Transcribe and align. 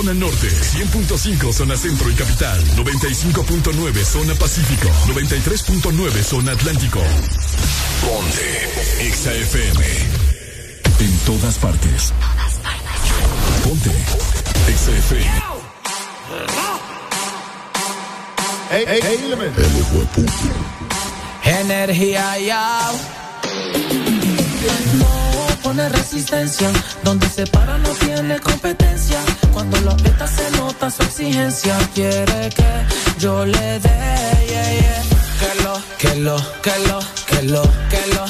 89.3 0.00 0.02
zona 0.02 0.14
norte, 0.14 0.48
100.5 0.48 1.52
zona 1.52 1.76
centro 1.76 2.10
y 2.10 2.14
capital, 2.14 2.58
95.9 2.76 4.04
zona 4.04 4.34
pacífico, 4.34 4.88
93.9 5.08 6.22
zona 6.22 6.52
atlántico. 6.52 7.00
Ponte 8.00 9.12
XAFM. 9.12 9.84
En 11.00 11.18
todas 11.26 11.58
partes. 11.58 12.12
Ponte 13.62 13.90
XAFM. 14.74 15.42
Hey, 18.70 18.84
hey, 18.86 19.00
hey, 19.02 19.18
Energía 21.44 22.38
ya. 22.38 23.19
Pone 25.70 25.88
resistencia. 25.88 26.68
Donde 27.04 27.28
se 27.28 27.46
para 27.46 27.78
no 27.78 27.90
tiene 27.90 28.40
competencia. 28.40 29.20
Cuando 29.52 29.80
lo 29.82 29.92
aprieta 29.92 30.26
se 30.26 30.50
nota 30.56 30.90
su 30.90 31.00
exigencia. 31.04 31.78
Quiere 31.94 32.48
que 32.48 32.70
yo 33.20 33.46
le 33.46 33.78
dé. 33.78 33.90
Que 35.38 35.62
lo, 35.62 35.80
que 35.96 36.14
lo, 36.16 36.36
que 36.60 36.76
lo, 36.88 36.98
que 37.28 37.42
lo, 37.42 37.62
que 37.88 38.02
lo. 38.14 38.24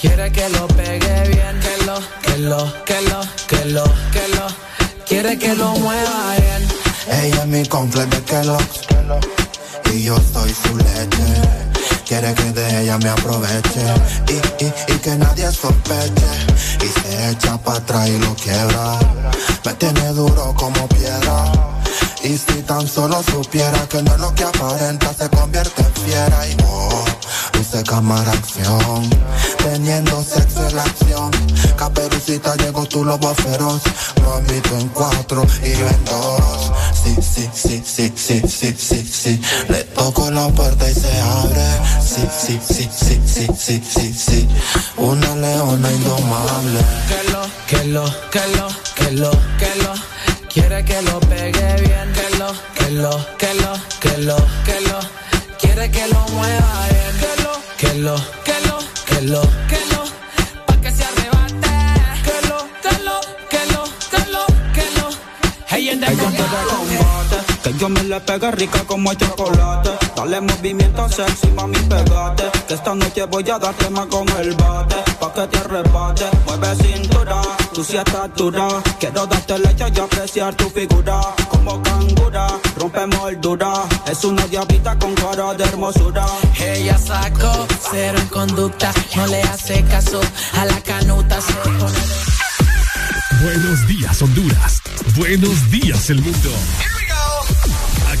Quiere 0.00 0.30
que 0.30 0.48
lo 0.48 0.68
pegue 0.68 1.28
bien. 1.28 1.58
Que 1.58 1.84
lo, 1.86 1.98
que 2.22 2.38
lo, 2.38 2.84
que 2.84 3.00
lo, 3.00 3.20
que 3.48 3.64
lo, 3.64 3.84
que 4.12 4.28
lo. 4.36 4.46
Quiere 5.08 5.36
que 5.36 5.56
lo 5.56 5.72
mueva 5.72 6.36
bien. 6.38 6.68
Ella 7.20 7.40
es 7.40 7.46
mi 7.46 7.66
completo 7.66 8.24
que 8.24 8.44
lo 8.44 8.58
y 9.92 10.04
yo 10.04 10.16
soy 10.32 10.54
su 10.54 10.76
leche. 10.76 11.35
Quiere 12.06 12.32
que 12.34 12.52
de 12.52 12.82
ella 12.82 12.98
me 12.98 13.08
aproveche 13.08 13.84
y, 14.28 14.64
y, 14.64 14.94
y 14.94 14.98
que 14.98 15.16
nadie 15.16 15.50
sospeche. 15.50 16.30
Y 16.80 16.86
se 16.86 17.30
echa 17.30 17.58
para 17.58 17.78
atrás 17.78 18.08
y 18.08 18.18
lo 18.18 18.32
quiebra. 18.36 18.96
Me 19.64 19.74
tiene 19.74 20.12
duro 20.12 20.54
como 20.54 20.86
piedra. 20.88 21.50
Y 22.22 22.38
si 22.38 22.62
tan 22.62 22.86
solo 22.86 23.20
supiera 23.24 23.88
que 23.88 24.02
no 24.02 24.14
es 24.14 24.20
lo 24.20 24.32
que 24.36 24.44
aparenta, 24.44 25.12
se 25.14 25.28
convierte 25.30 25.82
en 25.82 25.94
fiera 25.94 26.48
y 26.48 26.56
oh, 26.64 27.04
luce 27.54 27.82
cámara 27.82 28.30
acción. 28.30 29.10
Teniendo 29.76 30.24
sexo 30.24 30.66
en 30.66 30.74
la 30.74 30.84
acción. 30.84 31.30
Caperucita 31.76 32.56
llegó 32.56 32.86
tu 32.86 33.04
lobo 33.04 33.34
feroz. 33.34 33.82
Lo 34.22 34.38
en 34.38 34.88
cuatro 34.88 35.46
y 35.62 35.72
yo 35.72 35.86
en 35.86 36.04
dos 36.06 36.72
sí, 36.94 37.14
sí, 37.20 37.50
sí, 37.52 37.82
sí, 37.84 38.12
sí, 38.16 38.42
sí, 38.48 38.74
sí, 38.78 39.04
sí. 39.04 39.40
Le 39.68 39.84
toco 39.84 40.30
la 40.30 40.48
puerta 40.48 40.90
y 40.90 40.94
se 40.94 41.20
abre. 41.20 41.66
Sí, 42.00 42.26
sí, 42.38 42.58
sí, 42.66 42.88
sí, 42.90 43.20
sí, 43.26 43.46
sí, 43.54 43.82
sí, 43.86 44.14
sí. 44.14 44.48
Una 44.96 45.36
leona 45.36 45.92
indomable. 45.92 46.80
Que 47.06 47.30
lo, 47.30 47.42
que 47.66 47.84
lo, 47.84 48.04
que 48.30 48.46
lo, 48.56 48.68
que 48.94 49.10
lo, 49.10 49.30
que 49.58 49.82
lo. 49.82 49.92
Quiere 50.48 50.84
que 50.86 51.02
lo 51.02 51.20
pegue 51.20 51.82
bien. 51.82 52.12
Que 52.14 52.38
lo, 52.38 52.50
que 52.74 52.90
lo, 52.92 53.36
que 53.36 53.54
lo, 53.54 53.72
que 54.00 54.16
lo, 54.22 54.36
que 54.64 54.80
lo. 54.88 55.00
Quiere 55.60 55.90
que 55.90 56.08
lo 56.08 56.26
mueva 56.28 56.88
bien. 56.88 57.18
Que 57.20 57.42
lo, 57.42 57.52
que 57.76 57.94
lo, 58.00 58.45
que 59.16 59.22
lo, 59.22 59.40
que 59.40 59.80
lo. 59.92 60.04
Pa' 60.66 60.76
que 60.82 60.90
se 60.90 61.04
arrebate. 61.04 61.68
Que 62.26 62.48
lo, 62.48 62.58
que 62.84 63.04
lo, 63.06 63.20
que 63.48 63.62
lo, 63.72 63.84
que 64.10 64.30
lo, 64.30 64.46
que 64.74 65.00
lo. 65.00 65.08
Hey, 65.68 65.88
en 65.88 66.00
que 66.00 67.72
yo 67.78 67.88
me 67.88 68.02
le 68.04 68.20
pegue 68.20 68.50
rica 68.50 68.84
como 68.86 69.10
el 69.10 69.16
chocolate. 69.16 69.90
Dale 70.16 70.40
movimiento 70.40 71.08
sexy, 71.08 71.48
mami, 71.48 71.78
pegate. 71.78 72.44
Que 72.68 72.74
esta 72.74 72.94
noche 72.94 73.24
voy 73.24 73.48
a 73.50 73.58
darte 73.58 73.88
más 73.90 74.06
con 74.06 74.28
el 74.38 74.54
bate. 74.54 74.96
Pa' 75.18 75.32
que 75.32 75.46
te 75.46 75.58
arrebate. 75.58 76.24
Mueve 76.44 76.74
cintura, 76.76 77.40
tú 77.76 77.84
si 77.84 77.96
estás 77.96 78.34
dura. 78.34 78.68
Quiero 78.98 79.26
darte 79.26 79.58
leche 79.58 79.84
y 79.94 80.00
apreciar 80.00 80.54
tu 80.54 80.70
figura. 80.70 81.20
Como 81.50 81.82
cangura, 81.82 82.46
rompe 82.78 83.06
moldura. 83.06 83.72
Es 84.10 84.24
una 84.24 84.46
diabita 84.46 84.98
con 84.98 85.14
cara 85.14 85.52
de 85.52 85.64
hermosura. 85.64 86.26
Ella 86.58 86.96
sacó 86.96 87.66
cero 87.90 88.18
en 88.18 88.28
conducta. 88.28 88.90
No 89.16 89.26
le 89.26 89.42
hace 89.42 89.84
caso 89.84 90.20
a 90.54 90.64
la 90.64 90.80
canuta. 90.80 91.38
Buenos 93.42 93.86
días, 93.86 94.22
Honduras. 94.22 94.80
Buenos 95.14 95.70
días, 95.70 96.08
el 96.08 96.22
mundo. 96.22 96.50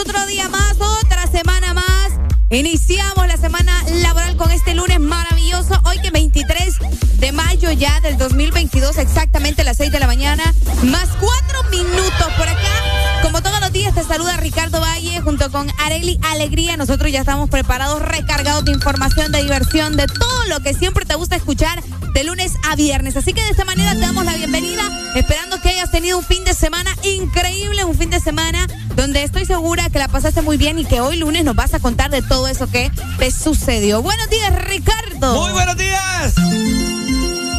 Otro 0.00 0.24
día 0.24 0.48
más, 0.48 0.76
otra 0.80 1.26
semana 1.26 1.74
más. 1.74 2.12
Iniciamos 2.48 3.26
la 3.26 3.36
semana 3.36 3.84
laboral 4.00 4.34
con 4.34 4.50
este 4.50 4.72
lunes 4.72 4.98
maravilloso. 4.98 5.78
Hoy 5.84 5.98
que 6.00 6.10
23 6.10 6.78
de 7.18 7.32
mayo 7.32 7.70
ya 7.72 8.00
del 8.00 8.16
2022, 8.16 8.96
exactamente 8.96 9.60
a 9.60 9.66
las 9.66 9.76
6 9.76 9.92
de 9.92 10.00
la 10.00 10.06
mañana, 10.06 10.54
más 10.84 11.06
cuatro 11.20 11.64
minutos 11.70 12.32
por 12.38 12.48
acá 12.48 13.00
como 13.22 13.42
todos 13.42 13.60
los 13.60 13.72
días, 13.72 13.94
te 13.94 14.02
saluda 14.02 14.36
Ricardo 14.38 14.80
Valle 14.80 15.20
junto 15.20 15.52
con 15.52 15.70
Areli 15.78 16.18
Alegría. 16.22 16.76
Nosotros 16.76 17.12
ya 17.12 17.20
estamos 17.20 17.50
preparados, 17.50 18.02
recargados 18.02 18.64
de 18.64 18.72
información, 18.72 19.30
de 19.30 19.42
diversión, 19.42 19.96
de 19.96 20.06
todo 20.06 20.46
lo 20.48 20.60
que 20.60 20.74
siempre 20.74 21.04
te 21.04 21.14
gusta 21.14 21.36
escuchar 21.36 21.82
de 22.12 22.24
lunes 22.24 22.54
a 22.68 22.76
viernes. 22.76 23.16
Así 23.16 23.32
que 23.32 23.42
de 23.42 23.50
esta 23.50 23.64
manera 23.64 23.92
te 23.92 24.00
damos 24.00 24.24
la 24.24 24.34
bienvenida, 24.34 24.82
esperando 25.14 25.60
que 25.60 25.70
hayas 25.70 25.90
tenido 25.90 26.18
un 26.18 26.24
fin 26.24 26.44
de 26.44 26.54
semana 26.54 26.90
increíble, 27.02 27.84
un 27.84 27.96
fin 27.96 28.10
de 28.10 28.20
semana 28.20 28.66
donde 28.96 29.22
estoy 29.22 29.44
segura 29.44 29.88
que 29.90 29.98
la 29.98 30.08
pasaste 30.08 30.42
muy 30.42 30.56
bien 30.56 30.78
y 30.78 30.84
que 30.84 31.00
hoy 31.00 31.16
lunes 31.16 31.44
nos 31.44 31.56
vas 31.56 31.74
a 31.74 31.80
contar 31.80 32.10
de 32.10 32.22
todo 32.22 32.48
eso 32.48 32.66
que 32.66 32.90
te 33.18 33.30
sucedió. 33.30 34.02
Buenos 34.02 34.28
días, 34.28 34.64
Ricardo. 34.64 35.40
Muy 35.40 35.52
buenos 35.52 35.76
días. 35.76 36.34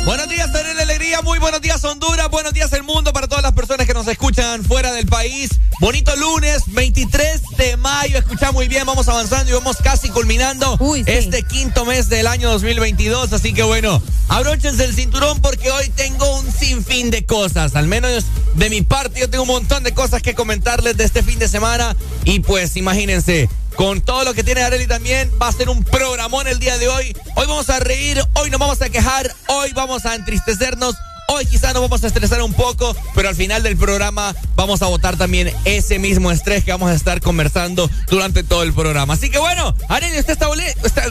Buenos 0.06 0.28
días, 0.30 0.52
Tener 0.52 0.80
Alegría. 0.80 1.22
Muy 1.22 1.40
buenos 1.40 1.62
días, 1.62 1.84
Honduras. 1.84 2.30
Buenos 2.30 2.54
días, 2.54 2.74
el 2.74 2.84
mundo, 2.84 3.11
todas 3.42 3.54
las 3.56 3.60
personas 3.60 3.88
que 3.88 3.94
nos 3.96 4.08
escuchan 4.08 4.64
fuera 4.64 4.92
del 4.92 5.08
país. 5.08 5.50
Bonito 5.80 6.16
lunes, 6.16 6.62
23 6.68 7.42
de 7.58 7.76
mayo. 7.76 8.20
Escucha 8.20 8.52
muy 8.52 8.68
bien, 8.68 8.86
vamos 8.86 9.08
avanzando 9.08 9.50
y 9.50 9.54
vamos 9.56 9.78
casi 9.78 10.10
culminando 10.10 10.78
este 11.08 11.42
quinto 11.42 11.84
mes 11.84 12.08
del 12.08 12.28
año 12.28 12.52
2022. 12.52 13.34
Así 13.34 13.52
que 13.52 13.64
bueno, 13.64 14.00
abróchense 14.28 14.86
el 14.86 14.94
cinturón 14.94 15.42
porque 15.42 15.72
hoy 15.72 15.90
tengo 15.90 16.40
un 16.40 16.52
sinfín 16.52 17.10
de 17.10 17.26
cosas. 17.26 17.76
Al 17.76 17.88
menos 17.88 18.26
de 18.54 18.70
mi 18.70 18.84
parte, 18.84 19.22
yo 19.22 19.30
tengo 19.30 19.44
un 19.44 19.50
montón 19.50 19.84
de 19.84 19.94
cosas 19.94 20.22
que 20.22 20.36
comentarles 20.36 20.96
de 20.98 21.06
este 21.06 21.24
fin 21.24 21.40
de 21.40 21.48
semana. 21.48 21.96
Y 22.26 22.42
pues 22.42 22.78
imagínense, 22.78 23.50
con 23.76 24.02
todo 24.02 24.24
lo 24.24 24.36
que 24.36 24.44
tiene 24.44 24.62
Areli 24.62 24.86
también. 24.86 25.32
Va 25.42 25.48
a 25.48 25.52
ser 25.52 25.70
un 25.70 25.84
programón 25.84 26.48
el 26.48 26.60
día 26.60 26.78
de 26.78 26.90
hoy. 26.90 27.18
Hoy 27.36 27.48
vamos 27.48 27.72
a 27.72 27.80
reír, 27.80 28.24
hoy 28.34 28.52
nos 28.52 28.60
vamos 28.60 28.84
a 28.84 28.90
quejar, 28.90 29.34
hoy 29.48 29.72
vamos 29.74 30.06
a 30.06 30.14
entristecernos. 30.14 30.96
Hoy 31.34 31.46
quizás 31.46 31.74
nos 31.74 31.82
vamos 31.82 32.04
a 32.04 32.08
estresar 32.08 32.42
un 32.42 32.54
poco, 32.54 32.94
pero 33.16 33.30
al 33.30 33.36
final 33.36 33.64
del 33.64 33.78
programa 33.78 34.36
vamos 34.58 34.82
a 34.82 34.88
votar 34.88 35.16
también 35.16 35.50
ese 35.64 35.98
mismo 35.98 36.30
estrés 36.30 36.66
que 36.66 36.72
vamos 36.72 36.92
a 36.92 36.94
estar 36.94 37.22
conversando 37.22 37.90
durante 38.10 38.44
todo 38.44 38.64
el 38.64 38.74
programa. 38.74 39.14
Así 39.14 39.32
que 39.32 39.40
bueno, 39.40 39.74
Arely, 39.88 40.20
¿usted 40.20 40.34
está, 40.34 40.48
está, 40.84 41.08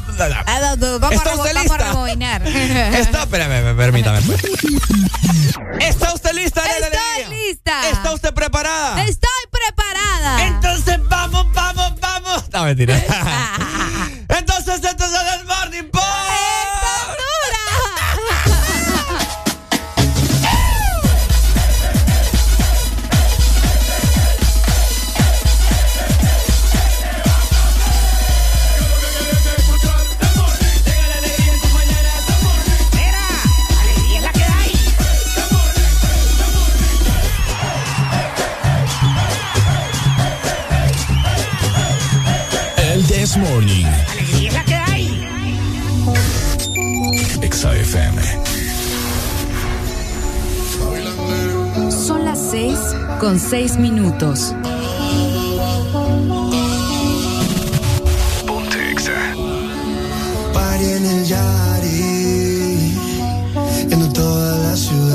vamos 0.98 1.12
¿Está 1.12 1.34
usted 1.34 1.54
lista? 1.54 1.76
Vamos 1.78 2.10
a 2.10 2.98
está, 2.98 3.22
espérame, 3.22 3.74
permítame. 3.74 4.18
¿Está 5.80 6.12
usted 6.12 6.32
lista, 6.34 6.64
Arely? 6.64 6.84
Estoy 6.84 7.38
lista. 7.46 7.88
¿Está 7.88 8.12
usted 8.12 8.34
preparada? 8.34 9.02
Estoy 9.04 9.30
preparada. 9.50 10.46
Entonces 10.48 10.98
vamos, 11.08 11.46
vamos, 11.54 11.98
vamos. 11.98 12.44
No, 12.52 12.64
mentira. 12.64 12.94
entonces, 14.28 14.80
entonces 14.84 15.18
el 15.40 15.46
Morning 15.46 15.88
Morning. 15.90 16.19
Las 52.40 52.50
seis 52.50 52.78
con 53.18 53.38
seis 53.38 53.76
minutos. 53.78 54.54
Ponte 58.46 58.90
Exa. 58.92 59.34
Party 60.52 60.84
en 60.84 61.06
el 61.06 61.24
Yari, 61.24 62.94
en 63.90 64.12
toda 64.12 64.56
la 64.58 64.76
ciudad. 64.76 65.09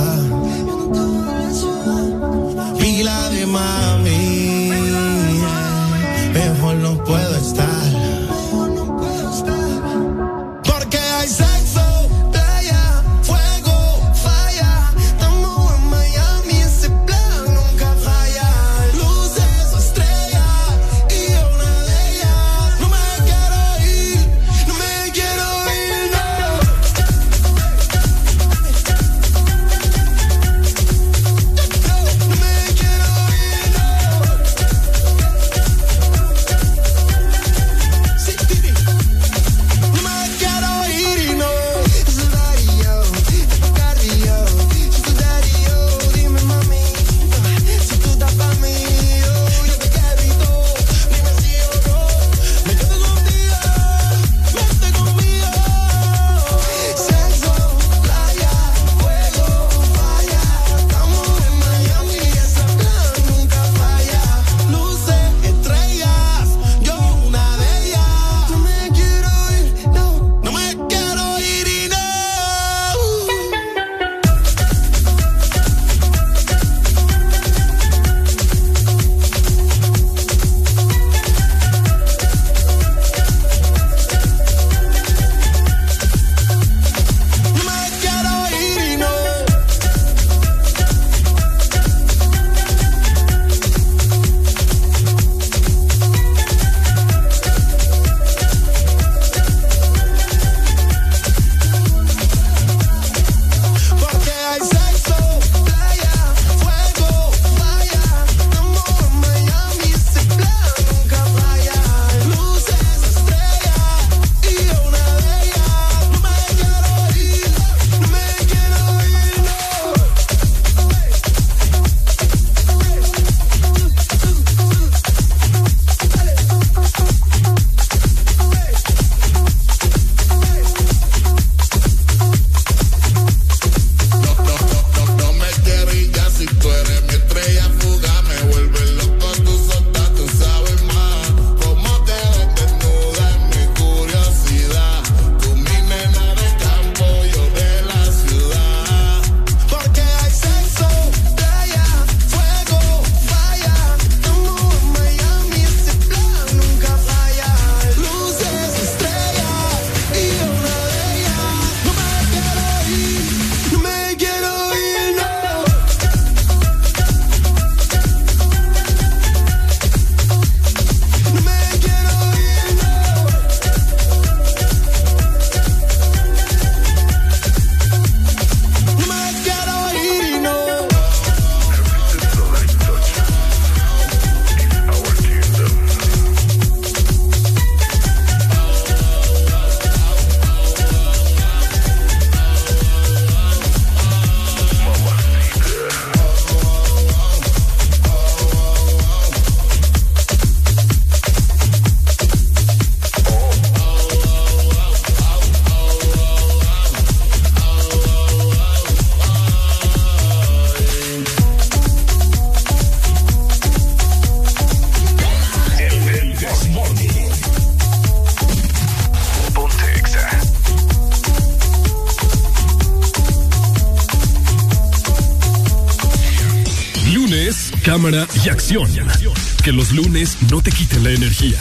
Que 229.64 229.72
los 229.72 229.92
lunes 229.92 230.38
no 230.50 230.60
te 230.60 230.72
quiten 230.72 231.04
la 231.04 231.12
energía. 231.12 231.60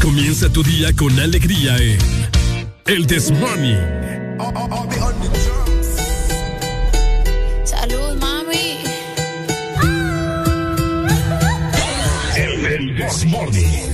Comienza 0.00 0.48
tu 0.48 0.62
día 0.62 0.90
con 0.94 1.18
alegría 1.20 1.76
en 1.76 1.98
El 2.86 3.06
Desmorning. 3.06 3.76
Salud, 7.62 8.16
mami. 8.18 8.78
El 12.36 12.96
Desmorning. 12.96 13.86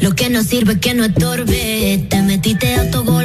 Lo 0.00 0.14
que 0.14 0.30
no 0.30 0.42
sirve 0.42 0.80
que 0.80 0.94
no 0.94 1.04
estorbe. 1.04 2.06
Te 2.08 2.22
metiste 2.22 2.76
a 2.76 2.90
tu 2.90 3.04
gol 3.04 3.23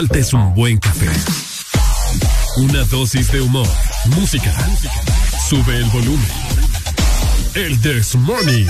falta 0.00 0.18
es 0.18 0.32
un 0.32 0.54
buen 0.54 0.78
café. 0.78 1.10
Una 2.56 2.84
dosis 2.84 3.30
de 3.32 3.42
humor, 3.42 3.68
música. 4.16 4.50
Sube 5.46 5.76
el 5.76 5.84
volumen. 5.90 6.26
El 7.54 7.78
This 7.82 8.14
Morning. 8.14 8.64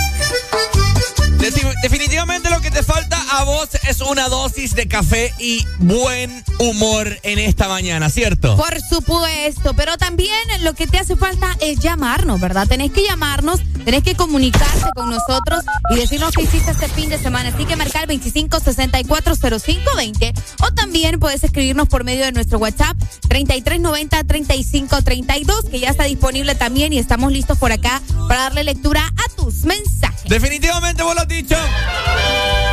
Definitivamente 1.82 2.50
lo 2.50 2.60
que 2.60 2.72
te 2.72 2.82
falta 2.82 3.16
a 3.30 3.44
vos 3.44 3.68
es 3.88 4.00
una 4.00 4.28
dosis 4.28 4.74
de 4.74 4.88
café 4.88 5.32
y 5.38 5.64
buen 5.78 6.42
humor 6.58 7.16
en 7.22 7.38
esta 7.38 7.68
mañana, 7.68 8.10
¿cierto? 8.10 8.56
Por 8.56 8.80
supuesto, 8.80 9.74
pero 9.74 9.96
también 9.98 10.34
lo 10.62 10.74
que 10.74 10.88
te 10.88 10.98
hace 10.98 11.14
falta 11.14 11.56
es 11.60 11.78
llamarnos, 11.78 12.40
¿verdad? 12.40 12.66
Tenés 12.66 12.90
que 12.90 13.04
llamarnos 13.04 13.60
Tenés 13.84 14.02
que 14.02 14.14
comunicarte 14.14 14.90
con 14.94 15.10
nosotros 15.10 15.62
y 15.90 15.96
decirnos 15.96 16.32
qué 16.32 16.42
hiciste 16.42 16.70
este 16.70 16.88
fin 16.88 17.08
de 17.08 17.18
semana. 17.18 17.48
Así 17.50 17.64
que 17.64 17.74
marcar 17.76 18.06
25640520 18.08 20.32
o 20.62 20.70
también 20.72 21.18
puedes 21.18 21.42
escribirnos 21.44 21.88
por 21.88 22.04
medio 22.04 22.24
de 22.24 22.32
nuestro 22.32 22.58
WhatsApp 22.58 22.96
3390-3532, 23.28 25.70
que 25.70 25.80
ya 25.80 25.88
está 25.90 26.04
disponible 26.04 26.54
también 26.54 26.92
y 26.92 26.98
estamos 26.98 27.32
listos 27.32 27.56
por 27.58 27.72
acá 27.72 28.00
para 28.28 28.42
darle 28.42 28.62
lectura 28.64 29.06
a 29.06 29.36
tus 29.36 29.64
mensajes. 29.64 30.28
Definitivamente 30.28 31.02
vos 31.02 31.14
lo 31.14 31.22
has 31.22 31.28
dicho. 31.28 31.56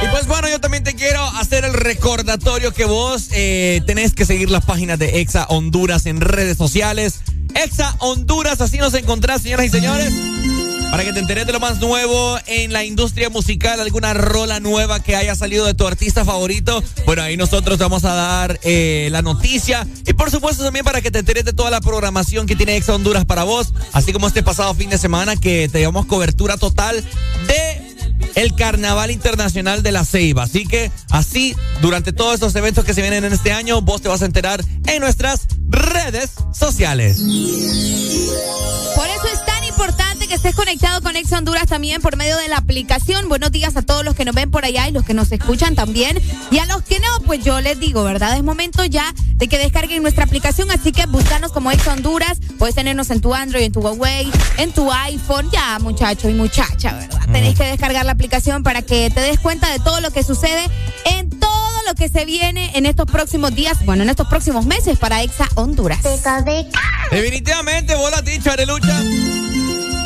Y 0.03 0.07
pues 0.09 0.27
bueno, 0.27 0.49
yo 0.49 0.59
también 0.59 0.83
te 0.83 0.95
quiero 0.95 1.23
hacer 1.23 1.63
el 1.65 1.73
recordatorio 1.73 2.73
que 2.73 2.85
vos 2.85 3.29
eh, 3.31 3.81
tenés 3.87 4.13
que 4.13 4.25
seguir 4.25 4.51
las 4.51 4.65
páginas 4.65 4.99
de 4.99 5.21
Exa 5.21 5.45
Honduras 5.49 6.05
en 6.05 6.21
redes 6.21 6.57
sociales. 6.57 7.21
Exa 7.55 7.95
Honduras, 7.99 8.61
así 8.61 8.77
nos 8.77 8.93
encontrás, 8.93 9.41
señoras 9.41 9.65
y 9.65 9.69
señores. 9.69 10.13
Para 10.91 11.03
que 11.03 11.13
te 11.13 11.19
enteres 11.19 11.45
de 11.45 11.53
lo 11.53 11.59
más 11.59 11.79
nuevo 11.79 12.39
en 12.47 12.73
la 12.73 12.83
industria 12.83 13.29
musical, 13.29 13.79
alguna 13.79 14.13
rola 14.13 14.59
nueva 14.59 15.01
que 15.01 15.15
haya 15.15 15.35
salido 15.35 15.65
de 15.65 15.73
tu 15.73 15.85
artista 15.85 16.25
favorito. 16.25 16.83
Bueno, 17.05 17.21
ahí 17.21 17.37
nosotros 17.37 17.77
vamos 17.77 18.05
a 18.05 18.13
dar 18.13 18.59
eh, 18.63 19.09
la 19.11 19.21
noticia. 19.21 19.85
Y 20.05 20.13
por 20.13 20.31
supuesto 20.31 20.63
también 20.63 20.85
para 20.85 21.01
que 21.01 21.11
te 21.11 21.19
enteres 21.19 21.45
de 21.45 21.53
toda 21.53 21.69
la 21.69 21.81
programación 21.81 22.47
que 22.47 22.55
tiene 22.55 22.77
Exa 22.77 22.95
Honduras 22.95 23.25
para 23.25 23.43
vos. 23.43 23.73
Así 23.93 24.13
como 24.13 24.27
este 24.27 24.43
pasado 24.43 24.73
fin 24.73 24.89
de 24.89 24.97
semana 24.97 25.35
que 25.35 25.69
te 25.69 25.79
llevamos 25.79 26.05
cobertura 26.05 26.57
total 26.57 27.03
de 27.47 27.87
el 28.35 28.53
Carnaval 28.55 29.11
Internacional 29.11 29.83
de 29.83 29.91
la 29.91 30.05
Ceiba. 30.05 30.43
Así 30.43 30.65
que 30.65 30.91
así, 31.09 31.55
durante 31.81 32.13
todos 32.13 32.35
estos 32.35 32.55
eventos 32.55 32.85
que 32.85 32.93
se 32.93 33.01
vienen 33.01 33.25
en 33.25 33.33
este 33.33 33.51
año, 33.51 33.81
vos 33.81 34.01
te 34.01 34.09
vas 34.09 34.21
a 34.21 34.25
enterar 34.25 34.63
en 34.85 35.01
nuestras 35.01 35.47
redes 35.69 36.31
sociales. 36.53 37.17
Por 38.95 39.07
eso 39.07 39.27
que 40.27 40.35
estés 40.35 40.55
conectado 40.55 41.01
con 41.01 41.15
Ex 41.15 41.31
Honduras 41.31 41.67
también 41.67 42.01
por 42.01 42.17
medio 42.17 42.35
de 42.37 42.49
la 42.49 42.57
aplicación. 42.57 43.29
Buenos 43.29 43.51
días 43.51 43.77
a 43.77 43.81
todos 43.81 44.03
los 44.03 44.13
que 44.13 44.25
nos 44.25 44.35
ven 44.35 44.51
por 44.51 44.65
allá 44.65 44.87
y 44.87 44.91
los 44.91 45.05
que 45.05 45.13
nos 45.13 45.31
escuchan 45.31 45.73
también. 45.73 46.21
Y 46.51 46.59
a 46.59 46.65
los 46.65 46.81
que 46.81 46.99
no, 46.99 47.07
pues 47.25 47.43
yo 47.43 47.61
les 47.61 47.79
digo, 47.79 48.03
¿verdad? 48.03 48.35
Es 48.35 48.43
momento 48.43 48.83
ya 48.83 49.13
de 49.35 49.47
que 49.47 49.57
descarguen 49.57 50.01
nuestra 50.01 50.25
aplicación, 50.25 50.69
así 50.69 50.91
que 50.91 51.05
búscanos 51.05 51.53
como 51.53 51.71
Ex 51.71 51.87
Honduras. 51.87 52.39
Puedes 52.59 52.75
tenernos 52.75 53.09
en 53.09 53.21
tu 53.21 53.33
Android, 53.33 53.63
en 53.63 53.71
tu 53.71 53.79
Huawei, 53.79 54.29
en 54.57 54.73
tu 54.73 54.91
iPhone. 54.91 55.49
Ya, 55.51 55.79
muchacho 55.79 56.27
y 56.29 56.33
muchacha, 56.33 56.93
¿verdad? 56.93 57.21
Tenéis 57.31 57.57
que 57.57 57.63
descargar 57.63 58.05
la 58.05 58.11
aplicación 58.11 58.63
para 58.63 58.81
que 58.81 59.09
te 59.09 59.21
des 59.21 59.39
cuenta 59.39 59.71
de 59.71 59.79
todo 59.79 60.01
lo 60.01 60.11
que 60.11 60.23
sucede 60.23 60.69
en 61.05 61.29
todo 61.29 61.81
lo 61.87 61.95
que 61.95 62.09
se 62.09 62.25
viene 62.25 62.71
en 62.75 62.85
estos 62.85 63.05
próximos 63.05 63.55
días, 63.55 63.85
bueno, 63.85 64.03
en 64.03 64.09
estos 64.09 64.27
próximos 64.27 64.65
meses 64.65 64.99
para 64.99 65.23
Exa 65.23 65.47
Honduras. 65.55 65.99
Definitivamente, 67.11 67.95
vos 67.95 68.11
lo 68.11 68.17
has 68.17 68.25
dicho, 68.25 68.51
Arelucha. 68.51 69.01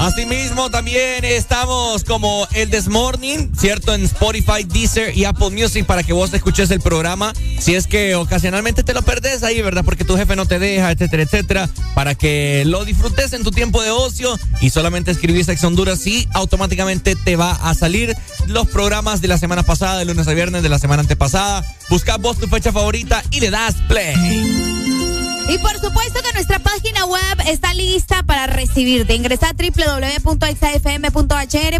Asimismo, 0.01 0.71
también 0.71 1.23
estamos 1.23 2.03
como 2.03 2.47
el 2.55 2.71
This 2.71 2.87
Morning, 2.87 3.49
¿cierto? 3.55 3.93
En 3.93 4.03
Spotify, 4.05 4.63
Deezer 4.65 5.15
y 5.15 5.25
Apple 5.25 5.51
Music 5.51 5.85
para 5.85 6.01
que 6.01 6.11
vos 6.11 6.33
escuches 6.33 6.71
el 6.71 6.81
programa. 6.81 7.33
Si 7.59 7.75
es 7.75 7.85
que 7.85 8.15
ocasionalmente 8.15 8.81
te 8.81 8.95
lo 8.95 9.03
perdés 9.03 9.43
ahí, 9.43 9.61
¿verdad? 9.61 9.85
Porque 9.85 10.03
tu 10.03 10.17
jefe 10.17 10.35
no 10.35 10.47
te 10.47 10.57
deja, 10.57 10.89
etcétera, 10.89 11.21
etcétera. 11.21 11.69
Para 11.93 12.15
que 12.15 12.63
lo 12.65 12.83
disfrutes 12.83 13.31
en 13.33 13.43
tu 13.43 13.51
tiempo 13.51 13.79
de 13.83 13.91
ocio 13.91 14.39
y 14.59 14.71
solamente 14.71 15.11
escribís 15.11 15.47
Ex 15.49 15.63
Honduras 15.63 16.07
y 16.07 16.27
automáticamente 16.33 17.15
te 17.15 17.35
va 17.35 17.51
a 17.51 17.75
salir 17.75 18.15
los 18.47 18.67
programas 18.69 19.21
de 19.21 19.27
la 19.27 19.37
semana 19.37 19.61
pasada, 19.61 19.99
de 19.99 20.05
lunes 20.05 20.27
a 20.27 20.33
viernes, 20.33 20.63
de 20.63 20.69
la 20.69 20.79
semana 20.79 21.01
antepasada. 21.01 21.63
Busca 21.91 22.17
vos 22.17 22.39
tu 22.39 22.47
fecha 22.47 22.71
favorita 22.71 23.23
y 23.29 23.39
le 23.39 23.51
das 23.51 23.75
play. 23.87 24.50
Y 25.51 25.57
por 25.57 25.77
supuesto 25.81 26.21
que 26.23 26.31
nuestra 26.31 26.59
página 26.59 27.03
web 27.03 27.41
está 27.45 27.73
lista 27.73 28.23
para 28.23 28.47
recibirte. 28.47 29.15
Ingresa 29.15 29.49
a 29.49 29.53
www.exafm.hr, 29.53 31.11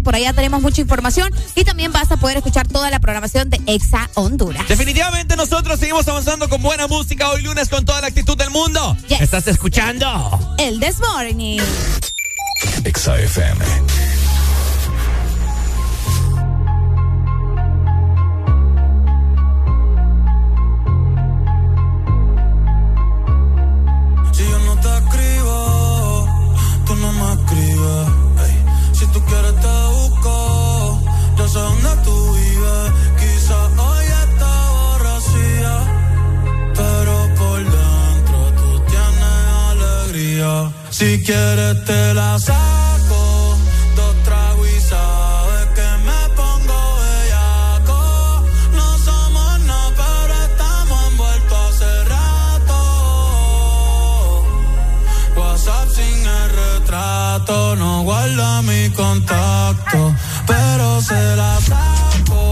por 0.02 0.14
allá 0.14 0.34
tenemos 0.34 0.60
mucha 0.60 0.82
información 0.82 1.32
y 1.54 1.64
también 1.64 1.90
vas 1.90 2.12
a 2.12 2.18
poder 2.18 2.36
escuchar 2.36 2.68
toda 2.68 2.90
la 2.90 3.00
programación 3.00 3.48
de 3.48 3.62
Exa 3.66 4.10
Honduras. 4.12 4.68
Definitivamente 4.68 5.36
nosotros 5.36 5.80
seguimos 5.80 6.06
avanzando 6.06 6.50
con 6.50 6.60
buena 6.60 6.86
música 6.86 7.30
hoy 7.30 7.40
lunes 7.40 7.70
con 7.70 7.86
toda 7.86 8.02
la 8.02 8.08
actitud 8.08 8.36
del 8.36 8.50
mundo. 8.50 8.94
¿Estás 9.08 9.46
escuchando? 9.46 10.54
El 10.58 10.78
This 10.78 11.00
Morning. 11.00 11.58
Exa 12.84 13.18
FM. 13.18 13.64
Si 41.02 41.20
quieres 41.20 41.84
te 41.84 42.14
la 42.14 42.38
saco, 42.38 43.58
dos 43.96 44.14
tragos 44.22 44.68
y 44.68 44.80
sabes 44.82 45.66
que 45.74 45.88
me 46.06 46.28
pongo 46.36 46.78
bellaco. 47.02 48.44
No 48.72 48.98
somos 48.98 49.60
nada, 49.66 49.90
pero 49.96 50.34
estamos 50.44 50.98
envueltos 51.10 51.58
hace 51.58 52.04
rato. 52.04 52.78
WhatsApp 55.34 55.88
sin 55.90 56.24
el 56.24 56.50
retrato, 56.50 57.74
no 57.74 58.02
guarda 58.04 58.62
mi 58.62 58.88
contacto, 58.90 60.14
pero 60.46 61.02
se 61.02 61.34
la 61.34 61.60
saco, 61.62 62.51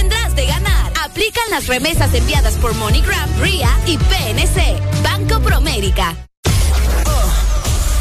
Aplican 1.03 1.49
las 1.49 1.65
remesas 1.65 2.13
enviadas 2.13 2.53
por 2.55 2.75
MoneyGram, 2.75 3.41
RIA 3.41 3.69
y 3.87 3.97
PNC. 3.97 5.01
Banco 5.01 5.39
Promérica. 5.39 6.15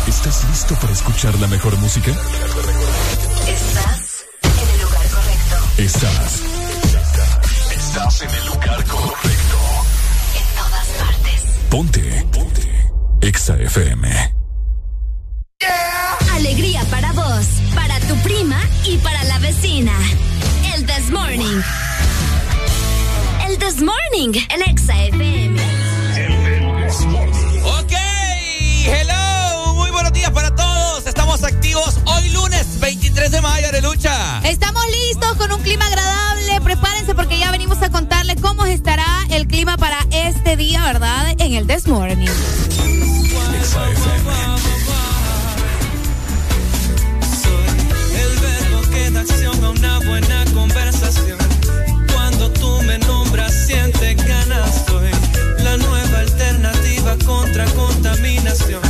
¿Estás 0.07 0.45
listo 0.51 0.75
para 0.75 0.93
escuchar 0.93 1.35
la 1.39 1.47
mejor 1.47 1.77
música? 1.79 2.11
Estás 3.49 4.27
en 4.43 4.69
el 4.69 4.83
lugar 4.83 5.09
correcto. 5.09 5.57
Estás. 5.79 6.43
Estás 7.73 8.23
en 8.23 8.31
el 8.31 8.47
lugar 8.47 8.85
correcto. 8.85 9.59
En 10.37 10.57
todas 10.57 10.87
partes. 10.99 11.43
Ponte. 11.71 12.27
Ponte. 12.33 12.91
Exa 13.23 13.57
FM. 13.57 14.35
Alegría 16.35 16.85
para 16.91 17.13
vos, 17.13 17.47
para 17.75 17.99
tu 18.01 18.15
prima 18.17 18.61
y 18.85 18.99
para 18.99 19.25
la 19.25 19.39
vecina. 19.39 19.93
El 20.75 20.85
This 20.85 21.11
Morning. 21.11 21.63
This 23.61 23.83
Morning 23.83 24.33
en 24.49 24.63
Exa 24.63 24.95
FM. 25.05 25.61
Ok, 27.63 27.93
hello, 28.87 29.75
muy 29.75 29.91
buenos 29.91 30.13
días 30.13 30.31
para 30.31 30.55
todos. 30.55 31.07
Estamos 31.07 31.45
activos 31.45 31.99
hoy 32.07 32.31
lunes 32.31 32.81
23 32.81 33.31
de 33.31 33.41
mayo 33.43 33.71
de 33.71 33.83
lucha. 33.83 34.41
Estamos 34.45 34.83
listos 34.91 35.37
con 35.37 35.53
un 35.53 35.61
clima 35.61 35.87
agradable. 35.87 36.61
Prepárense 36.63 37.15
porque 37.15 37.39
ya 37.39 37.51
venimos 37.51 37.83
a 37.83 37.91
contarles 37.91 38.41
cómo 38.41 38.65
estará 38.65 39.07
el 39.31 39.47
clima 39.47 39.77
para 39.77 39.99
este 40.11 40.57
día, 40.57 40.83
¿verdad? 40.83 41.35
En 41.39 41.53
el 41.53 41.67
This 41.67 41.87
Morning. 41.87 42.29
Soy 43.69 43.93
el 48.17 48.39
verbo 48.39 48.81
que 48.91 49.11
da 49.11 49.21
acción 49.21 49.65
a 49.65 49.71
una 49.71 49.99
buena 49.99 50.45
conversación 50.55 51.50
suficientes 53.71 54.27
ganas 54.27 54.85
soy 54.87 55.11
la 55.63 55.77
nueva 55.77 56.19
alternativa 56.19 57.17
contra 57.25 57.65
contaminación. 57.67 58.90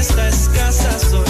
esta 0.00 0.28
escasa 0.28 0.98
soy. 0.98 1.29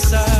inside. 0.00 0.39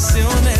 nuestras 0.00 0.59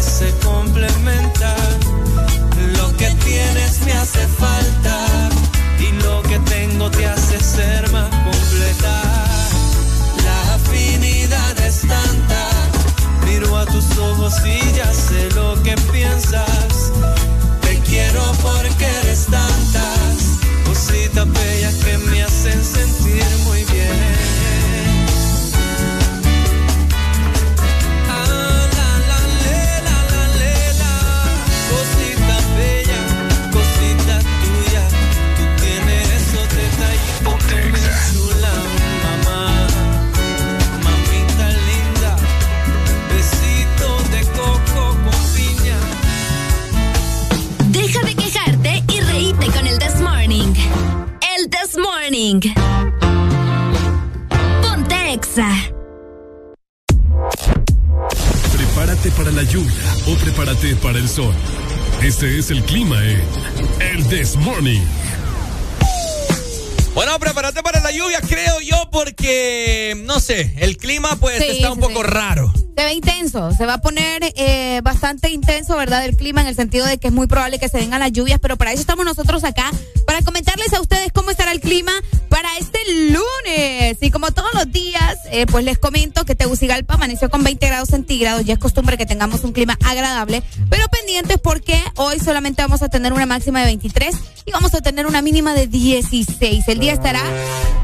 el 70.58 70.76
clima 70.76 71.16
pues 71.16 71.38
Sí, 71.42 71.48
está 71.50 71.72
un 71.72 71.80
poco 71.80 72.00
sí. 72.02 72.06
raro. 72.08 72.52
Se 72.76 72.84
ve 72.84 72.92
intenso, 72.94 73.52
se 73.52 73.66
va 73.66 73.74
a 73.74 73.80
poner 73.80 74.22
eh, 74.36 74.80
bastante 74.82 75.28
intenso, 75.30 75.76
¿verdad? 75.76 76.04
El 76.04 76.16
clima 76.16 76.40
en 76.40 76.46
el 76.46 76.54
sentido 76.54 76.86
de 76.86 76.96
que 76.98 77.08
es 77.08 77.12
muy 77.12 77.26
probable 77.26 77.58
que 77.58 77.68
se 77.68 77.78
vengan 77.78 78.00
las 78.00 78.12
lluvias, 78.12 78.38
pero 78.40 78.56
para 78.56 78.72
eso 78.72 78.80
estamos 78.80 79.04
nosotros 79.04 79.44
acá, 79.44 79.70
para 80.06 80.22
comentarles 80.22 80.72
a 80.72 80.80
ustedes 80.80 81.12
cómo 81.12 81.30
estará 81.30 81.52
el 81.52 81.60
clima 81.60 81.92
para 82.30 82.48
este 82.58 82.69
lunes. 83.12 83.98
Y 84.00 84.10
como 84.10 84.30
todos 84.30 84.52
los 84.54 84.70
días, 84.70 85.18
eh, 85.30 85.46
pues 85.46 85.64
les 85.64 85.78
comento 85.78 86.24
que 86.24 86.34
Tegucigalpa 86.34 86.94
amaneció 86.94 87.30
con 87.30 87.42
20 87.42 87.66
grados 87.66 87.88
centígrados, 87.88 88.44
ya 88.44 88.54
es 88.54 88.58
costumbre 88.58 88.96
que 88.96 89.06
tengamos 89.06 89.44
un 89.44 89.52
clima 89.52 89.78
agradable, 89.84 90.42
pero 90.68 90.86
pendientes 90.88 91.38
porque 91.38 91.82
hoy 91.96 92.18
solamente 92.18 92.62
vamos 92.62 92.82
a 92.82 92.88
tener 92.88 93.12
una 93.12 93.26
máxima 93.26 93.60
de 93.60 93.66
23 93.66 94.16
y 94.46 94.52
vamos 94.52 94.74
a 94.74 94.80
tener 94.80 95.06
una 95.06 95.22
mínima 95.22 95.54
de 95.54 95.66
16. 95.66 96.66
El 96.68 96.80
día 96.80 96.92
estará 96.92 97.22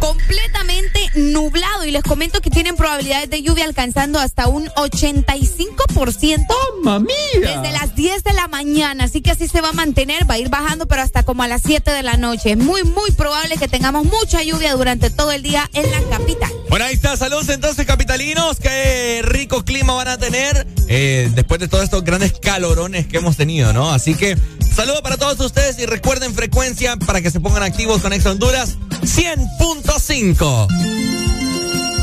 completamente 0.01 1.01
nublado 1.14 1.85
y 1.85 1.90
les 1.90 2.03
comento 2.03 2.40
que 2.40 2.51
tienen 2.51 2.77
probabilidades 2.77 3.31
de 3.31 3.42
lluvia 3.42 3.64
alcanzando 3.64 4.19
hasta 4.19 4.49
un 4.49 4.66
85%. 4.69 6.47
¡Mamma 6.83 7.01
mía! 7.01 7.61
Desde 7.62 7.73
las 7.73 7.95
10 7.95 8.25
de 8.25 8.33
la 8.33 8.49
mañana, 8.49 9.05
así 9.05 9.21
que 9.21 9.31
así 9.31 9.49
se 9.49 9.61
va 9.61 9.71
a 9.71 9.73
mantener, 9.73 10.29
va 10.29 10.35
a 10.35 10.38
ir 10.38 10.49
bajando, 10.49 10.87
pero 10.87 11.03
hasta 11.03 11.23
como 11.23 11.42
a 11.42 11.49
las 11.49 11.62
7 11.62 11.90
de 11.90 12.03
la 12.03 12.16
noche. 12.16 12.53
Es 12.53 12.59
muy, 12.59 12.83
muy 12.85 13.11
probable 13.12 13.57
que 13.57 13.69
tengamos 13.69 14.05
mucha 14.05 14.42
lluvia 14.42 14.73
durante 14.75 14.96
todo 14.99 15.33
el 15.33 15.43
día 15.43 15.69
en 15.75 15.91
la 15.91 16.03
capital. 16.09 16.51
Bueno, 16.69 16.85
ahí 16.85 16.95
está. 16.95 17.17
Saludos 17.17 17.49
entonces, 17.49 17.87
capitalinos. 17.87 18.59
Qué 18.59 19.23
rico 19.23 19.65
clima 19.65 19.95
van 19.95 20.09
a 20.09 20.19
tener 20.19 20.67
eh, 20.89 21.31
después 21.35 21.61
de 21.61 21.69
todos 21.69 21.85
estos 21.85 22.05
grandes 22.05 22.33
calorones 22.33 23.07
que 23.07 23.19
hemos 23.19 23.37
tenido, 23.37 23.73
¿no? 23.73 23.91
Así 23.91 24.15
que 24.15 24.37
saludos 24.75 25.03
para 25.03 25.17
todos 25.17 25.39
ustedes 25.41 25.79
y 25.79 25.87
recuerden 25.87 26.35
frecuencia 26.35 26.97
para 26.97 27.21
que 27.21 27.31
se 27.31 27.41
pongan 27.41 27.63
activos 27.63 28.03
con 28.03 28.13
Ex 28.13 28.27
Honduras 28.27 28.77
100.5. 29.03 30.67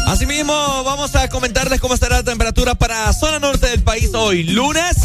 Asimismo, 0.07 0.53
vamos 0.83 1.15
a 1.15 1.29
comentarles 1.29 1.79
cómo 1.79 1.93
estará 1.93 2.17
la 2.17 2.23
temperatura 2.23 2.75
para 2.75 3.11
zona 3.13 3.39
norte 3.39 3.67
del 3.67 3.83
país 3.83 4.13
hoy, 4.13 4.43
lunes. 4.43 4.95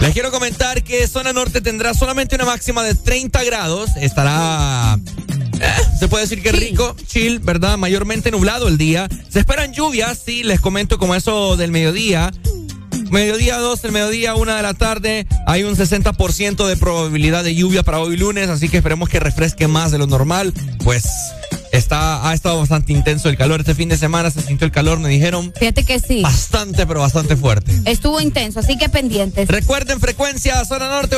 Les 0.00 0.12
quiero 0.12 0.30
comentar 0.30 0.82
que 0.82 1.06
zona 1.06 1.32
norte 1.32 1.60
tendrá 1.60 1.92
solamente 1.92 2.34
una 2.34 2.46
máxima 2.46 2.82
de 2.82 2.94
30 2.94 3.44
grados. 3.44 3.90
Estará 3.96 4.98
eh, 5.60 5.66
se 5.98 6.08
puede 6.08 6.24
decir 6.24 6.42
que 6.42 6.52
rico, 6.52 6.96
chill, 7.06 7.38
¿verdad? 7.40 7.78
Mayormente 7.78 8.30
nublado 8.30 8.68
el 8.68 8.78
día. 8.78 9.08
Se 9.28 9.38
esperan 9.40 9.72
lluvias, 9.72 10.18
sí, 10.24 10.42
les 10.42 10.60
comento 10.60 10.98
como 10.98 11.14
eso 11.14 11.56
del 11.56 11.70
mediodía. 11.70 12.32
Mediodía 13.10 13.58
2, 13.58 13.84
el 13.84 13.92
mediodía 13.92 14.34
1 14.36 14.54
de 14.54 14.62
la 14.62 14.74
tarde, 14.74 15.26
hay 15.46 15.64
un 15.64 15.76
60% 15.76 16.66
de 16.66 16.76
probabilidad 16.76 17.42
de 17.42 17.56
lluvia 17.56 17.82
para 17.82 17.98
hoy 17.98 18.16
lunes, 18.16 18.48
así 18.48 18.68
que 18.68 18.76
esperemos 18.76 19.08
que 19.08 19.18
refresque 19.18 19.66
más 19.66 19.90
de 19.90 19.98
lo 19.98 20.06
normal. 20.06 20.54
Pues 20.84 21.08
está, 21.72 22.28
ha 22.28 22.34
estado 22.34 22.58
bastante 22.58 22.92
intenso 22.92 23.28
el 23.28 23.36
calor 23.36 23.60
este 23.60 23.74
fin 23.74 23.88
de 23.88 23.98
semana, 23.98 24.30
se 24.30 24.42
sintió 24.42 24.64
el 24.64 24.72
calor, 24.72 25.00
me 25.00 25.08
dijeron. 25.08 25.52
Fíjate 25.58 25.84
que 25.84 25.98
sí. 25.98 26.22
Bastante, 26.22 26.86
pero 26.86 27.00
bastante 27.00 27.36
fuerte. 27.36 27.72
Estuvo 27.84 28.20
intenso, 28.20 28.60
así 28.60 28.78
que 28.78 28.88
pendientes. 28.88 29.48
Recuerden 29.48 29.98
frecuencia, 29.98 30.64
zona 30.64 30.88
norte 30.88 31.16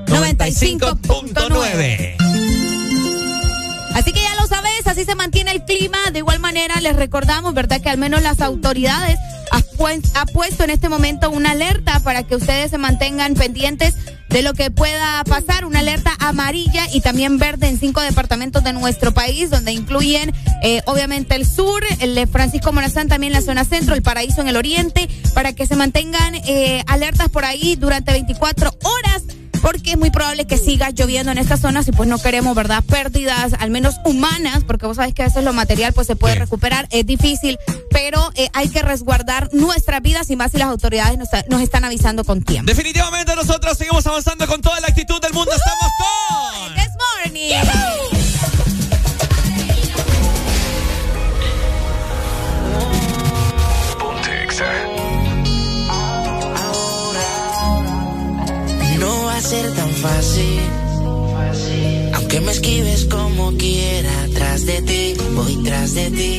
95.9. 0.07 2.58
Así 3.99 4.13
que 4.13 4.23
ya 4.23 4.35
lo 4.41 4.47
sabes, 4.47 4.87
así 4.87 5.05
se 5.05 5.17
mantiene 5.17 5.51
el 5.51 5.65
clima. 5.65 5.99
De 6.13 6.21
igual 6.21 6.39
manera, 6.39 6.81
les 6.81 6.95
recordamos, 6.95 7.53
¿verdad? 7.53 7.81
Que 7.81 7.91
al 7.91 7.99
menos 7.99 8.23
las 8.23 8.41
autoridades 8.41 9.19
ha, 9.51 9.59
pu- 9.59 10.11
ha 10.15 10.25
puesto 10.27 10.63
en 10.63 10.71
este 10.71 10.89
momento 10.89 11.31
una 11.31 11.51
alerta 11.51 11.99
para 12.01 12.23
que 12.23 12.37
ustedes 12.37 12.71
se 12.71 12.79
mantengan 12.79 13.35
pendientes 13.35 13.95
de 14.29 14.43
lo 14.43 14.55
que 14.55 14.71
pueda 14.71 15.25
pasar. 15.25 15.65
Una 15.65 15.81
alerta 15.81 16.13
amarilla 16.21 16.87
y 16.93 17.01
también 17.01 17.39
verde 17.39 17.67
en 17.67 17.81
cinco 17.81 18.01
departamentos 18.01 18.63
de 18.63 18.73
nuestro 18.73 19.13
país, 19.13 19.51
donde 19.51 19.73
incluyen, 19.73 20.33
eh, 20.63 20.81
obviamente, 20.87 21.35
el 21.35 21.45
sur, 21.45 21.83
el 21.99 22.15
de 22.15 22.29
Francisco 22.29 22.73
Morazán, 22.73 23.09
también 23.09 23.33
la 23.33 23.43
zona 23.43 23.65
centro, 23.65 23.97
el 23.97 24.03
paraíso 24.03 24.41
en 24.43 24.49
el 24.49 24.57
oriente, 24.57 25.09
para 25.35 25.55
que 25.55 25.67
se 25.67 25.75
mantengan 25.75 26.37
eh, 26.47 26.85
alertas 26.87 27.31
por 27.31 27.45
ahí 27.45 27.75
durante 27.75 28.13
24 28.13 28.71
horas 28.85 29.23
porque 29.61 29.93
es 29.93 29.99
muy 29.99 30.11
probable 30.11 30.47
que 30.47 30.57
siga 30.57 30.91
lloviendo 30.91 31.33
en 31.33 31.39
estas 31.39 31.61
zonas 31.61 31.89
y 31.89 31.93
pues 31.93 32.09
no 32.09 32.19
queremos, 32.19 32.55
¿verdad? 32.55 32.83
Pérdidas, 32.85 33.53
al 33.59 33.71
menos 33.71 33.97
humanas, 34.05 34.65
porque 34.65 34.87
vos 34.87 34.97
sabés 34.97 35.15
que 35.15 35.23
a 35.23 35.27
veces 35.27 35.45
lo 35.45 35.53
material 35.53 35.93
pues 35.93 36.07
se 36.07 36.17
puede 36.17 36.35
recuperar, 36.35 36.87
es 36.91 37.07
difícil, 37.07 37.59
pero 37.91 38.31
eh, 38.35 38.49
hay 38.53 38.69
que 38.69 38.83
resguardar 38.83 39.49
nuestras 39.53 40.03
vidas 40.03 40.31
y 40.31 40.37
más 40.37 40.53
si 40.53 40.59
las 40.59 40.69
autoridades 40.69 41.19
nos, 41.19 41.29
nos, 41.49 41.61
están 41.61 41.85
avisando 41.85 42.25
con 42.25 42.43
tiempo. 42.43 42.69
Definitivamente 42.69 43.35
nosotros 43.35 43.77
seguimos 43.77 44.07
avanzando 44.07 44.47
con 44.47 44.61
toda 44.61 44.81
la 44.81 44.89
actitud 44.89 45.21
del 45.21 45.33
mundo. 45.33 45.53
Estamos 45.53 45.89
con... 45.99 46.75
This 46.75 46.91
morning. 47.25 47.51
Va 47.67 47.89
a 59.39 59.41
ser 59.41 59.73
tan 59.73 59.91
fácil. 59.91 60.61
Aunque 62.15 62.41
me 62.41 62.53
esquives 62.53 63.05
como 63.05 63.53
quiera, 63.57 64.17
tras 64.35 64.67
de 64.67 64.83
ti, 64.83 65.15
voy 65.37 65.63
tras 65.63 65.95
de 65.95 66.11
ti. 66.11 66.35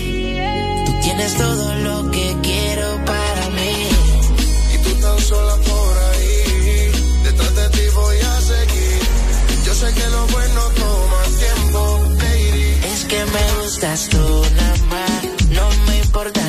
Tú 0.86 0.92
tienes 1.04 1.34
todo 1.38 1.76
lo 1.76 2.12
que 2.12 2.36
quiero 2.44 2.88
para 3.06 3.50
mí. 3.58 3.76
Y 4.74 4.78
tú 4.84 4.92
tan 5.02 5.20
sola 5.20 5.56
por 5.70 5.94
ahí, 6.10 6.92
detrás 7.24 7.56
de 7.56 7.70
ti 7.70 7.84
voy 7.96 8.18
a 8.18 8.42
seguir. 8.52 9.02
Yo 9.66 9.74
sé 9.82 9.88
que 9.98 10.08
lo 10.16 10.28
bueno 10.36 10.62
toma 10.84 11.22
tiempo, 11.46 11.82
baby. 12.22 12.66
Es 12.94 13.06
que 13.06 13.20
me 13.36 13.46
gustas 13.62 14.10
tú 14.10 14.24
nada 14.58 14.78
más, 14.94 15.22
no 15.58 15.66
me 15.88 15.98
importan 16.00 16.49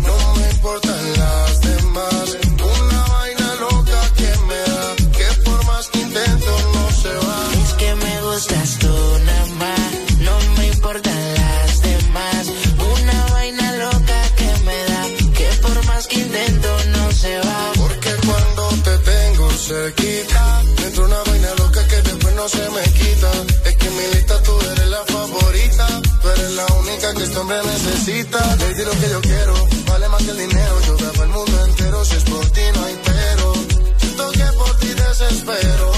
Cerquita, 19.71 20.63
me 20.77 20.85
entra 20.87 21.03
una 21.05 21.23
vaina 21.23 21.49
loca 21.59 21.87
que 21.87 22.01
después 22.01 22.35
no 22.35 22.49
se 22.49 22.69
me 22.75 22.83
quita. 22.99 23.31
Es 23.65 23.75
que 23.77 23.87
en 23.87 23.95
mi 23.97 24.05
lista 24.13 24.43
tú 24.43 24.53
eres 24.71 24.89
la 24.95 25.03
favorita, 25.05 25.87
tú 26.21 26.29
eres 26.29 26.51
la 26.51 26.65
única 26.81 27.13
que 27.13 27.23
este 27.23 27.37
hombre 27.37 27.59
necesita. 27.73 28.39
Le 28.57 28.85
lo 28.89 28.95
que 29.01 29.09
yo 29.15 29.21
quiero, 29.21 29.53
vale 29.87 30.09
más 30.09 30.23
que 30.23 30.31
el 30.31 30.37
dinero. 30.37 30.75
Yo 30.87 30.97
grabo 30.97 31.23
el 31.23 31.29
mundo 31.29 31.65
entero, 31.65 32.05
si 32.05 32.15
es 32.17 32.23
por 32.23 32.45
ti 32.49 32.65
no 32.75 32.83
hay 32.85 32.97
pero. 33.05 33.53
Siento 34.01 34.31
que 34.31 34.47
por 34.59 34.77
ti 34.79 34.87
desespero, 34.87 35.91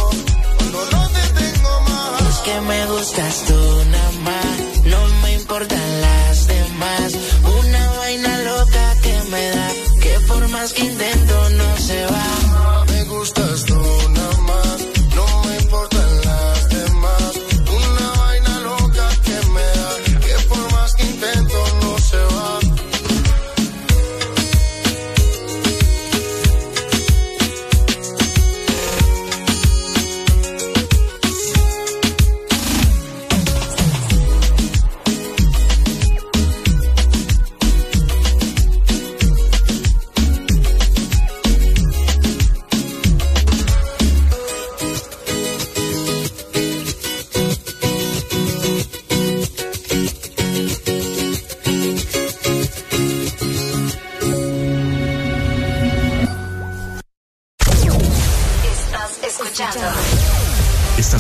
cuando 0.58 0.80
no 0.94 1.10
te 1.16 1.24
tengo 1.42 1.72
más. 1.90 2.22
Es 2.30 2.40
que 2.48 2.62
me 2.62 2.86
gustas 2.94 3.36
tú 3.48 3.60
nada 3.96 4.12
más, 4.30 4.86
no 4.86 5.00
me 5.24 5.34
importan 5.34 6.02
las 6.02 6.48
demás. 6.48 7.08
Una 7.60 7.92
vaina 7.98 8.38
loca 8.50 8.86
que 9.02 9.16
me 9.32 9.50
da, 9.50 9.70
que 10.04 10.14
por 10.28 10.48
más 10.50 10.74
que 10.74 10.84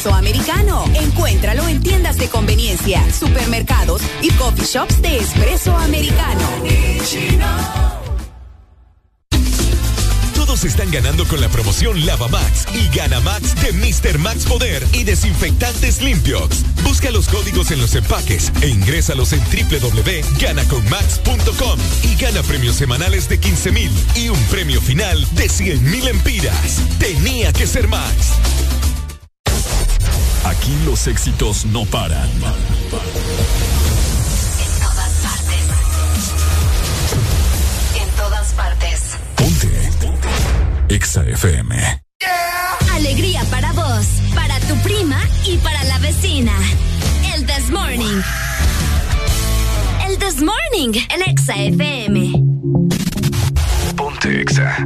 Espresso 0.00 0.16
americano. 0.16 0.84
Encuéntralo 0.94 1.68
en 1.68 1.82
tiendas 1.82 2.16
de 2.16 2.28
conveniencia, 2.28 3.04
supermercados 3.12 4.00
y 4.22 4.30
coffee 4.30 4.64
shops 4.64 5.02
de 5.02 5.18
espresso 5.18 5.76
americano. 5.76 6.40
Todos 10.34 10.64
están 10.64 10.90
ganando 10.90 11.26
con 11.26 11.42
la 11.42 11.50
promoción 11.50 12.06
Lava 12.06 12.28
Max 12.28 12.66
y 12.72 12.88
Gana 12.96 13.20
Max 13.20 13.54
de 13.60 13.72
Mr. 13.72 14.16
Max 14.18 14.46
Poder 14.46 14.82
y 14.94 15.04
Desinfectantes 15.04 16.00
Limpios. 16.00 16.64
Busca 16.82 17.10
los 17.10 17.28
códigos 17.28 17.70
en 17.70 17.80
los 17.80 17.94
empaques 17.94 18.50
e 18.62 18.68
ingrésalos 18.68 19.34
en 19.34 19.40
www.ganaconmax.com 19.40 21.78
y 22.04 22.14
gana 22.16 22.42
premios 22.42 22.76
semanales 22.76 23.28
de 23.28 23.38
15 23.38 23.72
mil 23.72 23.90
y 24.16 24.30
un 24.30 24.42
premio 24.44 24.80
final 24.80 25.28
de 25.32 25.46
100 25.46 25.90
mil 25.90 26.08
empiras. 26.08 26.80
Tenía 26.98 27.52
que 27.52 27.66
ser 27.66 27.86
Max. 27.86 28.30
Aquí 30.60 30.76
los 30.84 31.06
éxitos 31.06 31.64
no 31.64 31.86
paran. 31.86 32.28
En 32.28 32.42
todas 34.78 35.12
partes. 35.22 35.64
En 37.98 38.10
todas 38.10 38.52
partes. 38.52 39.16
Ponte. 39.36 39.90
Exa 40.94 41.22
FM. 41.22 42.02
Alegría 42.92 43.42
para 43.44 43.72
vos, 43.72 44.04
para 44.34 44.60
tu 44.60 44.76
prima 44.82 45.18
y 45.46 45.56
para 45.56 45.82
la 45.84 45.98
vecina. 45.98 46.52
El 47.34 47.46
This 47.46 47.70
Morning. 47.70 48.20
El 50.06 50.18
This 50.18 50.42
Morning, 50.42 50.92
el 51.08 51.22
Exa 51.22 51.54
FM. 51.54 52.32
Ponte 53.96 54.42
Exa. 54.42 54.76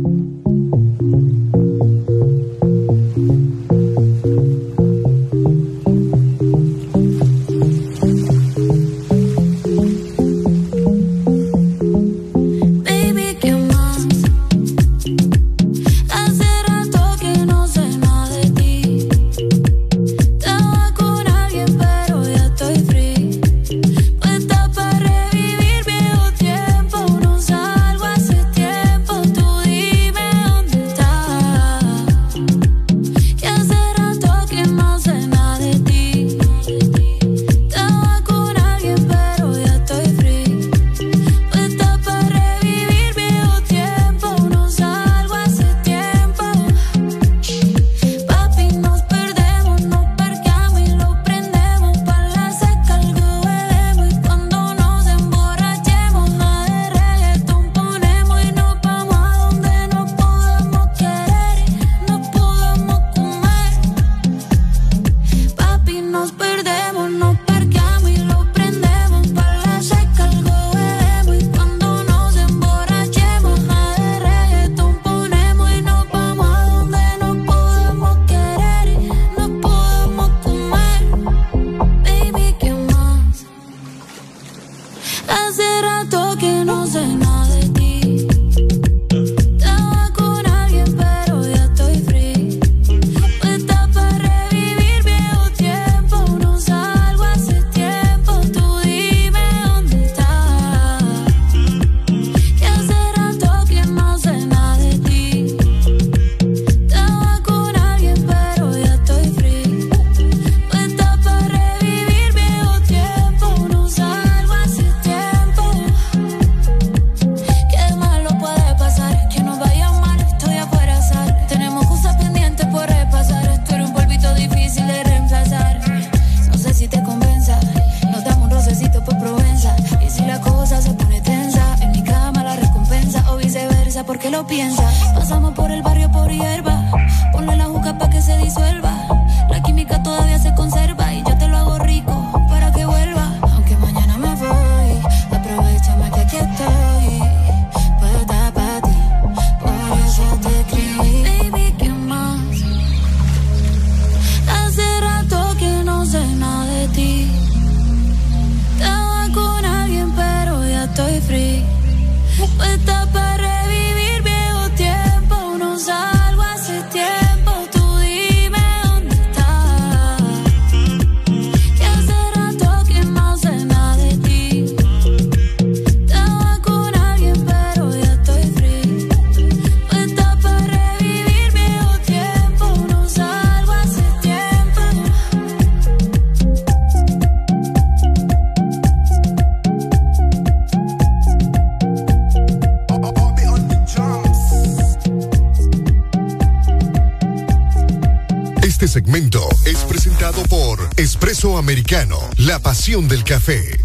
La 202.38 202.58
pasión 202.58 203.06
del 203.06 203.22
café. 203.22 203.78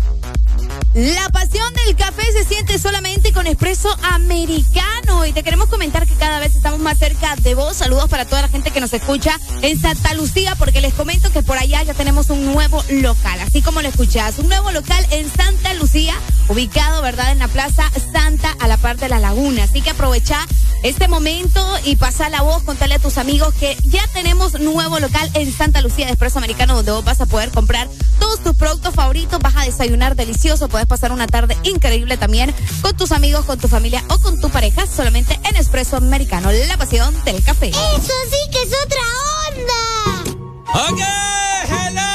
La 0.95 1.29
pasión 1.29 1.71
del 1.85 1.95
café 1.95 2.23
se 2.33 2.43
siente 2.43 2.79
solamente 2.79 3.31
con 3.31 3.45
espresso 3.45 3.95
americano. 4.01 5.27
Y 5.27 5.31
te 5.31 5.43
queremos 5.43 5.69
comentar 5.69 6.07
que 6.07 6.15
cada 6.15 6.39
vez 6.39 6.55
estamos 6.55 6.79
más 6.79 6.97
cerca 6.97 7.35
de 7.35 7.53
vos. 7.53 7.77
Saludos 7.77 8.09
para 8.09 8.25
toda 8.25 8.41
la 8.41 8.47
gente 8.47 8.71
que 8.71 8.81
nos 8.81 8.93
escucha 8.93 9.39
en 9.61 9.79
Santa 9.79 10.15
Lucía, 10.15 10.55
porque 10.55 10.81
les 10.81 10.95
comento 10.95 11.31
que 11.31 11.43
por 11.43 11.59
allá 11.59 11.83
ya 11.83 11.93
tenemos 11.93 12.31
un 12.31 12.47
nuevo 12.47 12.83
local. 12.89 13.39
Así 13.41 13.61
como 13.61 13.83
lo 13.83 13.89
escuchás, 13.89 14.39
un 14.39 14.47
nuevo 14.47 14.71
local 14.71 15.05
en 15.11 15.31
Santa 15.31 15.75
Lucía, 15.75 16.15
ubicado, 16.47 17.03
¿verdad?, 17.03 17.31
en 17.31 17.37
la 17.37 17.47
Plaza 17.47 17.91
Santa, 18.11 18.55
a 18.59 18.67
la 18.67 18.77
par 18.77 18.97
de 18.97 19.07
la 19.07 19.19
laguna. 19.19 19.65
Así 19.65 19.83
que 19.83 19.91
aprovecha 19.91 20.47
este 20.81 21.07
momento 21.07 21.63
y 21.85 21.97
pasa 21.97 22.29
la 22.29 22.41
voz, 22.41 22.63
contale 22.63 22.95
a 22.95 22.99
tus 22.99 23.19
amigos 23.19 23.53
que 23.53 23.77
ya 23.83 24.01
tenemos 24.13 24.59
nuevo 24.59 24.99
local 24.99 25.29
en 25.35 25.53
Santa 25.53 25.81
Lucía 25.81 26.07
de 26.07 26.13
Espresso 26.13 26.39
Americano, 26.39 26.73
donde 26.73 26.91
vos 26.91 27.05
vas 27.05 27.21
a 27.21 27.27
poder 27.27 27.51
comprar 27.51 27.87
productos 28.59 28.93
favoritos, 28.93 29.39
vas 29.39 29.55
a 29.55 29.63
desayunar 29.63 30.15
delicioso, 30.15 30.67
puedes 30.67 30.85
pasar 30.85 31.11
una 31.11 31.25
tarde 31.25 31.57
increíble 31.63 32.17
también 32.17 32.53
con 32.81 32.95
tus 32.95 33.11
amigos, 33.11 33.45
con 33.45 33.57
tu 33.57 33.67
familia 33.67 34.03
o 34.09 34.19
con 34.19 34.39
tu 34.39 34.51
pareja, 34.51 34.85
solamente 34.85 35.39
en 35.49 35.55
Espresso 35.55 35.95
Americano, 35.97 36.51
la 36.51 36.77
pasión 36.77 37.15
del 37.23 37.43
café. 37.43 37.69
Eso 37.69 38.13
sí 38.29 38.37
que 38.51 38.61
es 38.61 38.69
otra 38.85 39.01
onda. 39.49 39.73
¡Ok! 40.91 40.99
¡Hello! 41.69 42.09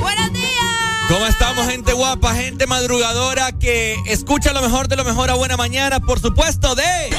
¡Buenos 0.00 0.32
días! 0.32 1.08
¿Cómo 1.08 1.26
estamos, 1.26 1.66
gente 1.66 1.92
guapa, 1.92 2.34
gente 2.34 2.66
madrugadora 2.66 3.52
que 3.52 3.96
escucha 4.06 4.52
lo 4.52 4.62
mejor 4.62 4.88
de 4.88 4.96
lo 4.96 5.04
mejor 5.04 5.30
a 5.30 5.34
buena 5.34 5.56
mañana, 5.56 6.00
por 6.00 6.20
supuesto, 6.20 6.74
de... 6.74 7.13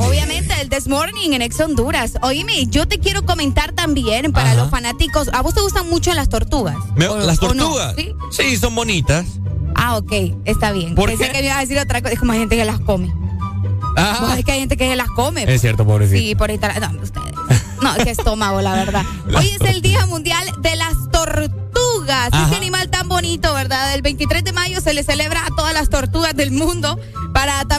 Obviamente, 0.00 0.54
el 0.60 0.68
This 0.68 0.88
Morning 0.88 1.32
en 1.32 1.42
Ex 1.42 1.58
Honduras. 1.60 2.14
Oíme, 2.22 2.66
yo 2.66 2.86
te 2.86 2.98
quiero 2.98 3.24
comentar 3.24 3.72
también 3.72 4.32
para 4.32 4.50
Ajá. 4.52 4.60
los 4.62 4.70
fanáticos. 4.70 5.28
¿A 5.32 5.42
vos 5.42 5.54
te 5.54 5.60
gustan 5.60 5.88
mucho 5.88 6.12
las 6.14 6.28
tortugas? 6.28 6.76
Me- 6.96 7.08
¿O- 7.08 7.18
¿Las 7.18 7.40
no? 7.42 7.48
tortugas? 7.48 7.94
¿Sí? 7.96 8.12
Sí, 8.30 8.56
son 8.56 8.74
bonitas. 8.74 9.26
Ah, 9.74 9.96
ok, 9.96 10.12
está 10.44 10.72
bien. 10.72 10.94
¿Por 10.94 11.08
Pensé 11.08 11.26
qué? 11.26 11.32
que 11.32 11.38
me 11.38 11.44
ibas 11.46 11.58
a 11.58 11.60
decir 11.60 11.78
otra 11.78 12.00
cosa. 12.02 12.12
Es 12.12 12.18
como 12.18 12.32
hay 12.32 12.40
gente 12.40 12.56
que 12.56 12.64
las 12.64 12.80
come. 12.80 13.12
Ah, 13.96 14.18
Vos, 14.20 14.38
es 14.38 14.44
que 14.44 14.52
hay 14.52 14.60
gente 14.60 14.76
que 14.76 14.94
las 14.96 15.08
come. 15.10 15.44
es 15.52 15.60
cierto, 15.60 15.84
pobrecito. 15.86 16.18
Sí, 16.20 16.34
por 16.34 16.50
ahí 16.50 16.54
está. 16.56 16.78
No, 16.80 17.00
ustedes. 17.02 17.26
No, 17.82 17.94
qué 17.94 18.10
estómago, 18.10 18.60
la 18.60 18.74
verdad. 18.74 19.04
Hoy 19.36 19.48
es 19.48 19.60
el 19.60 19.80
Día 19.82 20.04
Mundial 20.06 20.44
de 20.60 20.74
las 20.74 20.94
Tortugas. 21.12 22.28
Ajá. 22.32 22.46
Ese 22.48 22.56
animal 22.56 22.90
tan 22.90 23.08
bonito, 23.08 23.54
¿verdad? 23.54 23.94
El 23.94 24.02
23 24.02 24.42
de 24.42 24.52
mayo 24.52 24.80
se 24.80 24.94
le 24.94 25.04
celebra 25.04 25.44
a 25.46 25.54
todas 25.54 25.74
las 25.74 25.88
tortugas 25.88 26.34
del 26.34 26.50
mundo 26.50 26.98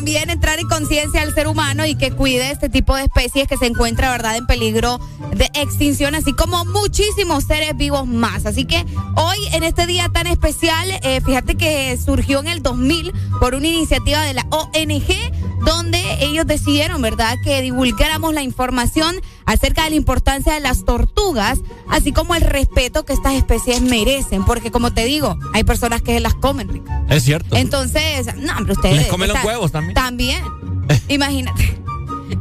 también 0.10 0.32
entrar 0.32 0.58
en 0.58 0.68
conciencia 0.68 1.22
al 1.22 1.36
ser 1.36 1.48
humano 1.48 1.86
y 1.86 1.94
que 1.94 2.10
cuide 2.10 2.50
este 2.50 2.68
tipo 2.68 2.96
de 2.96 3.04
especies 3.04 3.48
que 3.48 3.58
se 3.58 3.68
encuentra, 3.68 4.10
¿verdad?, 4.10 4.38
en 4.38 4.48
peligro 4.48 5.00
de 5.36 5.46
extinción, 5.54 6.16
así 6.16 6.34
como 6.34 6.66
muchísimos 6.66 7.44
seres 7.44 7.78
vivos 7.78 8.08
más. 8.08 8.48
Así 8.48 8.66
que 8.66 8.84
hoy, 9.16 9.38
en 9.54 9.62
este 9.62 9.86
día 9.86 10.10
tan 10.10 10.26
especial, 10.26 10.90
eh, 11.04 11.22
fíjate 11.24 11.54
que 11.58 11.96
surgió 12.04 12.40
en 12.40 12.48
el 12.48 12.64
2000 12.64 13.14
por 13.40 13.54
una 13.54 13.68
iniciativa 13.68 14.24
de 14.24 14.34
la 14.34 14.48
ONG 14.50 15.14
donde 15.64 16.02
ellos 16.22 16.48
decidieron, 16.48 17.04
¿verdad?, 17.04 17.36
que 17.44 17.62
divulgáramos 17.62 18.34
la 18.34 18.42
información 18.42 19.16
acerca 19.46 19.84
de 19.84 19.92
la 19.92 19.96
importancia 19.96 20.56
de 20.56 20.60
las 20.60 20.86
tortugas, 20.86 21.60
así 21.88 22.14
como 22.14 22.34
el 22.34 22.42
respeto 22.42 23.06
que 23.06 23.14
estas 23.14 23.36
especies 23.36 23.82
merecen, 23.82 24.44
porque 24.44 24.72
como 24.72 24.92
te 24.92 25.06
digo, 25.06 25.38
hay 25.54 25.64
personas 25.64 26.02
que 26.02 26.20
las 26.20 26.34
comen, 26.34 26.68
Rico. 26.68 26.99
Es 27.10 27.24
cierto. 27.24 27.56
Entonces, 27.56 28.36
no, 28.38 28.58
hombre, 28.58 28.74
ustedes... 28.74 28.96
Les 28.96 29.08
comen 29.08 29.30
los 29.30 29.44
huevos 29.44 29.72
también. 29.72 29.94
También. 29.94 30.44
Imagínate. 31.08 31.80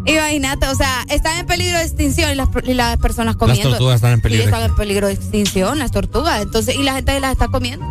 Imagínate, 0.07 0.69
o 0.69 0.75
sea, 0.75 1.05
están 1.09 1.39
en 1.39 1.47
peligro 1.47 1.79
de 1.79 1.85
extinción 1.85 2.31
y 2.31 2.35
las, 2.35 2.49
y 2.65 2.75
las 2.75 2.97
personas 2.99 3.37
comiendo. 3.37 3.71
tortugas 3.71 3.97
están 3.97 4.13
en 4.13 4.21
peligro 4.21 4.45
de 4.45 4.51
están 4.51 4.71
en 4.71 4.77
peligro 4.77 5.07
de 5.07 5.15
extinción, 5.15 5.79
las 5.79 5.91
tortugas. 5.91 6.43
Entonces, 6.43 6.77
y 6.77 6.83
la 6.83 6.95
gente 6.95 7.19
las 7.21 7.33
está 7.33 7.49
comiendo. 7.49 7.87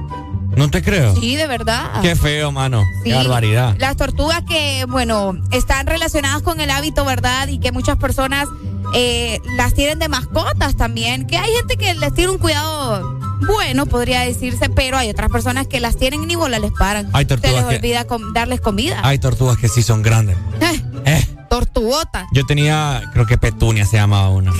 No 0.55 0.69
te 0.71 0.81
creo. 0.81 1.15
Sí, 1.15 1.35
de 1.35 1.45
verdad. 1.45 2.01
Qué 2.01 2.15
feo, 2.15 2.51
mano. 2.51 2.83
Sí. 3.03 3.11
Qué 3.11 3.13
barbaridad. 3.13 3.75
Las 3.79 3.95
tortugas 3.95 4.41
que, 4.43 4.85
bueno, 4.87 5.35
están 5.51 5.85
relacionadas 5.85 6.41
con 6.41 6.59
el 6.59 6.71
hábito, 6.71 7.05
¿verdad? 7.05 7.47
Y 7.47 7.59
que 7.59 7.71
muchas 7.71 7.97
personas 7.97 8.47
eh, 8.95 9.39
las 9.55 9.75
tienen 9.75 9.99
de 9.99 10.09
mascotas 10.09 10.75
también. 10.75 11.27
Que 11.27 11.37
hay 11.37 11.51
gente 11.53 11.77
que 11.77 11.93
les 11.93 12.13
tiene 12.15 12.31
un 12.31 12.39
cuidado 12.39 13.16
bueno, 13.47 13.85
podría 13.85 14.21
decirse, 14.21 14.69
pero 14.69 14.97
hay 14.97 15.09
otras 15.09 15.29
personas 15.31 15.67
que 15.67 15.79
las 15.79 15.97
tienen 15.97 16.23
y 16.23 16.25
ni 16.27 16.35
bola 16.35 16.59
les 16.59 16.71
paran. 16.71 17.09
Hay 17.13 17.23
Se 17.25 17.29
tortugas 17.29 17.55
les 17.55 17.65
que- 17.65 17.75
olvida 17.77 18.05
com- 18.05 18.33
darles 18.33 18.61
comida. 18.61 18.99
Hay 19.03 19.17
tortugas 19.19 19.57
que 19.57 19.67
sí 19.69 19.81
son 19.83 20.01
grandes. 20.03 20.37
Eh, 20.61 20.81
Eh, 21.05 21.25
tortugota. 21.49 22.27
yo 22.33 22.45
tenía, 22.45 23.01
creo 23.13 23.25
que 23.25 23.37
Petunia 23.37 23.85
se 23.85 23.97
llamaba 23.97 24.29
una. 24.29 24.53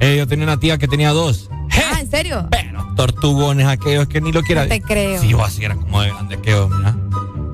Eh, 0.00 0.16
yo 0.18 0.26
tenía 0.26 0.44
una 0.44 0.58
tía 0.58 0.78
que 0.78 0.88
tenía 0.88 1.10
dos. 1.10 1.48
Ah, 1.72 2.00
¿en 2.00 2.10
serio? 2.10 2.48
Pero 2.50 2.86
tortugones 2.96 3.66
aquellos 3.66 4.06
que 4.08 4.20
ni 4.20 4.32
lo 4.32 4.42
quiera. 4.42 4.64
No 4.64 4.68
te 4.68 4.82
creo. 4.82 5.20
Sí, 5.20 5.28
yo 5.28 5.42
así 5.44 5.64
era 5.64 5.74
como 5.76 6.02
de 6.02 6.10
grande 6.10 6.34
aquellos, 6.34 6.68
mira. 6.70 6.94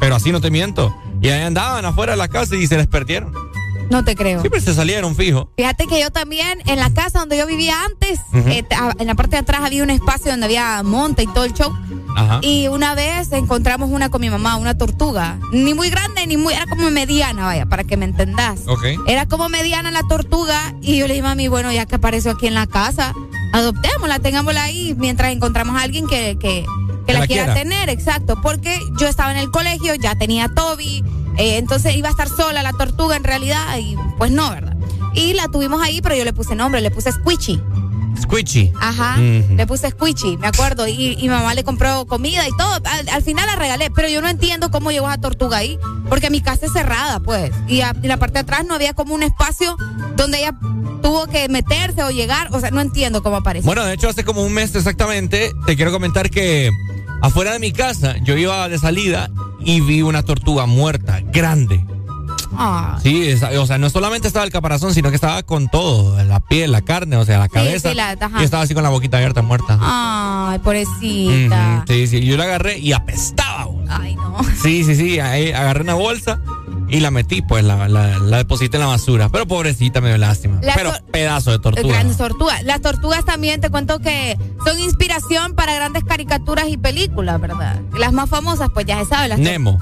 Pero 0.01 0.17
así 0.17 0.33
no 0.33 0.41
te 0.41 0.51
miento. 0.51 0.95
Y 1.21 1.29
ahí 1.29 1.43
andaban 1.43 1.85
afuera 1.85 2.13
de 2.13 2.19
la 2.19 2.29
casa 2.29 2.57
y 2.57 2.67
se 2.67 2.77
les 2.77 2.87
perdieron. 2.87 3.33
No 3.91 4.05
te 4.05 4.15
creo. 4.15 4.41
Siempre 4.41 4.61
se 4.61 4.75
salieron, 4.75 5.17
fijo. 5.17 5.51
Fíjate 5.57 5.87
que 5.87 6.01
yo 6.01 6.11
también, 6.11 6.61
en 6.67 6.79
la 6.79 6.91
casa 6.91 7.21
donde 7.21 7.39
yo 7.39 7.47
vivía 7.47 7.75
antes, 7.85 8.21
eh, 8.35 8.63
ta- 8.63 8.95
en 8.99 9.07
la 9.07 9.15
parte 9.15 9.37
de 9.37 9.41
atrás 9.41 9.63
había 9.65 9.83
un 9.83 9.91
espacio 9.91 10.31
donde 10.31 10.47
había 10.47 10.83
monte 10.83 11.23
y 11.23 11.27
todo 11.29 11.45
el 11.45 11.55
show. 11.55 11.73
Ajá. 12.17 12.41
Y 12.43 12.69
una 12.69 12.95
vez 12.95 13.33
encontramos 13.33 13.89
una 13.91 14.11
con 14.11 14.21
mi 14.21 14.29
mamá, 14.29 14.57
una 14.57 14.77
tortuga. 14.77 15.39
Ni 15.53 15.73
muy 15.73 15.89
grande, 15.89 16.27
ni 16.27 16.37
muy. 16.37 16.53
Era 16.53 16.67
como 16.67 16.91
mediana, 16.91 17.45
vaya, 17.47 17.67
para 17.67 17.85
que 17.85 17.97
me 17.97 18.05
entendás. 18.05 18.61
Ok. 18.67 18.85
Era 19.07 19.27
como 19.27 19.49
mediana 19.49 19.91
la 19.91 20.03
tortuga. 20.09 20.75
Y 20.83 20.99
yo 20.99 21.07
le 21.07 21.15
dije, 21.15 21.23
mami, 21.23 21.49
bueno, 21.49 21.73
ya 21.73 21.87
que 21.87 21.95
apareció 21.95 22.33
aquí 22.33 22.47
en 22.47 22.55
la 22.55 22.67
casa, 22.67 23.15
adoptémosla, 23.53 24.19
tengámosla 24.19 24.63
ahí 24.65 24.95
mientras 24.99 25.33
encontramos 25.33 25.77
a 25.77 25.83
alguien 25.83 26.07
que, 26.07 26.37
que, 26.39 26.67
que 27.07 27.13
la, 27.13 27.21
la 27.21 27.27
quiera, 27.27 27.45
quiera. 27.45 27.55
tener. 27.55 27.89
Exacto. 27.89 28.39
Porque 28.43 28.79
yo 29.01 29.07
estaba 29.07 29.31
en 29.33 29.39
el 29.39 29.51
colegio, 29.51 29.95
ya 29.95 30.15
tenía 30.17 30.49
Toby. 30.49 31.03
Eh, 31.39 31.57
entonces 31.57 31.97
iba 31.97 32.09
a 32.09 32.11
estar 32.11 32.29
sola 32.29 32.63
la 32.63 32.73
tortuga 32.73 33.17
en 33.17 33.25
realidad. 33.25 33.79
Y 33.79 33.97
pues 34.19 34.31
no, 34.31 34.51
¿verdad? 34.51 34.77
Y 35.15 35.33
la 35.35 35.49
tuvimos 35.49 35.81
ahí, 35.83 36.01
pero 36.03 36.15
yo 36.17 36.25
le 36.25 36.33
puse 36.33 36.55
nombre, 36.55 36.81
le 36.81 36.91
puse 36.91 37.11
Squishy. 37.13 37.61
Squishy. 38.21 38.73
Ajá, 38.81 39.17
le 39.19 39.65
puse 39.67 39.91
squishy, 39.91 40.37
me 40.39 40.49
acuerdo, 40.49 40.89
y, 40.89 41.17
y 41.21 41.29
mamá 41.29 41.55
le 41.55 41.63
compró 41.63 42.05
comida 42.07 42.47
y 42.49 42.51
todo. 42.57 42.75
Al, 42.85 43.09
al 43.11 43.23
final 43.23 43.47
la 43.47 43.55
regalé, 43.55 43.91
pero 43.93 44.09
yo 44.09 44.21
no 44.21 44.29
entiendo 44.29 44.71
cómo 44.73 44.91
llegó 44.91 45.07
esa 45.09 45.21
tortuga 45.21 45.59
ahí, 45.59 45.79
porque 46.09 46.29
mi 46.29 46.41
casa 46.41 46.67
es 46.67 46.73
cerrada, 46.73 47.21
pues, 47.21 47.53
y 47.69 47.81
a- 47.83 47.91
en 47.91 48.09
la 48.09 48.17
parte 48.17 48.35
de 48.35 48.41
atrás 48.41 48.67
no 48.67 48.75
había 48.75 48.93
como 48.93 49.15
un 49.15 49.23
espacio 49.23 49.77
donde 50.17 50.39
ella 50.39 50.53
tuvo 51.01 51.29
que 51.29 51.49
meterse 51.49 52.03
o 52.03 52.11
llegar, 52.11 52.49
o 52.53 52.59
sea, 52.59 52.73
no 52.73 52.81
entiendo 52.81 53.23
cómo 53.23 53.37
apareció. 53.37 53.67
Bueno, 53.67 53.85
de 53.85 53.95
hecho, 53.95 54.09
hace 54.09 54.25
como 54.25 54.43
un 54.43 54.53
mes 54.53 54.75
exactamente, 54.75 55.53
te 55.67 55.77
quiero 55.77 55.93
comentar 55.93 56.29
que 56.29 56.71
afuera 57.23 57.53
de 57.53 57.61
mi 57.61 57.73
casa 57.73 58.17
yo 58.25 58.37
iba 58.37 58.69
de 58.69 58.79
salida 58.79 59.31
y 59.61 59.81
vi 59.81 60.03
una 60.03 60.23
tortuga 60.23 60.67
muerta, 60.67 61.21
grande. 61.21 61.85
Ah, 62.53 62.99
Sí, 63.03 63.31
o 63.59 63.67
sea, 63.67 63.79
no 63.79 63.91
solamente 63.91 64.27
estaba 64.27 64.45
el 64.45 64.51
caparazón, 64.51 64.95
sino 64.95 65.11
que 65.11 65.15
estaba 65.17 65.43
con 65.43 65.69
todo, 65.69 66.23
la 66.25 66.41
piel, 66.41 66.73
la 66.73 66.81
carne, 66.83 67.17
o 67.17 67.25
sea, 67.25 67.39
la 67.39 67.49
cabeza. 67.49 67.91
sí, 67.91 67.95
la- 67.95 68.17
y 68.41 68.45
estaba 68.45 68.63
así 68.63 68.75
con 68.75 68.83
la 68.83 68.89
boquita 68.89 69.17
abierta, 69.19 69.43
muerta. 69.43 69.79
Ay, 69.81 70.59
pobrecita. 70.61 71.85
Sí, 71.87 72.07
sí, 72.07 72.25
yo 72.25 72.37
la 72.37 72.45
agarré 72.45 72.79
y 72.79 72.93
apestaba. 72.93 73.67
Ay, 73.89 74.17
no. 74.17 74.39
Sí, 74.63 74.83
sí, 74.85 74.95
sí. 74.95 75.21
Ahí 75.21 75.53
agarré 75.53 75.83
una 75.83 75.95
bolsa 75.95 76.41
y 76.89 77.01
la 77.01 77.11
metí, 77.11 77.43
pues 77.43 77.65
la, 77.65 77.89
la, 77.89 78.19
la 78.19 78.37
deposité 78.39 78.77
en 78.77 78.83
la 78.83 78.87
basura. 78.87 79.29
Pero 79.29 79.47
pobrecita, 79.47 80.01
me 80.01 80.09
dio 80.09 80.19
lástima. 80.19 80.59
Las 80.63 80.77
Pero 80.77 80.93
pedazo 81.11 81.51
de 81.51 81.59
tortuga. 81.59 81.95
Grandes 81.95 82.17
tortugas. 82.17 82.63
Las 82.65 82.81
tortugas 82.81 83.25
también 83.25 83.61
te 83.61 83.71
cuento 83.71 83.99
que 83.99 84.39
son 84.65 84.79
inspiración 84.81 85.55
para 85.55 85.75
grandes 85.75 86.05
caricaturas 86.05 86.67
y 86.69 86.77
películas, 86.77 87.41
¿verdad? 87.41 87.81
Las 87.99 88.13
más 88.13 88.31
famosas, 88.31 88.71
pues 88.73 88.87
ya 88.87 88.99
se 89.01 89.07
sabe. 89.07 89.29
Las 89.29 89.39
Nemo. 89.39 89.79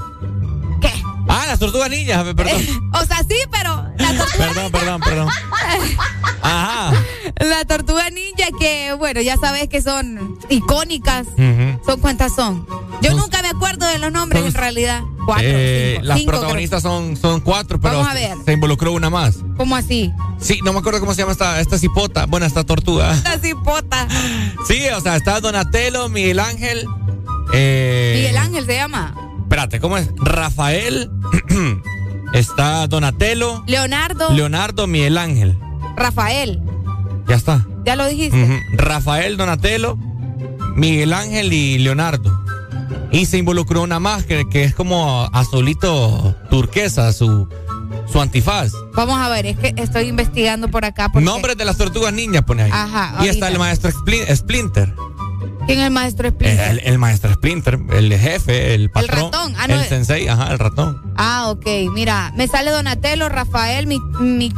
Ah, 1.27 1.45
las 1.47 1.59
tortugas 1.59 1.89
ninjas, 1.89 2.23
perdón. 2.35 2.61
O 2.93 3.05
sea, 3.05 3.17
sí, 3.27 3.35
pero 3.51 3.85
la 3.97 4.17
tortuga, 4.17 4.47
perdón, 4.53 4.71
perdón, 4.71 5.01
perdón. 5.01 5.29
Ajá. 6.41 6.93
la 7.39 7.65
tortuga 7.65 8.09
ninja 8.09 8.45
que, 8.57 8.93
bueno, 8.93 9.19
ya 9.21 9.35
sabes 9.37 9.67
que 9.67 9.81
son 9.81 10.37
icónicas. 10.49 11.27
¿Son 11.85 11.99
cuántas 11.99 12.33
son? 12.35 12.65
Yo 13.01 13.13
nunca 13.13 13.41
me 13.41 13.49
acuerdo 13.49 13.85
de 13.87 13.99
los 13.99 14.11
nombres 14.11 14.43
en 14.45 14.53
realidad. 14.53 15.01
Cuatro, 15.25 15.45
Eh, 15.45 15.91
cinco, 15.95 16.05
las 16.07 16.17
cinco, 16.19 16.29
creo. 16.31 16.39
protagonistas 16.41 16.81
son, 16.83 17.17
son 17.17 17.41
cuatro, 17.41 17.79
pero 17.81 17.97
Vamos 17.97 18.11
a 18.11 18.13
ver. 18.13 18.31
se 18.45 18.53
involucró 18.53 18.93
una 18.93 19.09
más. 19.09 19.39
¿Cómo 19.57 19.75
así? 19.75 20.13
Sí, 20.39 20.61
no 20.63 20.71
me 20.71 20.79
acuerdo 20.79 21.01
cómo 21.01 21.13
se 21.13 21.21
llama 21.21 21.33
esta, 21.33 21.59
esta 21.59 21.77
cipota. 21.77 22.25
Bueno, 22.27 22.45
esta 22.45 22.63
tortuga. 22.63 23.13
Esta 23.13 23.37
cipota. 23.39 24.07
Sí, 24.67 24.85
o 24.95 25.01
sea, 25.01 25.17
está 25.17 25.41
Donatello, 25.41 26.07
Miguel 26.07 26.39
Ángel. 26.39 26.87
Eh, 27.53 28.13
Miguel 28.15 28.37
Ángel 28.37 28.65
se 28.65 28.75
llama. 28.75 29.13
Espérate, 29.47 29.79
¿cómo 29.79 29.97
es? 29.97 30.09
Rafael. 30.17 31.09
está 32.33 32.85
Donatello, 32.87 33.63
Leonardo. 33.65 34.29
Leonardo, 34.33 34.87
Miguel 34.87 35.17
Ángel. 35.17 35.57
Rafael. 35.95 36.61
Ya 37.29 37.35
está. 37.35 37.65
Ya 37.85 37.95
lo 37.95 38.05
dijiste. 38.07 38.61
Rafael, 38.73 39.37
Donatello, 39.37 39.97
Miguel 40.75 41.13
Ángel 41.13 41.53
y 41.53 41.77
Leonardo. 41.77 42.43
Y 43.09 43.25
se 43.27 43.37
involucró 43.37 43.83
una 43.83 44.01
más 44.01 44.25
que, 44.25 44.49
que 44.49 44.65
es 44.65 44.75
como 44.75 45.29
azulito 45.31 46.35
turquesa, 46.49 47.13
su, 47.13 47.47
su 48.11 48.19
antifaz. 48.19 48.73
Vamos 48.95 49.17
a 49.17 49.29
ver, 49.29 49.45
es 49.45 49.57
que 49.57 49.73
estoy 49.77 50.07
investigando 50.09 50.67
por 50.69 50.83
acá. 50.83 51.07
Porque... 51.09 51.23
Nombres 51.25 51.55
de 51.55 51.63
las 51.63 51.77
tortugas 51.77 52.11
ninjas 52.11 52.43
pone 52.43 52.63
ahí. 52.63 52.71
Ajá, 52.73 53.23
y 53.23 53.29
está 53.29 53.47
el 53.47 53.57
maestro 53.57 53.89
Splin- 53.91 54.27
Splinter. 54.35 54.93
¿Quién 55.67 55.79
es 55.79 55.85
el 55.85 55.91
maestro 55.91 56.29
Splinter? 56.29 56.69
El, 56.69 56.79
el 56.79 56.97
maestro 56.97 57.33
Splinter, 57.33 57.79
el 57.91 58.13
jefe, 58.17 58.73
el 58.73 58.89
patrón. 58.89 59.31
ratón, 59.31 59.53
ah, 59.57 59.67
no, 59.67 59.73
el 59.75 59.81
eh. 59.81 59.85
sensei, 59.87 60.27
ajá, 60.27 60.51
el 60.51 60.57
ratón. 60.59 61.01
Ah, 61.17 61.49
ok. 61.49 61.65
Mira, 61.93 62.31
me 62.35 62.47
sale 62.47 62.71
Donatello, 62.71 63.27
Rafael, 63.29 63.85
mi, 63.85 63.99
Miguel 64.19 64.53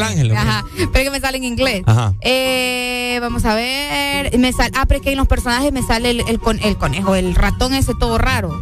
sale- 0.00 0.04
Ángel. 0.04 0.36
Ajá, 0.36 0.64
pero 0.92 1.04
que 1.04 1.10
me 1.10 1.20
sale 1.20 1.38
en 1.38 1.44
inglés. 1.44 1.82
Ajá. 1.86 2.14
Eh, 2.22 3.18
vamos 3.20 3.44
a 3.44 3.54
ver. 3.54 4.36
Me 4.38 4.52
sale, 4.52 4.72
ah, 4.76 4.84
pero 4.86 4.98
es 4.98 5.04
que 5.04 5.12
en 5.12 5.18
los 5.18 5.28
personajes 5.28 5.72
me 5.72 5.82
sale 5.82 6.10
el, 6.10 6.24
el, 6.28 6.40
con- 6.40 6.58
el 6.60 6.76
conejo, 6.76 7.14
el 7.14 7.34
ratón 7.36 7.72
ese 7.74 7.94
todo 7.94 8.18
raro. 8.18 8.60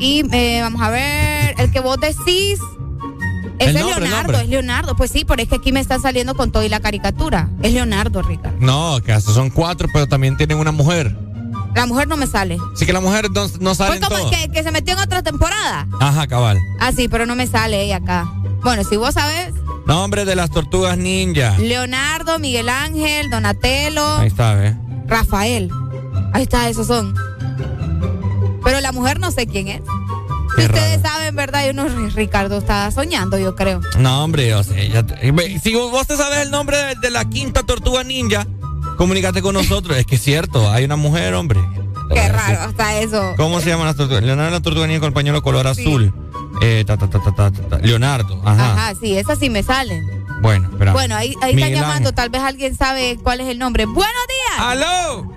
Y 0.00 0.22
eh, 0.32 0.60
vamos 0.62 0.80
a 0.82 0.90
ver, 0.90 1.54
el 1.58 1.70
que 1.72 1.80
vos 1.80 1.98
decís. 2.00 2.60
El 3.58 3.76
es 3.76 3.82
nombre, 3.82 4.00
Leonardo, 4.00 4.38
es 4.38 4.48
Leonardo. 4.48 4.96
Pues 4.96 5.10
sí, 5.10 5.24
pero 5.24 5.42
es 5.42 5.48
que 5.48 5.56
aquí 5.56 5.72
me 5.72 5.80
está 5.80 5.98
saliendo 5.98 6.34
con 6.34 6.52
todo 6.52 6.62
y 6.62 6.68
la 6.68 6.80
caricatura. 6.80 7.48
Es 7.62 7.72
Leonardo, 7.72 8.22
Ricardo. 8.22 8.56
No, 8.60 9.00
que 9.04 9.12
hasta 9.12 9.32
son 9.32 9.50
cuatro, 9.50 9.88
pero 9.92 10.06
también 10.06 10.36
tienen 10.36 10.58
una 10.58 10.72
mujer. 10.72 11.16
La 11.74 11.86
mujer 11.86 12.08
no 12.08 12.16
me 12.16 12.26
sale. 12.26 12.58
Así 12.74 12.86
que 12.86 12.92
la 12.92 13.00
mujer 13.00 13.30
no, 13.30 13.46
no 13.60 13.74
sale 13.74 13.98
Fue 13.98 14.08
como 14.08 14.30
que, 14.30 14.48
que 14.48 14.62
se 14.62 14.70
metió 14.70 14.94
en 14.94 15.00
otra 15.00 15.22
temporada. 15.22 15.86
Ajá, 16.00 16.26
cabal. 16.26 16.58
Ah, 16.80 16.92
sí, 16.92 17.08
pero 17.08 17.26
no 17.26 17.34
me 17.34 17.46
sale 17.46 17.82
ella 17.82 17.96
acá. 17.96 18.32
Bueno, 18.62 18.82
si 18.84 18.96
vos 18.96 19.14
sabes, 19.14 19.54
Nombre 19.88 20.26
de 20.26 20.36
las 20.36 20.50
tortugas 20.50 20.98
ninja. 20.98 21.56
Leonardo, 21.56 22.38
Miguel 22.38 22.68
Ángel, 22.68 23.30
Donatello, 23.30 24.18
Ahí 24.18 24.26
está, 24.26 24.52
¿ves? 24.52 24.74
Rafael. 25.06 25.70
Ahí 26.34 26.42
está, 26.42 26.68
esos 26.68 26.86
son. 26.86 27.14
Pero 28.62 28.80
la 28.80 28.92
mujer 28.92 29.18
no 29.18 29.30
sé 29.30 29.46
quién 29.46 29.68
es. 29.68 29.80
Ustedes 30.66 31.02
raro. 31.02 31.14
saben, 31.16 31.36
¿verdad? 31.36 31.66
Yo 31.66 31.72
no, 31.72 31.88
Ricardo 32.10 32.58
está 32.58 32.90
soñando, 32.90 33.38
yo 33.38 33.54
creo. 33.54 33.80
No, 33.98 34.24
hombre, 34.24 34.54
o 34.54 34.62
sea, 34.62 34.82
ya 34.84 35.02
te- 35.04 35.30
ve, 35.32 35.58
si 35.62 35.74
vos 35.74 36.06
te 36.06 36.16
sabes 36.16 36.38
el 36.40 36.50
nombre 36.50 36.76
de, 36.76 36.94
de 36.96 37.10
la 37.10 37.24
quinta 37.24 37.62
tortuga 37.62 38.04
ninja, 38.04 38.46
comunícate 38.96 39.42
con 39.42 39.54
nosotros. 39.54 39.96
es 39.96 40.06
que 40.06 40.16
es 40.16 40.22
cierto, 40.22 40.70
hay 40.70 40.84
una 40.84 40.96
mujer, 40.96 41.34
hombre. 41.34 41.60
Qué 42.12 42.26
raro, 42.28 42.60
hasta 42.62 42.98
eso. 43.00 43.34
¿Cómo 43.36 43.60
se 43.60 43.68
llaman 43.68 43.86
las 43.86 43.96
tortugas? 43.96 44.22
Leonardo 44.22 44.50
la 44.50 44.60
tortuga 44.60 44.86
ninja 44.86 45.00
con 45.00 45.08
el 45.08 45.12
pañuelo 45.14 45.42
color 45.42 45.66
Sí. 45.74 45.82
azul. 45.82 46.12
Eh, 46.62 46.82
ta, 46.86 46.96
ta, 46.96 47.08
ta, 47.08 47.20
ta, 47.22 47.32
ta, 47.34 47.50
ta, 47.52 47.62
ta. 47.68 47.78
Leonardo, 47.78 48.40
ajá. 48.44 48.72
Ajá, 48.72 48.94
sí, 49.00 49.16
esas 49.16 49.38
sí 49.38 49.50
me 49.50 49.62
salen. 49.62 50.04
Bueno, 50.40 50.68
espera. 50.72 50.92
Bueno, 50.92 51.14
ahí, 51.16 51.34
están 51.42 51.70
llamando, 51.72 52.12
tal 52.12 52.30
vez 52.30 52.40
alguien 52.42 52.74
sabe 52.76 53.18
cuál 53.22 53.40
es 53.40 53.48
el 53.48 53.58
nombre. 53.58 53.84
¡Buenos 53.84 54.06
días! 54.06 54.58
¡Aló! 54.58 55.32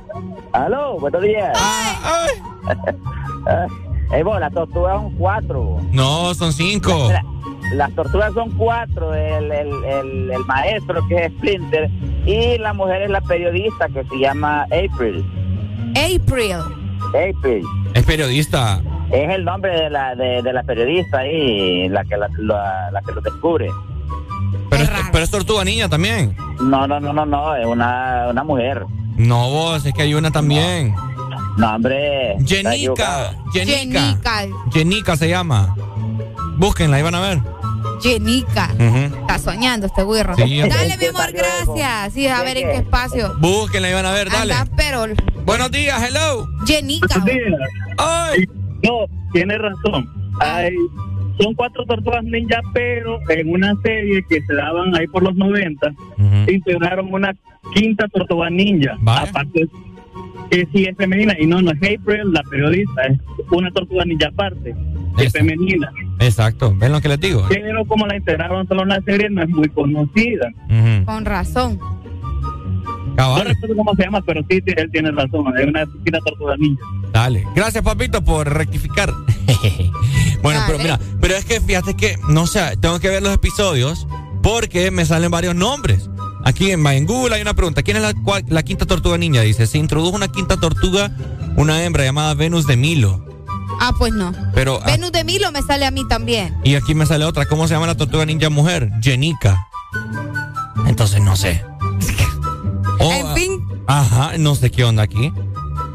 Aló, 0.53 0.99
buenos 0.99 1.21
días. 1.21 1.51
Ah, 1.55 2.25
Eh, 4.13 4.23
bueno, 4.23 4.39
las 4.39 4.53
tortugas 4.53 4.95
son 5.01 5.11
cuatro. 5.15 5.77
No, 5.91 6.33
son 6.33 6.51
cinco. 6.53 7.09
La- 7.09 7.23
las 7.75 7.91
tortugas 7.93 8.33
son 8.33 8.49
cuatro. 8.51 9.13
El, 9.13 9.51
el, 9.51 9.71
el, 9.85 10.31
el 10.31 10.45
maestro 10.45 11.01
que 11.07 11.25
es 11.25 11.31
Splinter 11.33 11.89
y 12.25 12.57
la 12.57 12.73
mujer 12.73 13.03
es 13.03 13.09
la 13.09 13.21
periodista 13.21 13.87
que 13.87 14.03
se 14.05 14.17
llama 14.19 14.63
April. 14.63 15.25
April. 15.91 16.57
April. 17.07 17.63
Es 17.93 18.03
periodista. 18.03 18.81
Es 19.11 19.29
el 19.29 19.43
nombre 19.43 19.71
de 19.71 19.89
la, 19.89 20.15
de, 20.15 20.41
de 20.41 20.53
la 20.53 20.63
periodista 20.63 21.19
ahí, 21.19 21.87
la 21.89 22.03
que, 22.05 22.17
la, 22.17 22.29
la- 22.37 22.91
la 22.91 23.01
que 23.01 23.11
lo 23.13 23.21
descubre. 23.21 23.69
Pero 24.69 24.83
es, 24.83 24.89
pero 25.11 25.23
es 25.23 25.31
tortuga 25.31 25.63
niña 25.65 25.89
también. 25.89 26.35
No, 26.61 26.87
no, 26.87 26.99
no, 26.99 27.11
no, 27.13 27.25
no, 27.25 27.55
es 27.55 27.65
una, 27.65 28.27
una 28.29 28.43
mujer. 28.43 28.85
No, 29.17 29.49
vos, 29.49 29.85
es 29.85 29.93
que 29.93 30.01
hay 30.03 30.13
una 30.13 30.31
también. 30.31 30.93
No, 30.93 31.10
hombre. 31.57 32.33
está 32.33 32.71
Jenica. 32.71 33.35
Jenica. 33.53 34.47
Jenica. 34.71 35.15
Se 35.15 35.29
llama. 35.29 35.75
Búsquenla, 36.57 36.97
ahí 36.97 37.03
van 37.03 37.15
a 37.15 37.21
ver. 37.21 37.39
Jenica. 38.01 38.69
Ujú. 38.75 39.15
Está 39.21 39.39
soñando 39.39 39.87
este 39.87 40.03
güirro. 40.03 40.35
Sí, 40.35 40.61
hombre. 40.61 40.77
Dale, 40.77 40.97
mi 40.97 41.05
amor, 41.05 41.31
gracias. 41.31 42.13
Sí, 42.13 42.27
a 42.27 42.41
ver 42.43 42.57
en 42.57 42.69
qué 42.69 42.77
espacio. 42.77 43.35
Búsquenla, 43.39 43.87
ahí 43.87 43.93
van 43.93 44.05
a 44.05 44.11
ver, 44.11 44.29
dale. 44.29 44.53
Anda, 44.53 44.71
pero. 44.75 45.05
Buenos 45.45 45.71
días, 45.71 46.01
hello. 46.01 46.47
Jenica. 46.65 47.23
Ay. 47.97 48.45
No, 48.83 49.05
tiene 49.33 49.57
razón. 49.57 50.09
Hay, 50.39 50.73
son 51.39 51.53
cuatro 51.55 51.85
tortugas 51.85 52.23
ninja, 52.23 52.59
pero 52.73 53.19
en 53.29 53.49
una 53.49 53.73
serie 53.83 54.23
que 54.27 54.41
se 54.41 54.53
daban 54.53 54.95
ahí 54.95 55.07
por 55.07 55.23
los 55.23 55.35
90, 55.35 55.91
integraron 56.47 57.13
una 57.13 57.35
quinta 57.73 58.07
tortuga 58.07 58.49
ninja. 58.49 58.97
Aparte, 59.05 59.67
que 60.51 60.67
sí 60.73 60.83
es 60.83 60.95
femenina. 60.97 61.33
Y 61.39 61.47
no, 61.47 61.61
no 61.61 61.71
es 61.71 61.77
April, 61.77 62.31
la 62.33 62.43
periodista, 62.43 63.03
es 63.03 63.19
una 63.51 63.71
tortuga 63.71 64.05
ninja 64.05 64.27
aparte, 64.27 64.75
es 65.17 65.31
femenina. 65.31 65.91
Exacto, 66.19 66.75
¿ven 66.77 66.91
lo 66.91 67.01
que 67.01 67.07
les 67.07 67.19
digo? 67.19 67.45
Pero 67.49 67.85
como 67.85 68.05
la 68.05 68.17
integraron 68.17 68.67
solo 68.67 68.83
en 68.83 68.89
la 68.89 69.01
serie, 69.01 69.29
no 69.29 69.41
es 69.41 69.49
muy 69.49 69.69
conocida. 69.69 70.51
Con 71.05 71.25
razón. 71.25 71.79
No 73.17 73.43
recuerdo 73.43 73.75
cómo 73.75 73.95
se 73.95 74.03
llama, 74.03 74.21
pero 74.25 74.41
sí, 74.49 74.61
él 74.65 74.89
tiene 74.91 75.11
razón. 75.11 75.45
Es 75.57 75.67
una 75.67 75.85
tortuga 76.25 76.55
ninja. 76.57 76.83
Dale. 77.11 77.45
Gracias, 77.55 77.83
papito, 77.83 78.23
por 78.23 78.51
rectificar. 78.51 79.11
bueno, 80.41 80.61
pero 80.65 80.79
mira, 80.79 80.99
pero 81.19 81.35
es 81.35 81.45
que 81.45 81.59
fíjate 81.59 81.95
que, 81.95 82.15
no 82.29 82.47
sé, 82.47 82.77
tengo 82.79 82.99
que 82.99 83.09
ver 83.09 83.21
los 83.21 83.33
episodios 83.33 84.07
porque 84.41 84.91
me 84.91 85.05
salen 85.05 85.31
varios 85.31 85.55
nombres. 85.55 86.09
Aquí 86.45 86.71
en, 86.71 87.05
Google 87.05 87.35
hay 87.35 87.41
una 87.41 87.53
pregunta. 87.53 87.83
¿Quién 87.83 87.97
es 87.97 88.03
la, 88.03 88.13
cua- 88.13 88.43
la 88.49 88.63
quinta 88.63 88.85
tortuga 88.85 89.17
niña? 89.17 89.41
Dice, 89.41 89.67
se 89.67 89.77
introdujo 89.77 90.15
una 90.15 90.27
quinta 90.31 90.57
tortuga, 90.57 91.11
una 91.55 91.83
hembra 91.83 92.03
llamada 92.03 92.33
Venus 92.33 92.65
de 92.67 92.77
Milo. 92.77 93.25
Ah, 93.79 93.93
pues 93.97 94.13
no. 94.13 94.31
Pero, 94.53 94.79
ah, 94.81 94.85
Venus 94.87 95.11
de 95.11 95.23
Milo 95.23 95.51
me 95.51 95.61
sale 95.61 95.85
a 95.85 95.91
mí 95.91 96.07
también. 96.07 96.55
y 96.63 96.75
aquí 96.75 96.93
me 96.95 97.05
sale 97.05 97.25
otra. 97.25 97.45
¿Cómo 97.45 97.67
se 97.67 97.73
llama 97.73 97.87
la 97.87 97.95
tortuga 97.95 98.25
ninja 98.25 98.49
mujer? 98.49 98.91
Jenica. 99.01 99.67
Entonces 100.87 101.21
no 101.21 101.35
sé. 101.35 101.63
Oh, 103.03 103.11
en 103.11 103.33
fin, 103.33 103.63
Ajá, 103.87 104.33
no 104.37 104.53
sé 104.53 104.69
qué 104.69 104.83
onda 104.83 105.01
aquí. 105.01 105.33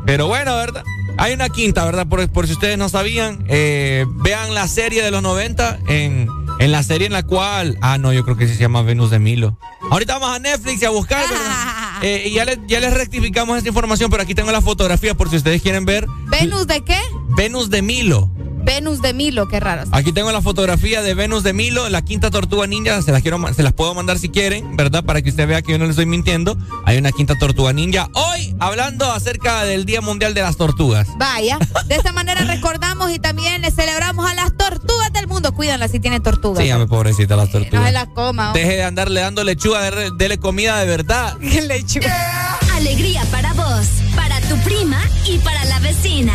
Pero 0.07 0.27
bueno, 0.27 0.57
¿verdad? 0.57 0.83
Hay 1.19 1.33
una 1.35 1.49
quinta, 1.49 1.85
¿verdad? 1.85 2.05
Por, 2.09 2.29
por 2.31 2.49
si 2.49 2.55
ustedes 2.55 2.77
no 2.77 2.89
sabían, 2.89 3.45
eh, 3.47 4.05
vean 4.09 4.55
la 4.55 4.67
serie 4.67 5.05
de 5.05 5.13
los 5.13 5.23
90 5.23 5.79
en, 5.87 6.29
en 6.59 6.73
la 6.73 6.83
serie 6.83 7.07
en 7.07 7.13
la 7.13 7.23
cual... 7.23 7.79
Ah, 7.81 7.99
no, 7.99 8.13
yo 8.13 8.25
creo 8.25 8.37
que 8.37 8.47
sí 8.47 8.55
se 8.55 8.61
llama 8.61 8.83
Venus 8.83 9.11
de 9.11 9.19
Milo. 9.19 9.59
Ahorita 9.91 10.19
vamos 10.19 10.37
a 10.37 10.39
Netflix 10.39 10.83
y 10.83 10.85
a 10.85 10.91
buscar, 10.91 11.29
¿verdad? 11.29 11.73
Eh, 12.03 12.25
y 12.27 12.35
ya 12.35 12.45
les, 12.45 12.59
ya 12.67 12.79
les 12.79 12.93
rectificamos 12.93 13.57
esta 13.57 13.71
información, 13.71 14.11
pero 14.11 14.23
aquí 14.23 14.35
tengo 14.35 14.53
la 14.53 14.61
fotografía 14.61 15.15
por 15.15 15.31
si 15.31 15.37
ustedes 15.37 15.63
quieren 15.63 15.87
ver. 15.87 16.07
¿Venus 16.27 16.67
de 16.67 16.85
qué? 16.85 17.01
Venus 17.39 17.71
de 17.71 17.81
Milo. 17.81 18.31
Venus 18.67 19.01
de 19.01 19.15
Milo, 19.15 19.47
qué 19.47 19.61
raro. 19.61 19.85
Aquí 19.93 20.13
tengo 20.13 20.33
la 20.33 20.43
fotografía 20.43 21.01
de 21.01 21.15
Venus 21.15 21.45
de 21.45 21.53
Milo, 21.53 21.89
la 21.89 22.03
quinta 22.03 22.33
tortuga 22.33 22.67
ninja, 22.67 23.01
se 23.01 23.13
las 23.13 23.23
quiero 23.23 23.37
se 23.55 23.63
las 23.63 23.73
puedo 23.73 23.95
mandar 23.95 24.19
si 24.19 24.29
quieren, 24.29 24.77
¿verdad? 24.77 25.05
Para 25.05 25.23
que 25.23 25.31
usted 25.31 25.47
vea 25.47 25.63
que 25.63 25.73
yo 25.73 25.79
no 25.79 25.85
le 25.85 25.91
estoy 25.91 26.07
mintiendo. 26.07 26.59
Hay 26.85 26.99
una 26.99 27.13
quinta 27.13 27.39
tortuga 27.39 27.73
ninja 27.73 28.09
hoy 28.13 28.57
hablando 28.59 29.11
acerca 29.13 29.63
del 29.63 29.87
Día 29.87 30.01
Mundial 30.01 30.35
de 30.35 30.43
las 30.43 30.57
Tortugas. 30.57 31.07
Vaya, 31.17 31.59
de 31.87 31.95
esta 31.95 32.13
manera 32.13 32.43
recordamos 32.45 33.13
y 33.13 33.21
también 33.21 33.63
celebramos 33.73 34.29
a 34.29 34.35
las 34.35 34.57
tortugas 34.57 35.13
del 35.13 35.29
mundo. 35.29 35.53
Cuídanlas 35.53 35.93
si 35.93 36.01
tienen 36.01 36.21
tortugas. 36.21 36.65
Sí, 36.65 36.73
me 36.73 36.89
pobrecita 36.89 37.37
las 37.37 37.53
tortugas. 37.53 37.81
No 37.81 37.87
se 37.87 37.93
las 37.93 38.09
coma. 38.09 38.53
Deje 38.53 38.73
de 38.73 38.83
andarle 38.83 39.21
dando 39.21 39.45
lechuga, 39.45 39.89
dele 40.11 40.39
comida 40.39 40.81
de 40.81 40.87
verdad. 40.87 41.39
lechuga. 41.41 42.59
Alegría 42.75 43.23
para 43.31 43.53
vos, 43.53 43.87
para 44.17 44.41
tu 44.41 44.57
prima 44.65 45.01
y 45.25 45.39
para 45.39 45.65
la 45.67 45.79
vecina. 45.79 46.35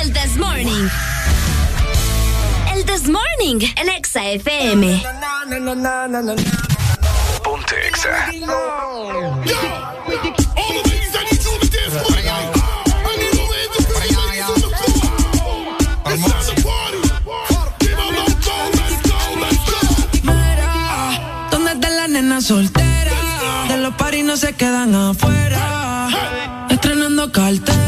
El 0.00 0.14
This 0.14 0.36
Morning. 0.38 0.88
This 2.80 3.06
Morning 3.06 3.60
en 3.76 3.88
Exa 3.88 4.24
FM. 4.24 5.02
Ponte 7.42 7.86
Exa. 7.86 8.10
Soltera? 22.42 23.12
De 23.68 23.76
los 23.78 23.94
paris 23.94 24.24
no 24.24 24.36
se 24.36 24.52
quedan 24.54 24.94
afuera. 24.94 26.08
Estrenando 26.70 27.30
cartas 27.30 27.81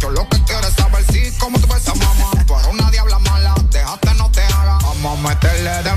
Yo 0.00 0.08
lo 0.10 0.26
que 0.30 0.42
quiero 0.44 0.66
es 0.66 0.74
saber 0.74 1.04
si, 1.12 1.30
sí, 1.30 1.36
cómo 1.38 1.58
tú 1.58 1.66
ves 1.66 1.86
mamá. 1.86 2.30
Tú 2.46 2.54
eres 2.54 2.66
una 2.66 2.90
diabla 2.90 3.18
mala, 3.18 3.54
déjate 3.70 4.14
no 4.14 4.30
te 4.30 4.42
haga. 4.42 4.78
Vamos 4.78 5.18
a 5.18 5.28
meterle 5.28 5.82
de 5.82 5.96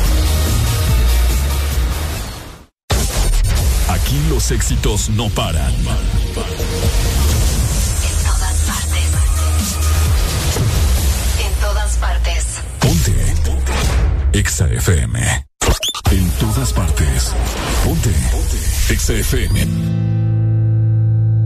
Aquí 3.91 4.17
los 4.29 4.51
éxitos 4.51 5.09
no 5.09 5.27
paran. 5.29 5.73
En 5.73 5.83
todas 8.23 8.55
partes. 8.65 9.11
En 11.45 11.53
todas 11.59 11.97
partes. 11.97 12.45
Ponte. 12.79 13.11
Ponte. 13.43 13.73
Exa 14.39 14.67
FM. 14.67 15.45
En 16.09 16.29
todas 16.39 16.71
partes. 16.71 17.33
Ponte. 17.83 18.11
Ponte. 18.31 18.57
Exa 18.93 19.11
FM. 19.11 19.65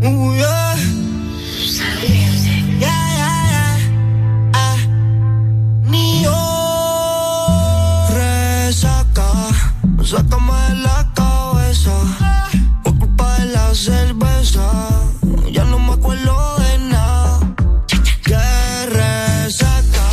Uh, 0.04 0.36
yeah. 0.36 0.76
Ah. 4.54 4.78
Resaca. 8.14 9.32
Sácame 10.04 10.54
de 10.70 10.76
la 10.84 11.12
cabeza 11.16 12.25
cerveza, 13.76 14.72
ya 15.52 15.66
no 15.66 15.78
me 15.80 15.94
acuerdo 15.94 16.58
de 16.60 16.78
nada. 16.78 17.40
Que 18.24 18.38
resaca, 18.88 20.08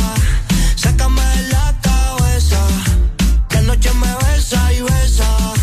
sácame 0.75 1.21
de 1.21 1.47
la 1.47 1.79
cabeza. 1.81 2.59
Que 3.49 3.57
anoche 3.59 3.91
me 3.93 4.13
besa 4.25 4.73
y 4.73 4.81
besa. 4.81 5.53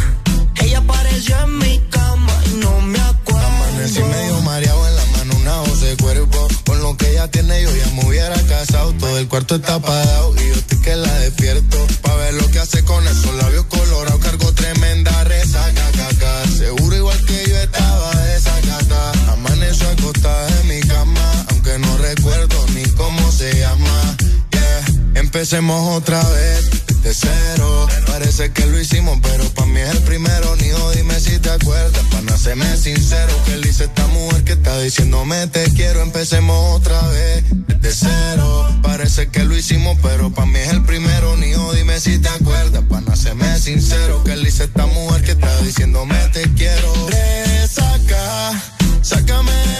Ella 0.63 0.79
apareció 0.79 1.39
en 1.41 1.59
mi 1.59 1.79
cama 1.91 2.33
y 2.47 2.55
no 2.55 2.81
me 2.81 2.99
acuerdo. 3.01 3.47
Amanecí 3.47 4.03
medio 4.03 4.41
mareado 4.41 4.89
en 4.89 4.97
la 4.97 5.05
mano, 5.17 5.37
una 5.37 5.61
voz 5.61 5.81
de 5.83 5.97
cuerpo. 5.99 6.49
Con 6.65 6.83
lo 6.83 6.97
que 6.97 7.11
ella 7.11 7.31
tiene, 7.31 7.63
yo 7.63 7.77
ya 7.77 7.87
me 7.97 8.07
hubiera 8.07 8.41
casado. 8.47 8.93
Todo 8.95 9.19
el 9.19 9.29
cuarto 9.29 9.57
está 9.57 9.75
apagado 9.75 10.35
y 10.37 10.49
yo 10.49 10.55
estoy 10.55 10.79
que 10.79 10.97
la 10.97 11.13
despierto. 11.19 11.77
Pa' 12.01 12.15
ver 12.17 12.35
lo 12.35 12.49
que 12.49 12.61
hace 12.61 12.83
Empecemos 25.41 25.97
otra 25.97 26.23
vez, 26.23 27.03
de 27.03 27.15
cero. 27.15 27.89
Parece 28.07 28.53
que 28.53 28.67
lo 28.67 28.79
hicimos, 28.79 29.19
pero 29.23 29.49
pa' 29.55 29.65
mí 29.65 29.81
es 29.81 29.89
el 29.89 30.03
primero. 30.03 30.55
Nido, 30.57 30.91
dime 30.91 31.19
si 31.19 31.39
te 31.39 31.49
acuerdas, 31.49 32.05
para 32.11 32.37
serme 32.37 32.77
sincero. 32.77 33.33
Que 33.47 33.57
le 33.57 33.71
hice 33.71 33.85
esta 33.85 34.07
mujer 34.09 34.45
que 34.45 34.53
está 34.53 34.79
diciéndome 34.81 35.47
te 35.47 35.65
quiero. 35.73 36.03
Empecemos 36.03 36.77
otra 36.77 37.01
vez, 37.09 37.45
de 37.81 37.91
cero. 37.91 38.69
Parece 38.83 39.29
que 39.29 39.45
lo 39.45 39.57
hicimos, 39.57 39.97
pero 40.03 40.31
pa' 40.31 40.45
mí 40.45 40.59
es 40.59 40.69
el 40.69 40.85
primero. 40.85 41.35
Nido, 41.39 41.73
dime 41.73 41.99
si 42.01 42.19
te 42.19 42.29
acuerdas, 42.29 42.85
para 42.91 43.17
serme 43.17 43.59
sincero. 43.59 44.23
Que 44.25 44.37
le 44.37 44.47
hice 44.47 44.65
esta 44.65 44.85
mujer 44.85 45.23
que 45.23 45.33
está 45.33 45.57
diciéndome 45.63 46.19
te 46.35 46.43
quiero. 46.53 46.93
Resaca, 47.09 48.63
sácame 49.01 49.80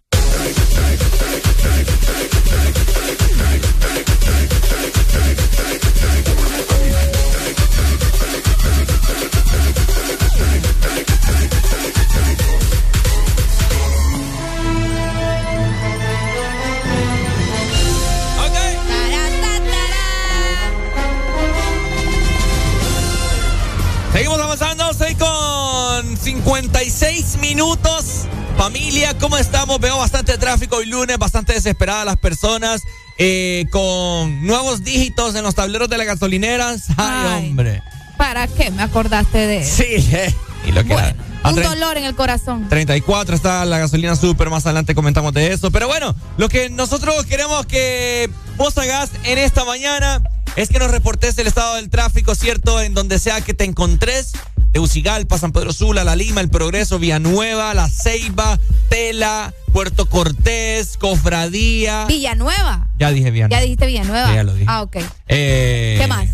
Familia, 29.01 29.19
¿cómo 29.19 29.37
estamos? 29.39 29.79
Veo 29.79 29.97
bastante 29.97 30.37
tráfico 30.37 30.75
hoy 30.75 30.85
lunes, 30.85 31.17
bastante 31.17 31.53
desesperadas 31.53 32.05
las 32.05 32.17
personas, 32.17 32.83
eh, 33.17 33.65
con 33.71 34.45
nuevos 34.45 34.83
dígitos 34.83 35.33
en 35.33 35.41
los 35.41 35.55
tableros 35.55 35.89
de 35.89 35.97
las 35.97 36.05
gasolineras. 36.05 36.83
Ay, 36.97 37.27
Ay. 37.27 37.49
hombre. 37.49 37.81
¿Para 38.15 38.45
qué 38.45 38.69
me 38.69 38.83
acordaste 38.83 39.39
de 39.39 39.61
eso? 39.61 39.77
Sí, 39.77 39.85
eh. 40.15 40.31
Y 40.67 40.71
lo 40.71 40.83
que 40.83 40.93
Bueno, 40.93 41.15
un 41.45 41.55
dolor 41.55 41.97
en 41.97 42.05
el 42.05 42.13
corazón. 42.13 42.69
34 42.69 43.35
está 43.35 43.65
la 43.65 43.79
gasolina 43.79 44.15
super, 44.15 44.51
más 44.51 44.67
adelante 44.67 44.93
comentamos 44.93 45.33
de 45.33 45.51
eso. 45.51 45.71
Pero 45.71 45.87
bueno, 45.87 46.13
lo 46.37 46.47
que 46.47 46.69
nosotros 46.69 47.25
queremos 47.25 47.65
que 47.65 48.29
vos 48.55 48.77
hagas 48.77 49.09
en 49.23 49.39
esta 49.39 49.65
mañana 49.65 50.21
es 50.55 50.69
que 50.69 50.77
nos 50.77 50.91
reportes 50.91 51.35
el 51.39 51.47
estado 51.47 51.75
del 51.75 51.89
tráfico, 51.89 52.35
¿cierto? 52.35 52.79
En 52.81 52.93
donde 52.93 53.17
sea 53.17 53.41
que 53.41 53.55
te 53.55 53.63
encontres. 53.63 54.33
Tegucigalpa, 54.71 55.37
San 55.37 55.51
Pedro 55.51 55.73
Sula, 55.73 56.03
La 56.03 56.15
Lima, 56.15 56.41
El 56.41 56.49
Progreso, 56.49 56.97
Villanueva, 56.99 57.73
La 57.73 57.89
Ceiba, 57.89 58.57
Tela, 58.89 59.53
Puerto 59.73 60.05
Cortés, 60.07 60.97
Cofradía. 60.97 62.05
Villanueva. 62.05 62.87
Ya 62.97 63.11
dije 63.11 63.31
Villanueva. 63.31 63.59
Ya 63.59 63.63
dijiste 63.63 63.85
Villanueva. 63.85 64.27
Sí, 64.29 64.35
ya 64.35 64.43
lo 64.43 64.53
dije. 64.53 64.65
Ah, 64.69 64.81
ok. 64.83 64.97
Eh, 65.27 65.97
¿Qué 65.99 66.07
más? 66.07 66.27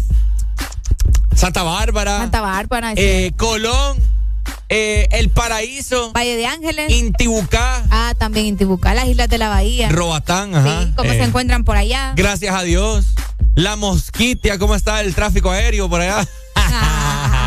Santa 1.36 1.64
Bárbara. 1.64 2.18
Santa 2.20 2.42
Bárbara. 2.42 2.94
eh, 2.96 3.32
Colón. 3.38 3.98
eh, 4.70 5.08
El 5.12 5.30
Paraíso. 5.30 6.12
Valle 6.14 6.36
de 6.36 6.46
Ángeles. 6.46 6.92
Intibucá. 6.92 7.84
Ah, 7.90 8.14
también 8.18 8.46
Intibucá, 8.48 8.94
las 8.94 9.08
Islas 9.08 9.30
de 9.30 9.38
la 9.38 9.50
Bahía. 9.50 9.90
Robatán, 9.90 10.56
ajá. 10.56 10.84
Sí, 10.84 10.94
¿cómo 10.96 11.12
Eh, 11.12 11.18
se 11.18 11.24
encuentran 11.24 11.64
por 11.64 11.78
allá? 11.78 12.14
Gracias 12.16 12.54
a 12.56 12.64
Dios. 12.64 13.06
La 13.56 13.76
Mosquitia, 13.76 14.58
¿cómo 14.60 14.76
está 14.76 15.02
el 15.02 15.16
tráfico 15.16 15.50
aéreo 15.52 15.90
por 15.90 16.02
allá? 16.02 16.28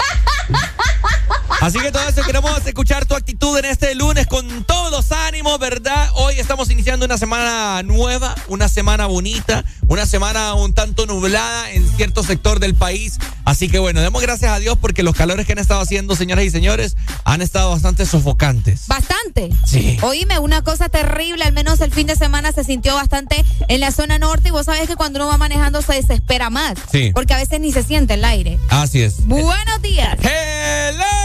Así 1.61 1.79
que 1.79 1.91
todo 1.91 2.07
eso 2.07 2.23
queremos 2.23 2.65
escuchar 2.65 3.05
tu 3.05 3.13
actitud 3.13 3.57
en 3.59 3.65
este 3.65 3.93
lunes 3.93 4.25
con 4.27 4.63
todos 4.63 4.91
los 4.91 5.11
ánimos, 5.11 5.59
¿verdad? 5.59 6.09
Hoy 6.15 6.39
estamos 6.39 6.69
iniciando 6.71 7.05
una 7.05 7.17
semana 7.17 7.83
nueva, 7.83 8.33
una 8.47 8.67
semana 8.67 9.05
bonita, 9.05 9.63
una 9.87 10.05
semana 10.05 10.53
un 10.55 10.73
tanto 10.73 11.05
nublada 11.05 11.71
en 11.71 11.87
cierto 11.95 12.23
sector 12.23 12.59
del 12.59 12.73
país. 12.73 13.19
Así 13.45 13.69
que 13.69 13.79
bueno, 13.79 14.01
demos 14.01 14.21
gracias 14.21 14.51
a 14.51 14.59
Dios 14.59 14.77
porque 14.79 15.03
los 15.03 15.15
calores 15.15 15.45
que 15.45 15.53
han 15.53 15.59
estado 15.59 15.81
haciendo, 15.81 16.15
señoras 16.15 16.45
y 16.45 16.49
señores, 16.49 16.97
han 17.25 17.41
estado 17.41 17.71
bastante 17.71 18.05
sofocantes. 18.05 18.87
Bastante. 18.87 19.49
Sí. 19.65 19.97
Oíme, 20.01 20.39
una 20.39 20.63
cosa 20.63 20.89
terrible, 20.89 21.43
al 21.43 21.53
menos 21.53 21.79
el 21.81 21.91
fin 21.91 22.07
de 22.07 22.15
semana 22.15 22.51
se 22.51 22.63
sintió 22.63 22.95
bastante 22.95 23.45
en 23.67 23.79
la 23.79 23.91
zona 23.91 24.17
norte 24.17 24.47
y 24.47 24.51
vos 24.51 24.65
sabés 24.65 24.87
que 24.87 24.95
cuando 24.95 25.19
uno 25.19 25.27
va 25.27 25.37
manejando 25.37 25.81
se 25.81 25.93
desespera 25.93 26.49
más. 26.49 26.73
Sí. 26.91 27.11
Porque 27.13 27.33
a 27.33 27.37
veces 27.37 27.59
ni 27.59 27.71
se 27.71 27.83
siente 27.83 28.15
el 28.15 28.25
aire. 28.25 28.57
Así 28.69 29.01
es. 29.01 29.25
Buenos 29.27 29.81
días. 29.81 30.17
Hello. 30.21 31.20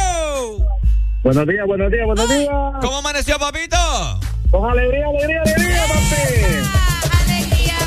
Buenos 1.23 1.47
días, 1.47 1.67
buenos 1.67 1.91
días, 1.91 2.07
buenos 2.07 2.29
días. 2.29 2.49
¿Cómo 2.81 2.99
amaneció, 2.99 3.39
papito? 3.39 3.77
Con 4.51 4.71
alegría, 4.71 5.07
alegría, 5.09 5.43
alegría, 5.43 5.83
papi. 5.89 7.23
Alegría. 7.25 7.79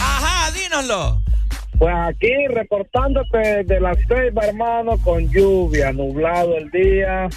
Ajá, 0.00 0.50
dínoslo. 0.50 1.20
Pues 1.78 1.94
aquí 2.08 2.32
reportándote 2.48 3.64
de 3.64 3.80
las 3.80 3.96
seis, 4.08 4.32
hermano, 4.42 4.98
con 5.04 5.28
lluvia, 5.30 5.92
nublado 5.92 6.56
el 6.56 6.70
día. 6.70 7.28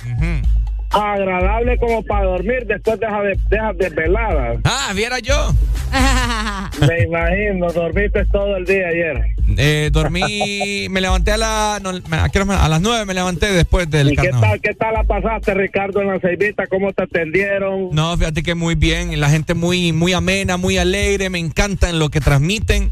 Agradable 0.98 1.78
como 1.78 2.04
para 2.04 2.26
dormir 2.26 2.66
después 2.66 3.00
de 3.00 3.06
esas 3.06 3.78
desveladas. 3.78 4.60
Ah, 4.64 4.91
viera 4.95 5.20
yo. 5.20 5.54
Me 6.88 7.04
imagino, 7.04 7.72
dormiste 7.72 8.26
todo 8.26 8.58
el 8.58 8.66
día 8.66 8.88
ayer. 8.88 9.24
Eh, 9.56 9.89
dormí, 9.93 10.88
me 10.89 11.00
levanté 11.00 11.32
a, 11.32 11.38
la, 11.38 11.80
no, 11.82 11.89
a, 11.89 12.70
las 12.70 12.82
nueve, 12.82 13.06
me 13.06 13.14
levanté 13.14 13.50
después 13.54 13.89
del 13.89 14.10
¿Y 14.12 14.16
qué 14.16 14.24
carnaval. 14.24 14.50
tal, 14.50 14.62
qué 14.62 14.74
tal 14.74 14.93
la 14.93 15.04
pasaste, 15.04 15.54
Ricardo, 15.54 16.02
en 16.02 16.08
la 16.08 16.20
ceibita? 16.20 16.68
¿Cómo 16.68 16.91
te 16.91 17.04
atendieron? 17.04 17.89
No, 17.93 18.18
fíjate 18.18 18.43
que 18.43 18.56
muy 18.56 18.76
bien, 18.76 19.18
la 19.20 19.30
gente 19.30 19.54
muy, 19.54 19.93
muy 19.93 20.12
amena, 20.12 20.58
muy 20.58 20.78
alegre, 20.78 21.30
me 21.30 21.39
encantan 21.39 21.98
lo 21.98 22.10
que 22.10 22.20
transmiten. 22.20 22.91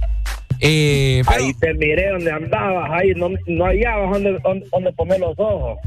Eh, 0.62 1.22
pero, 1.28 1.44
Ahí 1.44 1.54
te 1.56 1.74
miré 1.74 2.10
donde 2.12 2.32
andabas, 2.32 2.90
ahí 2.92 3.14
no, 3.16 3.30
no 3.48 3.66
hallabas 3.66 4.12
donde, 4.12 4.40
donde, 4.40 4.66
donde 4.72 4.94
poner 4.94 5.20
los 5.20 5.38
ojos. 5.38 5.78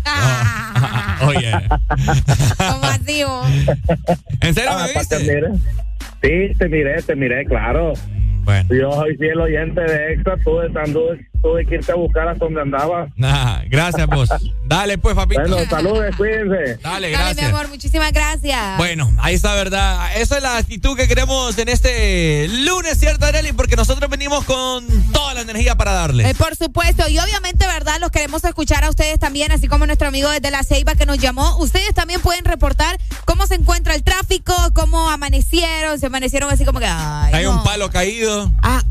oye, 1.27 1.53
¿Cómo 2.59 2.85
así 2.85 3.25
vos? 3.25 3.49
¿en 4.41 4.55
serio 4.55 4.71
Ah, 4.73 4.87
me 4.87 4.99
viste? 4.99 5.17
Sí, 6.23 6.59
te 6.59 6.69
miré, 6.69 7.03
te 7.03 7.17
miré, 7.17 7.45
claro. 7.47 7.93
Bueno. 8.45 8.69
Yo 8.75 8.93
soy 8.93 9.17
fiel 9.17 9.41
oyente 9.41 9.81
de 9.81 10.13
Extra, 10.15 10.37
tuve, 10.39 10.69
tuve, 10.69 11.27
tuve 11.43 11.65
que 11.67 11.77
irte 11.77 11.93
a 11.93 11.95
buscar 11.95 12.29
hasta 12.29 12.45
donde 12.45 12.61
andaba. 12.61 13.09
Nah, 13.17 13.63
gracias 13.69 14.07
vos. 14.07 14.29
Dale 14.65 14.99
pues, 14.99 15.15
papito. 15.15 15.41
Bueno, 15.41 15.57
saludos, 15.69 16.17
cuídense. 16.17 16.77
Dale, 16.77 16.79
Dale, 16.83 17.07
mi 17.09 17.13
gracias. 17.15 17.49
amor, 17.49 17.69
muchísimas 17.69 18.13
gracias. 18.13 18.77
Bueno, 18.77 19.11
ahí 19.19 19.35
está, 19.35 19.55
¿verdad? 19.55 20.17
Esa 20.17 20.37
es 20.37 20.43
la 20.43 20.57
actitud 20.57 20.97
que 20.97 21.09
queremos 21.09 21.57
en 21.59 21.69
este 21.69 22.49
lunes, 22.49 22.99
¿cierto, 22.99 23.27
Arely? 23.27 23.53
Porque 23.53 23.77
nosotros 23.77 24.11
venimos 24.11 24.45
con 24.45 24.87
toda 25.13 25.35
la 25.35 25.41
energía 25.43 25.77
para 25.77 25.93
darle. 25.93 26.29
Eh, 26.29 26.35
por 26.35 26.57
supuesto, 26.57 27.09
y 27.09 27.19
obviamente, 27.19 27.67
¿verdad? 27.67 27.99
Los 28.01 28.11
queremos 28.11 28.45
escuchar 28.45 28.85
a 28.85 28.91
ustedes 28.91 29.19
también, 29.19 29.53
así 29.53 29.69
como 29.69 29.87
nuestro 29.87 30.09
amigo 30.09 30.29
desde 30.31 30.51
la 30.51 30.63
Ceiba 30.65 30.95
que 30.95 31.07
nos 31.07 31.19
llamó. 31.19 31.57
Ustedes 31.59 31.95
también 31.95 32.21
pueden 32.21 32.45
reportar 32.45 32.99
cómo 33.25 33.47
se 33.47 33.55
encuentra 33.55 33.95
el 33.95 34.03
tráfico, 34.03 34.55
cómo 34.75 35.09
amanecieron, 35.11 35.99
se 35.99 36.07
amanecieron 36.07 36.51
así 36.51 36.65
como 36.65 36.81
que. 36.81 36.87
Ay, 36.89 37.33
Hay 37.35 37.45
no. 37.45 37.53
un 37.59 37.65
palo 37.65 37.91
caído. 37.91 38.51
Ah. 38.63 38.83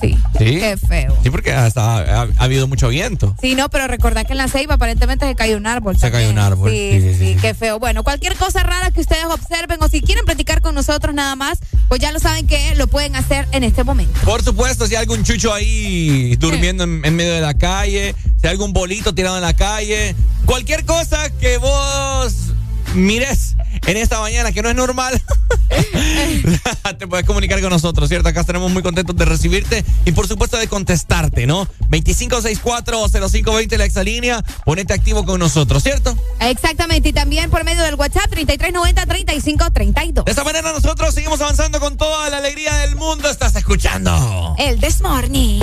Sí. 0.00 0.18
Sí. 0.38 0.58
Qué 0.58 0.76
feo. 0.76 1.16
Sí, 1.22 1.30
porque 1.30 1.52
hasta 1.52 1.98
ha, 1.98 2.22
ha 2.22 2.28
habido 2.44 2.66
mucho 2.68 2.88
viento. 2.88 3.34
Sí, 3.40 3.54
no, 3.54 3.68
pero 3.70 3.86
recordad 3.88 4.26
que 4.26 4.32
en 4.32 4.38
la 4.38 4.48
Ceiba 4.48 4.74
aparentemente 4.74 5.26
se 5.26 5.34
cayó 5.34 5.56
un 5.56 5.66
árbol. 5.66 5.94
Se 5.96 6.02
también. 6.10 6.22
cayó 6.22 6.32
un 6.32 6.38
árbol. 6.38 6.70
Sí, 6.70 6.90
Sí, 6.92 7.00
sí, 7.00 7.08
sí, 7.14 7.18
sí, 7.18 7.34
sí. 7.34 7.38
qué 7.40 7.54
feo. 7.54 7.78
Bueno, 7.78 8.02
cualquier 8.04 8.36
cosa 8.36 8.62
rara 8.62 8.90
que 8.90 9.00
ustedes 9.00 9.24
observen 9.26 9.82
o 9.82 9.88
si 9.88 10.00
quieren 10.00 10.24
platicar 10.24 10.60
con 10.62 10.74
nosotros 10.74 11.14
nada 11.14 11.36
más, 11.36 11.58
pues 11.88 12.00
ya 12.00 12.12
lo 12.12 12.18
saben 12.18 12.46
que 12.46 12.74
lo 12.76 12.86
pueden 12.86 13.16
hacer 13.16 13.46
en 13.52 13.64
este 13.64 13.84
momento. 13.84 14.18
Por 14.24 14.42
supuesto, 14.42 14.86
si 14.86 14.94
hay 14.94 15.02
algún 15.02 15.22
chucho 15.24 15.52
ahí 15.52 16.36
durmiendo 16.36 16.84
en, 16.84 17.04
en 17.04 17.14
medio 17.16 17.32
de 17.34 17.40
la 17.40 17.54
calle, 17.54 18.14
si 18.40 18.46
hay 18.46 18.52
algún 18.52 18.72
bolito 18.72 19.14
tirado 19.14 19.36
en 19.36 19.42
la 19.42 19.54
calle, 19.54 20.14
cualquier 20.46 20.84
cosa 20.84 21.30
que 21.30 21.56
vos 21.58 22.34
mires 22.94 23.56
en 23.86 23.96
esta 23.96 24.20
mañana 24.20 24.52
que 24.52 24.62
no 24.62 24.68
es 24.68 24.76
normal, 24.76 25.20
te 26.98 27.06
puedes 27.06 27.26
comunicar 27.26 27.60
con 27.60 27.70
nosotros, 27.70 28.08
¿cierto? 28.08 28.28
Acá 28.28 28.40
estaremos 28.40 28.70
muy 28.70 28.82
contentos 28.82 29.16
de 29.16 29.24
recibirte 29.24 29.84
y 30.04 30.12
por 30.12 30.28
supuesto 30.28 30.58
de 30.58 30.68
contestarte, 30.68 31.46
¿no? 31.46 31.66
2564-0520 31.90 33.76
la 33.76 33.84
exalínea, 33.84 34.44
ponete 34.64 34.92
activo 34.92 35.24
con 35.24 35.40
nosotros, 35.40 35.82
¿cierto? 35.82 36.16
Exactamente, 36.40 37.08
y 37.10 37.12
también 37.12 37.50
por 37.50 37.64
medio 37.64 37.82
del 37.82 37.96
WhatsApp 37.96 38.30
3390-3532. 38.32 40.24
De 40.24 40.30
esta 40.30 40.44
manera 40.44 40.72
nosotros 40.72 41.14
seguimos 41.14 41.40
avanzando 41.40 41.80
con 41.80 41.96
toda 41.96 42.30
la 42.30 42.38
alegría 42.38 42.74
del 42.78 42.96
mundo. 42.96 43.28
Estás 43.30 43.56
escuchando. 43.56 44.54
El 44.58 44.78
This 44.80 45.00
Morning. 45.00 45.60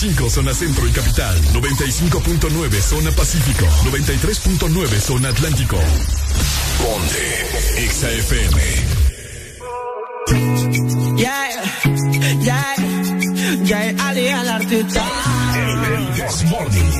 100.5 0.00 0.30
zona 0.30 0.54
centro 0.54 0.88
y 0.88 0.92
capital, 0.92 1.38
95.9 1.52 2.80
zona 2.80 3.10
pacífico, 3.10 3.66
93.9 3.84 4.98
zona 4.98 5.28
atlántico. 5.28 5.76
Ponte 6.78 7.46
XAFM. 7.86 8.56
Yeah, 11.18 11.50
yeah, 12.40 12.74
yeah, 13.62 14.08
Ali 14.08 14.28
al 14.28 14.48
artista. 14.48 15.04
El 15.54 15.76
Morning. 16.48 16.92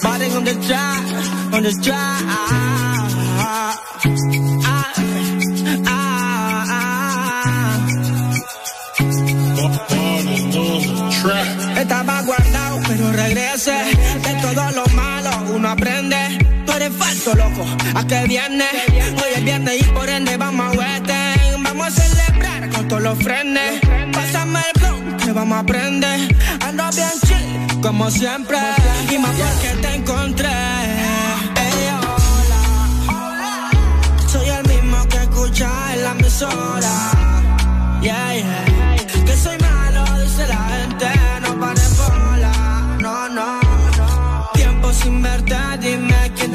Batting 0.00 0.36
on 0.36 0.44
the 0.44 0.54
track, 0.54 1.04
on 1.52 1.62
the 1.64 1.72
track. 1.82 2.79
De 13.30 14.34
todo 14.42 14.70
lo 14.72 14.84
malo 14.86 15.30
uno 15.54 15.70
aprende. 15.70 16.16
Tú 16.66 16.72
eres 16.72 16.90
falso, 16.96 17.32
loco. 17.36 17.64
¿A 17.94 18.04
qué 18.04 18.24
viene? 18.26 18.64
Hoy 18.88 19.30
es 19.36 19.44
viernes 19.44 19.80
y 19.80 19.84
por 19.84 20.08
ende 20.08 20.36
vamos 20.36 20.66
a 20.66 20.70
Western. 20.76 21.62
Vamos 21.62 21.86
a 21.86 21.90
celebrar 21.92 22.68
con 22.70 22.88
todos 22.88 23.02
los 23.02 23.18
frenes. 23.20 23.80
Pásame 24.12 24.58
el 24.58 24.80
flow 24.80 25.16
que 25.24 25.32
vamos 25.32 25.58
a 25.58 25.60
aprender. 25.60 26.36
Ando 26.66 26.90
bien 26.90 27.10
chill, 27.24 27.80
como 27.80 28.10
siempre. 28.10 28.58
Y 29.08 29.18
más 29.18 29.30
porque 29.30 29.80
te 29.80 29.94
encontré. 29.94 30.48
Ey, 30.48 31.88
hola. 33.06 33.70
Soy 34.26 34.48
el 34.48 34.66
mismo 34.66 35.06
que 35.06 35.18
escucha 35.18 35.70
en 35.94 36.02
la 36.02 36.10
emisora. 36.10 36.90
Yeah, 38.02 38.34
yeah. 38.34 38.69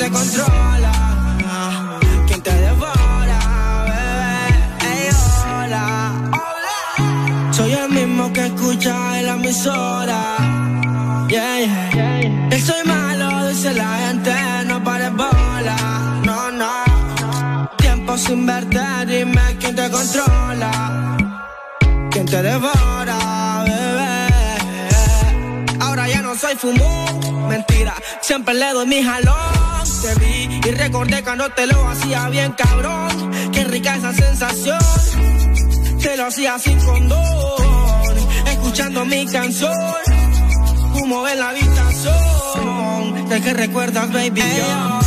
Te 0.06 0.12
controla. 0.12 0.92
Quién 2.28 2.42
te 2.42 2.52
devora, 2.52 3.40
bebé. 3.90 4.90
Ey, 4.92 5.10
hola. 5.48 6.32
Soy 7.52 7.72
el 7.74 7.90
mismo 7.90 8.32
que 8.34 8.46
escucha 8.46 9.20
en 9.20 9.26
la 9.26 9.34
emisora. 9.34 10.20
Yeah, 11.28 11.60
yeah. 11.60 12.50
Que 12.50 12.60
soy 12.62 12.84
malo, 12.86 13.48
dice 13.50 13.74
la 13.74 13.92
gente. 14.04 14.34
No 14.68 14.84
pares 14.84 15.12
bola. 15.12 15.78
No, 16.24 16.52
no. 16.52 16.74
Tiempo 17.78 18.18
sin 18.18 18.46
verte, 18.46 18.86
dime 19.08 19.58
quién 19.60 19.76
te 19.76 19.90
controla. 19.90 20.72
Quién 22.12 22.26
te 22.26 22.42
devora, 22.42 22.95
no 26.36 26.42
soy 26.42 26.56
fumón, 26.56 27.48
mentira. 27.48 27.94
Siempre 28.22 28.54
le 28.56 28.74
doy 28.74 28.88
mi 28.88 29.04
jalón. 29.04 29.84
Te 30.02 30.16
vi 30.16 30.60
y 30.68 30.72
recordé 30.72 31.24
cuando 31.24 31.50
te 31.50 31.66
lo 31.66 31.88
hacía 31.88 32.30
bien 32.30 32.52
cabrón. 32.54 33.32
Qué 33.52 33.64
rica 33.64 33.96
esa 33.96 34.14
sensación. 34.14 34.80
Te 36.02 36.18
lo 36.18 36.26
hacía 36.26 36.60
sin 36.60 36.80
condón. 36.80 38.16
Escuchando 38.48 39.06
mi 39.06 39.26
canción. 39.28 39.74
Humo 40.94 41.28
en 41.28 41.40
la 41.40 41.50
habitación. 41.50 43.30
De 43.30 43.42
que 43.42 43.54
recuerdas, 43.54 44.12
baby. 44.12 44.42
yo. 44.42 45.00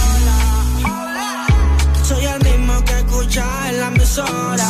Soy 2.04 2.24
el 2.24 2.42
mismo 2.42 2.84
que 2.84 2.98
escucha 2.98 3.44
en 3.68 3.80
la 3.80 3.86
emisora. 3.88 4.68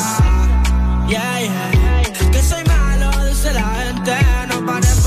Yeah, 1.08 1.40
yeah. 1.40 2.30
Que 2.32 2.42
soy 2.42 2.64
malo, 2.64 3.26
dice 3.26 3.52
la 3.52 3.74
gente. 3.76 4.16
No 4.48 4.66
pares 4.66 4.97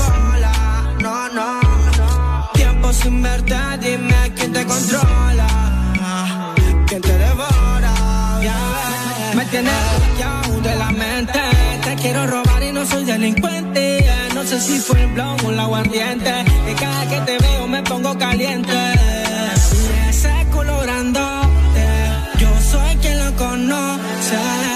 sin 3.02 3.22
verte, 3.22 3.54
dime 3.80 4.32
quién 4.36 4.52
te 4.52 4.64
controla. 4.64 5.48
Quién 6.86 7.00
te 7.00 7.18
devora. 7.18 7.94
Yeah. 8.40 9.32
Me 9.34 9.44
tienes 9.46 9.74
bloqueado 9.96 10.60
de 10.60 10.74
la 10.76 10.90
mente. 10.90 11.40
Te 11.84 11.94
quiero 11.96 12.26
robar 12.26 12.62
y 12.62 12.72
no 12.72 12.86
soy 12.86 13.04
delincuente. 13.04 14.06
No 14.34 14.44
sé 14.44 14.60
si 14.60 14.78
fue 14.78 15.00
el 15.02 15.08
blog 15.12 15.36
o 15.44 15.50
el 15.50 15.58
aguardiente. 15.58 16.44
Y 16.70 16.74
cada 16.74 17.08
que 17.08 17.20
te 17.20 17.38
veo 17.38 17.66
me 17.66 17.82
pongo 17.82 18.16
caliente. 18.18 18.78
Y 19.84 20.08
ese 20.08 20.46
colorándote. 20.52 21.86
Yo 22.38 22.50
soy 22.70 22.96
quien 22.96 23.18
lo 23.18 23.36
conoce. 23.36 24.71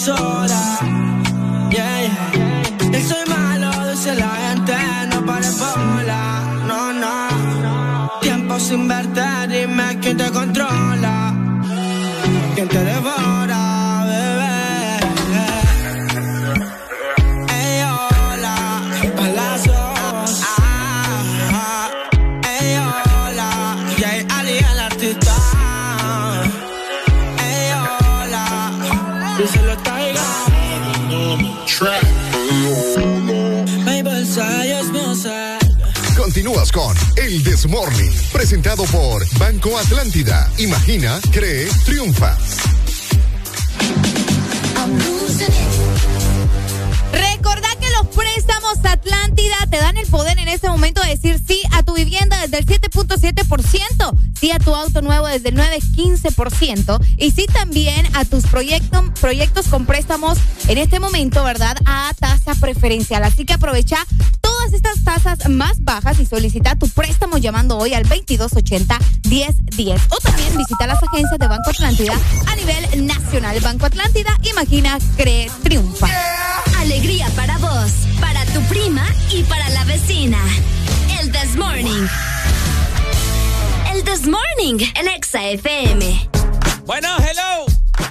Escucha 0.00 0.16
en 0.16 0.48
la 0.48 0.80
emisora. 0.80 1.70
Yeah, 1.70 2.00
yeah. 2.00 2.90
Que 2.90 3.02
soy 3.02 3.24
malo, 3.28 3.70
dice 3.90 4.14
la 4.14 4.28
gente. 4.28 4.74
No 5.10 5.26
pares 5.26 5.58
bola. 5.58 6.42
No, 6.66 6.92
no. 6.92 8.10
Tiempo 8.20 8.58
sin 8.58 8.88
verte, 8.88 9.22
dime 9.48 9.98
quién 10.00 10.16
te 10.16 10.30
controla. 10.30 10.79
Con 36.72 36.96
El 37.16 37.42
Desmorning, 37.42 38.12
presentado 38.32 38.84
por 38.84 39.26
Banco 39.38 39.76
Atlántida. 39.76 40.50
Imagina, 40.58 41.20
cree, 41.32 41.68
triunfa. 41.84 42.36
Préstamos 48.50 48.84
Atlántida 48.84 49.56
te 49.70 49.76
dan 49.76 49.96
el 49.96 50.06
poder 50.08 50.38
en 50.38 50.48
este 50.48 50.68
momento 50.68 51.00
de 51.02 51.10
decir 51.10 51.40
sí 51.46 51.62
a 51.72 51.84
tu 51.84 51.94
vivienda 51.94 52.36
desde 52.40 52.58
el 52.58 52.66
7.7%, 52.66 54.16
sí 54.38 54.50
a 54.50 54.58
tu 54.58 54.74
auto 54.74 55.02
nuevo 55.02 55.28
desde 55.28 55.50
el 55.50 55.56
9.15% 55.56 57.00
y 57.16 57.30
sí 57.30 57.46
también 57.46 58.04
a 58.16 58.24
tus 58.24 58.44
proyectos 58.46 59.04
proyectos 59.20 59.68
con 59.68 59.86
préstamos 59.86 60.38
en 60.66 60.78
este 60.78 60.98
momento, 60.98 61.44
¿verdad? 61.44 61.76
A 61.84 62.10
tasa 62.18 62.54
preferencial. 62.56 63.22
Así 63.22 63.44
que 63.44 63.52
aprovecha 63.52 63.98
todas 64.40 64.72
estas 64.72 65.04
tasas 65.04 65.48
más 65.48 65.84
bajas 65.84 66.18
y 66.18 66.26
solicita 66.26 66.74
tu 66.76 66.88
préstamo 66.88 67.38
llamando 67.38 67.78
hoy 67.78 67.94
al 67.94 68.04
2280-1010. 68.04 70.00
O 70.10 70.16
también 70.18 70.56
visita 70.58 70.86
las 70.86 71.02
agencias 71.02 71.38
de 71.38 71.46
Banco 71.46 71.70
Atlántida 71.70 72.14
a 72.46 72.56
nivel 72.56 73.06
nacional. 73.06 73.60
Banco 73.60 73.86
Atlántida, 73.86 74.36
imagina, 74.42 74.98
cree, 75.16 75.50
triunfa. 75.62 76.08
Alegría 76.78 77.28
para 77.36 77.58
vos, 77.58 77.92
para 78.20 78.39
tu 78.46 78.60
prima 78.62 79.06
y 79.30 79.42
para 79.44 79.68
la 79.70 79.84
vecina. 79.84 80.38
El 81.20 81.30
This 81.32 81.56
Morning. 81.56 82.06
El 83.92 84.04
This 84.04 84.26
Morning, 84.26 84.84
en 84.94 85.08
Exa 85.08 85.44
FM. 85.50 86.28
Bueno, 86.86 87.08
hello. 87.18 87.66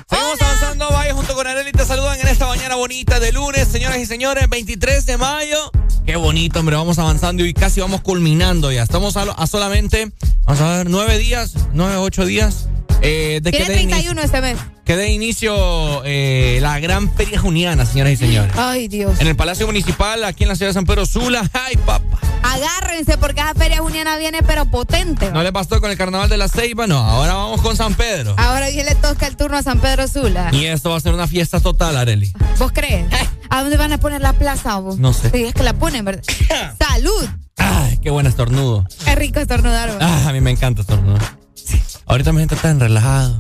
Seguimos 0.10 0.42
avanzando, 0.42 0.90
vaya 0.90 1.14
junto 1.14 1.34
con 1.36 1.46
Arely, 1.46 1.72
te 1.72 1.86
saludan 1.86 2.20
en 2.20 2.28
esta 2.28 2.48
mañana 2.48 2.76
bonita 2.76 3.20
de 3.20 3.32
lunes, 3.32 3.68
señoras 3.68 3.98
y 3.98 4.06
señores, 4.06 4.50
23 4.50 5.06
de 5.06 5.18
mayo. 5.18 5.72
Qué 6.06 6.16
bonito, 6.16 6.60
hombre, 6.60 6.76
vamos 6.76 6.98
avanzando 7.00 7.46
y 7.46 7.54
casi 7.54 7.82
vamos 7.82 8.02
culminando 8.02 8.72
ya. 8.72 8.84
Estamos 8.84 9.16
a, 9.18 9.48
solamente, 9.48 10.12
vamos 10.46 10.62
a 10.62 10.78
ver, 10.78 10.90
nueve 10.90 11.18
días, 11.18 11.54
nueve, 11.74 11.98
ocho 11.98 12.26
días. 12.26 12.68
Eh, 13.02 13.40
de 13.42 13.52
Tiene 13.52 13.66
31 13.66 14.22
este 14.22 14.42
mes. 14.42 14.58
Que 14.84 14.96
de 14.96 15.10
inicio 15.10 16.04
eh, 16.04 16.60
la 16.62 16.80
gran 16.80 17.14
feria 17.14 17.40
juniana, 17.40 17.86
señoras 17.86 18.14
y 18.14 18.18
señores. 18.18 18.54
Ay, 18.58 18.88
Dios. 18.88 19.20
En 19.22 19.28
el 19.28 19.36
Palacio 19.36 19.68
Municipal, 19.68 20.24
aquí 20.24 20.44
en 20.44 20.50
la 20.50 20.56
ciudad 20.56 20.70
de 20.70 20.74
San 20.74 20.86
Pedro 20.86 21.06
Sula. 21.06 21.50
Ay, 21.54 21.78
papá. 21.78 22.18
Agárrense 22.42 23.18
porque 23.18 23.42
esa 23.42 23.54
feria 23.54 23.80
juniana 23.80 24.18
viene, 24.18 24.40
pero 24.42 24.66
potente. 24.66 25.32
¿No 25.32 25.44
le 25.44 25.52
pasó 25.52 25.80
con 25.80 25.92
el 25.92 25.98
carnaval 25.98 26.30
de 26.30 26.38
la 26.38 26.48
Ceiba? 26.48 26.88
No, 26.88 26.98
ahora 26.98 27.36
vamos 27.36 27.62
con 27.62 27.78
San 27.78 27.94
Pedro. 27.94 28.34
Ahora 28.38 28.70
bien 28.70 28.86
le 28.86 28.96
toca 28.96 29.28
el 29.28 29.36
turno 29.38 29.58
a 29.58 29.64
San 29.64 29.80
Pedro 29.80 30.08
Sula. 30.08 30.50
Y 30.52 30.66
esto 30.66 30.90
va 30.90 30.98
a 30.98 31.00
ser 31.00 31.14
una 31.14 31.28
fiesta 31.28 31.60
total, 31.60 31.96
Areli. 31.98 32.34
¿Vos 32.58 32.72
crees? 32.74 33.06
¿A 33.50 33.62
dónde 33.62 33.78
van 33.78 33.94
a 33.94 34.00
poner 34.00 34.22
la 34.22 34.34
plaza 34.34 34.78
vos? 34.80 34.98
No 34.98 35.14
sé. 35.14 35.30
Sí, 35.32 35.44
es 35.46 35.54
que 35.54 35.64
la 35.64 35.74
ponen, 35.74 36.06
¿verdad? 36.06 36.24
¡Salud! 36.80 37.30
Ay, 37.58 38.00
qué 38.02 38.10
buen 38.10 38.26
estornudo. 38.26 38.86
Qué 39.06 39.16
rico 39.16 39.40
estornudar. 39.40 39.98
Ah, 40.00 40.30
a 40.30 40.34
mí 40.34 40.42
me 40.42 40.52
encanta 40.52 40.82
estornudar. 40.82 41.22
Sí. 41.56 41.82
Ahorita 42.10 42.34
me 42.34 42.40
siento 42.40 42.56
tan 42.56 42.80
relajado. 42.80 43.40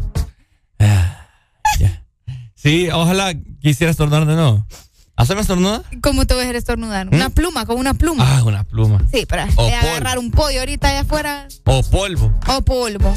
Ah. 0.78 1.28
Sí, 2.54 2.88
ojalá 2.92 3.34
quisiera 3.62 3.90
estornudar 3.90 4.28
de 4.28 4.36
nuevo. 4.36 4.66
¿Haceme 5.16 5.42
estornudar? 5.42 5.82
¿Cómo 6.02 6.26
te 6.28 6.36
ves 6.36 6.54
a 6.54 6.58
estornudar? 6.58 7.08
Una 7.08 7.30
¿Mm? 7.30 7.32
pluma, 7.32 7.66
con 7.66 7.78
una 7.78 7.96
pluma. 7.96 8.24
Ah, 8.28 8.44
una 8.44 8.64
pluma. 8.64 9.00
Sí, 9.12 9.26
para 9.26 9.46
agarrar 9.46 10.20
un 10.20 10.30
pollo 10.30 10.60
ahorita 10.60 10.90
allá 10.90 11.00
afuera. 11.00 11.48
O 11.66 11.82
polvo. 11.82 12.32
O 12.48 12.62
polvo. 12.62 13.16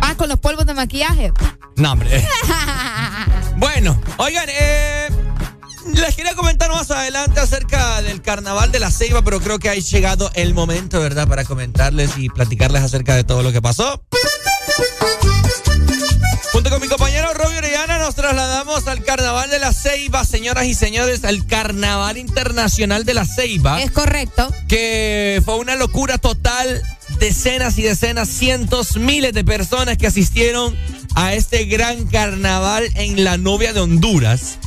Ah, 0.00 0.14
con 0.16 0.30
los 0.30 0.40
polvos 0.40 0.64
de 0.64 0.72
maquillaje. 0.72 1.30
No, 1.76 1.92
hombre. 1.92 2.26
bueno, 3.56 4.00
oigan, 4.16 4.48
eh, 4.48 5.08
les 5.92 6.16
quería 6.16 6.34
comentar 6.34 6.70
más 6.70 6.90
adelante 6.90 7.38
acerca 7.38 8.00
del 8.00 8.22
carnaval 8.22 8.72
de 8.72 8.80
la 8.80 8.90
Ceiba, 8.90 9.20
pero 9.22 9.40
creo 9.40 9.58
que 9.58 9.68
ha 9.68 9.74
llegado 9.74 10.30
el 10.34 10.54
momento, 10.54 11.00
¿verdad? 11.00 11.28
Para 11.28 11.44
comentarles 11.44 12.16
y 12.16 12.30
platicarles 12.30 12.82
acerca 12.82 13.14
de 13.14 13.24
todo 13.24 13.42
lo 13.42 13.52
que 13.52 13.60
pasó. 13.60 14.02
Junto 16.66 16.80
con 16.80 16.88
mi 16.88 16.88
compañero 16.88 17.32
Robio 17.32 17.58
Orellana 17.58 18.00
nos 18.00 18.16
trasladamos 18.16 18.88
al 18.88 19.04
Carnaval 19.04 19.48
de 19.50 19.60
la 19.60 19.72
Ceiba, 19.72 20.24
señoras 20.24 20.66
y 20.66 20.74
señores, 20.74 21.22
al 21.22 21.46
Carnaval 21.46 22.18
Internacional 22.18 23.04
de 23.04 23.14
la 23.14 23.24
Ceiba. 23.24 23.80
Es 23.80 23.92
correcto. 23.92 24.52
Que 24.66 25.40
fue 25.44 25.58
una 25.58 25.76
locura 25.76 26.18
total, 26.18 26.82
decenas 27.20 27.78
y 27.78 27.82
decenas, 27.82 28.28
cientos, 28.28 28.96
miles 28.96 29.32
de 29.32 29.44
personas 29.44 29.96
que 29.96 30.08
asistieron 30.08 30.76
a 31.14 31.34
este 31.34 31.66
gran 31.66 32.04
carnaval 32.08 32.88
en 32.96 33.22
la 33.22 33.36
novia 33.36 33.72
de 33.72 33.78
Honduras. 33.78 34.58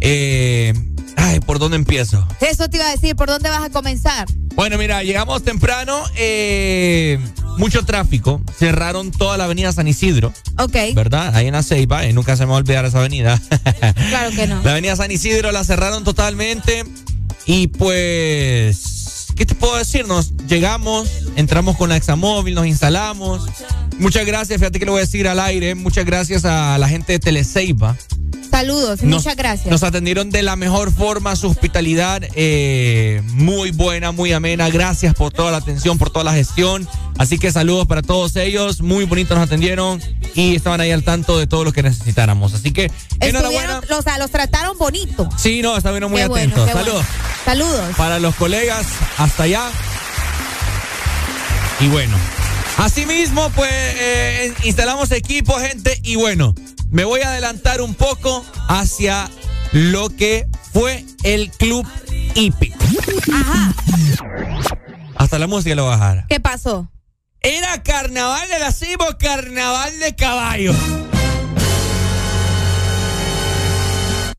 eh, 0.00 0.74
ay, 1.16 1.40
¿por 1.40 1.58
dónde 1.58 1.76
empiezo? 1.76 2.26
Eso 2.40 2.68
te 2.68 2.76
iba 2.76 2.86
a 2.86 2.90
decir, 2.92 3.16
¿por 3.16 3.28
dónde 3.28 3.48
vas 3.50 3.64
a 3.64 3.70
comenzar? 3.70 4.26
Bueno, 4.54 4.78
mira, 4.78 5.02
llegamos 5.02 5.42
temprano. 5.42 6.02
Eh, 6.16 7.18
mucho 7.58 7.84
tráfico. 7.84 8.40
Cerraron 8.58 9.10
toda 9.10 9.36
la 9.36 9.44
avenida 9.44 9.72
San 9.72 9.88
Isidro. 9.88 10.32
Ok. 10.58 10.76
¿Verdad? 10.94 11.34
Ahí 11.34 11.46
en 11.46 11.52
la 11.52 11.62
Ceiba. 11.62 12.06
Y 12.06 12.12
nunca 12.12 12.36
se 12.36 12.44
me 12.44 12.50
va 12.50 12.56
a 12.56 12.60
olvidar 12.60 12.84
esa 12.84 13.00
avenida. 13.00 13.40
claro 14.08 14.30
que 14.30 14.46
no. 14.46 14.62
La 14.64 14.72
avenida 14.72 14.96
San 14.96 15.10
Isidro 15.10 15.52
la 15.52 15.64
cerraron 15.64 16.04
totalmente. 16.04 16.84
Y 17.44 17.68
pues, 17.68 18.95
¿qué 19.36 19.46
te 19.46 19.54
puedo 19.54 19.76
decir? 19.76 20.08
Nos 20.08 20.32
llegamos, 20.48 21.08
entramos 21.36 21.76
con 21.76 21.88
la 21.90 21.96
Examóvil, 21.96 22.54
nos 22.54 22.66
instalamos. 22.66 23.46
Muchas 23.98 24.26
gracias, 24.26 24.58
fíjate 24.58 24.78
que 24.78 24.84
le 24.84 24.90
voy 24.90 24.98
a 24.98 25.02
decir 25.02 25.28
al 25.28 25.38
aire. 25.38 25.74
Muchas 25.74 26.04
gracias 26.04 26.44
a 26.44 26.76
la 26.78 26.88
gente 26.88 27.12
de 27.12 27.18
Teleceiba 27.18 27.96
Saludos, 28.56 29.02
muchas 29.02 29.36
gracias. 29.36 29.66
Nos 29.66 29.82
atendieron 29.82 30.30
de 30.30 30.42
la 30.42 30.56
mejor 30.56 30.90
forma, 30.90 31.36
su 31.36 31.48
hospitalidad 31.48 32.22
eh, 32.34 33.20
muy 33.34 33.70
buena, 33.70 34.12
muy 34.12 34.32
amena. 34.32 34.70
Gracias 34.70 35.14
por 35.14 35.30
toda 35.30 35.50
la 35.50 35.58
atención, 35.58 35.98
por 35.98 36.08
toda 36.08 36.24
la 36.24 36.32
gestión. 36.32 36.88
Así 37.18 37.38
que 37.38 37.52
saludos 37.52 37.86
para 37.86 38.00
todos 38.00 38.34
ellos. 38.36 38.80
Muy 38.80 39.04
bonitos 39.04 39.36
nos 39.36 39.46
atendieron 39.46 40.00
y 40.34 40.56
estaban 40.56 40.80
ahí 40.80 40.90
al 40.90 41.02
tanto 41.02 41.38
de 41.38 41.46
todo 41.46 41.64
lo 41.64 41.72
que 41.72 41.82
necesitáramos. 41.82 42.54
Así 42.54 42.72
que 42.72 42.90
enhorabuena. 43.20 43.82
O 43.90 44.00
sea, 44.02 44.16
los 44.16 44.30
trataron 44.30 44.78
bonito. 44.78 45.28
Sí, 45.36 45.60
no, 45.60 45.76
estaban 45.76 46.10
muy 46.10 46.22
atentos. 46.22 46.70
saludos. 46.70 47.04
Saludos. 47.44 47.94
Para 47.96 48.18
los 48.18 48.34
colegas, 48.36 48.86
hasta 49.26 49.42
allá. 49.42 49.70
Y 51.80 51.88
bueno, 51.88 52.16
asimismo, 52.78 53.50
pues 53.50 53.70
eh, 53.70 54.54
instalamos 54.64 55.12
equipo, 55.12 55.58
gente, 55.58 56.00
y 56.02 56.16
bueno 56.16 56.54
me 56.90 57.04
voy 57.04 57.20
a 57.20 57.28
adelantar 57.30 57.80
un 57.80 57.94
poco 57.94 58.44
hacia 58.68 59.28
lo 59.72 60.08
que 60.10 60.46
fue 60.72 61.04
el 61.24 61.50
club 61.50 61.86
hípico. 62.34 62.78
Ajá. 63.32 63.74
Hasta 65.16 65.38
la 65.38 65.46
música 65.46 65.74
lo 65.74 65.86
bajar. 65.86 66.26
¿Qué 66.28 66.40
pasó? 66.40 66.90
Era 67.40 67.82
carnaval 67.82 68.48
de 68.48 68.58
la 68.58 68.72
carnaval 69.18 69.98
de 69.98 70.14
caballos. 70.14 70.76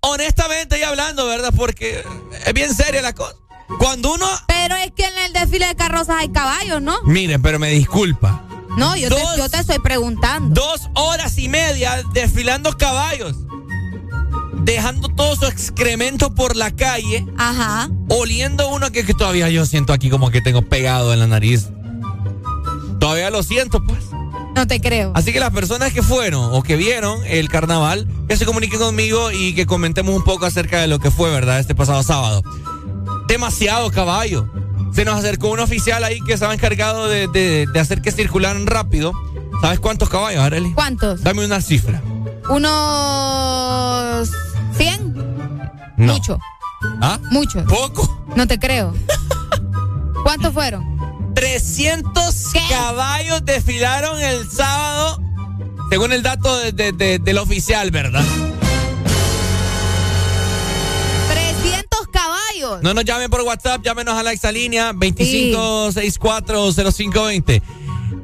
Honestamente 0.01 0.79
y 0.79 0.83
hablando, 0.83 1.25
¿verdad? 1.27 1.53
Porque 1.55 2.03
es 2.45 2.53
bien 2.53 2.73
seria 2.73 3.01
la 3.01 3.13
cosa. 3.13 3.35
Cuando 3.79 4.13
uno... 4.13 4.25
Pero 4.47 4.75
es 4.75 4.91
que 4.91 5.05
en 5.05 5.17
el 5.25 5.33
desfile 5.33 5.67
de 5.67 5.75
carrozas 5.75 6.17
hay 6.19 6.29
caballos, 6.29 6.81
¿no? 6.81 7.01
Miren, 7.03 7.41
pero 7.41 7.59
me 7.59 7.69
disculpa. 7.69 8.43
No, 8.77 8.95
yo, 8.95 9.09
te, 9.09 9.57
estoy 9.57 9.79
preguntando. 9.79 10.61
Dos 10.61 10.89
horas 10.93 11.37
y 11.37 11.49
media 11.49 12.03
desfilando 12.13 12.77
caballos. 12.77 13.35
Dejando 14.53 15.09
todo 15.09 15.35
su 15.35 15.45
excremento 15.47 16.33
por 16.35 16.55
la 16.55 16.71
calle. 16.71 17.25
Ajá. 17.37 17.89
Oliendo 18.09 18.69
uno 18.69 18.91
que, 18.91 19.03
que 19.03 19.13
todavía 19.13 19.49
yo 19.49 19.65
siento 19.65 19.93
aquí 19.93 20.09
como 20.09 20.29
que 20.29 20.41
tengo 20.41 20.61
pegado 20.61 21.11
en 21.11 21.19
la 21.19 21.27
nariz. 21.27 21.69
Todavía 22.99 23.29
lo 23.31 23.41
siento, 23.41 23.83
pues. 23.83 24.03
No 24.55 24.67
te 24.67 24.79
creo. 24.79 25.11
Así 25.15 25.33
que 25.33 25.39
las 25.39 25.51
personas 25.51 25.93
que 25.93 26.03
fueron 26.03 26.49
o 26.53 26.63
que 26.63 26.75
vieron 26.75 27.19
el 27.25 27.47
carnaval, 27.49 28.07
que 28.27 28.37
se 28.37 28.45
comuniquen 28.45 28.79
conmigo 28.79 29.31
y 29.31 29.53
que 29.53 29.65
comentemos 29.65 30.15
un 30.15 30.23
poco 30.23 30.45
acerca 30.45 30.81
de 30.81 30.87
lo 30.87 30.99
que 30.99 31.11
fue, 31.11 31.29
¿verdad? 31.29 31.59
Este 31.59 31.75
pasado 31.75 32.01
sábado. 32.03 32.43
Demasiado 33.27 33.91
caballo 33.91 34.49
se 34.97 35.05
nos 35.05 35.19
acercó 35.19 35.51
un 35.51 35.59
oficial 35.59 36.03
ahí 36.03 36.19
que 36.21 36.33
estaba 36.33 36.55
encargado 36.55 37.07
de, 37.07 37.67
hacer 37.79 38.01
que 38.01 38.11
circularan 38.11 38.65
rápido. 38.65 39.11
¿Sabes 39.61 39.79
cuántos 39.79 40.09
caballos, 40.09 40.41
Arely? 40.41 40.73
¿Cuántos? 40.73 41.21
Dame 41.21 41.45
una 41.45 41.61
cifra. 41.61 42.01
¿Unos 42.49 44.31
100? 44.75 45.15
Mucho. 45.97 46.39
¿Ah? 46.99 47.19
Mucho. 47.29 47.63
¿Poco? 47.65 48.25
No 48.35 48.47
te 48.47 48.57
creo. 48.57 48.91
¿Cuántos 50.23 50.51
fueron? 50.51 50.97
300 51.35 52.35
caballos 52.67 53.45
desfilaron 53.45 54.19
el 54.19 54.49
sábado, 54.49 55.21
según 55.91 56.11
el 56.11 56.23
dato 56.23 56.57
del 56.57 57.37
oficial, 57.37 57.91
¿verdad? 57.91 58.23
No 62.81 62.93
nos 62.93 63.05
llamen 63.05 63.29
por 63.29 63.41
WhatsApp, 63.41 63.81
llámenos 63.83 64.15
a 64.15 64.23
la 64.23 64.33
exalínea 64.33 64.93
25640520. 64.93 67.61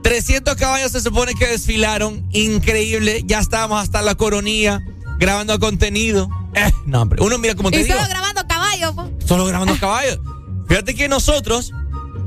300 0.02 0.56
caballos 0.56 0.92
se 0.92 1.02
supone 1.02 1.34
que 1.34 1.48
desfilaron, 1.48 2.28
increíble. 2.32 3.24
Ya 3.26 3.40
estábamos 3.40 3.82
hasta 3.82 4.02
la 4.02 4.16
coronilla 4.16 4.82
grabando 5.18 5.58
contenido. 5.60 6.30
Eh, 6.56 6.72
no, 6.86 7.02
hombre, 7.02 7.22
uno 7.24 7.38
mira 7.38 7.56
como 7.56 7.72
te 7.72 7.80
y 7.80 7.84
digo. 7.84 7.96
solo 7.96 8.10
grabando 8.10 8.46
caballos. 8.48 8.94
Solo 9.26 9.46
grabando 9.46 9.78
caballos. 9.80 10.20
Fíjate 10.68 10.96
que 10.96 11.08
nosotros 11.08 11.72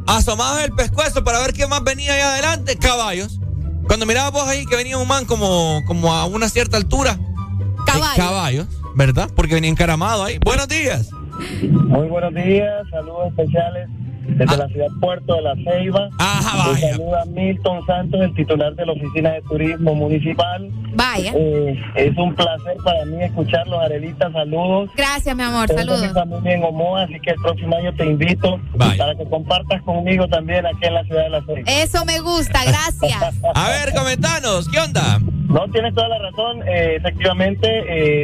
asomamos 0.06 0.62
el 0.62 0.72
pescuezo 0.72 1.22
para 1.22 1.40
ver 1.40 1.52
qué 1.52 1.66
más 1.66 1.84
venía 1.84 2.14
ahí 2.14 2.20
adelante, 2.20 2.76
caballos. 2.76 3.38
Cuando 3.86 4.06
mirabas 4.06 4.32
vos 4.32 4.48
ahí 4.48 4.66
que 4.66 4.76
venía 4.76 4.98
un 4.98 5.06
man 5.06 5.26
como, 5.26 5.82
como 5.86 6.12
a 6.12 6.24
una 6.24 6.48
cierta 6.48 6.76
altura. 6.76 7.18
Caballos. 7.86 8.16
caballos, 8.16 8.66
¿verdad? 8.96 9.30
Porque 9.36 9.54
venía 9.54 9.70
encaramado 9.70 10.24
ahí. 10.24 10.38
Buenos 10.38 10.66
días. 10.66 11.06
Muy 11.70 12.08
buenos 12.08 12.34
días, 12.34 12.72
saludos 12.90 13.28
especiales 13.28 13.88
desde 14.26 14.54
Ah. 14.54 14.58
la 14.58 14.68
ciudad 14.68 14.86
Puerto 15.00 15.34
de 15.36 15.42
la 15.42 15.54
Ceiba. 15.64 16.08
Ajá, 16.18 16.70
vaya. 16.72 16.90
saludo 16.92 17.16
a 17.20 17.24
Milton 17.26 17.86
Santos, 17.86 18.20
el 18.22 18.34
titular 18.34 18.74
de 18.74 18.86
la 18.86 18.92
Oficina 18.92 19.30
de 19.32 19.42
Turismo 19.42 19.94
Municipal. 19.94 20.68
Vaya. 20.94 21.32
Eh, 21.36 21.78
es 21.94 22.16
un 22.16 22.34
placer 22.34 22.76
para 22.84 23.04
mí 23.04 23.22
escucharlos, 23.22 23.78
Arelita, 23.80 24.32
saludos. 24.32 24.90
Gracias, 24.96 25.36
mi 25.36 25.42
amor. 25.44 25.68
Saludos. 25.68 26.02
mi 26.02 26.08
familia 26.08 26.54
en 26.54 26.64
Omoa, 26.64 27.02
así 27.02 27.20
que 27.20 27.30
el 27.30 27.36
próximo 27.36 27.76
año 27.76 27.92
te 27.94 28.04
invito 28.06 28.58
para 28.78 29.14
que 29.14 29.24
compartas 29.30 29.80
conmigo 29.82 30.26
también 30.26 30.66
aquí 30.66 30.86
en 30.86 30.94
la 30.94 31.04
ciudad 31.04 31.22
de 31.24 31.30
la 31.30 31.42
Ceiba. 31.44 31.62
Eso 31.70 32.04
me 32.04 32.18
gusta, 32.20 32.60
gracias. 32.64 33.40
A 33.54 33.68
ver, 33.68 33.94
comentanos, 33.94 34.68
¿qué 34.68 34.78
onda? 34.80 35.20
No, 35.48 35.68
tienes 35.70 35.94
toda 35.94 36.08
la 36.08 36.18
razón. 36.18 36.62
eh, 36.66 36.96
efectivamente, 36.96 37.68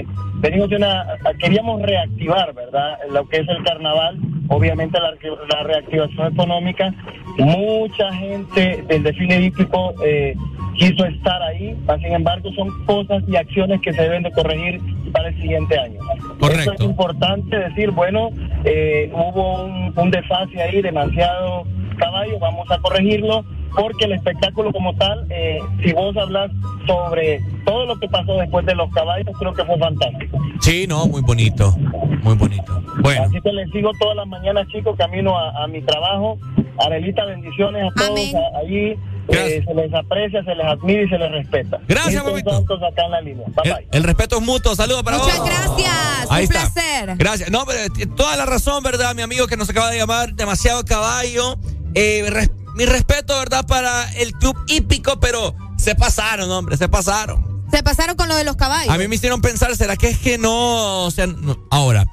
eh, 0.01 0.05
venimos 0.43 0.69
de 0.69 0.77
una. 0.77 1.07
Queríamos 1.39 1.81
reactivar, 1.81 2.53
¿verdad? 2.53 2.99
Lo 3.11 3.27
que 3.29 3.39
es 3.39 3.49
el 3.49 3.63
carnaval. 3.65 4.19
Obviamente, 4.49 4.99
la, 5.01 5.13
la 5.49 5.63
reactivación 5.63 6.33
económica. 6.33 6.93
Mucha 7.39 8.13
gente 8.13 8.85
del 8.89 9.03
desfile 9.05 9.41
hípico 9.41 9.95
eh, 10.05 10.35
quiso 10.77 11.07
estar 11.07 11.43
ahí. 11.43 11.75
Sin 12.03 12.13
embargo, 12.13 12.51
son 12.53 12.85
cosas 12.85 13.23
y 13.27 13.37
acciones 13.37 13.81
que 13.81 13.93
se 13.93 14.03
deben 14.03 14.25
de 14.25 14.33
corregir 14.33 14.81
para 15.13 15.29
el 15.29 15.41
siguiente 15.41 15.79
año. 15.79 16.01
Correcto. 16.39 16.73
es 16.73 16.81
importante 16.81 17.57
decir, 17.57 17.91
bueno, 17.93 18.31
eh, 18.65 19.11
hubo 19.15 19.65
un, 19.65 19.93
un 19.97 20.11
desfase 20.11 20.61
ahí, 20.61 20.83
demasiado 20.83 21.65
caballo, 21.97 22.39
vamos 22.39 22.71
a 22.71 22.79
corregirlo 22.79 23.45
porque 23.75 24.05
el 24.05 24.13
espectáculo 24.13 24.73
como 24.73 24.95
tal, 24.97 25.27
eh, 25.31 25.59
si 25.83 25.93
vos 25.93 26.17
hablas 26.17 26.51
sobre 26.87 27.41
todo 27.65 27.87
lo 27.87 27.99
que 27.99 28.09
pasó 28.09 28.35
después 28.35 28.67
de 28.67 28.75
los 28.75 28.91
caballos, 28.93 29.35
creo 29.39 29.55
que 29.55 29.65
fue 29.65 29.79
fantástico. 29.79 30.39
Sí, 30.61 30.87
no, 30.87 31.07
muy 31.07 31.23
bonito. 31.23 31.75
Muy 32.23 32.35
bonito. 32.35 32.83
Bueno. 33.01 33.25
Así 33.25 33.41
que 33.41 33.53
les 33.53 33.71
sigo 33.71 33.91
todas 33.99 34.17
las 34.17 34.27
mañanas, 34.27 34.67
chicos, 34.69 34.97
camino 34.97 35.37
a, 35.39 35.65
a 35.65 35.67
mi 35.67 35.81
trabajo. 35.83 36.39
Arelita, 36.79 37.25
bendiciones 37.25 37.85
a 37.91 37.95
todos 37.95 38.19
allí. 38.63 38.95
Eh, 39.29 39.63
se 39.65 39.75
les 39.75 39.95
aprecia, 39.95 40.43
se 40.43 40.55
les 40.55 40.67
admira 40.67 41.03
y 41.03 41.09
se 41.09 41.17
les 41.19 41.31
respeta. 41.31 41.79
Gracias, 41.87 42.25
Santos 42.25 42.81
acá 42.83 43.05
en 43.05 43.11
la 43.13 43.21
línea. 43.21 43.47
Bye, 43.63 43.73
bye. 43.73 43.89
El 43.93 44.03
respeto 44.03 44.37
es 44.39 44.43
mutuo. 44.43 44.75
Saludos 44.75 45.03
para 45.05 45.19
Muchas 45.19 45.39
vos. 45.39 45.47
gracias. 45.49 46.27
Ahí 46.31 46.45
un 46.47 46.53
está. 46.53 46.73
placer. 46.73 47.17
Gracias. 47.19 47.51
No, 47.51 47.65
pero 47.65 47.81
toda 48.17 48.37
la 48.37 48.47
razón, 48.47 48.83
¿verdad? 48.83 49.15
Mi 49.15 49.23
amigo 49.23 49.47
que 49.47 49.57
nos 49.57 49.71
acaba 49.71 49.91
de 49.91 49.99
llamar, 49.99 50.35
demasiado 50.35 50.85
caballo. 50.85 51.57
Eh, 51.95 52.25
res- 52.31 52.51
mi 52.75 52.85
respeto, 52.87 53.37
¿verdad? 53.39 53.67
Para 53.67 54.11
el 54.15 54.33
club 54.33 54.57
hípico, 54.67 55.19
pero 55.21 55.55
se 55.77 55.95
pasaron, 55.95 56.51
hombre, 56.51 56.77
se 56.77 56.89
pasaron. 56.89 57.63
Se 57.71 57.83
pasaron 57.83 58.17
con 58.17 58.29
lo 58.29 58.37
de 58.37 58.45
los 58.45 58.57
caballos. 58.57 58.93
A 58.93 58.99
mí 58.99 59.09
me 59.09 59.15
hicieron 59.17 59.41
pensar, 59.41 59.75
¿será 59.77 59.97
que 59.97 60.09
es 60.11 60.19
que 60.19 60.37
no? 60.39 61.05
O 61.05 61.11
sea, 61.11 61.27
no- 61.27 61.59
ahora, 61.71 62.05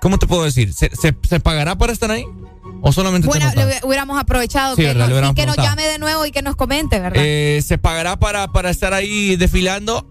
¿cómo 0.00 0.18
te 0.18 0.26
puedo 0.26 0.44
decir? 0.44 0.72
¿Se, 0.74 0.90
se, 0.94 1.16
se 1.28 1.40
pagará 1.40 1.76
para 1.76 1.92
estar 1.92 2.10
ahí? 2.10 2.24
¿O 2.82 2.92
solamente 2.92 3.26
Bueno, 3.26 3.50
le 3.54 3.80
hubiéramos 3.84 4.18
aprovechado 4.20 4.76
Sí, 4.76 4.82
que, 4.82 4.88
¿verdad? 4.88 5.06
nos, 5.06 5.12
hubiéramos 5.12 5.32
y 5.32 5.34
que 5.40 5.46
nos 5.46 5.56
llame 5.56 5.84
de 5.86 5.98
nuevo 5.98 6.26
y 6.26 6.30
que 6.30 6.42
nos 6.42 6.56
comente, 6.56 7.00
¿verdad? 7.00 7.22
Eh, 7.24 7.62
¿Se 7.66 7.78
pagará 7.78 8.18
para, 8.18 8.48
para 8.48 8.68
estar 8.70 8.92
ahí 8.92 9.36
desfilando? 9.36 10.06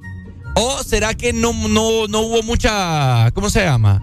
¿O 0.56 0.84
será 0.84 1.14
que 1.14 1.32
no, 1.32 1.54
no, 1.54 2.08
no 2.08 2.20
hubo 2.22 2.42
mucha, 2.42 3.30
¿cómo 3.34 3.50
se 3.50 3.64
llama? 3.64 4.02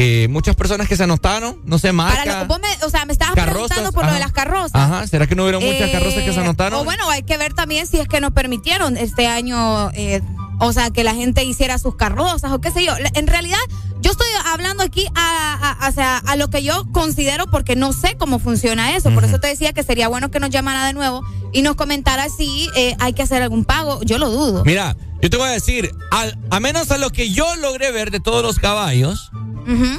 Eh, 0.00 0.28
muchas 0.28 0.56
personas 0.56 0.88
que 0.88 0.96
se 0.96 1.04
anotaron, 1.04 1.60
no 1.64 1.78
sé, 1.78 1.88
Para 1.88 1.92
marca. 1.92 2.40
lo- 2.40 2.46
vos 2.46 2.58
me- 2.60 2.84
o 2.86 2.90
sea, 2.90 3.04
me 3.04 3.12
estabas 3.12 3.34
carrozas, 3.34 3.68
preguntando 3.78 3.92
por 3.92 4.06
lo 4.06 4.12
de 4.12 4.18
las 4.20 4.32
carrozas. 4.32 4.70
Ajá, 4.74 5.06
¿será 5.06 5.26
que 5.26 5.34
no 5.34 5.42
hubieron 5.44 5.62
muchas 5.62 5.88
Eh, 5.88 5.92
carrozas 5.92 6.22
que 6.22 6.32
se 6.32 6.40
anotaron? 6.40 6.80
O 6.80 6.84
bueno, 6.84 7.08
hay 7.10 7.22
que 7.22 7.36
ver 7.36 7.52
también 7.54 7.86
si 7.86 7.98
es 7.98 8.08
que 8.08 8.20
nos 8.20 8.32
permitieron 8.32 8.96
este 8.96 9.26
año, 9.26 9.90
eh, 9.92 10.22
o 10.58 10.72
sea, 10.72 10.90
que 10.90 11.04
la 11.04 11.14
gente 11.14 11.44
hiciera 11.44 11.78
sus 11.78 11.96
carrozas 11.96 12.50
o 12.52 12.60
qué 12.60 12.70
sé 12.70 12.84
yo. 12.84 12.92
En 13.14 13.26
realidad, 13.26 13.58
yo 14.00 14.10
estoy 14.10 14.26
hablando 14.52 14.82
aquí 14.82 15.06
a, 15.14 15.76
a- 16.26 16.36
lo 16.36 16.48
que 16.48 16.62
yo 16.62 16.84
considero 16.92 17.46
porque 17.50 17.76
no 17.76 17.92
sé 17.92 18.16
cómo 18.18 18.38
funciona 18.38 18.96
eso. 18.96 19.10
Por 19.10 19.24
eso 19.24 19.38
te 19.40 19.48
decía 19.48 19.72
que 19.74 19.82
sería 19.82 20.08
bueno 20.08 20.30
que 20.30 20.40
nos 20.40 20.48
llamara 20.50 20.86
de 20.86 20.92
nuevo 20.94 21.22
y 21.52 21.60
nos 21.62 21.76
comentara 21.76 22.28
si 22.30 22.68
eh, 22.76 22.96
hay 22.98 23.12
que 23.12 23.22
hacer 23.22 23.42
algún 23.42 23.64
pago. 23.66 24.02
Yo 24.02 24.16
lo 24.18 24.30
dudo. 24.30 24.64
Mira, 24.64 24.96
yo 25.20 25.28
te 25.28 25.36
voy 25.36 25.48
a 25.48 25.52
decir, 25.52 25.90
al- 26.10 26.38
a 26.50 26.60
menos 26.60 26.90
a 26.90 26.96
lo 26.98 27.10
que 27.10 27.30
yo 27.30 27.44
logré 27.56 27.90
ver 27.92 28.10
de 28.10 28.20
todos 28.20 28.42
los 28.42 28.58
caballos, 28.58 29.30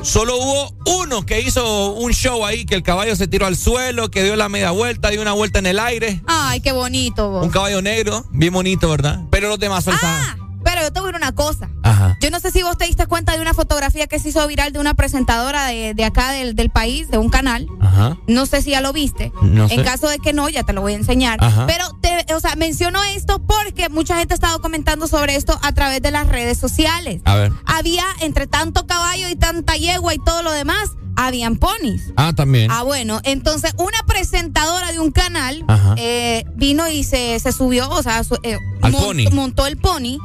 Solo 0.04 0.36
hubo 0.38 0.74
uno 1.02 1.26
que 1.26 1.42
hizo 1.42 1.94
un 1.94 2.12
show 2.14 2.46
ahí, 2.46 2.66
que 2.66 2.76
el 2.76 2.84
caballo 2.84 3.16
se 3.16 3.28
tiró 3.28 3.46
al 3.46 3.56
suelo, 3.56 4.10
que 4.12 4.24
dio 4.24 4.36
la 4.36 4.50
media 4.50 4.72
vuelta, 4.72 5.10
dio 5.10 5.22
una 5.22 5.34
vuelta 5.34 5.60
en 5.60 5.66
el 5.68 5.80
aire. 5.80 6.22
Ay, 6.28 6.62
qué 6.62 6.72
bonito 6.72 7.30
vos. 7.30 7.44
Un 7.46 7.52
caballo 7.52 7.82
negro, 7.82 8.26
bien 8.32 8.54
bonito, 8.54 8.90
¿verdad? 8.90 9.22
Pero 9.30 9.50
los 9.50 9.60
demás 9.60 9.84
son 9.84 9.94
Ah, 10.02 10.36
pero 10.82 10.88
yo 10.90 10.94
te 10.94 11.00
voy 11.00 11.10
a 11.10 11.12
decir 11.12 11.24
una 11.24 11.32
cosa. 11.36 11.70
Ajá. 11.84 12.18
Yo 12.22 12.32
no 12.32 12.40
sé 12.40 12.52
si 12.52 12.64
vos 12.64 12.78
te 12.78 12.86
diste 12.86 13.06
cuenta 13.06 13.34
de 13.36 13.42
una 13.42 13.54
fotografía 13.54 14.08
que 14.08 14.18
se 14.20 14.30
hizo 14.30 14.46
viral 14.48 14.74
de 14.74 14.80
una 14.80 14.94
presentadora 14.96 15.68
de, 15.68 15.94
de 15.94 16.04
acá 16.06 16.32
del, 16.32 16.56
del 16.56 16.70
país, 16.72 17.10
de 17.12 17.18
un 17.20 17.30
canal. 17.30 17.68
Ajá. 17.80 18.18
No 18.28 18.46
sé 18.48 18.62
si 18.62 18.72
ya 18.72 18.82
lo 18.82 18.94
viste. 18.94 19.32
No 19.44 19.68
sé. 19.68 19.76
En 19.76 19.84
caso 19.84 20.08
de 20.10 20.18
que 20.20 20.34
no, 20.34 20.50
ya 20.50 20.64
te 20.64 20.74
lo 20.74 20.82
voy 20.82 20.94
a 20.94 20.96
enseñar. 20.96 21.38
Ajá. 21.44 21.68
Pero, 21.68 21.86
te, 22.02 22.34
o 22.34 22.40
sea, 22.40 22.56
menciono 22.56 23.04
esto 23.04 23.40
porque 23.46 23.90
mucha 23.90 24.18
gente 24.18 24.34
ha 24.34 24.36
estado 24.36 24.60
comentando 24.62 25.08
sobre 25.08 25.36
esto 25.36 25.60
a 25.62 25.72
través 25.74 26.02
de 26.02 26.10
las 26.12 26.28
redes 26.28 26.58
sociales. 26.58 27.22
A 27.26 27.36
ver. 27.36 27.52
Había, 27.66 28.06
entre 28.22 28.48
tanto 28.48 28.88
caballo 28.88 29.30
y 29.30 29.36
tanta 29.36 29.76
yegua 29.76 30.14
y 30.16 30.18
todo 30.20 30.42
lo 30.42 30.52
demás, 30.52 30.90
habían 31.18 31.58
ponis. 31.58 32.02
Ah, 32.16 32.34
también. 32.36 32.72
Ah, 32.72 32.84
bueno, 32.84 33.20
entonces 33.24 33.74
una 33.78 33.98
presentadora 34.08 34.92
de 34.92 35.00
un 35.00 35.12
canal 35.12 35.64
eh, 35.98 36.46
vino 36.56 36.88
y 36.88 37.04
se, 37.04 37.38
se 37.40 37.52
subió, 37.52 37.90
o 37.90 38.02
sea, 38.02 38.24
su- 38.24 38.40
eh, 38.44 38.58
Al 38.82 38.92
mon- 38.94 39.04
pony. 39.04 39.30
montó 39.32 39.68
el 39.68 39.78
pony 39.78 40.18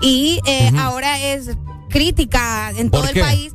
y 0.00 0.40
eh, 0.46 0.70
ahora 0.78 1.18
es 1.20 1.50
crítica 1.88 2.70
en 2.76 2.90
todo 2.90 3.02
¿Por 3.02 3.16
el 3.16 3.20
país. 3.22 3.52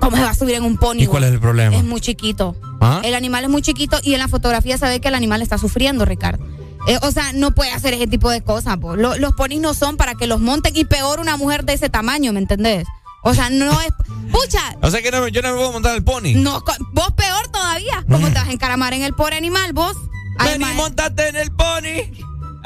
¿Cómo 0.00 0.16
se 0.16 0.22
va 0.22 0.30
a 0.30 0.34
subir 0.34 0.54
en 0.56 0.64
un 0.64 0.76
pony? 0.76 0.98
¿Y 1.00 1.06
cuál 1.06 1.24
es 1.24 1.32
el 1.32 1.40
problema? 1.40 1.74
Es 1.76 1.82
muy 1.84 2.00
chiquito. 2.00 2.54
¿Ah? 2.80 3.00
El 3.02 3.14
animal 3.14 3.44
es 3.44 3.50
muy 3.50 3.62
chiquito 3.62 3.98
y 4.02 4.12
en 4.14 4.18
la 4.20 4.28
fotografía 4.28 4.76
se 4.78 4.86
ve 4.86 5.00
que 5.00 5.08
el 5.08 5.14
animal 5.14 5.40
está 5.42 5.56
sufriendo, 5.58 6.04
Ricardo. 6.04 6.44
Eh, 6.86 6.98
o 7.02 7.10
sea, 7.10 7.32
no 7.32 7.50
puede 7.52 7.72
hacer 7.72 7.94
ese 7.94 8.06
tipo 8.06 8.30
de 8.30 8.42
cosas. 8.42 8.76
po. 8.76 8.94
Lo- 8.94 9.16
los 9.16 9.32
ponis 9.32 9.60
no 9.60 9.74
son 9.74 9.96
para 9.96 10.14
que 10.14 10.26
los 10.26 10.38
monten 10.40 10.76
y 10.76 10.84
peor 10.84 11.18
una 11.18 11.36
mujer 11.36 11.64
de 11.64 11.72
ese 11.72 11.88
tamaño, 11.88 12.32
¿me 12.32 12.38
entendés? 12.40 12.86
O 13.24 13.34
sea, 13.34 13.50
no 13.50 13.80
es... 13.80 13.88
¡Pucha! 14.30 14.76
O 14.82 14.90
sea 14.90 15.02
que 15.02 15.10
no, 15.10 15.26
yo 15.28 15.42
no 15.42 15.48
me 15.50 15.56
puedo 15.56 15.72
montar 15.72 15.96
el 15.96 16.04
pony. 16.04 16.34
No, 16.36 16.62
vos 16.92 17.12
peor 17.16 17.48
todavía. 17.48 18.04
¿Cómo 18.08 18.28
te 18.28 18.34
vas 18.34 18.48
a 18.48 18.52
encaramar 18.52 18.92
en 18.94 19.02
el 19.02 19.14
pobre 19.14 19.36
animal, 19.36 19.72
vos? 19.72 19.96
Vení, 20.44 20.64
montate 20.76 21.28
en 21.30 21.36
el 21.36 21.50
pony. 21.50 22.12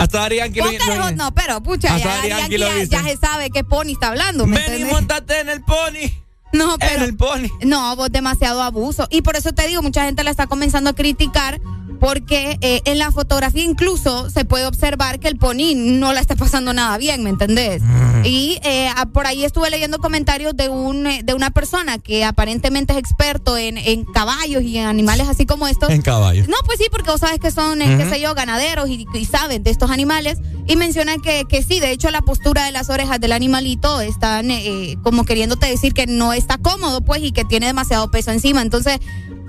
Hasta 0.00 0.18
Dari 0.20 0.36
Yankee 0.36 0.60
lo, 0.60 1.10
no, 1.12 1.34
pero 1.34 1.62
pucha, 1.62 1.96
ya, 1.98 2.22
ya- 2.22 2.38
Yankee 2.38 2.58
lo 2.58 2.66
ya- 2.68 2.74
dice. 2.74 2.88
ya 2.88 3.02
se 3.02 3.16
sabe 3.16 3.50
qué 3.50 3.64
pony 3.64 3.92
está 3.92 4.08
hablando. 4.08 4.46
¿me 4.46 4.56
entendés? 4.56 4.90
montate 4.90 5.40
en 5.40 5.48
el 5.50 5.62
pony. 5.62 6.10
No, 6.52 6.76
pero. 6.78 7.04
el 7.04 7.16
pony. 7.16 7.48
No, 7.62 7.94
vos 7.96 8.10
demasiado 8.10 8.62
abuso. 8.62 9.06
Y 9.10 9.22
por 9.22 9.36
eso 9.36 9.52
te 9.52 9.68
digo, 9.68 9.82
mucha 9.82 10.04
gente 10.06 10.24
la 10.24 10.30
está 10.30 10.46
comenzando 10.46 10.90
a 10.90 10.94
criticar 10.94 11.60
porque 12.00 12.58
eh, 12.62 12.80
en 12.86 12.98
la 12.98 13.12
fotografía 13.12 13.62
incluso 13.62 14.28
se 14.30 14.44
puede 14.44 14.66
observar 14.66 15.20
que 15.20 15.28
el 15.28 15.36
pony 15.36 15.74
no 15.76 16.12
la 16.12 16.20
está 16.20 16.34
pasando 16.34 16.72
nada 16.72 16.96
bien, 16.98 17.22
¿me 17.22 17.30
entendés? 17.30 17.82
Mm. 17.82 18.22
Y 18.24 18.58
eh, 18.64 18.88
a- 18.96 19.06
por 19.06 19.26
ahí 19.26 19.44
estuve 19.44 19.70
leyendo 19.70 19.98
comentarios 19.98 20.56
de 20.56 20.68
un 20.70 21.06
eh, 21.06 21.20
de 21.22 21.34
una 21.34 21.50
persona 21.50 21.98
que 21.98 22.24
aparentemente 22.24 22.94
es 22.94 22.98
experto 22.98 23.56
en, 23.58 23.76
en 23.78 24.04
caballos 24.06 24.62
y 24.62 24.78
en 24.78 24.86
animales 24.86 25.28
así 25.28 25.44
como 25.46 25.68
estos. 25.68 25.90
En 25.90 26.02
caballos. 26.02 26.48
No, 26.48 26.56
pues 26.64 26.78
sí, 26.78 26.86
porque 26.90 27.10
vos 27.10 27.20
sabes 27.20 27.38
que 27.38 27.50
son, 27.50 27.82
eh, 27.82 27.96
qué 27.98 28.08
sé 28.08 28.20
yo, 28.20 28.34
ganaderos 28.34 28.88
y, 28.88 29.06
y 29.14 29.24
saben 29.26 29.62
de 29.62 29.70
estos 29.70 29.90
animales. 29.90 30.38
Y 30.66 30.76
mencionan 30.76 31.20
que, 31.20 31.44
que 31.48 31.62
sí, 31.62 31.80
de 31.80 31.90
hecho 31.90 32.10
la 32.10 32.22
postura 32.22 32.64
de 32.64 32.72
las 32.72 32.88
orejas 32.88 33.20
del 33.20 33.32
animalito 33.32 34.00
están 34.00 34.50
eh, 34.50 34.96
como 35.02 35.24
queriéndote 35.24 35.66
decir 35.66 35.92
que 35.92 36.06
no 36.06 36.32
está 36.32 36.56
cómodo, 36.58 37.02
pues, 37.02 37.22
y 37.22 37.32
que 37.32 37.44
tiene 37.44 37.66
demasiado 37.66 38.10
peso 38.10 38.30
encima. 38.30 38.62
Entonces, 38.62 38.98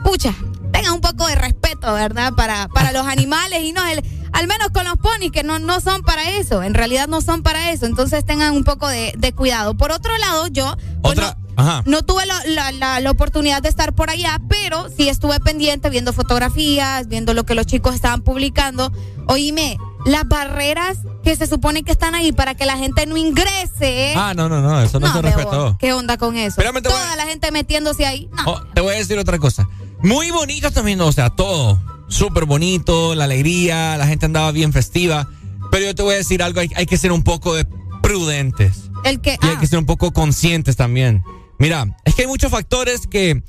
pucha, 0.04 0.34
tengan 0.82 0.94
un 0.96 1.02
poco 1.02 1.28
de 1.28 1.36
respeto, 1.36 1.94
¿verdad? 1.94 2.34
Para, 2.34 2.68
para 2.70 2.92
los 2.92 3.06
animales 3.08 3.62
y 3.64 3.72
no 3.74 3.86
el, 3.86 4.04
al 4.34 4.48
menos 4.48 4.70
con 4.74 4.86
los 4.86 4.98
ponis, 4.98 5.32
que 5.32 5.44
no, 5.44 5.60
no 5.60 5.80
son 5.80 6.02
para 6.04 6.30
eso, 6.32 6.64
en 6.64 6.74
realidad 6.74 7.08
no 7.08 7.22
son 7.22 7.44
para 7.44 7.72
eso. 7.72 7.86
Entonces 7.86 8.26
tengan 8.26 8.54
un 8.56 8.64
poco 8.64 8.88
de, 8.88 9.14
de 9.18 9.34
cuidado. 9.34 9.76
Por 9.76 9.92
otro 9.92 10.16
lado, 10.18 10.48
yo 10.48 10.76
pues, 11.02 11.18
Otra. 11.18 11.38
Ajá. 11.58 11.84
no 11.86 12.02
tuve 12.04 12.26
la, 12.26 12.40
la- 12.48 12.72
la- 12.72 13.00
la 13.02 13.12
oportunidad 13.12 13.62
de 13.62 13.70
estar 13.70 13.94
por 13.94 14.10
allá, 14.10 14.40
pero 14.50 14.88
sí 14.96 15.10
estuve 15.10 15.40
pendiente 15.40 15.90
viendo 15.90 16.14
fotografías, 16.14 17.08
viendo 17.08 17.34
lo 17.34 17.46
que 17.46 17.56
los 17.56 17.66
chicos 17.66 17.94
estaban 17.96 18.22
publicando. 18.22 18.92
Oíme, 19.28 19.78
las 20.06 20.28
barreras 20.28 20.98
que 21.24 21.36
se 21.36 21.46
supone 21.46 21.84
que 21.84 21.92
están 21.92 22.16
ahí 22.16 22.32
para 22.32 22.56
que 22.56 22.66
la 22.66 22.78
gente 22.78 23.06
no 23.06 23.18
ingrese. 23.18 24.14
Ah, 24.16 24.34
no, 24.36 24.50
no, 24.50 24.62
no, 24.62 24.82
eso 24.82 25.00
no, 25.00 25.08
se 25.14 25.22
Bebo, 25.22 25.36
respetó. 25.38 25.78
¿Qué 25.80 25.94
onda 25.94 26.18
con 26.18 26.36
eso? 26.38 26.48
Espérame, 26.60 26.82
te 26.82 26.90
voy 26.90 26.98
Toda 26.98 27.16
la 27.16 27.26
gente 27.26 27.52
metiéndose 27.52 28.06
ahí. 28.06 28.28
No. 28.36 28.54
Oh, 28.54 28.62
te 28.74 28.82
voy 28.82 28.96
a 28.96 28.98
decir 28.98 29.20
otra 29.20 29.38
cosa. 29.38 29.68
Muy 30.04 30.32
bonito 30.32 30.72
también, 30.72 31.00
o 31.02 31.12
sea, 31.12 31.30
todo. 31.30 31.80
Súper 32.08 32.46
bonito, 32.46 33.16
la 33.16 33.24
alegría, 33.26 33.98
la 33.98 34.08
gente 34.08 34.26
andaba 34.26 34.52
bien 34.52 34.74
festiva. 34.74 35.30
Pero 35.72 35.86
yo 35.86 35.96
te 35.96 36.04
voy 36.04 36.16
a 36.16 36.18
decir 36.18 36.44
algo, 36.44 36.60
hay, 36.60 36.70
hay 36.76 36.86
que 36.86 36.98
ser 36.98 37.12
un 37.12 37.24
poco 37.24 37.54
de 37.54 37.66
prudentes. 38.02 38.90
El 39.06 39.22
que. 39.22 39.38
Y 39.42 39.46
hay 39.48 39.54
ah, 39.56 39.60
que 39.60 39.68
ser 39.68 39.80
un 39.80 39.86
poco 39.86 40.12
conscientes 40.12 40.76
también. 40.76 41.24
Mira, 41.60 41.98
es 42.06 42.16
que 42.16 42.24
hay 42.24 42.28
muchos 42.28 42.52
factores 42.52 43.08
que 43.08 43.42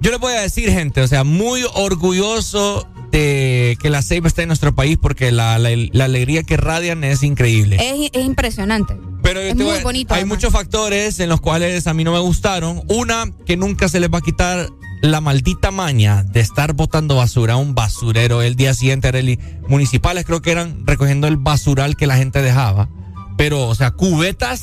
yo 0.00 0.10
les 0.10 0.18
voy 0.18 0.32
a 0.32 0.40
decir, 0.40 0.70
gente, 0.70 1.02
o 1.02 1.06
sea, 1.08 1.22
muy 1.24 1.62
orgulloso 1.74 2.88
de 3.12 3.78
que 3.80 3.88
la 3.90 4.02
Ceiba 4.02 4.26
esté 4.28 4.42
en 4.42 4.48
nuestro 4.48 4.74
país 4.74 4.98
porque 5.00 5.30
la, 5.32 5.58
la- 5.58 5.70
la 5.92 6.04
alegría 6.04 6.42
que 6.42 6.56
radian 6.56 7.04
es 7.04 7.22
increíble. 7.22 7.76
es, 7.80 8.10
es 8.12 8.24
impresionante. 8.24 8.96
Pero 9.22 9.40
es 9.40 9.54
muy 9.54 9.70
a- 9.70 9.82
bonito, 9.82 10.14
Hay 10.14 10.20
además. 10.20 10.38
muchos 10.38 10.52
factores 10.52 11.20
en 11.20 11.28
los 11.28 11.40
cuales 11.40 11.86
a 11.86 11.94
mí 11.94 12.04
no 12.04 12.12
me 12.12 12.18
gustaron. 12.18 12.82
Una, 12.88 13.30
que 13.46 13.56
nunca 13.56 13.88
se 13.88 14.00
les 14.00 14.10
va 14.10 14.18
a 14.18 14.22
quitar 14.22 14.68
la 15.02 15.20
maldita 15.20 15.70
maña 15.70 16.24
de 16.24 16.40
estar 16.40 16.72
botando 16.72 17.16
basura 17.16 17.54
a 17.54 17.56
un 17.56 17.74
basurero 17.74 18.42
el 18.42 18.56
día 18.56 18.74
siguiente, 18.74 19.08
Areli. 19.08 19.38
Municipales 19.68 20.24
creo 20.24 20.42
que 20.42 20.50
eran 20.50 20.86
recogiendo 20.86 21.28
el 21.28 21.36
basural 21.36 21.96
que 21.96 22.06
la 22.06 22.16
gente 22.16 22.42
dejaba. 22.42 22.88
Pero, 23.36 23.68
o 23.68 23.74
sea, 23.74 23.92
cubetas 23.92 24.62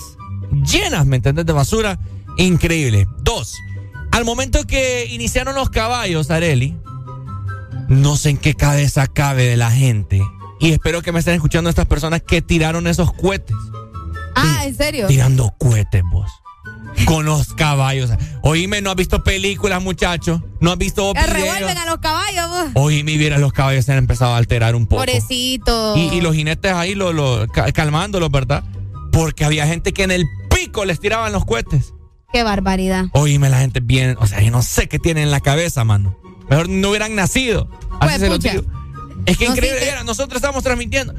llenas, 0.69 1.05
¿me 1.05 1.17
entiendes? 1.17 1.45
De 1.45 1.53
basura. 1.53 1.99
Increíble. 2.37 3.07
Dos, 3.21 3.55
al 4.11 4.25
momento 4.25 4.65
que 4.65 5.07
iniciaron 5.09 5.55
los 5.55 5.69
caballos, 5.69 6.29
Areli, 6.31 6.77
no 7.87 8.17
sé 8.17 8.31
en 8.31 8.37
qué 8.37 8.55
cabeza 8.55 9.07
cabe 9.07 9.45
de 9.45 9.57
la 9.57 9.71
gente. 9.71 10.21
Y 10.59 10.71
espero 10.71 11.01
que 11.01 11.11
me 11.11 11.19
estén 11.19 11.35
escuchando 11.35 11.69
estas 11.69 11.85
personas 11.85 12.21
que 12.21 12.41
tiraron 12.41 12.87
esos 12.87 13.13
cohetes. 13.13 13.55
Ah, 14.35 14.63
¿en 14.65 14.75
serio? 14.75 15.07
Tirando 15.07 15.53
cohetes, 15.57 16.03
vos 16.11 16.29
con 17.05 17.25
los 17.25 17.53
caballos. 17.53 18.11
Oíme, 18.41 18.81
no 18.81 18.89
has 18.89 18.95
visto 18.95 19.23
películas, 19.23 19.81
muchachos. 19.81 20.41
No 20.59 20.71
has 20.71 20.77
visto 20.77 21.13
Que 21.13 21.25
revuelven 21.25 21.77
a 21.77 21.85
los 21.85 21.97
caballos. 21.97 22.49
Vos. 22.49 22.83
Oíme, 22.83 23.17
viera, 23.17 23.37
los 23.37 23.53
caballos 23.53 23.85
se 23.85 23.91
han 23.91 23.97
empezado 23.97 24.33
a 24.33 24.37
alterar 24.37 24.75
un 24.75 24.87
poco. 24.87 25.01
Pobrecito. 25.01 25.95
Y, 25.97 26.21
los 26.21 26.35
jinetes 26.35 26.71
ahí 26.73 26.95
lo, 26.95 27.13
lo, 27.13 27.45
calmándolos, 27.73 28.31
¿verdad? 28.31 28.63
Porque 29.11 29.45
había 29.45 29.67
gente 29.67 29.93
que 29.93 30.03
en 30.03 30.11
el 30.11 30.25
pico 30.49 30.85
les 30.85 30.99
tiraban 30.99 31.31
los 31.33 31.45
cohetes. 31.45 31.93
Qué 32.31 32.43
barbaridad. 32.43 33.05
Oíme, 33.13 33.49
la 33.49 33.59
gente 33.59 33.79
bien, 33.81 34.17
o 34.19 34.27
sea, 34.27 34.41
yo 34.41 34.51
no 34.51 34.61
sé 34.61 34.87
qué 34.87 34.99
tienen 34.99 35.23
en 35.23 35.31
la 35.31 35.39
cabeza, 35.39 35.83
mano. 35.83 36.17
Mejor 36.49 36.69
no 36.69 36.89
hubieran 36.89 37.15
nacido. 37.15 37.69
Así 37.99 38.19
se 38.19 38.29
lo 38.29 38.37
digo. 38.37 38.63
Es 39.25 39.37
que 39.37 39.45
increíble, 39.45 39.87
era, 39.87 40.03
nosotros 40.03 40.35
estamos 40.35 40.63
transmitiendo 40.63 41.13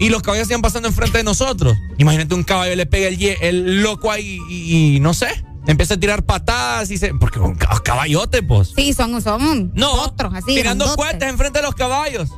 y 0.00 0.08
los 0.08 0.22
caballos 0.22 0.48
iban 0.48 0.62
pasando 0.62 0.88
enfrente 0.88 1.18
de 1.18 1.24
nosotros. 1.24 1.76
Imagínate 1.98 2.34
un 2.34 2.42
caballo 2.42 2.74
le 2.74 2.86
pega 2.86 3.08
el, 3.08 3.36
el 3.42 3.82
loco 3.82 4.10
ahí 4.10 4.40
y, 4.48 4.98
no 5.00 5.12
sé, 5.12 5.44
empieza 5.66 5.94
a 5.94 6.00
tirar 6.00 6.24
patadas 6.24 6.90
y 6.90 6.96
se. 6.96 7.12
Porque 7.14 7.38
un 7.38 7.54
caballote, 7.54 8.42
pues. 8.42 8.72
Sí, 8.74 8.94
son, 8.94 9.20
son 9.20 9.70
no, 9.74 9.92
otros 9.92 10.32
así. 10.34 10.54
Tirando 10.54 10.96
cohetes 10.96 11.28
enfrente 11.28 11.58
de 11.60 11.66
los 11.66 11.74
caballos. 11.74 12.30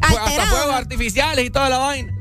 Hasta 0.00 0.46
fuegos 0.46 0.74
artificiales 0.74 1.44
y 1.44 1.50
toda 1.50 1.68
la 1.68 1.78
vaina. 1.78 2.12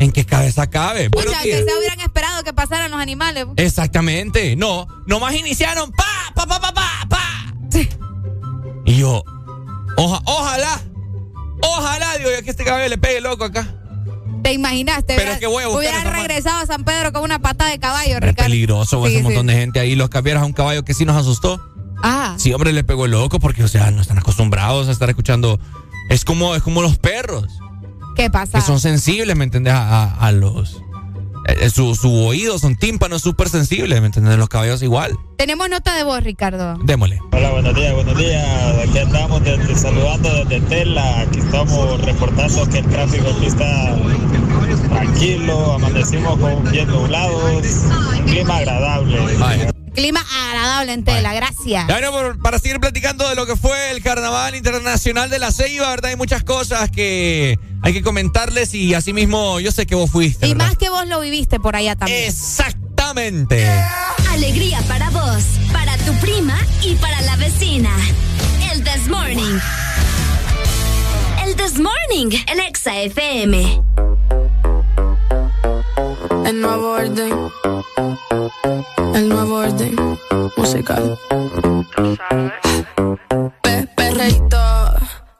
¿En 0.00 0.10
qué 0.10 0.26
cabeza 0.26 0.66
cabe? 0.66 1.08
Pucha, 1.08 1.40
que 1.42 1.64
se 1.64 1.78
hubieran 1.78 2.00
esperado 2.00 2.42
que 2.42 2.52
pasaran 2.52 2.90
los 2.90 3.00
animales. 3.00 3.46
Exactamente. 3.56 4.56
No, 4.56 4.88
nomás 5.06 5.34
iniciaron 5.34 5.92
pa, 5.92 6.32
pa, 6.34 6.46
pa, 6.46 6.60
pa, 6.60 6.74
pa, 6.74 7.06
pa. 7.08 7.22
Y 8.84 8.98
yo, 8.98 9.24
ojalá, 9.96 10.80
ojalá, 11.60 12.18
digo 12.18 12.30
yo, 12.30 12.44
que 12.44 12.50
este 12.50 12.64
caballo 12.64 12.88
le 12.88 12.98
pegue 12.98 13.20
loco 13.20 13.44
acá. 13.44 13.66
¿Te 14.42 14.52
imaginaste? 14.52 15.14
Pero 15.16 15.38
que 15.38 15.46
voy 15.46 15.64
a 15.64 15.68
Hubiera 15.68 16.04
regresado 16.04 16.60
a 16.60 16.66
San 16.66 16.84
Pedro 16.84 17.12
con 17.12 17.22
una 17.22 17.38
patada 17.38 17.70
de 17.70 17.78
caballo, 17.78 18.18
Es 18.20 18.34
peligroso, 18.34 19.04
sí, 19.06 19.16
un 19.16 19.24
montón 19.24 19.46
de 19.46 19.54
gente 19.54 19.80
ahí. 19.80 19.94
Los 19.94 20.08
cambiaron 20.08 20.42
a 20.42 20.46
un 20.46 20.52
caballo 20.52 20.84
que 20.84 20.94
sí 20.94 21.04
nos 21.04 21.16
asustó. 21.16 21.60
Ah. 22.02 22.34
Sí, 22.38 22.52
hombre, 22.52 22.72
le 22.72 22.84
pegó 22.84 23.06
el 23.06 23.12
loco 23.12 23.38
porque, 23.38 23.64
o 23.64 23.68
sea, 23.68 23.90
no 23.90 24.02
están 24.02 24.18
acostumbrados 24.18 24.88
a 24.88 24.92
estar 24.92 25.08
escuchando. 25.08 25.58
Es 26.10 26.24
como, 26.24 26.54
es 26.54 26.62
como 26.62 26.82
los 26.82 26.98
perros. 26.98 27.58
¿Qué 28.14 28.30
pasa? 28.30 28.58
Que 28.58 28.64
son 28.64 28.80
sensibles, 28.80 29.36
¿me 29.36 29.44
entiendes? 29.44 29.74
a 29.74 30.32
los 30.32 30.82
eh, 31.46 31.56
eh, 31.60 31.70
su, 31.70 31.94
su, 31.94 32.12
oído, 32.12 32.58
son 32.58 32.76
tímpanos 32.76 33.22
súper 33.22 33.48
sensibles, 33.48 34.00
¿me 34.00 34.06
entiendes? 34.06 34.36
Los 34.36 34.48
caballos 34.48 34.82
igual. 34.82 35.16
Tenemos 35.38 35.68
nota 35.68 35.94
de 35.94 36.02
voz, 36.02 36.22
Ricardo. 36.24 36.76
Démosle. 36.82 37.20
Hola, 37.32 37.50
buenos 37.50 37.74
días, 37.74 37.94
buenos 37.94 38.18
días. 38.18 38.44
Aquí 38.88 38.98
andamos 38.98 39.42
saludando 39.76 40.44
desde 40.44 40.60
Tela. 40.66 41.20
Aquí 41.20 41.38
estamos 41.38 42.00
reportando 42.02 42.68
que 42.68 42.78
el 42.78 42.86
tráfico 42.86 43.28
aquí 43.36 43.46
está 43.46 43.96
tranquilo. 44.88 45.72
Amanecimos 45.74 46.38
con 46.38 46.70
bien 46.70 46.88
nublados. 46.88 47.62
clima 48.26 48.56
agradable. 48.56 49.18
Clima 49.96 50.22
agradable 50.44 50.92
en 50.92 51.04
Tela, 51.04 51.32
gracias. 51.32 51.86
bueno, 51.86 52.38
para 52.42 52.58
seguir 52.58 52.78
platicando 52.80 53.26
de 53.30 53.34
lo 53.34 53.46
que 53.46 53.56
fue 53.56 53.92
el 53.92 54.02
Carnaval 54.02 54.54
Internacional 54.54 55.30
de 55.30 55.38
la 55.38 55.50
Ceiba, 55.50 55.88
¿verdad? 55.88 56.10
Hay 56.10 56.16
muchas 56.16 56.44
cosas 56.44 56.90
que 56.90 57.58
hay 57.80 57.92
que 57.94 58.02
comentarles 58.02 58.74
y 58.74 58.92
asimismo 58.92 59.58
yo 59.58 59.72
sé 59.72 59.86
que 59.86 59.94
vos 59.94 60.10
fuiste. 60.10 60.48
Y 60.48 60.54
más 60.54 60.76
que 60.76 60.90
vos 60.90 61.06
lo 61.08 61.20
viviste 61.20 61.58
por 61.58 61.76
allá 61.76 61.96
también. 61.96 62.24
Exactamente. 62.24 63.66
Alegría 64.32 64.82
para 64.82 65.08
vos, 65.08 65.44
para 65.72 65.96
tu 65.96 66.12
prima 66.20 66.58
y 66.82 66.94
para 66.96 67.22
la 67.22 67.36
vecina. 67.36 67.90
El 68.70 68.84
This 68.84 69.08
Morning. 69.08 69.58
El 71.42 71.56
This 71.56 71.78
Morning, 71.78 72.36
el 72.48 72.60
Exa 72.60 73.00
FM. 73.00 73.82
El 76.46 76.60
nuevo 76.60 76.92
orden. 76.92 77.32
El 79.14 79.28
nuevo 79.28 79.56
orden 79.56 79.96
musical. 80.56 81.18
Pe 83.62 83.88
perreito, 83.96 84.65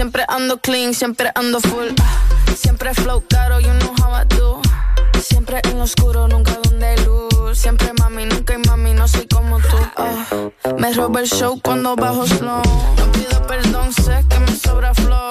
Siempre 0.00 0.24
ando 0.28 0.56
clean, 0.62 0.94
siempre 0.94 1.30
ando 1.34 1.60
full. 1.60 1.88
Siempre 2.56 2.94
flow 2.94 3.22
caro, 3.28 3.60
you 3.60 3.70
know 3.80 3.94
how 4.00 4.14
I 4.14 4.24
do. 4.34 4.62
Siempre 5.20 5.60
en 5.64 5.78
oscuro, 5.78 6.26
nunca 6.26 6.56
donde 6.64 6.86
hay 6.86 7.04
luz. 7.04 7.58
Siempre 7.58 7.92
mami, 7.98 8.24
nunca 8.24 8.54
hay 8.54 8.62
mami, 8.66 8.94
no 8.94 9.06
soy 9.06 9.26
como 9.26 9.58
tú. 9.58 9.76
Ah, 9.98 10.24
me 10.78 10.90
roba 10.94 11.20
el 11.20 11.26
show 11.28 11.60
cuando 11.62 11.96
bajo 11.96 12.26
slow. 12.26 12.62
No 12.96 13.12
pido 13.12 13.46
perdón, 13.46 13.92
sé 13.92 14.24
que 14.30 14.38
me 14.38 14.56
sobra 14.56 14.94
flow. 14.94 15.28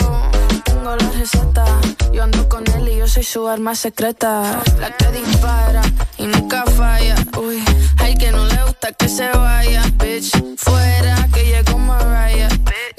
Tengo 0.64 0.96
la 0.96 1.10
receta, 1.18 1.66
yo 2.14 2.22
ando 2.22 2.48
con 2.48 2.64
él 2.76 2.90
y 2.90 2.98
yo 2.98 3.08
soy 3.08 3.24
su 3.24 3.48
arma 3.48 3.74
secreta. 3.74 4.62
La 4.80 4.96
que 4.96 5.08
dispara 5.08 5.82
y 6.20 6.28
nunca 6.28 6.64
falla. 6.78 7.16
Uy, 7.42 7.64
hay 7.98 8.16
que 8.16 8.32
no 8.32 8.46
le 8.46 8.62
gusta 8.66 8.92
que 8.92 9.10
se 9.10 9.30
vaya. 9.30 9.82
Bitch, 9.98 10.32
fuera 10.58 11.28
que 11.34 11.44
llegó 11.44 11.80
Mariah. 11.80 12.49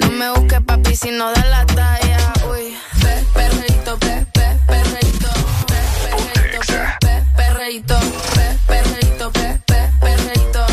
No 0.01 0.11
me 0.11 0.29
busque 0.31 0.59
papi 0.61 0.95
si 0.95 1.11
no 1.11 1.31
da 1.31 1.43
la 1.45 1.65
talla. 1.65 2.33
Uy, 2.51 2.75
pe, 3.01 3.13
perreito, 3.33 3.97
pe, 3.97 4.25
pe, 4.33 4.45
perreito. 4.67 5.29
Pe, 5.69 5.79
perreito, 6.09 6.59
pe, 6.99 7.13
perreito. 7.37 7.97
Pe, 8.35 8.45
perreito, 8.67 9.31
pe, 9.31 9.61
pe, 9.69 9.79
perreito. 10.01 10.63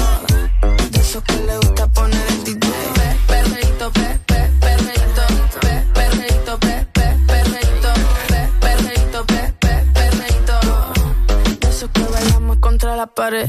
De 0.91 1.01
que 1.27 1.37
le 1.47 1.57
gusta 1.59 1.87
poner 1.89 2.27
el 2.31 2.45
DJ. 2.45 2.67
Pe, 2.99 3.09
perreito, 3.31 3.91
pe, 3.93 4.09
pe, 4.27 4.41
perreito. 4.61 5.25
Pe, 5.61 5.75
perreito, 5.95 6.59
pe, 6.59 6.87
pe, 6.97 7.07
perreito. 7.31 7.93
Pe, 8.31 8.41
perreito, 8.61 9.25
pe, 9.31 9.55
pe, 9.63 9.73
perreito. 9.95 10.57
De 11.61 11.89
que 11.93 12.03
bailamos 12.13 12.57
contra 12.61 12.97
la 12.97 13.07
pared. 13.07 13.49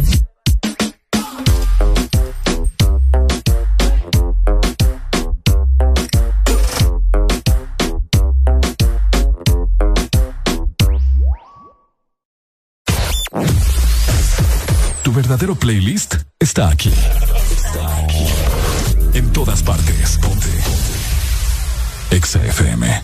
Verdadero 15.29 15.53
playlist 15.53 16.15
está 16.39 16.69
aquí. 16.69 16.91
En 19.13 19.31
todas 19.31 19.61
partes. 19.61 20.17
Ponte. 20.17 20.49
Exa 22.09 22.43
FM. 22.43 23.03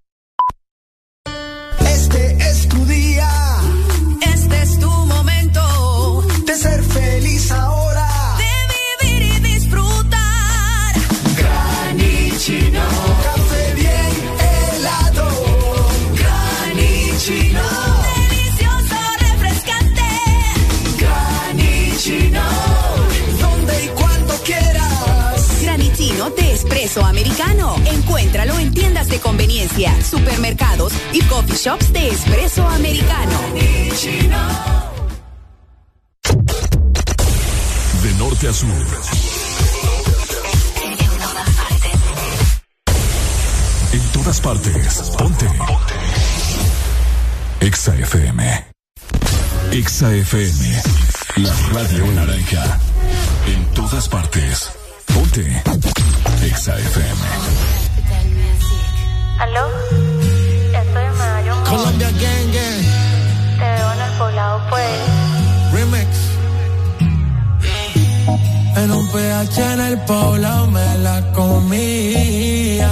Americano. 26.99 27.75
Encuéntralo 27.85 28.59
en 28.59 28.73
tiendas 28.73 29.07
de 29.07 29.19
conveniencia, 29.19 29.93
supermercados 30.03 30.93
y 31.13 31.21
coffee 31.23 31.55
shops 31.55 31.93
de 31.93 32.09
espresso 32.09 32.67
americano. 32.67 33.39
De 38.03 38.13
norte 38.17 38.47
a 38.47 38.53
sur. 38.53 38.69
En 43.93 44.01
todas 44.11 44.41
partes. 44.41 45.01
Ponte. 45.17 45.49
Exa 47.61 47.95
FM. 47.95 48.65
Exa 49.71 50.13
FM. 50.13 50.81
La 51.37 51.53
radio 51.71 52.05
naranja. 52.11 52.79
En 53.47 53.65
todas 53.73 54.09
partes. 54.09 54.71
Ponte. 55.13 56.00
Exa 56.43 56.73
FM. 56.75 57.21
¿Aló? 59.39 59.67
Estoy 60.73 61.03
en. 61.03 61.13
Colombia 61.65 62.09
Gang 62.21 62.51
Gang. 62.55 62.83
Te 63.59 63.65
veo 63.75 63.89
en 63.93 64.01
el 64.01 64.11
poblado, 64.17 64.61
pues. 64.69 64.99
Remix. 65.73 66.09
En 68.75 68.91
un 68.91 69.07
PH 69.11 69.73
en 69.73 69.81
el 69.81 69.99
poblado 70.01 70.67
me 70.67 70.97
la 70.99 71.21
comía. 71.33 72.89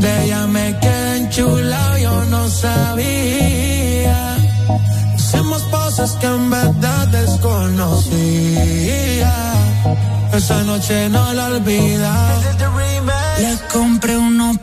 De 0.00 0.24
ella 0.24 0.46
me 0.48 0.78
quedé 0.80 1.16
enchulado, 1.18 1.98
yo 1.98 2.24
no 2.26 2.48
sabía. 2.48 4.36
Hicimos 5.16 5.62
cosas 5.64 6.12
que 6.20 6.26
en 6.26 6.50
verdad 6.50 7.06
desconocía 7.08 8.50
esa 10.32 10.62
noche 10.64 11.08
no 11.08 11.32
la 11.32 11.46
olvida. 11.46 12.12
Le 13.38 13.56
compré 13.72 14.16
unos 14.16 14.56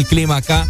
el 0.00 0.06
clima 0.06 0.36
acá 0.36 0.66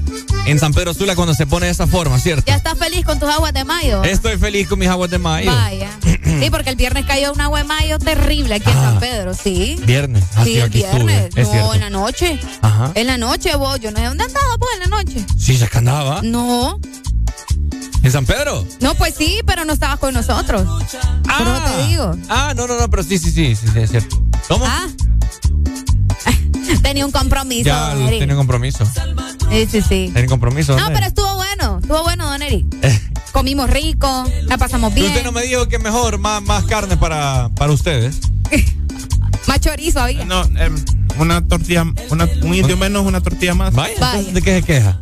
en 0.46 0.58
San 0.58 0.72
Pedro 0.72 0.92
Sula 0.94 1.14
cuando 1.14 1.34
se 1.34 1.46
pone 1.46 1.66
de 1.66 1.72
esa 1.72 1.86
forma, 1.86 2.18
¿cierto? 2.18 2.44
¿Ya 2.46 2.56
estás 2.56 2.76
feliz 2.78 3.04
con 3.04 3.18
tus 3.18 3.28
aguas 3.28 3.52
de 3.52 3.64
mayo? 3.64 4.02
Estoy 4.04 4.36
feliz 4.38 4.66
con 4.68 4.78
mis 4.78 4.88
aguas 4.88 5.10
de 5.10 5.18
mayo. 5.18 5.50
Vaya. 5.52 5.90
Sí, 6.40 6.48
porque 6.50 6.70
el 6.70 6.76
viernes 6.76 7.04
cayó 7.06 7.32
un 7.32 7.40
agua 7.40 7.58
de 7.58 7.64
mayo 7.64 7.98
terrible 7.98 8.54
aquí 8.56 8.70
en 8.70 8.76
Ah. 8.76 8.90
San 8.90 9.00
Pedro, 9.00 9.34
¿sí. 9.34 9.76
Viernes. 9.84 10.24
Ah, 10.36 10.44
Sí, 10.44 10.58
el 10.58 10.64
estuve, 10.74 11.04
viernes. 11.04 11.30
es 11.36 11.48
No, 11.48 11.74
en 11.74 11.80
la 11.80 11.90
noche. 11.90 12.40
Ajá. 12.62 12.92
En 12.94 13.06
la 13.06 13.18
noche, 13.18 13.54
vos. 13.56 13.78
Yo 13.80 13.90
no 13.90 13.98
sé 13.98 14.04
dónde 14.06 14.24
andaba, 14.24 14.56
vos, 14.58 14.68
en 14.74 14.80
la 14.90 14.96
noche. 14.96 15.24
Sí, 15.38 15.56
ya 15.56 15.68
que 15.68 15.78
andaba. 15.78 16.20
No. 16.22 16.80
¿En 18.02 18.10
San 18.12 18.24
Pedro? 18.24 18.66
No, 18.80 18.94
pues 18.94 19.14
sí, 19.16 19.40
pero 19.46 19.64
no 19.66 19.72
estabas 19.74 19.98
con 19.98 20.14
nosotros. 20.14 20.62
Por 20.62 21.46
eso 21.46 21.62
te 21.76 21.86
digo. 21.88 22.16
Ah, 22.30 22.54
no, 22.56 22.66
no, 22.66 22.78
no, 22.78 22.88
pero 22.88 23.02
sí, 23.02 23.18
sí, 23.18 23.30
sí, 23.30 23.54
sí, 23.54 23.66
sí, 23.72 23.78
es 23.78 23.90
cierto. 23.90 24.22
¿Cómo? 24.48 24.64
Ah. 24.66 24.86
Tenía 26.82 27.04
un 27.04 27.12
compromiso, 27.12 27.64
ya 27.66 27.92
Eric. 27.92 28.18
tiene 28.18 28.34
compromiso. 28.34 28.84
Sí, 29.50 29.66
sí, 29.70 29.82
sí. 29.82 30.10
Tiene 30.12 30.26
compromiso. 30.26 30.76
No, 30.76 30.86
pero 30.88 31.06
estuvo 31.06 31.34
bueno. 31.36 31.78
Estuvo 31.80 32.02
bueno, 32.02 32.30
don 32.30 32.42
Eric. 32.42 32.66
Comimos 33.32 33.70
rico, 33.70 34.24
la 34.42 34.58
pasamos 34.58 34.92
bien. 34.92 35.08
Usted 35.08 35.24
no 35.24 35.32
me 35.32 35.42
dijo 35.42 35.68
que 35.68 35.78
mejor, 35.78 36.18
más, 36.18 36.42
más 36.42 36.64
carne 36.64 36.96
para, 36.96 37.48
para 37.54 37.72
ustedes. 37.72 38.20
Más 39.46 39.58
chorizo 39.58 40.00
había. 40.00 40.24
No, 40.26 40.42
em, 40.58 40.76
una 41.18 41.46
tortilla, 41.46 41.84
una, 42.10 42.28
un 42.42 42.54
indio 42.54 42.76
menos, 42.76 43.04
una 43.04 43.20
tortilla 43.20 43.54
más. 43.54 43.74
Vaya, 43.74 43.94
Vaya. 43.98 44.18
entonces, 44.18 44.34
¿de 44.34 44.42
qué 44.42 44.54
se 44.60 44.62
queja? 44.62 45.00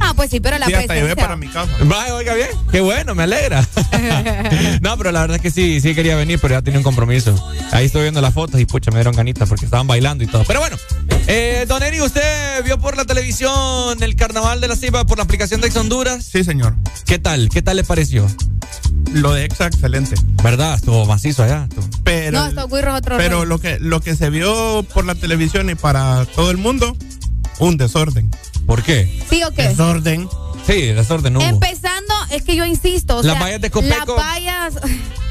Ah, 0.00 0.14
pues 0.16 0.30
sí, 0.30 0.40
pero 0.40 0.58
la 0.58 0.66
Sí, 0.66 0.74
hasta 0.74 0.94
llevé 0.94 1.14
para 1.14 1.36
mi 1.36 1.46
casa. 1.48 1.70
Vaya, 1.84 2.14
oiga 2.14 2.34
bien. 2.34 2.48
Qué 2.70 2.80
bueno, 2.80 3.14
me 3.14 3.24
alegra. 3.24 3.60
no, 4.80 4.96
pero 4.96 5.12
la 5.12 5.20
verdad 5.20 5.36
es 5.36 5.42
que 5.42 5.50
sí, 5.50 5.80
sí 5.80 5.94
quería 5.94 6.16
venir, 6.16 6.38
pero 6.40 6.54
ya 6.54 6.62
tenía 6.62 6.78
un 6.78 6.84
compromiso. 6.84 7.34
Ahí 7.72 7.86
estoy 7.86 8.02
viendo 8.02 8.20
las 8.20 8.32
fotos 8.32 8.60
y 8.60 8.64
pucha, 8.64 8.90
me 8.90 8.98
dieron 8.98 9.14
ganitas 9.14 9.48
porque 9.48 9.66
estaban 9.66 9.86
bailando 9.86 10.24
y 10.24 10.26
todo. 10.26 10.44
Pero 10.46 10.60
bueno, 10.60 10.76
eh, 11.32 11.64
don 11.68 11.82
Eri, 11.82 12.00
¿usted 12.00 12.64
vio 12.64 12.78
por 12.78 12.96
la 12.96 13.04
televisión 13.04 14.02
el 14.02 14.16
carnaval 14.16 14.60
de 14.60 14.66
la 14.68 14.74
Ceiba 14.76 15.04
por 15.06 15.18
la 15.18 15.24
aplicación 15.24 15.60
de 15.60 15.68
Ex 15.68 15.76
Honduras? 15.76 16.24
Sí, 16.24 16.42
señor. 16.42 16.74
¿Qué 17.06 17.18
tal? 17.18 17.48
¿Qué 17.48 17.62
tal 17.62 17.76
le 17.76 17.84
pareció? 17.84 18.26
Lo 19.12 19.32
de 19.32 19.44
Exa, 19.44 19.66
excelente. 19.66 20.16
¿Verdad? 20.42 20.74
Estuvo 20.74 21.04
macizo 21.06 21.42
allá. 21.44 21.66
estuvo- 21.68 21.88
Pero, 22.04 22.50
No, 22.50 22.68
güirros 22.68 22.98
otro 22.98 23.16
pero 23.16 23.44
lo 23.44 23.58
que, 23.60 23.78
lo 23.78 24.00
que 24.00 24.16
se 24.16 24.30
vio 24.30 24.82
por 24.94 25.04
la 25.04 25.14
televisión 25.14 25.70
y 25.70 25.74
para 25.76 26.24
todo 26.26 26.50
el 26.50 26.56
mundo, 26.56 26.96
un 27.58 27.76
desorden. 27.76 28.30
¿Por 28.66 28.82
qué? 28.82 29.22
¿Sí 29.28 29.42
o 29.44 29.50
qué? 29.52 29.68
Desorden. 29.68 30.28
Sí, 30.66 30.82
desorden 30.86 31.32
no 31.32 31.38
hubo. 31.40 31.48
Empezando, 31.48 32.14
es 32.30 32.42
que 32.42 32.54
yo 32.56 32.64
insisto. 32.64 33.16
O 33.18 33.22
Las 33.22 33.34
sea, 33.36 33.42
vallas 33.42 33.60
de 33.60 33.70
Copeco. 33.70 34.16
Las 34.16 34.24
vallas. 34.26 34.74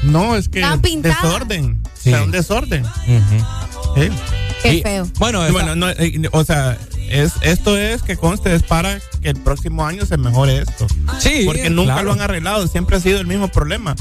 No, 0.02 0.36
es 0.36 0.48
que 0.48 0.60
Están 0.60 0.80
pintadas. 0.80 1.22
desorden. 1.22 1.82
Sí. 2.02 2.10
O 2.10 2.16
sea, 2.16 2.22
un 2.24 2.30
desorden. 2.30 2.84
Sí. 3.94 4.08
Qué 4.70 4.76
Y- 4.78 4.82
feo. 4.82 5.06
Bueno, 5.18 5.42
esa- 5.42 5.52
Bueno, 5.52 5.76
no, 5.76 5.88
eh, 5.90 6.20
o 6.32 6.44
sea, 6.44 6.78
es, 7.10 7.32
esto 7.42 7.76
es 7.76 8.02
que 8.02 8.16
conste, 8.16 8.54
es 8.54 8.62
para 8.62 9.00
que 9.22 9.30
el 9.30 9.36
próximo 9.36 9.86
año 9.86 10.06
se 10.06 10.16
mejore 10.16 10.58
esto. 10.58 10.86
sí, 11.18 11.42
Porque 11.46 11.70
nunca 11.70 11.92
claro. 11.94 12.06
lo 12.08 12.12
han 12.14 12.20
arreglado, 12.20 12.66
siempre 12.68 12.96
ha 12.96 13.00
sido 13.00 13.20
el 13.20 13.26
mismo 13.26 13.48
problema. 13.48 13.94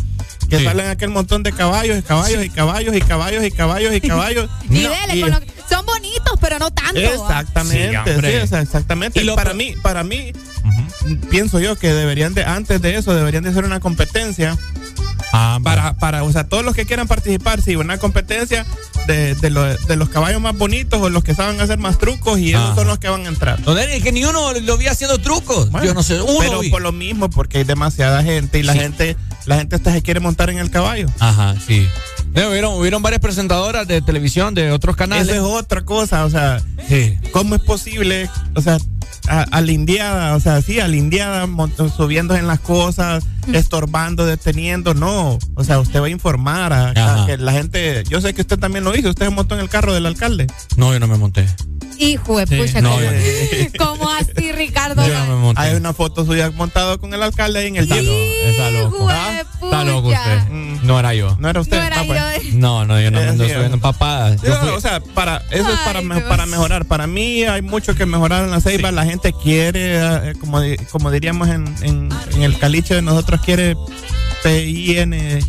Que 0.49 0.57
Sí. 0.59 0.63
salen 0.65 0.87
aquel 0.87 1.09
montón 1.09 1.43
de 1.43 1.51
caballos 1.51 1.97
y 1.99 2.01
caballos 2.01 2.43
y 2.43 2.49
caballos 2.49 2.95
y 2.95 3.01
caballos 3.01 3.43
y 3.43 3.51
caballos 3.51 3.93
y 3.93 4.01
caballos. 4.01 4.49
Y 4.69 4.79
No, 4.79 4.89
dele 4.89 5.15
y- 5.15 5.21
con 5.21 5.31
lo 5.31 5.39
que- 5.41 5.59
Son 5.69 5.85
bonitos, 5.85 6.33
pero 6.41 6.57
no 6.57 6.71
tanto. 6.71 6.99
Exactamente, 6.99 7.89
Sí, 7.89 7.91
sí, 8.03 8.11
hombre. 8.15 8.41
o 8.43 8.47
sea, 8.47 8.61
exactamente. 8.61 9.21
Y 9.21 9.23
lo 9.23 9.35
para 9.35 9.53
mí, 9.53 9.75
para 9.83 10.03
mí, 10.03 10.33
pienso 11.29 11.59
yo 11.59 11.75
que 11.77 11.93
deberían 11.93 12.33
de, 12.33 12.43
antes 12.43 12.81
de 12.81 12.95
eso, 12.97 13.13
deberían 13.13 13.43
de 13.43 13.49
hacer 13.51 13.65
una 13.65 13.79
competencia 13.79 14.57
Ah, 15.31 15.59
para, 15.63 15.93
para, 15.97 16.23
o 16.23 16.31
sea, 16.31 16.45
todos 16.45 16.65
los 16.65 16.73
que 16.73 16.87
quieran 16.87 17.07
participar, 17.07 17.61
sí, 17.61 17.75
una 17.75 17.99
competencia 17.99 18.65
de, 19.13 19.35
de, 19.35 19.49
lo- 19.49 19.63
de 19.75 19.95
los 19.95 20.09
caballos 20.09 20.39
más 20.41 20.57
bonitos 20.57 21.01
o 21.01 21.09
los 21.09 21.23
que 21.23 21.33
saben 21.35 21.59
hacer 21.59 21.77
más 21.79 21.97
trucos 21.97 22.39
y 22.39 22.51
esos 22.51 22.75
son 22.75 22.87
los 22.87 22.99
que 22.99 23.09
van 23.09 23.25
a 23.25 23.29
entrar. 23.29 23.61
Don 23.63 23.77
Eri, 23.77 24.01
que 24.01 24.11
ni 24.11 24.23
uno 24.23 24.53
lo 24.53 24.77
vi 24.77 24.87
haciendo 24.87 25.17
trucos. 25.19 25.69
Bueno, 25.71 25.87
Yo 25.87 25.93
no 25.93 26.03
sé, 26.03 26.21
uno 26.21 26.35
pero 26.39 26.59
vi. 26.59 26.69
por 26.69 26.81
lo 26.81 26.91
mismo, 26.91 27.29
porque 27.29 27.59
hay 27.59 27.63
demasiada 27.63 28.23
gente 28.23 28.59
y 28.59 28.63
la 28.63 28.73
gente, 28.73 29.17
la 29.45 29.57
gente 29.57 29.75
hasta 29.75 29.91
se 29.91 30.01
quiere 30.01 30.19
montar 30.19 30.49
en 30.49 30.59
el 30.59 30.69
caballo. 30.71 31.07
Ajá, 31.19 31.55
sí. 31.65 31.87
No, 32.33 32.49
hubieron, 32.49 32.73
hubieron 32.75 33.01
varias 33.01 33.21
presentadoras 33.21 33.87
de 33.87 34.01
televisión 34.01 34.53
de 34.53 34.71
otros 34.71 34.95
canales. 34.95 35.27
Esa 35.27 35.35
es 35.37 35.41
otra 35.41 35.81
cosa, 35.83 36.25
o 36.25 36.29
sea, 36.29 36.61
Sí. 36.87 37.17
¿cómo 37.31 37.55
es 37.55 37.61
posible? 37.61 38.29
O 38.55 38.61
sea, 38.61 38.77
a, 39.27 39.41
a 39.41 39.61
la 39.61 39.71
indiada, 39.71 40.35
o 40.35 40.39
sea, 40.39 40.61
sí, 40.61 40.79
a 40.79 40.87
la 40.87 40.95
indiada 40.95 41.47
subiendo 41.97 42.35
en 42.35 42.45
las 42.47 42.59
cosas, 42.59 43.23
estorbando, 43.55 44.25
deteniendo, 44.25 44.93
no. 44.93 45.37
O 45.55 45.63
sea, 45.63 45.79
usted 45.79 46.01
va 46.01 46.07
a 46.07 46.09
informar 46.09 46.73
a, 46.73 47.25
que 47.25 47.37
la 47.37 47.51
gente, 47.51 48.03
yo 48.09 48.21
sé 48.21 48.33
que 48.33 48.41
usted 48.41 48.59
también 48.59 48.83
lo 48.83 48.95
hizo, 48.95 49.09
usted 49.09 49.25
se 49.25 49.31
montó 49.31 49.55
en 49.55 49.61
el 49.61 49.69
carro 49.69 49.93
del 49.93 50.05
alcalde. 50.05 50.47
No, 50.77 50.93
yo 50.93 50.99
no 50.99 51.07
me 51.07 51.17
monté. 51.17 51.47
Hijo 51.99 52.39
de 52.39 52.47
Sí, 52.47 52.55
pucha. 52.55 52.81
no, 52.81 52.91
¿cómo, 52.91 53.01
yo 53.01 53.09
cómo 53.77 54.09
así, 54.09 54.51
Ricardo? 54.53 55.05
Yo 55.05 55.13
no 55.19 55.35
me 55.35 55.41
monté. 55.41 55.61
Hay 55.61 55.75
una 55.75 55.93
foto 55.93 56.25
suya 56.25 56.49
montado 56.51 56.97
con 56.99 57.13
el 57.13 57.21
alcalde 57.21 57.59
ahí 57.59 57.67
en 57.67 57.75
el 57.75 57.83
Está, 57.83 57.95
carro. 57.95 58.07
lo- 58.07 58.49
está 58.49 58.71
loco. 58.71 58.95
Hijo 58.95 59.07
de 59.07 59.13
Ah, 59.13 59.41
Está 59.61 59.83
loco 59.83 60.01
pucha. 60.07 60.19
usted. 60.37 60.49
Mm. 60.53 60.79
No 60.87 60.99
era 60.99 61.13
yo. 61.13 61.35
No 61.39 61.49
era 61.49 61.59
usted, 61.59 61.77
No 61.77 61.83
era 61.83 61.99
Ah, 61.99 62.37
yo. 62.37 62.49
No, 62.53 62.85
no, 62.85 62.99
yo 63.01 63.11
no 63.11 63.19
ando 63.19 63.45
sí, 63.45 63.51
subiendo 63.53 63.79
papadas. 63.79 64.41
O 64.73 64.79
sea, 64.81 65.01
para, 65.01 65.43
eso 65.51 65.69
es 65.71 65.79
para, 65.79 66.01
me- 66.01 66.21
para 66.21 66.45
mejorar. 66.45 66.85
Para 66.85 67.05
mí 67.05 67.43
hay 67.43 67.61
mucho 67.61 67.93
que 67.95 68.05
mejorar 68.05 68.45
en 68.45 68.51
la 68.51 68.61
ceiba. 68.61 68.91
La 68.91 69.03
gente 69.05 69.33
quiere, 69.33 69.97
eh, 70.29 70.33
como, 70.39 70.61
di- 70.61 70.77
como 70.91 71.11
diríamos 71.11 71.49
en, 71.49 71.65
en, 71.81 72.09
en 72.33 72.43
el 72.43 72.57
caliche 72.57 72.95
de 72.95 73.01
nosotros, 73.01 73.41
quiere 73.43 73.75
P-I-N. 74.43 75.39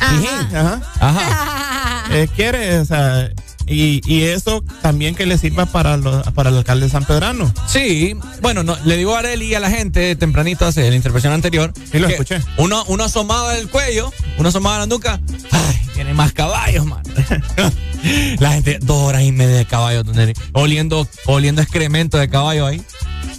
Ajá. 0.00 0.48
Ajá. 0.52 0.80
Ajá. 1.00 2.04
Eh, 2.14 2.28
quiere, 2.34 2.78
o 2.80 2.84
sea, 2.84 3.30
Y, 3.68 4.00
y 4.06 4.22
eso 4.22 4.62
también 4.82 5.14
que 5.16 5.26
le 5.26 5.38
sirva 5.38 5.66
para, 5.66 5.96
lo- 5.96 6.22
para 6.34 6.50
el 6.50 6.56
alcalde 6.58 6.86
de 6.86 6.90
San 6.92 7.04
Pedrano. 7.04 7.52
Sí, 7.66 8.14
bueno, 8.40 8.62
no, 8.62 8.76
le 8.84 8.96
digo 8.96 9.14
a 9.16 9.18
Areli 9.18 9.46
y 9.46 9.54
a 9.54 9.60
la 9.60 9.70
gente 9.70 10.14
tempranito 10.16 10.64
hace 10.66 10.88
la 10.88 10.94
intervención 10.96 11.32
anterior. 11.32 11.72
Sí, 11.90 11.98
lo 11.98 12.08
escuché. 12.08 12.40
Uno, 12.58 12.84
uno 12.86 13.04
asomaba 13.04 13.56
el 13.58 13.68
cuello, 13.68 14.12
uno 14.38 14.48
asomaba 14.50 14.78
la 14.78 14.86
nuca. 14.86 15.20
Ay, 15.50 15.80
tiene 15.94 16.14
más 16.14 16.32
caballos, 16.32 16.86
man. 16.86 17.02
la 18.38 18.52
gente, 18.52 18.78
dos 18.82 18.98
horas 19.08 19.22
y 19.22 19.32
media 19.32 19.56
de 19.56 19.64
caballo, 19.66 20.02
don 20.04 20.18
Eric, 20.18 20.38
oliendo, 20.52 21.08
oliendo 21.26 21.60
excremento 21.62 22.18
de 22.18 22.28
caballo 22.28 22.66
ahí. 22.66 22.80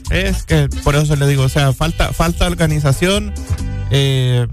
Es 0.09 0.43
que 0.43 0.67
por 0.83 0.95
eso 0.95 1.15
le 1.15 1.27
digo, 1.27 1.43
o 1.43 1.49
sea, 1.49 1.73
falta, 1.73 2.11
falta 2.13 2.47
organización. 2.47 3.33
eh, 3.91 4.47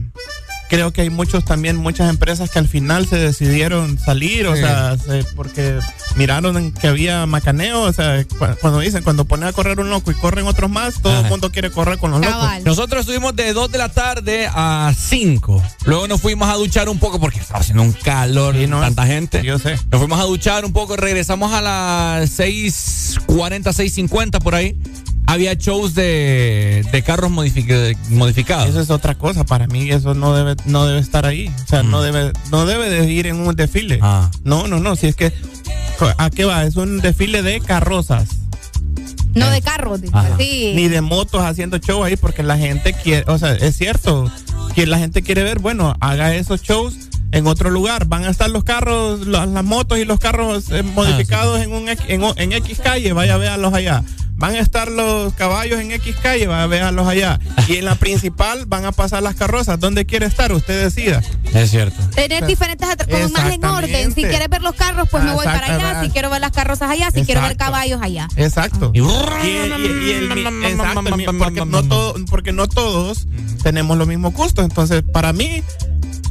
creo 0.74 0.92
que 0.92 1.02
hay 1.02 1.10
muchos 1.10 1.44
también, 1.44 1.76
muchas 1.76 2.10
empresas 2.10 2.50
que 2.50 2.58
al 2.58 2.68
final 2.68 3.06
se 3.06 3.16
decidieron 3.16 3.98
salir, 3.98 4.46
o 4.46 4.54
Sí. 4.54 4.62
sea, 4.62 4.96
se- 4.98 5.24
porque 5.36 5.78
miraron 6.16 6.72
que 6.72 6.88
había 6.88 7.24
macaneo, 7.26 7.82
o 7.82 7.92
sea, 7.92 8.24
cu- 8.24 8.46
cuando 8.60 8.80
dicen, 8.80 9.02
cuando 9.04 9.24
ponen 9.24 9.48
a 9.48 9.52
correr 9.52 9.78
un 9.80 9.90
loco 9.90 10.10
y 10.10 10.14
corren 10.14 10.46
otros 10.46 10.70
más, 10.70 11.00
todo 11.00 11.20
el 11.20 11.26
mundo 11.26 11.50
quiere 11.52 11.70
correr 11.70 11.98
con 11.98 12.10
los 12.10 12.20
locos. 12.20 12.48
Nosotros 12.64 13.00
estuvimos 13.00 13.34
de 13.36 13.52
2 13.52 13.70
de 13.70 13.78
la 13.78 13.88
tarde 13.88 14.48
a 14.52 14.92
5. 14.98 15.62
Luego 15.84 16.08
nos 16.08 16.20
fuimos 16.20 16.48
a 16.48 16.54
duchar 16.54 16.88
un 16.88 16.98
poco 16.98 17.20
porque 17.20 17.38
estaba 17.40 17.60
haciendo 17.60 17.82
un 17.82 17.92
calor, 17.92 18.54
tanta 18.80 19.06
gente. 19.06 19.42
Yo 19.44 19.58
sé. 19.58 19.76
Nos 19.90 19.98
fuimos 20.00 20.18
a 20.20 20.24
duchar 20.24 20.64
un 20.64 20.72
poco, 20.72 20.96
regresamos 20.96 21.52
a 21.52 21.60
las 21.60 22.30
6:40, 22.30 23.72
6:50 23.72 24.40
por 24.40 24.54
ahí. 24.54 24.76
Había 25.26 25.54
shows 25.54 25.94
de, 25.94 26.86
de 26.92 27.02
carros 27.02 27.30
modific- 27.30 27.96
modificados. 28.10 28.68
Eso 28.68 28.80
es 28.80 28.90
otra 28.90 29.14
cosa, 29.14 29.44
para 29.44 29.66
mí 29.66 29.90
eso 29.90 30.14
no 30.14 30.34
debe, 30.34 30.54
no 30.66 30.86
debe 30.86 31.00
estar 31.00 31.24
ahí, 31.26 31.50
o 31.64 31.66
sea, 31.68 31.82
no 31.82 32.02
debe, 32.02 32.32
no 32.50 32.66
debe 32.66 32.90
de 32.90 33.10
ir 33.10 33.26
en 33.26 33.36
un 33.36 33.54
desfile. 33.56 33.98
Mm. 33.98 34.04
Ah. 34.04 34.30
No, 34.44 34.66
no, 34.68 34.80
no, 34.80 34.96
si 34.96 35.06
es 35.06 35.16
que, 35.16 35.32
¿a 36.18 36.30
qué 36.30 36.44
va? 36.44 36.64
Es 36.64 36.76
un 36.76 37.00
desfile 37.00 37.42
de 37.42 37.60
carrozas. 37.60 38.28
No 39.34 39.50
de 39.50 39.62
carros. 39.62 40.00
Sí. 40.38 40.72
Ni 40.76 40.86
de 40.88 41.00
motos 41.00 41.42
haciendo 41.42 41.78
show 41.78 42.04
ahí 42.04 42.16
porque 42.16 42.42
la 42.44 42.56
gente 42.56 42.92
quiere, 42.92 43.24
o 43.28 43.36
sea, 43.38 43.54
es 43.54 43.76
cierto, 43.76 44.30
que 44.74 44.86
la 44.86 44.98
gente 44.98 45.22
quiere 45.22 45.42
ver, 45.42 45.58
bueno, 45.58 45.94
haga 46.00 46.34
esos 46.34 46.62
shows 46.62 46.94
en 47.32 47.46
otro 47.46 47.70
lugar. 47.70 48.06
Van 48.06 48.24
a 48.24 48.30
estar 48.30 48.50
los 48.50 48.64
carros, 48.64 49.26
las, 49.26 49.48
las 49.48 49.64
motos 49.64 49.98
y 49.98 50.04
los 50.04 50.18
carros 50.18 50.70
eh, 50.70 50.82
modificados 50.82 51.60
en, 51.60 51.72
un, 51.72 51.88
X- 51.88 52.04
en, 52.08 52.22
en 52.36 52.52
X 52.52 52.80
calle, 52.82 53.12
vaya 53.12 53.34
a 53.34 53.38
verlos 53.38 53.72
allá. 53.74 54.02
Van 54.36 54.56
a 54.56 54.58
estar 54.58 54.90
los 54.90 55.32
caballos 55.34 55.78
en 55.78 55.92
X 55.92 56.16
calle, 56.20 56.48
vaya 56.48 56.64
a 56.64 56.66
verlos 56.66 57.06
allá. 57.06 57.38
Y 57.68 57.76
en 57.76 57.84
la 57.84 57.94
principal 57.94 58.66
van 58.66 58.84
a 58.84 58.90
pasar 58.90 59.22
las 59.22 59.36
carrozas. 59.36 59.78
¿Dónde 59.78 60.06
quiere 60.06 60.26
estar? 60.26 60.50
Usted 60.52 60.82
decida. 60.82 61.22
Es 61.54 61.70
cierto. 61.70 61.96
Tener 62.10 62.44
diferentes 62.44 62.86
atra- 62.88 63.06
como 63.08 63.28
más 63.28 63.52
en 63.54 63.64
orden. 63.64 64.12
Si 64.12 64.22
quieres 64.30 64.48
ver 64.50 64.60
los 64.62 64.74
carros, 64.74 65.08
pues 65.08 65.22
me 65.22 65.32
voy 65.32 65.44
para 65.44 65.66
allá. 65.76 66.02
Si 66.02 66.10
quiero 66.10 66.30
ver 66.30 66.40
las 66.40 66.50
carrozas 66.50 66.90
allá, 66.90 67.12
si 67.12 67.22
quiero 67.24 67.42
ver 67.42 67.56
caballos 67.56 68.00
allá. 68.02 68.28
Exacto. 68.36 68.90
Y, 68.92 68.98
y- 69.00 70.08
y 70.08 70.10
el 70.10 70.28
porque, 71.38 71.60
no 71.64 71.82
todo- 71.88 72.14
porque 72.28 72.52
no 72.52 72.66
todos 72.68 73.26
tenemos 73.62 73.96
los 73.96 74.08
mismos 74.08 74.34
Entonces, 74.62 75.02
para 75.02 75.32
mí, 75.32 75.62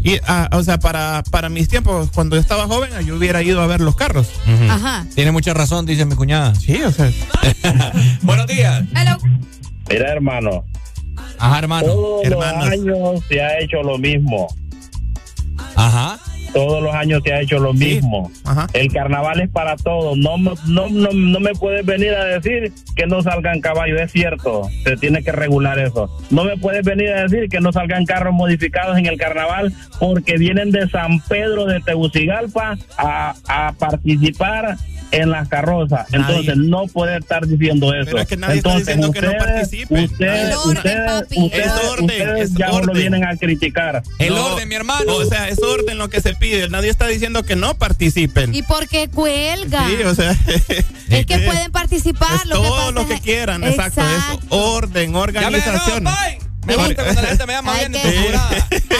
y, 0.03 0.17
ah, 0.27 0.49
o 0.51 0.63
sea, 0.63 0.79
para, 0.79 1.23
para 1.31 1.49
mis 1.49 1.69
tiempos, 1.69 2.09
cuando 2.13 2.35
yo 2.35 2.41
estaba 2.41 2.67
joven, 2.67 2.91
yo 3.05 3.15
hubiera 3.15 3.41
ido 3.41 3.61
a 3.61 3.67
ver 3.67 3.79
los 3.79 3.95
carros. 3.95 4.29
Ajá. 4.69 5.05
Tiene 5.15 5.31
mucha 5.31 5.53
razón, 5.53 5.85
dice 5.85 6.05
mi 6.05 6.15
cuñada. 6.15 6.53
Sí, 6.55 6.81
o 6.83 6.91
sea. 6.91 7.09
Buenos 8.21 8.47
días. 8.47 8.83
Mira, 9.89 10.11
hermano. 10.11 10.65
Ajá, 11.39 11.59
hermano. 11.59 11.87
Todos 11.87 12.25
Hermanos. 12.25 12.65
los 12.65 12.73
años 12.73 13.23
se 13.27 13.41
ha 13.41 13.59
hecho 13.59 13.81
lo 13.81 13.97
mismo. 13.97 14.47
Ajá. 15.75 16.19
Todos 16.53 16.84
los 16.84 16.93
años 16.93 17.21
se 17.25 17.34
ha 17.34 17.41
hecho 17.41 17.59
lo 17.59 17.73
mismo. 17.73 18.31
El 18.73 18.91
carnaval 18.93 19.41
es 19.41 19.49
para 19.49 19.75
todos. 19.75 20.17
No, 20.17 20.38
me- 20.38 20.51
no, 20.67 20.88
no, 20.89 21.09
no 21.11 21.39
me 21.39 21.53
puedes 21.53 21.85
venir 21.85 22.11
a 22.13 22.25
decir 22.25 22.71
que 22.95 23.07
no 23.07 23.21
salgan 23.23 23.59
caballos. 23.59 23.99
Es 23.99 24.11
cierto. 24.11 24.69
Se 24.84 24.95
tiene 24.97 25.23
que 25.23 25.31
regular 25.31 25.80
eso. 25.80 26.09
No 26.30 26.43
me 26.43 26.55
puedes 26.57 26.85
venir 26.85 27.09
a 27.09 27.23
decir 27.23 27.49
que 27.49 27.59
no 27.59 27.71
salgan 27.71 28.05
carros 28.05 28.34
modificados 28.34 28.97
en 28.97 29.07
el 29.07 29.17
carnaval 29.17 29.73
porque 29.99 30.38
vienen 30.38 30.71
de 30.71 30.88
San 30.89 31.19
Pedro 31.21 31.65
de 31.65 31.80
Tegucigalpa 31.81 32.77
a, 32.97 33.34
a 33.47 33.73
participar 33.73 34.77
en 35.14 35.30
las 35.31 35.48
carrozas. 35.48 36.07
Entonces 36.11 36.57
no 36.57 36.88
puede 36.88 37.18
estar 37.18 37.45
diciendo 37.48 37.94
eso. 37.94 38.18
es 38.18 38.27
que 38.27 38.35
nadie 38.38 38.57
está 38.57 38.69
Entonces 38.77 38.88
diciendo 38.98 39.11
que 39.11 39.22
no 39.22 39.27
ustedes- 39.30 39.44
participen. 39.45 40.03
Ustedes, 40.06 40.49
Es 40.49 40.56
orden, 40.57 40.77
ustedes, 40.77 41.11
papi. 41.22 41.40
ustedes- 41.40 41.65
Es 41.65 41.72
orden, 41.90 42.06
ustedes 42.06 42.41
es 42.49 42.53
ya 42.56 42.65
no 42.68 42.72
lo 42.73 42.77
orden. 42.80 42.95
vienen 42.98 43.23
a 43.26 43.35
criticar. 43.38 44.03
El 44.19 44.35
No, 44.35 44.45
orden, 44.53 44.68
mi 44.68 44.76
hermano. 44.76 45.14
O 45.15 45.26
sea, 45.26 45.48
es 45.49 45.60
orden 45.61 45.98
lo 45.98 46.10
que 46.10 46.22
se 46.22 46.34
pide. 46.35 46.68
Nadie 46.69 46.90
está 46.90 47.07
diciendo 47.07 47.44
que 47.44 47.56
no 47.56 47.76
participen. 47.76 48.53
¿Y 48.56 48.64
por 48.64 48.88
qué 48.88 49.07
cuelga? 49.10 49.88
Sí, 49.88 50.03
o 50.03 50.15
sea. 50.15 50.31
es 51.10 51.26
que 51.26 51.38
pueden 51.45 51.72
participar. 51.72 52.45
lo 52.48 52.61
que 52.61 52.68
todo 52.68 52.76
pasa 52.77 52.91
lo 52.91 53.07
que 53.07 53.14
es- 53.15 53.22
quieran, 53.22 53.64
exacto. 53.64 54.02
Es 54.02 54.40
orden, 54.49 55.15
organización. 55.15 56.06
Me 56.65 56.76
gusta 56.76 57.03
cuando 57.03 57.22
la 57.22 57.27
gente 57.30 57.45
me 57.45 57.53
llama 57.53 57.73
bien. 57.77 57.95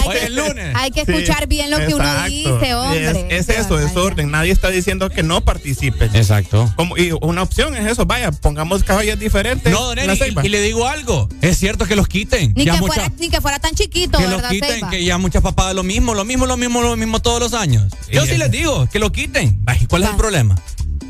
Hoy 0.06 0.18
es 0.22 0.31
lunes. 0.31 0.76
Hay 0.76 0.91
que 0.91 1.02
escuchar 1.02 1.48
bien 1.48 1.72
lo 1.72 1.77
que 1.77 1.94
uno 1.94 2.23
dice, 2.27 2.76
hombre. 2.76 3.38
Es, 3.38 3.49
es 3.49 3.57
eso, 3.57 3.80
es 3.80 3.95
orden. 3.95 4.31
Nadie 4.31 4.52
está 4.52 4.69
diciendo 4.69 5.10
que 5.10 5.23
no 5.23 5.41
participen. 5.41 6.15
Exacto. 6.15 6.72
Como, 6.76 6.98
y 6.98 7.11
una 7.22 7.41
opción 7.44 7.76
es 7.76 7.90
eso, 7.90 8.06
vaya, 8.06 8.31
pongamos 8.31 8.84
caballos 8.84 9.19
diferentes. 9.19 9.72
No, 9.72 9.81
don 9.85 9.99
en 9.99 10.07
la 10.07 10.14
Eri, 10.14 10.23
ceiba. 10.23 10.44
y, 10.44 10.48
y 10.48 10.49
le 10.49 10.61
digo 10.61 10.88
algo. 10.88 11.30
Es 11.41 11.57
cierto 11.57 11.85
que 11.85 11.95
los 11.95 12.07
quiten. 12.07 12.53
Ni 12.56 12.65
ya 12.65 12.73
que, 12.73 12.80
fuera, 12.80 13.11
ni 13.18 13.30
que 13.30 13.41
fuera 13.41 13.60
tan 13.60 13.76
chiquito, 13.76 14.18
que 14.18 14.23
los 14.26 14.35
¿verdad, 14.35 14.49
quiten, 14.49 14.69
Seiba? 14.72 14.90
que 14.90 15.03
ya 15.03 15.18
muchas 15.18 15.41
papadas 15.41 15.76
lo 15.76 15.84
mismo, 15.84 16.14
lo 16.14 16.26
mismo, 16.26 16.45
lo 16.45 16.57
mismo, 16.57 16.81
lo 16.81 16.95
mismo 16.95 17.22
todos 17.22 17.40
los 17.40 17.53
años. 17.53 17.94
Yo 18.11 18.26
sí 18.26 18.38
les 18.38 18.52
digo, 18.52 18.88
que 18.91 18.99
lo 18.99 19.11
quiten. 19.11 19.60
¿Cuál 19.88 20.03
es 20.03 20.10
el 20.10 20.15
problema? 20.15 20.60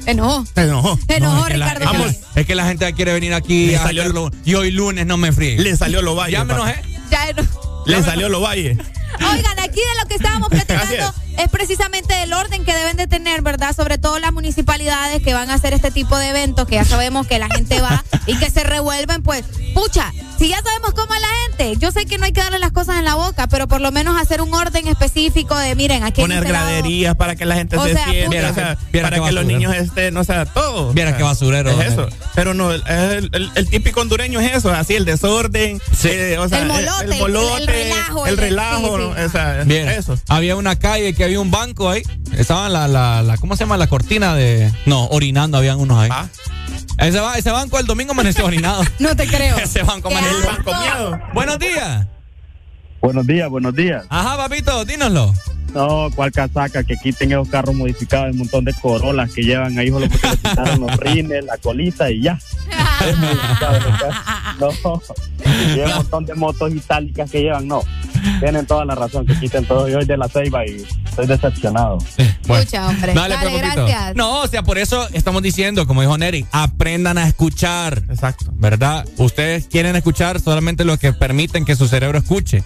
Enojó. 0.06 0.46
Se 0.54 0.62
enojó. 0.64 1.00
Enojó, 1.08 1.46
es, 1.48 1.52
que 1.54 1.58
la, 1.58 1.74
Ricardo. 1.74 2.06
es 2.08 2.18
que- 2.18 2.40
es 2.42 2.46
que 2.48 2.56
la 2.56 2.66
gente 2.66 2.94
quiere 2.94 3.14
venir 3.14 3.34
aquí 3.34 3.68
Le 3.68 3.78
a 3.78 3.84
salió- 3.84 4.02
hacerlo, 4.04 4.32
y 4.46 4.54
hoy 4.56 4.72
lunes 4.72 5.06
no 5.06 5.18
me 5.18 5.32
fríe. 5.32 5.58
Le 5.60 5.76
salió 5.78 6.02
lo 6.02 6.16
valle. 6.16 6.34
Ya 6.34 6.44
me 6.44 6.54
enojé. 6.54 6.76
Ya 7.10 7.30
eno- 7.30 7.44
Le 7.86 8.02
salió 8.04 8.30
lo 8.30 8.42
valle. 8.42 8.78
Oigan, 9.19 9.60
aquí 9.60 9.80
de 9.80 10.02
lo 10.02 10.07
que 10.07 10.15
estábamos 10.15 10.49
platicando 10.49 11.14
es 11.38 11.49
precisamente 11.49 12.22
el 12.23 12.34
orden 12.34 12.64
que 12.64 12.73
deben 12.73 12.95
de 12.98 13.07
tener, 13.07 13.41
¿verdad? 13.41 13.76
Sobre 13.76 13.98
todo 13.98 14.19
las 14.19 14.31
municipalidades 14.31 15.22
que 15.23 15.34
van 15.34 15.49
a 15.49 15.56
hacer 15.56 15.73
este 15.73 15.91
tipo 15.91 16.18
de 16.18 16.30
eventos, 16.30 16.68
que 16.68 16.76
ya 16.76 16.85
sabemos 16.85 17.26
que 17.27 17.40
la 17.40 17.48
gente 17.49 17.81
va 17.81 18.03
y 18.27 18.38
que 18.38 18.49
se 18.49 18.64
revuelven, 18.64 19.23
pues, 19.23 19.44
pucha, 19.73 20.11
si 20.38 20.49
ya 20.49 20.61
sabemos 20.61 20.94
cómo 20.94 21.14
es 21.15 21.22
la 21.22 21.27
gente, 21.48 21.77
yo 21.80 21.91
sé 21.91 22.06
que 22.06 22.18
no 22.18 22.26
hay 22.26 22.34
que 22.34 22.41
darle 22.41 22.60
las 22.60 22.72
cosas 22.72 22.98
en 22.98 23.06
la 23.06 23.15
boca, 23.15 23.48
pero 23.48 23.68
por 23.68 23.81
lo 23.81 23.91
menos 23.91 24.19
hacer 24.22 24.41
un 24.41 24.53
orden 24.53 24.88
específico 24.88 25.57
de, 25.57 25.73
miren, 25.76 26.03
aquí 26.03 26.22
Poner 26.22 26.40
este 26.40 26.52
lado- 26.52 26.65
graderías 26.68 27.15
para 27.15 27.35
que 27.35 27.45
la 27.45 27.56
gente 27.56 27.77
O 27.77 27.84
se 27.85 27.94
sea, 27.94 28.06
siente, 28.06 28.45
o 28.45 28.53
sea, 28.53 28.77
para 29.02 29.19
que 29.23 29.31
los 29.31 29.45
niños 29.45 29.73
estén, 29.76 30.15
o 30.18 30.23
sea, 30.23 30.45
todo. 30.45 30.94
Viera 30.94 31.10
O 31.10 31.14
sea, 31.14 31.18
qué 31.18 31.23
basurero, 31.23 31.81
Es 31.81 31.94
eso. 31.94 32.07
Pero 32.35 32.53
no, 32.53 32.72
el, 32.72 32.84
el- 32.88 33.30
el- 33.34 33.52
el 33.56 33.69
típico 33.69 34.02
hondureño 34.02 34.40
es 34.40 34.56
eso, 34.57 34.72
así 34.72 34.95
el 34.95 35.06
desorden, 35.06 35.81
eh, 36.03 36.38
o 36.40 36.48
sea, 36.49 36.60
El 36.60 36.68
molote, 36.68 37.06
el- 37.06 37.11
el, 37.14 37.19
molote, 37.19 37.61
el 37.61 37.68
relajo, 37.68 38.27
el 38.27 38.34
el- 38.34 38.38
relajo, 38.38 38.98
sí, 38.98 39.03
Bien. 39.66 39.90
Había 40.28 40.56
una 40.56 40.78
calle 40.78 41.14
que 41.14 41.24
había 41.24 41.40
un 41.40 41.52
banco 41.52 41.90
ahí. 41.90 42.04
Estaban 42.36 42.74
la, 42.74 42.88
la, 42.88 43.22
la, 43.22 43.38
¿cómo 43.38 43.56
se 43.56 43.64
llama? 43.64 43.78
La 43.78 43.88
cortina 43.88 44.36
de. 44.36 44.72
No, 44.86 45.06
orinando 45.08 45.58
habían 45.58 45.80
unos 45.80 45.98
ahí. 45.98 46.10
Ah. 46.12 46.28
Ese, 46.98 47.20
ese 47.38 47.52
banco 47.52 47.80
el 47.80 47.86
domingo 47.86 48.12
amaneció 48.12 48.46
orinado. 48.46 48.84
No 49.00 49.16
te 49.16 49.28
creo. 49.28 49.58
ese 49.58 49.84
banco 49.84 50.10
amaneció. 50.10 50.50
asco. 50.50 50.72
Buenos 51.34 51.60
días. 51.60 52.08
Buenos 53.02 53.28
días, 53.28 53.50
buenos 53.50 53.76
días. 53.76 54.06
Ajá, 54.10 54.38
papito, 54.38 54.86
dínoslo. 54.86 55.34
No, 55.74 56.10
cuál 56.16 56.32
casaca, 56.32 56.84
que 56.84 56.96
quiten 56.96 57.32
esos 57.32 57.50
carros 57.50 57.76
modificados, 57.76 58.32
un 58.32 58.38
montón 58.40 58.64
de 58.64 58.74
corolas 58.76 59.32
que 59.34 59.42
llevan 59.42 59.78
ahí, 59.78 59.90
solo 59.90 60.08
porque 60.08 60.28
le 60.28 60.38
quitaron 60.38 60.80
los 60.82 60.98
rines, 60.98 61.44
la 61.44 61.58
colita 61.58 62.10
y 62.12 62.22
ya. 62.22 62.40
Es 63.08 63.18
¿no? 64.60 65.02
Y 65.76 65.80
un 65.80 65.96
montón 65.96 66.26
de 66.26 66.36
motos 66.36 66.74
itálicas 66.74 67.30
que 67.30 67.42
llevan, 67.42 67.68
no. 67.68 67.82
Tienen 68.40 68.66
toda 68.66 68.86
la 68.86 68.96
razón, 68.96 69.26
que 69.26 69.38
quiten 69.40 69.66
todo. 69.66 69.88
Yo 69.88 69.96
soy 69.96 70.06
de 70.06 70.18
la 70.18 70.28
Ceiba 70.28 70.66
y 70.66 70.86
estoy 71.06 71.28
decepcionado. 71.28 71.98
Escucha, 72.18 72.88
hombre. 72.88 73.14
Dale, 73.14 73.36
Dale, 73.36 73.50
pues, 73.50 73.62
gracias. 73.76 74.16
No, 74.16 74.42
o 74.42 74.48
sea, 74.48 74.64
por 74.64 74.78
eso 74.78 75.08
estamos 75.14 75.42
diciendo, 75.42 75.86
como 75.86 76.02
dijo 76.02 76.18
Neri, 76.18 76.46
aprendan 76.52 77.18
a 77.18 77.28
escuchar. 77.28 78.04
Exacto. 78.10 78.46
¿Verdad? 78.54 79.06
Ustedes 79.18 79.68
quieren 79.68 79.96
escuchar 79.96 80.40
solamente 80.40 80.86
lo 80.86 80.98
que 80.98 81.14
permiten 81.14 81.66
que 81.66 81.76
su 81.76 81.88
cerebro 81.88 82.18
escuche. 82.18 82.64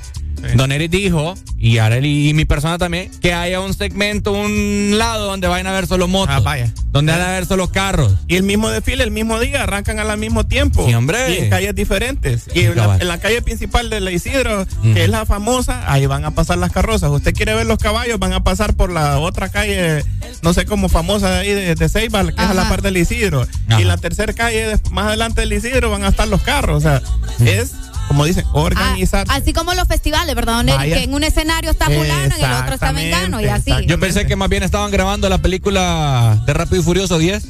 Don 0.55 0.71
Eric 0.71 0.91
dijo, 0.91 1.35
y 1.57 1.79
Arely 1.79 2.29
y 2.29 2.33
mi 2.33 2.45
persona 2.45 2.77
también, 2.77 3.11
que 3.21 3.33
haya 3.33 3.59
un 3.59 3.73
segmento, 3.73 4.31
un 4.31 4.97
lado 4.97 5.25
donde 5.27 5.47
vayan 5.47 5.67
a 5.67 5.71
ver 5.71 5.87
solo 5.87 6.07
motos. 6.07 6.35
Ah, 6.35 6.39
vaya. 6.39 6.71
Donde 6.91 7.11
van 7.11 7.21
a 7.21 7.31
ver 7.31 7.45
solo 7.45 7.71
carros. 7.71 8.13
Y 8.27 8.35
el 8.35 8.43
mismo 8.43 8.69
desfile, 8.69 9.03
el 9.03 9.11
mismo 9.11 9.39
día, 9.39 9.63
arrancan 9.63 9.99
al 9.99 10.17
mismo 10.17 10.45
tiempo. 10.45 10.85
Sí, 10.87 10.93
hombre. 10.93 11.33
Y 11.33 11.37
en 11.43 11.49
calles 11.49 11.75
diferentes. 11.75 12.45
Y 12.53 12.61
en 12.61 12.75
la, 12.75 12.83
Cabal. 12.83 13.01
en 13.01 13.07
la 13.07 13.19
calle 13.19 13.41
principal 13.41 13.89
de 13.89 13.99
la 13.99 14.11
Isidro, 14.11 14.65
que 14.81 15.03
es 15.03 15.09
la 15.09 15.25
famosa, 15.25 15.91
ahí 15.91 16.05
van 16.05 16.25
a 16.25 16.31
pasar 16.31 16.57
las 16.57 16.71
carrozas. 16.71 17.11
Usted 17.11 17.33
quiere 17.33 17.55
ver 17.55 17.65
los 17.65 17.77
caballos, 17.77 18.19
van 18.19 18.33
a 18.33 18.43
pasar 18.43 18.75
por 18.75 18.91
la 18.91 19.19
otra 19.19 19.49
calle, 19.49 20.03
no 20.41 20.53
sé 20.53 20.65
cómo 20.65 20.89
famosa 20.89 21.29
de 21.31 21.39
ahí 21.39 21.53
de, 21.53 21.75
de 21.75 21.89
Ceiba, 21.89 22.23
que 22.23 22.41
es 22.41 22.49
a 22.49 22.53
la 22.53 22.69
parte 22.69 22.87
del 22.87 22.97
Isidro. 22.97 23.41
Ajá. 23.41 23.79
Y 23.79 23.81
en 23.81 23.87
la 23.87 23.97
tercera 23.97 24.33
calle, 24.33 24.77
más 24.91 25.07
adelante 25.07 25.41
del 25.41 25.53
Isidro, 25.53 25.89
van 25.89 26.03
a 26.03 26.09
estar 26.09 26.27
los 26.27 26.41
carros. 26.41 26.77
O 26.77 26.81
sea, 26.81 27.01
es 27.39 27.73
como 28.07 28.25
dicen, 28.25 28.45
organizar. 28.53 29.25
Ah, 29.29 29.35
así 29.35 29.53
como 29.53 29.73
los 29.73 29.87
festivales, 29.87 30.33
¿verdad? 30.35 30.57
Donde 30.63 30.73
que 30.77 31.03
en 31.03 31.13
un 31.13 31.23
escenario 31.23 31.71
está 31.71 31.85
fulano, 31.85 32.35
en 32.35 32.43
el 32.45 32.51
otro 32.53 32.73
está 32.73 32.91
Mengano 32.93 33.41
y 33.41 33.45
así. 33.47 33.71
Yo 33.85 33.99
pensé 33.99 34.25
que 34.25 34.35
más 34.35 34.49
bien 34.49 34.63
estaban 34.63 34.91
grabando 34.91 35.29
la 35.29 35.37
película 35.39 36.41
de 36.45 36.53
Rápido 36.53 36.81
y 36.81 36.83
Furioso 36.83 37.17
10. 37.19 37.43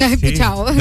Pichao. 0.20 0.66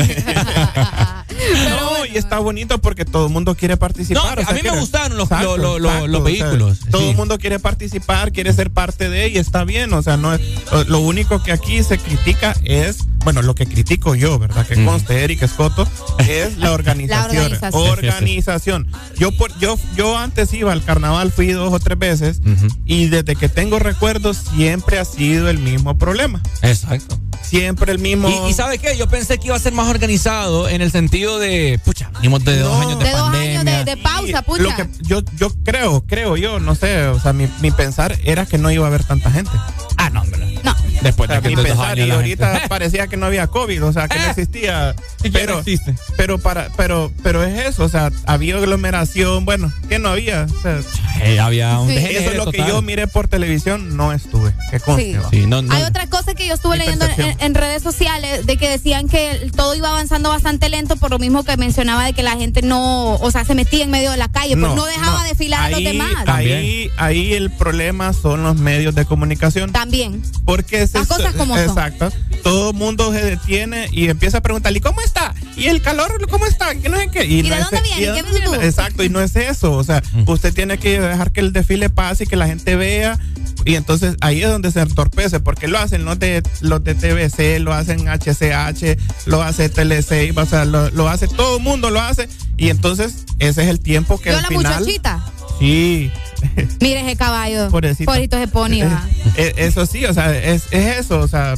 no, 1.69 2.05
y 2.05 2.17
está 2.17 2.39
bonito 2.39 2.79
porque 2.79 3.05
todo 3.05 3.27
el 3.27 3.33
mundo 3.33 3.55
quiere 3.55 3.77
participar. 3.77 4.23
No, 4.37 4.41
o 4.41 4.45
sea, 4.45 4.49
a 4.49 4.53
mí 4.53 4.55
me 4.57 4.61
quiere- 4.61 4.79
gustaron 4.79 5.17
los- 5.17 5.25
Exacto, 5.29 5.57
lo- 5.57 5.77
lo- 5.77 5.79
lo- 5.79 5.89
exacto, 5.89 6.07
los 6.07 6.21
o 6.21 6.25
sea, 6.25 6.31
vehículos, 6.45 6.79
todo 6.91 7.01
sí. 7.01 7.09
el 7.09 7.15
mundo 7.15 7.37
quiere 7.37 7.59
participar, 7.59 8.31
quiere 8.31 8.53
ser 8.53 8.71
parte 8.71 9.09
de 9.09 9.29
y 9.29 9.37
está 9.37 9.63
bien. 9.63 9.93
O 9.93 10.01
sea, 10.01 10.17
no 10.17 10.33
es, 10.33 10.41
lo 10.87 10.99
único 10.99 11.41
que 11.43 11.51
aquí 11.51 11.83
se 11.83 11.97
critica 11.97 12.55
es, 12.63 12.97
bueno, 13.23 13.41
lo 13.41 13.55
que 13.55 13.65
critico 13.67 14.15
yo, 14.15 14.39
¿verdad? 14.39 14.65
Que 14.65 14.83
conste 14.83 15.23
Eric 15.23 15.43
Escoto, 15.43 15.87
es 16.19 16.57
la 16.57 16.71
organización. 16.73 17.43
organización. 17.43 17.89
organización. 17.89 18.87
Yo, 19.19 19.31
por, 19.31 19.57
yo, 19.59 19.77
yo 19.95 20.17
antes 20.17 20.53
iba 20.53 20.71
al 20.71 20.83
carnaval, 20.83 21.31
fui 21.31 21.47
dos 21.51 21.73
o 21.73 21.79
tres 21.79 21.97
veces 21.99 22.41
y 22.85 23.07
desde 23.07 23.35
que 23.35 23.49
tengo 23.49 23.77
recuerdos 23.79 24.37
siempre 24.55 24.97
ha 24.99 25.05
sido 25.05 25.49
el 25.49 25.59
mismo 25.59 25.97
problema. 25.97 26.41
Exacto. 26.61 27.19
Siempre 27.41 27.91
el 27.91 27.99
mismo. 27.99 28.29
Y, 28.29 28.49
y 28.51 28.53
¿sabe 28.53 28.77
qué? 28.77 28.95
Yo 28.97 29.07
pensé 29.07 29.37
que 29.39 29.47
iba 29.47 29.55
a 29.55 29.59
ser 29.59 29.73
más 29.73 29.89
organizado 29.89 30.69
en 30.69 30.81
el 30.81 30.91
sentido 30.91 31.39
de, 31.39 31.79
pucha, 31.83 32.11
venimos 32.15 32.43
de 32.45 32.59
dos 32.59 32.79
años 32.85 32.99
de, 32.99 33.05
De 33.05 33.11
dos 33.11 33.21
pandemia. 33.21 33.59
años 33.61 33.85
de, 33.85 33.95
de 33.95 33.97
pausa, 33.97 34.41
pucha. 34.43 34.63
Lo 34.63 34.75
que 34.75 34.87
yo, 35.01 35.21
yo 35.37 35.49
creo, 35.63 36.01
creo 36.05 36.37
yo, 36.37 36.59
no 36.59 36.75
sé, 36.75 37.07
o 37.07 37.19
sea, 37.19 37.33
mi, 37.33 37.47
mi 37.61 37.71
pensar 37.71 38.17
era 38.23 38.45
que 38.45 38.57
no 38.57 38.69
iba 38.71 38.85
a 38.85 38.87
haber 38.87 39.03
tanta 39.03 39.31
gente. 39.31 39.51
Ah, 39.97 40.09
no, 40.11 40.21
hombre. 40.21 40.59
No. 40.63 40.75
Después 41.01 41.29
O 41.29 41.33
sea, 41.33 41.41
de 41.41 41.49
que 41.49 41.55
pensar, 41.61 41.91
años 41.93 42.05
y 42.05 42.09
la 42.09 42.15
ahorita 42.15 42.51
gente- 42.53 42.67
parecía 42.69 43.07
que 43.07 43.17
no 43.17 43.25
había 43.25 43.47
COVID, 43.47 43.83
o 43.85 43.93
sea, 43.93 44.07
que 44.07 44.19
no 44.19 44.25
existía. 44.25 44.95
Sí, 45.21 45.29
ya 45.29 45.39
pero, 45.39 45.53
no 45.55 45.59
existe. 45.59 45.95
pero 46.17 46.37
para, 46.39 46.69
pero, 46.77 47.11
pero 47.23 47.43
es 47.43 47.67
eso, 47.67 47.83
o 47.83 47.89
sea, 47.89 48.11
había 48.25 48.55
aglomeración, 48.57 49.45
bueno, 49.45 49.71
que 49.87 49.99
no 49.99 50.09
había. 50.09 50.45
O 50.57 50.61
sea, 50.61 50.79
Eh, 51.21 51.39
había 51.39 51.77
un 51.79 51.89
Sí. 51.89 51.97
eso 51.97 52.31
es 52.31 52.37
lo 52.37 52.49
que 52.51 52.59
yo 52.59 52.81
miré 52.81 53.05
por 53.07 53.27
televisión, 53.27 53.97
no 53.97 54.13
estuve. 54.13 54.53
Que 54.71 54.79
conste, 54.79 55.03
Sí. 55.11 55.13
va. 55.17 55.29
Sí, 55.29 55.45
no, 55.47 55.61
no. 55.61 55.73
Hay 55.73 55.83
otra 55.83 56.07
cosa 56.07 56.33
que 56.33 56.47
yo 56.47 56.53
estuve 56.53 56.77
Mi 56.77 56.85
leyendo 56.85 57.05
en, 57.39 57.55
redes 57.55 57.83
sociales 57.83 58.45
de 58.45 58.55
que 58.57 58.69
decían 58.69 59.09
que 59.09 59.49
todo 59.55 59.75
iba 59.75 59.89
avanzando 59.89 60.29
bastante 60.29 60.69
lento 60.69 60.95
por 60.95 61.11
lo 61.11 61.19
mismo 61.19 61.43
que 61.43 61.57
mencionaba 61.57 62.05
de 62.05 62.13
que 62.13 62.23
la 62.23 62.37
gente 62.37 62.61
no, 62.61 63.15
o 63.15 63.31
sea, 63.31 63.43
se 63.43 63.53
metía 63.55 63.83
en 63.83 63.91
medio 63.91 64.11
de 64.11 64.17
la 64.17 64.29
calle, 64.29 64.55
pues 64.55 64.73
no 64.75 64.85
dejaba 64.85 65.19
no. 65.23 65.27
desfilar 65.27 65.63
a 65.63 65.69
los 65.69 65.79
Ahí- 65.79 65.83
demás. 65.85 66.13
Ahí, 66.27 66.89
ahí 66.97 67.33
el 67.33 67.49
problema 67.51 68.13
son 68.13 68.43
los 68.43 68.55
medios 68.57 68.95
de 68.95 69.05
comunicación. 69.05 69.71
También. 69.73 70.21
Porque 70.45 70.87
Las 70.93 71.07
cosas 71.07 71.33
como 71.35 71.55
son. 71.55 71.65
Exacto. 71.69 72.11
Todo 72.43 72.71
el 72.71 72.75
mundo 72.75 73.11
se 73.11 73.23
detiene 73.23 73.87
y 73.91 74.09
empieza 74.09 74.37
a 74.39 74.41
preguntar, 74.41 74.75
¿y 74.75 74.79
cómo 74.79 75.01
está? 75.01 75.33
¿Y 75.55 75.67
el 75.67 75.81
calor 75.81 76.27
cómo 76.29 76.45
está? 76.45 76.73
¿Qué 76.75 76.89
no 76.89 76.97
sé 76.97 77.09
qué? 77.11 77.25
¿Y 77.25 77.43
no 77.43 77.55
de 77.55 77.61
dónde 77.61 77.81
viene? 77.81 78.01
¿y 78.01 78.05
de 78.05 78.13
¿Qué 78.13 78.21
dónde 78.23 78.39
viene 78.39 78.57
tú? 78.57 78.63
Exacto, 78.63 79.03
y 79.03 79.09
no 79.09 79.21
es 79.21 79.35
eso. 79.35 79.73
O 79.73 79.83
sea, 79.83 80.01
usted 80.25 80.53
tiene 80.53 80.77
que 80.77 80.99
dejar 80.99 81.31
que 81.31 81.41
el 81.41 81.53
desfile 81.53 81.89
pase 81.89 82.23
y 82.23 82.27
que 82.27 82.35
la 82.35 82.47
gente 82.47 82.75
vea. 82.75 83.19
Y 83.65 83.75
entonces 83.75 84.15
ahí 84.21 84.41
es 84.41 84.49
donde 84.49 84.71
se 84.71 84.79
entorpece, 84.79 85.41
porque 85.41 85.67
lo 85.67 85.77
hacen 85.79 86.05
los 86.05 86.17
de, 86.17 86.41
los 86.61 86.81
de 86.83 86.95
TVC, 86.95 87.59
lo 87.59 87.73
hacen 87.73 88.07
HCH, 88.07 88.97
lo 89.25 89.43
hace 89.43 89.67
TLC, 89.69 90.35
o 90.37 90.45
sea, 90.45 90.63
lo, 90.63 90.89
lo 90.91 91.09
hace 91.09 91.27
todo 91.27 91.57
el 91.57 91.63
mundo, 91.63 91.89
lo 91.89 91.99
hace. 91.99 92.29
Y 92.57 92.69
entonces 92.69 93.25
ese 93.39 93.63
es 93.63 93.67
el 93.67 93.79
tiempo 93.81 94.17
que 94.19 94.29
Yo 94.29 94.37
al 94.37 94.43
la 94.43 94.47
final. 94.47 94.79
muchachita. 94.79 95.25
Sí. 95.59 96.09
Mire 96.81 97.01
ese 97.01 97.15
caballo. 97.15 97.69
Pobrecito. 97.69 98.05
Pobrecito 98.05 98.37
ese 98.37 98.47
pony. 98.47 98.81
va. 98.83 99.07
Eh, 99.37 99.53
eso 99.57 99.85
sí, 99.85 100.05
o 100.05 100.13
sea, 100.13 100.37
es, 100.37 100.67
es 100.71 100.97
eso, 100.99 101.19
o 101.19 101.27
sea, 101.27 101.55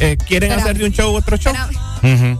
eh, 0.00 0.16
quieren 0.26 0.52
hacer 0.52 0.76
de 0.78 0.84
un 0.84 0.92
show 0.92 1.14
otro 1.14 1.36
show. 1.36 1.52
Ujú. 2.02 2.38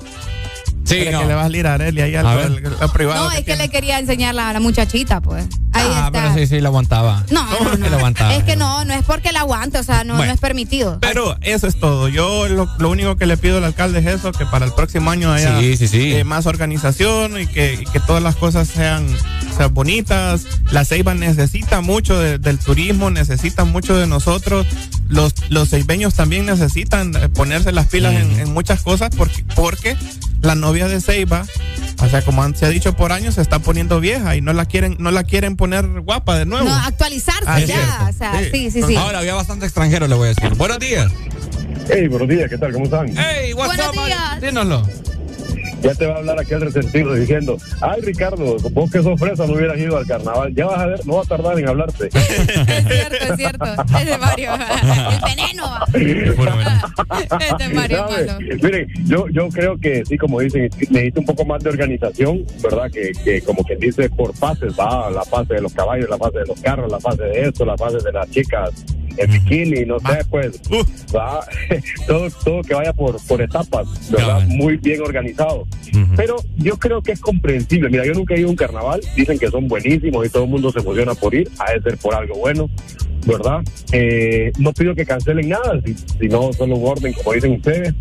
Sí, 0.86 1.04
no. 1.10 1.20
que 1.20 1.26
le 1.26 1.34
vas 1.34 1.46
a 1.46 1.48
lirar 1.48 1.82
a 1.82 1.88
él 1.88 1.98
y 1.98 2.00
ahí 2.00 2.14
A 2.14 2.20
algo 2.20 2.36
ver. 2.36 2.62
del- 2.62 2.72
lo 2.80 2.92
privado. 2.92 3.24
No, 3.24 3.30
que 3.30 3.36
es 3.38 3.40
que 3.40 3.44
tiene. 3.46 3.62
le 3.64 3.68
quería 3.70 3.98
enseñar 3.98 4.34
la, 4.34 4.52
la 4.52 4.60
muchachita, 4.60 5.20
pues. 5.20 5.44
Ahí 5.72 5.84
Ah, 5.90 6.06
está. 6.06 6.10
pero 6.12 6.34
sí, 6.34 6.46
sí, 6.46 6.60
lo 6.60 6.68
aguantaba. 6.68 7.22
No, 7.30 7.42
no, 7.62 7.70
que 7.72 7.76
no. 7.78 7.88
lo 7.90 7.96
aguantaba. 7.96 8.34
Es 8.34 8.44
que 8.44 8.56
no, 8.56 8.84
no 8.86 8.94
es 8.94 9.02
porque 9.04 9.30
la 9.32 9.40
aguante, 9.40 9.78
o 9.78 9.82
sea, 9.82 10.04
no, 10.04 10.14
Bueno. 10.14 10.28
no 10.28 10.34
es 10.34 10.40
permitido. 10.40 10.98
Pero 11.00 11.36
eso 11.42 11.66
es 11.66 11.78
todo. 11.78 12.08
Yo 12.08 12.48
lo, 12.48 12.68
lo 12.78 12.88
único 12.90 13.16
que 13.16 13.26
le 13.26 13.36
pido 13.36 13.58
al 13.58 13.64
alcalde 13.64 13.98
es 13.98 14.06
eso, 14.06 14.32
que 14.32 14.46
para 14.46 14.64
el 14.64 14.72
próximo 14.72 15.10
año 15.10 15.30
haya 15.32 15.58
Sí, 15.60 15.76
sí, 15.76 15.88
sí. 15.88 16.14
eh, 16.14 16.24
más 16.24 16.46
organización 16.46 17.38
y 17.40 17.46
que, 17.46 17.74
y 17.82 17.84
que 17.84 18.00
todas 18.00 18.22
las 18.22 18.36
cosas 18.36 18.68
sean, 18.68 19.06
sean 19.56 19.74
bonitas. 19.74 20.44
La 20.70 20.84
Ceiba 20.84 21.14
necesita 21.14 21.80
mucho 21.82 22.18
de- 22.18 22.38
del 22.38 22.58
turismo, 22.58 23.10
necesita 23.10 23.64
mucho 23.64 23.96
de 23.96 24.06
nosotros. 24.06 24.66
Los, 25.08 25.34
los 25.50 25.68
ceibeños 25.70 26.14
también 26.14 26.46
necesitan 26.46 27.12
ponerse 27.34 27.70
las 27.72 27.86
pilas 27.86 28.14
en, 28.14 28.40
en 28.40 28.52
muchas 28.52 28.82
cosas 28.82 29.10
porque, 29.16 29.44
porque 29.54 29.96
la 30.42 30.54
novia 30.56 30.76
de 30.85 31.01
Ceiba, 31.01 31.44
o 32.03 32.09
sea, 32.09 32.23
como 32.23 32.43
han- 32.43 32.55
se 32.55 32.66
ha 32.66 32.69
dicho 32.69 32.94
por 32.94 33.11
años, 33.12 33.36
se 33.36 33.40
está 33.43 33.59
poniendo 33.59 33.98
vieja 34.01 34.36
y 34.36 34.40
no 34.43 34.53
la 34.53 34.66
quieren, 34.66 34.97
no 34.98 35.11
la 35.11 35.24
quieren 35.24 35.57
poner 35.57 35.86
guapa 36.03 36.39
de 36.39 36.44
nuevo. 36.47 36.69
No, 36.69 36.74
actualizarse 36.74 37.44
Ah, 37.47 37.59
ya. 37.61 37.66
cierto. 37.66 38.07
O 38.09 38.12
sea, 38.12 38.39
Sí. 38.40 38.51
sí, 38.53 38.70
sí, 38.70 38.82
sí. 38.86 38.97
Ahora 38.97 39.20
había 39.20 39.35
bastante 39.35 39.65
extranjero, 39.65 40.07
le 40.07 40.15
voy 40.15 40.27
a 40.27 40.35
decir. 40.35 40.55
Buenos 40.55 40.78
días. 40.78 41.11
Hey, 41.89 42.07
buenos 42.09 42.28
días, 42.28 42.51
¿qué 42.51 42.59
tal? 42.59 42.73
¿Cómo 42.73 42.85
están? 42.85 43.09
Hey, 43.16 43.53
what's 43.55 43.74
Buenos 43.77 43.97
up, 43.97 44.05
días. 44.05 44.40
Dínoslo. 44.40 44.82
Ya 45.82 45.94
te 45.94 46.07
va 46.07 46.15
a 46.15 46.19
hablar 46.19 46.40
aquel 46.40 46.61
resentido 46.61 47.15
diciendo, 47.15 47.57
ay 47.81 48.01
Ricardo, 48.01 48.57
vos 48.70 48.90
que 48.90 49.03
sos 49.03 49.19
fresa 49.19 49.47
no 49.47 49.55
hubieras 49.55 49.78
ido 49.78 49.97
al 49.97 50.07
carnaval. 50.07 50.55
Ya 50.55 50.66
vas 50.66 50.78
a 50.78 50.86
ver, 50.86 51.07
no 51.07 51.16
va 51.16 51.23
a 51.23 51.24
tardar 51.24 51.59
en 51.59 51.69
hablarte. 51.69 52.07
Es 52.07 52.12
cierto, 52.89 53.16
es 53.16 53.36
cierto. 53.36 53.65
Es 53.97 54.07
de 54.07 54.19
Mario. 54.19 54.51
El 54.55 55.36
veneno. 55.36 55.66
Es 57.40 57.59
de 57.59 57.74
Mario. 57.74 58.07
Miren, 58.62 58.89
yo, 59.05 59.28
yo 59.28 59.48
creo 59.48 59.78
que 59.78 60.05
sí, 60.05 60.16
como 60.19 60.40
dicen, 60.40 60.69
necesita 60.90 61.20
un 61.20 61.27
poco 61.27 61.44
más 61.44 61.62
de 61.62 61.70
organización, 61.70 62.44
¿verdad? 62.62 62.90
Que, 62.90 63.12
que 63.24 63.40
como 63.43 63.62
quien 63.65 63.78
dice, 63.78 64.09
por 64.11 64.35
fases, 64.35 64.74
va, 64.78 65.11
la 65.11 65.23
fase 65.23 65.55
de 65.55 65.61
los 65.61 65.73
caballos, 65.73 66.09
la 66.09 66.19
fase 66.19 66.39
de 66.40 66.47
los 66.47 66.61
carros, 66.61 66.90
la 66.90 67.01
fase 67.01 67.23
de 67.23 67.48
esto, 67.48 67.65
la 67.65 67.77
fase 67.77 67.98
de 67.98 68.12
las 68.12 68.31
chicas 68.31 68.70
en 69.16 69.30
bikini, 69.30 69.84
no 69.84 69.98
sé, 70.01 70.24
pues, 70.30 70.60
va, 71.14 71.47
todo, 72.06 72.30
todo 72.44 72.62
que 72.62 72.74
vaya 72.74 72.93
por, 72.93 73.20
por 73.26 73.40
etapas, 73.40 74.10
¿verdad? 74.10 74.47
Muy 74.48 74.76
bien 74.76 75.01
organizado. 75.01 75.66
Pero 76.16 76.36
yo 76.56 76.76
creo 76.76 77.01
que 77.02 77.12
es 77.12 77.20
comprensible. 77.20 77.88
Mira, 77.88 78.05
yo 78.05 78.12
nunca 78.12 78.34
he 78.34 78.40
ido 78.40 78.48
a 78.48 78.51
un 78.51 78.56
carnaval, 78.56 79.01
dicen 79.16 79.38
que 79.38 79.48
son 79.48 79.66
buenísimos 79.68 80.26
y 80.26 80.30
todo 80.30 80.44
el 80.44 80.51
mundo 80.51 80.70
se 80.70 80.80
emociona 80.80 81.14
por 81.14 81.34
ir, 81.34 81.51
ha 81.59 81.72
de 81.72 81.82
ser 81.82 81.98
por 81.98 82.14
algo 82.14 82.34
bueno. 82.36 82.68
¿Verdad? 83.27 83.61
Eh, 83.93 84.53
no 84.59 84.73
pido 84.73 84.94
que 84.94 85.05
cancelen 85.05 85.48
nada, 85.48 85.81
si, 85.85 85.94
si 85.94 86.28
no, 86.28 86.53
solo 86.53 86.77
un 86.77 86.89
orden, 86.89 87.12
como 87.12 87.32
dicen 87.32 87.53
ustedes. 87.53 87.94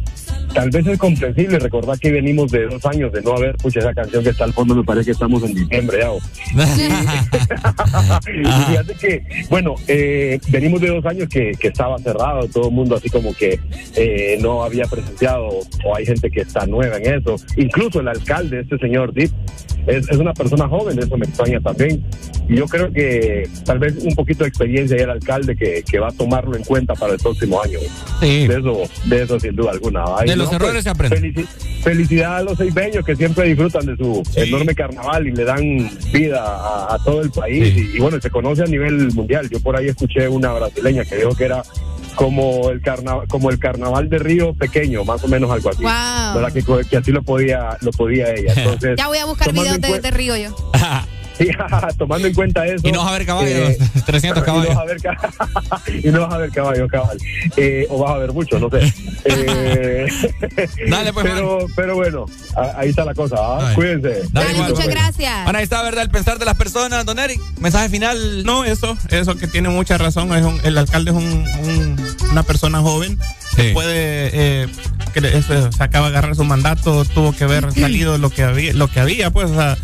Tal 0.54 0.70
vez 0.70 0.88
es 0.88 0.98
comprensible 0.98 1.60
recordar 1.60 2.00
que 2.00 2.12
venimos 2.12 2.50
de 2.50 2.68
dos 2.68 2.86
años 2.86 3.12
de 3.12 3.22
no 3.22 3.34
haber, 3.34 3.58
pucha, 3.58 3.82
esa 3.82 3.94
canción 3.94 4.24
que 4.24 4.30
está 4.30 4.46
al 4.46 4.54
fondo 4.54 4.74
me 4.74 4.86
parece 4.86 5.08
que 5.08 5.12
estamos 5.12 5.44
en 5.44 5.54
diciembre 5.54 6.00
ya. 6.00 6.10
y 8.32 8.46
fíjate 8.70 8.94
que, 8.94 9.24
bueno, 9.50 9.76
eh, 9.88 10.40
venimos 10.50 10.80
de 10.80 10.90
dos 10.90 11.06
años 11.06 11.28
que, 11.28 11.52
que 11.60 11.68
estaba 11.68 11.98
cerrado, 12.00 12.48
todo 12.48 12.70
el 12.70 12.74
mundo 12.74 12.96
así 12.96 13.10
como 13.10 13.34
que 13.34 13.60
eh, 13.96 14.38
no 14.42 14.64
había 14.64 14.86
presenciado, 14.86 15.50
o 15.84 15.96
hay 15.96 16.06
gente 16.06 16.32
que 16.32 16.42
está 16.42 16.66
nueva 16.66 16.98
en 16.98 17.20
eso. 17.20 17.36
Incluso 17.58 18.00
el 18.00 18.08
alcalde, 18.08 18.62
este 18.62 18.78
señor 18.78 19.14
Deep, 19.14 19.32
es, 19.88 20.10
es 20.10 20.18
una 20.18 20.34
persona 20.34 20.68
joven, 20.68 20.98
eso 21.00 21.18
me 21.18 21.26
extraña 21.26 21.60
también. 21.60 22.04
Y 22.48 22.58
yo 22.58 22.68
creo 22.68 22.92
que 22.92 23.50
tal 23.66 23.80
vez 23.80 23.96
un 24.04 24.16
poquito 24.16 24.44
de 24.44 24.50
experiencia 24.50 24.98
y 24.98 25.02
el 25.02 25.10
alcalde 25.16 25.56
que, 25.56 25.84
que 25.84 26.00
va 26.00 26.10
a 26.10 26.12
tomarlo 26.12 26.56
en 26.56 26.64
cuenta 26.64 26.94
para 26.94 27.14
el 27.14 27.20
próximo 27.20 27.62
año. 27.62 27.80
Sí. 28.22 28.48
De 28.48 28.58
eso, 28.60 28.84
de 29.06 29.24
eso 29.24 29.40
sin 29.40 29.56
duda 29.56 29.72
alguna. 29.72 30.04
Ay, 30.18 30.30
De 30.30 30.36
los 30.36 30.50
no, 30.50 30.56
errores 30.58 30.74
pues, 30.76 30.84
se 30.84 30.90
aprende. 30.90 31.18
felici- 31.20 31.48
felicidad 31.84 32.38
a 32.38 32.42
los 32.44 32.58
seibeños 32.58 33.06
que 33.06 33.16
siempre 33.16 33.48
disfrutan 33.48 33.86
de 33.86 33.96
su 33.98 34.24
enorme 34.36 34.74
carnaval 34.76 35.28
y 35.28 35.32
le 35.32 35.44
dan 35.44 35.90
vida 36.14 36.42
a, 36.44 36.96
a 36.96 37.04
todo 37.04 37.22
el 37.22 37.32
país. 37.32 37.76
Y, 37.76 37.98
y 37.98 38.00
bueno, 38.00 38.20
se 38.22 38.30
conoce 38.30 38.64
a 38.64 38.66
nivel 38.68 39.12
mundial. 39.14 39.50
Yo 39.50 39.60
por 39.60 39.76
ahí 39.78 39.88
escuché 39.88 40.28
una 40.28 40.52
brasileña 40.54 41.04
que 41.06 41.16
dijo 41.18 41.36
que 41.36 41.46
era 41.46 41.64
como 42.16 42.70
el 42.70 42.82
carnaval 42.82 43.28
como 43.28 43.50
el 43.50 43.60
carnaval 43.60 44.10
de 44.10 44.20
Río 44.20 44.54
pequeño 44.54 45.04
más 45.04 45.22
o 45.26 45.28
menos 45.28 45.52
algo 45.52 45.70
así 45.70 45.84
Wow. 45.84 45.92
¿Verdad? 46.42 46.54
que, 46.54 46.64
que 46.90 46.96
así 46.96 47.12
lo 47.12 47.22
podía 47.24 47.78
lo 47.82 47.92
podía 47.92 48.34
ella 48.34 48.54
entonces 48.56 48.96
Ya 48.98 49.08
voy 49.08 49.18
a 49.18 49.26
buscar 49.26 49.52
videos 49.52 49.82
de, 49.82 50.00
de 50.00 50.12
Río 50.12 50.38
yo. 50.38 50.56
Tomando 51.98 52.28
en 52.28 52.34
cuenta 52.34 52.66
eso. 52.66 52.88
Y 52.88 52.92
no 52.92 53.00
vas 53.04 53.10
a 53.10 53.18
ver 53.18 53.26
caballos, 53.26 53.52
eh, 53.70 53.78
300 54.06 54.22
y 54.22 54.40
no 54.40 54.46
caballos. 54.46 54.76
vas 54.76 54.78
a 54.78 54.86
ver 54.86 55.02
ca- 55.02 55.82
y 56.04 56.08
no 56.10 56.22
vas 56.22 56.34
a 56.34 56.38
ver 56.38 56.50
caballos, 56.52 56.90
cabal. 56.92 57.18
Eh, 57.58 57.88
o 57.90 58.00
vas 58.00 58.12
a 58.14 58.18
ver 58.20 58.32
mucho, 58.34 58.60
no 58.60 58.70
sé. 58.70 58.94
Eh, 59.26 60.08
Dale, 60.90 61.14
pues, 61.14 61.26
pero, 61.26 61.68
pero 61.76 61.96
bueno, 61.96 62.26
ahí 62.78 62.90
está 62.90 63.06
la 63.06 63.14
cosa. 63.14 63.36
¿ah? 63.40 63.72
Cuídense. 63.76 64.24
Dale, 64.32 64.54
igual, 64.54 64.72
muchas 64.72 64.88
gracias. 64.88 65.44
Bueno, 65.44 65.58
ahí 65.60 65.64
está, 65.64 65.82
¿verdad? 65.84 66.04
El 66.04 66.10
pensar 66.10 66.40
de 66.40 66.46
las 66.46 66.56
personas, 66.56 67.06
don 67.06 67.20
Eric. 67.20 67.40
Mensaje 67.60 67.90
final. 67.90 68.44
No, 68.44 68.64
eso, 68.64 68.98
eso 69.10 69.36
que 69.36 69.48
tiene 69.48 69.70
mucha 69.70 69.98
razón. 69.98 70.34
Es 70.36 70.44
un- 70.44 70.60
el 70.64 70.78
alcalde 70.78 71.12
es 71.12 71.18
un, 71.18 71.24
un- 71.24 72.06
una 72.32 72.44
persona 72.44 72.80
joven 72.82 73.18
que 73.56 73.72
puede, 73.74 74.30
eh, 74.64 74.68
que 75.14 75.22
le- 75.22 75.38
eso, 75.38 75.72
se 75.72 75.84
acaba 75.84 76.10
de 76.10 76.18
agarrar 76.18 76.36
su 76.36 76.44
mandato, 76.44 77.06
tuvo 77.06 77.34
que 77.34 77.46
haber 77.46 77.72
salido 77.74 78.18
lo 78.18 78.30
que 78.30 78.44
había, 78.44 78.74
lo 78.74 78.88
que 78.90 79.00
había, 79.00 79.32
pues, 79.32 79.50
o 79.52 79.56
sea, 79.56 79.78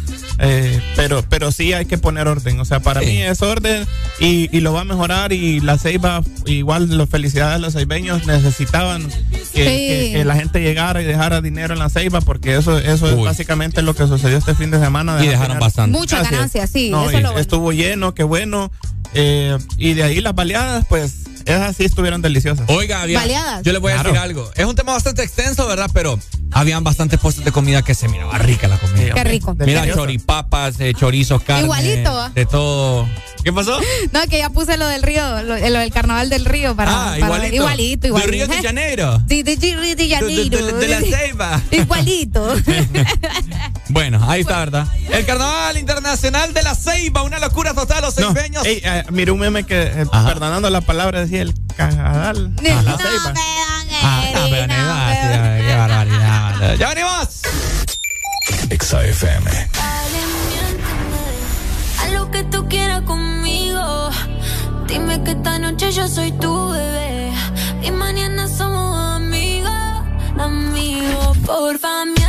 Eh, 0.43 0.81
pero, 0.95 1.23
pero 1.29 1.51
sí 1.51 1.71
hay 1.73 1.85
que 1.85 1.99
poner 1.99 2.27
orden. 2.27 2.59
O 2.59 2.65
sea, 2.65 2.79
para 2.79 3.01
mí 3.01 3.21
es 3.21 3.43
orden 3.43 3.85
y, 4.19 4.49
y, 4.55 4.61
lo 4.61 4.73
va 4.73 4.81
a 4.81 4.85
mejorar. 4.85 5.33
Y 5.33 5.59
la 5.59 5.77
Ceiba, 5.77 6.23
igual 6.45 6.97
las 6.97 7.09
felicidades 7.09 7.55
a 7.55 7.59
los 7.59 7.73
ceibeños, 7.73 8.25
necesitaban 8.25 9.07
que, 9.53 10.23
la 10.25 10.35
gente 10.35 10.59
llegara 10.59 11.01
y 11.01 11.05
dejara 11.05 11.41
dinero 11.41 11.73
en 11.73 11.79
la 11.79 11.89
Ceiba, 11.89 12.21
porque 12.21 12.55
eso, 12.55 12.79
eso 12.79 13.07
es 13.07 13.17
básicamente 13.17 13.83
lo 13.83 13.93
que 13.93 14.07
sucedió 14.07 14.37
este 14.37 14.55
fin 14.55 14.71
de 14.71 14.79
semana. 14.79 15.23
Y 15.23 15.27
dejaron 15.27 15.59
bastante. 15.59 15.95
Muchas 15.97 16.29
ganancias, 16.29 16.71
sí. 16.71 16.91
Estuvo 17.37 17.71
lleno, 17.71 18.15
qué 18.15 18.23
bueno. 18.23 18.71
Eh, 19.13 19.57
y 19.77 19.93
de 19.93 20.03
ahí 20.03 20.21
las 20.21 20.33
baleadas, 20.33 20.85
pues 20.87 21.25
esas 21.45 21.75
sí 21.75 21.85
estuvieron 21.85 22.21
deliciosas. 22.21 22.67
Oiga, 22.69 23.01
había, 23.01 23.61
yo 23.61 23.73
le 23.73 23.79
voy 23.79 23.91
a 23.91 24.01
decir 24.01 24.17
algo. 24.17 24.49
Es 24.55 24.65
un 24.65 24.75
tema 24.75 24.93
bastante 24.93 25.21
extenso, 25.21 25.67
¿verdad? 25.67 25.89
Pero 25.93 26.17
habían 26.51 26.83
bastantes 26.83 27.19
puestos 27.19 27.45
de 27.45 27.51
comida 27.51 27.81
que 27.81 27.95
se 27.95 28.07
miraba 28.07 28.37
rica 28.37 28.67
la 28.67 28.77
comida. 28.77 29.13
Qué 29.13 29.23
rico. 29.23 29.55
Mira, 29.59 29.91
choripapas, 29.93 30.79
eh, 30.79 30.93
chorizos, 30.93 31.41
carne. 31.43 31.63
Igualito. 31.63 32.29
De 32.29 32.45
todo. 32.45 33.07
¿Qué 33.43 33.51
pasó? 33.51 33.79
No, 34.11 34.21
que 34.27 34.39
ya 34.39 34.49
puse 34.49 34.77
lo 34.77 34.87
del 34.87 35.03
río, 35.03 35.43
lo, 35.43 35.55
del 35.55 35.91
carnaval 35.91 36.29
del 36.29 36.45
río 36.45 36.75
para. 36.75 37.13
Ah, 37.13 37.17
igualito. 37.17 37.55
igualito, 37.55 38.07
igualito. 38.07 38.31
De 38.31 38.37
Río 38.37 38.47
de 38.47 38.61
Janeiro. 38.61 39.21
Sí, 39.27 39.43
de 39.43 39.55
Río 39.55 39.95
de 39.95 40.09
Janeiro. 40.09 40.65
De, 40.65 40.87
la 40.87 40.99
Ceiba. 40.99 41.61
Igualito. 41.71 42.53
bueno, 43.89 44.19
ahí 44.29 44.41
está, 44.41 44.59
¿verdad? 44.59 44.87
El 45.11 45.25
carnaval 45.25 45.77
internacional 45.77 46.53
de 46.53 46.63
la 46.63 46.75
Ceiba, 46.75 47.23
una 47.23 47.39
locura 47.39 47.73
total, 47.73 48.01
los 48.01 48.15
ceibeños. 48.15 48.65
Eh, 48.65 49.03
mira 49.11 49.31
un 49.33 49.39
meme 49.39 49.63
que, 49.63 49.81
eh, 49.81 50.05
perdonando 50.11 50.69
la 50.69 50.81
palabra, 50.81 51.21
decía 51.21 51.41
el 51.41 51.53
cagadal. 51.75 52.53
No, 52.55 52.81
la 52.81 52.97
Ceiba. 52.97 53.33
Ah, 54.03 54.23
no, 54.33 54.41
pero 54.49 54.67
no, 54.67 54.75
qué 55.67 55.75
barbaridad. 55.75 56.75
¡Ya 56.77 56.89
venimos! 56.89 57.41
Exa 58.69 59.03
FM. 59.05 59.49
A 61.99 62.07
lo 62.13 62.31
que 62.31 62.43
tú 62.45 62.67
quieras 62.67 63.01
conmigo. 63.01 64.09
Dime 64.87 65.23
que 65.23 65.31
esta 65.31 65.59
noche 65.59 65.91
yo 65.91 66.07
soy 66.07 66.31
tu 66.33 66.69
bebé. 66.69 67.31
Y 67.83 67.91
mañana 67.91 68.47
somos 68.47 69.15
amigos, 69.15 69.71
amigos. 70.37 71.37
Porfa, 71.45 72.05
miénteme. 72.05 72.20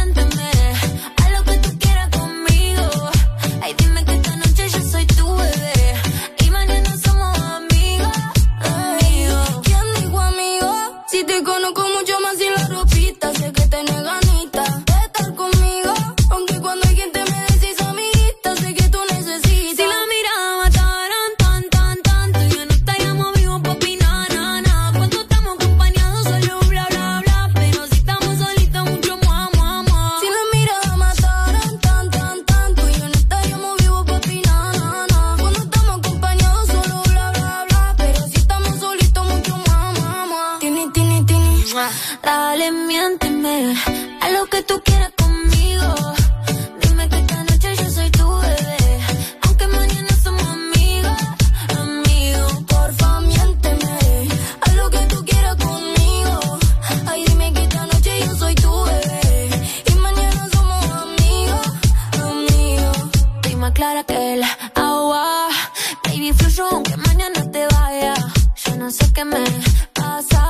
Sé 69.02 69.12
qué 69.12 69.24
me 69.24 69.44
pasa. 69.92 70.44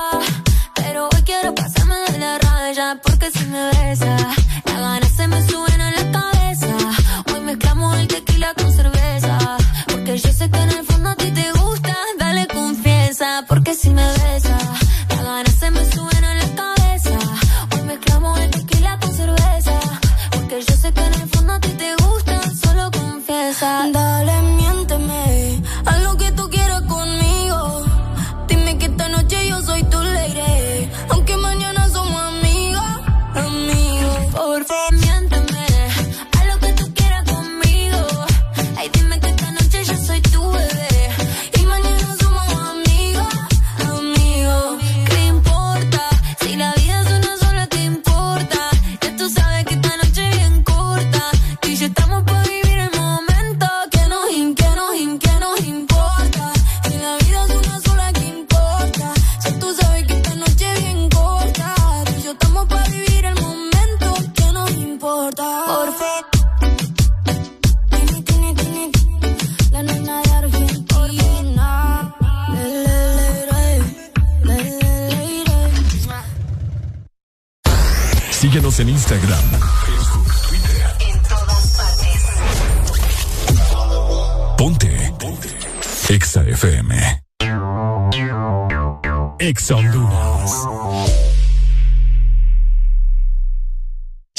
Pero 0.75 1.09
hoy 1.13 1.23
quiero 1.25 1.55
pasarme 1.55 1.97
de 2.11 2.19
la 2.19 2.39
raya. 2.39 3.01
Porque 3.03 3.31
si 3.31 3.45
me 3.47 3.71
besa, 3.71 4.17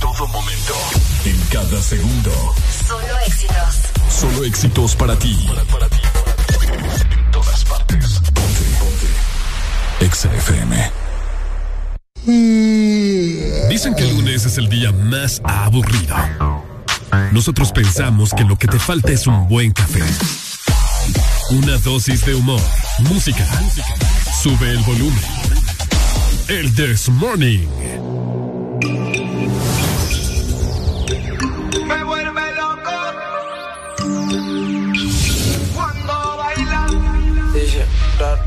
Todo 0.00 0.28
momento. 0.28 0.74
En 1.24 1.38
cada 1.50 1.80
segundo. 1.80 2.30
Solo 2.86 3.18
éxitos. 3.26 3.74
Solo 4.08 4.44
éxitos 4.44 4.96
para 4.96 5.18
ti. 5.18 5.48
Para, 5.70 5.88
ti. 5.88 5.98
En 7.10 7.30
todas 7.30 7.64
partes. 7.64 8.20
Ponte, 8.34 8.64
ponte. 8.78 10.04
Exa 10.04 10.32
FM. 10.34 10.90
Dicen 13.68 13.94
que 13.94 14.02
el 14.02 14.16
lunes 14.16 14.46
es 14.46 14.56
el 14.58 14.68
día 14.68 14.92
más 14.92 15.42
aburrido. 15.44 16.16
Nosotros 17.32 17.72
pensamos 17.72 18.32
que 18.32 18.44
lo 18.44 18.56
que 18.56 18.66
te 18.66 18.78
falta 18.78 19.12
es 19.12 19.26
un 19.26 19.48
buen 19.48 19.72
café. 19.72 20.02
Una 21.50 21.76
dosis 21.78 22.24
de 22.24 22.34
humor, 22.34 22.60
música. 23.00 23.46
Sube 24.42 24.70
el 24.70 24.78
volumen. 24.84 25.63
El 26.48 26.74
This 26.74 27.08
Morning. 27.08 27.66
Me 31.86 32.04
vuelve 32.04 32.42
loco 32.54 32.90
cuando 35.74 36.36
baila. 36.36 36.86
Dice 37.54 37.86
Esa 38.14 38.46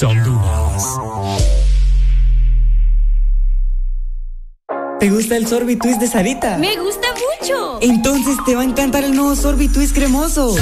Exa 0.00 0.08
Honduras. 0.08 0.98
¿Te 4.98 5.10
gusta 5.10 5.36
el 5.36 5.46
Sorbitwist 5.46 6.00
de 6.00 6.06
Sarita? 6.08 6.56
Me 6.56 6.74
gusta 6.78 7.08
mucho. 7.12 7.78
Entonces 7.82 8.38
te 8.46 8.54
va 8.54 8.62
a 8.62 8.64
encantar 8.64 9.04
el 9.04 9.14
nuevo 9.14 9.36
Sorbitwist 9.36 9.94
cremoso. 9.94 10.56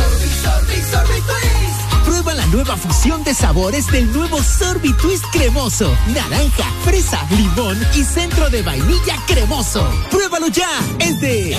Prueba 2.04 2.34
la 2.34 2.46
nueva 2.46 2.76
fusión 2.76 3.22
de 3.22 3.32
sabores 3.32 3.86
del 3.92 4.12
nuevo 4.12 4.42
Sorbitwist 4.42 5.24
cremoso. 5.30 5.96
Naranja, 6.08 6.64
fresa, 6.84 7.24
limón 7.30 7.78
y 7.94 8.02
centro 8.02 8.50
de 8.50 8.62
vainilla 8.62 9.16
cremoso. 9.28 9.88
Pruébalo 10.10 10.48
ya. 10.48 10.68
Es 10.98 11.20
de 11.20 11.52
El 11.52 11.58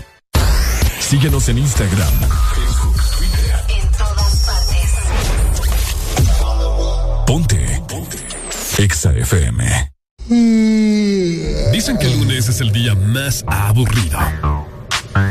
Síguenos 1.11 1.49
en 1.49 1.57
Instagram, 1.57 2.13
En 3.67 3.91
todas 3.97 4.45
partes. 4.45 4.91
Ponte. 7.27 7.81
Exa 8.77 9.11
FM. 9.11 9.91
Dicen 11.73 11.97
que 11.97 12.05
el 12.05 12.17
lunes 12.17 12.47
es 12.47 12.61
el 12.61 12.71
día 12.71 12.95
más 12.95 13.43
aburrido. 13.45 14.19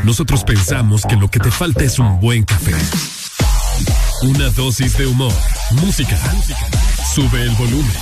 Nosotros 0.05 0.45
pensamos 0.45 1.07
que 1.07 1.17
lo 1.17 1.31
que 1.31 1.41
te 1.41 1.51
falta 1.51 1.83
es 1.83 1.99
un 1.99 2.21
buen 2.21 2.45
café. 2.45 2.75
Una 4.21 4.51
dosis 4.51 4.99
de 4.99 5.07
humor, 5.07 5.33
música. 5.71 6.19
Sube 7.15 7.41
el 7.41 7.53
volumen. 7.53 7.97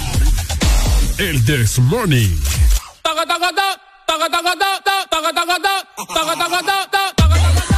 El 1.18 1.44
This 1.44 1.78
Morning 1.78 2.36
taca, 4.18 4.42
taca, 4.42 5.04
taca, 5.10 5.32
taca, 5.32 5.58
taca, 6.12 6.34
taca, 6.36 6.62
taca, 6.62 7.77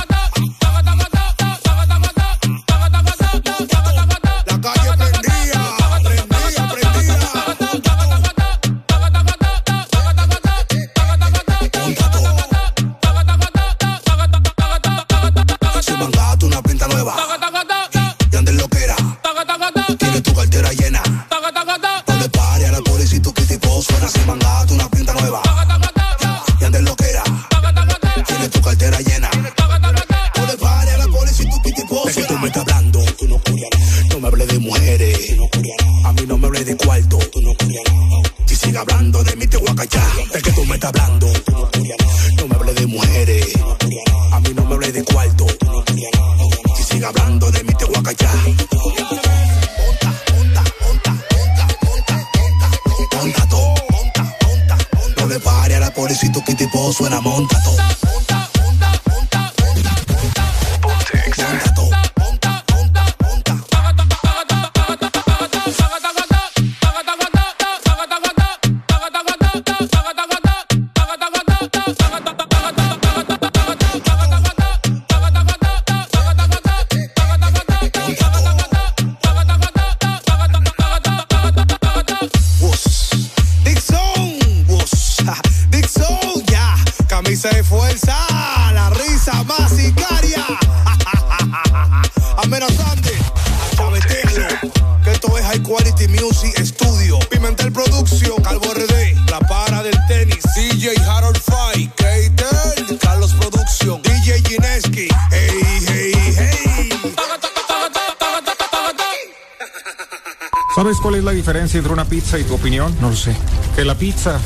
Pizza 112.31 112.39
y 112.39 112.43
tu 112.43 112.55
opinión? 112.55 112.95
No 113.01 113.09
lo 113.09 113.15
sé. 113.15 113.35
Que 113.75 113.83
la 113.83 113.95
pizza 113.95 114.39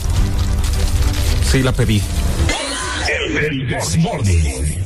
sí 1.52 1.62
la 1.62 1.72
pedí. 1.72 2.02
El 3.38 3.68
This 3.68 3.98
Morning. 3.98 4.84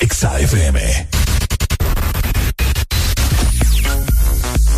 Exa 0.00 0.40
FM. 0.40 1.08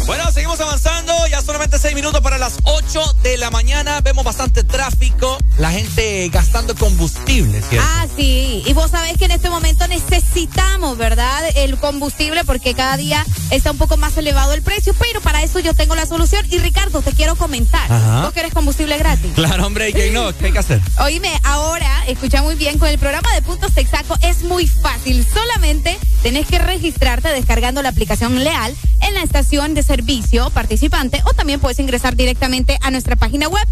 Bueno, 0.07 0.31
seguimos 0.33 0.61
avanzando. 0.61 1.15
Ya 1.31 1.41
solamente 1.41 1.79
seis 1.79 1.95
minutos 1.95 2.21
para 2.21 2.37
las 2.37 2.59
8 2.65 3.17
de 3.23 3.39
la 3.39 3.51
mañana. 3.51 4.01
Vemos 4.03 4.25
bastante 4.25 4.63
tráfico. 4.63 5.39
La 5.57 5.71
gente 5.71 6.29
gastando 6.31 6.75
combustible, 6.75 7.63
¿cierto? 7.63 7.89
Ah, 7.89 8.07
sí. 8.17 8.63
Y 8.67 8.73
vos 8.75 8.91
sabés 8.91 9.17
que 9.17 9.25
en 9.25 9.31
este 9.31 9.49
momento 9.49 9.89
necesitamos, 9.89 10.99
¿verdad? 10.99 11.43
El 11.55 11.79
combustible 11.79 12.45
porque 12.45 12.75
cada 12.75 12.99
día 12.99 13.25
está 13.53 13.71
un 13.71 13.79
poco 13.79 13.97
más 13.97 14.17
elevado 14.17 14.53
el 14.55 14.63
precio. 14.63 14.95
Pero 14.99 15.21
para 15.21 15.43
eso 15.43 15.61
yo 15.61 15.75
tengo 15.75 15.95
la 15.95 16.07
solución. 16.07 16.45
Y 16.51 16.59
Ricardo, 16.59 17.03
te 17.03 17.13
quiero 17.13 17.37
comentar. 17.37 17.91
Ajá. 17.91 18.23
Vos 18.23 18.33
querés 18.33 18.53
combustible 18.53 18.99
gratis. 18.99 19.33
Claro, 19.35 19.67
hombre, 19.67 19.91
¿y 19.91 19.93
quién 19.93 20.15
no? 20.15 20.37
¿Qué 20.37 20.47
hay 20.47 20.53
que 20.53 20.59
hacer? 20.59 20.81
Oíme, 20.99 21.33
ahora, 21.45 22.05
escucha 22.07 22.43
muy 22.43 22.55
bien, 22.55 22.79
con 22.79 22.89
el 22.89 22.99
programa 22.99 23.33
de 23.35 23.43
Puntos 23.43 23.73
Texaco 23.73 24.17
es 24.23 24.43
muy 24.43 24.67
fácil. 24.67 25.27
Solamente 25.33 25.99
tenés 26.23 26.47
que 26.47 26.59
registrarte 26.59 27.29
descargando 27.29 27.83
la 27.83 27.91
aplicación 27.91 28.43
Leal 28.43 28.75
en 29.01 29.15
la 29.15 29.23
estación 29.23 29.75
de 29.75 29.83
servicio 29.83 30.51
participante 30.51 31.23
o 31.25 31.35
también 31.35 31.61
puedes 31.61 31.79
ingresar 31.79 32.17
directamente 32.17 32.79
a 32.83 32.91
nuestra 32.91 33.17
página 33.17 33.49
web 33.49 33.67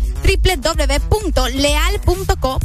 www.leal.co 1.10 2.60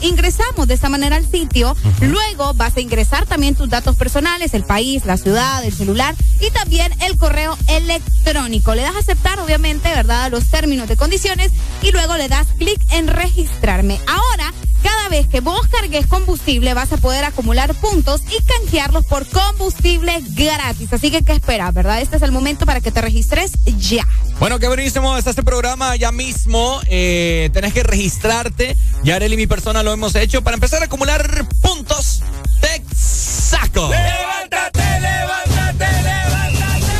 Ingresamos 0.00 0.66
de 0.66 0.74
esta 0.74 0.88
manera 0.88 1.16
al 1.16 1.30
sitio, 1.30 1.76
luego 2.00 2.54
vas 2.54 2.76
a 2.76 2.80
ingresar 2.80 3.26
también 3.26 3.54
tus 3.54 3.68
datos 3.68 3.96
personales, 3.96 4.54
el 4.54 4.64
país, 4.64 5.04
la 5.04 5.16
ciudad, 5.16 5.64
el 5.64 5.72
celular 5.72 6.14
y 6.40 6.50
también 6.50 6.92
el 7.02 7.16
correo 7.16 7.56
electrónico. 7.68 8.74
Le 8.74 8.82
das 8.82 8.96
a 8.96 9.00
aceptar, 9.00 9.40
obviamente, 9.40 9.88
¿verdad? 9.88 10.30
Los 10.30 10.50
términos 10.50 10.88
de 10.88 10.96
condiciones 10.96 11.52
y 11.82 11.92
luego 11.92 12.16
le 12.16 12.28
das 12.28 12.48
clic 12.58 12.80
en 12.90 13.08
registrarme. 13.08 14.00
Ahora, 14.06 14.52
cada 14.82 15.08
vez 15.08 15.26
que 15.26 15.40
vos 15.40 15.66
cargues 15.68 16.06
combustible 16.06 16.72
vas 16.74 16.92
a 16.92 16.96
poder 16.98 17.24
acumular 17.24 17.74
puntos 17.74 18.22
y 18.28 18.42
canjearlos 18.44 19.04
por 19.06 19.26
combustible 19.26 20.22
gratis. 20.34 20.92
Así 20.92 21.10
que, 21.10 21.22
¿qué 21.22 21.32
esperas, 21.32 21.74
verdad? 21.74 22.00
Este 22.00 22.16
es 22.16 22.22
el 22.22 22.32
momento 22.32 22.66
para 22.66 22.80
que 22.80 22.92
te 22.92 23.00
registres 23.00 23.52
ya. 23.64 24.06
Bueno, 24.38 24.58
qué 24.58 24.68
buenísimo 24.68 25.16
está 25.16 25.30
este 25.30 25.42
programa 25.42 25.96
ya 25.96 26.12
mismo. 26.12 26.80
Eh, 26.86 27.50
tenés 27.52 27.72
que 27.72 27.82
registrarte. 27.82 28.76
Ya 29.08 29.16
Arely 29.16 29.32
y 29.32 29.36
mi 29.38 29.46
persona 29.46 29.82
lo 29.82 29.90
hemos 29.94 30.14
hecho 30.16 30.42
para 30.42 30.52
empezar 30.52 30.82
a 30.82 30.84
acumular 30.84 31.48
puntos. 31.62 32.20
Texaco. 32.60 33.88
¡Levántate, 33.88 35.00
levántate, 35.00 35.86
levántate! 36.02 36.94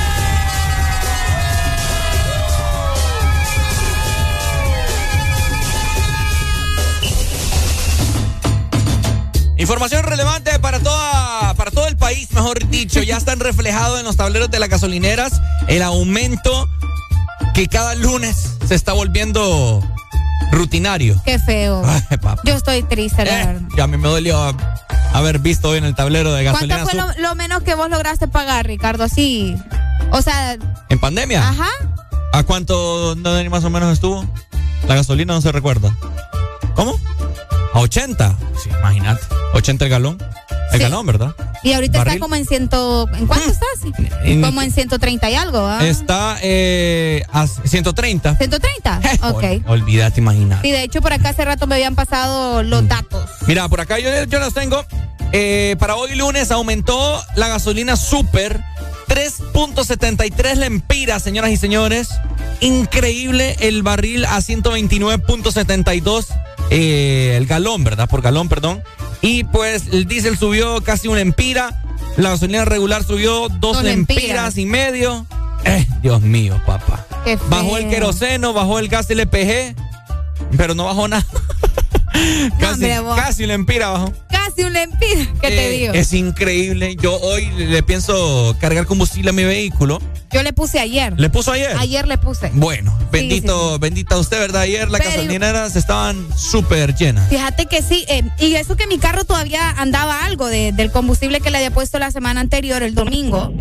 Información 9.58 10.02
relevante 10.04 10.58
para 10.60 10.80
toda, 10.80 11.52
para 11.52 11.70
todo 11.70 11.88
el 11.88 11.98
país, 11.98 12.32
mejor 12.32 12.66
dicho. 12.70 13.02
Ya 13.02 13.18
están 13.18 13.38
reflejados 13.38 13.98
en 13.98 14.06
los 14.06 14.16
tableros 14.16 14.50
de 14.50 14.58
las 14.58 14.70
gasolineras 14.70 15.42
el 15.66 15.82
aumento 15.82 16.70
que 17.52 17.68
cada 17.68 17.94
lunes 17.94 18.54
se 18.66 18.74
está 18.76 18.94
volviendo 18.94 19.82
rutinario. 20.52 21.20
Qué 21.24 21.38
feo. 21.38 21.82
Ay. 21.86 22.02
Yo 22.44 22.54
estoy 22.54 22.82
triste, 22.82 23.24
la 23.24 23.46
verdad. 23.46 23.68
Ya 23.76 23.84
a 23.84 23.86
mí 23.86 23.96
me 23.96 24.08
dolió 24.08 24.56
haber 25.12 25.38
visto 25.38 25.70
hoy 25.70 25.78
en 25.78 25.84
el 25.84 25.94
tablero 25.94 26.32
de 26.32 26.44
gasolina. 26.44 26.82
¿Cuánto 26.84 26.90
fue 27.06 27.16
lo, 27.22 27.28
lo 27.28 27.34
menos 27.34 27.62
que 27.62 27.74
vos 27.74 27.88
lograste 27.90 28.28
pagar, 28.28 28.66
Ricardo? 28.66 29.04
Así. 29.04 29.56
O 30.10 30.22
sea, 30.22 30.56
¿En 30.88 30.98
pandemia? 30.98 31.46
ajá. 31.48 31.68
¿A 32.32 32.42
cuánto 32.42 33.14
no, 33.16 33.50
más 33.50 33.64
o 33.64 33.70
menos 33.70 33.92
estuvo? 33.92 34.24
La 34.86 34.94
gasolina 34.94 35.34
no 35.34 35.40
se 35.40 35.50
recuerda. 35.52 35.96
¿Cómo? 36.74 36.98
¿A 37.74 37.80
80? 37.80 38.36
Sí, 38.62 38.70
imagínate. 38.70 39.22
80 39.54 39.84
el 39.84 39.90
galón. 39.90 40.18
El 40.72 40.80
galón, 40.80 41.06
¿verdad? 41.06 41.34
Y 41.62 41.72
ahorita 41.72 41.98
Barril. 41.98 42.14
está 42.14 42.20
como 42.24 42.34
en 42.36 42.44
ciento. 42.46 43.08
¿En 43.14 43.26
cuánto 43.26 43.50
estás? 43.50 43.77
En- 44.24 44.42
Como 44.42 44.62
en 44.62 44.70
130 44.72 45.30
y 45.30 45.34
algo, 45.34 45.58
¿ah? 45.66 45.80
Está 45.86 46.38
eh, 46.42 47.22
a 47.32 47.46
130. 47.46 48.36
130. 48.36 49.00
Ok. 49.30 49.44
Olvídate, 49.66 50.20
imagínate. 50.20 50.62
Sí, 50.66 50.72
de 50.72 50.82
hecho, 50.82 51.00
por 51.02 51.12
acá 51.12 51.30
hace 51.30 51.44
rato 51.44 51.66
me 51.66 51.74
habían 51.76 51.94
pasado 51.94 52.62
los 52.62 52.82
Mm. 52.84 52.88
datos. 52.88 53.30
Mira, 53.46 53.68
por 53.68 53.80
acá 53.80 53.98
yo, 53.98 54.08
yo 54.24 54.38
las 54.40 54.54
tengo. 54.54 54.84
Eh, 55.32 55.76
para 55.78 55.94
hoy 55.96 56.14
lunes 56.14 56.50
aumentó 56.50 57.22
la 57.36 57.48
gasolina 57.48 57.96
super 57.96 58.60
3.73 59.08 60.54
lempiras, 60.56 61.22
señoras 61.22 61.50
y 61.50 61.56
señores. 61.56 62.08
Increíble 62.60 63.56
el 63.60 63.82
barril 63.82 64.24
a 64.24 64.40
129.72 64.40 66.26
eh, 66.70 67.34
el 67.36 67.46
galón, 67.46 67.84
¿verdad? 67.84 68.08
Por 68.08 68.20
galón, 68.22 68.48
perdón. 68.48 68.82
Y 69.20 69.44
pues 69.44 69.84
el 69.92 70.06
diésel 70.06 70.36
subió 70.38 70.80
casi 70.82 71.08
una 71.08 71.20
empira. 71.20 71.82
La 72.18 72.30
gasolina 72.30 72.64
regular 72.64 73.02
subió 73.04 73.48
dos, 73.48 73.76
Dos 73.76 73.82
lempiras. 73.84 74.54
lempiras. 74.54 74.58
y 74.58 74.66
medio. 74.66 75.26
Eh, 75.64 75.86
Dios 76.02 76.20
mío, 76.20 76.60
papá. 76.66 77.06
Bajó 77.48 77.78
el 77.78 77.88
queroseno, 77.88 78.52
bajó 78.52 78.78
el 78.78 78.88
gas 78.88 79.08
LPG, 79.10 79.74
pero 80.56 80.74
no 80.74 80.84
bajó 80.84 81.08
nada. 81.08 81.24
casi, 82.60 82.86
vos. 83.02 83.16
casi 83.16 83.44
un 83.44 83.50
empira 83.50 83.86
abajo. 83.88 84.12
Casi 84.30 84.64
un 84.64 84.72
lempir, 84.72 85.28
¿qué 85.40 85.48
te 85.48 85.66
Eh, 85.68 85.70
digo? 85.78 85.94
Es 85.94 86.12
increíble. 86.12 86.96
Yo 86.96 87.16
hoy 87.20 87.46
le 87.56 87.82
pienso 87.82 88.56
cargar 88.60 88.86
combustible 88.86 89.30
a 89.30 89.32
mi 89.32 89.44
vehículo. 89.44 90.00
Yo 90.32 90.42
le 90.42 90.52
puse 90.52 90.78
ayer. 90.78 91.14
¿Le 91.18 91.30
puso 91.30 91.52
ayer? 91.52 91.70
Ayer 91.78 92.06
le 92.06 92.18
puse. 92.18 92.50
Bueno, 92.54 92.92
bendito, 93.10 93.78
bendita 93.78 94.18
usted, 94.18 94.38
¿verdad? 94.38 94.62
Ayer 94.62 94.90
las 94.90 95.00
gasolineras 95.00 95.74
estaban 95.76 96.26
súper 96.36 96.94
llenas. 96.94 97.28
Fíjate 97.28 97.66
que 97.66 97.80
sí, 97.82 98.04
eh, 98.08 98.22
y 98.38 98.54
eso 98.54 98.76
que 98.76 98.86
mi 98.86 98.98
carro 98.98 99.24
todavía 99.24 99.70
andaba 99.70 100.24
algo 100.26 100.46
de- 100.48 100.72
del 100.72 100.90
combustible 100.92 101.40
que 101.40 101.50
le 101.50 101.56
había 101.58 101.70
puesto 101.70 101.98
la 101.98 102.10
semana 102.10 102.40
anterior, 102.40 102.82
el 102.82 102.94
domingo. 102.94 103.52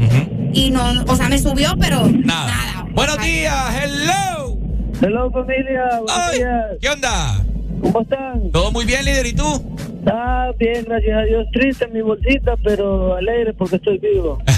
Y 0.53 0.69
no, 0.71 1.03
o 1.07 1.15
sea, 1.15 1.29
me 1.29 1.39
subió, 1.39 1.75
pero 1.79 2.07
Nada. 2.07 2.85
Buenos 2.91 3.21
días, 3.21 3.55
hello. 3.81 4.57
Hello 5.01 5.31
familia, 5.31 5.83
buenos 6.05 6.31
días. 6.33 6.65
¿Qué 6.81 6.89
onda? 6.89 7.45
¿Cómo 7.81 8.01
están? 8.01 8.51
Todo 8.51 8.71
muy 8.71 8.85
bien, 8.85 9.05
líder, 9.05 9.25
¿y 9.27 9.33
tú? 9.33 9.77
Ah, 10.11 10.49
bien, 10.57 10.83
gracias 10.87 11.17
a 11.17 11.21
Dios. 11.23 11.45
Triste 11.53 11.85
en 11.85 11.93
mi 11.93 12.01
bolsita, 12.01 12.55
pero 12.63 13.15
alegre 13.15 13.53
porque 13.53 13.75
estoy 13.75 13.99
vivo. 13.99 14.39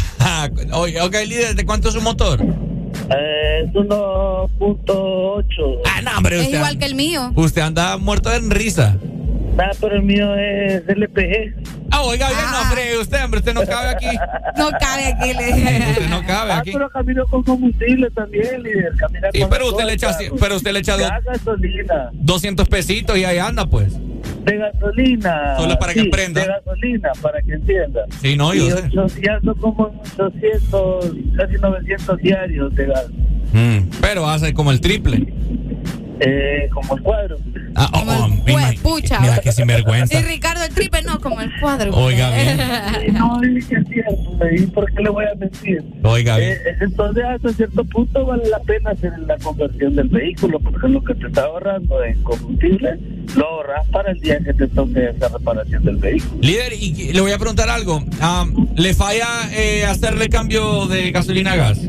Oye, 0.74 1.02
ok, 1.02 1.16
líder, 1.28 1.56
¿de 1.56 1.66
cuánto 1.66 1.90
es 1.90 1.96
su 1.96 2.02
motor? 2.02 2.40
Eh, 2.42 3.64
es 3.66 3.74
1.8. 3.74 5.82
Ah, 5.86 6.02
no, 6.02 6.18
hombre, 6.18 6.40
es 6.40 6.46
usted, 6.46 6.58
igual 6.58 6.78
que 6.78 6.86
el 6.86 6.96
mío. 6.96 7.32
usted 7.36 7.62
anda 7.62 7.98
muerto 7.98 8.32
en 8.34 8.50
risa. 8.52 8.96
Ah, 9.62 9.72
pero 9.82 9.96
el 9.98 10.04
mío 10.04 10.36
es 10.36 10.84
LPG. 10.88 11.54
Ah, 11.92 12.02
oiga, 12.04 12.28
bien, 12.30 12.40
no, 12.52 12.72
fregue 12.72 12.98
usted, 12.98 13.24
hombre, 13.26 13.40
usted 13.40 13.54
no 13.54 13.62
cabe 13.66 13.90
aquí. 13.90 14.08
No 14.58 14.70
cabe 14.80 15.08
aquí, 15.08 15.34
le 15.34 15.46
dije. 15.54 15.86
Usted 15.92 16.10
no 16.10 16.26
cabe 16.26 16.52
Ah, 16.54 16.60
aquí. 16.60 16.72
pero 16.72 16.90
camino 16.90 17.26
con 17.28 17.44
combustible 17.44 18.10
también, 18.12 18.64
líder. 18.64 18.94
Camina 18.98 19.28
Sí, 19.34 19.42
con 19.42 19.50
pero 19.50 19.68
usted 19.70 19.86
le 19.86 19.94
echa, 19.94 20.12
carros. 20.18 20.40
pero 20.40 20.56
usted 20.56 20.72
le 20.72 20.80
echa 20.80 20.98
dos- 20.98 21.10
gasolina. 21.26 22.10
200 22.14 22.68
pesitos 22.70 23.18
y 23.18 23.26
ahí 23.26 23.38
anda, 23.38 23.66
pues. 23.66 23.98
De 24.46 24.58
gasolina. 24.58 25.56
Solo 25.58 25.78
para 25.78 25.94
que 25.94 26.02
sí, 26.02 26.08
aprenda. 26.08 26.42
De 26.42 26.48
gasolina, 26.48 27.12
para 27.22 27.42
que 27.42 27.54
entienda. 27.54 28.02
Sí, 28.22 28.36
no, 28.38 28.54
yo 28.54 28.68
y 28.68 28.72
sé. 28.72 28.90
ya 29.24 29.34
ando 29.34 29.56
como 29.56 29.88
en 29.90 30.22
800, 30.26 31.12
casi 31.38 31.54
900 31.56 32.18
diarios 32.20 32.74
de 32.76 32.86
gas. 32.86 33.06
Mm, 33.52 33.90
pero 34.00 34.28
hace 34.30 34.54
como 34.54 34.72
el 34.72 34.80
triple. 34.80 35.34
Eh, 36.22 36.68
como 36.74 36.98
el 36.98 37.02
cuadro. 37.04 37.38
Ah, 37.76 37.90
oh, 37.94 38.00
oh, 38.08 38.28
imag- 38.46 38.80
pucha. 38.82 39.20
Mira 39.22 39.40
que 39.40 39.52
sinvergüenza. 39.52 40.20
Y 40.20 40.24
Ricardo 40.24 40.64
el 40.64 40.74
triple, 40.74 41.02
no, 41.04 41.20
como 41.20 41.40
el 41.40 41.50
cuadro. 41.60 41.96
Oiga, 41.96 42.30
bien. 42.32 42.58
Sí, 43.06 43.12
no, 43.14 43.42
es 43.42 43.66
que 43.68 43.76
es 43.76 43.88
cierto, 43.88 44.38
¿y 44.52 44.66
¿por 44.68 44.92
qué 44.94 45.04
le 45.04 45.10
voy 45.10 45.26
a 45.26 45.36
mentir? 45.36 45.84
Oiga, 46.04 46.38
bien. 46.38 46.52
Eh, 46.52 46.76
entonces, 46.82 47.24
hasta 47.24 47.54
cierto 47.54 47.84
punto 47.86 48.26
vale 48.26 48.50
la 48.50 48.60
pena 48.60 48.92
hacer 48.92 49.14
la 49.20 49.38
conversión 49.38 49.96
del 49.96 50.10
vehículo, 50.10 50.60
porque 50.60 50.88
lo 50.90 51.02
que 51.04 51.16
te 51.16 51.28
está 51.28 51.44
ahorrando 51.44 52.04
en 52.04 52.22
combustible, 52.24 53.00
lo 53.36 53.46
ahorras 53.48 53.88
para 53.90 54.12
el 54.12 54.20
día 54.20 54.40
que 54.40 54.54
te 54.54 54.68
toque 54.68 55.10
esa 55.16 55.30
reparación 55.30 55.84
del 55.86 55.96
vehículo. 55.98 56.42
Líder, 56.42 56.74
y 56.74 57.14
le 57.14 57.22
voy 57.22 57.32
a 57.32 57.38
preguntar 57.38 57.70
algo. 57.70 58.04
Ah, 58.20 58.46
¿Le 58.76 58.94
falla 58.94 59.28
eh, 59.54 59.86
hacerle 59.86 60.28
cambio 60.30 60.88
de 60.88 61.12
gasolina 61.12 61.54
a 61.54 61.56
gas? 61.56 61.80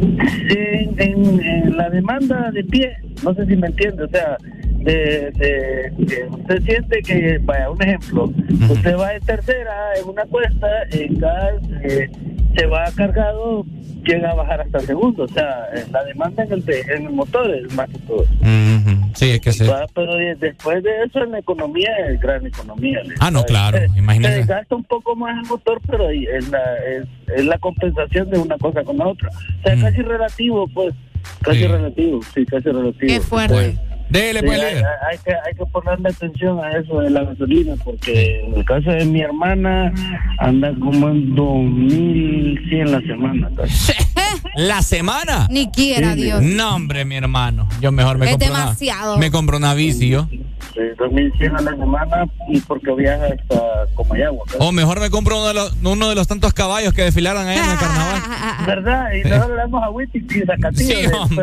En, 0.50 0.94
en- 0.98 1.76
la 1.76 1.90
demanda 1.90 2.50
de 2.50 2.64
pie, 2.64 2.96
no 3.22 3.34
sé 3.34 3.46
si 3.46 3.56
me 3.56 3.66
entiende, 3.68 4.04
o 4.04 4.08
sea, 4.08 4.36
de, 4.80 5.30
de- 5.32 5.92
que 6.06 6.24
usted 6.30 6.62
siente 6.62 7.02
que, 7.02 7.38
vaya, 7.42 7.70
un 7.70 7.82
ejemplo, 7.82 8.32
usted 8.70 8.96
va 8.96 9.14
en 9.14 9.22
tercera 9.22 9.74
en 10.00 10.08
una 10.08 10.24
cuesta, 10.24 10.68
en 10.92 11.18
gas 11.18 11.54
eh, 11.82 12.08
se 12.56 12.66
va 12.66 12.90
cargado, 12.96 13.64
llega 14.04 14.30
a 14.30 14.34
bajar 14.34 14.62
hasta 14.62 14.80
segundo, 14.80 15.24
o 15.24 15.28
sea, 15.28 15.66
eh, 15.74 15.84
la 15.92 16.02
demanda 16.04 16.42
en 16.44 16.52
el, 16.52 16.64
en 16.68 17.06
el 17.06 17.10
motor 17.12 17.50
es 17.54 17.72
más 17.74 17.88
que 17.90 17.98
todo. 18.00 18.22
Ujú, 18.22 19.10
Sí, 19.14 19.30
es 19.32 19.40
que 19.40 19.52
sí. 19.52 19.66
Va, 19.66 19.86
pero 19.94 20.14
de- 20.16 20.34
después 20.36 20.82
de 20.82 20.90
eso 21.04 21.22
en 21.22 21.32
la 21.32 21.38
economía 21.40 21.90
es 22.08 22.18
gran 22.20 22.46
economía. 22.46 23.00
Ah, 23.20 23.30
no, 23.30 23.42
claro, 23.44 23.78
Se- 23.92 23.98
imagínese. 23.98 24.42
Se 24.42 24.46
gasta 24.46 24.74
un 24.76 24.84
poco 24.84 25.14
más 25.14 25.36
el 25.42 25.48
motor, 25.48 25.80
pero 25.86 26.08
ahí 26.08 26.24
es 26.26 26.48
la, 26.50 26.60
es, 26.88 27.04
es 27.36 27.44
la 27.44 27.58
compensación 27.58 28.30
de 28.30 28.38
una 28.38 28.56
cosa 28.58 28.82
con 28.82 28.96
la 28.96 29.08
otra. 29.08 29.28
O 29.28 29.62
sea, 29.62 29.76
casi 29.80 30.00
relativo, 30.02 30.66
pues. 30.68 30.94
Casi. 31.42 31.58
Sí. 31.60 31.66
relativo, 31.66 32.20
sí, 32.34 32.46
casi 32.46 32.70
relativo. 32.70 33.06
Qué 33.12 33.20
fuerte. 33.20 33.54
Pues, 33.54 33.89
dele, 34.10 34.40
Sí, 34.40 34.46
pues, 34.46 34.60
hay, 34.62 34.74
hay 34.74 35.18
que, 35.24 35.32
hay 35.32 35.54
que 35.56 35.66
ponerle 35.72 36.08
atención 36.10 36.62
a 36.62 36.72
eso 36.72 37.00
de 37.00 37.10
la 37.10 37.24
gasolina, 37.24 37.74
porque 37.84 38.40
en 38.44 38.54
el 38.54 38.64
caso 38.64 38.90
de 38.90 39.04
mi 39.04 39.20
hermana 39.22 39.92
anda 40.38 40.72
como 40.80 41.08
en 41.08 41.34
2100 41.34 42.92
la 42.92 43.00
semana. 43.00 43.50
¿La 44.56 44.82
semana? 44.82 45.46
Ni 45.50 45.70
quiera, 45.70 46.14
Sí, 46.14 46.22
Dios. 46.24 46.42
No, 46.42 46.76
hombre, 46.76 47.04
mi 47.04 47.16
hermano. 47.16 47.68
Yo 47.80 47.92
mejor 47.92 48.18
me 48.18 48.26
Es 48.26 48.32
compro 48.32 48.48
demasiado. 48.48 49.12
una. 49.14 49.20
Me 49.20 49.30
compro 49.30 49.56
una 49.56 49.74
bici, 49.74 50.08
yo. 50.08 50.28
Sí, 50.74 50.80
2100 50.98 51.56
a 51.56 51.60
la 51.62 51.70
semana 51.72 52.26
y 52.48 52.60
porque 52.60 52.92
viaja 52.94 53.24
hasta 53.26 53.60
Comayagua. 53.94 54.44
O 54.60 54.70
mejor 54.72 55.00
me 55.00 55.10
compro 55.10 55.36
uno 55.38 55.48
de 55.48 55.54
los, 55.54 55.76
uno 55.82 56.08
de 56.08 56.14
los 56.14 56.28
tantos 56.28 56.52
caballos 56.54 56.92
que 56.94 57.02
desfilaron 57.02 57.46
allá 57.46 57.64
en 57.64 57.70
el 57.70 57.78
carnaval. 57.78 58.22
¿Verdad? 58.66 59.06
Y 59.14 59.22
nosotros 59.28 59.50
le 59.50 59.56
damos 59.56 59.82
a 59.82 59.90
Witty 59.90 60.18
y 60.18 60.40
Zacatillo. 60.46 60.96
Sí, 60.96 61.06
de- 61.06 61.14
hombre. 61.14 61.36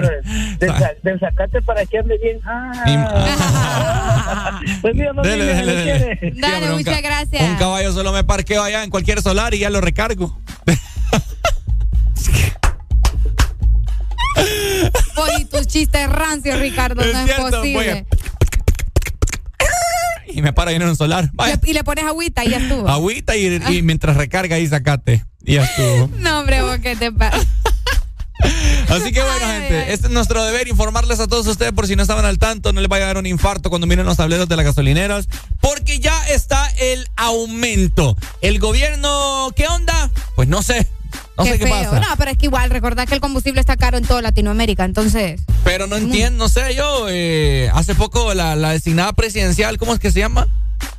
pero 0.60 0.73
de, 0.73 0.80
sa- 0.80 0.91
del 1.03 1.19
Zacate 1.19 1.61
para 1.61 1.85
que 1.85 1.98
ande 1.99 2.18
bien. 2.23 2.38
Ah. 2.45 2.57
pues 4.82 4.96
mira, 4.96 5.14
no 5.14 5.22
Dele, 5.22 5.46
dele, 5.46 6.34
Dale, 6.38 6.70
muchas 6.72 7.02
gracias. 7.02 7.44
Un 7.50 7.56
caballo 7.58 7.92
solo 7.94 8.12
me 8.12 8.24
parqueo 8.24 8.64
allá 8.64 8.84
en 8.84 8.90
cualquier 8.90 9.22
solar 9.22 9.54
y 9.54 9.60
ya 9.60 9.70
lo 9.70 9.82
recargo. 9.82 10.38
Vos 15.16 15.30
y 15.40 15.46
tus 15.46 15.68
chistes 15.68 16.08
rancios, 16.10 16.60
Ricardo, 16.60 17.02
Es 17.02 17.14
no 17.14 17.20
es 17.20 17.26
cierto, 17.26 17.42
voy 17.44 17.52
posible. 17.52 18.06
Y 20.28 20.42
me 20.42 20.54
paro 20.54 20.70
ahí 20.70 20.76
en 20.76 20.84
un 20.84 20.96
solar. 20.96 21.30
Vaya, 21.34 21.60
Y 21.64 21.74
le 21.74 21.84
pones 21.84 22.06
agüita 22.06 22.46
y 22.46 22.50
ya 22.50 22.58
estuvo. 22.58 22.88
agüita 22.88 23.36
y, 23.36 23.60
y 23.70 23.82
mientras 23.82 24.18
recarga 24.18 24.58
ahí 24.58 24.68
sacate. 24.68 25.26
Y 25.44 25.56
ya 25.56 25.64
estuvo. 25.64 26.10
No, 26.18 26.42
hombre, 26.42 26.62
vos 26.62 26.78
qué 26.80 26.96
te 26.96 27.12
pasa. 27.12 27.40
Así 28.90 29.12
que 29.12 29.22
bueno, 29.22 29.48
gente, 29.48 29.94
este 29.94 30.08
es 30.08 30.14
nuestro 30.14 30.44
deber 30.46 30.68
informarles 30.68 31.20
a 31.20 31.28
todos 31.28 31.48
ustedes 31.48 31.72
por 31.74 31.88
si 31.88 31.96
no 31.96 32.02
estaban 32.02 32.26
al 32.26 32.38
tanto, 32.38 32.72
no 32.72 32.82
les 32.82 32.90
vaya 32.90 33.06
a 33.06 33.08
dar 33.08 33.18
un 33.18 33.26
infarto 33.26 33.70
cuando 33.70 33.88
miren 33.88 34.06
los 34.06 34.18
tableros 34.18 34.48
de 34.48 34.56
las 34.56 34.66
gasolineras, 34.66 35.28
porque 35.60 36.00
ya 36.00 36.16
está 36.30 36.70
el 36.80 37.08
aumento. 37.16 38.16
El 38.42 38.60
gobierno, 38.60 39.52
¿qué 39.56 39.68
onda? 39.68 40.12
Pues 40.36 40.48
no 40.48 40.62
sé, 40.62 40.88
no 41.38 41.46
sé 41.46 41.60
qué 41.60 41.66
feo. 41.66 41.76
pasa. 41.76 42.00
No, 42.00 42.16
pero 42.18 42.32
es 42.32 42.38
que 42.38 42.46
igual, 42.46 42.70
recordad 42.70 43.08
que 43.08 43.16
el 43.16 43.22
combustible 43.22 43.60
está 43.60 43.78
caro 43.78 43.98
en 43.98 44.06
toda 44.06 44.22
Latinoamérica, 44.22 44.86
entonces. 44.86 45.42
Pero 45.64 45.88
no 45.88 45.96
entiendo, 45.98 46.46
no 46.46 46.50
sé 46.50 46.76
yo, 46.76 47.08
eh, 47.10 47.70
hace 47.74 47.96
poco 47.96 48.34
la, 48.34 48.56
la 48.56 48.72
designada 48.72 49.14
presidencial, 49.14 49.78
¿cómo 49.78 49.94
es 49.94 50.00
que 50.00 50.12
se 50.12 50.20
llama? 50.20 50.48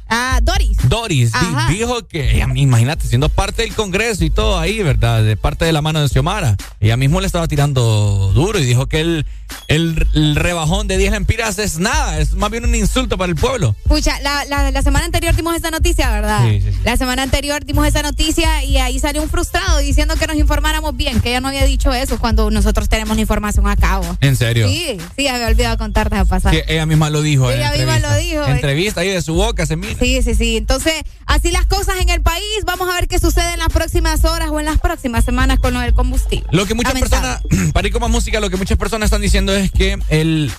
Ah, 0.08 0.40
Doris. 0.42 0.76
Doris 0.88 1.32
di- 1.32 1.74
dijo 1.76 2.06
que, 2.06 2.36
ella, 2.36 2.46
imagínate, 2.54 3.06
siendo 3.06 3.28
parte 3.28 3.62
del 3.62 3.74
Congreso 3.74 4.24
y 4.24 4.30
todo 4.30 4.58
ahí, 4.58 4.82
¿verdad? 4.82 5.22
De 5.22 5.36
parte 5.36 5.64
de 5.64 5.72
la 5.72 5.82
mano 5.82 6.00
de 6.00 6.08
Xiomara. 6.08 6.56
Ella 6.80 6.96
mismo 6.96 7.20
le 7.20 7.26
estaba 7.26 7.46
tirando 7.48 8.32
duro 8.34 8.58
y 8.58 8.64
dijo 8.64 8.86
que 8.86 9.00
el, 9.00 9.26
el, 9.68 10.06
el 10.14 10.36
rebajón 10.36 10.88
de 10.88 10.96
10 10.98 11.12
lempiras 11.12 11.58
es 11.58 11.78
nada, 11.78 12.18
es 12.18 12.32
más 12.34 12.50
bien 12.50 12.64
un 12.64 12.74
insulto 12.74 13.18
para 13.18 13.30
el 13.30 13.36
pueblo. 13.36 13.74
Escucha, 13.84 14.18
la, 14.20 14.44
la, 14.46 14.70
la 14.70 14.82
semana 14.82 15.04
anterior 15.04 15.34
dimos 15.36 15.54
esa 15.56 15.70
noticia, 15.70 16.10
¿verdad? 16.10 16.44
Sí, 16.48 16.60
sí, 16.62 16.72
sí. 16.72 16.78
La 16.84 16.96
semana 16.96 17.22
anterior 17.22 17.64
dimos 17.64 17.86
esa 17.86 18.02
noticia 18.02 18.64
y 18.64 18.78
ahí 18.78 18.98
salió 18.98 19.22
un 19.22 19.28
frustrado 19.28 19.78
diciendo 19.78 20.14
que 20.16 20.26
nos 20.26 20.36
informáramos 20.36 20.96
bien, 20.96 21.20
que 21.20 21.30
ella 21.30 21.40
no 21.40 21.48
había 21.48 21.64
dicho 21.64 21.92
eso 21.92 22.18
cuando 22.18 22.50
nosotros 22.50 22.88
tenemos 22.88 23.16
la 23.16 23.20
información 23.22 23.66
a 23.68 23.76
cabo. 23.76 24.16
¿En 24.20 24.36
serio? 24.36 24.68
Sí, 24.68 24.96
sí, 25.16 25.28
había 25.28 25.48
olvidado 25.48 25.76
contarte 25.78 26.16
a 26.16 26.24
pasar. 26.24 26.52
Que 26.52 26.64
ella 26.68 26.86
misma 26.86 27.10
lo 27.10 27.20
dijo. 27.22 27.50
en 27.50 27.58
Ella 27.58 27.72
misma 27.72 27.98
lo 27.98 28.14
dijo, 28.16 28.44
eh. 28.44 28.50
Entrevista 28.52 29.00
ahí 29.02 29.08
de 29.08 29.22
su 29.22 29.34
boca, 29.34 29.66
se 29.66 29.76
mira. 29.76 29.97
Sí, 29.98 30.22
sí, 30.22 30.34
sí. 30.34 30.56
Entonces, 30.56 30.94
así 31.26 31.50
las 31.50 31.66
cosas 31.66 31.96
en 32.00 32.08
el 32.08 32.22
país. 32.22 32.44
Vamos 32.64 32.88
a 32.88 32.94
ver 32.94 33.08
qué 33.08 33.18
sucede 33.18 33.52
en 33.52 33.58
las 33.58 33.68
próximas 33.68 34.24
horas 34.24 34.50
o 34.50 34.60
en 34.60 34.66
las 34.66 34.78
próximas 34.78 35.24
semanas 35.24 35.58
con 35.58 35.74
lo 35.74 35.80
del 35.80 35.94
combustible. 35.94 36.48
Lo 36.52 36.66
que 36.66 36.74
muchas 36.74 36.94
Lamentable. 36.94 37.40
personas, 37.48 37.72
para 37.72 37.86
ir 37.86 37.92
con 37.92 38.02
más 38.02 38.10
música, 38.10 38.40
lo 38.40 38.50
que 38.50 38.56
muchas 38.56 38.78
personas 38.78 39.06
están 39.06 39.22
diciendo 39.22 39.54
es 39.54 39.70
que 39.70 39.98
el, 40.08 40.52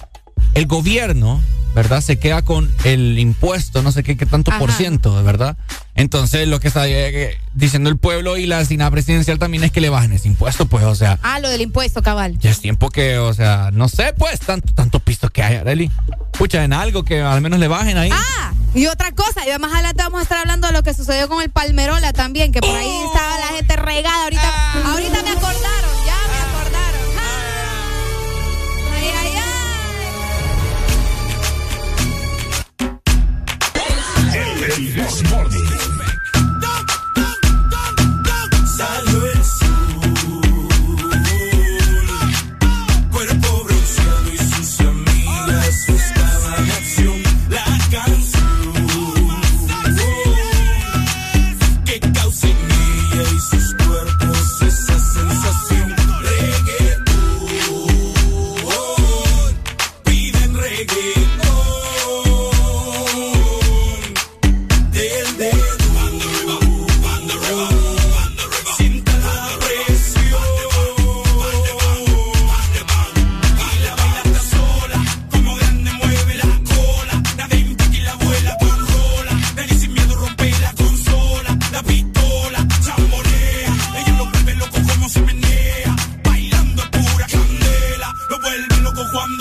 el 0.54 0.66
gobierno, 0.68 1.42
¿verdad? 1.76 2.02
Se 2.02 2.18
queda 2.20 2.42
con 2.42 2.72
el 2.84 3.20
impuesto, 3.20 3.82
no 3.84 3.92
sé 3.92 4.04
qué, 4.04 4.18
qué 4.18 4.26
tanto 4.26 4.52
por 4.58 4.72
ciento, 4.72 5.24
¿verdad? 5.24 5.56
Entonces, 5.96 6.48
lo 6.48 6.60
que 6.60 6.68
está 6.70 6.88
eh, 6.88 7.38
diciendo 7.54 7.90
el 7.90 7.98
pueblo 7.98 8.38
y 8.38 8.46
la 8.46 8.60
asignadas 8.60 8.92
presidencial 8.92 9.38
también 9.38 9.64
es 9.66 9.72
que 9.72 9.82
le 9.82 9.90
bajen 9.90 10.14
ese 10.14 10.28
impuesto, 10.30 10.66
pues, 10.66 10.84
o 10.86 10.96
sea, 10.96 11.20
Ah, 11.22 11.40
lo 11.40 11.50
del 11.50 11.62
impuesto, 11.62 12.02
cabal. 12.02 12.40
ya 12.40 12.50
es 12.52 12.60
tiempo 12.62 12.90
que, 12.90 13.18
o 13.18 13.34
sea, 13.34 13.70
no 13.74 13.88
sé, 13.90 14.14
pues, 14.18 14.40
tanto, 14.40 14.74
tanto 14.74 15.00
pisto 15.00 15.30
que 15.30 15.44
hay, 15.44 15.56
Areli. 15.58 15.92
Escucha, 16.34 16.64
en 16.64 16.72
algo 16.74 17.04
que 17.04 17.22
al 17.22 17.42
menos 17.42 17.60
le 17.60 17.68
bajen 17.68 17.98
ahí. 17.98 18.10
Ah, 18.14 18.54
y 18.74 18.86
otra 18.88 19.12
cosa, 19.12 19.42
y 19.46 19.60
más 19.60 19.74
adelante 19.74 20.02
vamos 20.04 20.20
a 20.22 20.24
estar 20.24 20.38
hablando 20.38 20.68
de 20.68 20.74
lo 20.74 20.84
que 20.84 20.94
sucedió 20.94 21.28
con 21.28 21.42
el 21.44 21.50
Palmerola 21.50 22.14
también, 22.14 22.52
que 22.54 22.62
por 22.62 22.70
ahí 22.76 22.88
Oh. 22.90 23.08
estaba 23.14 23.38
la 23.40 23.48
gente 23.58 23.76
regada. 23.76 24.24
Ahorita, 24.24 24.42
Ah. 24.46 24.92
ahorita 24.94 25.22
me 25.24 25.30
acordaron, 25.32 25.89
Morning. 34.80 35.79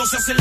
sur 0.09 0.21
ses 0.21 0.38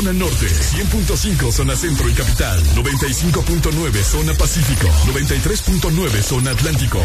zona 0.00 0.12
norte, 0.14 0.46
100.5 0.46 1.52
zona 1.52 1.76
centro 1.76 2.08
y 2.08 2.14
capital, 2.14 2.58
95.9 2.74 4.02
zona 4.02 4.32
pacífico, 4.32 4.88
93.9 5.12 6.22
zona 6.22 6.52
atlántico. 6.52 6.98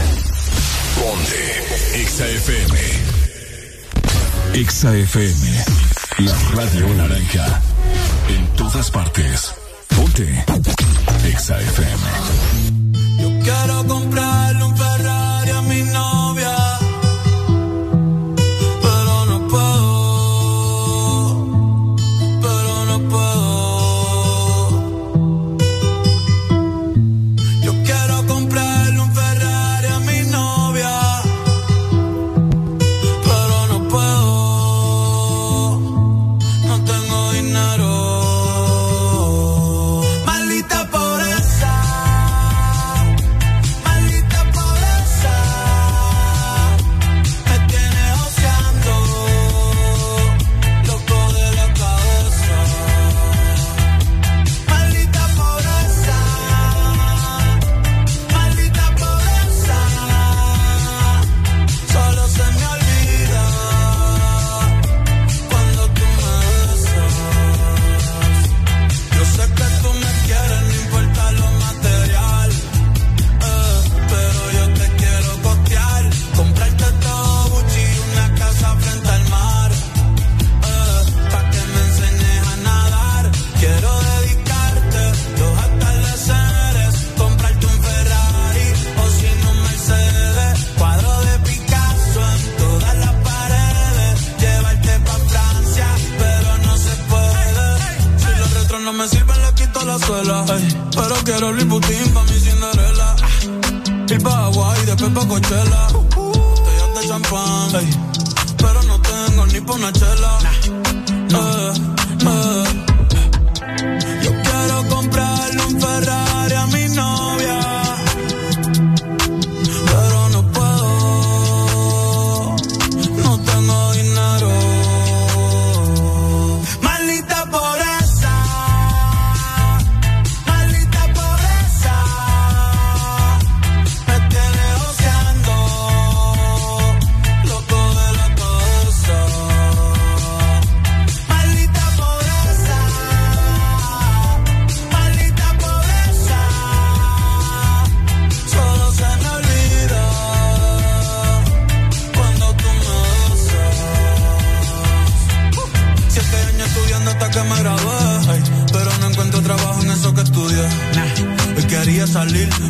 Ponte 0.96 2.06
XAFM. 2.06 2.74
XAFM. 4.66 5.66
La 6.20 6.38
radio 6.54 6.88
naranja. 6.94 7.62
En 8.30 8.48
todas 8.56 8.90
partes. 8.92 9.52
Ponte 9.94 10.46
XAFM. 11.38 12.00
Yo 13.20 13.30
quiero 13.44 13.82
un 13.82 14.10
perro 14.10 14.74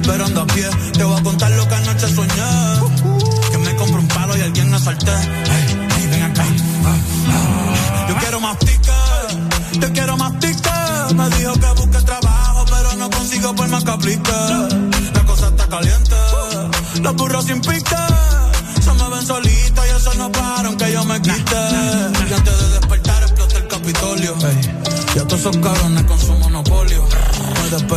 esperando 0.06 0.42
a 0.42 0.48
pie. 0.48 0.70
Te 0.94 1.04
voy 1.04 1.20
a 1.20 1.24
contar 1.24 1.52
lo 1.52 1.68
que 1.68 1.76
anoche 1.76 2.08
soñé. 2.08 3.52
Que 3.52 3.58
me 3.58 3.76
compro 3.76 4.00
un 4.00 4.08
palo 4.08 4.38
y 4.38 4.42
alguien 4.42 4.70
me 4.70 4.76
asalté 4.76 5.12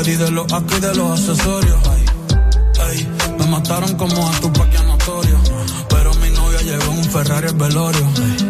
Y 0.08 0.16
de 0.16 0.30
los 0.30 0.50
aquí 0.54 0.80
de 0.80 0.94
los 0.94 1.20
accesorios. 1.20 1.76
Ay, 2.80 3.06
me 3.38 3.46
mataron 3.46 3.94
como 3.96 4.26
a 4.26 4.40
tu 4.40 4.50
paquia 4.54 4.82
notorio. 4.84 5.38
Pero 5.90 6.14
mi 6.14 6.30
novia 6.30 6.62
llegó 6.62 6.92
en 6.92 6.98
un 6.98 7.04
Ferrari 7.04 7.48
al 7.48 7.54
velorio. 7.56 8.47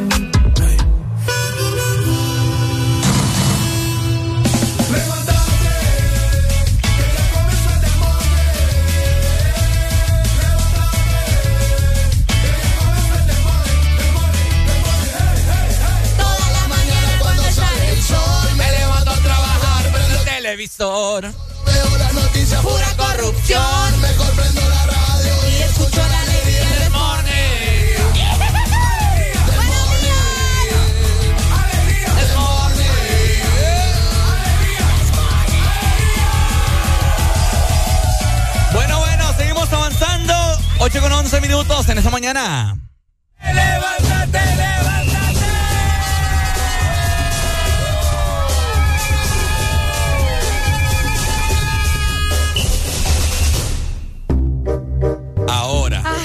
en 41.92 41.98
esta 41.98 42.10
mañana? 42.10 42.76
¡Levántate, 43.40 44.38
levántate! 44.56 45.46
Ahora. 55.48 56.02
Ah. 56.04 56.16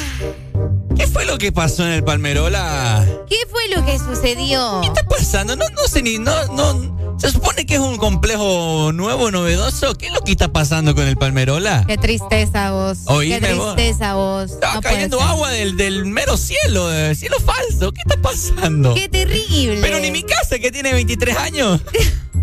¿Qué 0.97 1.07
fue 1.07 1.25
lo 1.25 1.37
que 1.37 1.51
pasó 1.51 1.85
en 1.85 1.91
el 1.93 2.03
Palmerola? 2.03 3.05
¿Qué 3.29 3.37
fue 3.49 3.69
lo 3.75 3.85
que 3.85 3.97
sucedió? 3.99 4.81
¿Qué 4.81 4.87
está 4.87 5.07
pasando? 5.07 5.55
No, 5.55 5.65
no 5.69 5.83
sé 5.87 6.01
ni. 6.01 6.17
No, 6.17 6.45
no, 6.47 6.92
se 7.23 7.31
supone 7.31 7.65
que 7.65 7.75
es 7.75 7.79
un 7.79 7.95
complejo 7.95 8.91
nuevo, 8.93 9.31
novedoso. 9.31 9.95
¿Qué 9.95 10.07
es 10.07 10.13
lo 10.13 10.19
que 10.25 10.33
está 10.33 10.51
pasando 10.51 10.93
con 10.93 11.07
el 11.07 11.15
Palmerola? 11.15 11.85
Qué 11.87 11.97
tristeza 11.97 12.71
vos. 12.71 12.97
Oíme, 13.05 13.39
Qué 13.39 13.47
tristeza 13.47 14.15
vos. 14.15 14.51
vos. 14.51 14.59
Cayendo 14.81 15.21
agua 15.21 15.49
del, 15.51 15.77
del, 15.77 16.03
mero 16.03 16.35
cielo, 16.35 16.89
del 16.89 17.15
cielo 17.15 17.37
falso. 17.39 17.93
¿Qué 17.93 18.01
está 18.01 18.21
pasando? 18.21 18.93
Qué 18.93 19.07
terrible. 19.07 19.79
Pero 19.79 19.99
ni 19.99 20.11
mi 20.11 20.23
casa, 20.23 20.59
que 20.59 20.69
tiene 20.69 20.91
23 20.91 21.37
años. 21.37 21.79
no 22.33 22.41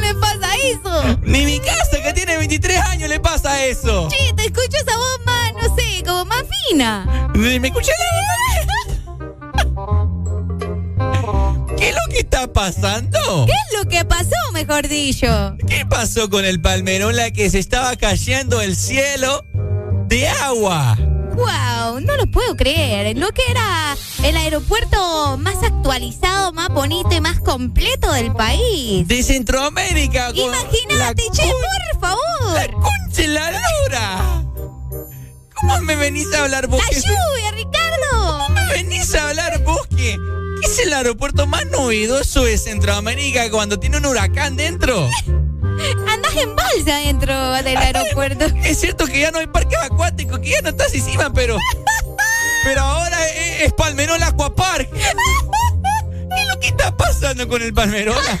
le 0.00 0.14
pasa 0.14 0.48
eso. 0.64 1.18
Ni 1.22 1.44
mi 1.44 1.60
casa, 1.60 2.02
que 2.02 2.12
tiene 2.12 2.38
23 2.38 2.76
años, 2.76 3.08
le 3.08 3.20
pasa 3.20 3.64
eso. 3.66 4.08
Che, 4.08 4.32
te 4.34 4.46
escucho 4.46 4.76
esa 4.84 4.96
voz 4.96 5.20
más, 5.24 5.52
no 5.62 5.76
sé, 5.76 6.02
como 6.04 6.24
más 6.24 6.42
fina. 6.68 7.30
Ni 7.34 7.60
me 7.60 7.68
escuché 7.68 7.92
la 7.92 8.16
voz. 8.16 8.73
pasando? 12.52 13.46
¿Qué 13.46 13.52
es 13.52 13.78
lo 13.78 13.88
que 13.88 14.04
pasó, 14.04 14.30
mejor 14.52 14.88
dicho? 14.88 15.56
¿Qué 15.66 15.86
pasó 15.86 16.30
con 16.30 16.44
el 16.44 16.60
palmerón 16.60 17.16
la 17.16 17.30
que 17.30 17.50
se 17.50 17.58
estaba 17.58 17.96
cayendo 17.96 18.60
el 18.60 18.76
cielo 18.76 19.44
de 20.08 20.28
agua? 20.28 20.96
¡Wow! 21.34 22.00
No 22.00 22.16
lo 22.16 22.26
puedo 22.26 22.56
creer. 22.56 23.16
Lo 23.16 23.28
que 23.32 23.42
era 23.48 23.96
el 24.22 24.36
aeropuerto 24.36 25.36
más 25.38 25.62
actualizado, 25.62 26.52
más 26.52 26.68
bonito 26.68 27.12
y 27.12 27.20
más 27.20 27.40
completo 27.40 28.12
del 28.12 28.32
país. 28.32 29.06
De 29.08 29.22
Centroamérica. 29.22 30.30
Imagínate, 30.34 31.24
che, 31.32 31.42
por 31.42 32.00
favor. 32.00 32.54
La 32.54 32.66
concha 32.68 33.26
la 33.26 33.50
lora. 33.50 34.44
¿Cómo 35.54 35.80
me 35.80 35.96
venís 35.96 36.32
a 36.34 36.44
hablar 36.44 36.66
vos? 36.68 36.80
¡La 36.80 36.98
lluvia, 36.98 37.50
Ricardo! 37.52 38.38
¿Cómo 38.46 38.48
me 38.50 38.72
venís 38.74 39.14
a 39.14 39.28
hablar 39.28 39.62
vos 39.64 39.86
que 39.88 40.16
es 40.64 40.78
el 40.78 40.92
aeropuerto 40.92 41.46
más 41.46 41.66
novedoso 41.66 42.44
de 42.44 42.56
Centroamérica 42.56 43.50
cuando 43.50 43.78
tiene 43.78 43.98
un 43.98 44.06
huracán 44.06 44.56
dentro? 44.56 45.08
Andás 46.08 46.36
en 46.36 46.56
balsa 46.56 46.96
dentro 46.96 47.52
del 47.52 47.76
aeropuerto. 47.76 48.46
Es 48.64 48.80
cierto 48.80 49.06
que 49.06 49.20
ya 49.20 49.30
no 49.30 49.38
hay 49.38 49.46
parques 49.46 49.78
acuáticos, 49.78 50.38
que 50.38 50.50
ya 50.50 50.60
no 50.62 50.70
estás 50.70 50.94
encima, 50.94 51.32
pero. 51.32 51.58
Pero 52.66 52.80
ahora 52.80 53.28
es, 53.28 53.60
es 53.64 53.72
Palmerol 53.74 54.22
Aquapark. 54.22 54.90
¿Qué 54.90 54.98
es 54.98 56.48
lo 56.48 56.58
que 56.60 56.68
está 56.68 56.96
pasando 56.96 57.46
con 57.46 57.60
el 57.60 57.74
Palmerola? 57.74 58.40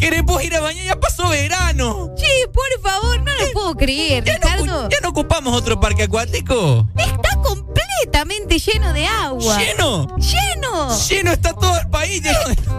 Queremos 0.00 0.42
ir 0.42 0.54
a 0.56 0.60
bañar, 0.60 0.84
ya 0.84 0.98
pasó 0.98 1.28
verano. 1.28 2.14
Che, 2.16 2.48
por 2.48 2.82
favor, 2.82 3.20
no 3.20 3.32
lo 3.32 3.52
puedo 3.52 3.74
creer, 3.76 4.24
Ricardo. 4.24 4.88
¿Ya 4.88 4.98
no 5.02 5.10
ocupamos 5.10 5.54
otro 5.56 5.78
parque 5.78 6.04
acuático? 6.04 6.88
Está 6.96 7.36
completamente 7.42 8.58
lleno 8.58 8.92
de 8.92 9.06
agua. 9.06 9.58
¿Lleno? 9.58 10.16
¡Lleno! 10.16 10.98
Lleno 11.08 11.32
está 11.32 11.52
todo 11.52 11.78
el 11.78 11.88
país 11.90 12.22
lleno 12.22 12.38
de- 12.48 12.56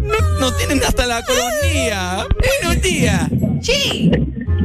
No, 0.00 0.18
no 0.40 0.52
tienen 0.56 0.82
hasta 0.84 1.06
la 1.06 1.22
colonia. 1.22 2.26
Buenos 2.62 2.82
días. 2.82 3.28
Sí. 3.64 4.10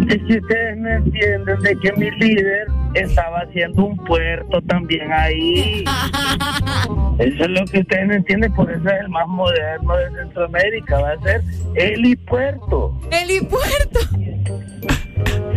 Es 0.10 0.18
que 0.28 0.40
ustedes 0.40 0.78
no 0.78 0.90
entienden 0.90 1.60
de 1.60 1.76
que 1.78 1.94
mi 1.94 2.12
líder 2.12 2.68
estaba 2.96 3.40
haciendo 3.40 3.86
un 3.86 3.98
puerto 4.06 4.62
también 4.64 5.12
ahí. 5.12 5.86
Eso 7.20 7.44
es 7.44 7.50
lo 7.50 7.66
que 7.66 7.80
ustedes 7.80 8.08
no 8.08 8.14
entienden, 8.16 8.54
por 8.54 8.72
eso 8.72 8.88
es 8.88 9.02
el 9.02 9.10
más 9.10 9.28
moderno 9.28 9.96
de 9.96 10.10
Centroamérica. 10.18 11.00
Va 11.00 11.12
a 11.12 11.22
ser 11.22 11.42
helipuerto. 11.76 12.98
Helipuerto. 13.12 14.00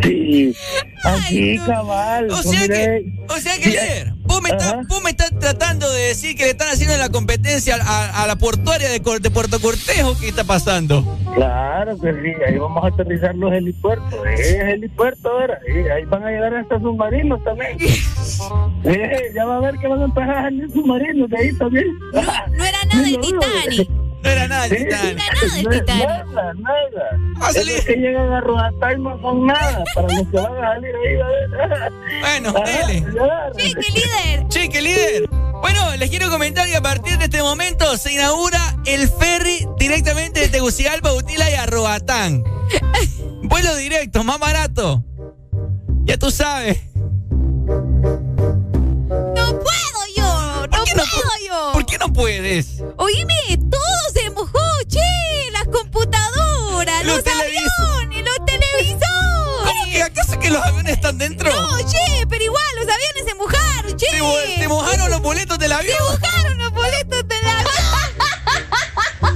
Sí, 0.02 0.56
aquí 1.04 1.58
cabal. 1.58 2.30
O 2.30 2.42
sea 2.42 2.66
que, 2.66 3.04
o 3.28 3.38
sea 3.38 3.58
que 3.58 3.68
líder, 3.68 4.12
vos 4.22 4.42
me, 4.42 4.50
estás, 4.50 4.86
vos 4.88 5.02
me 5.02 5.10
estás 5.10 5.30
tratando 5.38 5.90
de 5.92 6.08
decir 6.08 6.36
que 6.36 6.44
le 6.44 6.50
están 6.50 6.68
haciendo 6.68 6.96
la 6.96 7.08
competencia 7.08 7.76
a, 7.80 8.22
a 8.22 8.26
la 8.26 8.36
portuaria 8.36 8.88
de, 8.88 8.98
de 8.98 9.30
Puerto 9.30 9.60
Cortejo. 9.60 10.18
¿Qué 10.18 10.28
está 10.28 10.44
pasando? 10.44 11.18
Claro 11.34 11.98
que 11.98 12.12
sí, 12.12 12.32
ahí 12.46 12.58
vamos 12.58 12.82
a 12.84 12.88
aterrizar 12.88 13.34
los 13.36 13.52
helipuertos. 13.52 14.26
Es 14.26 14.54
helipuerto 14.54 15.28
ahora. 15.30 15.60
sí, 15.66 15.72
ahí 15.72 16.04
van 16.06 16.24
a 16.24 16.30
llegar 16.30 16.54
hasta 16.54 16.78
submarinos 16.80 17.42
también. 17.44 17.78
Eh, 18.84 19.30
ya 19.32 19.44
va 19.44 19.58
a 19.58 19.60
ver 19.60 19.76
que 19.76 19.86
van 19.86 20.00
a 20.00 20.04
empezar 20.06 20.30
a 20.30 20.42
salir 20.42 20.68
submarinos 20.72 21.30
de 21.30 21.36
ahí 21.38 21.52
también. 21.56 21.86
No 22.12 22.64
era 22.64 22.78
nada 22.92 23.08
el 23.08 23.20
Titanic. 23.20 24.01
No 24.22 24.30
era 24.30 24.48
nada 24.48 24.68
Sí, 24.68 24.74
el 24.76 24.84
Titanic. 24.84 25.18
No 25.64 25.72
era 25.72 25.82
nada 25.84 26.22
el. 26.22 26.32
Nada, 26.32 26.54
nada. 26.54 27.34
Va 27.42 27.46
a 27.46 27.50
Esos 27.50 27.64
salir- 27.64 27.84
que 27.84 27.96
llegan 27.96 28.32
a 28.32 28.40
Roatán 28.40 29.02
no 29.02 29.20
son 29.20 29.46
nada 29.46 29.84
para 29.94 30.08
los 30.08 30.28
que 30.28 30.36
van 30.36 30.64
a 30.64 30.74
salir 30.74 30.94
ahí. 30.94 31.20
a 31.20 31.66
ver. 31.66 31.92
Bueno, 32.20 32.54
Ah, 32.56 32.64
dele. 32.64 33.04
Chique, 33.56 33.92
líder. 33.92 34.48
Chique, 34.48 34.80
líder. 34.82 35.28
Bueno, 35.60 35.96
les 35.96 36.10
quiero 36.10 36.28
comentar 36.30 36.66
que 36.66 36.76
a 36.76 36.82
partir 36.82 37.18
de 37.18 37.24
este 37.24 37.42
momento 37.42 37.96
se 37.96 38.12
inaugura 38.12 38.76
el 38.86 39.08
ferry 39.08 39.66
directamente 39.78 40.40
de 40.40 40.48
Tegucigalpa, 40.48 41.12
Utila 41.12 41.48
y 41.50 41.54
a 41.54 41.66
Roatán. 41.66 42.42
Vuelo 43.44 43.74
directo, 43.76 44.24
más 44.24 44.38
barato. 44.38 45.04
Ya 46.04 46.16
tú 46.16 46.30
sabes. 46.30 46.80
Qué 50.84 50.94
no. 51.48 51.72
¿Por 51.72 51.86
qué 51.86 51.98
no 51.98 52.12
puedes? 52.12 52.66
Oíme, 52.96 53.34
todo 53.70 54.12
se 54.14 54.30
mojó, 54.30 54.58
che. 54.88 55.00
Las 55.52 55.64
computadoras, 55.68 57.04
Los 57.04 57.18
aviones, 57.18 58.24
los 58.24 58.46
televisores. 58.46 59.64
¿Cómo 59.64 59.84
que 59.90 60.02
acaso 60.02 60.38
que 60.38 60.50
los 60.50 60.62
aviones 60.64 60.92
están 60.94 61.18
dentro? 61.18 61.50
No, 61.54 61.78
che, 61.88 62.26
pero 62.28 62.44
igual 62.44 62.64
los 62.76 62.84
aviones 62.88 63.24
se 63.26 63.34
mojaron, 63.34 63.96
che. 63.96 64.06
¿Te, 64.10 64.20
mo- 64.22 64.34
te 64.58 64.68
mojaron 64.68 65.10
los 65.10 65.20
boletos 65.20 65.58
del 65.58 65.72
avión? 65.72 65.96
Se 65.98 66.28
mojaron 66.28 66.58
los 66.58 66.72
boletos 66.72 67.28
del 67.28 67.46
avión. 67.46 67.72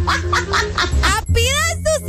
A 1.02 1.22
pedazos 1.32 2.02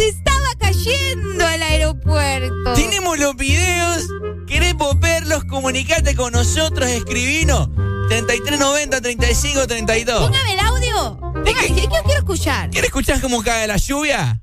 cayendo 0.88 1.50
el 1.50 1.64
aeropuerto. 1.64 2.74
Tenemos 2.76 3.18
los 3.20 3.36
videos. 3.36 4.04
Queremos 4.48 5.00
verlos, 5.00 5.44
comunicarte 5.46 6.16
con 6.16 6.34
nosotros, 6.34 6.90
escribinos. 6.90 7.68
3390 8.10 9.02
3532. 9.02 10.20
Póngame 10.22 10.54
el 10.54 10.60
audio. 10.60 11.20
Póngame, 11.20 11.70
yo 11.82 11.90
quiero 12.04 12.20
escuchar. 12.20 12.70
¿Quieres 12.70 12.88
escuchar 12.90 13.20
cómo 13.22 13.44
cae 13.44 13.68
la 13.68 13.78
lluvia? 13.78 14.42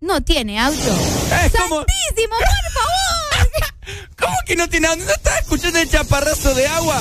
No 0.00 0.20
tiene 0.22 0.58
audio. 0.60 0.80
Es 1.44 1.52
como- 1.52 1.84
¡Santísimo, 1.86 2.36
por 2.36 2.72
favor! 2.72 4.14
¿Cómo 4.18 4.34
que 4.46 4.56
no 4.56 4.68
tiene 4.68 4.88
audio? 4.88 5.04
¿No 5.04 5.12
estás 5.12 5.40
escuchando 5.40 5.78
el 5.78 5.88
chaparrazo 5.88 6.54
de 6.54 6.66
agua? 6.66 7.00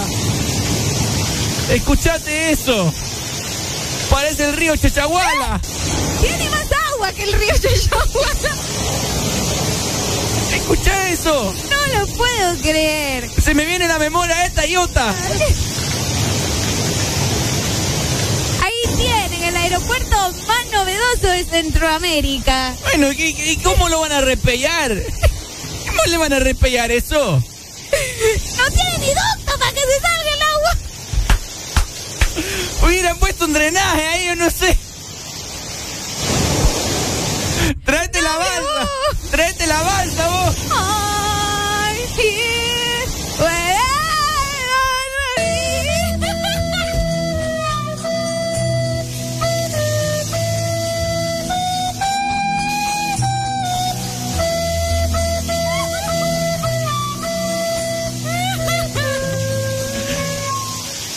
Escuchate 1.72 2.52
eso. 2.52 2.94
Parece 4.10 4.46
el 4.50 4.56
río 4.56 4.76
Chachahuala. 4.78 5.60
Tiene 6.22 6.50
más 6.50 6.70
agua 7.04 7.14
que 7.14 7.24
el 7.24 7.34
río 7.34 7.54
Chachahuala. 7.58 8.56
Escucha 10.56 11.10
eso. 11.10 11.54
No 11.70 12.00
lo 12.00 12.08
puedo 12.16 12.58
creer. 12.62 13.30
Se 13.42 13.54
me 13.54 13.66
viene 13.66 13.88
la 13.88 14.00
memoria 14.00 14.46
esta 14.46 14.66
y 14.66 14.78
otra. 14.78 15.14
Ahí 18.64 18.96
tienen 18.98 19.44
el 19.44 19.56
aeropuerto 19.58 20.32
más 20.48 20.66
novedoso 20.72 21.28
de 21.28 21.44
Centroamérica. 21.44 22.74
Bueno, 22.84 23.12
¿y, 23.12 23.24
y 23.24 23.58
cómo 23.58 23.90
lo 23.90 24.00
van 24.00 24.14
a 24.14 24.22
repellar? 24.22 24.96
¿Cómo 25.88 26.02
le 26.08 26.18
van 26.18 26.34
a 26.34 26.40
repellar 26.40 26.92
eso? 26.92 27.18
No 27.20 28.72
tiene 28.72 28.98
ni 29.00 29.08
ducto 29.08 29.60
para 29.60 29.72
que 29.74 29.82
se 29.82 30.00
salga 30.00 30.32
el 30.36 30.42
agua. 30.42 30.78
Hubieran 32.88 33.20
puesto 33.20 33.46
un 33.46 33.54
drenaje 33.54 34.08
ahí, 34.08 34.26
yo 34.28 34.36
no 34.36 34.50
sé. 34.50 34.78
Tráete 37.86 38.22
la 38.22 38.38
balsa. 38.38 38.90
Tráete 39.32 39.68
la 39.68 39.82
balsa 39.82 40.28
vos. 40.28 40.56
Ay, 40.72 41.98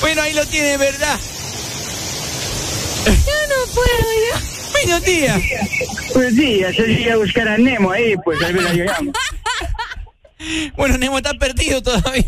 Bueno, 0.00 0.23
ahí 0.23 0.34
lo 0.34 0.47
tiene, 0.47 0.76
¿verdad? 0.76 1.18
Yo 3.07 3.47
no 3.49 3.73
puedo 3.73 3.86
yo. 4.31 4.56
Buenos 4.83 5.03
días. 5.05 5.41
Pues 6.13 6.35
sí, 6.35 6.61
yo 6.61 6.85
llegué 6.85 7.13
a 7.13 7.17
buscar 7.17 7.49
a 7.49 7.59
Nemo 7.59 7.91
ahí, 7.91 8.15
pues 8.25 8.43
ahí 8.43 8.53
la 8.53 8.73
llegamos. 8.73 9.15
Bueno, 10.77 10.99
Nemo 10.99 11.17
está 11.17 11.33
perdido 11.35 11.83
todavía. 11.83 12.25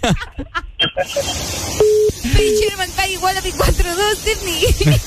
Sherman 2.34 2.90
cae 2.96 3.12
igual 3.12 3.36
a 3.36 3.40
mi 3.42 3.52
42, 3.52 4.18
Sidney. 4.18 4.96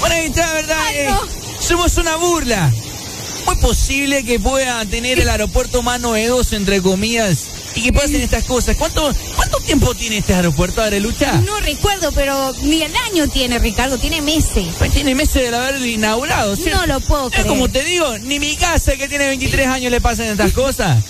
Bueno, 0.00 0.14
ahí 0.16 0.26
está, 0.26 0.52
¿verdad? 0.54 0.76
Ay, 0.86 0.96
Eh, 0.98 1.06
no. 1.08 1.20
somos 1.60 1.96
una 1.98 2.16
burla. 2.16 2.70
Muy 3.46 3.56
posible 3.56 4.24
que 4.24 4.40
pueda 4.40 4.84
tener 4.86 5.20
el 5.20 5.28
aeropuerto 5.28 5.82
más 5.82 6.00
novedoso, 6.00 6.56
entre 6.56 6.82
comillas, 6.82 7.46
y 7.74 7.82
que 7.82 7.92
pasen 7.92 8.20
estas 8.20 8.44
cosas. 8.44 8.76
¿Cuánto, 8.76 9.14
cuánto 9.36 9.58
tiempo 9.60 9.94
tiene 9.94 10.18
este 10.18 10.34
aeropuerto, 10.34 10.82
Arelucha? 10.82 11.32
No 11.40 11.58
recuerdo, 11.60 12.12
pero 12.12 12.52
ni 12.62 12.82
el 12.82 12.92
año 13.10 13.28
tiene, 13.28 13.58
Ricardo, 13.58 13.98
tiene 13.98 14.20
meses. 14.22 14.66
Pues 14.78 14.92
tiene 14.92 15.14
meses 15.14 15.50
de 15.50 15.56
haberlo 15.56 15.84
inaugurado, 15.86 16.56
¿cierto? 16.56 16.86
No 16.86 16.86
lo 16.94 17.00
puedo 17.00 17.26
Es 17.28 17.32
creer. 17.32 17.46
como 17.46 17.68
te 17.68 17.82
digo, 17.84 18.18
ni 18.18 18.38
mi 18.38 18.56
casa 18.56 18.96
que 18.96 19.08
tiene 19.08 19.26
23 19.28 19.66
años 19.66 19.90
le 19.90 20.00
pasan 20.00 20.26
estas 20.26 20.52
cosas. 20.52 21.02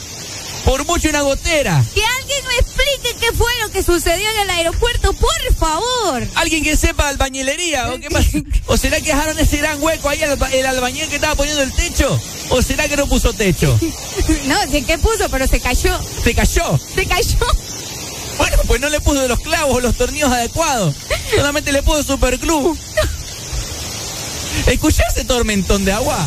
Por 0.65 0.85
mucho 0.87 1.09
una 1.09 1.23
gotera. 1.23 1.83
Que 1.95 2.03
alguien 2.05 2.45
me 2.47 2.55
explique 2.57 3.17
qué 3.21 3.33
fue 3.37 3.51
lo 3.63 3.71
que 3.71 3.83
sucedió 3.83 4.29
en 4.31 4.41
el 4.41 4.51
aeropuerto, 4.51 5.13
por 5.15 5.55
favor. 5.59 6.27
Alguien 6.37 6.63
que 6.63 6.77
sepa 6.77 7.09
albañilería, 7.09 7.91
¿o 7.93 7.99
qué 7.99 8.11
pasa? 8.11 8.29
¿O 8.67 8.77
será 8.77 8.99
que 9.01 9.07
dejaron 9.13 9.39
ese 9.39 9.57
gran 9.57 9.83
hueco 9.83 10.09
ahí 10.09 10.23
alba- 10.23 10.51
el 10.53 10.67
albañil 10.67 11.09
que 11.09 11.17
estaba 11.17 11.35
poniendo 11.35 11.63
el 11.63 11.73
techo? 11.73 12.21
¿O 12.51 12.63
será 12.63 12.89
que 12.89 12.97
no 12.97 13.07
puso 13.09 13.33
techo? 13.33 13.79
No, 14.47 14.61
sé 14.71 14.83
qué 14.85 14.99
puso, 14.99 15.29
pero 15.31 15.47
se 15.47 15.61
cayó. 15.61 15.99
¿Se 16.23 16.35
cayó? 16.35 16.79
Se 16.95 17.07
cayó. 17.07 17.37
Bueno, 18.39 18.57
pues 18.67 18.81
no 18.81 18.89
le 18.89 19.01
puso 19.01 19.27
los 19.29 19.41
clavos 19.41 19.77
o 19.77 19.81
los 19.81 19.97
tornillos 19.97 20.31
adecuados. 20.33 20.95
Solamente 21.35 21.73
le 21.73 21.83
puso 21.83 22.03
superglue. 22.03 22.77
¿Escuché 24.67 25.03
ese 25.15 25.25
tormentón 25.25 25.85
de 25.85 25.93
agua? 25.93 26.27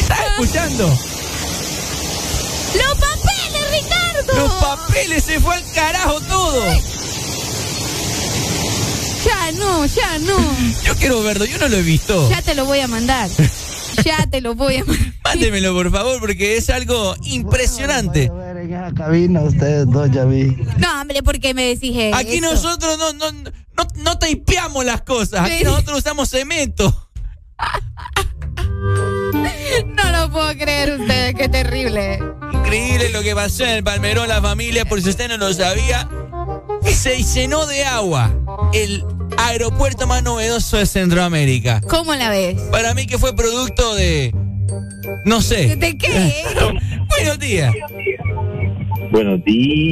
¿Estás 0.00 0.18
escuchando? 0.32 0.98
¡Los 2.74 2.98
papeles, 2.98 3.70
Ricardo! 3.82 4.34
Los 4.36 4.52
papeles, 4.62 5.24
se 5.24 5.40
fue 5.40 5.54
al 5.56 5.72
carajo 5.72 6.20
todo. 6.22 6.62
Ya 9.24 9.52
no, 9.52 9.86
ya 9.86 10.18
no. 10.20 10.36
Yo 10.84 10.94
quiero 10.96 11.22
verlo, 11.22 11.44
yo 11.44 11.58
no 11.58 11.68
lo 11.68 11.76
he 11.76 11.82
visto. 11.82 12.28
Ya 12.30 12.40
te 12.42 12.54
lo 12.54 12.64
voy 12.64 12.80
a 12.80 12.88
mandar. 12.88 13.28
Ya 14.04 14.24
te 14.30 14.40
lo 14.40 14.54
voy 14.54 14.76
a 14.76 14.84
mandar. 14.84 15.12
Mándemelo, 15.24 15.74
por 15.74 15.90
favor, 15.90 16.20
porque 16.20 16.56
es 16.56 16.70
algo 16.70 17.14
impresionante. 17.24 18.30
En 18.32 18.72
esa 18.72 18.94
cabina 18.94 19.42
ustedes 19.42 19.90
dos 19.90 20.08
ya 20.10 20.24
vi. 20.24 20.56
No, 20.78 21.00
hombre, 21.02 21.22
¿por 21.22 21.38
qué 21.38 21.52
me 21.52 21.64
decís 21.66 21.94
eso? 21.94 22.16
Aquí 22.16 22.40
nosotros 22.40 22.96
no, 22.96 23.12
no, 23.14 23.30
no, 23.32 23.86
no 23.96 24.18
tapeamos 24.18 24.86
las 24.86 25.02
cosas. 25.02 25.40
Aquí 25.44 25.58
Sí. 25.58 25.64
nosotros 25.64 25.98
usamos 25.98 26.30
cemento. 26.30 27.10
No 29.86 30.10
lo 30.10 30.30
puedo 30.30 30.52
creer 30.56 31.00
ustedes, 31.00 31.34
qué 31.34 31.48
terrible. 31.48 32.18
Increíble 32.52 33.10
lo 33.10 33.22
que 33.22 33.34
pasó 33.34 33.64
en 33.64 33.70
el 33.70 33.84
Palmerón, 33.84 34.28
la 34.28 34.40
familia, 34.40 34.84
por 34.84 35.00
si 35.00 35.08
usted 35.10 35.28
no 35.28 35.36
lo 35.36 35.52
sabía. 35.52 36.08
Se 36.84 37.22
llenó 37.22 37.66
de 37.66 37.84
agua 37.84 38.34
el 38.72 39.04
aeropuerto 39.38 40.06
más 40.06 40.22
novedoso 40.22 40.76
de 40.76 40.86
Centroamérica. 40.86 41.80
¿Cómo 41.88 42.14
la 42.14 42.30
ves? 42.30 42.60
Para 42.70 42.94
mí 42.94 43.06
que 43.06 43.18
fue 43.18 43.34
producto 43.34 43.94
de... 43.94 44.34
No 45.24 45.40
sé. 45.40 45.76
¿De 45.76 45.96
qué? 45.96 46.44
Buenos 47.08 47.38
días. 47.38 47.72
Buenos 49.10 49.44
días. 49.44 49.90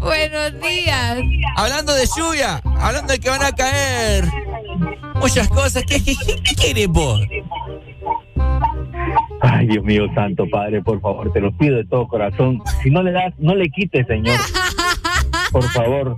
Buenos 0.00 0.60
días. 0.60 1.18
Hablando 1.56 1.94
de 1.94 2.06
lluvia, 2.16 2.62
hablando 2.80 3.12
de 3.12 3.18
que 3.18 3.28
van 3.28 3.42
a 3.42 3.52
caer 3.52 4.24
muchas 5.14 5.48
cosas. 5.48 5.82
¿Qué, 5.84 6.02
qué, 6.02 6.14
qué, 6.16 6.42
qué 6.42 6.54
querés 6.54 6.88
vos? 6.88 7.20
Ay, 9.40 9.66
Dios 9.66 9.84
mío, 9.84 10.06
santo 10.14 10.48
padre, 10.48 10.82
por 10.82 11.00
favor, 11.00 11.32
te 11.32 11.40
lo 11.40 11.56
pido 11.56 11.76
de 11.76 11.84
todo 11.84 12.08
corazón. 12.08 12.62
Si 12.82 12.90
no 12.90 13.02
le 13.02 13.12
das, 13.12 13.34
no 13.38 13.54
le 13.54 13.68
quites, 13.70 14.06
señor. 14.06 14.38
Por 15.52 15.64
favor. 15.70 16.16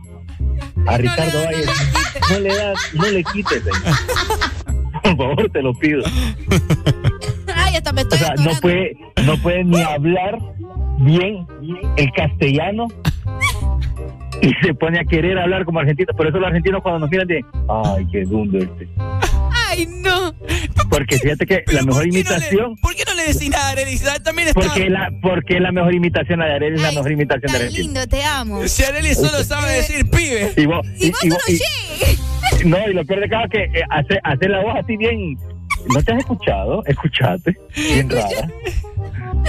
A 0.86 0.96
Ricardo 0.96 1.44
Valle, 1.44 1.64
no 2.30 2.38
le 2.38 2.54
das, 2.54 2.78
no 2.94 3.06
le 3.08 3.24
quites, 3.24 3.62
señor. 3.62 3.96
Por 5.02 5.16
favor, 5.16 5.50
te 5.50 5.62
lo 5.62 5.74
pido. 5.74 6.02
Ay, 7.54 7.76
hasta 7.76 7.92
me 7.92 8.02
O 8.02 8.04
estoy 8.04 8.18
sea, 8.18 8.34
no 8.36 8.50
puede, 8.60 8.96
no 9.24 9.36
puede 9.38 9.64
ni 9.64 9.82
hablar 9.82 10.38
bien 10.98 11.46
el 11.96 12.12
castellano 12.12 12.88
y 14.42 14.52
se 14.64 14.74
pone 14.74 15.00
a 15.00 15.04
querer 15.04 15.38
hablar 15.38 15.64
como 15.64 15.80
argentino. 15.80 16.12
Por 16.16 16.26
eso 16.26 16.38
los 16.38 16.46
argentinos 16.48 16.82
cuando 16.82 17.00
nos 17.00 17.10
miran 17.10 17.26
de, 17.26 17.44
ay, 17.68 18.06
qué 18.12 18.22
dundo 18.24 18.58
este. 18.58 18.88
Ay, 19.70 19.86
no. 20.02 20.34
Porque 20.90 21.18
fíjate 21.18 21.44
que 21.46 21.62
la 21.72 21.82
mejor 21.82 22.06
imitación, 22.06 22.74
¿Por 22.76 22.94
qué 22.94 23.02
no 23.06 23.14
le 23.14 23.24
decís 23.32 23.50
nada, 23.50 23.70
Arely? 23.70 23.98
Si 23.98 24.04
También 24.22 24.48
está... 24.48 24.60
porque 24.60 24.88
la, 24.88 25.10
porque 25.20 25.60
la 25.60 25.70
mejor 25.72 25.94
imitación 25.94 26.38
la 26.40 26.46
de 26.46 26.54
Arely 26.54 26.76
es 26.76 26.82
la 26.82 26.92
mejor 26.92 27.12
imitación 27.12 27.52
de 27.52 27.58
Argentina. 27.58 27.82
lindo, 27.84 28.06
te 28.06 28.24
amo. 28.24 28.66
Si 28.66 28.82
Arely 28.84 29.14
solo 29.14 29.44
sabe 29.44 29.70
decir 29.72 30.08
pibe. 30.08 30.52
Y 30.56 30.66
vos, 30.66 30.86
Y 30.98 31.10
vos 31.10 31.24
no 31.26 31.34
vos- 31.34 32.64
no, 32.64 32.88
y 32.90 32.94
lo 32.94 33.04
peor 33.04 33.20
de 33.20 33.28
cada 33.28 33.46
que 33.48 33.64
eh, 33.64 33.82
hace, 33.90 34.18
hace 34.24 34.48
la 34.48 34.62
voz 34.62 34.76
así 34.82 34.96
bien. 34.96 35.36
¿No 35.94 36.02
te 36.02 36.12
has 36.12 36.18
escuchado? 36.18 36.82
Escuchate. 36.86 37.54
Bien 37.76 38.08
rara. 38.10 38.48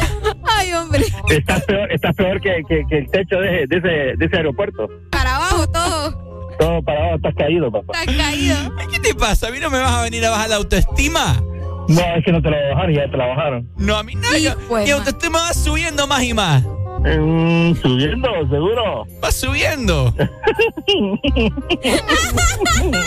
Ay, 0.59 0.73
hombre. 0.73 1.03
Estás 1.29 1.63
peor, 1.65 1.91
estás 1.91 2.15
peor 2.15 2.41
que, 2.41 2.61
que, 2.67 2.83
que 2.89 2.97
el 2.99 3.09
techo 3.11 3.38
de, 3.39 3.65
de, 3.67 3.77
ese, 3.77 3.88
de 4.17 4.25
ese 4.25 4.35
aeropuerto. 4.38 4.88
Para 5.11 5.35
abajo 5.38 5.67
todo. 5.67 6.29
Todo 6.59 6.81
para 6.83 6.99
abajo, 6.99 7.15
estás 7.15 7.35
caído, 7.35 7.71
papá. 7.71 7.93
Está 8.01 8.17
caído. 8.17 8.55
¿Qué 8.91 8.99
te 8.99 9.15
pasa? 9.15 9.47
¿A 9.47 9.51
mí 9.51 9.59
no 9.59 9.69
me 9.69 9.79
vas 9.79 9.91
a 9.93 10.01
venir 10.03 10.25
a 10.25 10.29
bajar 10.31 10.49
la 10.49 10.55
autoestima? 10.57 11.41
No, 11.88 12.01
es 12.15 12.23
que 12.25 12.31
no 12.31 12.41
te 12.41 12.49
la 12.51 12.57
bajaron, 12.73 12.93
ya 12.93 13.09
te 13.09 13.17
la 13.17 13.25
bajaron. 13.27 13.69
No, 13.77 13.95
a 13.97 14.03
mí 14.03 14.13
no. 14.15 14.38
yo- 14.38 14.55
mi 14.83 14.89
autoestima 14.91 15.39
va 15.41 15.53
subiendo 15.53 16.05
más 16.07 16.21
y 16.23 16.33
más. 16.33 16.63
Mm, 17.01 17.75
subiendo, 17.81 18.27
seguro. 18.49 19.07
Va 19.23 19.31
subiendo. 19.31 20.13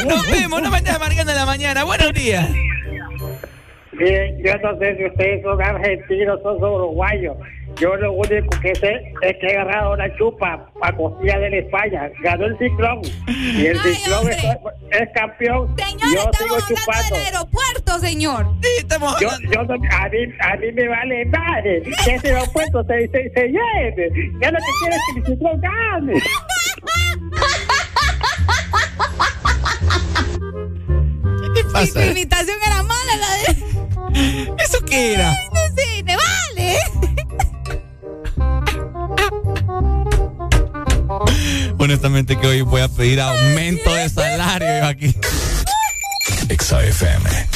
Nos 0.08 0.30
vemos, 0.30 0.62
no 0.62 0.70
me 0.70 0.78
estés 0.78 0.94
amargando 0.94 1.32
en 1.32 1.38
la 1.38 1.46
mañana. 1.46 1.84
Buenos 1.84 2.12
días. 2.14 2.48
Bien, 4.02 4.36
yo 4.44 4.52
no 4.58 4.78
sé 4.78 4.96
si 4.96 5.04
ustedes 5.06 5.42
son 5.42 5.62
argentinos 5.62 6.40
o 6.44 6.58
son 6.58 6.72
uruguayos. 6.74 7.36
Yo 7.80 7.94
lo 7.96 8.12
único 8.12 8.50
que 8.60 8.74
sé 8.74 9.12
es 9.22 9.36
que 9.38 9.46
he 9.46 9.56
agarrado 9.56 9.94
una 9.94 10.14
chupa 10.18 10.68
para 10.78 10.96
costilla 10.96 11.38
de 11.38 11.50
la 11.50 11.56
España. 11.58 12.10
Ganó 12.20 12.46
el 12.46 12.58
ciclón. 12.58 13.00
Y 13.28 13.66
el 13.66 13.78
ciclón 13.78 14.28
es, 14.28 14.44
es 14.90 15.08
campeón. 15.14 15.74
Señor, 15.78 16.00
yo 16.02 16.08
sigo 16.08 16.30
estamos 16.30 16.42
hablando 16.42 16.66
chupando. 16.74 17.16
del 17.16 17.24
aeropuerto, 17.26 17.98
señor. 18.00 18.46
Sí, 18.62 18.68
estamos 18.78 19.20
Yo, 19.20 19.28
yo 19.52 19.62
no- 19.64 19.74
a, 19.74 20.08
mí, 20.08 20.18
a 20.40 20.56
mí 20.56 20.72
me 20.72 20.88
vale 20.88 21.24
madre 21.26 21.82
que 22.04 22.14
ese 22.14 22.34
aeropuerto 22.34 22.84
se, 22.84 23.08
se, 23.08 23.30
se 23.30 23.46
llene. 23.48 24.10
Ya 24.42 24.50
lo 24.50 24.58
que 24.58 24.64
quiero 24.80 24.96
es 24.96 25.02
que 25.14 25.20
el 25.20 25.26
ciclón 25.26 25.60
gane. 25.60 26.12
¿Qué 31.72 31.80
Mi 31.80 31.86
pasa? 31.86 32.06
imitación 32.06 32.56
era 32.66 32.82
mala, 32.82 33.16
la 33.16 33.30
de. 33.36 34.54
¿Eso 34.64 34.78
qué 34.84 35.14
era? 35.14 35.30
Ay, 35.30 35.48
no 35.52 35.60
sé, 35.76 36.02
me 36.04 36.16
vale. 36.16 36.78
Honestamente 41.78 42.38
que 42.38 42.46
hoy 42.46 42.62
voy 42.62 42.80
a 42.80 42.88
pedir 42.88 43.20
aumento 43.20 43.92
de 43.92 44.08
salario 44.08 44.68
yo 44.80 44.86
aquí. 44.86 45.16
XAFM. 46.48 47.48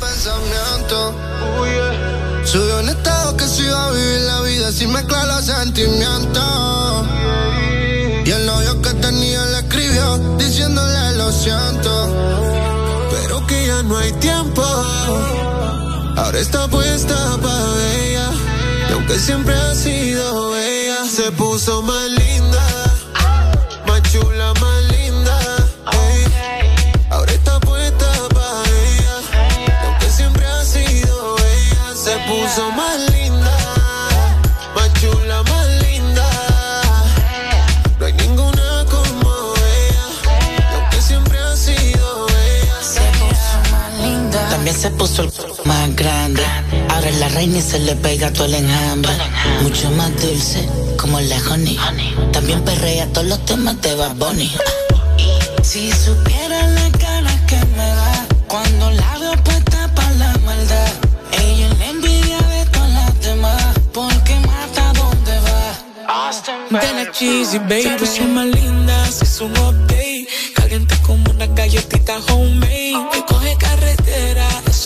pensamiento. 0.00 1.14
Subió 2.44 2.80
un 2.80 2.88
estado 2.88 3.36
que 3.36 3.44
se 3.44 3.62
iba 3.62 3.86
a 3.88 3.92
vivir 3.92 4.20
la 4.20 4.40
vida 4.42 4.72
sin 4.72 4.92
mezclar 4.92 5.26
los 5.26 5.44
sentimientos. 5.46 7.06
Diciéndole 10.38 11.12
lo 11.16 11.32
siento. 11.32 11.92
Pero 13.10 13.46
que 13.46 13.66
ya 13.66 13.82
no 13.82 13.96
hay 13.96 14.12
tiempo. 14.12 14.62
Ahora 16.16 16.38
está 16.38 16.68
puesta 16.68 17.36
para 17.42 17.94
ella. 18.02 18.30
Y 18.88 18.92
aunque 18.92 19.18
siempre 19.18 19.54
ha 19.54 19.74
sido 19.74 20.50
bella, 20.50 21.04
se 21.04 21.32
puso 21.32 21.82
más 21.82 22.08
linda. 22.10 22.66
Más 23.86 24.02
chula, 24.12 24.52
Se 44.70 44.90
puso 44.92 45.24
el 45.24 45.30
más 45.66 45.94
grande. 45.94 46.42
Ahora 46.88 47.10
la 47.10 47.28
reina 47.28 47.58
y 47.58 47.60
se 47.60 47.78
le 47.80 47.94
pega 47.96 48.32
todo 48.32 48.46
el 48.46 48.54
enjambre. 48.54 49.12
Mucho 49.62 49.90
más 49.90 50.10
dulce, 50.22 50.66
como 50.96 51.20
la 51.20 51.36
honey. 51.50 51.78
También 52.32 52.62
perrea 52.64 53.06
todos 53.12 53.26
los 53.26 53.44
temas 53.44 53.78
de 53.82 53.94
Bad 53.94 54.14
Bunny. 54.14 54.50
Si 55.62 55.92
supiera 55.92 56.66
la 56.68 56.90
cara 56.92 57.46
que 57.46 57.56
me 57.76 57.86
da 57.86 58.26
cuando 58.46 58.90
la 58.92 59.18
veo 59.18 59.36
puesta 59.44 59.92
para 59.94 60.12
la 60.12 60.38
maldad. 60.46 60.92
Ella 61.32 61.68
envidia 61.86 62.38
de 62.38 62.64
todas 62.70 62.90
las 62.90 63.20
demás. 63.20 63.62
Porque 63.92 64.34
mata 64.40 64.92
donde 64.94 65.40
va. 65.40 66.80
Tiene 66.80 67.10
cheesy, 67.12 67.58
baby. 67.58 68.06
Se 68.06 68.22
más 68.22 68.46
linda, 68.46 69.06
se 69.10 69.44
un 69.44 69.52
update. 69.58 70.26
Caliente 70.54 70.96
como 71.02 71.30
una 71.32 71.46
galletita 71.48 72.16
homemade. 72.28 73.29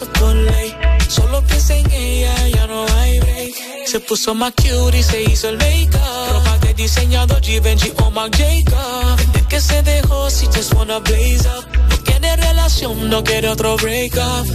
Eso 0.05 0.35
ley. 0.35 0.77
Solo 1.09 1.43
piensa 1.45 1.75
en 1.75 1.91
ella, 1.91 2.49
ya 2.49 2.67
no 2.67 2.85
hay 2.97 3.21
break. 3.21 3.55
Se 3.87 4.01
puso 4.01 4.35
más 4.35 4.53
cute 4.53 4.99
y 4.99 5.03
se 5.03 5.23
hizo 5.23 5.49
el 5.49 5.57
make-up. 5.59 6.33
Ropa 6.33 6.59
de 6.59 6.75
diseñador 6.75 7.43
Givenchy 7.43 7.93
o 8.03 8.11
Marc 8.11 8.37
Jacob. 8.37 9.17
Desde 9.17 9.49
que 9.49 9.61
se 9.61 9.83
dejó, 9.83 10.31
si 10.31 10.47
just 10.47 10.75
wanna 10.75 10.99
blaze 10.99 11.47
up. 11.49 11.65
No 11.89 11.97
quiere 12.05 12.37
relación, 12.37 13.09
no 13.09 13.23
quiere 13.23 13.49
otro 13.49 13.77
break 13.77 14.17
up. 14.17 14.47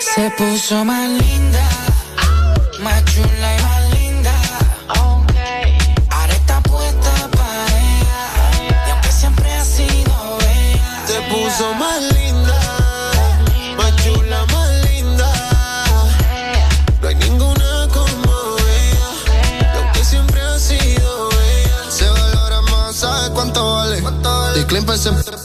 Se 0.00 0.30
puso 0.30 0.84
más 0.84 1.08
linda, 1.08 1.68
más 2.80 3.04
chula 3.06 3.56
y 3.58 3.62
más 3.62 3.98
linda. 3.98 4.34
Ahora 4.88 5.22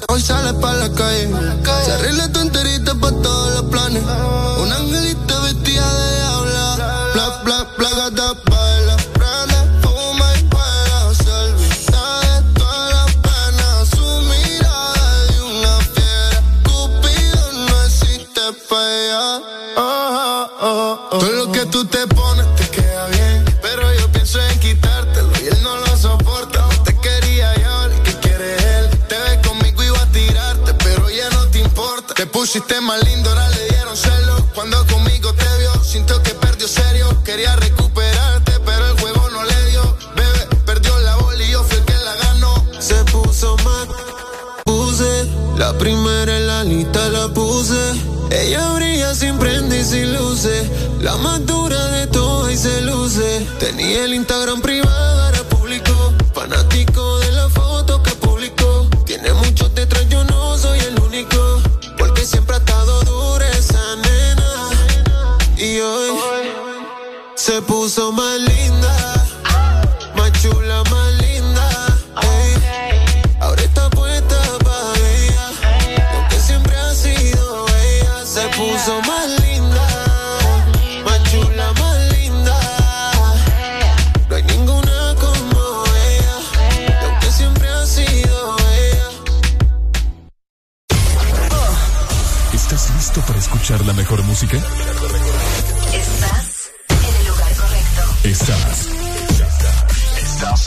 hoy 0.09 0.21
sale 0.21 0.53
pa' 0.53 0.73
la 0.75 0.89
calle. 0.89 1.29
Se 1.85 1.91
arregla 1.91 2.31
tu 2.31 2.39
enterita 2.39 2.95
pa' 2.95 3.11
todos 3.11 3.53
los 3.55 3.63
planes. 3.71 4.03
Más 32.81 33.03
lindo, 33.03 33.29
ahora 33.29 33.49
le 33.49 33.67
dieron 33.67 33.97
celo. 33.97 34.37
Cuando 34.55 34.85
conmigo 34.87 35.33
te 35.33 35.45
vio, 35.59 35.83
sintió 35.83 36.21
que 36.23 36.33
perdió 36.35 36.65
serio. 36.65 37.21
Quería 37.25 37.53
recuperarte, 37.57 38.53
pero 38.65 38.87
el 38.87 38.99
juego 39.01 39.29
no 39.31 39.43
le 39.43 39.65
dio. 39.65 39.97
Bebé, 40.15 40.47
perdió 40.65 40.97
la 40.99 41.17
bola 41.17 41.43
y 41.43 41.51
yo 41.51 41.61
fui 41.63 41.77
el 41.77 41.83
que 41.83 41.93
la 41.93 42.15
ganó. 42.15 42.65
Se 42.79 43.03
puso 43.05 43.57
mal, 43.65 43.87
puse. 44.63 45.29
La 45.57 45.77
primera 45.77 46.37
en 46.37 46.47
la 46.47 46.63
lista 46.63 47.09
la 47.09 47.27
puse. 47.27 47.75
Ella 48.31 48.71
brilla 48.73 49.13
sin 49.13 49.37
prende 49.37 49.81
y 49.81 49.83
sin 49.83 50.13
luces. 50.13 50.69
La 51.01 51.17
más 51.17 51.45
dura 51.45 51.87
de 51.87 52.07
todas 52.07 52.53
y 52.53 52.57
se 52.57 52.81
luce. 52.81 53.45
Tenía 53.59 54.05
el 54.05 54.13
Instagram 54.13 54.61
privado, 54.61 55.16
puso 67.67 68.11
más 68.11 68.39
linda. 68.39 69.27
Más 70.15 70.31
chula, 70.41 70.83
más 70.89 71.13
linda. 71.21 71.67
ey. 72.23 72.55
Ahora 73.39 73.61
está 73.61 73.89
puesta 73.89 74.39
para 74.63 75.09
ella. 75.21 75.45
Y 75.89 76.15
aunque 76.15 76.39
siempre 76.39 76.75
ha 76.77 76.93
sido 76.93 77.67
ella, 77.67 78.25
se 78.25 78.47
puso 78.57 79.01
más 79.01 79.27
linda. 79.41 79.87
Más 81.05 81.23
chula, 81.29 81.73
más 81.73 81.97
linda. 82.15 82.57
No 84.29 84.35
hay 84.35 84.43
ninguna 84.43 85.15
como 85.19 85.83
ella. 86.07 86.35
Y 86.89 87.05
aunque 87.05 87.31
siempre 87.31 87.67
ha 87.69 87.85
sido 87.85 88.57
ella. 88.81 89.09
¿Estás 92.53 92.89
listo 92.95 93.21
para 93.21 93.39
escuchar 93.39 93.85
la 93.85 93.93
mejor 93.93 94.23
música? 94.23 94.57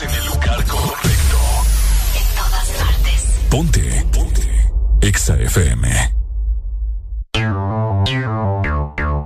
Estás 0.01 0.17
en 0.17 0.23
el 0.23 0.29
lugar 0.29 0.65
correcto. 0.65 1.37
En 2.15 2.35
todas 2.35 2.69
partes. 2.71 3.25
Ponte. 3.49 4.05
Ponte. 4.11 4.71
Exa 5.01 5.37
FM. 5.37 6.13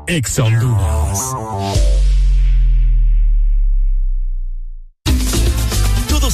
Exa 0.08 0.44
Honduras. 0.44 1.94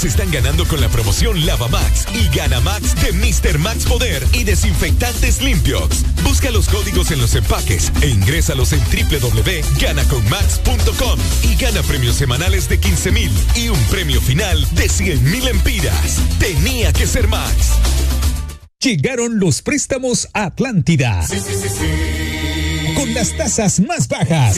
Todos 0.01 0.15
están 0.15 0.31
ganando 0.31 0.67
con 0.67 0.81
la 0.81 0.89
promoción 0.89 1.45
Lava 1.45 1.67
Max 1.67 2.07
y 2.11 2.27
Gana 2.35 2.59
Max 2.59 2.95
de 3.03 3.11
Mr. 3.11 3.59
Max 3.59 3.85
Poder 3.85 4.25
y 4.33 4.43
Desinfectantes 4.43 5.43
Limpiox. 5.43 6.03
Busca 6.23 6.49
los 6.49 6.67
códigos 6.69 7.11
en 7.11 7.21
los 7.21 7.35
empaques 7.35 7.91
e 8.01 8.07
ingrésalos 8.07 8.73
en 8.73 8.79
www.ganaconmax.com 8.79 11.19
y 11.43 11.55
gana 11.55 11.83
premios 11.83 12.15
semanales 12.15 12.67
de 12.67 12.79
15 12.79 13.11
mil 13.11 13.31
y 13.55 13.69
un 13.69 13.77
premio 13.91 14.19
final 14.21 14.67
de 14.71 14.89
100 14.89 15.23
mil 15.23 15.47
empiras. 15.47 16.17
Tenía 16.39 16.91
que 16.93 17.05
ser 17.05 17.27
Max. 17.27 17.73
Llegaron 18.79 19.39
los 19.39 19.61
préstamos 19.61 20.29
a 20.33 20.45
Atlántida. 20.45 21.23
Con 22.95 23.13
las 23.13 23.37
tasas 23.37 23.79
más 23.79 24.07
bajas. 24.07 24.57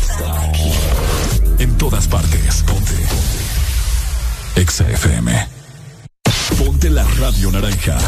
En 1.61 1.77
todas 1.77 2.07
partes. 2.07 2.63
Ponte. 2.63 2.95
Exa 4.55 4.89
FM. 4.89 5.47
Ponte 6.57 6.89
la 6.89 7.03
radio 7.19 7.51
naranja. 7.51 7.99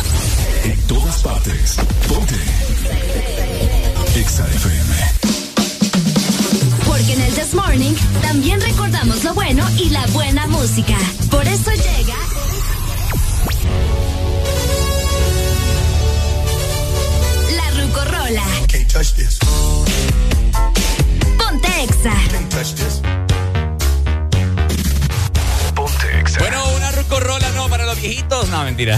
En 0.63 0.81
todas 0.87 1.21
partes. 1.21 1.75
Ponte. 2.07 2.33
Exa 4.15 4.47
FM. 4.47 4.95
Porque 6.87 7.13
en 7.13 7.21
el 7.21 7.33
This 7.35 7.53
Morning 7.53 7.93
también 8.23 8.59
recordamos 8.59 9.23
lo 9.23 9.35
bueno 9.35 9.63
y 9.77 9.91
la 9.91 10.03
buena 10.07 10.47
música. 10.47 10.97
Por 11.29 11.47
eso 11.47 11.69
llega. 11.73 12.17
La 17.55 17.69
Rucorola. 17.83 18.45
Can't 18.67 18.91
touch 18.91 19.13
this. 19.13 19.37
Ponte 21.37 21.83
Exa. 21.83 23.32
Rucorola 27.13 27.51
no 27.51 27.69
para 27.69 27.85
los 27.85 28.01
viejitos. 28.01 28.49
No, 28.49 28.63
mentira. 28.63 28.97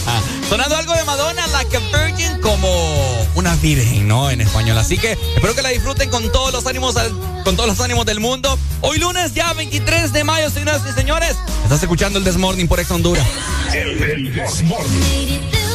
Sonando 0.48 0.76
algo 0.76 0.94
de 0.94 1.02
Madonna, 1.02 1.46
Like 1.48 1.76
a 1.76 1.80
Virgin, 1.80 2.40
como 2.40 3.26
una 3.34 3.56
virgen, 3.56 4.06
¿no? 4.06 4.30
En 4.30 4.40
español. 4.40 4.78
Así 4.78 4.96
que 4.96 5.12
espero 5.12 5.52
que 5.52 5.62
la 5.62 5.70
disfruten 5.70 6.08
con 6.08 6.30
todos 6.30 6.52
los 6.52 6.64
ánimos, 6.66 6.94
con 7.42 7.56
todos 7.56 7.68
los 7.68 7.80
ánimos 7.80 8.06
del 8.06 8.20
mundo. 8.20 8.56
Hoy 8.82 8.98
lunes, 8.98 9.34
ya 9.34 9.52
23 9.52 10.12
de 10.12 10.22
mayo, 10.22 10.48
señoras 10.48 10.82
y 10.88 10.92
señores. 10.92 11.36
Estás 11.64 11.82
escuchando 11.82 12.20
el 12.20 12.24
Desmorning 12.24 12.68
por 12.68 12.78
Ex 12.78 12.88
Honduras. 12.92 13.26
El 13.74 14.32
Desmorning. 14.32 15.65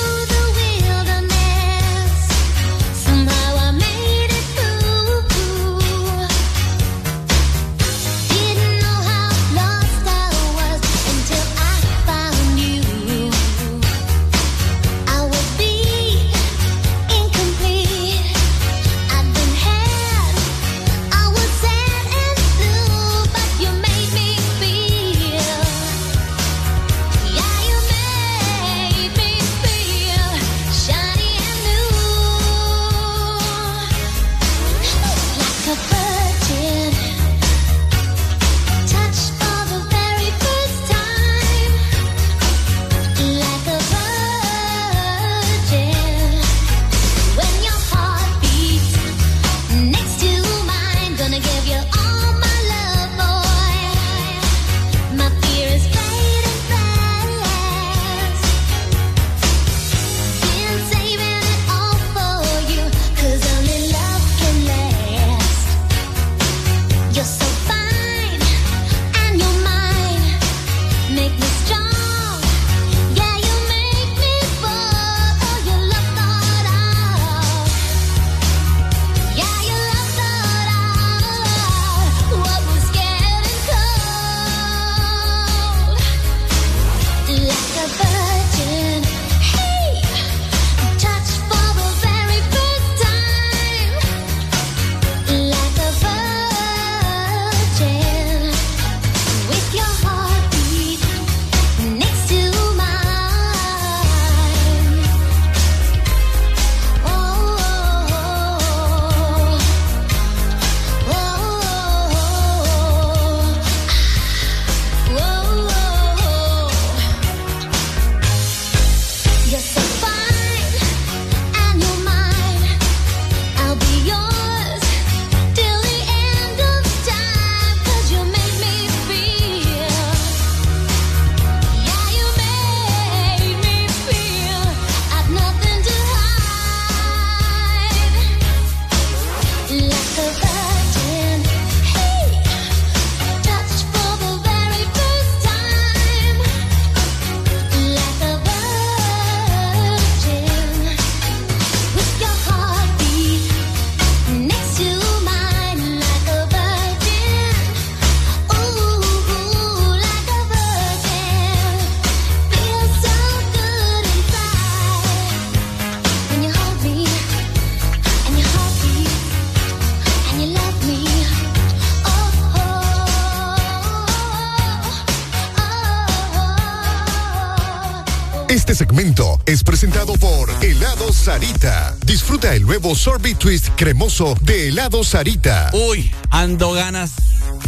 Segmento 178.81 179.39
es 179.45 179.63
presentado 179.63 180.13
por 180.13 180.49
Helado 180.63 181.13
Sarita. 181.13 181.95
Disfruta 182.03 182.55
el 182.55 182.63
nuevo 182.63 182.95
sorbet 182.95 183.37
twist 183.37 183.67
cremoso 183.75 184.35
de 184.41 184.69
Helado 184.69 185.03
Sarita. 185.03 185.69
Uy, 185.71 186.11
ando 186.31 186.71
ganas 186.71 187.11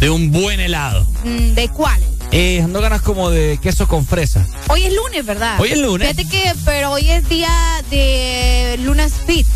de 0.00 0.10
un 0.10 0.32
buen 0.32 0.58
helado. 0.58 1.06
Mm, 1.22 1.52
¿De 1.54 1.68
cuál? 1.68 2.02
Eh, 2.32 2.62
ando 2.62 2.80
ganas 2.80 3.00
como 3.00 3.30
de 3.30 3.60
queso 3.62 3.86
con 3.86 4.04
fresa. 4.04 4.44
Hoy 4.66 4.86
es 4.86 4.92
lunes, 4.92 5.24
¿verdad? 5.24 5.60
Hoy 5.60 5.68
es 5.68 5.78
lunes. 5.78 6.08
Fíjate 6.08 6.28
que, 6.28 6.52
pero 6.64 6.90
hoy 6.90 7.08
es 7.08 7.28
día 7.28 7.80
de 7.90 8.76
lunes 8.82 9.12
fit. 9.24 9.46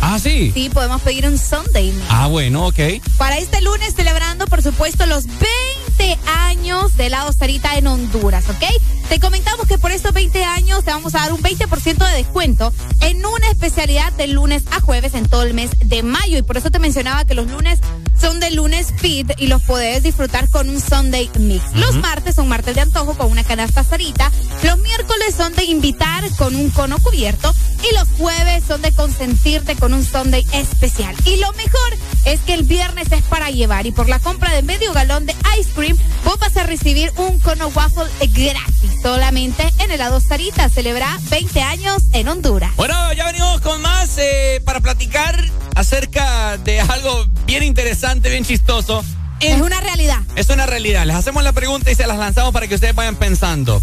Ah, 0.00 0.20
sí. 0.22 0.52
Sí, 0.54 0.70
podemos 0.72 1.02
pedir 1.02 1.26
un 1.26 1.38
Sunday. 1.38 1.92
Ah, 2.08 2.28
bueno, 2.28 2.68
ok. 2.68 2.78
Para 3.18 3.36
este 3.38 3.60
lunes 3.62 3.94
celebrando, 3.96 4.46
por 4.46 4.62
supuesto, 4.62 5.06
los 5.06 5.26
20 5.26 6.18
años 6.36 6.96
de 6.96 7.06
helado 7.06 7.32
Sarita 7.32 7.76
en 7.76 7.88
Honduras, 7.88 8.44
¿ok? 8.48 8.64
Te 9.10 9.18
comentamos 9.18 9.66
que 9.66 9.76
por 9.76 9.90
estos 9.90 10.12
20 10.12 10.44
años 10.44 10.84
te 10.84 10.92
vamos 10.92 11.16
a 11.16 11.18
dar 11.18 11.32
un 11.32 11.42
20% 11.42 12.08
de 12.08 12.16
descuento 12.16 12.72
en 13.00 13.26
una 13.26 13.50
especialidad 13.50 14.12
de 14.12 14.28
lunes 14.28 14.62
a 14.70 14.78
jueves 14.78 15.14
en 15.14 15.28
todo 15.28 15.42
el 15.42 15.52
mes 15.52 15.72
de 15.84 16.04
mayo. 16.04 16.38
Y 16.38 16.42
por 16.42 16.56
eso 16.56 16.70
te 16.70 16.78
mencionaba 16.78 17.24
que 17.24 17.34
los 17.34 17.50
lunes 17.50 17.80
son 18.20 18.40
de 18.40 18.50
lunes 18.50 18.92
fit 18.96 19.30
y 19.38 19.46
los 19.46 19.62
puedes 19.62 20.02
disfrutar 20.02 20.48
con 20.50 20.68
un 20.68 20.80
Sunday 20.80 21.30
Mix. 21.38 21.64
Los 21.74 21.94
martes 21.96 22.34
son 22.34 22.48
martes 22.48 22.74
de 22.74 22.82
antojo 22.82 23.16
con 23.16 23.30
una 23.30 23.44
canasta 23.44 23.82
Sarita. 23.82 24.30
Los 24.62 24.78
miércoles 24.78 25.34
son 25.36 25.54
de 25.54 25.64
invitar 25.64 26.24
con 26.36 26.54
un 26.54 26.70
cono 26.70 26.98
cubierto. 26.98 27.54
Y 27.82 27.94
los 27.94 28.06
jueves 28.18 28.62
son 28.66 28.82
de 28.82 28.92
consentirte 28.92 29.74
con 29.74 29.94
un 29.94 30.04
Sunday 30.04 30.46
especial. 30.52 31.16
Y 31.24 31.36
lo 31.36 31.50
mejor 31.52 31.96
es 32.26 32.40
que 32.40 32.52
el 32.52 32.64
viernes 32.64 33.10
es 33.10 33.22
para 33.22 33.50
llevar. 33.50 33.86
Y 33.86 33.92
por 33.92 34.08
la 34.08 34.18
compra 34.18 34.52
de 34.52 34.62
medio 34.62 34.92
galón 34.92 35.24
de 35.24 35.34
ice 35.58 35.70
cream, 35.74 35.96
vos 36.24 36.38
vas 36.38 36.56
a 36.58 36.64
recibir 36.64 37.10
un 37.16 37.38
cono 37.38 37.68
waffle 37.68 38.04
gratis. 38.20 39.00
Solamente 39.02 39.72
en 39.78 39.90
helado 39.90 40.20
Sarita. 40.20 40.68
Celebra 40.68 41.18
20 41.30 41.62
años 41.62 42.02
en 42.12 42.28
Honduras. 42.28 42.72
Bueno, 42.76 42.94
ya 43.14 43.26
venimos 43.26 43.60
con 43.62 43.80
más 43.80 44.18
eh, 44.18 44.60
para 44.64 44.80
platicar 44.80 45.42
acerca 45.74 46.56
de 46.58 46.80
algo 46.80 47.26
bien 47.46 47.62
interesante, 47.62 48.30
bien 48.30 48.44
chistoso. 48.44 49.04
Es 49.40 49.60
una 49.60 49.80
realidad. 49.80 50.18
Es 50.36 50.50
una 50.50 50.66
realidad. 50.66 51.06
Les 51.06 51.16
hacemos 51.16 51.42
la 51.42 51.52
pregunta 51.52 51.90
y 51.90 51.94
se 51.94 52.06
las 52.06 52.18
lanzamos 52.18 52.52
para 52.52 52.68
que 52.68 52.74
ustedes 52.74 52.94
vayan 52.94 53.16
pensando. 53.16 53.82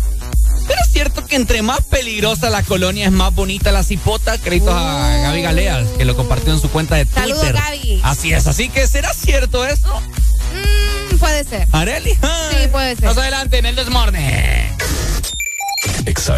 Pero 0.67 0.82
es 0.83 0.91
cierto 0.91 1.25
que 1.25 1.35
entre 1.35 1.61
más 1.61 1.82
peligrosa 1.82 2.49
la 2.49 2.61
colonia 2.61 3.06
es 3.06 3.11
más 3.11 3.33
bonita 3.33 3.72
la 3.72 3.83
cipota. 3.83 4.38
Créditos 4.38 4.74
a 4.74 5.17
Gaby 5.24 5.41
Galeas, 5.41 5.88
que 5.98 6.06
lo 6.06 6.16
compartió 6.16 6.53
en 6.53 6.59
su 6.59 6.69
cuenta 6.69 6.95
de 6.95 7.06
Twitter. 7.06 7.24
Saludos, 7.24 7.53
Gaby. 7.53 8.01
Así 8.03 8.33
es, 8.33 8.48
así 8.48 8.69
que 8.69 8.85
¿será 8.85 9.14
cierto 9.14 9.66
eso? 9.66 10.01
Mm, 10.53 11.17
puede 11.17 11.43
ser. 11.43 11.67
¿Areli? 11.72 12.11
Sí, 12.11 12.67
puede 12.72 12.95
ser. 12.95 13.06
Más 13.06 13.17
adelante 13.17 13.57
en 13.57 13.66
el 13.66 13.75
Desmorne. 13.75 14.72
Exa 16.06 16.38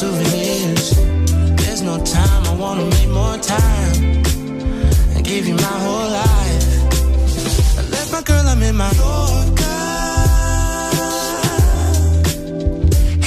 Souvenirs. 0.00 0.96
There's 1.60 1.82
no 1.82 2.02
time, 2.02 2.42
I 2.46 2.54
wanna 2.54 2.86
make 2.86 3.10
more 3.10 3.36
time 3.36 3.96
and 5.14 5.22
give 5.22 5.46
you 5.46 5.54
my 5.56 5.76
whole 5.84 6.08
life. 6.22 6.66
I 7.78 7.82
left 7.94 8.10
my 8.10 8.22
girl, 8.22 8.44
I'm 8.52 8.62
in 8.62 8.76
my 8.76 8.90
Yorker. 9.00 9.80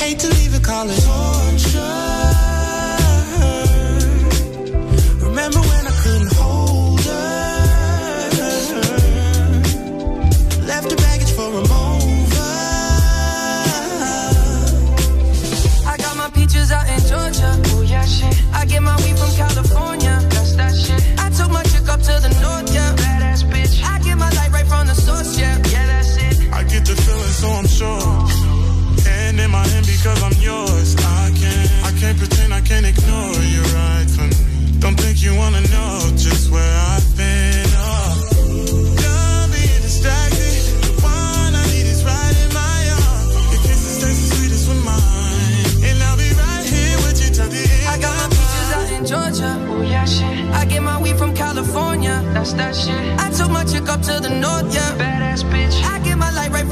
Hate 0.02 0.19
to 0.24 0.30
leave 0.38 0.56
it 0.56 0.64
torture. 0.64 1.23
Can't 32.74 32.85
ignore 32.88 33.43
you 33.53 33.61
right 33.77 34.10
from 34.10 34.30
me. 34.30 34.80
Don't 34.80 34.98
think 35.00 35.22
you 35.22 35.35
wanna 35.35 35.61
know 35.74 35.93
just 36.18 36.50
where 36.50 36.76
I've 36.92 37.10
been. 37.16 37.68
Oh. 37.77 38.98
Done 38.98 39.52
being 39.53 39.82
distracted. 39.85 40.58
The 40.82 40.93
one 41.06 41.53
I 41.53 41.64
need 41.69 41.85
is 41.93 42.02
right 42.03 42.35
in 42.43 42.50
my 42.61 42.80
arms. 42.98 43.30
Your 43.53 43.61
kisses 43.61 43.95
taste 44.02 44.22
the 44.24 44.30
sweetest 44.35 44.66
with 44.69 44.84
mine. 44.90 45.85
And 45.88 46.02
I'll 46.02 46.18
be 46.18 46.32
right 46.34 46.66
here 46.66 46.98
with 47.06 47.18
you 47.22 47.30
till 47.38 47.50
the 47.56 47.61
end. 47.61 47.90
I 47.93 47.98
got 48.06 48.14
my 48.22 48.27
peaches 48.38 48.69
out 48.77 48.90
in 48.98 49.03
Georgia. 49.06 49.52
Oh 49.69 49.82
yeah, 49.82 50.06
shit. 50.06 50.45
I 50.60 50.66
get 50.66 50.82
my 50.82 50.98
weed 51.00 51.18
from 51.18 51.35
California. 51.35 52.16
That's 52.34 52.53
that 52.53 52.76
shit. 52.76 53.03
I 53.19 53.30
took 53.30 53.52
my 53.52 53.66
chick 53.66 53.88
up 53.88 54.02
to 54.10 54.19
the 54.26 54.32
north, 54.43 54.74
yeah. 54.74 54.98
Badass 54.98 55.43
bitch. 55.52 55.77
I 55.93 56.00
get 56.00 56.18
my 56.18 56.26
light 56.26 56.33
right 56.33 56.33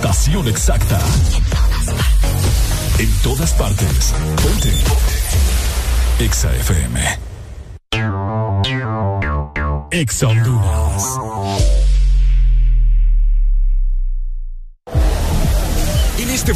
estación 0.00 0.48
exacta. 0.48 0.98
En 2.98 3.12
todas 3.22 3.52
partes. 3.52 4.14
Ponte. 4.42 4.72
Exa 6.18 6.56
FM. 6.56 7.18
Exa 9.90 10.28
Honduras. 10.28 11.29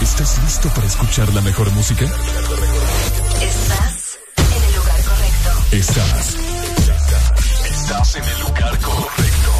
¿Estás 0.00 0.38
listo 0.44 0.68
para 0.70 0.86
escuchar 0.86 1.32
la 1.34 1.40
mejor 1.40 1.70
música? 1.72 2.04
Estás 3.40 4.18
en 4.36 4.62
el 4.62 4.74
lugar 4.76 5.02
correcto. 5.02 5.50
Estás. 5.72 6.36
Estás 7.64 8.16
en 8.16 8.24
el 8.24 8.40
lugar 8.40 8.78
correcto. 8.78 9.52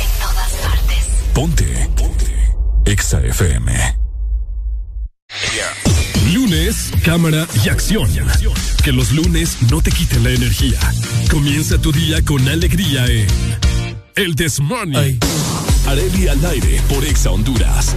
En 0.00 0.20
todas 0.20 0.52
partes. 0.62 1.04
Ponte. 1.34 1.90
Ponte. 1.96 2.54
Exa 2.86 3.20
FM. 3.20 3.96
Lunes, 6.32 6.90
cámara 7.04 7.46
y 7.64 7.68
acción. 7.68 8.08
Que 8.82 8.92
los 8.92 9.12
lunes 9.12 9.58
no 9.70 9.82
te 9.82 9.90
quiten 9.90 10.24
la 10.24 10.30
energía. 10.30 10.78
Comienza 11.30 11.78
tu 11.78 11.92
día 11.92 12.22
con 12.24 12.48
alegría 12.48 13.04
en 13.06 13.26
El 14.16 14.34
Desmoney. 14.34 15.18
Areli 15.86 16.28
al 16.28 16.44
aire 16.46 16.80
por 16.88 17.04
Exa 17.04 17.30
Honduras. 17.30 17.94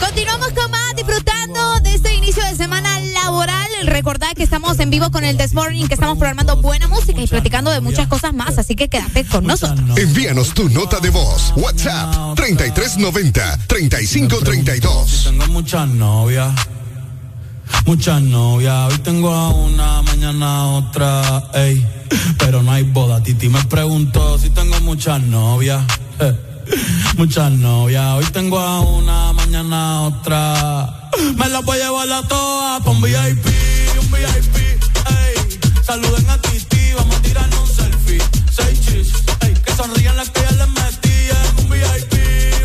Continuamos 0.00 0.48
con 0.52 0.70
más, 0.70 0.96
disfrutando 0.96 1.80
de 1.80 1.94
este 1.94 2.14
inicio 2.14 2.42
de 2.44 2.56
semana 2.56 2.98
laboral. 3.00 3.68
Recordad 3.84 4.32
que 4.34 4.42
estamos 4.42 4.78
en 4.80 4.90
vivo 4.90 5.10
con 5.10 5.24
el 5.24 5.36
This 5.36 5.54
Morning, 5.54 5.86
que 5.86 5.94
estamos 5.94 6.18
programando 6.18 6.56
buena 6.56 6.88
música 6.88 7.20
y 7.20 7.26
platicando 7.26 7.70
de 7.70 7.80
muchas 7.80 8.08
cosas 8.08 8.34
más, 8.34 8.58
así 8.58 8.74
que 8.74 8.88
quédate 8.88 9.24
con 9.24 9.46
nosotros. 9.46 9.96
Envíanos 9.96 10.52
tu 10.52 10.68
nota 10.68 10.98
de 11.00 11.10
voz. 11.10 11.52
WhatsApp 11.56 12.34
3390 12.34 13.58
3532. 13.68 15.24
Tengo 15.24 15.46
muchas 15.48 15.88
novias, 15.88 16.52
muchas 17.84 18.20
novias. 18.22 18.92
Hoy 18.92 18.98
tengo 18.98 19.32
a 19.32 19.50
una, 19.50 20.02
mañana 20.02 20.56
a 20.56 20.66
otra, 20.66 21.44
ey. 21.54 21.99
Pero 22.38 22.62
no 22.62 22.72
hay 22.72 22.82
boda. 22.82 23.22
Titi 23.22 23.48
me 23.48 23.62
preguntó 23.64 24.38
si 24.38 24.50
tengo 24.50 24.80
muchas 24.80 25.22
novias. 25.22 25.82
Muchas 27.16 27.50
novias. 27.52 28.14
Hoy 28.14 28.24
tengo 28.32 28.58
a 28.58 28.80
una, 28.80 29.32
mañana 29.32 30.02
otra. 30.02 31.10
Me 31.36 31.48
las 31.48 31.64
voy 31.64 31.78
a 31.80 31.86
llevar 31.86 32.12
a 32.12 32.22
todas 32.28 32.86
un 32.86 33.02
VIP, 33.02 33.46
un 33.98 34.10
VIP, 34.10 34.56
ey. 34.56 35.58
Saluden 35.84 36.30
a 36.30 36.38
Titi, 36.38 36.92
vamos 36.96 37.16
a 37.16 37.22
tirarnos 37.22 37.60
un 37.60 37.76
selfie. 37.76 38.22
Seis 38.52 38.80
chis, 38.80 39.12
ey. 39.40 39.54
Que 39.64 39.72
sonrían 39.74 40.16
las 40.16 40.30
que 40.30 40.40
ya 40.40 40.52
les 40.52 40.68
metí 40.68 41.10
un 41.58 41.70
VIP, 41.70 42.14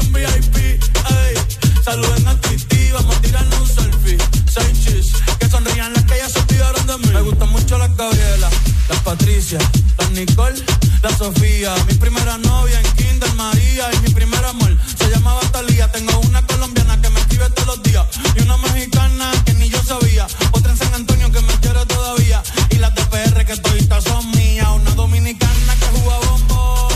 un 0.02 0.14
VIP, 0.14 0.56
ey. 0.58 1.36
Saluden 1.84 2.28
a 2.28 2.40
Titi, 2.42 2.92
vamos 2.92 3.16
a 3.16 3.22
tirarnos 3.22 3.60
un 3.60 3.68
selfie. 3.68 4.18
Seis 4.48 4.86
chis, 4.86 5.14
que 5.46 5.52
sonrían 5.52 5.94
las 5.94 6.04
que 6.06 6.18
ya 6.18 6.30
se 6.30 6.40
olvidaron 6.40 6.88
de 6.88 6.98
mí. 6.98 7.08
Me 7.14 7.22
gustan 7.22 7.50
mucho 7.50 7.78
las 7.78 7.96
Gabriela, 7.96 8.50
las 8.90 9.00
Patricia, 9.02 9.60
las 9.98 10.12
Nicole, 10.12 10.64
la 11.04 11.16
Sofía. 11.16 11.74
Mi 11.88 11.94
primera 11.96 12.38
novia 12.38 12.80
en 12.80 12.92
Kinder 12.94 13.34
María 13.34 13.90
y 13.94 14.00
mi 14.00 14.14
primer 14.14 14.44
amor 14.46 14.76
se 14.98 15.10
llamaba 15.10 15.40
Talía. 15.52 15.92
Tengo 15.92 16.20
una 16.20 16.42
colombiana 16.48 17.00
que 17.02 17.10
me 17.10 17.20
escribe 17.20 17.50
todos 17.52 17.68
los 17.68 17.84
días 17.84 18.06
y 18.36 18.42
una 18.42 18.58
mexicana 18.58 19.32
que 19.46 19.54
ni 19.54 19.70
yo 19.70 19.82
sabía. 19.84 20.26
Otra 20.52 20.72
en 20.72 20.78
San 20.78 20.94
Antonio 20.94 21.32
que 21.32 21.42
me 21.42 21.54
quiere 21.60 21.86
todavía 21.86 22.42
y 22.70 22.76
las 22.78 22.94
de 22.96 23.04
PR 23.06 23.46
que 23.46 23.58
toditas 23.58 24.04
son 24.04 24.32
mías. 24.32 24.68
Una 24.70 24.92
dominicana 24.96 25.76
que 25.80 25.86
juega 26.00 26.18
bombón, 26.30 26.94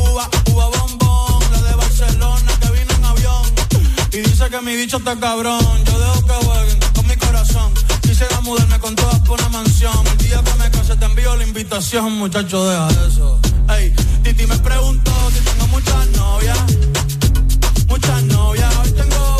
uva, 0.00 0.28
uva 0.52 0.66
bombón. 0.66 1.44
La 1.52 1.62
de 1.62 1.74
Barcelona 1.76 2.52
que 2.60 2.70
vino 2.72 2.94
en 2.94 3.04
avión 3.04 3.42
y 4.12 4.18
dice 4.18 4.50
que 4.50 4.60
mi 4.60 4.76
bicho 4.76 4.98
está 4.98 5.18
cabrón. 5.18 5.84
Yo 5.84 5.98
dejo 5.98 6.26
que 6.26 6.49
Quisiera 8.20 8.42
mudarme 8.42 8.78
con 8.80 8.94
todas 8.94 9.18
por 9.20 9.40
una 9.40 9.48
mansión. 9.48 10.06
El 10.06 10.18
día 10.18 10.42
que 10.44 10.54
me 10.58 10.70
case 10.70 10.94
te 10.94 11.06
envío 11.06 11.34
la 11.36 11.42
invitación, 11.42 12.12
muchacho, 12.18 12.68
deja 12.68 12.88
eso. 13.06 13.40
Ey, 13.70 13.94
Titi 14.22 14.46
me 14.46 14.58
preguntó 14.58 15.10
si 15.32 15.40
tengo 15.42 15.66
muchas 15.68 16.06
novias. 16.08 16.58
Muchas 17.88 18.22
novias. 18.24 18.76
Hoy 18.76 18.92
tengo 18.92 19.39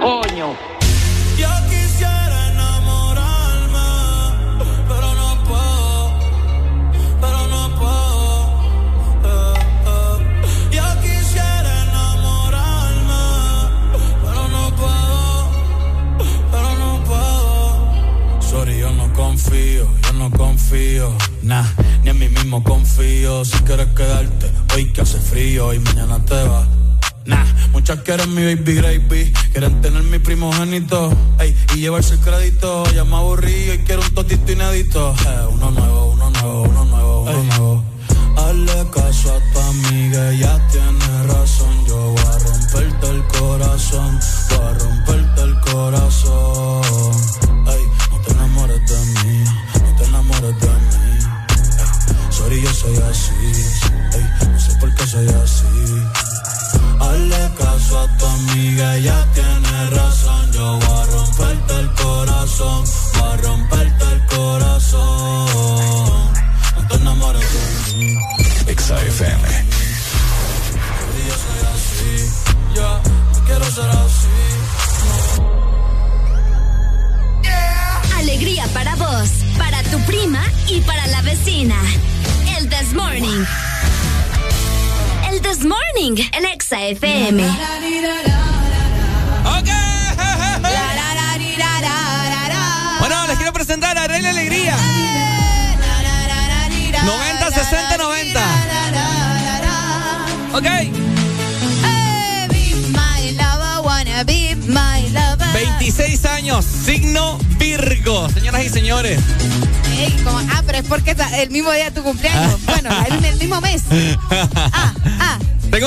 Coño. 0.00 0.77
Muchas 27.88 28.04
quieren 28.04 28.34
mi 28.34 28.42
baby 28.42 28.74
gravy, 28.74 29.32
quieren 29.50 29.80
tener 29.80 30.02
mi 30.02 30.18
primogénito, 30.18 31.10
ey, 31.38 31.56
y 31.74 31.80
llevarse 31.80 32.14
el 32.14 32.20
crédito. 32.20 32.84
Ya 32.94 33.04
me 33.04 33.16
aburrí 33.16 33.70
y 33.72 33.78
quiero 33.78 34.02
un 34.02 34.14
totito 34.14 34.52
inédito. 34.52 35.14
Eh, 35.26 35.46
uno 35.50 35.70
nuevo, 35.70 36.12
uno 36.12 36.28
nuevo, 36.28 36.62
uno 36.64 36.84
nuevo, 36.84 37.22
uno 37.22 37.44
nuevo. 37.44 37.84
Hazle 38.36 38.90
caso 38.92 39.34
a 39.34 39.52
tu 39.52 39.58
amiga, 39.58 40.32
ella 40.32 40.68
tiene 40.70 41.22
razón. 41.32 41.86
Yo 41.86 41.96
voy 41.96 42.20
a 42.20 42.38
romperte 42.38 43.08
el 43.08 43.24
corazón, 43.28 44.07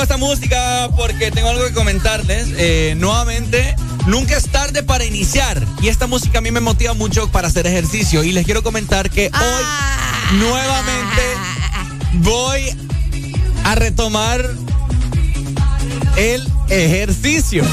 Esta 0.02 0.16
música 0.16 0.90
porque 0.96 1.30
tengo 1.30 1.48
algo 1.48 1.64
que 1.64 1.72
comentarles. 1.72 2.48
Eh, 2.56 2.94
nuevamente, 2.98 3.76
nunca 4.06 4.36
es 4.36 4.48
tarde 4.48 4.82
para 4.82 5.04
iniciar. 5.04 5.64
Y 5.80 5.86
esta 5.86 6.08
música 6.08 6.38
a 6.38 6.40
mí 6.40 6.50
me 6.50 6.58
motiva 6.58 6.92
mucho 6.92 7.30
para 7.30 7.46
hacer 7.46 7.68
ejercicio. 7.68 8.24
Y 8.24 8.32
les 8.32 8.44
quiero 8.44 8.64
comentar 8.64 9.10
que 9.10 9.30
hoy 9.32 10.38
nuevamente 10.38 11.22
voy 12.14 12.76
a 13.64 13.76
retomar 13.76 14.44
el 16.16 16.48
ejercicio. 16.68 17.64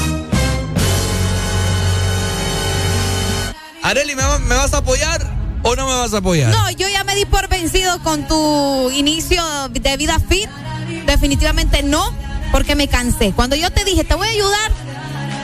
Areli, 3.82 4.14
¿me, 4.14 4.22
me 4.46 4.54
vas 4.54 4.72
a 4.72 4.78
apoyar 4.78 5.26
o 5.64 5.74
no 5.74 5.84
me 5.84 5.94
vas 5.94 6.14
a 6.14 6.18
apoyar? 6.18 6.52
No, 6.52 6.70
yo 6.70 6.88
ya 6.88 7.02
me 7.02 7.16
di 7.16 7.24
por 7.24 7.48
vencido 7.48 8.00
con 8.04 8.28
tu 8.28 8.88
inicio 8.92 9.42
de 9.70 9.96
vida 9.96 10.20
fit. 10.28 10.48
Definitivamente 11.06 11.82
no, 11.82 12.19
porque 12.52 12.74
me 12.76 12.88
cansé. 12.88 13.32
Cuando 13.32 13.56
yo 13.56 13.70
te 13.70 13.84
dije, 13.84 14.04
te 14.04 14.14
voy 14.14 14.28
a 14.28 14.30
ayudar, 14.30 14.70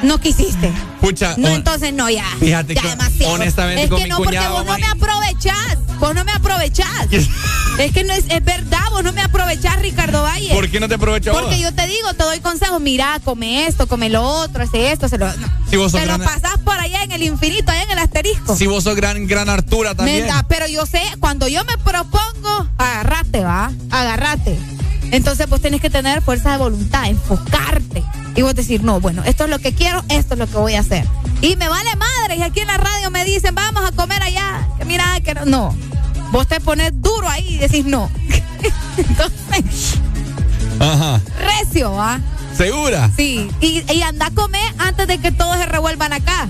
no 0.03 0.19
quisiste. 0.19 0.73
Pucha, 1.01 1.35
No, 1.37 1.49
entonces 1.49 1.93
no, 1.93 2.09
ya. 2.11 2.25
Fíjate 2.41 2.75
ya 2.75 2.83
que 2.83 2.89
demasiado. 2.89 3.35
honestamente 3.35 3.85
es 3.85 3.89
con 3.91 3.99
que 3.99 4.05
mi 4.05 4.11
no, 4.11 4.17
porque 4.19 4.39
vos 4.49 4.65
no 4.65 4.79
me 4.79 4.87
aprovechás. 4.87 5.79
Vos 5.99 6.15
no 6.15 6.25
me 6.25 6.33
aprovechás. 6.33 7.07
es 7.79 7.93
que 7.93 8.05
no 8.05 8.13
es, 8.13 8.25
es 8.29 8.45
verdad, 8.45 8.81
vos 8.91 9.03
no 9.05 9.13
me 9.13 9.23
aprovechás, 9.23 9.81
Ricardo 9.81 10.23
Valle. 10.23 10.53
¿Por 10.55 10.69
qué 10.71 10.81
no 10.81 10.89
te 10.89 10.95
aprovecho 10.97 11.33
Porque 11.33 11.55
vos? 11.57 11.59
yo 11.61 11.73
te 11.75 11.87
digo, 11.87 12.13
te 12.15 12.25
doy 12.25 12.41
consejos, 12.41 12.81
mira, 12.81 13.21
come 13.25 13.67
esto, 13.67 13.87
come 13.87 14.09
lo 14.11 14.23
otro, 14.23 14.65
hace 14.65 14.93
esto, 14.93 15.09
se 15.09 15.17
lo. 15.19 15.27
no. 15.27 15.49
Si 15.71 15.77
vos 15.77 15.93
sos 15.93 16.01
Te 16.01 16.07
lo 16.07 16.19
gran- 16.19 16.29
pasás 16.29 16.59
por 16.65 16.79
allá 16.79 17.03
en 17.03 17.13
el 17.13 17.23
infinito, 17.23 17.71
allá 17.73 17.83
en 17.83 17.91
el 17.93 17.99
asterisco. 17.99 18.57
Si 18.57 18.67
vos 18.67 18.85
sos 18.85 18.95
gran, 18.97 19.27
gran 19.27 19.49
Artura 19.49 19.95
también. 19.95 20.23
Me 20.25 20.29
da- 20.29 20.45
pero 20.49 20.67
yo 20.67 20.85
sé, 20.87 21.01
cuando 21.21 21.49
yo 21.49 21.65
me 21.65 21.77
propongo, 21.79 22.69
agarrate, 22.79 23.41
va, 23.41 23.71
agarrate. 23.91 24.59
Entonces 25.13 25.49
vos 25.49 25.61
tenés 25.61 25.81
que 25.81 25.91
tener 25.91 26.23
fuerza 26.23 26.53
de 26.53 26.59
voluntad, 26.59 27.07
enfocarte. 27.09 28.03
Y 28.35 28.43
vos 28.43 28.55
decir, 28.55 28.83
no, 28.83 29.01
bueno, 29.01 29.23
esto 29.25 29.45
es 29.45 29.51
lo 29.51 29.59
que 29.59 29.73
quiero, 29.73 30.05
esto 30.09 30.35
es 30.35 30.39
lo 30.39 30.47
que 30.47 30.57
voy 30.57 30.75
a 30.75 30.81
hacer. 30.81 31.07
Y 31.41 31.57
me 31.57 31.69
vale 31.69 31.91
madre, 31.97 32.37
y 32.37 32.43
aquí 32.43 32.61
en 32.61 32.67
la 32.67 32.77
radio 32.77 33.11
me 33.11 33.25
dicen, 33.25 33.55
vamos 33.55 33.85
a 33.85 33.93
comer 33.93 34.23
allá. 34.23 34.69
Que 34.79 34.85
mira, 34.85 35.19
que 35.25 35.35
no. 35.35 35.45
no. 35.47 35.77
Vos 36.33 36.47
te 36.49 36.61
pones 36.61 36.93
duro 37.01 37.29
ahí 37.29 37.55
y 37.55 37.59
decís 37.59 37.85
no. 37.87 38.11
Entonces, 38.97 39.95
Ajá. 40.81 41.21
recio, 41.39 41.93
¿va? 41.93 42.21
¿Segura? 42.57 43.11
Sí. 43.17 43.49
Y, 43.61 43.85
y 43.93 44.03
anda 44.03 44.27
a 44.27 44.31
comer 44.31 44.75
antes 44.79 45.07
de 45.07 45.19
que 45.19 45.31
todos 45.31 45.57
se 45.57 45.67
revuelvan 45.67 46.13
acá. 46.13 46.49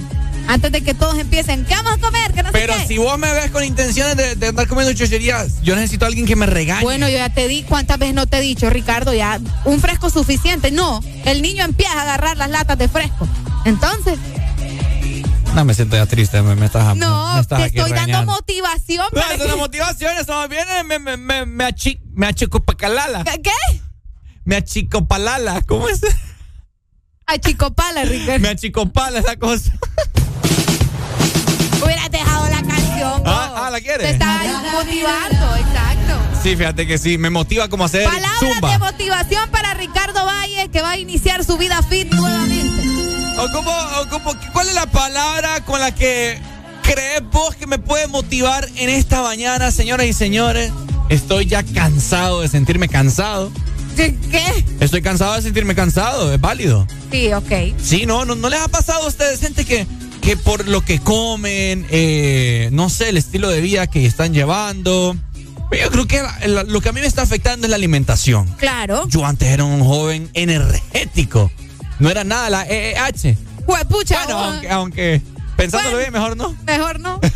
Antes 0.49 0.71
de 0.73 0.81
que 0.83 0.95
todos 0.95 1.19
empiecen, 1.19 1.65
¿qué 1.65 1.75
vamos 1.75 1.95
a 1.95 1.99
comer? 1.99 2.33
Que 2.33 2.43
no 2.43 2.49
sé 2.51 2.53
Pero 2.53 2.75
qué. 2.77 2.87
si 2.87 2.99
vos 2.99 3.19
me 3.19 3.33
ves 3.33 3.51
con 3.51 3.65
intenciones 3.65 4.17
de, 4.17 4.37
de 4.37 4.47
andar 4.49 4.69
comiendo 4.69 4.93
chucherías, 4.95 5.61
yo 5.63 5.75
necesito 5.75 6.05
a 6.05 6.09
alguien 6.09 6.25
que 6.27 6.37
me 6.37 6.47
regañe. 6.47 6.83
Bueno, 6.83 7.09
yo 7.09 7.17
ya 7.17 7.29
te 7.31 7.49
di, 7.49 7.63
¿cuántas 7.65 7.99
veces 7.99 8.15
no 8.15 8.27
te 8.27 8.39
he 8.39 8.41
dicho, 8.41 8.71
Ricardo? 8.71 9.13
Ya, 9.13 9.41
un 9.65 9.81
fresco 9.81 10.09
suficiente. 10.11 10.71
No, 10.71 11.01
el 11.25 11.43
niño 11.43 11.65
empieza 11.65 11.99
a 11.99 12.03
agarrar 12.03 12.37
las 12.37 12.49
latas 12.51 12.79
de 12.79 12.89
fresco. 12.89 13.27
Entonces, 13.65 14.19
No, 15.55 15.65
me 15.65 15.75
siento 15.75 15.97
ya 15.97 16.07
triste, 16.07 16.41
me, 16.43 16.55
me 16.55 16.67
estás 16.67 16.95
no, 16.97 17.35
me 17.35 17.41
estás 17.41 17.59
te 17.73 17.79
estoy 17.79 17.91
dando 17.93 18.25
motivación. 18.27 19.07
No, 19.13 19.23
es 19.45 19.57
motivación, 19.57 20.17
eso 20.19 20.47
bien 20.49 20.67
me, 20.87 20.99
me, 20.99 21.17
me, 21.17 21.47
me, 21.47 21.65
achi, 21.65 22.01
me 22.13 22.27
achicopacalala. 22.27 23.25
¿Qué? 23.25 23.81
Me 24.45 24.57
achicopalala, 24.57 25.63
¿cómo 25.63 25.89
es? 25.89 26.01
Achicopala, 27.27 28.05
Ricardo. 28.05 28.39
Me 28.41 28.49
achicopala 28.51 29.19
esa 29.19 29.37
cosa. 29.37 29.73
Hubieras 31.87 32.11
dejado 32.11 32.49
la 32.49 32.63
canción. 32.63 33.23
Ah, 33.25 33.55
ah, 33.57 33.71
¿la 33.71 33.81
quieres? 33.81 34.07
Te 34.07 34.13
estaba 34.13 34.43
motivando, 34.73 35.57
exacto. 35.57 36.15
Sí, 36.43 36.57
fíjate 36.57 36.87
que 36.87 36.99
sí, 36.99 37.19
me 37.19 37.31
motiva 37.31 37.69
como 37.69 37.85
hacer 37.85 38.05
Palabras 38.05 38.73
de 38.73 38.79
motivación 38.79 39.51
para 39.51 39.75
Ricardo 39.75 40.25
Valle, 40.25 40.69
que 40.71 40.83
va 40.83 40.93
a 40.93 40.99
iniciar 40.99 41.45
su 41.45 41.57
vida 41.57 41.83
fit 41.83 42.13
nuevamente. 42.13 42.83
O 43.39 43.51
como, 43.53 43.71
o 43.71 44.09
como, 44.09 44.35
¿Cuál 44.53 44.69
es 44.69 44.75
la 44.75 44.87
palabra 44.87 45.65
con 45.65 45.81
la 45.81 45.95
que 45.95 46.41
crees 46.83 47.23
vos 47.31 47.55
que 47.55 47.67
me 47.67 47.79
puede 47.79 48.07
motivar 48.07 48.69
en 48.77 48.89
esta 48.89 49.23
mañana, 49.23 49.71
señoras 49.71 50.07
y 50.07 50.13
señores? 50.13 50.73
Estoy 51.09 51.47
ya 51.47 51.63
cansado 51.63 52.41
de 52.41 52.49
sentirme 52.49 52.89
cansado. 52.89 53.53
¿Qué? 53.97 54.15
Estoy 54.81 55.03
cansado 55.03 55.35
de 55.35 55.43
sentirme 55.43 55.75
cansado, 55.75 56.33
es 56.33 56.41
válido. 56.41 56.87
Sí, 57.11 57.33
ok. 57.33 57.79
Sí, 57.83 58.05
no, 58.07 58.25
no, 58.25 58.35
no 58.35 58.49
les 58.49 58.61
ha 58.61 58.69
pasado 58.69 59.05
a 59.05 59.09
ustedes, 59.09 59.41
gente 59.41 59.65
que, 59.65 59.87
que 60.27 60.37
por 60.37 60.67
lo 60.67 60.81
que 60.81 60.99
comen, 60.99 61.87
eh, 61.89 62.69
no 62.73 62.91
sé, 62.91 63.11
el 63.11 63.17
estilo 63.17 63.49
de 63.49 63.61
vida 63.61 63.87
que 63.87 64.05
están 64.05 64.35
llevando. 64.35 65.17
Yo 65.71 65.91
creo 65.93 66.09
que 66.09 66.21
lo 66.67 66.81
que 66.81 66.89
a 66.89 66.93
mí 66.93 67.01
me 67.01 67.07
está 67.07 67.23
afectando 67.23 67.69
es 67.69 67.71
la 67.71 67.77
alimentación. 67.77 68.45
Claro. 68.59 69.07
Yo 69.07 69.25
antes 69.25 69.49
era 69.49 69.63
un 69.63 69.85
joven 69.85 70.29
energético. 70.35 71.53
No 72.01 72.11
era 72.11 72.25
nada 72.25 72.51
la 72.51 72.67
EEH. 72.67 73.39
Juepucha, 73.67 74.25
Bueno, 74.25 74.39
aunque, 74.41 74.69
aunque 74.69 75.23
pensándolo 75.57 75.99
bien, 75.99 76.13
mejor 76.13 76.37
no. 76.37 76.57
Mejor 76.67 76.99
no. 76.99 77.21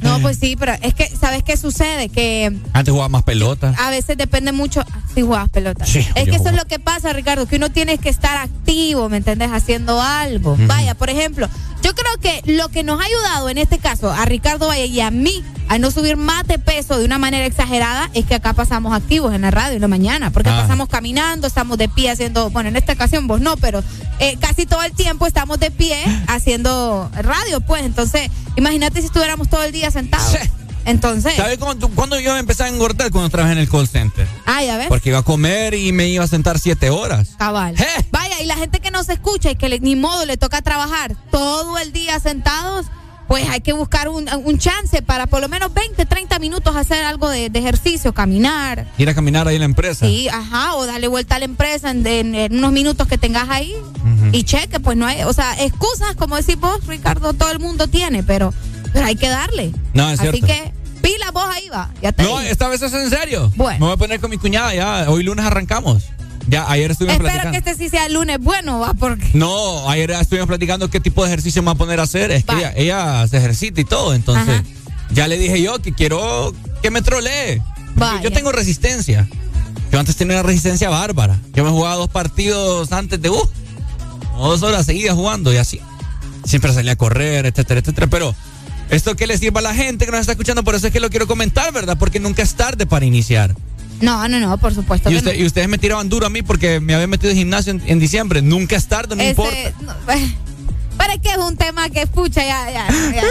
No, 0.00 0.20
pues 0.20 0.38
sí, 0.38 0.56
pero 0.56 0.72
es 0.80 0.94
que, 0.94 1.08
¿sabes 1.08 1.42
qué 1.42 1.56
sucede? 1.56 2.08
Que 2.08 2.56
Antes 2.72 2.92
jugaba 2.92 3.08
más 3.08 3.24
pelota. 3.24 3.74
a 3.78 3.90
veces 3.90 4.16
depende 4.16 4.52
mucho. 4.52 4.84
Si 5.14 5.22
jugabas 5.22 5.48
pelota. 5.48 5.84
Sí, 5.86 6.06
es 6.14 6.28
que 6.28 6.36
eso 6.36 6.50
es 6.50 6.54
lo 6.54 6.64
que 6.66 6.78
pasa, 6.78 7.12
Ricardo, 7.12 7.46
que 7.46 7.56
uno 7.56 7.70
tiene 7.70 7.98
que 7.98 8.08
estar 8.08 8.36
activo, 8.36 9.08
¿me 9.08 9.16
entiendes? 9.16 9.50
Haciendo 9.52 10.00
algo. 10.00 10.56
Vaya, 10.66 10.94
por 10.94 11.10
ejemplo, 11.10 11.48
yo 11.82 11.94
creo 11.94 12.12
que 12.20 12.42
lo 12.52 12.68
que 12.68 12.82
nos 12.84 13.00
ha 13.00 13.04
ayudado 13.04 13.48
en 13.48 13.58
este 13.58 13.78
caso 13.78 14.10
a 14.10 14.24
Ricardo 14.24 14.68
Valle 14.68 14.86
y 14.86 15.00
a 15.00 15.10
mí 15.10 15.42
a 15.68 15.78
no 15.78 15.90
subir 15.90 16.16
más 16.16 16.46
de 16.48 16.58
peso 16.58 16.98
de 16.98 17.04
una 17.04 17.18
manera 17.18 17.46
exagerada 17.46 18.10
es 18.12 18.26
que 18.26 18.34
acá 18.34 18.52
pasamos 18.54 18.92
activos 18.92 19.32
en 19.34 19.42
la 19.42 19.50
radio 19.52 19.74
en 19.76 19.80
la 19.80 19.88
mañana, 19.88 20.30
porque 20.30 20.50
Ah. 20.50 20.62
pasamos 20.62 20.88
caminando, 20.88 21.46
estamos 21.46 21.78
de 21.78 21.88
pie 21.88 22.10
haciendo, 22.10 22.50
bueno, 22.50 22.68
en 22.70 22.76
esta 22.76 22.92
ocasión 22.94 23.26
vos 23.28 23.40
no, 23.40 23.56
pero 23.56 23.82
eh, 24.18 24.36
casi 24.40 24.66
todo 24.66 24.82
el 24.82 24.92
tiempo 24.92 25.26
estamos 25.26 25.60
de 25.60 25.70
pie 25.70 26.02
haciendo 26.26 27.10
radio, 27.14 27.60
pues. 27.60 27.84
Entonces, 27.84 28.30
imagínate 28.56 29.00
si 29.00 29.06
estuviéramos 29.06 29.48
todo 29.48 29.62
el 29.62 29.70
día 29.72 29.90
sentados. 29.90 30.36
Entonces, 30.84 31.34
¿Sabes 31.36 31.58
cuándo, 31.58 31.88
cuándo 31.90 32.18
yo 32.18 32.36
empecé 32.36 32.64
a 32.64 32.68
engordar? 32.68 33.10
Cuando 33.10 33.28
trabajé 33.30 33.52
en 33.52 33.58
el 33.58 33.68
call 33.68 33.86
center. 33.88 34.26
ah, 34.46 34.62
ya 34.62 34.76
ves. 34.76 34.88
Porque 34.88 35.10
iba 35.10 35.18
a 35.18 35.22
comer 35.22 35.74
y 35.74 35.92
me 35.92 36.08
iba 36.08 36.24
a 36.24 36.28
sentar 36.28 36.58
siete 36.58 36.90
horas. 36.90 37.30
Cabal. 37.38 37.74
Vaya, 38.10 38.40
y 38.42 38.46
la 38.46 38.56
gente 38.56 38.80
que 38.80 38.90
no 38.90 39.04
se 39.04 39.12
escucha 39.14 39.50
y 39.50 39.56
que 39.56 39.68
le- 39.68 39.80
ni 39.80 39.96
modo 39.96 40.24
le 40.26 40.36
toca 40.36 40.62
trabajar 40.62 41.14
todo 41.30 41.78
el 41.78 41.92
día 41.92 42.18
sentados, 42.20 42.86
pues 43.28 43.48
hay 43.48 43.60
que 43.60 43.72
buscar 43.72 44.08
un, 44.08 44.28
un 44.44 44.58
chance 44.58 45.02
para 45.02 45.28
por 45.28 45.40
lo 45.40 45.48
menos 45.48 45.72
20, 45.72 46.04
30 46.04 46.40
minutos 46.40 46.74
hacer 46.74 47.04
algo 47.04 47.28
de, 47.28 47.48
de 47.48 47.58
ejercicio, 47.60 48.12
caminar. 48.12 48.88
Ir 48.98 49.08
a 49.08 49.14
caminar 49.14 49.46
ahí 49.46 49.54
en 49.54 49.60
la 49.60 49.66
empresa. 49.66 50.04
Sí, 50.04 50.28
ajá, 50.28 50.74
o 50.74 50.84
darle 50.86 51.06
vuelta 51.06 51.36
a 51.36 51.38
la 51.38 51.44
empresa 51.44 51.90
en, 51.92 52.04
en- 52.06 52.34
en 52.34 52.56
unos 52.58 52.72
minutos 52.72 53.06
que 53.06 53.18
tengas 53.18 53.48
ahí 53.48 53.72
y 54.32 54.42
cheque, 54.44 54.80
pues 54.80 54.96
no 54.96 55.06
hay, 55.06 55.22
o 55.22 55.32
sea, 55.32 55.62
excusas, 55.62 56.16
como 56.16 56.34
decís 56.36 56.56
vos, 56.58 56.84
Ricardo, 56.88 57.32
todo 57.34 57.50
el 57.52 57.60
mundo 57.60 57.86
tiene, 57.86 58.22
pero, 58.24 58.52
pero 58.92 59.06
hay 59.06 59.16
que 59.16 59.28
darle. 59.28 59.72
No, 59.94 60.10
es 60.10 60.20
Así 60.20 60.30
cierto. 60.30 60.46
que, 60.46 60.72
pila 61.02 61.30
vos 61.32 61.44
ahí 61.52 61.68
va, 61.68 61.90
ya 62.02 62.12
te 62.12 62.22
No, 62.22 62.38
dije. 62.38 62.50
esta 62.50 62.68
vez 62.68 62.82
es 62.82 62.92
en 62.92 63.10
serio. 63.10 63.52
Bueno. 63.56 63.78
Me 63.80 63.86
voy 63.86 63.94
a 63.94 63.96
poner 63.96 64.20
con 64.20 64.30
mi 64.30 64.38
cuñada 64.38 64.74
ya. 64.74 65.06
Hoy 65.10 65.22
lunes 65.22 65.44
arrancamos. 65.44 66.04
Ya, 66.48 66.68
ayer 66.70 66.90
estuvimos 66.90 67.16
Espero 67.16 67.32
platicando. 67.32 67.62
que 67.64 67.70
este 67.70 67.84
sí 67.84 67.90
sea 67.90 68.06
el 68.06 68.14
lunes 68.14 68.38
bueno, 68.40 68.80
va, 68.80 68.94
porque... 68.94 69.30
No, 69.34 69.88
ayer 69.88 70.10
estuvimos 70.12 70.48
platicando 70.48 70.90
qué 70.90 70.98
tipo 70.98 71.22
de 71.22 71.28
ejercicio 71.28 71.62
me 71.62 71.66
va 71.66 71.72
a 71.72 71.76
poner 71.76 72.00
a 72.00 72.04
hacer. 72.04 72.30
Es 72.32 72.44
que 72.44 72.56
ella, 72.56 72.72
ella 72.74 73.28
se 73.28 73.36
ejercita 73.36 73.80
y 73.80 73.84
todo. 73.84 74.14
Entonces, 74.14 74.48
Ajá. 74.60 74.64
ya 75.12 75.28
le 75.28 75.38
dije 75.38 75.62
yo 75.62 75.80
que 75.80 75.92
quiero 75.92 76.52
que 76.82 76.90
me 76.90 77.02
trolee. 77.02 77.58
Yo, 77.58 77.62
Vaya. 77.94 78.22
yo 78.22 78.32
tengo 78.32 78.50
resistencia. 78.52 79.28
Yo 79.92 80.00
antes 80.00 80.16
tenía 80.16 80.36
una 80.36 80.42
resistencia 80.42 80.88
bárbara. 80.88 81.38
Yo 81.52 81.62
me 81.62 81.70
jugaba 81.70 81.96
dos 81.96 82.08
partidos 82.08 82.90
antes 82.92 83.20
de, 83.20 83.28
uh, 83.30 83.48
dos 84.38 84.62
horas 84.62 84.86
seguidas 84.86 85.14
jugando 85.14 85.52
y 85.52 85.58
así. 85.58 85.80
Siempre 86.44 86.72
salía 86.72 86.92
a 86.92 86.96
correr, 86.96 87.46
etcétera, 87.46 87.80
etcétera. 87.80 88.06
Pero 88.08 88.34
esto 88.90 89.16
que 89.16 89.26
le 89.26 89.38
sirva 89.38 89.60
a 89.60 89.62
la 89.62 89.74
gente 89.74 90.04
que 90.04 90.10
nos 90.12 90.20
está 90.20 90.32
escuchando, 90.32 90.62
por 90.64 90.74
eso 90.74 90.86
es 90.88 90.92
que 90.92 91.00
lo 91.00 91.08
quiero 91.10 91.26
comentar, 91.26 91.72
¿verdad? 91.72 91.96
Porque 91.98 92.20
nunca 92.20 92.42
es 92.42 92.54
tarde 92.54 92.86
para 92.86 93.04
iniciar. 93.06 93.54
No, 94.00 94.26
no, 94.28 94.40
no, 94.40 94.56
por 94.58 94.74
supuesto 94.74 95.10
Y, 95.10 95.12
que 95.12 95.18
usted- 95.18 95.34
no. 95.34 95.40
y 95.42 95.46
ustedes 95.46 95.68
me 95.68 95.78
tiraban 95.78 96.08
duro 96.08 96.26
a 96.26 96.30
mí 96.30 96.42
porque 96.42 96.80
me 96.80 96.94
habían 96.94 97.10
metido 97.10 97.30
en 97.30 97.36
gimnasio 97.36 97.72
en, 97.72 97.82
en 97.86 97.98
diciembre. 97.98 98.40
Nunca 98.42 98.76
es 98.76 98.86
tarde, 98.88 99.14
no 99.16 99.22
Ese- 99.22 99.30
importa. 99.30 99.56
no, 99.82 99.92
pero 100.98 101.12
es 101.14 101.20
que 101.20 101.30
es 101.30 101.38
un 101.38 101.56
tema 101.56 101.88
que 101.88 102.02
escucha, 102.02 102.44
ya, 102.44 102.70
ya, 102.70 102.86
ya, 103.14 103.22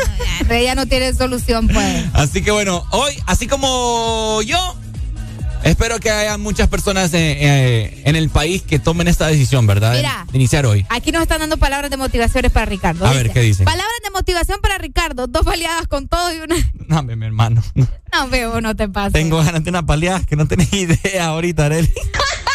ya, 0.49 0.59
ya 0.61 0.75
no 0.75 0.85
tiene 0.87 1.13
solución, 1.13 1.67
pues. 1.67 2.05
Así 2.13 2.41
que 2.41 2.49
bueno, 2.51 2.83
hoy, 2.91 3.13
así 3.27 3.45
como 3.47 4.41
yo, 4.43 4.75
espero 5.63 5.99
que 5.99 6.09
haya 6.09 6.37
muchas 6.37 6.67
personas 6.67 7.13
eh, 7.13 7.37
eh, 7.39 8.01
en 8.05 8.15
el 8.15 8.29
país 8.29 8.61
que 8.61 8.79
tomen 8.79 9.07
esta 9.07 9.27
decisión, 9.27 9.67
¿verdad? 9.67 9.95
Mira. 9.95 10.25
De 10.31 10.37
iniciar 10.37 10.65
hoy. 10.65 10.85
Aquí 10.89 11.11
nos 11.11 11.21
están 11.21 11.39
dando 11.39 11.57
palabras 11.57 11.91
de 11.91 11.97
motivaciones 11.97 12.51
para 12.51 12.65
Ricardo. 12.65 13.05
A 13.05 13.13
ver, 13.13 13.31
¿qué 13.31 13.41
dicen? 13.41 13.65
Palabras 13.65 13.99
de 14.03 14.09
motivación 14.11 14.59
para 14.61 14.77
Ricardo. 14.77 15.27
Dos 15.27 15.43
baleadas 15.43 15.87
con 15.87 16.07
todo 16.07 16.33
y 16.33 16.39
una. 16.39 16.55
No, 16.87 17.03
mi 17.03 17.15
mi 17.15 17.25
hermano. 17.25 17.61
No, 18.11 18.27
veo, 18.29 18.61
no 18.61 18.75
te 18.75 18.89
pasa. 18.89 19.11
Tengo 19.11 19.37
ganas 19.37 19.63
de 19.63 19.69
una 19.69 19.85
paliada 19.85 20.25
que 20.25 20.35
no 20.35 20.47
tenés 20.47 20.73
idea 20.73 21.27
ahorita, 21.27 21.67
Arely. 21.67 21.91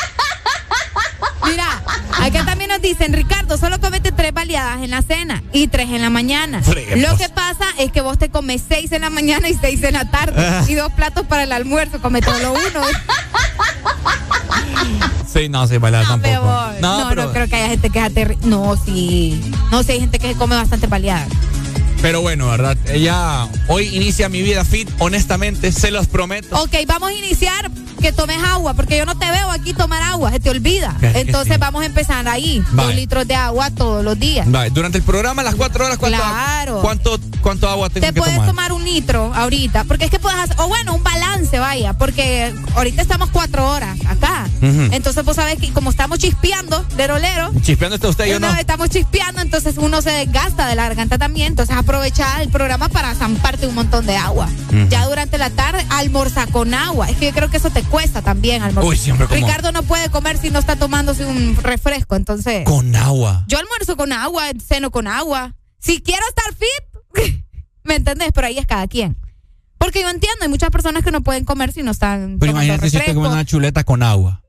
Mira, 1.45 1.83
acá 2.21 2.45
también 2.45 2.71
nos 2.71 2.81
dicen, 2.81 3.13
Ricardo, 3.13 3.57
solo 3.59 3.81
comete 3.81 4.13
tres 4.13 4.33
baleadas 4.33 4.83
en 4.83 4.91
la 4.91 5.03
cena 5.03 5.43
y 5.53 5.69
tres 5.69 5.91
en 5.91 6.03
la 6.03 6.11
mañana. 6.11 6.63
Lo 6.97 7.17
que 7.17 7.29
pasa 7.29 7.67
es 7.79 7.93
que 7.93 8.01
vos 8.01 8.19
te 8.19 8.31
comes 8.31 8.63
seis 8.67 8.93
en 8.93 9.03
la 9.03 9.11
mañana 9.11 9.49
y 9.49 9.55
seis 9.55 9.83
en 9.83 9.95
la 9.95 10.11
tarde. 10.11 10.35
Ah. 10.37 10.65
Y 10.69 10.75
dos 10.75 10.93
platos 10.93 11.27
para 11.27 11.45
el 11.45 11.53
almuerzo, 11.53 12.01
come 12.01 12.21
todo 12.21 12.53
uno. 12.53 12.87
Sí, 15.35 15.49
no, 15.49 15.67
sí, 15.67 15.81
Me 15.81 15.91
tampoco. 15.91 16.31
No, 16.81 17.01
no, 17.01 17.09
pero, 17.09 17.33
creo 17.33 17.49
que 17.49 17.57
haya 17.57 17.69
gente 17.69 17.91
que 17.91 18.39
No, 18.45 18.77
sí. 18.77 19.53
No 19.73 19.83
sé, 19.83 19.93
hay 19.93 20.01
gente 20.01 20.21
que 20.21 20.33
se 20.33 20.39
come 20.39 20.55
bastante 20.55 20.87
baleadas. 20.87 21.29
Pero 22.05 22.21
bueno, 22.21 22.49
¿verdad? 22.51 22.77
Ella 22.93 23.49
hoy 23.67 23.87
inicia 23.97 24.29
mi 24.29 24.43
vida 24.43 24.63
fit, 24.67 24.91
honestamente, 24.99 25.73
se 25.73 25.91
los 25.91 26.07
prometo. 26.07 26.55
Ok, 26.63 26.75
vamos 26.87 27.09
a 27.09 27.13
iniciar 27.15 27.71
que 27.99 28.13
tomes 28.13 28.37
agua, 28.45 28.75
porque 28.75 28.99
yo 28.99 29.07
no 29.07 29.17
te 29.17 29.25
veo 29.31 29.51
aquí 29.51 29.73
tomar 29.73 30.03
agua, 30.03 30.31
se 30.31 30.39
te 30.39 30.51
olvida. 30.51 30.95
Entonces 31.01 31.55
sí. 31.55 31.59
vamos 31.59 31.83
a 31.83 31.87
empezar 31.87 32.29
ahí, 32.29 32.63
Vale. 32.73 32.89
dos 32.89 32.95
litros 32.97 33.27
de 33.27 33.35
agua 33.35 33.71
todos 33.71 34.05
los 34.05 34.19
días. 34.21 34.47
Vale, 34.51 34.69
durante 34.69 34.99
el 34.99 35.05
programa, 35.05 35.43
las 35.43 35.55
cuatro 35.55 35.87
horas, 35.87 35.97
¿cuánto, 35.97 36.19
Claro. 36.19 36.81
cuánto, 36.83 37.19
cuánto 37.41 37.71
agua 37.71 37.89
tengo 37.89 38.07
Te 38.07 38.13
que 38.13 38.21
puedes 38.21 38.35
tomar? 38.35 38.51
tomar 38.51 38.73
un 38.75 38.85
litro 38.85 39.33
ahorita, 39.35 39.85
porque 39.85 40.05
es 40.05 40.11
que 40.11 40.19
puedes 40.19 40.39
hacer, 40.39 40.57
o 40.61 40.69
bueno, 40.69 40.93
un 40.95 41.03
balance, 41.03 41.59
vaya, 41.59 41.95
porque 41.95 42.55
ahorita 42.75 43.01
estamos 43.01 43.31
cuatro 43.31 43.67
horas 43.71 43.97
acá. 44.07 44.47
Entonces 44.61 45.25
vos 45.25 45.37
sabés 45.37 45.59
que 45.59 45.73
como 45.73 45.89
estamos 45.89 46.19
chispeando, 46.19 46.85
lero 46.99 47.19
lero, 47.19 47.51
Chispeando 47.63 47.95
está 47.97 48.09
usted, 48.09 48.27
yo 48.27 48.39
no. 48.39 48.55
estamos 48.57 48.91
chispeando, 48.91 49.41
entonces 49.41 49.77
uno 49.79 50.03
se 50.03 50.11
desgasta 50.11 50.67
de 50.67 50.75
la 50.75 50.83
garganta 50.83 51.17
también, 51.17 51.49
entonces 51.49 51.75
aprovecha 51.75 51.94
el 52.05 52.49
programa 52.51 52.89
para 52.89 53.15
zamparte 53.15 53.67
un 53.67 53.75
montón 53.75 54.07
de 54.07 54.17
agua. 54.17 54.49
Ya 54.89 55.07
durante 55.07 55.39
la 55.39 55.51
tarde, 55.51 55.85
almorza 55.91 56.47
con 56.49 56.75
agua. 56.75 57.09
Es 57.09 57.17
que 57.17 57.27
yo 57.27 57.33
creo 57.33 57.51
que 57.51 57.59
eso 57.59 57.71
te 57.71 57.83
cuesta 57.83 58.21
también 58.23 58.63
almorzar. 58.63 58.91
Uy, 58.91 58.97
siempre 58.97 59.27
como- 59.27 59.39
Ricardo 59.41 59.71
no 59.73 59.83
puede 59.85 60.09
comer 60.11 60.37
si 60.39 60.51
no 60.51 60.59
está 60.59 60.77
tomándose 60.77 61.25
un 61.25 61.57
refresco, 61.57 62.17
entonces... 62.17 62.65
Con 62.65 62.95
agua. 62.97 63.45
Yo 63.47 63.59
almuerzo 63.59 63.97
con 63.97 64.13
agua, 64.13 64.45
ceno 64.67 64.91
con 64.91 65.07
agua. 65.07 65.55
Si 65.79 66.01
quiero 66.03 66.25
estar 66.29 66.55
fit, 66.55 67.45
¿me 67.85 67.95
entendés? 67.97 68.31
Pero 68.35 68.49
ahí 68.49 68.59
es 68.59 68.67
cada 68.67 68.87
quien. 68.89 69.17
Porque 69.79 70.03
yo 70.03 70.09
entiendo, 70.09 70.39
hay 70.43 70.49
muchas 70.49 70.71
personas 70.71 71.05
que 71.05 71.11
no 71.13 71.21
pueden 71.21 71.45
comer 71.45 71.73
si 71.73 71.83
no 71.83 71.91
están 71.93 72.39
Pero 72.41 72.53
imagínate 72.53 72.91
si 72.91 72.97
usted 72.97 73.15
come 73.15 73.29
una 73.29 73.45
chuleta 73.45 73.85
con 73.85 74.03
agua. 74.03 74.43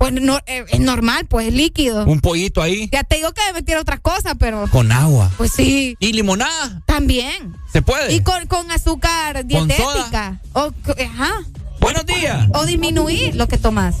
Pues 0.00 0.14
no, 0.14 0.38
eh, 0.46 0.64
es 0.70 0.80
normal, 0.80 1.26
pues 1.26 1.48
es 1.48 1.52
líquido. 1.52 2.06
Un 2.06 2.20
pollito 2.20 2.62
ahí 2.62 2.88
Ya 2.90 3.04
te 3.04 3.16
digo 3.16 3.32
que 3.34 3.42
me 3.48 3.52
metieron 3.52 3.82
otras 3.82 4.00
cosas, 4.00 4.34
pero 4.38 4.66
con 4.72 4.90
agua. 4.90 5.30
pues 5.36 5.52
sí, 5.52 5.94
¿Y 6.00 6.14
limonada? 6.14 6.80
también. 6.86 7.54
¿Se 7.70 7.82
puede? 7.82 8.14
Y 8.14 8.22
con, 8.22 8.46
con 8.46 8.70
azúcar 8.70 9.36
¿Con 9.36 9.46
dietética. 9.48 10.40
O, 10.54 10.72
ajá. 11.04 11.42
Buenos 11.80 12.06
días. 12.06 12.48
O 12.54 12.64
disminuir 12.64 13.36
lo 13.36 13.46
que 13.46 13.58
tomas. 13.58 13.96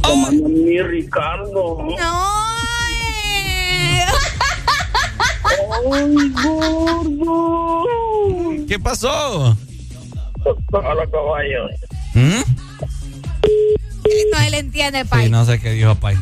Tomando 0.00 0.48
mi 0.48 0.80
Ricardo. 0.80 1.84
Ay. 2.00 4.02
¡Ay, 5.92 6.32
gordo! 6.40 7.84
¿Qué 8.68 8.78
pasó? 8.78 9.56
Hola, 10.70 11.04
caballo. 11.10 11.68
¿Mm? 12.14 12.42
No 14.32 14.40
él 14.40 14.54
entiende, 14.54 15.04
pai. 15.04 15.24
Sí, 15.24 15.30
no 15.30 15.44
sé 15.44 15.58
qué 15.60 15.70
dijo 15.72 15.94
Pai. 15.94 16.16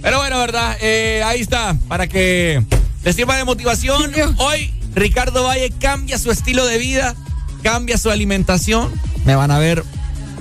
Pero 0.00 0.18
bueno, 0.18 0.38
¿verdad? 0.38 0.76
Eh, 0.80 1.22
ahí 1.24 1.40
está. 1.40 1.76
Para 1.88 2.06
que 2.06 2.62
les 3.04 3.16
sirva 3.16 3.36
de 3.36 3.44
motivación. 3.44 4.12
Hoy 4.38 4.72
Ricardo 4.94 5.44
Valle 5.44 5.70
cambia 5.80 6.18
su 6.18 6.30
estilo 6.30 6.66
de 6.66 6.78
vida, 6.78 7.14
cambia 7.62 7.96
su 7.98 8.10
alimentación. 8.10 8.90
Me 9.24 9.36
van 9.36 9.50
a 9.52 9.58
ver. 9.58 9.84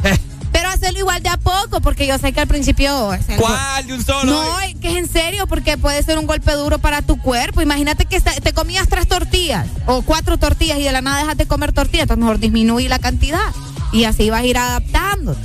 eh, 0.03 0.17
Pero 0.51 0.69
hacerlo 0.69 0.99
igual 0.99 1.21
de 1.21 1.29
a 1.29 1.37
poco, 1.37 1.79
porque 1.81 2.07
yo 2.07 2.17
sé 2.17 2.31
que 2.33 2.39
al 2.41 2.47
principio. 2.47 3.13
es 3.13 3.21
¿Cuál 3.37 3.85
de 3.87 3.93
un 3.93 4.03
solo? 4.03 4.31
No, 4.31 4.57
que 4.81 4.89
es 4.89 4.95
en 4.97 5.07
serio, 5.07 5.45
porque 5.47 5.77
puede 5.77 6.01
ser 6.01 6.17
un 6.17 6.25
golpe 6.25 6.51
duro 6.53 6.79
para 6.79 7.01
tu 7.03 7.17
cuerpo. 7.19 7.61
Imagínate 7.61 8.05
que 8.05 8.19
te 8.19 8.53
comías 8.53 8.87
tres 8.87 9.07
tortillas 9.07 9.67
o 9.85 10.01
cuatro 10.01 10.37
tortillas 10.37 10.79
y 10.79 10.83
de 10.83 10.91
la 10.91 11.01
nada 11.01 11.19
dejas 11.21 11.37
de 11.37 11.45
comer 11.45 11.71
tortillas, 11.71 12.03
entonces 12.03 12.21
mejor 12.23 12.39
disminuir 12.39 12.89
la 12.89 12.97
cantidad 12.99 13.53
y 13.93 14.05
así 14.05 14.29
vas 14.31 14.41
a 14.41 14.45
ir 14.45 14.57
adaptando. 14.57 15.35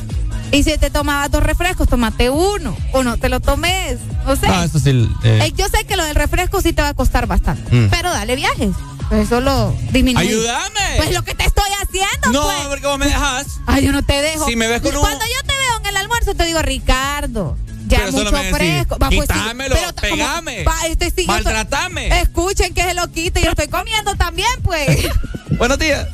Y 0.53 0.63
si 0.63 0.79
te 0.79 0.91
tomabas 0.91 1.31
dos 1.31 1.43
refrescos, 1.43 1.89
tomate 1.89 2.31
uno 2.31 2.77
o 2.93 3.03
no 3.03 3.17
te 3.19 3.29
lo 3.29 3.41
tomes. 3.41 3.99
O 4.27 4.37
sea, 4.37 4.61
Ah, 4.61 4.65
eso 4.65 4.79
sí. 4.79 4.91
eh, 5.25 5.41
eh, 5.45 5.53
yo 5.57 5.67
sé 5.69 5.85
que 5.85 5.97
lo 5.97 6.05
del 6.05 6.15
refresco 6.15 6.61
sí 6.63 6.73
te 6.73 6.83
va 6.83 6.89
a 6.89 6.95
costar 6.95 7.27
bastante, 7.27 7.75
Mm. 7.75 7.91
pero 7.91 8.11
dale 8.11 8.37
viajes. 8.37 8.71
Pues 9.09 9.29
solo 9.29 9.73
disminuir. 9.93 10.27
¡Ayúdame! 10.29 10.97
Pues 10.97 11.13
lo 11.13 11.23
que 11.23 11.35
te 11.35 11.45
estoy 11.45 11.69
haciendo, 11.81 12.33
no, 12.33 12.43
pues. 12.43 12.57
porque 12.69 12.87
vos 12.87 12.99
me 12.99 13.07
dejas. 13.07 13.47
Ay, 13.67 13.85
yo 13.85 13.93
no 13.93 14.03
te 14.03 14.21
dejo. 14.21 14.47
Si 14.47 14.57
me 14.57 14.67
ves 14.67 14.81
con 14.81 14.95
un- 14.97 15.01
Cuando 15.01 15.25
yo 15.25 15.47
te 15.47 15.53
veo 15.57 15.79
en 15.81 15.87
el 15.87 15.97
almuerzo, 15.97 16.35
te 16.35 16.45
digo, 16.45 16.61
Ricardo, 16.63 17.57
ya 17.87 17.99
Pero 18.01 18.13
mucho 18.13 18.31
fresco. 18.53 18.99
Va, 18.99 19.09
pues 19.11 19.29
sí, 19.29 19.35
quítamelo, 19.39 19.77
pero 19.77 19.93
t- 19.93 20.09
como- 20.09 20.23
pegame, 20.25 20.65
va, 20.65 20.75
este 20.89 21.11
sí, 21.11 21.25
yo 21.25 21.37
estoy- 21.37 21.45
maltratame. 21.45 22.21
Escuchen 22.21 22.75
que 22.75 22.83
se 22.83 22.95
lo 22.95 23.09
quite, 23.13 23.43
yo 23.43 23.51
estoy 23.51 23.69
comiendo 23.69 24.17
también, 24.17 24.51
pues. 24.65 24.89
Buenos 25.59 25.79
días. 25.79 26.09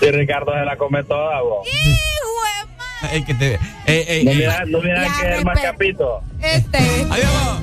Sí, 0.00 0.10
Ricardo 0.10 0.52
se 0.54 0.64
la 0.64 0.78
come 0.78 1.04
toda, 1.04 1.42
vos. 1.42 1.66
Que 3.26 3.34
te, 3.34 3.54
ey, 3.86 4.04
ey, 4.08 4.24
No 4.24 4.30
ey. 4.30 4.36
mira, 4.36 4.64
no 4.66 4.80
mira 4.80 5.04
Ya, 5.06 5.20
que 5.20 5.28
es 5.32 5.38
el 5.38 5.44
más 5.44 5.60
capito. 5.60 6.22
Este. 6.40 6.78
Ahí 6.78 7.22
vamos. 7.22 7.60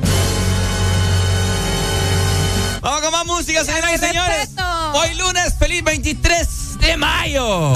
Con 3.01 3.11
más 3.11 3.25
música, 3.25 3.63
señoras 3.63 3.93
y 3.93 3.97
señores. 3.97 4.49
Hoy 4.93 5.13
lunes, 5.15 5.55
feliz 5.59 5.83
23 5.83 6.79
de 6.79 6.97
mayo. 6.97 7.73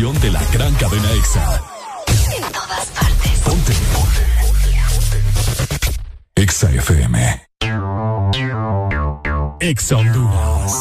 Estación 0.00 0.20
de 0.20 0.30
la 0.30 0.42
gran 0.52 0.74
cadena 0.74 1.12
EXA. 1.12 1.62
En 2.34 2.42
todas 2.52 2.86
partes. 2.88 3.38
Ponte. 3.44 3.72
Ponte. 3.92 4.20
EXA 6.36 6.70
FM. 6.72 7.48
EXA 9.60 9.96
Honduras. 9.96 10.72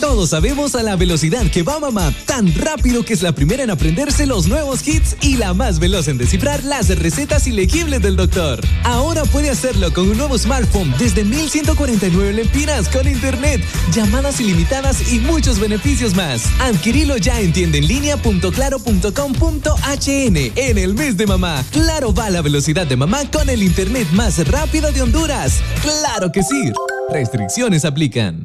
Todos 0.00 0.30
sabemos 0.30 0.74
a 0.76 0.82
la 0.82 0.96
velocidad 0.96 1.44
que 1.50 1.62
va 1.64 1.80
mamá, 1.80 2.14
tan 2.26 2.54
rápido 2.54 3.04
que 3.04 3.14
es 3.14 3.22
la 3.22 3.32
primera 3.32 3.64
en 3.64 3.70
aprenderse 3.70 4.26
los 4.26 4.46
nuevos 4.46 4.86
hits 4.86 5.03
y 5.24 5.36
la 5.36 5.54
más 5.54 5.78
veloz 5.78 6.08
en 6.08 6.18
descifrar 6.18 6.62
las 6.64 6.88
recetas 6.98 7.46
ilegibles 7.46 8.02
del 8.02 8.14
doctor. 8.14 8.60
Ahora 8.84 9.24
puede 9.24 9.48
hacerlo 9.48 9.90
con 9.92 10.10
un 10.10 10.18
nuevo 10.18 10.36
smartphone 10.36 10.92
desde 10.98 11.24
1149 11.24 12.34
lempiras 12.34 12.90
con 12.90 13.08
internet, 13.08 13.62
llamadas 13.92 14.38
ilimitadas 14.40 15.10
y 15.12 15.20
muchos 15.20 15.58
beneficios 15.58 16.14
más. 16.14 16.44
Adquirilo 16.60 17.16
ya 17.16 17.40
en 17.40 17.54
tiendaenlinea.claro.com.hn 17.54 20.36
en 20.56 20.78
el 20.78 20.94
mes 20.94 21.16
de 21.16 21.26
mamá. 21.26 21.64
Claro 21.70 22.12
va 22.12 22.26
a 22.26 22.30
la 22.30 22.42
velocidad 22.42 22.86
de 22.86 22.96
mamá 22.96 23.22
con 23.30 23.48
el 23.48 23.62
internet 23.62 24.06
más 24.12 24.46
rápido 24.48 24.92
de 24.92 25.00
Honduras. 25.00 25.62
Claro 25.80 26.30
que 26.32 26.42
sí. 26.42 26.70
Restricciones 27.10 27.86
aplican. 27.86 28.43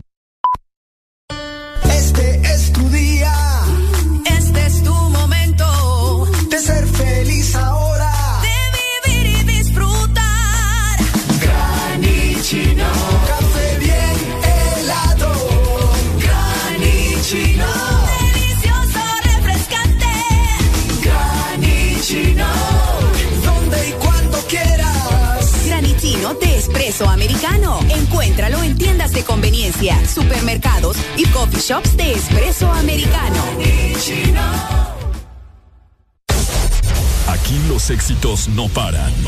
Los 37.89 37.97
éxitos 37.97 38.47
no 38.49 38.67
paran. 38.67 39.11
En 39.11 39.23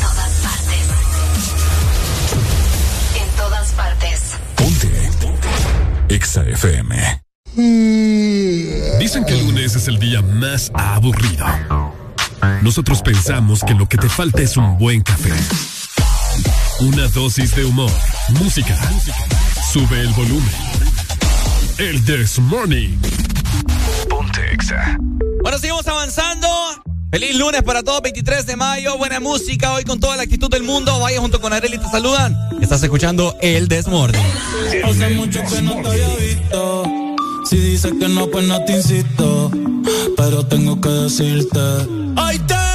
todas 0.00 0.32
partes. 0.42 0.90
En 3.14 3.28
todas 3.36 3.72
partes. 3.72 4.36
EXA 6.08 6.42
FM. 6.42 7.22
Dicen 8.98 9.24
que 9.24 9.34
el 9.34 9.46
lunes 9.46 9.76
es 9.76 9.88
el 9.88 9.98
día 9.98 10.22
más 10.22 10.70
aburrido. 10.74 11.46
Nosotros 12.62 13.02
pensamos 13.02 13.62
que 13.62 13.74
lo 13.74 13.88
que 13.88 13.98
te 13.98 14.08
falta 14.08 14.42
es 14.42 14.56
un 14.56 14.78
buen 14.78 15.02
café. 15.02 15.32
Una 16.80 17.06
dosis 17.08 17.54
de 17.54 17.64
humor, 17.64 17.90
música. 18.40 18.76
Sube 19.72 20.00
el 20.00 20.12
volumen. 20.14 20.54
El 21.78 22.04
This 22.04 22.38
Morning. 22.38 22.98
Ponte 24.08 24.52
EXA. 24.52 24.98
Bueno, 25.46 25.60
seguimos 25.60 25.86
avanzando. 25.86 26.48
Feliz 27.08 27.36
lunes 27.36 27.62
para 27.62 27.84
todos, 27.84 28.02
23 28.02 28.46
de 28.46 28.56
mayo. 28.56 28.98
Buena 28.98 29.20
música 29.20 29.74
hoy 29.74 29.84
con 29.84 30.00
toda 30.00 30.16
la 30.16 30.24
actitud 30.24 30.50
del 30.50 30.64
mundo. 30.64 30.98
Vaya 30.98 31.20
junto 31.20 31.40
con 31.40 31.52
Areli, 31.52 31.78
te 31.78 31.88
saludan. 31.88 32.36
Estás 32.60 32.82
escuchando 32.82 33.36
El 33.40 33.68
Desmorning. 33.68 34.20
Hace 34.84 35.10
mucho 35.10 35.40
que 35.44 35.62
no 35.62 35.80
te 35.82 35.88
había 35.88 36.08
visto. 36.16 36.84
Si 37.48 37.58
dices 37.58 37.92
que 37.96 38.08
no, 38.08 38.26
pues 38.26 38.48
no 38.48 38.64
te 38.64 38.72
insisto. 38.72 39.52
Pero 40.16 40.44
tengo 40.46 40.80
que 40.80 40.88
decirte. 40.88 41.60
Hoy 41.60 42.40
te 42.40 42.65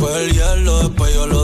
rompe 0.00 0.24
el 0.24 0.32
hielo, 0.32 0.78
después 0.80 1.14
yo 1.14 1.26
lo 1.26 1.39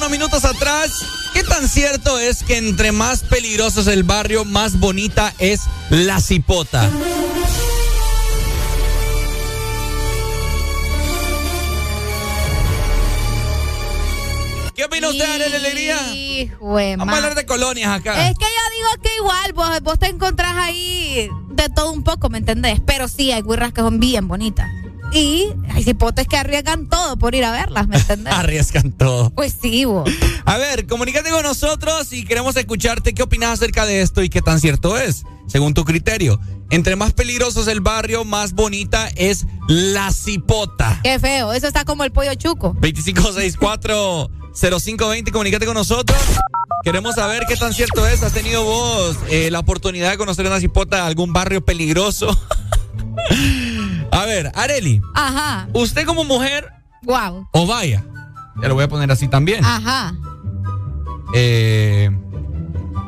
más, 0.00 1.04
¿qué 1.32 1.42
tan 1.42 1.68
cierto 1.68 2.18
es 2.18 2.42
que 2.42 2.56
entre 2.56 2.92
más 2.92 3.22
peligroso 3.22 3.80
es 3.80 3.86
el 3.86 4.02
barrio, 4.02 4.44
más 4.44 4.78
bonita 4.78 5.32
es 5.38 5.60
la 5.90 6.20
cipota? 6.20 6.90
¿Qué 14.74 14.84
opina 14.84 15.08
usted, 15.08 15.24
Arely 15.24 15.54
Alegría? 15.54 15.96
Vamos 16.60 17.08
a 17.08 17.16
hablar 17.16 17.34
de 17.36 17.46
colonias 17.46 17.90
acá. 17.92 18.28
Es 18.28 18.36
que 18.36 18.44
yo 18.44 18.76
digo 18.76 19.02
que 19.02 19.16
igual, 19.16 19.52
vos, 19.52 19.80
vos 19.82 19.98
te 19.98 20.06
encontrás 20.06 20.54
ahí 20.56 21.28
de 21.50 21.68
todo 21.68 21.92
un 21.92 22.02
poco, 22.02 22.28
¿me 22.28 22.38
entendés? 22.38 22.80
Pero 22.84 23.06
sí, 23.06 23.30
hay 23.30 23.42
guirras 23.42 23.72
que 23.72 23.80
son 23.80 24.00
bien 24.00 24.26
bonitas. 24.26 24.68
Y 25.14 25.48
hay 25.70 25.82
cipotes 25.84 26.26
que 26.26 26.36
arriesgan 26.36 26.88
todo 26.88 27.16
por 27.16 27.36
ir 27.36 27.44
a 27.44 27.52
verlas, 27.52 27.86
¿me 27.86 27.98
entendés? 27.98 28.34
Arriesgan 28.38 28.90
todo. 28.92 29.30
pues 29.30 29.54
sí, 29.62 29.84
vos. 29.84 30.10
A 30.44 30.58
ver, 30.58 30.88
comunícate 30.88 31.30
con 31.30 31.44
nosotros 31.44 32.12
y 32.12 32.24
queremos 32.24 32.56
escucharte 32.56 33.14
qué 33.14 33.22
opinas 33.22 33.50
acerca 33.50 33.86
de 33.86 34.02
esto 34.02 34.24
y 34.24 34.28
qué 34.28 34.42
tan 34.42 34.58
cierto 34.58 34.98
es, 34.98 35.22
según 35.46 35.72
tu 35.72 35.84
criterio. 35.84 36.40
Entre 36.70 36.96
más 36.96 37.12
peligroso 37.12 37.60
es 37.62 37.68
el 37.68 37.80
barrio, 37.80 38.24
más 38.24 38.54
bonita 38.54 39.08
es 39.14 39.46
la 39.68 40.10
cipota. 40.10 40.98
Qué 41.04 41.20
feo, 41.20 41.52
eso 41.52 41.68
está 41.68 41.84
como 41.84 42.02
el 42.02 42.10
pollo 42.10 42.34
chuco. 42.34 42.74
2564-0520, 42.80 45.30
comunícate 45.30 45.66
con 45.66 45.74
nosotros. 45.74 46.18
Queremos 46.82 47.14
saber 47.14 47.44
qué 47.46 47.54
tan 47.56 47.72
cierto 47.72 48.04
es. 48.08 48.24
¿Has 48.24 48.32
tenido 48.32 48.64
vos 48.64 49.16
eh, 49.30 49.52
la 49.52 49.60
oportunidad 49.60 50.10
de 50.10 50.18
conocer 50.18 50.44
una 50.44 50.58
cipota 50.58 50.96
de 50.96 51.02
algún 51.02 51.32
barrio 51.32 51.64
peligroso? 51.64 52.36
A 54.14 54.24
ver, 54.26 54.52
Areli, 54.54 55.02
Ajá. 55.14 55.68
usted 55.72 56.06
como 56.06 56.24
mujer, 56.24 56.70
Wow. 57.02 57.48
o 57.52 57.66
vaya, 57.66 58.04
ya 58.62 58.68
lo 58.68 58.74
voy 58.74 58.84
a 58.84 58.88
poner 58.88 59.10
así 59.10 59.28
también. 59.28 59.64
Ajá. 59.64 60.14
Eh, 61.34 62.10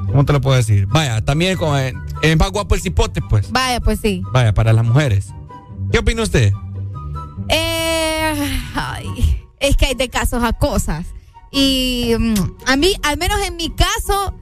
¿Cómo 0.06 0.24
te 0.24 0.32
lo 0.32 0.40
puedo 0.40 0.56
decir? 0.56 0.86
Vaya, 0.86 1.24
también 1.24 1.56
como, 1.56 1.76
eh, 1.78 1.94
es 2.22 2.36
más 2.36 2.50
guapo 2.50 2.74
el 2.74 2.80
cipote, 2.80 3.20
pues. 3.22 3.50
Vaya, 3.52 3.80
pues 3.80 4.00
sí. 4.00 4.22
Vaya, 4.32 4.52
para 4.54 4.72
las 4.72 4.84
mujeres. 4.84 5.28
¿Qué 5.92 5.98
opina 5.98 6.22
usted? 6.22 6.52
Eh, 7.48 8.60
ay, 8.74 9.44
es 9.60 9.76
que 9.76 9.86
hay 9.86 9.94
de 9.94 10.08
casos 10.08 10.42
a 10.42 10.52
cosas. 10.52 11.06
Y 11.52 12.14
mm, 12.18 12.34
a 12.66 12.76
mí, 12.76 12.94
al 13.02 13.16
menos 13.18 13.38
en 13.46 13.56
mi 13.56 13.70
caso, 13.70 14.34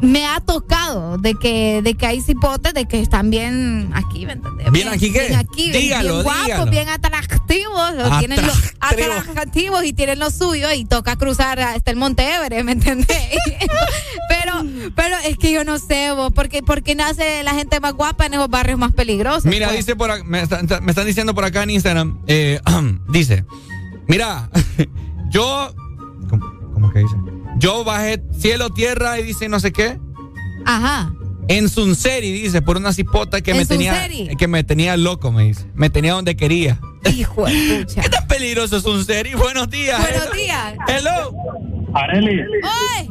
me 0.00 0.26
ha 0.26 0.40
tocado 0.40 1.18
de 1.18 1.34
que, 1.34 1.80
de 1.82 1.94
que 1.94 2.06
hay 2.06 2.20
cipotes 2.20 2.72
de 2.74 2.86
que 2.86 3.00
están 3.00 3.30
bien 3.30 3.90
aquí, 3.94 4.26
¿me 4.26 4.32
entendés? 4.32 4.70
¿Bien 4.70 4.88
aquí 4.88 5.12
qué? 5.12 5.28
Bien 5.28 5.34
aquí, 5.38 5.70
bien- 5.70 5.82
Dígalo, 5.82 6.12
bien 6.14 6.22
guapos, 6.24 6.44
dígalo. 6.46 6.70
bien 6.70 6.88
atractivos. 6.88 7.92
o 8.04 8.18
Tienen 8.18 8.46
los, 8.46 8.74
Atractivos. 8.80 9.84
y 9.84 9.92
tienen 9.92 10.18
lo 10.18 10.30
suyo 10.30 10.72
y 10.72 10.84
toca 10.84 11.16
cruzar 11.16 11.60
hasta 11.60 11.90
el 11.90 11.96
Monte 11.96 12.34
Everest, 12.34 12.64
¿me 12.64 12.72
entendés? 12.72 13.06
pero, 14.28 14.64
pero 14.94 15.16
es 15.26 15.36
que 15.38 15.52
yo 15.52 15.64
no 15.64 15.78
sé, 15.78 16.12
vos, 16.12 16.32
porque, 16.34 16.62
porque 16.62 16.94
nace 16.94 17.42
la 17.42 17.54
gente 17.54 17.80
más 17.80 17.92
guapa 17.94 18.26
en 18.26 18.34
esos 18.34 18.48
barrios 18.48 18.78
más 18.78 18.92
peligrosos. 18.92 19.44
Mira, 19.44 19.66
pues. 19.68 19.78
dice 19.78 19.96
por 19.96 20.10
acá, 20.10 20.24
me, 20.24 20.40
están- 20.42 20.66
me 20.82 20.92
están 20.92 21.06
diciendo 21.06 21.34
por 21.34 21.44
acá 21.44 21.62
en 21.62 21.70
Instagram, 21.70 22.20
eh, 22.26 22.60
dice, 23.08 23.44
mira, 24.08 24.50
yo, 25.30 25.74
¿cómo, 26.28 26.52
cómo 26.72 26.90
que 26.90 27.00
dice? 27.00 27.16
Yo 27.58 27.84
bajé 27.84 28.22
cielo, 28.38 28.70
tierra 28.70 29.18
y 29.18 29.22
dice 29.22 29.48
no 29.48 29.60
sé 29.60 29.72
qué. 29.72 29.98
Ajá. 30.64 31.12
En 31.48 31.68
Sunseri, 31.68 32.32
dice, 32.32 32.62
por 32.62 32.78
una 32.78 32.92
cipota 32.94 33.42
que 33.42 33.50
¿En 33.50 33.58
me 33.58 33.66
tenía 33.66 33.92
Sunseri? 33.94 34.34
que 34.36 34.48
me 34.48 34.64
tenía 34.64 34.96
loco, 34.96 35.30
me 35.30 35.44
dice. 35.44 35.66
Me 35.74 35.90
tenía 35.90 36.14
donde 36.14 36.36
quería. 36.36 36.80
Hijo 37.14 37.44
de 37.46 37.84
pucha. 37.84 38.00
¿Qué 38.00 38.08
tan 38.08 38.26
peligroso 38.26 38.78
es 38.78 38.82
Sunseri? 38.82 39.34
Buenos 39.34 39.68
días. 39.68 40.00
Buenos 40.00 40.32
días. 40.32 40.74
Hello. 40.88 41.34
Areli, 41.92 42.40
¡Ay! 42.96 43.08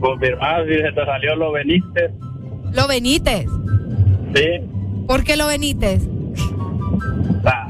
confirmado 0.00 0.66
si 0.66 0.74
se 0.74 0.92
te 0.92 1.04
salió 1.06 1.36
lo 1.36 1.52
Benítez. 1.52 2.10
Lo 2.72 2.86
Benítez. 2.88 3.46
Sí. 4.34 4.44
¿Por 5.06 5.22
qué 5.22 5.36
lo 5.36 5.46
Benítez? 5.46 6.02
Ah, 7.44 7.68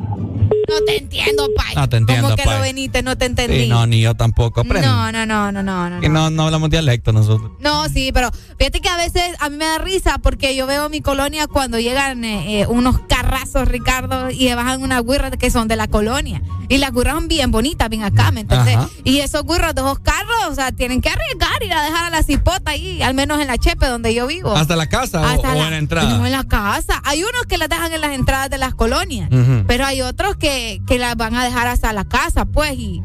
No 0.69 0.81
te 0.85 0.97
entiendo, 0.99 1.47
Pai. 1.57 1.75
No 1.75 1.89
te 1.89 1.97
entiendo, 1.97 2.25
¿Cómo 2.31 2.37
que 2.37 2.45
lo 2.45 2.61
Benítez? 2.61 3.05
No 3.05 3.17
te 3.17 3.27
entendí. 3.27 3.65
Sí, 3.65 3.69
no, 3.69 3.87
ni 3.87 4.01
yo 4.01 4.15
tampoco. 4.15 4.61
Aprende. 4.63 4.87
no, 4.87 5.13
no, 5.13 5.27
no, 5.27 5.53
no, 5.53 5.63
no, 5.63 5.91
no. 5.91 6.01
Que 6.01 6.09
no, 6.09 6.31
no 6.31 6.45
hablamos 6.45 6.71
dialecto 6.71 7.13
nosotros. 7.13 7.53
No, 7.61 7.89
sí, 7.89 8.11
pero 8.13 8.31
fíjate 8.59 8.81
que 8.81 8.89
a 8.89 8.97
veces 8.97 9.23
a 9.41 9.49
mí 9.49 9.57
me 9.57 9.65
da 9.67 9.79
risa 9.79 10.19
porque 10.19 10.55
yo 10.57 10.67
veo 10.67 10.89
mi 10.89 11.01
colonia 11.01 11.47
cuando 11.47 11.79
llegan 11.79 12.25
eh, 12.25 12.61
eh, 12.63 12.67
unos 12.67 12.99
carrazos, 13.09 13.69
Ricardo, 13.69 14.31
y 14.31 14.53
bajan 14.55 14.83
unas 14.83 15.03
guirras 15.05 15.33
que 15.39 15.51
son 15.51 15.69
de 15.69 15.77
la 15.77 15.87
colonia. 15.89 16.43
Y 16.69 16.79
las 16.79 16.93
guirras 16.93 17.15
son 17.15 17.29
bien 17.29 17.51
bonitas, 17.53 17.89
bien 17.89 18.03
acá, 18.03 18.33
¿me 18.33 18.41
entendés? 18.41 18.77
Ajá. 18.77 18.89
Y 19.05 19.21
esos 19.21 19.45
guirros 19.45 19.75
de 19.75 19.83
esos 19.83 20.01
carros, 20.01 20.37
o 20.51 20.55
sea, 20.55 20.73
tienen 20.73 21.01
que 21.01 21.09
arriesgar 21.09 21.63
ir 21.63 21.73
a 21.73 21.83
dejar 21.83 22.07
a 22.07 22.11
la 22.11 22.23
cipota 22.23 22.73
ahí, 22.73 23.01
al 23.03 23.15
menos 23.15 23.41
en 23.41 23.47
la 23.47 23.57
Chepe 23.57 23.87
donde 23.87 24.13
yo 24.15 24.27
vivo. 24.27 24.55
¿Hasta 24.55 24.75
la 24.75 24.89
casa 24.89 25.21
o- 25.21 25.25
Hasta 25.25 25.53
o, 25.55 25.63
en 25.65 25.71
la 25.71 25.79
entrada? 25.79 26.19
No, 26.19 26.27
en 26.27 26.33
la 26.33 26.45
casa. 26.45 27.01
Hay 27.05 27.23
unos 27.23 27.43
que 27.49 27.57
las 27.59 27.69
dejan 27.69 27.93
en 27.93 28.01
las 28.01 28.13
entradas 28.13 28.51
de 28.51 28.59
las 28.59 28.75
colonias, 28.75 29.29
pero 29.67 29.85
hay 29.87 30.03
otros 30.03 30.37
que, 30.37 30.56
que 30.87 30.99
las 30.99 31.17
van 31.17 31.35
a 31.35 31.45
dejar 31.45 31.67
hasta 31.67 31.93
la 31.93 32.05
casa, 32.05 32.45
pues, 32.45 32.73
y, 32.75 33.03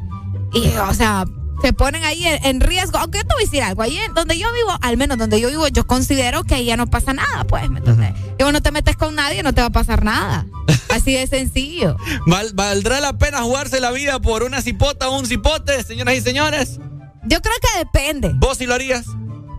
y 0.54 0.68
o 0.78 0.94
sea, 0.94 1.26
se 1.62 1.74
ponen 1.74 2.04
ahí 2.04 2.26
en, 2.26 2.44
en 2.46 2.60
riesgo. 2.62 2.98
Aunque 2.98 3.20
yo 3.20 3.24
te 3.24 3.34
voy 3.36 3.44
a 3.44 3.46
decir 3.46 3.64
algo, 3.64 3.82
ahí 3.84 3.98
donde 4.16 4.38
yo 4.38 4.52
vivo, 4.54 4.72
al 4.82 4.98
menos 4.98 5.18
donde 5.18 5.40
yo 5.40 5.50
vivo, 5.50 5.68
yo 5.68 5.86
considero 5.86 6.44
que 6.44 6.56
ahí 6.56 6.66
ya 6.66 6.78
no 6.78 6.88
pasa 6.88 7.14
nada, 7.14 7.44
pues, 7.46 7.70
¿me 7.70 7.80
entiendes? 7.80 8.14
Que 8.38 8.44
vos 8.44 8.52
no 8.54 8.62
te 8.62 8.72
metes 8.72 8.96
con 8.98 9.14
nadie, 9.16 9.44
no 9.44 9.54
te 9.54 9.62
va 9.62 9.68
a 9.68 9.72
pasar 9.72 10.04
nada. 10.04 10.46
Así 10.90 11.14
de 11.14 11.28
sencillo. 11.28 11.96
Val- 12.28 12.52
¿Valdrá 12.56 13.00
la 13.00 13.18
pena 13.18 13.42
jugarse 13.44 13.80
la 13.80 13.92
vida 13.92 14.20
por 14.20 14.44
una 14.44 14.62
cipota 14.62 15.10
o 15.10 15.20
un 15.20 15.26
cipote, 15.26 15.84
señoras 15.84 16.16
y 16.16 16.22
señores? 16.22 16.80
Yo 17.26 17.40
creo 17.42 17.56
que 17.62 17.80
depende. 17.80 18.32
¿Vos 18.36 18.58
sí 18.58 18.66
lo 18.66 18.74
harías? 18.74 19.06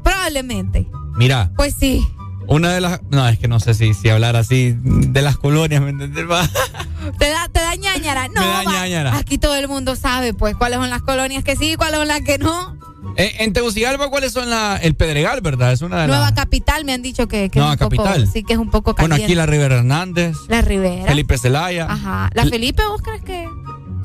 Probablemente. 0.02 0.88
Mira, 1.14 1.52
Pues 1.56 1.74
sí. 1.78 2.04
Una 2.46 2.72
de 2.72 2.80
las... 2.80 3.00
No, 3.10 3.26
es 3.28 3.38
que 3.38 3.48
no 3.48 3.60
sé 3.60 3.74
si, 3.74 3.94
si 3.94 4.08
hablar 4.08 4.36
así 4.36 4.74
de 4.82 5.22
las 5.22 5.36
colonias, 5.36 5.80
¿me 5.82 5.90
entiendes? 5.90 6.28
Va. 6.30 6.48
Te 7.18 7.28
da, 7.30 7.48
te 7.48 7.58
da 7.58 7.74
ñañara. 7.74 8.28
No, 8.28 8.40
da 8.40 8.62
va, 8.62 8.72
ñáñara. 8.72 9.16
aquí 9.16 9.36
todo 9.36 9.56
el 9.56 9.66
mundo 9.66 9.96
sabe, 9.96 10.34
pues, 10.34 10.54
cuáles 10.54 10.78
son 10.78 10.88
las 10.88 11.02
colonias 11.02 11.42
que 11.42 11.56
sí 11.56 11.72
y 11.72 11.74
cuáles 11.76 11.96
son 11.98 12.06
las 12.06 12.20
que 12.20 12.38
no. 12.38 12.76
Eh, 13.16 13.32
en 13.40 13.52
Tegucigalpa, 13.52 14.08
¿cuáles 14.08 14.32
son 14.32 14.48
la, 14.48 14.76
el 14.76 14.94
Pedregal, 14.94 15.40
verdad? 15.40 15.72
Es 15.72 15.82
una 15.82 16.02
de 16.02 16.06
Nueva 16.06 16.26
las... 16.26 16.32
capital 16.32 16.84
me 16.84 16.92
han 16.92 17.02
dicho 17.02 17.26
que, 17.26 17.50
que 17.50 17.58
Nueva 17.58 17.74
es 17.74 17.80
un 17.80 17.88
poco, 17.88 18.04
capital. 18.04 18.28
sí 18.32 18.44
que 18.44 18.52
es 18.52 18.58
un 18.58 18.70
poco 18.70 18.94
Bueno, 18.94 19.14
caliente. 19.14 19.24
aquí 19.24 19.34
la 19.34 19.46
Rivera 19.46 19.78
Hernández, 19.78 20.36
La 20.48 20.62
Rivera. 20.62 21.06
Felipe 21.06 21.36
Zelaya. 21.38 21.86
Ajá. 21.90 22.30
La 22.34 22.46
Felipe, 22.46 22.84
¿vos 22.86 23.02
crees 23.02 23.22
que 23.24 23.48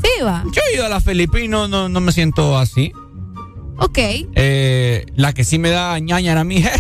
sí 0.04 0.24
va? 0.24 0.44
Yo 0.52 0.62
he 0.72 0.76
ido 0.76 0.86
a 0.86 0.90
la 0.90 1.00
Felipe 1.00 1.44
y 1.44 1.48
no, 1.48 1.68
no, 1.68 1.88
no 1.88 2.00
me 2.02 2.12
siento 2.12 2.58
así. 2.58 2.92
Ok. 3.78 4.00
Eh, 4.00 5.06
la 5.16 5.34
que 5.34 5.44
sí 5.44 5.60
me 5.60 5.70
da 5.70 6.00
ñañara 6.00 6.42
a 6.42 6.44
mí, 6.44 6.62
je, 6.64 6.72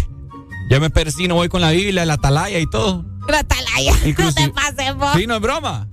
yo 0.69 0.79
me 0.79 0.89
persino, 0.89 1.35
voy 1.35 1.49
con 1.49 1.61
la 1.61 1.71
Biblia, 1.71 2.05
la 2.05 2.13
atalaya 2.13 2.59
y 2.59 2.69
todo. 2.69 3.05
La 3.29 3.39
Atalaya. 3.39 3.91
No 3.93 3.99
te 4.01 4.09
Inclusive- 4.09 4.53
pases, 4.53 4.95
vos. 4.95 5.09
Sí, 5.15 5.27
no 5.27 5.35
es 5.35 5.41
broma. 5.41 5.87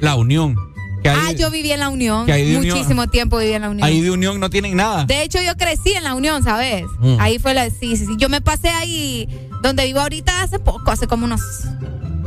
La 0.00 0.14
Unión. 0.14 0.54
Que 1.02 1.10
ahí, 1.10 1.18
Ah, 1.28 1.32
yo 1.32 1.50
viví 1.50 1.70
en 1.72 1.80
la 1.80 1.88
Unión. 1.88 2.26
Muchísimo 2.26 3.06
tiempo 3.08 3.38
viví 3.38 3.52
en 3.52 3.62
la 3.62 3.70
Unión. 3.70 3.86
ahí 3.86 4.00
de 4.00 4.10
Unión 4.10 4.40
no 4.40 4.50
tienen 4.50 4.76
nada. 4.76 5.04
De 5.04 5.22
hecho, 5.22 5.40
yo 5.42 5.56
crecí 5.56 5.92
en 5.92 6.04
la 6.04 6.14
Unión, 6.14 6.42
¿sabes? 6.42 6.84
Mm. 7.00 7.16
Ahí 7.20 7.38
fue 7.38 7.54
la. 7.54 7.68
Sí, 7.70 7.96
sí, 7.96 8.06
sí. 8.06 8.12
Yo 8.18 8.28
me 8.28 8.40
pasé 8.40 8.68
ahí 8.70 9.28
donde 9.62 9.84
vivo 9.84 10.00
ahorita 10.00 10.42
hace 10.42 10.58
poco, 10.58 10.90
hace 10.90 11.06
como 11.06 11.26
unos 11.26 11.40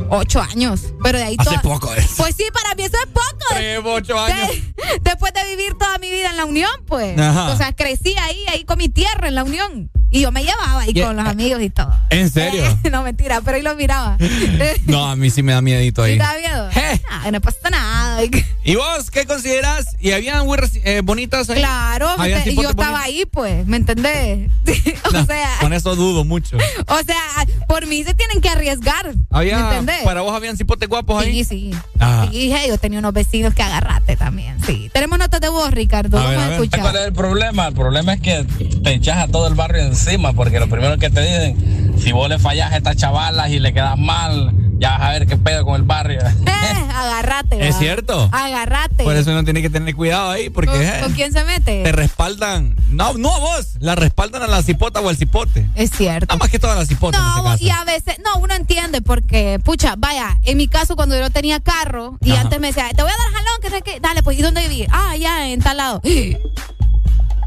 ocho 0.08 0.40
años. 0.40 0.92
Pero 1.02 1.18
de 1.18 1.24
ahí 1.24 1.36
Hace 1.38 1.50
toda- 1.50 1.62
poco 1.62 1.92
es. 1.94 2.12
Pues 2.16 2.34
sí, 2.36 2.44
para 2.52 2.74
mí 2.74 2.82
eso 2.84 2.96
es 3.04 3.10
poco. 3.10 3.44
Tres, 3.50 3.80
ocho 3.84 4.18
años. 4.18 4.48
De- 4.48 5.00
después 5.02 5.32
de 5.34 5.56
vivir 5.56 5.74
toda 5.78 5.98
mi 5.98 6.10
vida 6.10 6.30
en 6.30 6.36
la 6.36 6.44
Unión, 6.44 6.70
pues. 6.86 7.18
Ajá. 7.18 7.52
O 7.52 7.56
sea, 7.56 7.72
crecí 7.72 8.14
ahí, 8.18 8.44
ahí 8.48 8.64
con 8.64 8.78
mi 8.78 8.88
tierra 8.88 9.28
en 9.28 9.34
la 9.34 9.44
Unión. 9.44 9.90
Y 10.10 10.20
yo 10.22 10.32
me 10.32 10.42
llevaba 10.42 10.80
ahí 10.80 10.92
Y- 10.94 11.00
con 11.00 11.14
los 11.16 11.26
amigos 11.26 11.62
y 11.62 11.70
todo. 11.70 11.92
¿En 12.10 12.30
serio? 12.30 12.64
no, 12.90 13.02
mentira, 13.02 13.40
pero 13.42 13.56
ahí 13.56 13.62
lo 13.62 13.74
miraba. 13.76 14.16
No, 14.86 15.08
a 15.08 15.16
mí 15.16 15.30
sí 15.30 15.42
me 15.42 15.52
da 15.52 15.60
miedito 15.62 16.04
¿Sí 16.04 16.12
ahí. 16.12 16.18
te 16.18 16.24
da 16.24 16.34
miedo? 16.36 16.68
Ah, 17.10 17.30
no 17.30 17.40
pasa 17.40 17.70
nada. 17.70 18.22
¿Y 18.64 18.74
vos 18.74 19.10
qué 19.10 19.24
consideras? 19.26 19.86
¿Y 20.00 20.12
habían 20.12 20.44
eh, 20.84 21.00
bonitas 21.04 21.48
ahí? 21.50 21.58
Claro, 21.58 22.08
¿Habían 22.18 22.44
te- 22.44 22.54
yo 22.54 22.70
estaba 22.70 23.02
ahí, 23.02 23.24
pues, 23.30 23.66
¿me 23.66 23.76
entendés? 23.76 24.50
o 25.04 25.24
sea, 25.24 25.56
Con 25.60 25.72
eso 25.72 25.94
dudo 25.96 26.24
mucho. 26.24 26.56
o 26.86 26.98
sea, 27.04 27.22
por 27.68 27.86
mí 27.86 28.02
se 28.04 28.14
tienen 28.14 28.40
que 28.40 28.48
arriesgar. 28.48 29.14
¿Me 29.30 29.50
entendés? 29.50 30.02
¿Para 30.04 30.22
vos 30.22 30.34
habían 30.34 30.56
cipotes 30.56 30.88
guapos 30.88 31.22
ahí? 31.22 31.44
Sí, 31.44 31.70
sí. 31.70 31.74
Ah. 31.98 32.26
Y 32.32 32.52
hey, 32.52 32.66
yo 32.68 32.78
tenía 32.78 32.98
unos 32.98 33.12
vecinos 33.12 33.54
que 33.54 33.62
agarrate 33.62 34.16
también, 34.16 34.62
sí. 34.64 34.90
Tenemos 34.92 35.18
notas 35.18 35.40
de 35.40 35.48
voz, 35.48 35.70
Ricardo. 35.70 36.18
A 36.18 36.24
Vamos 36.24 36.38
a, 36.42 36.52
escuchar. 36.54 36.80
¿Cuál 36.80 36.96
es 36.96 37.02
el 37.06 37.12
problema? 37.12 37.68
El 37.68 37.74
problema 37.74 38.14
es 38.14 38.20
que 38.20 38.44
te 38.82 38.94
echas 38.94 39.18
a 39.18 39.28
todo 39.28 39.46
el 39.46 39.54
barrio 39.54 39.84
encima, 40.06 40.32
porque 40.32 40.58
lo 40.60 40.68
primero 40.68 40.96
que 40.98 41.10
te 41.10 41.20
dicen, 41.20 41.94
si 41.98 42.12
vos 42.12 42.28
le 42.28 42.38
fallas 42.38 42.72
a 42.72 42.76
estas 42.76 42.96
chavalas 42.96 43.50
y 43.50 43.58
le 43.58 43.72
quedas 43.72 43.98
mal, 43.98 44.52
ya 44.78 44.92
vas 44.92 45.02
a 45.02 45.10
ver 45.12 45.26
qué 45.26 45.36
pedo 45.36 45.64
con 45.64 45.76
el 45.76 45.82
barrio. 45.82 46.20
Eh, 46.60 46.92
agarrate. 46.94 47.66
¿Es 47.66 47.78
cierto? 47.78 48.28
Agarrate. 48.32 49.02
Por 49.02 49.16
eso 49.16 49.30
uno 49.30 49.42
tiene 49.44 49.62
que 49.62 49.70
tener 49.70 49.94
cuidado 49.96 50.30
ahí, 50.30 50.50
porque 50.50 50.70
¿Con, 50.72 50.82
eh, 50.82 51.00
con 51.02 51.12
quién 51.14 51.32
se 51.32 51.42
mete? 51.44 51.82
te 51.82 51.90
respaldan. 51.90 52.76
No, 52.90 53.14
no 53.14 53.34
a 53.34 53.38
vos, 53.38 53.68
la 53.80 53.94
respaldan 53.94 54.42
a 54.42 54.46
la 54.46 54.62
cipota 54.62 55.00
o 55.00 55.08
al 55.08 55.16
cipote. 55.16 55.66
Es 55.74 55.90
cierto. 55.90 56.26
Nada 56.26 56.38
más 56.38 56.50
que 56.50 56.58
toda 56.58 56.74
la 56.74 56.84
cipota 56.84 57.16
en 57.18 57.24
este 57.24 57.38
No, 57.38 57.44
caso. 57.44 57.64
y 57.64 57.70
a 57.70 57.84
veces, 57.84 58.18
no, 58.22 58.40
uno 58.42 58.54
entiende 58.54 59.00
porque, 59.00 59.58
pucha, 59.64 59.94
vaya, 59.96 60.38
en 60.42 60.58
mi 60.58 60.68
caso 60.68 60.96
cuando 60.96 61.14
yo 61.16 61.22
no 61.22 61.30
tenía 61.30 61.60
carro 61.60 62.18
y 62.20 62.32
Ajá. 62.32 62.42
antes 62.42 62.60
me 62.60 62.66
decía, 62.68 62.90
te 62.94 63.02
voy 63.02 63.10
a 63.10 63.16
dar 63.16 63.32
jalón, 63.32 63.60
que 63.62 63.70
sé 63.70 63.82
qué, 63.82 63.98
dale, 64.00 64.22
pues, 64.22 64.38
¿y 64.38 64.42
dónde 64.42 64.60
viví? 64.68 64.86
Ah, 64.90 65.16
ya, 65.16 65.48
en 65.48 65.60
tal 65.62 65.78
lado. 65.78 66.02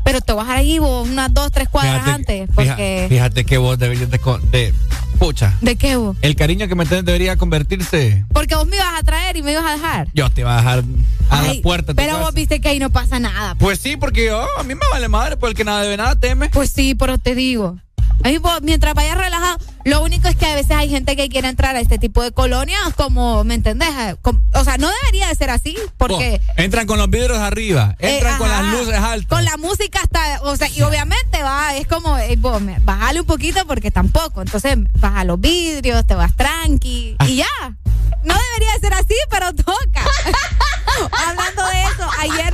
Pero 0.04 0.22
te 0.22 0.34
vas 0.34 0.50
a 0.50 0.62
ir 0.62 0.82
vos 0.82 1.08
unas 1.08 1.34
dos, 1.34 1.52
tres 1.52 1.70
cuadras 1.70 2.04
Fíjate- 2.04 2.12
antes. 2.42 2.50
Porque. 2.56 3.06
Fíjate, 3.10 3.46
que 3.46 3.58
vos 3.58 3.78
deberías 3.80 4.10
de, 4.10 4.20
de- 4.52 4.74
Pucha. 5.20 5.58
¿De 5.62 5.76
qué 5.78 5.96
vos? 5.96 6.18
El 6.22 6.36
cariño 6.36 6.68
que 6.68 6.76
me 6.76 6.86
tenés 6.86 7.06
debería 7.06 7.38
convertirse. 7.38 8.26
Porque 8.34 8.56
vos 8.56 8.68
me 8.68 8.76
ibas 8.76 9.00
a 9.00 9.04
traer 9.04 9.38
y 9.38 9.42
me 9.44 9.54
ibas 9.54 9.64
a 9.66 9.72
dejar. 9.74 10.08
Yo 10.14 10.30
te 10.30 10.42
iba 10.42 10.54
a 10.54 10.58
dejar 10.58 10.84
a 11.30 11.40
Ay, 11.40 11.56
la 11.58 11.62
puerta. 11.62 11.94
Pero 11.94 12.20
vos 12.20 12.34
viste 12.34 12.60
que 12.60 12.68
ahí 12.70 12.80
no 12.80 12.90
pasa 12.90 13.20
nada. 13.20 13.56
Pues 13.56 13.80
sí, 13.80 13.96
porque 13.96 14.26
yo, 14.26 14.46
a 14.58 14.64
mí 14.64 14.74
me 14.76 14.82
vale 14.92 15.08
madre, 15.08 15.38
porque 15.38 15.52
el 15.52 15.56
que 15.58 15.64
nada 15.64 15.82
debe 15.84 15.96
nada 15.98 16.20
teme. 16.20 16.50
Pues 16.50 16.72
sí, 16.72 16.96
pero 16.96 17.18
te 17.20 17.36
digo. 17.36 17.80
Ahí 18.24 18.38
vos, 18.38 18.60
mientras 18.62 18.94
vayas 18.94 19.18
relajado, 19.18 19.58
lo 19.84 20.02
único 20.02 20.28
es 20.30 20.36
que 20.36 20.46
a 20.46 20.56
veces 20.56 20.72
hay 20.72 20.90
gente 20.90 21.16
que 21.16 21.28
quiere 21.28 21.50
entrar 21.50 21.76
a 21.76 21.80
este 21.82 21.98
tipo 21.98 22.22
de 22.24 22.32
colonias 22.32 22.80
como, 22.96 23.44
¿me 23.44 23.54
entendés? 23.56 23.90
Eh, 23.90 24.16
O 24.54 24.64
sea, 24.64 24.78
no 24.78 24.90
debería 25.02 25.28
de 25.28 25.36
ser 25.36 25.50
así, 25.50 25.76
porque... 25.98 26.40
Oh, 26.48 26.54
entran 26.62 26.88
con 26.88 26.98
los 26.98 27.10
vidrios 27.10 27.38
arriba, 27.40 27.96
eh, 28.00 28.16
entran 28.16 28.38
con 28.38 28.50
las 28.50 28.64
luces 28.66 28.96
altas. 28.98 29.28
Con 29.28 29.44
la 29.44 29.58
música 29.58 30.00
hasta, 30.02 30.42
o 30.44 30.56
sea, 30.56 30.70
y 30.70 30.82
obviamente 30.84 31.44
va, 31.44 31.76
es 31.76 31.86
como, 31.88 32.18
eh, 32.18 32.36
vos, 32.38 32.62
bájale 32.84 33.20
un 33.22 33.26
poquito 33.28 33.66
porque 33.68 33.92
tampoco. 33.92 34.42
Entonces, 34.42 34.78
baja 35.00 35.24
los 35.26 35.40
vidrios, 35.42 36.06
te 36.08 36.16
vas 36.16 36.34
tranqui 36.36 37.18
y 37.28 37.36
ya. 37.36 37.48
No 38.24 38.36
debería 38.36 38.74
de 38.76 38.80
ser 38.80 38.94
así, 38.94 39.16
pero 39.30 39.54
toca. 39.54 40.06
Hablando 41.28 41.66
de 41.68 41.84
eso, 41.84 42.10
ayer 42.22 42.54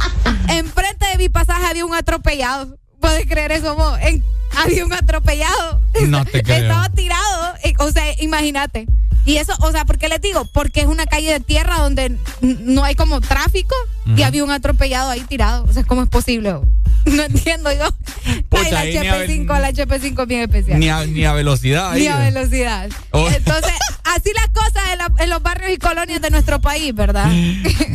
enfrente 0.49 1.05
de 1.11 1.17
mi 1.17 1.29
pasaje 1.29 1.65
había 1.67 1.85
un 1.85 1.93
atropellado. 1.93 2.75
¿Puedes 2.99 3.25
creer 3.27 3.51
eso 3.51 3.75
vos? 3.75 3.97
En- 4.01 4.23
había 4.57 4.85
un 4.85 4.93
atropellado. 4.93 5.81
No 6.07 6.25
te 6.25 6.43
creo. 6.43 6.57
Estaba 6.57 6.89
tirado. 6.89 7.55
eh, 7.63 7.73
O 7.79 7.91
sea, 7.91 8.03
imagínate. 8.21 8.87
Y 9.25 9.35
eso, 9.37 9.53
o 9.59 9.71
sea, 9.71 9.85
¿por 9.85 9.97
qué 9.97 10.07
les 10.09 10.21
digo? 10.21 10.45
Porque 10.45 10.79
es 10.81 10.87
una 10.87 11.05
calle 11.05 11.31
de 11.31 11.39
tierra 11.39 11.77
donde 11.79 12.17
no 12.41 12.83
hay 12.83 12.95
como 12.95 13.19
tráfico 13.21 13.75
y 14.15 14.23
había 14.23 14.43
un 14.43 14.49
atropellado 14.51 15.09
ahí 15.11 15.21
tirado. 15.21 15.65
O 15.65 15.73
sea, 15.73 15.83
¿cómo 15.83 16.03
es 16.03 16.09
posible? 16.09 16.53
No 17.05 17.23
entiendo 17.23 17.71
yo. 17.71 17.87
Pucha, 18.49 18.71
la 18.71 18.79
ahí 18.81 18.99
ni 18.99 19.07
a 19.07 19.15
ver- 19.15 19.29
HP5, 19.29 19.59
la 19.61 19.69
HP5 19.71 20.21
es 20.21 20.27
bien 20.27 20.41
especial. 20.41 20.79
Ni 20.79 20.89
a, 20.89 21.05
ni 21.05 21.23
a 21.23 21.31
velocidad. 21.33 21.91
ahí. 21.91 22.01
Ni 22.01 22.07
a 22.07 22.17
velocidad. 22.17 22.89
Oh. 23.11 23.27
Entonces, 23.29 23.71
así 24.03 24.29
las 24.35 24.47
cosas 24.49 24.83
en, 24.91 24.97
la- 24.97 25.11
en 25.23 25.29
los 25.29 25.41
barrios 25.41 25.71
y 25.71 25.77
colonias 25.77 26.21
de 26.21 26.29
nuestro 26.29 26.59
país, 26.59 26.93
¿verdad? 26.93 27.31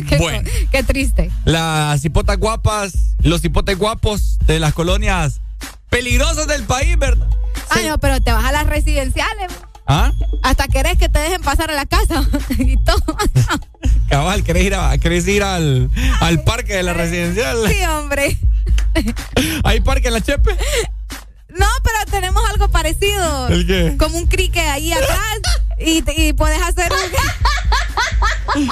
qué, 0.09 0.17
Bueno. 0.17 0.49
qué 0.71 0.83
triste. 0.83 1.29
Las 1.45 2.03
hipotas 2.03 2.37
guapas, 2.37 2.93
los 3.21 3.43
hipotes 3.45 3.77
guapos 3.77 4.39
de 4.47 4.59
las 4.59 4.73
colonias 4.73 5.39
peligrosas 5.89 6.47
del 6.47 6.63
país, 6.63 6.97
¿verdad? 6.97 7.27
Ah, 7.69 7.79
no, 7.87 7.97
pero 7.99 8.19
te 8.21 8.31
vas 8.31 8.45
a 8.45 8.51
las 8.51 8.65
residenciales. 8.67 9.51
¿Ah? 9.87 10.11
Hasta 10.41 10.67
querés 10.67 10.97
que 10.97 11.09
te 11.09 11.19
dejen 11.19 11.41
pasar 11.43 11.69
a 11.69 11.73
la 11.75 11.85
casa 11.85 12.23
y 12.57 12.75
todo. 12.83 13.17
Cabal, 14.09 14.43
¿querés 14.43 14.63
ir, 14.65 14.75
a- 14.75 14.97
querés 14.97 15.27
ir 15.27 15.43
al, 15.43 15.89
al 16.21 16.43
parque 16.43 16.75
de 16.75 16.83
la 16.83 16.93
residencial? 16.93 17.57
Sí, 17.67 17.83
hombre. 17.85 18.37
¿Hay 19.63 19.81
parque 19.81 20.07
en 20.07 20.13
la 20.15 20.21
Chepe? 20.21 20.55
No, 21.55 21.67
pero 21.83 21.97
tenemos 22.11 22.43
algo 22.49 22.69
parecido. 22.69 23.47
¿El 23.47 23.65
qué? 23.65 23.95
Como 23.97 24.17
un 24.17 24.27
crique 24.27 24.59
ahí 24.59 24.91
atrás 24.91 25.39
y, 25.77 26.33
puedes 26.33 26.61
hacer 26.61 26.91
un... 26.91 26.99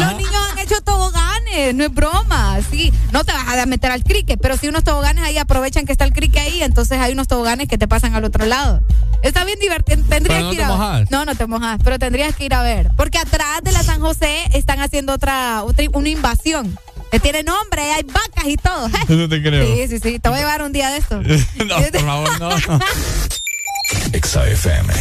Los 0.00 0.16
niños 0.16 0.36
han 0.52 0.58
hecho 0.58 0.80
toboganes, 0.82 1.74
no 1.74 1.84
es 1.84 1.92
broma, 1.92 2.58
sí. 2.70 2.92
No 3.12 3.24
te 3.24 3.32
vas 3.32 3.48
a 3.48 3.66
meter 3.66 3.90
al 3.90 4.04
crique, 4.04 4.36
pero 4.36 4.56
si 4.56 4.68
unos 4.68 4.84
toboganes 4.84 5.24
ahí 5.24 5.38
aprovechan 5.38 5.86
que 5.86 5.92
está 5.92 6.04
el 6.04 6.12
crique 6.12 6.38
ahí, 6.38 6.62
entonces 6.62 6.98
hay 6.98 7.12
unos 7.12 7.28
toboganes 7.28 7.68
que 7.68 7.78
te 7.78 7.88
pasan 7.88 8.14
al 8.14 8.24
otro 8.24 8.44
lado. 8.44 8.82
Está 9.22 9.44
bien 9.44 9.58
divertido. 9.58 10.02
Tendrías 10.08 10.38
Pero 10.38 10.44
no 10.44 10.50
que 10.50 10.54
ir 10.54 10.60
te 10.60 10.64
a 10.64 10.68
mojas. 10.68 11.10
No, 11.10 11.24
no 11.24 11.34
te 11.34 11.46
mojas, 11.46 11.78
pero 11.82 11.98
tendrías 11.98 12.34
que 12.34 12.44
ir 12.44 12.54
a 12.54 12.62
ver. 12.62 12.90
Porque 12.96 13.18
atrás 13.18 13.60
de 13.62 13.72
la 13.72 13.82
San 13.82 14.00
José 14.00 14.44
están 14.54 14.80
haciendo 14.80 15.12
otra, 15.12 15.62
otra 15.64 15.84
una 15.92 16.08
invasión. 16.08 16.78
Que 17.10 17.18
tiene 17.18 17.42
nombre, 17.42 17.82
hay 17.92 18.02
vacas 18.04 18.44
y 18.46 18.56
todo. 18.56 18.88
No 19.08 19.28
te 19.28 19.42
creo. 19.42 19.66
Sí, 19.66 19.88
sí, 19.88 19.98
sí. 19.98 20.18
Te 20.18 20.28
voy 20.28 20.38
a 20.38 20.40
llevar 20.42 20.62
un 20.62 20.72
día 20.72 20.90
de 20.90 20.98
esto. 20.98 21.20
no, 21.66 21.76
por 21.76 22.00
favor, 22.00 22.40
no. 22.40 22.50
Exa 24.12 24.48
FM. 24.48 24.94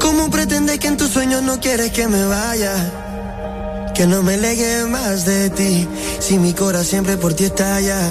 ¿Cómo 0.00 0.30
pretendes 0.30 0.78
que 0.78 0.88
en 0.88 0.96
tus 0.96 1.10
sueños 1.10 1.42
no 1.42 1.60
quieres 1.60 1.92
que 1.92 2.08
me 2.08 2.24
vaya? 2.24 3.01
Que 3.94 4.06
no 4.06 4.22
me 4.22 4.36
legue 4.38 4.84
más 4.86 5.24
de 5.26 5.50
ti. 5.50 5.86
Si 6.18 6.38
mi 6.38 6.52
corazón 6.54 6.86
siempre 6.86 7.16
por 7.16 7.34
ti 7.34 7.44
estalla. 7.44 8.10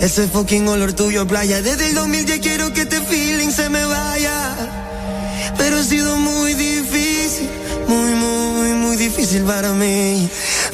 Ese 0.00 0.26
fucking 0.26 0.66
olor 0.68 0.92
tuyo, 0.94 1.26
playa. 1.26 1.60
Desde 1.60 1.88
el 1.88 1.94
2010 1.94 2.40
quiero 2.40 2.72
que 2.72 2.82
este 2.82 3.00
feeling 3.00 3.50
se 3.50 3.68
me 3.68 3.84
vaya. 3.84 4.54
Pero 5.58 5.78
ha 5.78 5.82
sido 5.84 6.16
muy 6.16 6.54
difícil. 6.54 7.48
Muy, 7.88 8.12
muy, 8.14 8.72
muy 8.72 8.96
difícil 8.96 9.42
para 9.42 9.72
mí. 9.72 10.28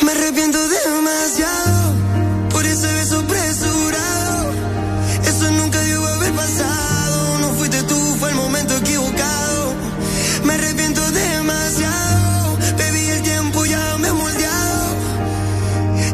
Me 0.04 0.12
arrepiento 0.12 0.58
demasiado. 0.68 1.94
Por 2.50 2.64
ese 2.64 2.86
beso. 2.94 3.24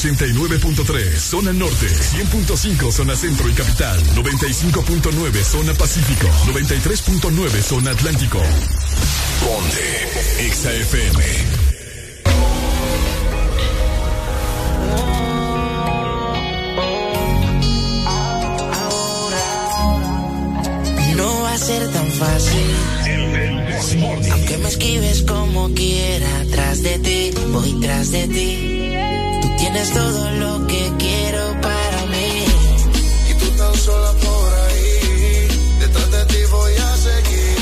89.3 0.00 1.18
zona 1.18 1.52
norte, 1.52 1.86
100.5 1.86 2.90
zona 2.90 3.14
centro 3.14 3.50
y 3.50 3.52
capital, 3.52 4.00
95.9 4.14 5.44
zona 5.44 5.74
pacífico, 5.74 6.26
93.9 6.46 7.60
zona 7.60 7.90
atlántico. 7.90 8.40
Ponte 9.44 10.50
XAFM. 10.54 11.70
ser 21.58 21.92
tan 21.92 22.10
fácil. 22.12 22.70
Aunque 24.32 24.56
me 24.56 24.68
esquives 24.68 25.22
como 25.24 25.74
quiera, 25.74 26.46
tras 26.50 26.82
de 26.82 26.98
ti, 27.00 27.30
voy 27.52 27.78
tras 27.82 28.10
de 28.12 28.28
ti 28.28 28.79
Tienes 29.72 29.92
todo 29.92 30.30
lo 30.32 30.66
que 30.66 30.92
quiero 30.98 31.60
para 31.60 32.06
mí. 32.06 32.44
Y 33.30 33.34
tú 33.34 33.50
tan 33.56 33.72
sola 33.76 34.12
por 34.14 34.52
ahí, 34.66 35.48
detrás 35.78 36.10
de 36.10 36.26
ti 36.26 36.38
voy 36.50 36.74
a 36.74 36.96
seguir. 36.96 37.56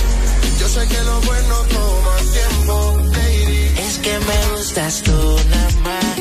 Yo 0.59 0.69
sé 0.69 0.89
que 0.89 1.03
lo 1.03 1.21
bueno 1.21 1.55
toma 1.69 2.17
tiempo, 2.33 2.97
baby. 3.13 3.75
Es 3.87 3.99
que 3.99 4.19
me 4.21 4.57
gustas 4.57 5.03
tú 5.03 5.37
nada 5.51 5.71
más. 5.85 6.18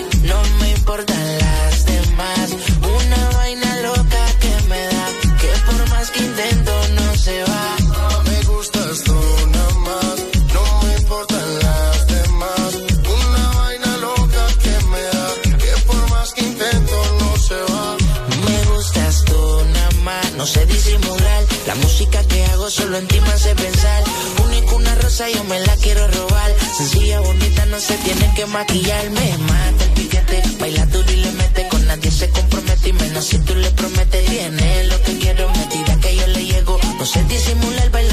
solo 22.97 22.99
en 22.99 23.07
ti 23.07 23.19
me 23.21 23.31
hace 23.31 23.55
pensar. 23.55 24.03
Único 24.45 24.75
una 24.75 24.95
rosa, 24.95 25.29
yo 25.29 25.43
me 25.45 25.59
la 25.59 25.75
quiero 25.77 26.07
robar. 26.07 26.51
Sencilla, 26.77 27.19
bonita, 27.19 27.65
no 27.67 27.79
se 27.79 27.97
tienen 27.97 28.33
que 28.33 28.45
maquillar. 28.45 29.09
Me 29.11 29.37
mata 29.37 29.83
el 29.83 29.91
piquete, 29.91 30.43
baila 30.59 30.85
duro 30.87 31.11
y 31.11 31.15
le 31.17 31.31
mete. 31.31 31.67
Con 31.69 31.85
nadie 31.87 32.11
se 32.11 32.29
compromete 32.29 32.89
y 32.89 32.93
menos 32.93 33.25
si 33.25 33.39
tú 33.39 33.55
le 33.55 33.69
prometes. 33.71 34.25
Tiene 34.25 34.83
lo 34.85 35.01
que 35.01 35.17
quiero, 35.17 35.49
me 35.49 35.65
tira 35.65 35.95
que 35.99 36.15
yo 36.15 36.27
le 36.27 36.45
llego. 36.45 36.79
No 36.99 37.05
se 37.05 37.23
disimula 37.23 37.83
el 37.83 37.89
baile 37.89 38.06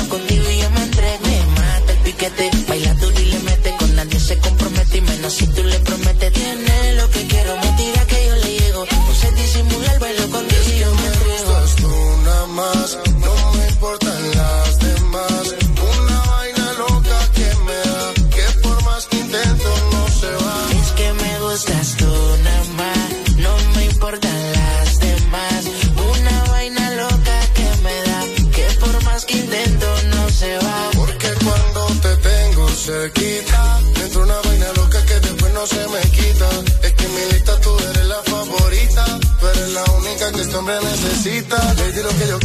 tranquilo 41.94 42.18
que 42.18 42.26
yo 42.26 42.43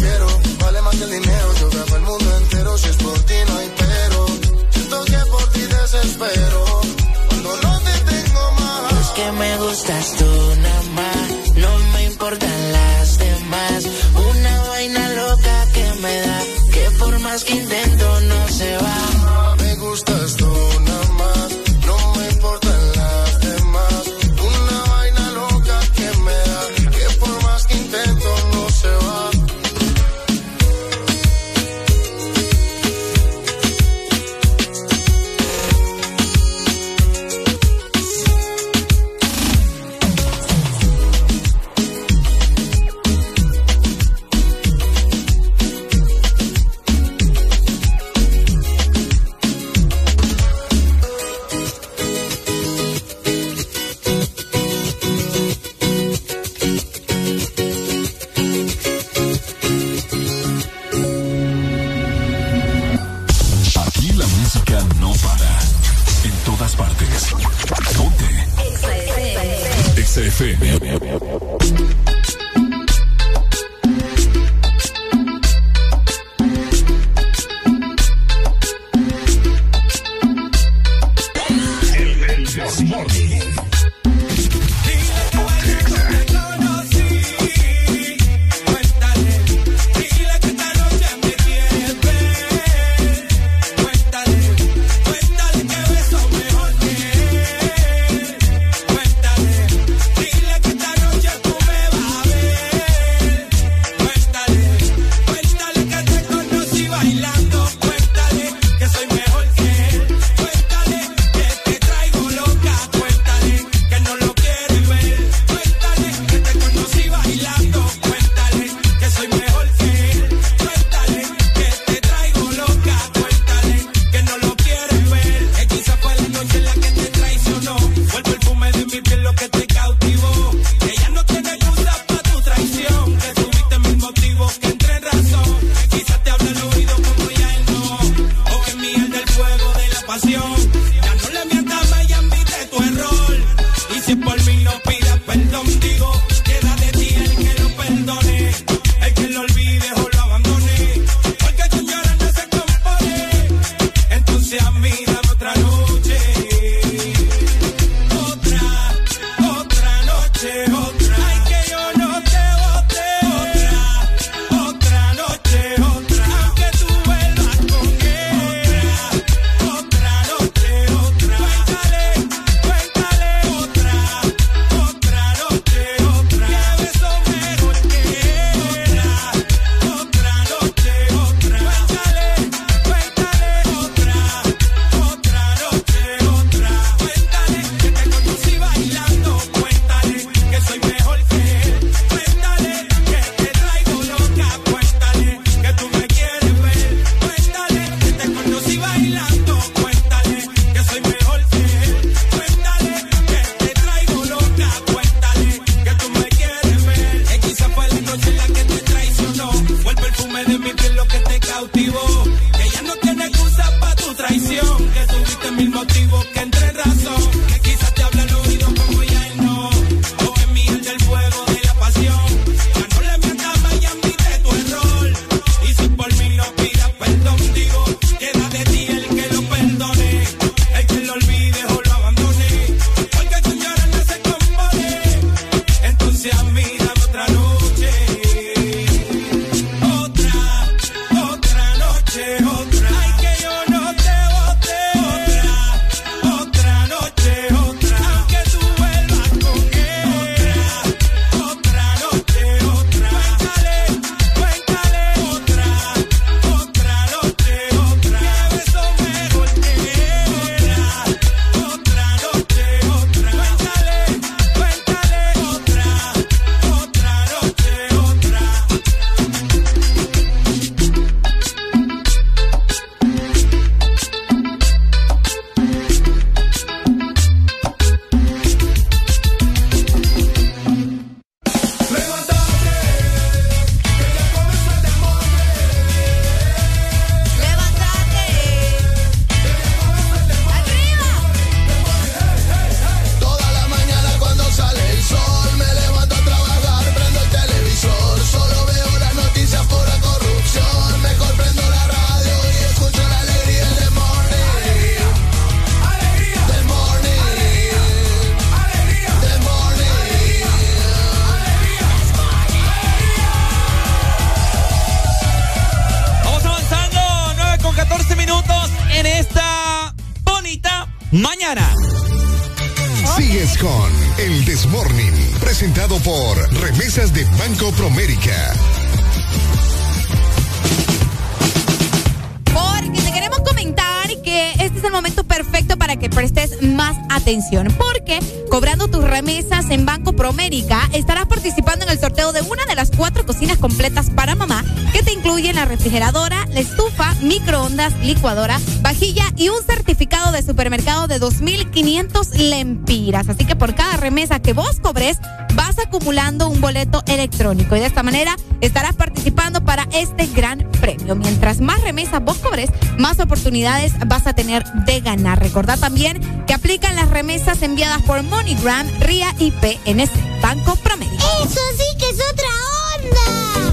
oportunidades 363.49 363.93
vas 364.05 364.27
a 364.27 364.33
tener 364.33 364.63
de 364.85 365.01
ganar. 365.01 365.39
Recordad 365.39 365.79
también 365.79 366.19
que 366.45 366.53
aplican 366.53 366.95
las 366.95 367.09
remesas 367.09 367.63
enviadas 367.63 367.99
por 368.03 368.21
MoneyGram, 368.21 368.87
RIA 368.99 369.33
y 369.39 369.49
PNC, 369.49 370.11
Banco 370.39 370.75
Promedio. 370.75 371.17
¡Eso 371.17 371.59
sí 371.75 371.97
que 371.97 372.09
es 372.09 372.19
otra 372.31 372.47
onda! 372.95 373.71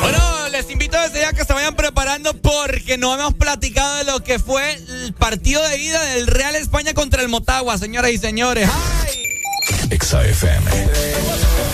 Bueno, 0.00 0.48
les 0.50 0.70
invito 0.70 0.98
desde 1.02 1.20
ya 1.20 1.34
que 1.34 1.44
se 1.44 1.52
vayan 1.52 1.76
preparando 1.76 2.32
porque 2.32 2.96
no 2.96 3.12
hemos 3.12 3.34
platicado 3.34 3.96
de 3.96 4.04
lo 4.04 4.24
que 4.24 4.38
fue 4.38 4.72
el 4.72 5.12
partido 5.12 5.62
de 5.68 5.76
ida 5.76 6.02
del 6.14 6.28
Real 6.28 6.56
España 6.56 6.94
contra 6.94 7.20
el 7.20 7.28
Motagua, 7.28 7.76
señoras 7.76 8.12
y 8.12 8.16
señores. 8.16 8.70
¡Ay! 8.72 9.98
XFM. 9.98 11.71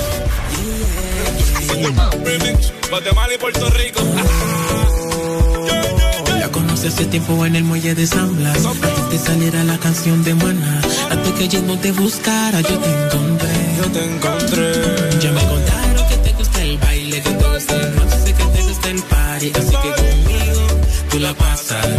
Guatemala 2.90 3.34
y 3.34 3.38
Puerto 3.38 3.70
Rico. 3.70 4.00
La 6.40 6.48
conocí 6.48 6.88
hace 6.88 7.06
tiempo 7.06 7.46
en 7.46 7.56
el 7.56 7.64
muelle 7.64 7.94
de 7.94 8.06
San 8.06 8.36
Blas. 8.36 8.64
Antes 8.64 9.10
de 9.10 9.18
saliera 9.18 9.62
la 9.64 9.78
canción 9.78 10.24
de 10.24 10.34
Maná. 10.34 10.80
Antes 11.10 11.32
que 11.34 11.48
yo 11.48 11.62
no 11.62 11.78
te 11.78 11.92
buscara, 11.92 12.60
yo 12.60 12.78
te 12.78 12.90
encontré. 12.90 13.48
Yo 13.78 13.84
te 13.92 14.04
encontré. 14.04 15.20
Ya 15.20 15.32
me 15.32 15.40
contaron 15.40 16.08
que 16.08 16.16
te 16.16 16.32
gusta 16.32 16.62
el 16.62 16.78
baile, 16.78 17.22
que 17.22 17.30
te 17.30 17.48
gusta 17.48 17.76
el 17.76 17.94
que 18.34 18.44
te 18.44 18.62
gusta 18.62 18.90
el 18.90 19.02
party. 19.02 19.52
Así 19.54 19.76
que 19.82 19.92
conmigo 20.02 20.66
tú 21.10 21.18
la 21.20 21.34
pasas 21.34 21.97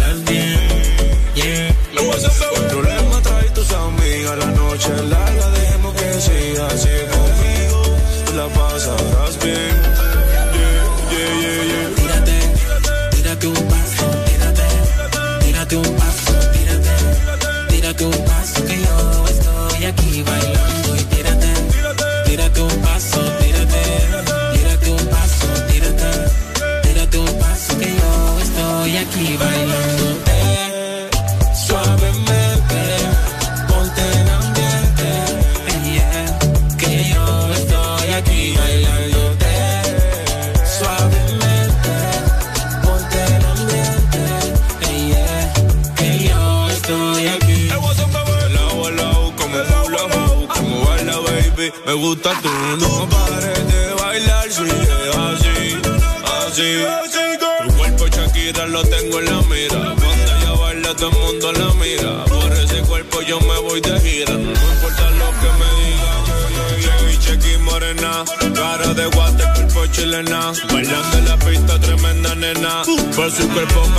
su 73.39 73.47
cuerpo 73.49 73.98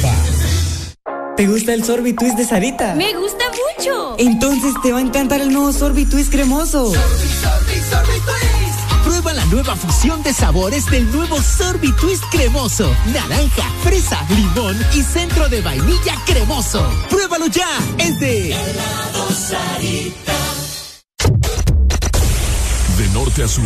¿Te 1.37 1.47
gusta 1.47 1.73
el 1.73 1.83
Sorbi 1.83 2.13
Twist 2.13 2.37
de 2.37 2.45
Sarita? 2.45 2.93
Me 2.95 3.13
gusta 3.13 3.45
mucho. 3.77 4.15
Entonces 4.19 4.73
te 4.83 4.91
va 4.91 4.99
a 4.99 5.01
encantar 5.01 5.41
el 5.41 5.51
nuevo 5.51 5.71
Sorbi 5.71 6.05
Twist 6.05 6.31
cremoso. 6.31 6.91
Prueba 9.03 9.33
la 9.33 9.45
nueva 9.45 9.75
fusión 9.75 10.21
de 10.23 10.33
sabores 10.33 10.85
del 10.87 11.09
nuevo 11.11 11.41
Sorbi 11.41 11.91
Twist 11.93 12.23
cremoso. 12.31 12.93
Naranja, 13.13 13.63
fresa, 13.83 14.19
limón 14.29 14.77
y 14.93 15.01
centro 15.01 15.49
de 15.49 15.61
vainilla 15.61 16.15
cremoso. 16.25 16.85
Pruébalo 17.09 17.47
ya. 17.47 17.69
Es 17.97 18.19
de 18.19 18.55
De 22.97 23.07
norte 23.13 23.43
a 23.43 23.47
sur. 23.47 23.63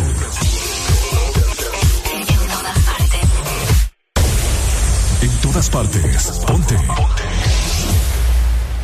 En 5.21 5.31
todas 5.41 5.69
partes. 5.69 6.41
Ponte. 6.47 6.75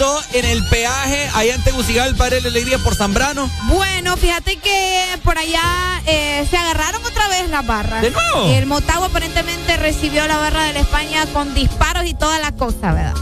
Pasó 0.00 0.22
en 0.32 0.44
el 0.46 0.64
peaje 0.64 1.28
allá 1.34 1.54
en 1.56 1.62
Tegucigalpa 1.62 2.30
de 2.30 2.40
la 2.40 2.48
Alegría 2.48 2.78
por 2.78 2.94
Zambrano? 2.94 3.50
Bueno, 3.64 4.16
fíjate 4.16 4.56
que 4.56 5.04
por 5.22 5.36
allá 5.36 5.60
eh, 6.06 6.46
se 6.50 6.56
agarraron 6.56 7.04
otra 7.04 7.28
vez 7.28 7.50
las 7.50 7.66
barras. 7.66 8.00
¿De 8.00 8.10
nuevo? 8.10 8.50
El 8.50 8.64
Motagua 8.64 9.08
aparentemente 9.08 9.76
recibió 9.76 10.26
la 10.26 10.38
barra 10.38 10.64
de 10.64 10.72
la 10.72 10.80
España 10.80 11.26
con 11.34 11.52
disparos 11.54 12.06
y 12.06 12.14
toda 12.14 12.38
la 12.38 12.52
cosa, 12.52 12.92
¿verdad? 12.92 13.14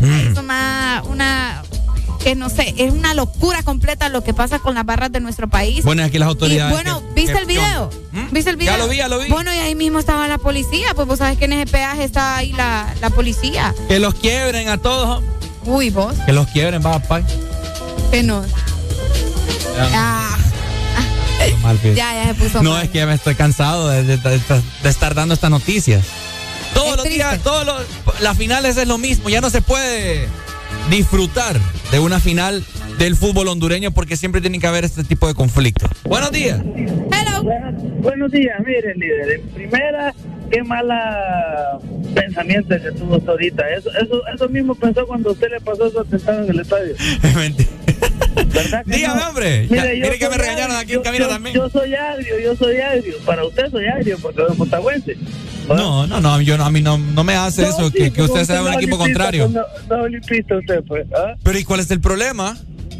Mm. 0.00 0.32
Es 0.32 0.38
una, 0.38 1.02
una, 1.06 1.62
que 2.24 2.34
no 2.34 2.48
sé, 2.50 2.74
es 2.76 2.92
una 2.92 3.14
locura 3.14 3.62
completa 3.62 4.08
lo 4.08 4.24
que 4.24 4.34
pasa 4.34 4.58
con 4.58 4.74
las 4.74 4.84
barras 4.84 5.12
de 5.12 5.20
nuestro 5.20 5.48
país. 5.48 5.84
Bueno, 5.84 6.02
aquí 6.02 6.18
las 6.18 6.28
autoridades. 6.28 6.72
Y 6.72 6.74
bueno, 6.74 7.02
¿qué- 7.14 7.20
¿viste 7.22 7.38
el 7.38 7.46
video? 7.46 7.90
¿Mm? 8.10 8.32
¿Viste 8.32 8.50
el 8.50 8.56
video? 8.56 8.72
Ya 8.72 8.78
lo 8.78 8.88
vi, 8.88 8.96
ya 8.96 9.06
lo 9.08 9.20
vi. 9.20 9.28
Bueno, 9.28 9.54
y 9.54 9.58
ahí 9.58 9.76
mismo 9.76 10.00
estaba 10.00 10.26
la 10.26 10.38
policía, 10.38 10.92
pues 10.96 11.06
vos 11.06 11.18
sabes 11.20 11.38
que 11.38 11.44
en 11.44 11.52
ese 11.52 11.70
peaje 11.70 12.02
está 12.02 12.36
ahí 12.38 12.52
la, 12.52 12.92
la 13.00 13.10
policía. 13.10 13.72
Que 13.86 14.00
los 14.00 14.14
quiebren 14.14 14.68
a 14.68 14.78
todos. 14.78 15.22
Uy, 15.66 15.90
vos, 15.90 16.14
Que 16.24 16.32
los 16.32 16.46
quiebren, 16.48 16.80
va, 16.84 16.98
pa. 17.00 17.20
que 18.10 18.22
no. 18.22 18.42
Ah, 19.92 20.36
Mal, 21.62 21.76
pues. 21.82 21.94
ya, 21.96 22.12
ya 22.14 22.28
se 22.28 22.34
puso 22.34 22.62
No, 22.62 22.70
mal. 22.72 22.84
es 22.84 22.90
que 22.90 22.98
ya 22.98 23.06
me 23.06 23.14
estoy 23.14 23.34
cansado 23.34 23.88
de, 23.88 24.02
de- 24.04 24.16
de- 24.16 24.40
de 24.82 24.88
estar 24.88 25.14
dando 25.14 25.34
estas 25.34 25.50
noticias. 25.50 26.04
Todos 26.74 26.90
Es 26.92 26.96
los 26.96 27.04
días, 27.08 27.38
todos 27.42 27.66
los, 27.66 27.82
las 28.20 28.36
finales 28.36 28.76
es 28.76 28.86
lo 28.88 28.98
mismo. 28.98 29.28
Ya 29.28 29.40
no 29.40 29.50
se 29.50 29.62
puede 29.62 30.28
disfrutar 30.90 31.58
de 31.90 31.98
una 31.98 32.20
final 32.20 32.64
del 32.98 33.16
fútbol 33.16 33.48
hondureño 33.48 33.90
porque 33.90 34.16
siempre 34.16 34.40
tiene 34.40 34.58
que 34.58 34.66
haber 34.66 34.84
este 34.84 35.04
tipo 35.04 35.26
de 35.28 35.34
conflictos. 35.34 35.90
Buenos 36.04 36.32
días. 36.32 36.60
Buenos 38.00 38.30
días, 38.30 38.56
mire, 38.64 38.94
líder. 38.94 39.40
En 39.40 39.48
primera, 39.50 40.14
qué 40.50 40.62
mala 40.62 41.45
pensamiento 42.20 42.68
que 42.80 42.92
tuvo 42.92 43.22
ahorita. 43.30 43.68
Eso, 43.70 43.90
eso, 44.02 44.22
eso 44.34 44.48
mismo 44.48 44.74
pensó 44.74 45.06
cuando 45.06 45.32
usted 45.32 45.48
le 45.50 45.60
pasó 45.60 45.90
su 45.90 46.00
atentado 46.00 46.42
en 46.44 46.50
el 46.50 46.60
estadio. 46.60 46.94
¿Verdad 48.52 48.84
que 48.84 48.96
Dígame, 48.96 49.20
no? 49.20 49.28
hombre. 49.28 49.66
Mire, 49.70 49.98
yo 49.98 50.04
mire 50.06 50.18
que 50.18 50.28
me 50.28 50.36
regañaron 50.38 50.76
agrio, 50.76 50.78
aquí 50.78 50.92
en 50.92 50.98
yo- 50.98 51.02
camino 51.02 51.24
yo- 51.24 51.30
también. 51.30 51.54
Yo 51.54 51.68
soy 51.70 51.94
agrio, 51.94 52.38
yo 52.40 52.56
soy 52.56 52.76
agrio. 52.78 53.14
Para 53.24 53.44
usted 53.44 53.70
soy 53.70 53.86
agrio, 53.86 54.18
porque 54.20 54.42
soy 54.46 54.56
motagüense. 54.56 55.16
No, 55.68 56.06
no, 56.06 56.20
no, 56.20 56.40
yo 56.40 56.56
no, 56.56 56.64
a 56.64 56.70
mí 56.70 56.80
no, 56.80 56.96
no 56.98 57.24
me 57.24 57.34
hace 57.34 57.62
No, 57.62 57.68
eso, 57.68 57.90
sí, 57.90 58.10
que, 58.10 58.22
usted 58.22 58.44
sea 58.44 58.62
un 58.62 58.72
equipo 58.74 58.96
contrario. 58.98 59.48
No, 59.48 59.62
no 59.88 60.02
olimpista 60.02 60.56
usted, 60.56 60.82
pues. 60.84 61.06
¿ah? 61.16 61.34
Pero 61.42 61.58
¿y 61.58 61.64
cuál 61.64 61.80
es 61.80 61.90
el 61.90 62.00
problema? 62.00 62.56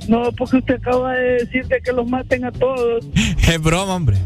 No, 0.08 0.30
porque 0.32 0.56
usted 0.58 0.74
acaba 0.74 1.14
de 1.14 1.44
decir 1.44 1.66
de 1.66 1.80
que 1.80 1.92
los 1.92 2.08
maten 2.08 2.44
a 2.44 2.52
todos. 2.52 3.04
Es 3.48 3.60
broma, 3.60 3.94
hombre. 3.94 4.16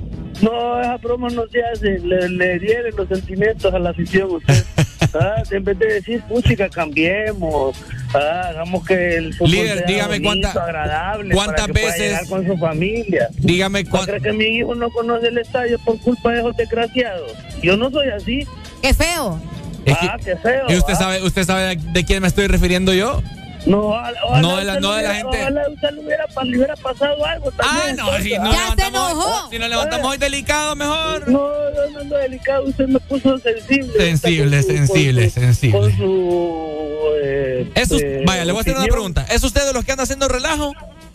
No, 0.43 0.81
esa 0.81 0.97
broma 0.97 1.29
no 1.29 1.43
se 1.49 1.63
hace. 1.63 1.99
Le, 1.99 2.29
le 2.31 2.59
hieren 2.61 2.95
los 2.97 3.09
sentimientos 3.09 3.73
a 3.75 3.79
la 3.79 3.91
afición 3.91 4.31
usted. 4.31 4.65
Ah, 5.15 5.43
En 5.51 5.65
vez 5.65 5.79
de 5.79 5.87
decir, 5.87 6.23
puchica, 6.23 6.69
cambiemos. 6.69 7.77
Ah, 8.15 8.49
hagamos 8.51 8.85
que 8.87 9.17
el 9.17 9.35
fútbol 9.35 9.51
Líder, 9.53 9.79
sea 9.79 9.87
dígame 9.87 10.19
bonito, 10.21 10.49
cuánta- 10.53 10.65
agradable. 10.65 11.35
cuántas 11.35 11.55
para 11.57 11.67
que 11.67 11.73
pueda 11.73 11.87
veces- 11.93 12.09
llegar 12.09 12.27
con 12.29 12.47
su 12.47 12.57
familia. 12.59 13.29
Dígame 13.39 13.85
¿No 13.85 14.01
cree 14.03 14.21
que 14.21 14.33
mi 14.33 14.45
hijo 14.45 14.75
no 14.75 14.91
conoce 14.91 15.29
el 15.29 15.39
estadio 15.39 15.79
por 15.85 15.99
culpa 16.01 16.33
de 16.33 16.39
esos 16.41 16.57
desgraciados? 16.57 17.33
Yo 17.63 17.77
no 17.77 17.91
soy 17.91 18.09
así. 18.11 18.47
Qué 18.83 18.95
feo. 18.95 19.41
Es 19.85 19.97
ah, 20.01 20.17
qué 20.23 20.37
feo. 20.37 20.67
¿Y 20.69 20.77
usted 20.77 20.93
ah. 20.95 20.97
sabe, 20.97 21.23
usted 21.23 21.45
sabe 21.45 21.77
de 21.77 22.05
quién 22.05 22.21
me 22.23 22.29
estoy 22.29 22.47
refiriendo 22.47 22.93
yo? 22.93 23.23
No, 23.67 23.79
ojalá, 23.89 24.41
No 24.41 24.57
de 24.57 24.65
la- 24.65 24.73
usted 24.73 24.81
no 24.81 24.93
de 24.95 25.03
la 25.03 25.09
hubiera- 25.11 25.15
gente- 25.15 25.41
Ojalá 25.43 25.63
a 25.63 25.69
usted 25.71 25.91
le 25.91 26.01
hubiera, 26.01 26.27
pa- 26.29 26.45
le 26.45 26.57
hubiera 26.57 26.77
pasado 26.77 27.27
algo 27.27 27.51
Ah, 27.59 27.63
también. 27.63 27.97
no, 27.97 28.19
si 28.23 28.31
no 28.39 28.51
Ah, 28.51 28.53
levantamos, 28.53 29.13
hoy- 29.27 29.51
si 29.51 29.59
no 29.59 29.69
levantamos 29.69 30.11
hoy 30.11 30.17
delicado, 30.19 30.77
mejor. 30.77 31.29
No, 31.29 31.49
no, 31.49 31.91
no, 31.93 32.05
no, 32.05 32.17
delicado, 32.17 32.65
usted 32.65 32.87
me 32.89 33.01
puso 33.01 33.39
sensible. 33.39 33.93
Sensible, 33.99 34.57
Con 34.57 34.63
su- 34.67 34.77
sensible, 34.77 35.23
con 35.23 35.31
su- 35.31 35.41
sensible. 35.41 35.79
Con 35.79 35.97
su. 35.97 37.01
eh, 37.23 37.71
Es 37.75 37.91
eh, 37.93 38.23
vaya, 38.27 38.45
le 38.45 38.53
voy 38.53 38.61
a 38.61 38.63
hacer 38.63 38.77
una 38.77 38.87
pregunta. 38.87 39.27
¿Es 39.31 39.43
usted 39.45 39.67
de 39.67 39.73
los 39.73 39.85
que 39.85 39.93
anda 39.93 40.05
haciendo 40.05 40.29
relajo? 40.29 40.73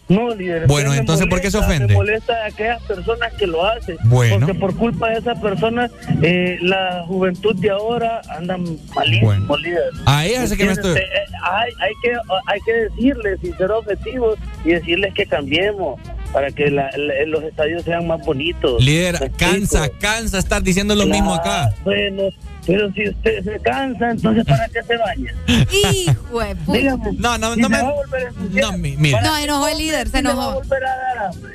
No, 0.07 0.29
líder. 0.35 0.67
Bueno, 0.67 0.93
entonces, 0.93 1.25
¿por 1.27 1.41
qué 1.41 1.49
se 1.49 1.57
molesta, 1.57 1.73
ofende? 1.75 1.93
Me 1.93 1.99
molesta 1.99 2.33
a 2.43 2.45
aquellas 2.47 2.81
personas 2.83 3.33
que 3.33 3.47
lo 3.47 3.65
hacen. 3.65 3.97
Bueno. 4.03 4.39
Porque 4.45 4.53
por 4.59 4.75
culpa 4.75 5.09
de 5.09 5.17
esas 5.19 5.39
personas, 5.39 5.91
eh, 6.21 6.57
la 6.61 7.03
juventud 7.07 7.55
de 7.55 7.71
ahora 7.71 8.21
andan 8.29 8.65
malísimo, 8.95 9.57
líder. 9.57 9.81
A 10.05 10.25
ella 10.25 10.43
es 10.43 10.53
que 10.53 10.63
me 10.65 10.71
¿Entiendes? 10.73 11.01
estoy- 11.01 11.01
eh, 11.01 11.25
hay, 11.41 11.71
hay, 11.81 11.93
que, 12.03 12.11
hay 12.47 12.59
que 12.61 12.73
decirles 12.73 13.39
y 13.43 13.51
ser 13.53 13.71
objetivos 13.71 14.37
y 14.63 14.69
decirles 14.73 15.13
que 15.15 15.25
cambiemos 15.25 15.99
para 16.35 16.51
que 16.51 16.69
la- 16.69 16.91
la- 16.97 17.25
los 17.27 17.41
estadios 17.45 17.83
sean 17.85 18.05
más 18.07 18.19
bonitos. 18.25 18.83
Líder, 18.83 19.17
¿Me 19.21 19.31
cansa, 19.31 19.85
explico? 19.85 20.01
cansa 20.01 20.37
estar 20.37 20.61
diciendo 20.61 20.93
lo 20.93 21.05
mismo 21.05 21.33
acá. 21.33 21.73
Bueno, 21.85 22.23
pero 22.67 22.91
si 22.91 23.07
usted 23.07 23.41
se 23.41 23.57
cansa, 23.61 24.11
entonces 24.11 24.43
¿para 24.43 24.67
qué 24.67 24.83
se 24.83 24.97
baña? 24.97 25.33
Hijo 25.71 26.39
de 26.41 26.55
puta. 26.57 26.77
Dígame, 26.77 27.11
No, 27.19 27.37
no, 27.37 27.53
si 27.55 27.61
no 27.61 27.69
me- 27.69 27.81
va 27.81 27.87
a 27.87 27.93
volver 27.93 28.25
a 28.25 28.27
ensuciar, 28.27 28.65
No, 28.73 28.77
mi- 28.77 28.97
mire. 28.97 29.21
No, 29.21 29.37
enojó 29.37 29.67
el 29.69 29.77
líder, 29.77 30.07
se 30.07 30.11
¿para 30.11 30.23
qué 30.23 30.27
le 30.27 30.33
va 30.35 30.43
a 30.43 30.47
enojó. 30.49 30.59
volver 30.59 30.83
a 30.83 30.89
dar 30.97 31.17
hambre? 31.31 31.53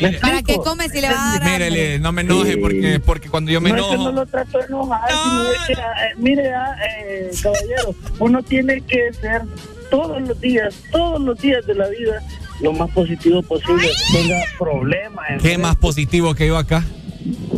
¿Me 0.00 0.12
¿Para 0.12 0.42
qué 0.44 0.56
come 0.58 0.88
si 0.88 1.00
le 1.00 1.08
va 1.10 1.12
a 1.12 1.32
dar 1.32 1.42
Mire, 1.42 1.52
hambre? 1.66 1.70
líder, 1.72 2.00
no 2.00 2.12
me 2.12 2.20
enoje 2.22 2.56
porque, 2.56 3.00
porque 3.04 3.28
cuando 3.28 3.50
yo 3.50 3.60
me 3.60 3.70
no 3.70 3.76
es 3.78 3.82
que 3.82 3.88
no 3.96 4.02
enojo. 4.02 4.12
lo 4.12 4.26
trato 4.26 4.58
de 4.58 4.64
enojar, 4.66 5.00
sino 5.10 5.50
es 5.50 5.58
que, 5.66 5.72
eh, 5.72 5.76
mire, 6.18 6.54
ah, 6.54 6.76
eh, 7.00 7.30
caballero, 7.42 7.94
uno 8.20 8.42
tiene 8.44 8.80
que 8.82 9.12
ser 9.12 9.42
todos 9.90 10.22
los 10.22 10.40
días, 10.40 10.72
todos 10.92 11.20
los 11.20 11.36
días 11.40 11.66
de 11.66 11.74
la 11.74 11.88
vida 11.88 12.22
lo 12.60 12.72
más 12.72 12.90
positivo 12.90 13.42
posible. 13.42 13.88
Tenga 14.12 14.42
problemas. 14.58 15.24
¿Qué 15.42 15.58
más 15.58 15.76
positivo 15.76 16.34
que 16.34 16.46
yo 16.46 16.56
acá? 16.56 16.84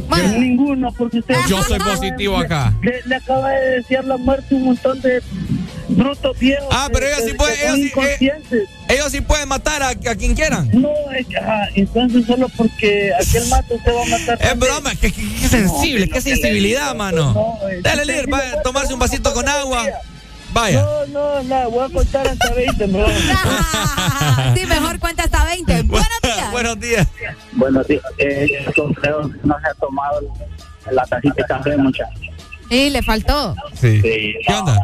Bueno, 0.08 0.38
ninguno, 0.38 0.92
porque 0.96 1.18
usted. 1.18 1.34
Yo 1.48 1.62
soy 1.62 1.78
positivo 1.78 2.36
acá. 2.36 2.72
Le, 2.82 3.00
le 3.06 3.16
acaba 3.16 3.50
de 3.50 3.76
desear 3.76 4.04
la 4.04 4.16
muerte 4.16 4.54
un 4.54 4.64
montón 4.64 5.00
de 5.00 5.22
brutos 5.88 6.38
viejos. 6.38 6.66
Ah, 6.70 6.88
pero 6.92 7.06
que- 7.06 7.12
ellos 7.12 7.24
sí 7.24 7.30
que- 7.30 7.36
pueden, 7.36 7.58
ellos 7.60 7.74
sí, 7.76 7.82
eh, 7.82 7.86
inconscientes. 7.86 8.68
ellos 8.88 9.12
sí 9.12 9.20
pueden 9.20 9.48
matar 9.48 9.82
a, 9.82 9.88
a 9.90 10.14
quien 10.16 10.34
quieran. 10.34 10.68
No, 10.72 10.90
ajá, 11.40 11.68
entonces 11.74 12.26
solo 12.26 12.48
porque 12.56 13.12
aquel 13.14 13.46
mato 13.48 13.74
usted 13.74 13.92
va 13.94 14.02
a 14.02 14.18
matar. 14.18 14.38
Es 14.42 14.58
broma, 14.58 14.90
qué, 15.00 15.10
sensible, 15.48 16.08
qué 16.08 16.20
sensibilidad, 16.20 16.94
mano. 16.96 17.32
No, 17.32 17.58
Dale, 17.82 18.04
líder, 18.04 18.26
vaya 18.28 18.54
a 18.58 18.62
tomarse 18.62 18.92
un 18.92 18.98
vasito 18.98 19.32
con 19.32 19.48
agua. 19.48 19.86
Vaya. 20.52 20.82
No, 20.82 21.06
no, 21.06 21.42
no, 21.44 21.70
voy 21.70 21.86
a 21.86 21.92
contar 21.92 22.28
hasta 22.28 22.52
20, 22.54 22.86
bro. 22.86 23.06
Sí, 24.56 24.66
mejor 24.66 24.98
cuenta 24.98 25.24
hasta 25.24 25.44
20. 25.44 25.82
Buenos 25.84 26.08
días. 26.22 26.50
Buenos 26.52 26.80
días. 26.80 27.06
Buenos 27.52 27.86
días. 27.88 28.02
Eh, 28.18 28.64
creo 28.74 28.92
que 29.30 29.38
no 29.44 29.56
se 29.60 29.66
ha 29.68 29.74
tomado 29.80 30.20
la 30.90 31.04
tacita 31.04 31.34
de 31.36 31.44
café, 31.44 31.76
muchachos. 31.76 32.20
Sí, 32.68 32.90
le 32.90 33.02
faltó. 33.02 33.54
Sí. 33.80 34.00
¿Qué 34.02 34.54
onda? 34.54 34.78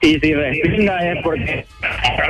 Y 0.00 0.18
si 0.18 0.34
respinga 0.34 1.12
es 1.12 1.18
porque. 1.22 1.66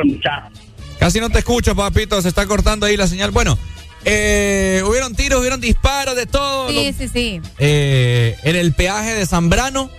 Muchachos. 0.05 0.59
Casi 0.99 1.21
no 1.21 1.31
te 1.31 1.39
escucho, 1.41 1.75
papito, 1.75 2.21
se 2.23 2.29
está 2.29 2.47
cortando 2.47 2.87
ahí 2.87 2.97
la 2.97 3.07
señal. 3.07 3.31
Bueno, 3.33 3.59
eh, 4.05 4.83
hubieron 4.87 5.15
tiros, 5.15 5.41
hubieron 5.41 5.61
disparos 5.61 6.15
de 6.17 6.27
todo. 6.27 6.69
Sí, 6.69 6.87
lo- 6.93 6.99
sí, 6.99 7.09
sí. 7.09 7.41
eh, 7.59 8.37
en 8.45 8.57
el 8.57 8.73
peaje 8.73 9.15
de 9.15 9.27
Zambrano. 9.27 9.91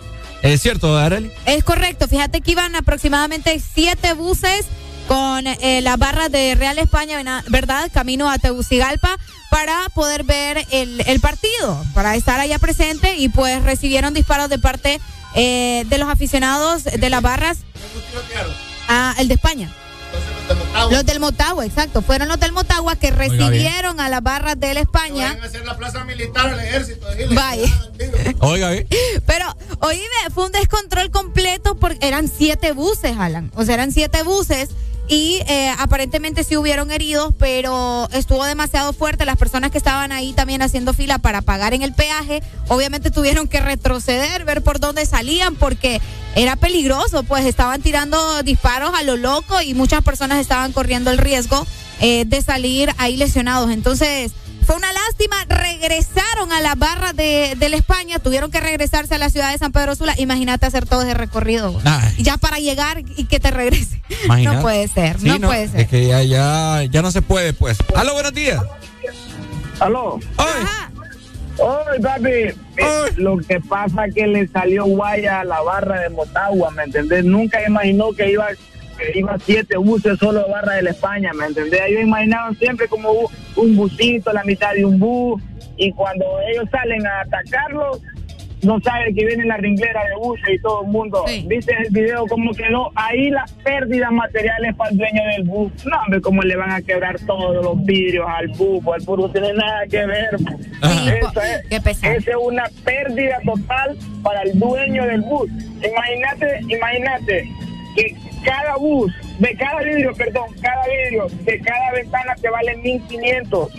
¿Es 0.43 0.61
cierto, 0.61 0.95
Arely? 0.97 1.31
Es 1.45 1.63
correcto. 1.63 2.07
Fíjate 2.07 2.41
que 2.41 2.51
iban 2.51 2.75
aproximadamente 2.75 3.59
siete 3.59 4.13
buses 4.13 4.65
con 5.07 5.47
eh, 5.47 5.81
las 5.81 5.97
barras 5.97 6.31
de 6.31 6.55
Real 6.55 6.77
España, 6.77 7.43
¿verdad? 7.47 7.89
Camino 7.93 8.29
a 8.29 8.37
Tegucigalpa 8.37 9.17
para 9.49 9.87
poder 9.95 10.23
ver 10.23 10.65
el, 10.71 11.01
el 11.07 11.19
partido, 11.19 11.81
para 11.93 12.15
estar 12.15 12.39
allá 12.39 12.59
presente 12.59 13.15
y 13.17 13.29
pues 13.29 13.63
recibieron 13.63 14.13
disparos 14.13 14.49
de 14.49 14.59
parte 14.59 14.99
eh, 15.35 15.85
de 15.87 15.97
los 15.97 16.09
aficionados 16.09 16.83
de 16.83 17.09
las 17.09 17.21
barras. 17.21 17.59
Ah, 18.87 19.15
el 19.17 19.27
de 19.29 19.35
España. 19.35 19.73
Los 20.91 21.05
del 21.05 21.19
Motagua, 21.19 21.65
exacto. 21.65 22.01
Fueron 22.01 22.27
los 22.27 22.39
del 22.39 22.51
Motagua 22.51 22.95
que 22.95 23.11
recibieron 23.11 23.99
a 23.99 24.09
las 24.09 24.21
barras 24.21 24.59
del 24.59 24.77
España. 24.77 25.37
a 25.41 25.45
hacer 25.45 25.65
la 25.65 25.77
plaza 25.77 26.03
militar 26.03 26.47
al 26.47 26.59
ejército. 26.59 27.07
Vaya. 27.31 27.71
Oiga, 28.39 28.73
¿eh? 28.73 28.87
Pero, 29.25 29.45
oíme, 29.79 30.03
fue 30.33 30.45
un 30.45 30.51
descontrol 30.51 31.09
completo 31.11 31.75
porque 31.75 32.07
eran 32.07 32.27
siete 32.27 32.73
buses, 32.73 33.17
Alan. 33.17 33.51
O 33.55 33.63
sea, 33.65 33.75
eran 33.75 33.91
siete 33.91 34.23
buses 34.23 34.69
y 35.07 35.41
eh, 35.47 35.73
aparentemente 35.79 36.43
sí 36.43 36.55
hubieron 36.55 36.89
heridos, 36.89 37.33
pero 37.37 38.07
estuvo 38.13 38.45
demasiado 38.45 38.93
fuerte. 38.93 39.25
Las 39.25 39.37
personas 39.37 39.71
que 39.71 39.77
estaban 39.77 40.11
ahí 40.11 40.33
también 40.33 40.61
haciendo 40.61 40.93
fila 40.93 41.17
para 41.17 41.41
pagar 41.41 41.73
en 41.73 41.81
el 41.81 41.93
peaje, 41.93 42.41
obviamente 42.69 43.11
tuvieron 43.11 43.47
que 43.47 43.59
retroceder, 43.59 44.45
ver 44.45 44.61
por 44.61 44.79
dónde 44.79 45.05
salían 45.05 45.55
porque 45.55 46.01
era 46.35 46.55
peligroso, 46.55 47.23
pues 47.23 47.45
estaban 47.45 47.81
tirando 47.81 48.43
disparos 48.43 48.93
a 48.95 49.03
lo 49.03 49.17
loco 49.17 49.61
y 49.61 49.73
muchas 49.73 50.03
personas 50.03 50.39
estaban 50.39 50.71
corriendo 50.71 51.11
el 51.11 51.17
riesgo 51.17 51.67
eh, 51.99 52.23
de 52.25 52.41
salir 52.41 52.89
ahí 52.97 53.17
lesionados. 53.17 53.71
Entonces, 53.71 54.31
fue 54.63 54.75
una 54.75 54.91
lástima, 54.93 55.35
regresaron 55.47 56.51
a 56.51 56.61
la 56.61 56.75
barra 56.75 57.13
de, 57.13 57.55
de 57.57 57.69
la 57.69 57.75
España, 57.77 58.19
tuvieron 58.19 58.51
que 58.51 58.59
regresarse 58.59 59.15
a 59.15 59.17
la 59.17 59.29
ciudad 59.29 59.51
de 59.51 59.57
San 59.57 59.71
Pedro 59.71 59.95
Sula. 59.95 60.13
Imagínate 60.17 60.65
hacer 60.65 60.85
todo 60.85 61.01
ese 61.01 61.13
recorrido. 61.13 61.79
Ay. 61.85 62.15
Ya 62.19 62.37
para 62.37 62.59
llegar 62.59 63.03
y 63.15 63.25
que 63.25 63.39
te 63.39 63.51
regrese. 63.51 64.01
Imagínate. 64.25 64.55
No 64.57 64.61
puede 64.61 64.87
ser, 64.87 65.19
Sí, 65.19 65.39
no, 65.39 65.47
puede 65.47 65.67
ser. 65.67 65.81
Es 65.81 65.87
que 65.87 66.07
ya, 66.07 66.23
ya, 66.23 66.83
ya 66.83 67.01
no 67.01 67.11
se 67.11 67.21
puede, 67.21 67.53
pues. 67.53 67.77
Aló, 67.95 68.13
buenos 68.13 68.33
días. 68.33 68.61
Aló. 69.79 70.19
Oye, 71.57 71.99
papi, 72.01 72.29
eh, 72.29 72.55
lo 73.17 73.37
que 73.37 73.59
pasa 73.59 74.05
es 74.05 74.15
que 74.15 74.25
le 74.25 74.47
salió 74.47 74.85
guaya 74.85 75.41
a 75.41 75.43
la 75.43 75.61
barra 75.61 75.99
de 75.99 76.09
Motagua, 76.09 76.71
¿me 76.71 76.83
entendés? 76.83 77.23
Nunca 77.25 77.59
imaginó 77.67 78.11
que 78.11 78.31
iba 78.31 78.47
que 78.97 79.19
iba 79.19 79.37
siete 79.39 79.77
buses 79.77 80.17
solo 80.19 80.47
barra 80.49 80.75
de 80.75 80.83
la 80.83 80.91
España, 80.91 81.31
¿me 81.33 81.45
entendés? 81.45 81.81
Ellos 81.87 82.03
imaginaban 82.03 82.55
siempre 82.57 82.87
como 82.87 83.29
un 83.55 83.75
busito, 83.75 84.31
la 84.33 84.43
mitad 84.43 84.73
de 84.73 84.85
un 84.85 84.99
bus, 84.99 85.41
y 85.77 85.91
cuando 85.91 86.25
ellos 86.51 86.65
salen 86.71 87.05
a 87.05 87.21
atacarlo, 87.21 87.99
no 88.63 88.79
saben 88.79 89.13
que 89.13 89.25
viene 89.25 89.45
la 89.45 89.57
ringlera 89.57 90.05
de 90.05 90.15
buses 90.15 90.45
y 90.49 90.59
todo 90.59 90.83
el 90.83 90.87
mundo. 90.89 91.25
¿Viste 91.47 91.75
el 91.85 91.91
video 91.91 92.25
cómo 92.27 92.53
quedó? 92.53 92.91
Ahí 92.95 93.29
las 93.29 93.51
pérdidas 93.51 94.11
materiales 94.11 94.75
para 94.75 94.91
el 94.91 94.97
dueño 94.97 95.21
del 95.35 95.43
bus. 95.43 95.71
No, 95.85 95.99
hombre, 95.99 96.21
cómo 96.21 96.41
le 96.41 96.55
van 96.55 96.71
a 96.71 96.81
quebrar 96.81 97.19
todos 97.25 97.63
los 97.63 97.83
vidrios 97.83 98.25
al 98.27 98.47
bus, 98.49 98.81
pues 98.83 99.01
el 99.01 99.05
bus 99.05 99.19
no 99.19 99.29
tiene 99.29 99.53
nada 99.53 99.85
que 99.87 100.05
ver. 100.05 100.29
Eso 100.81 101.41
es, 101.41 101.85
esa 101.85 102.15
es 102.15 102.35
una 102.41 102.63
pérdida 102.85 103.39
total 103.43 103.97
para 104.21 104.43
el 104.43 104.57
dueño 104.57 105.05
del 105.05 105.21
bus. 105.21 105.49
Imagínate, 105.49 106.61
imagínate 106.69 107.49
que 107.95 108.15
cada 108.43 108.75
bus, 108.77 109.13
de 109.39 109.55
cada 109.55 109.81
vidrio, 109.81 110.13
perdón, 110.13 110.45
cada 110.61 110.83
vidrio, 110.87 111.27
de 111.43 111.59
cada 111.59 111.91
ventana 111.91 112.35
te 112.41 112.49
vale 112.49 112.77
1500. 112.77 113.69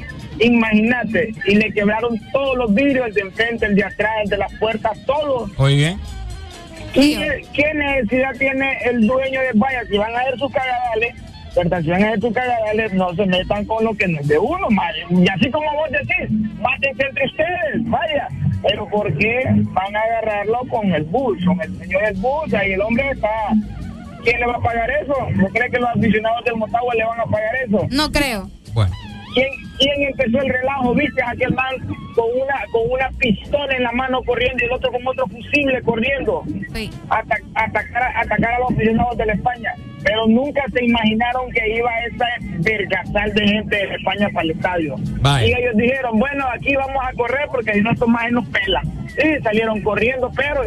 Imagínate, 0.40 1.32
y 1.46 1.54
le 1.54 1.72
quebraron 1.72 2.18
todos 2.32 2.56
los 2.56 2.74
vidrios, 2.74 3.06
el 3.06 3.14
de 3.14 3.20
enfrente, 3.20 3.66
el 3.66 3.76
de 3.76 3.84
atrás, 3.84 4.12
el 4.24 4.30
de 4.30 4.36
las 4.36 4.52
puertas, 4.54 4.98
todos. 5.06 5.56
Muy 5.58 5.76
bien. 5.76 6.00
¿Qué, 6.92 7.44
qué 7.52 7.74
necesidad 7.74 8.32
tiene 8.38 8.78
el 8.84 9.06
dueño 9.06 9.40
de 9.40 9.50
vaya? 9.54 9.84
Si 9.88 9.96
van 9.96 10.14
a 10.14 10.20
hacer 10.20 10.38
sus 10.38 10.52
cagadales, 10.52 11.14
¿verdad? 11.56 11.82
Si 11.82 11.90
van 11.90 12.04
a 12.04 12.06
hacer 12.08 12.20
sus 12.20 12.32
cagadales, 12.32 12.92
no 12.92 13.14
se 13.14 13.26
metan 13.26 13.64
con 13.64 13.84
lo 13.84 13.94
que 13.94 14.08
no 14.08 14.20
es 14.20 14.28
de 14.28 14.38
uno, 14.38 14.66
vaya. 14.70 15.06
Y 15.10 15.28
así 15.28 15.50
como 15.50 15.72
vos 15.72 15.90
decís, 15.90 16.30
mátense 16.60 17.02
entre 17.04 17.26
ustedes, 17.26 17.84
vaya. 17.84 18.28
Pero 18.62 18.88
¿por 18.88 19.12
qué 19.18 19.42
van 19.72 19.96
a 19.96 20.00
agarrarlo 20.00 20.60
con 20.70 20.92
el 20.92 21.02
bus, 21.04 21.44
con 21.44 21.60
el 21.60 21.76
señor 21.78 22.02
del 22.02 22.16
bus? 22.16 22.54
Ahí 22.54 22.72
el 22.72 22.80
hombre 22.80 23.10
está... 23.10 23.28
¿Quién 24.24 24.40
le 24.40 24.46
va 24.46 24.54
a 24.56 24.60
pagar 24.60 24.90
eso? 24.90 25.14
¿No 25.34 25.46
cree 25.48 25.70
que 25.70 25.78
los 25.78 25.90
aficionados 25.90 26.44
del 26.44 26.56
Motagua 26.56 26.94
le 26.94 27.04
van 27.04 27.20
a 27.20 27.24
pagar 27.24 27.54
eso? 27.66 27.86
No 27.90 28.10
creo. 28.10 28.48
¿Quién, 29.34 29.48
quién 29.78 30.02
empezó 30.10 30.38
el 30.40 30.48
relajo? 30.48 30.94
¿Viste 30.94 31.20
a 31.22 31.30
aquel 31.30 31.52
man 31.54 31.74
con 32.14 32.24
una, 32.40 32.54
con 32.70 32.82
una 32.90 33.08
pistola 33.18 33.76
en 33.76 33.82
la 33.82 33.90
mano 33.92 34.22
corriendo 34.22 34.62
y 34.62 34.66
el 34.66 34.72
otro 34.72 34.92
con 34.92 35.06
otro 35.06 35.26
fusible 35.26 35.82
corriendo? 35.82 36.44
Ata- 37.10 37.38
atacar, 37.54 38.12
atacar 38.16 38.52
a 38.54 38.58
los 38.60 38.70
aficionados 38.72 39.16
de 39.16 39.26
la 39.26 39.32
España. 39.32 39.72
Pero 40.04 40.26
nunca 40.28 40.62
se 40.72 40.84
imaginaron 40.84 41.50
que 41.50 41.76
iba 41.76 41.90
esa 42.00 42.26
vergasal 42.60 43.32
de 43.34 43.48
gente 43.48 43.74
de 43.76 43.94
España 43.96 44.28
para 44.32 44.44
el 44.44 44.50
estadio. 44.52 44.94
Vaya. 45.20 45.46
Y 45.46 45.50
ellos 45.52 45.76
dijeron, 45.76 46.18
bueno, 46.18 46.44
aquí 46.54 46.76
vamos 46.76 47.02
a 47.02 47.12
correr 47.14 47.48
porque 47.50 47.72
si 47.72 47.80
no 47.80 47.90
estos 47.90 48.08
más 48.08 48.30
nos 48.30 48.46
pelan. 48.48 48.84
Y 49.18 49.42
salieron 49.42 49.80
corriendo, 49.82 50.30
pero 50.36 50.62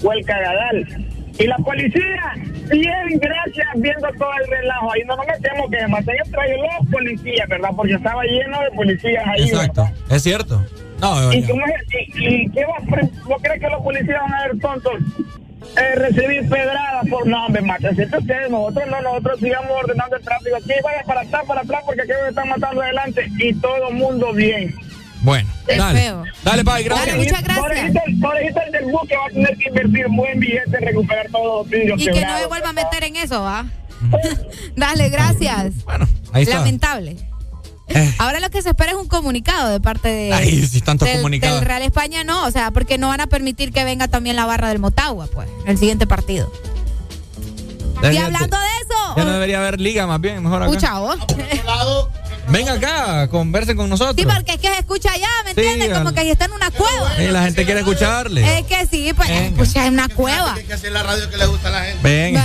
fue 0.00 0.16
el 0.18 0.24
cagadal. 0.24 1.06
Y 1.42 1.46
la 1.48 1.56
policía, 1.56 2.34
bien, 2.70 3.18
gracias, 3.20 3.66
viendo 3.76 4.08
todo 4.16 4.30
el 4.44 4.48
relajo. 4.48 4.92
Ahí 4.92 5.02
no 5.06 5.16
nos 5.16 5.26
metemos 5.26 5.70
que 5.70 6.30
traído 6.30 6.58
los 6.78 6.88
policías, 6.88 7.48
¿verdad? 7.48 7.70
Porque 7.74 7.94
estaba 7.94 8.22
lleno 8.22 8.60
de 8.60 8.70
policías 8.70 9.26
ahí. 9.26 9.48
Exacto. 9.48 9.88
Es 10.08 10.22
cierto. 10.22 10.64
No, 11.00 11.32
¿Y, 11.32 11.42
cómo 11.42 11.66
es? 11.66 12.14
¿Y, 12.14 12.44
y 12.44 12.50
qué 12.50 12.64
va 12.64 12.78
¿No 13.28 13.36
crees 13.36 13.60
que 13.60 13.68
los 13.68 13.82
policías 13.82 14.20
van 14.22 14.34
a 14.34 14.42
ver 14.46 14.58
tontos? 14.60 14.94
Eh, 15.76 15.94
recibir 15.96 16.48
pedradas 16.48 17.08
por 17.08 17.26
no, 17.26 17.46
hombre, 17.46 17.62
mátense 17.62 18.04
ustedes, 18.04 18.50
nosotros 18.50 18.84
no, 18.90 19.00
nosotros 19.00 19.40
sigamos 19.40 19.70
ordenando 19.70 20.16
el 20.16 20.22
tráfico 20.22 20.56
aquí, 20.56 20.72
vaya 20.84 21.02
para 21.06 21.22
atrás, 21.22 21.42
para 21.46 21.60
atrás, 21.62 21.82
porque 21.86 22.02
aquí 22.02 22.10
me 22.22 22.28
están 22.28 22.48
matando 22.48 22.82
adelante 22.82 23.26
y 23.38 23.54
todo 23.54 23.90
mundo 23.90 24.32
bien. 24.32 24.74
Bueno, 25.22 25.48
Es 25.66 25.78
dale. 25.78 26.00
feo. 26.00 26.24
Dale, 26.44 26.64
Pai, 26.64 26.82
gracias. 26.84 27.06
Dale, 27.08 27.18
muchas 27.24 27.42
gracias. 27.44 27.92
Pobrecito, 28.20 28.60
el 28.66 28.72
del 28.72 28.84
bus 28.86 29.08
que 29.08 29.16
va 29.16 29.26
a 29.26 29.28
tener 29.30 29.56
que 29.56 29.68
invertir 29.68 30.06
buen 30.10 30.40
billete 30.40 30.76
en 30.76 30.82
recuperar 30.82 31.28
todos 31.30 31.46
los 31.64 31.68
vidrios 31.70 32.00
Y 32.02 32.04
que 32.06 32.24
no 32.24 32.34
me 32.34 32.46
vuelva 32.46 32.68
a 32.70 32.72
meter 32.72 33.04
en 33.04 33.16
eso, 33.16 33.40
¿va? 33.42 33.66
Dale, 34.76 35.08
gracias. 35.10 35.72
Ahí 36.32 36.42
está. 36.42 36.56
Lamentable. 36.58 37.16
Ahora 38.18 38.40
lo 38.40 38.48
que 38.50 38.62
se 38.62 38.70
espera 38.70 38.92
es 38.92 38.96
un 38.96 39.06
comunicado 39.06 39.68
de 39.70 39.78
parte 39.78 40.08
de. 40.08 40.32
Ay, 40.32 40.66
si 40.66 40.80
tantos 40.80 41.06
del, 41.06 41.18
comunicados. 41.18 41.60
del 41.60 41.68
Real 41.68 41.82
España 41.82 42.24
no, 42.24 42.44
o 42.46 42.50
sea, 42.50 42.70
porque 42.70 42.96
no 42.96 43.08
van 43.08 43.20
a 43.20 43.26
permitir 43.26 43.70
que 43.72 43.84
venga 43.84 44.08
también 44.08 44.34
la 44.34 44.46
barra 44.46 44.68
del 44.70 44.78
Motagua, 44.78 45.28
pues, 45.32 45.48
en 45.64 45.70
el 45.72 45.78
siguiente 45.78 46.06
partido. 46.06 46.50
Y 48.02 48.16
hablando 48.16 48.58
de 48.58 48.66
eso, 48.66 49.14
Ya 49.16 49.24
no 49.24 49.32
debería 49.34 49.58
haber 49.60 49.78
liga 49.80 50.06
más 50.06 50.20
bien, 50.20 50.42
mejor 50.42 50.62
acá. 50.62 50.70
escucha 50.72 50.98
vos. 50.98 51.18
Ven 52.48 52.68
acá, 52.68 53.28
conversen 53.28 53.76
con 53.76 53.88
nosotros. 53.88 54.16
Sí, 54.18 54.24
porque 54.24 54.52
es 54.52 54.58
que 54.58 54.68
se 54.68 54.78
escucha 54.80 55.12
allá, 55.12 55.28
¿me 55.44 55.54
Sí, 55.54 55.60
entiendes? 55.60 55.96
Como 55.96 56.08
al- 56.08 56.14
que 56.14 56.20
ahí 56.20 56.30
está 56.30 56.44
en 56.46 56.52
una 56.52 56.70
cueva. 56.70 57.16
Sí, 57.16 57.26
la 57.28 57.42
gente 57.44 57.64
quiere 57.64 57.80
escucharle. 57.80 58.58
Es 58.58 58.66
que 58.66 58.86
sí, 58.88 59.12
pues, 59.16 59.28
Venga. 59.28 59.44
escucha 59.62 59.86
en 59.86 59.94
una 59.94 60.08
cueva. 60.08 60.54
Hay 60.54 60.64
que 60.64 60.72
hacer 60.74 60.92
la 60.92 61.02
radio 61.02 61.30
que 61.30 61.36
le 61.38 61.46
gusta 61.46 61.68
a 61.68 61.70
la 61.70 61.84
gente. 61.84 62.00
Ven. 62.02 62.42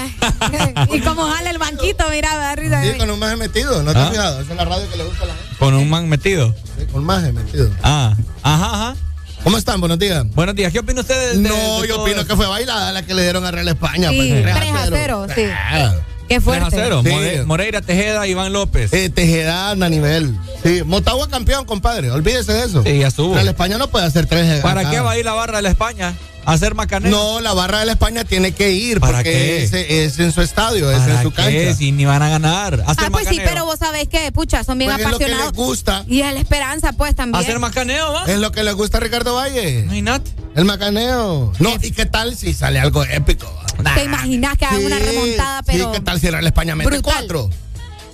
y 0.93 1.01
como 1.01 1.27
jale 1.27 1.49
el 1.49 1.57
banquito, 1.57 2.05
mira, 2.09 2.31
me 2.35 2.37
da 2.39 2.55
risa. 2.55 2.83
Sí, 2.83 2.97
con 2.97 3.09
un 3.09 3.19
maje 3.19 3.35
metido, 3.35 3.83
¿no 3.83 3.91
te 3.91 3.99
Ah. 3.99 4.03
has 4.05 4.09
fijado? 4.11 4.41
Esa 4.41 4.51
es 4.51 4.57
la 4.57 4.65
radio 4.65 4.89
que 4.89 4.97
le 4.97 5.03
gusta 5.03 5.23
a 5.23 5.27
la 5.27 5.33
gente. 5.33 5.55
Con 5.59 5.73
un 5.73 5.89
man 5.89 6.07
metido. 6.07 6.55
Sí, 6.77 6.85
con 6.91 7.03
maje 7.03 7.31
metido. 7.33 7.69
Ah, 7.83 8.15
ajá, 8.43 8.65
ajá. 8.65 8.95
¿Cómo 9.43 9.57
están? 9.57 9.79
Buenos 9.79 9.99
días. 9.99 10.25
Buenos 10.35 10.55
días. 10.55 10.71
¿Qué 10.71 10.79
opina 10.79 11.01
usted 11.01 11.33
de, 11.33 11.37
de- 11.41 11.49
No, 11.49 11.81
de 11.81 11.87
yo 11.87 12.01
opino 12.01 12.25
que 12.25 12.35
fue 12.35 12.47
bailada 12.47 12.91
la 12.91 13.01
que 13.03 13.13
le 13.13 13.23
dieron 13.23 13.45
a 13.45 13.51
Real 13.51 13.67
España. 13.67 14.09
Sí, 14.09 14.17
pues, 14.43 14.55
3 14.55 14.71
a 14.73 14.85
0, 14.89 15.27
sí. 15.35 15.43
Ah. 15.53 15.93
Qué 16.27 16.39
3 16.39 16.39
a 16.39 16.41
fuerte. 16.41 16.75
0. 16.75 17.01
Sí. 17.03 17.09
More- 17.09 17.45
Moreira, 17.45 17.81
Tejeda, 17.81 18.27
Iván 18.27 18.53
López. 18.53 18.91
Eh, 18.93 19.09
Tejeda 19.09 19.71
a 19.71 19.75
nivel. 19.89 20.35
Sí, 20.63 20.81
Motagua 20.85 21.29
campeón, 21.29 21.65
compadre. 21.65 22.11
Olvídese 22.11 22.53
de 22.53 22.65
eso. 22.65 22.83
Sí, 22.83 22.99
ya 22.99 23.07
estuvo. 23.07 23.33
Real 23.35 23.47
España 23.47 23.77
no 23.77 23.87
puede 23.89 24.05
hacer 24.05 24.25
tres. 24.25 24.61
¿Para 24.61 24.81
acá. 24.81 24.91
qué 24.91 24.99
va 24.99 25.11
a 25.11 25.17
ir 25.17 25.25
la 25.25 25.33
barra 25.33 25.57
de 25.57 25.63
la 25.63 25.69
España? 25.69 26.13
¿A 26.47 26.53
hacer 26.53 26.75
macaneo? 26.75 27.11
No, 27.11 27.39
la 27.41 27.53
barra 27.53 27.79
de 27.81 27.85
la 27.87 27.91
España 27.91 28.23
tiene 28.23 28.53
que 28.53 28.71
ir 28.71 29.01
¿Para 29.01 29.17
porque 29.17 29.31
qué? 29.31 29.63
Es, 29.63 29.73
es 29.73 30.17
en 30.19 30.31
su 30.31 30.41
estadio, 30.41 30.89
es 30.89 30.99
¿Para 30.99 31.15
en 31.17 31.23
su 31.23 31.31
qué? 31.31 31.35
cancha. 31.43 31.75
Si 31.75 31.91
ni 31.91 32.05
van 32.05 32.21
a 32.21 32.29
ganar. 32.29 32.85
¿Hacer 32.87 33.05
Ah, 33.05 33.09
pues 33.11 33.27
sí, 33.27 33.41
pero 33.43 33.65
vos 33.65 33.77
sabés 33.77 34.07
que, 34.07 34.31
pucha, 34.31 34.63
son 34.63 34.77
bien 34.77 34.89
Pues 34.89 35.01
es 35.05 35.11
lo 35.11 35.17
que 35.17 35.25
apasionados. 35.25 35.51
les 35.57 35.65
gusta. 35.65 36.05
Y 36.07 36.21
es 36.21 36.33
la 36.33 36.39
esperanza, 36.39 36.93
pues, 36.93 37.15
también. 37.15 37.43
¿Hacer 37.43 37.59
macaneo, 37.59 38.13
va? 38.13 38.23
Es 38.27 38.39
lo 38.39 38.53
que 38.53 38.63
le 38.63 38.71
gusta 38.71 38.97
a 38.97 39.01
Ricardo 39.01 39.35
Valle. 39.35 39.83
Nada. 40.01 40.21
El 40.55 40.63
macaneo. 40.63 41.51
No, 41.59 41.73
¿y 41.81 41.91
qué 41.91 42.05
tal 42.05 42.33
si 42.37 42.53
sale 42.53 42.79
algo 42.79 43.03
épico? 43.03 43.53
¿Te 43.95 44.05
imaginas 44.05 44.57
que 44.57 44.65
hagan 44.65 44.85
una 44.85 44.99
remontada, 44.99 45.63
pero. 45.63 45.85
Sí, 45.85 45.91
¿qué 45.91 45.99
tal 45.99 46.21
si 46.21 46.29
Real 46.29 46.47
España 46.47 46.75
mete 46.77 47.01
cuatro? 47.01 47.49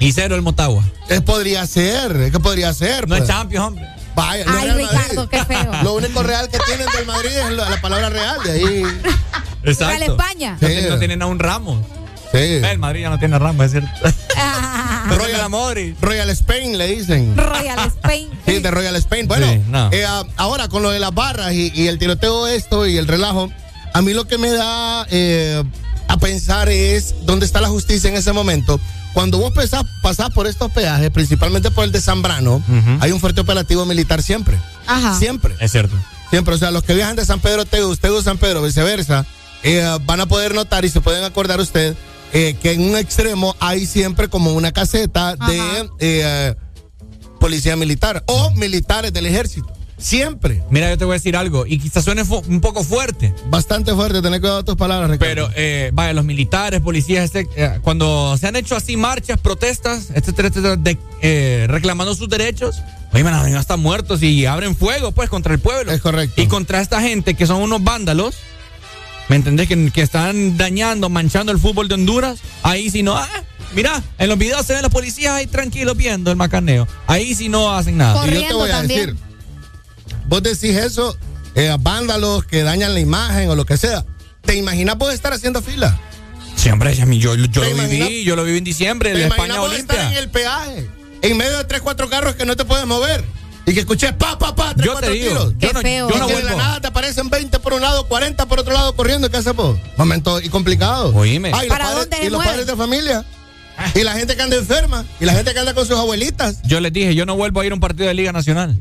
Y 0.00 0.12
cero 0.12 0.36
el 0.36 0.42
Motagua. 0.42 0.84
Es 1.08 1.22
podría 1.22 1.66
ser, 1.66 2.14
es 2.16 2.30
que 2.30 2.38
podría 2.38 2.72
ser. 2.72 3.08
No 3.08 3.16
es 3.16 3.22
pues. 3.22 3.30
Champions, 3.30 3.66
hombre. 3.66 3.88
Vaya, 4.18 4.44
no 4.44 4.58
es 4.58 4.64
Ay. 4.64 4.72
Ricardo, 4.72 5.28
qué 5.28 5.44
feo. 5.44 5.70
Lo 5.84 5.94
único 5.94 6.22
real 6.24 6.48
que 6.48 6.58
tienen 6.66 6.86
del 6.96 7.06
Madrid 7.06 7.30
es 7.30 7.50
la 7.52 7.80
palabra 7.80 8.08
real, 8.10 8.38
de 8.42 8.50
ahí. 8.52 8.82
Real 9.62 10.02
España. 10.02 10.56
No, 10.60 10.66
Sí. 10.68 10.74
tienen- 10.74 10.88
no 10.90 10.98
tienen 10.98 11.22
a 11.22 11.26
un 11.26 11.38
Ramos. 11.38 11.84
Sí. 12.32 12.38
El 12.38 12.78
Madrid 12.78 13.02
ya 13.02 13.10
no 13.10 13.18
tiene 13.18 13.36
a 13.36 13.38
Ramos, 13.38 13.66
es 13.66 13.72
cierto. 13.72 13.90
Royal, 15.16 15.94
Royal 16.00 16.30
Spain 16.30 16.76
le 16.78 16.86
dicen. 16.88 17.36
Royal 17.36 17.78
Spain. 17.86 18.28
Sí, 18.46 18.58
de 18.60 18.70
Royal 18.70 18.96
Spain. 18.96 19.28
Bueno, 19.28 19.46
Sí, 19.46 19.62
no. 19.68 19.88
eh, 19.92 20.04
ah, 20.06 20.24
ahora 20.36 20.68
con 20.68 20.82
lo 20.82 20.90
de 20.90 20.98
las 20.98 21.12
barras 21.14 21.52
y, 21.52 21.72
y 21.74 21.86
el 21.88 21.98
tiroteo 21.98 22.46
esto 22.46 22.86
y 22.86 22.96
el 22.98 23.06
relajo, 23.06 23.50
a 23.94 24.02
mí 24.02 24.12
lo 24.14 24.26
que 24.26 24.36
me 24.38 24.50
da 24.50 25.06
eh, 25.10 25.62
a 26.08 26.16
pensar 26.18 26.68
es 26.68 27.14
dónde 27.26 27.46
está 27.46 27.60
la 27.60 27.68
justicia 27.68 28.08
en 28.10 28.16
ese 28.16 28.32
momento. 28.32 28.80
Cuando 29.18 29.38
vos 29.38 29.50
pesás- 29.52 29.84
pasás 30.00 30.30
por 30.30 30.46
estos 30.46 30.70
peajes, 30.70 31.10
principalmente 31.10 31.72
por 31.72 31.82
el 31.82 31.90
de 31.90 32.00
Zambrano, 32.00 32.62
hay 33.00 33.10
un 33.10 33.18
fuerte 33.18 33.40
operativo 33.40 33.84
militar 33.84 34.22
siempre. 34.22 34.56
Ajá. 34.86 35.18
Siempre. 35.18 35.56
Es 35.58 35.72
cierto. 35.72 35.96
Siempre. 36.30 36.54
O 36.54 36.58
sea, 36.58 36.70
los 36.70 36.84
que 36.84 36.94
viajan 36.94 37.16
de 37.16 37.26
San 37.26 37.40
Pedro 37.40 37.62
a 37.62 37.64
Tegus, 37.64 37.98
Tegus 37.98 38.22
San 38.22 38.38
Pedro, 38.38 38.62
viceversa, 38.62 39.26
eh, 39.64 39.84
van 40.06 40.20
a 40.20 40.26
poder 40.26 40.54
notar 40.54 40.84
y 40.84 40.88
se 40.88 41.00
pueden 41.00 41.24
acordar 41.24 41.58
usted 41.58 41.96
eh, 42.32 42.56
que 42.62 42.70
en 42.74 42.80
un 42.90 42.96
extremo 42.96 43.56
hay 43.58 43.86
siempre 43.86 44.28
como 44.28 44.52
una 44.52 44.70
caseta 44.70 45.34
de 45.34 45.90
eh, 45.98 46.54
policía 47.40 47.74
militar 47.74 48.22
o 48.28 48.52
militares 48.52 49.12
del 49.12 49.26
ejército. 49.26 49.66
Siempre. 49.98 50.62
Mira, 50.70 50.88
yo 50.90 50.96
te 50.96 51.04
voy 51.04 51.14
a 51.14 51.18
decir 51.18 51.36
algo, 51.36 51.66
y 51.66 51.78
quizás 51.78 52.04
suene 52.04 52.24
fu- 52.24 52.42
un 52.48 52.60
poco 52.60 52.84
fuerte. 52.84 53.34
Bastante 53.50 53.92
fuerte, 53.94 54.22
tener 54.22 54.40
cuidado 54.40 54.58
con 54.60 54.66
tus 54.66 54.76
palabras, 54.76 55.10
Ricardo. 55.10 55.28
Pero, 55.34 55.50
eh, 55.56 55.90
vaya, 55.92 56.12
los 56.12 56.24
militares, 56.24 56.80
policías, 56.80 57.24
este, 57.24 57.48
eh, 57.56 57.80
cuando 57.82 58.36
se 58.38 58.46
han 58.46 58.54
hecho 58.56 58.76
así 58.76 58.96
marchas, 58.96 59.40
protestas, 59.40 60.10
etcétera, 60.14 60.48
etcétera, 60.48 60.76
de- 60.76 60.98
eh, 61.20 61.66
reclamando 61.68 62.14
sus 62.14 62.28
derechos, 62.28 62.76
oye, 63.12 63.24
man, 63.24 63.34
han 63.34 63.56
hasta 63.56 63.76
muertos 63.76 64.22
y 64.22 64.46
abren 64.46 64.76
fuego, 64.76 65.10
pues, 65.12 65.28
contra 65.28 65.52
el 65.52 65.58
pueblo. 65.60 65.90
Es 65.90 66.00
correcto. 66.00 66.40
Y 66.40 66.46
contra 66.46 66.80
esta 66.80 67.00
gente 67.00 67.34
que 67.34 67.46
son 67.46 67.60
unos 67.60 67.82
vándalos, 67.82 68.36
¿me 69.28 69.34
entendés? 69.36 69.66
Que, 69.66 69.90
que 69.90 70.02
están 70.02 70.56
dañando, 70.56 71.08
manchando 71.08 71.50
el 71.50 71.58
fútbol 71.58 71.88
de 71.88 71.94
Honduras. 71.94 72.38
Ahí 72.62 72.88
si 72.90 73.02
no, 73.02 73.16
ah, 73.16 73.28
mira, 73.74 74.00
en 74.18 74.28
los 74.28 74.38
videos 74.38 74.64
se 74.64 74.74
ven 74.74 74.82
los 74.82 74.92
policías 74.92 75.34
ahí 75.34 75.46
tranquilos 75.48 75.96
viendo 75.96 76.30
el 76.30 76.36
macaneo. 76.36 76.86
Ahí 77.08 77.34
si 77.34 77.48
no 77.48 77.74
hacen 77.74 77.96
nada. 77.98 78.24
Y 78.26 78.34
yo 78.34 78.46
te 78.46 78.54
voy 78.54 78.70
a 78.70 78.82
decir, 78.82 79.16
vos 80.28 80.42
decís 80.42 80.76
eso, 80.76 81.16
eh, 81.54 81.76
vándalos 81.80 82.44
que 82.44 82.62
dañan 82.62 82.94
la 82.94 83.00
imagen 83.00 83.48
o 83.50 83.56
lo 83.56 83.64
que 83.66 83.76
sea. 83.76 84.04
¿Te 84.42 84.54
imaginas 84.56 84.96
vos 84.96 85.12
estar 85.12 85.32
haciendo 85.32 85.60
fila? 85.62 85.98
Sí, 86.56 86.70
hombre, 86.70 86.94
ya 86.94 87.06
mi- 87.06 87.18
yo, 87.18 87.34
yo 87.34 87.48
¿Te 87.50 87.60
lo 87.60 87.68
imaginas? 87.70 88.08
viví, 88.08 88.24
yo 88.24 88.34
lo 88.36 88.44
viví 88.44 88.58
en 88.58 88.64
diciembre, 88.64 89.12
¿Te 89.12 89.20
en 89.20 89.26
imaginas 89.26 89.48
España 89.48 89.60
vos 89.60 89.72
estar 89.78 89.96
Olimpia. 89.98 90.18
en 90.18 90.24
el 90.24 90.30
peaje? 90.30 90.90
En 91.22 91.36
medio 91.36 91.56
de 91.58 91.64
tres, 91.64 91.80
cuatro 91.82 92.08
carros 92.08 92.34
que 92.36 92.44
no 92.46 92.56
te 92.56 92.64
puedes 92.64 92.86
mover. 92.86 93.24
Y 93.66 93.74
que 93.74 93.80
escuches 93.80 94.12
pa, 94.14 94.38
pa, 94.38 94.54
pa, 94.54 94.72
tres, 94.74 94.86
Yo 94.86 94.92
te 94.94 95.00
cuatro 95.00 95.12
digo, 95.12 95.28
tiros. 95.28 95.54
yo 95.58 95.72
no- 95.74 95.80
feo. 95.82 96.08
yo 96.10 96.18
no 96.18 96.24
y 96.24 96.28
que 96.28 96.36
de 96.36 96.42
la 96.42 96.50
vuelvo. 96.52 96.58
nada 96.58 96.80
te 96.80 96.86
aparecen 96.86 97.28
20 97.28 97.58
por 97.58 97.74
un 97.74 97.82
lado, 97.82 98.06
40 98.08 98.46
por 98.46 98.60
otro 98.60 98.72
lado 98.72 98.96
corriendo. 98.96 99.30
¿Qué 99.30 99.36
haces 99.36 99.54
vos? 99.54 99.78
Momento 99.98 100.40
y 100.40 100.48
complicado. 100.48 101.14
Oíme. 101.14 101.50
Ay, 101.54 101.68
los 101.68 101.76
¿Para 101.76 101.84
padres- 101.92 102.08
dónde 102.10 102.26
y 102.26 102.30
los 102.30 102.42
padres 102.44 102.66
de 102.66 102.76
familia. 102.76 103.24
Y 103.94 104.02
la 104.04 104.14
gente 104.14 104.34
que 104.36 104.42
anda 104.42 104.56
enferma. 104.56 105.04
Y 105.20 105.24
la 105.26 105.34
gente 105.34 105.52
que 105.52 105.60
anda 105.60 105.74
con 105.74 105.86
sus 105.86 105.96
abuelitas. 105.98 106.62
Yo 106.64 106.80
les 106.80 106.92
dije, 106.92 107.14
yo 107.14 107.26
no 107.26 107.36
vuelvo 107.36 107.60
a 107.60 107.66
ir 107.66 107.72
a 107.72 107.74
un 107.74 107.80
partido 107.80 108.08
de 108.08 108.14
Liga 108.14 108.32
Nacional. 108.32 108.80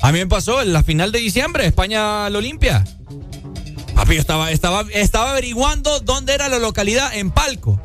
A 0.00 0.12
mí 0.12 0.18
me 0.18 0.26
pasó 0.26 0.62
en 0.62 0.72
la 0.72 0.82
final 0.82 1.12
de 1.12 1.18
diciembre, 1.18 1.66
España 1.66 2.28
lo 2.30 2.40
limpia. 2.40 2.84
Papi, 3.94 4.14
yo 4.14 4.20
estaba, 4.20 4.50
estaba, 4.50 4.84
estaba 4.92 5.30
averiguando 5.30 6.00
dónde 6.00 6.34
era 6.34 6.48
la 6.48 6.58
localidad 6.58 7.14
en 7.14 7.30
Palco. 7.30 7.80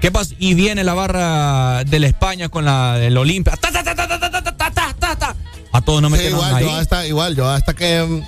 ¿Qué 0.00 0.12
pasó? 0.12 0.34
Y 0.38 0.54
viene 0.54 0.84
la 0.84 0.94
barra 0.94 1.82
de 1.84 1.98
la 1.98 2.06
España 2.06 2.48
con 2.48 2.64
la 2.64 2.94
del 2.94 3.16
Olimpia. 3.16 3.56
¡Ta, 3.56 3.72
ta, 3.72 3.82
ta, 3.82 5.36
A 5.72 5.80
todos 5.80 6.00
no 6.00 6.10
me 6.10 6.18
sí, 6.18 6.26
igual. 6.26 6.60
Yo 6.60 6.70
hasta, 6.70 7.06
igual, 7.06 7.34
yo 7.34 7.48
hasta 7.48 7.74
que 7.74 8.22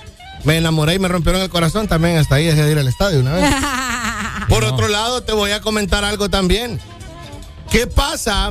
me 0.44 0.56
enamoré 0.56 0.94
y 0.94 0.98
me 0.98 1.06
rompieron 1.06 1.40
el 1.40 1.48
corazón, 1.48 1.86
también 1.86 2.16
hasta 2.16 2.34
ahí 2.36 2.46
dejé 2.46 2.64
de 2.64 2.72
ir 2.72 2.78
al 2.78 2.88
estadio 2.88 3.20
una 3.20 3.34
vez. 3.34 3.54
Por 4.48 4.64
otro 4.64 4.88
lado, 4.88 5.22
te 5.22 5.32
voy 5.32 5.52
a 5.52 5.60
comentar 5.60 6.04
algo 6.04 6.28
también. 6.28 6.80
¿Qué 7.70 7.86
pasa 7.86 8.50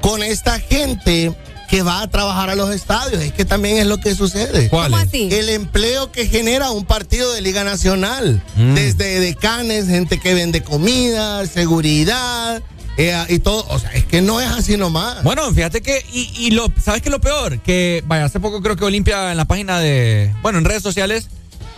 con 0.00 0.22
esta 0.22 0.58
gente 0.58 1.36
que 1.72 1.80
va 1.80 2.02
a 2.02 2.06
trabajar 2.06 2.50
a 2.50 2.54
los 2.54 2.68
estadios? 2.68 3.22
Es 3.22 3.32
que 3.32 3.46
también 3.46 3.78
es 3.78 3.86
lo 3.86 3.96
que 3.96 4.14
sucede. 4.14 4.68
¿Cuál 4.68 4.90
¿Cómo 4.90 5.02
es? 5.02 5.08
así? 5.08 5.30
El 5.32 5.48
empleo 5.48 6.12
que 6.12 6.26
genera 6.26 6.70
un 6.70 6.84
partido 6.84 7.32
de 7.32 7.40
Liga 7.40 7.64
Nacional. 7.64 8.42
Mm. 8.56 8.74
Desde 8.74 9.20
decanes, 9.20 9.86
gente 9.86 10.20
que 10.20 10.34
vende 10.34 10.62
comida, 10.62 11.46
seguridad 11.46 12.62
eh, 12.98 13.24
y 13.30 13.38
todo. 13.38 13.64
O 13.70 13.78
sea, 13.78 13.90
es 13.94 14.04
que 14.04 14.20
no 14.20 14.38
es 14.38 14.50
así 14.50 14.76
nomás. 14.76 15.22
Bueno, 15.22 15.50
fíjate 15.50 15.80
que, 15.80 16.04
y, 16.12 16.30
y 16.36 16.50
lo, 16.50 16.70
¿sabes 16.78 17.00
qué 17.00 17.08
es 17.08 17.12
lo 17.12 17.22
peor? 17.22 17.60
Que, 17.60 18.04
vaya, 18.06 18.26
hace 18.26 18.38
poco 18.38 18.60
creo 18.60 18.76
que 18.76 18.84
Olimpia 18.84 19.30
en 19.30 19.38
la 19.38 19.46
página 19.46 19.80
de, 19.80 20.30
bueno, 20.42 20.58
en 20.58 20.66
redes 20.66 20.82
sociales, 20.82 21.28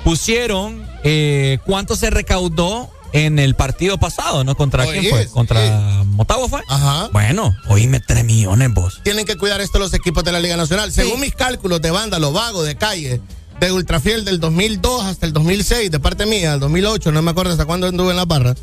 pusieron 0.02 0.84
eh, 1.05 1.58
cuánto 1.64 1.94
se 1.94 2.10
recaudó 2.10 2.90
en 3.15 3.39
el 3.39 3.55
partido 3.55 3.97
pasado, 3.97 4.43
¿no? 4.43 4.57
¿Contra 4.57 4.84
quién 4.86 5.09
fue? 5.09 5.26
¿Contra 5.28 6.02
Motagua 6.05 6.49
fue? 6.49 6.60
Ajá. 6.68 7.09
Bueno, 7.12 7.57
oíme, 7.68 8.01
3 8.01 8.25
millones 8.25 8.75
vos. 8.75 9.01
tienen 9.05 9.25
que 9.25 9.36
cuidar 9.36 9.60
esto 9.60 9.78
los 9.78 9.94
equipos 9.94 10.25
de 10.25 10.33
la 10.33 10.41
Liga 10.41 10.57
Nacional. 10.57 10.93
Según 10.93 11.20
mis 11.20 11.34
cálculos 11.34 11.81
de 11.81 11.93
vándalo, 11.93 12.33
vago, 12.33 12.65
de 12.65 12.75
calle, 12.76 13.20
de 13.60 13.73
Ultrafiel 13.73 14.25
del 14.25 14.41
2002 14.41 15.05
hasta 15.05 15.26
el 15.26 15.33
2006, 15.33 15.93
de 15.93 16.01
parte 16.01 16.26
mía, 16.26 16.51
del 16.51 16.60
2008, 16.60 17.12
no 17.12 17.23
me 17.23 17.31
acuerdo 17.31 17.52
hasta 17.52 17.65
cuándo 17.67 17.86
anduve 17.86 18.10
en 18.10 18.17
la 18.17 18.25
barra. 18.25 18.55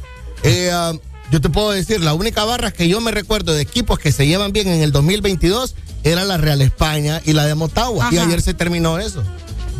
eh, 0.43 0.69
ah, 0.73 0.93
yo 1.31 1.39
te 1.39 1.49
puedo 1.49 1.71
decir, 1.71 2.01
la 2.01 2.13
única 2.13 2.43
barra 2.43 2.71
que 2.71 2.89
yo 2.89 2.99
me 2.99 3.11
recuerdo 3.11 3.53
de 3.53 3.61
equipos 3.61 3.97
que 3.99 4.11
se 4.11 4.27
llevan 4.27 4.51
bien 4.51 4.67
en 4.67 4.81
el 4.81 4.91
2022 4.91 5.75
era 6.03 6.25
la 6.25 6.35
Real 6.35 6.61
España 6.61 7.21
y 7.23 7.31
la 7.31 7.45
de 7.45 7.55
Motagua. 7.55 8.09
Y 8.11 8.17
ayer 8.17 8.41
se 8.41 8.53
terminó 8.53 8.99
eso. 8.99 9.23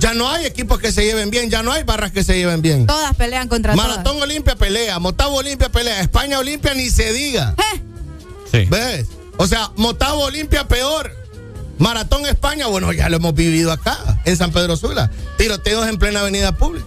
Ya 0.01 0.13
no 0.15 0.27
hay 0.29 0.45
equipos 0.45 0.79
que 0.79 0.91
se 0.91 1.03
lleven 1.05 1.29
bien, 1.29 1.49
ya 1.51 1.61
no 1.61 1.71
hay 1.71 1.83
barras 1.83 2.11
que 2.11 2.23
se 2.23 2.35
lleven 2.35 2.61
bien. 2.63 2.87
Todas 2.87 3.15
pelean 3.15 3.47
contra 3.47 3.75
Maratón 3.75 4.19
Olimpia 4.19 4.55
pelea, 4.55 4.97
Motagua 4.97 5.37
Olimpia 5.39 5.69
pelea, 5.69 6.01
España 6.01 6.39
Olimpia 6.39 6.73
ni 6.73 6.89
se 6.89 7.13
diga. 7.13 7.53
Eh. 7.75 7.81
Sí. 8.51 8.65
¿Ves? 8.69 9.05
O 9.37 9.45
sea, 9.45 9.69
Motagua 9.75 10.25
Olimpia 10.25 10.67
peor. 10.67 11.15
Maratón 11.77 12.25
España, 12.25 12.65
bueno, 12.67 12.91
ya 12.93 13.09
lo 13.09 13.17
hemos 13.17 13.33
vivido 13.35 13.71
acá, 13.71 13.97
en 14.25 14.35
San 14.37 14.51
Pedro 14.51 14.75
Sula. 14.75 15.09
Tiroteos 15.37 15.87
en 15.87 15.97
plena 15.97 16.21
avenida 16.21 16.51
pública. 16.51 16.85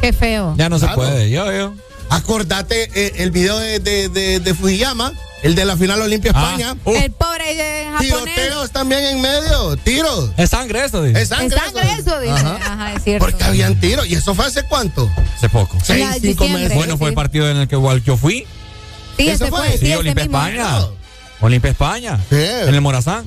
Qué 0.00 0.12
feo. 0.12 0.54
Ya 0.56 0.68
no 0.68 0.78
se 0.78 0.86
puede, 0.88 1.28
yo, 1.30 1.50
yo. 1.52 1.74
Acordate 2.10 2.88
eh, 2.94 3.12
el 3.16 3.32
video 3.32 3.58
de, 3.58 3.80
de, 3.80 4.08
de- 4.08 4.38
de 4.40 4.54
Fujiyama, 4.54 5.12
el 5.42 5.54
de 5.54 5.64
la 5.64 5.76
final 5.76 6.00
Olimpia 6.02 6.32
Ah, 6.34 6.40
España. 6.52 6.76
uh, 6.84 6.94
El 6.94 7.10
pobre 7.12 7.44
eh, 7.52 7.84
japonés. 7.90 8.34
Tiroteos 8.34 8.70
también 8.70 9.04
en 9.04 9.20
medio, 9.20 9.76
tiros. 9.76 10.30
es 10.36 10.50
sangre 10.50 10.84
eso, 10.84 11.02
dice. 11.02 11.18
Es 11.20 11.30
Es 11.30 11.36
sangre. 11.36 11.58
sangre 11.58 11.92
eso, 11.98 12.20
dice. 12.20 12.32
Ajá. 12.32 12.58
Ajá, 12.64 12.92
es 12.94 13.02
cierto. 13.04 13.24
Porque 13.26 13.44
habían 13.44 13.78
tiros. 13.80 14.06
¿Y 14.06 14.14
eso 14.14 14.34
fue 14.34 14.46
hace 14.46 14.62
cuánto? 14.64 15.10
Hace 15.36 15.48
poco. 15.48 15.76
Seis, 15.82 16.00
Ya, 16.00 16.12
cinco 16.14 16.26
diciembre. 16.44 16.62
meses. 16.64 16.76
Bueno, 16.76 16.96
fue 16.98 17.08
el 17.08 17.12
sí. 17.12 17.16
partido 17.16 17.50
en 17.50 17.56
el 17.58 17.68
que 17.68 17.74
igual 17.76 18.02
yo 18.02 18.16
fui. 18.16 18.46
Sí, 19.16 19.28
¿Eso 19.28 19.46
fue? 19.48 19.58
fue. 19.68 19.78
Sí, 19.78 19.86
Sí, 19.86 19.94
Olimpia. 19.94 20.24
España. 20.24 20.78
Olimpia 21.40 21.70
España. 21.70 22.18
En 22.30 22.74
el 22.74 22.80
Morazán. 22.80 23.24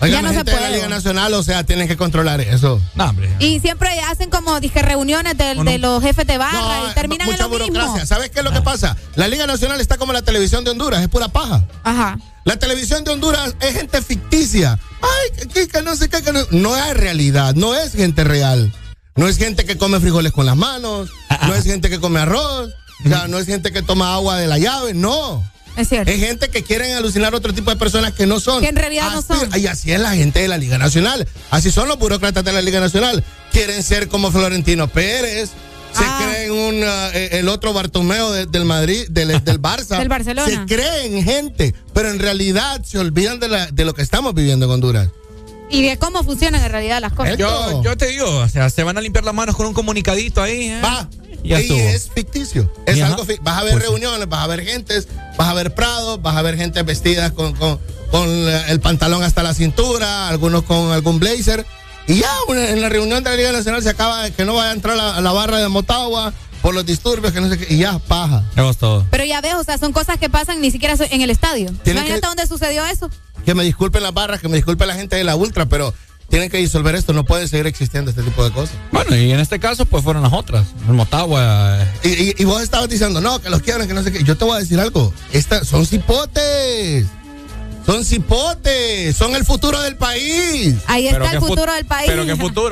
Oigan, 0.00 0.22
Ya 0.22 0.22
no 0.22 0.28
se 0.30 0.34
gente 0.36 0.50
de 0.50 0.56
la 0.56 0.62
puede. 0.66 0.76
Liga 0.76 0.88
Nacional, 0.88 1.34
o 1.34 1.42
sea, 1.42 1.64
tienen 1.64 1.86
que 1.88 1.96
controlar 1.96 2.40
eso. 2.40 2.80
No, 2.94 3.04
hombre. 3.10 3.30
Y 3.38 3.60
siempre 3.60 3.88
hacen 4.10 4.28
como 4.28 4.58
dije 4.60 4.82
reuniones 4.82 5.36
del- 5.38 5.64
de, 5.64 5.78
los 5.78 6.02
jefes 6.02 6.26
de 6.26 6.36
barra 6.36 6.90
y 6.90 6.94
terminan 6.94 7.28
en 7.28 7.32
Mucha 7.32 7.44
lo 7.44 7.50
mismo. 7.50 7.66
burocracia. 7.68 8.04
¿Sabes 8.06 8.30
qué 8.30 8.40
es 8.40 8.44
lo 8.44 8.52
que 8.52 8.60
pasa? 8.60 8.96
La 9.14 9.28
Liga 9.28 9.46
Nacional 9.46 9.80
está 9.80 9.96
como 9.96 10.12
la 10.12 10.22
televisión 10.22 10.64
de 10.64 10.70
Honduras, 10.72 11.00
es 11.00 11.08
pura 11.08 11.28
paja. 11.28 11.64
Ajá. 11.84 12.18
La 12.44 12.56
televisión 12.58 13.04
de 13.04 13.12
Honduras 13.12 13.54
es 13.60 13.74
gente 13.74 14.02
ficticia. 14.02 14.78
Ay, 15.00 15.46
que, 15.48 15.68
que 15.68 15.82
no 15.82 15.94
sé 15.96 16.08
qué, 16.08 16.22
que 16.22 16.32
no. 16.32 16.40
No 16.50 16.76
es 16.76 16.94
realidad, 16.94 17.54
no 17.54 17.74
es 17.74 17.92
gente 17.94 18.24
real. 18.24 18.72
No 19.16 19.28
es 19.28 19.38
gente 19.38 19.64
que 19.64 19.78
come 19.78 20.00
frijoles 20.00 20.32
con 20.32 20.44
las 20.44 20.56
manos, 20.56 21.08
no 21.46 21.54
es 21.54 21.64
gente 21.64 21.88
que 21.88 22.00
come 22.00 22.18
arroz, 22.18 22.70
o 23.04 23.08
sea, 23.08 23.28
no 23.28 23.38
es 23.38 23.46
gente 23.46 23.70
que 23.70 23.80
toma 23.80 24.12
agua 24.14 24.38
de 24.38 24.48
la 24.48 24.58
llave, 24.58 24.92
no. 24.92 25.48
Es 25.76 25.88
cierto. 25.88 26.10
Es 26.10 26.20
gente 26.20 26.48
que 26.48 26.62
quieren 26.62 26.94
alucinar 26.94 27.34
a 27.34 27.36
otro 27.36 27.52
tipo 27.52 27.70
de 27.70 27.76
personas 27.76 28.12
que 28.12 28.26
no 28.26 28.38
son. 28.40 28.62
Que 28.62 28.68
en 28.68 28.76
realidad 28.76 29.10
no 29.12 29.22
son. 29.22 29.48
Y 29.58 29.66
así 29.66 29.92
es 29.92 30.00
la 30.00 30.14
gente 30.14 30.40
de 30.40 30.48
la 30.48 30.56
Liga 30.58 30.78
Nacional. 30.78 31.26
Así 31.50 31.70
son 31.70 31.88
los 31.88 31.98
burócratas 31.98 32.44
de 32.44 32.52
la 32.52 32.62
Liga 32.62 32.80
Nacional. 32.80 33.24
Quieren 33.52 33.82
ser 33.82 34.08
como 34.08 34.30
Florentino 34.30 34.88
Pérez. 34.88 35.50
Se 35.92 36.02
Ah. 36.04 36.20
creen 36.24 36.50
un, 36.50 36.82
uh, 36.82 37.10
eh, 37.14 37.28
el 37.38 37.48
otro 37.48 37.72
Bartomeo 37.72 38.32
de- 38.32 38.46
del 38.46 38.64
Madrid, 38.64 39.06
del, 39.10 39.28
del 39.44 39.62
Barça. 39.62 39.96
Del 39.98 40.08
Barcelona. 40.08 40.48
Se 40.48 40.74
creen 40.74 41.22
gente, 41.22 41.72
pero 41.92 42.10
en 42.10 42.18
realidad 42.18 42.82
se 42.84 42.98
olvidan 42.98 43.38
de, 43.38 43.48
la- 43.48 43.66
de 43.66 43.84
lo 43.84 43.94
que 43.94 44.02
estamos 44.02 44.34
viviendo 44.34 44.64
en 44.66 44.72
Honduras. 44.72 45.08
Y 45.70 45.82
de 45.88 45.96
cómo 45.96 46.22
funcionan 46.24 46.62
en 46.64 46.70
realidad 46.72 47.00
las 47.00 47.12
cosas. 47.12 47.36
Yo, 47.38 47.82
yo 47.82 47.96
te 47.96 48.06
digo, 48.08 48.26
o 48.28 48.48
sea, 48.48 48.70
se 48.70 48.82
van 48.82 48.98
a 48.98 49.00
limpiar 49.00 49.24
las 49.24 49.34
manos 49.34 49.56
con 49.56 49.66
un 49.66 49.72
comunicadito 49.74 50.42
ahí. 50.42 50.68
¿eh? 50.68 50.80
Va. 50.84 51.08
Ya 51.44 51.58
y 51.60 51.62
estuvo. 51.62 51.78
es 51.78 52.10
ficticio. 52.10 52.72
Es 52.86 52.96
ajá. 53.00 53.12
algo 53.12 53.24
fi- 53.24 53.38
Vas 53.42 53.58
a 53.58 53.62
ver 53.64 53.72
Pues 53.72 53.84
sí. 53.84 53.90
reuniones, 53.90 54.28
vas 54.28 54.40
a 54.42 54.46
ver 54.46 54.64
gentes, 54.64 55.08
vas 55.36 55.48
a 55.48 55.54
ver 55.54 55.74
prados, 55.74 56.20
vas 56.22 56.36
a 56.36 56.42
ver 56.42 56.56
gente 56.56 56.82
vestidas 56.82 57.32
con, 57.32 57.54
con, 57.54 57.78
con 58.10 58.28
el 58.28 58.80
pantalón 58.80 59.22
hasta 59.22 59.42
la 59.42 59.54
cintura, 59.54 60.28
algunos 60.28 60.62
con 60.62 60.90
algún 60.92 61.18
blazer. 61.20 61.66
Y 62.06 62.20
ya 62.20 62.30
una- 62.48 62.68
en 62.70 62.80
la 62.80 62.88
reunión 62.88 63.22
de 63.22 63.30
la 63.30 63.36
Liga 63.36 63.52
Nacional 63.52 63.82
se 63.82 63.90
acaba 63.90 64.22
de 64.24 64.32
que 64.32 64.44
no 64.44 64.54
vaya 64.54 64.70
a 64.70 64.72
entrar 64.74 64.98
a, 64.98 65.16
a 65.16 65.20
la 65.20 65.32
barra 65.32 65.58
de 65.58 65.68
Motagua 65.68 66.32
por 66.62 66.74
los 66.74 66.86
disturbios, 66.86 67.32
que 67.32 67.40
no 67.42 67.48
sé 67.50 67.58
qué. 67.58 67.74
Y 67.74 67.78
ya, 67.78 67.98
paja. 67.98 68.42
Tenemos 68.54 68.78
todo. 68.78 69.06
Pero 69.10 69.24
ya 69.24 69.40
ves, 69.42 69.54
o 69.56 69.64
sea, 69.64 69.76
son 69.76 69.92
cosas 69.92 70.18
que 70.18 70.30
pasan 70.30 70.60
ni 70.62 70.70
siquiera 70.70 70.94
en 71.10 71.20
el 71.20 71.28
estadio. 71.30 71.70
Imagínate 71.84 72.20
que- 72.20 72.26
dónde 72.26 72.46
sucedió 72.46 72.86
eso. 72.86 73.10
Que 73.44 73.54
me 73.54 73.64
disculpen 73.64 74.02
las 74.02 74.14
barras, 74.14 74.40
que 74.40 74.48
me 74.48 74.56
disculpe 74.56 74.86
la 74.86 74.94
gente 74.94 75.16
de 75.16 75.24
la 75.24 75.36
Ultra, 75.36 75.66
pero 75.66 75.92
tienen 76.28 76.50
que 76.50 76.58
disolver 76.58 76.94
esto. 76.94 77.12
No 77.12 77.24
puede 77.24 77.46
seguir 77.48 77.66
existiendo 77.66 78.10
este 78.10 78.22
tipo 78.22 78.42
de 78.44 78.50
cosas. 78.50 78.74
Bueno, 78.92 79.14
y 79.16 79.30
en 79.32 79.40
este 79.40 79.58
caso, 79.60 79.86
pues 79.86 80.02
fueron 80.04 80.22
las 80.22 80.32
otras. 80.32 80.66
El 80.88 80.94
Motagua. 80.94 81.78
eh, 81.82 81.88
Y, 82.04 82.08
y- 82.08 82.34
y 82.38 82.44
vos 82.44 82.62
estabas 82.62 82.88
diciendo, 82.88 83.20
no, 83.20 83.40
que 83.40 83.50
los 83.50 83.62
quiebran, 83.62 83.86
que 83.88 83.94
no 83.94 84.02
sé 84.02 84.10
qué. 84.12 84.24
Yo 84.24 84.36
te 84.36 84.44
voy 84.44 84.56
a 84.56 84.60
decir 84.60 84.80
algo. 84.80 85.12
Esta, 85.32 85.64
son 85.64 85.86
cipotes. 85.86 87.06
Son 87.86 88.04
cipotes. 88.04 89.14
Son 89.16 89.34
el 89.36 89.44
futuro 89.44 89.80
del 89.82 89.96
país. 89.96 90.74
Ahí 90.86 91.06
está 91.08 91.32
el 91.32 91.40
futuro 91.40 91.72
del 91.72 91.84
país. 91.86 92.06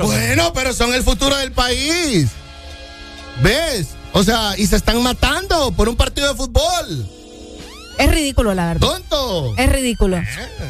Bueno, 0.06 0.52
pero 0.54 0.72
son 0.72 0.94
el 0.94 1.02
futuro 1.02 1.36
del 1.36 1.52
país. 1.52 2.28
¿Ves? 3.42 3.88
O 4.12 4.22
sea, 4.22 4.54
y 4.58 4.66
se 4.66 4.76
están 4.76 5.02
matando 5.02 5.72
por 5.72 5.88
un 5.88 5.96
partido 5.96 6.28
de 6.28 6.34
fútbol. 6.34 7.08
Es 7.98 8.10
ridículo, 8.10 8.54
la 8.54 8.66
verdad. 8.68 8.80
¡Tonto! 8.88 9.54
Es 9.56 9.70
ridículo. 9.72 10.18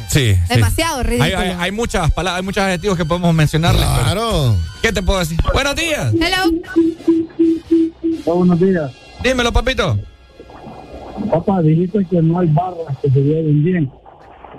Sí. 0.07 0.35
sí. 0.35 0.53
Demasiado 0.53 1.03
ridículo. 1.03 1.37
Hay, 1.39 1.49
hay- 1.49 1.55
hay 1.59 1.71
muchas 1.71 2.11
palabras, 2.11 2.39
hay 2.39 2.45
muchos 2.45 2.63
adjetivos 2.63 2.97
que 2.97 3.05
podemos 3.05 3.33
mencionarles. 3.33 3.83
pero- 3.85 4.03
Claro. 4.03 4.55
¿Qué 4.81 4.91
te 4.91 5.01
puedo 5.01 5.19
decir? 5.19 5.37
Buenos 5.53 5.75
días. 5.75 6.13
Hello. 6.13 6.51
buenos 8.35 8.59
días. 8.59 8.91
Dímelo, 9.23 9.51
papito. 9.51 9.97
Papá, 11.31 11.61
dijiste 11.61 12.05
que 12.09 12.21
no 12.21 12.39
hay 12.39 12.47
barras 12.47 12.97
que 13.01 13.09
se 13.09 13.19
lleven 13.21 13.63
bien. 13.63 13.91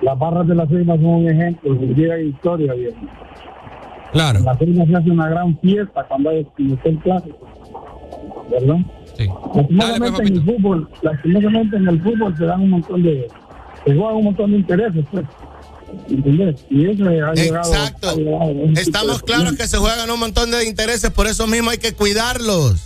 Las 0.02 0.18
barras 0.18 0.47
de 0.47 0.55
la 0.55 0.67
firma 0.67 0.94
son 0.97 1.05
un 1.07 1.28
ejemplo, 1.28 1.78
se 1.78 1.86
llega 1.86 2.18
historia 2.20 2.73
bien. 2.75 2.94
Claro. 4.12 4.41
La 4.41 4.55
firma 4.57 4.84
se 4.86 4.97
hace 4.97 5.10
una 5.10 5.28
gran 5.28 5.59
fiesta 5.60 6.05
cuando 6.09 6.31
hay 6.31 6.47
el 6.84 6.99
clásico. 7.01 7.49
¿Verdad? 8.51 8.76
Sí. 9.17 9.26
Lastimosamente 9.70 10.23
en 10.23 10.34
el 10.34 10.44
fútbol, 10.44 10.89
lastimosamente 11.02 11.76
en 11.76 11.89
el 11.89 12.02
fútbol 12.02 12.36
se 12.36 12.44
dan 12.44 12.60
un 12.62 12.70
montón 12.70 13.02
de, 13.02 13.28
se 13.86 13.94
juegan 13.94 14.17
un 14.17 14.25
montón 14.25 14.51
de 14.51 14.57
intereses, 14.59 15.05
pues. 15.10 15.25
¿Entendés? 16.10 16.57
Y 16.70 16.86
eso 16.91 17.05
ha 17.05 17.34
llegado. 17.34 17.34
Exacto. 17.73 18.10
ha 18.10 18.15
llegado 18.15 18.52
Estamos 18.76 19.23
claros 19.23 19.55
que 19.55 19.68
se 19.68 19.76
juegan 19.78 20.10
un 20.10 20.18
montón 20.18 20.51
de 20.51 20.65
intereses, 20.67 21.10
por 21.10 21.26
eso 21.28 21.47
mismo 21.47 21.70
hay 21.70 21.78
que 21.78 21.93
cuidarlos. 21.94 22.81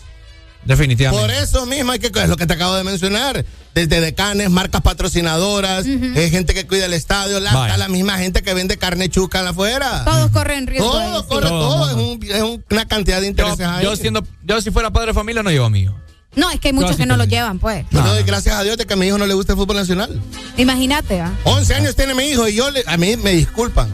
Definitivamente. 0.65 1.25
Por 1.27 1.35
eso 1.43 1.65
mismo 1.65 1.93
hay 1.93 1.99
que 1.99 2.09
es 2.09 2.29
lo 2.29 2.37
que 2.37 2.47
te 2.47 2.53
acabo 2.53 2.75
de 2.75 2.85
mencionar. 2.85 3.45
Desde 3.75 4.01
decanes, 4.01 4.51
marcas 4.51 4.83
patrocinadoras, 4.83 5.87
eh, 5.87 6.29
gente 6.31 6.53
que 6.53 6.67
cuida 6.67 6.85
el 6.87 6.93
estadio, 6.93 7.39
la, 7.41 7.79
la 7.79 7.89
misma 7.89 8.19
gente 8.19 8.43
que 8.43 8.53
vende 8.53 8.77
carne 8.77 9.09
chuca 9.09 9.49
afuera. 9.49 10.03
Todos 10.05 10.31
corren 10.31 10.67
riesgo. 10.67 10.91
Todo 10.91 10.99
ahí, 10.99 11.17
sí. 11.21 11.25
corre, 11.29 11.49
Todo, 11.49 11.69
todo. 11.87 11.91
Es, 11.91 11.95
un- 11.97 12.23
es 12.25 12.43
un- 12.43 12.65
una 12.71 12.87
cantidad 12.89 13.19
de 13.21 13.27
Yo, 13.27 13.31
intereses 13.31 13.67
ahí. 13.67 13.85
yo 13.85 13.95
siendo, 13.97 14.23
yo 14.45 14.61
si 14.61 14.71
fuera 14.71 14.91
padre 14.91 15.09
de 15.09 15.15
familia 15.15 15.43
no 15.43 15.51
llevo 15.51 15.65
amigo. 15.67 15.95
No, 16.39 16.51
es 16.51 16.61
que 16.61 16.69
hay 16.69 16.73
muchos 16.73 16.93
sí 16.93 16.99
que 16.99 17.07
no 17.07 17.17
lo 17.17 17.25
llevan, 17.25 17.59
pues. 17.59 17.85
Yo 17.91 18.01
le 18.03 18.09
doy 18.11 18.23
gracias 18.23 18.55
a 18.55 18.63
Dios 18.63 18.77
de 18.77 18.87
que 18.87 18.93
a 18.95 18.97
mi 18.97 19.07
hijo 19.07 19.19
no 19.19 19.27
le 19.27 19.35
gusta 19.35 19.53
el 19.55 19.59
fútbol 19.59 19.77
nacional. 19.77 20.21
Imagínate, 20.57 21.21
¿ah? 21.21 21.33
11 21.45 21.75
años 21.75 21.97
tiene 21.97 22.15
mi 22.15 22.25
hijo 22.25 22.47
y 22.47 22.55
yo 22.55 22.71
le- 22.71 22.85
a 22.87 22.97
mí 22.97 23.17
me 23.17 23.33
disculpan. 23.33 23.89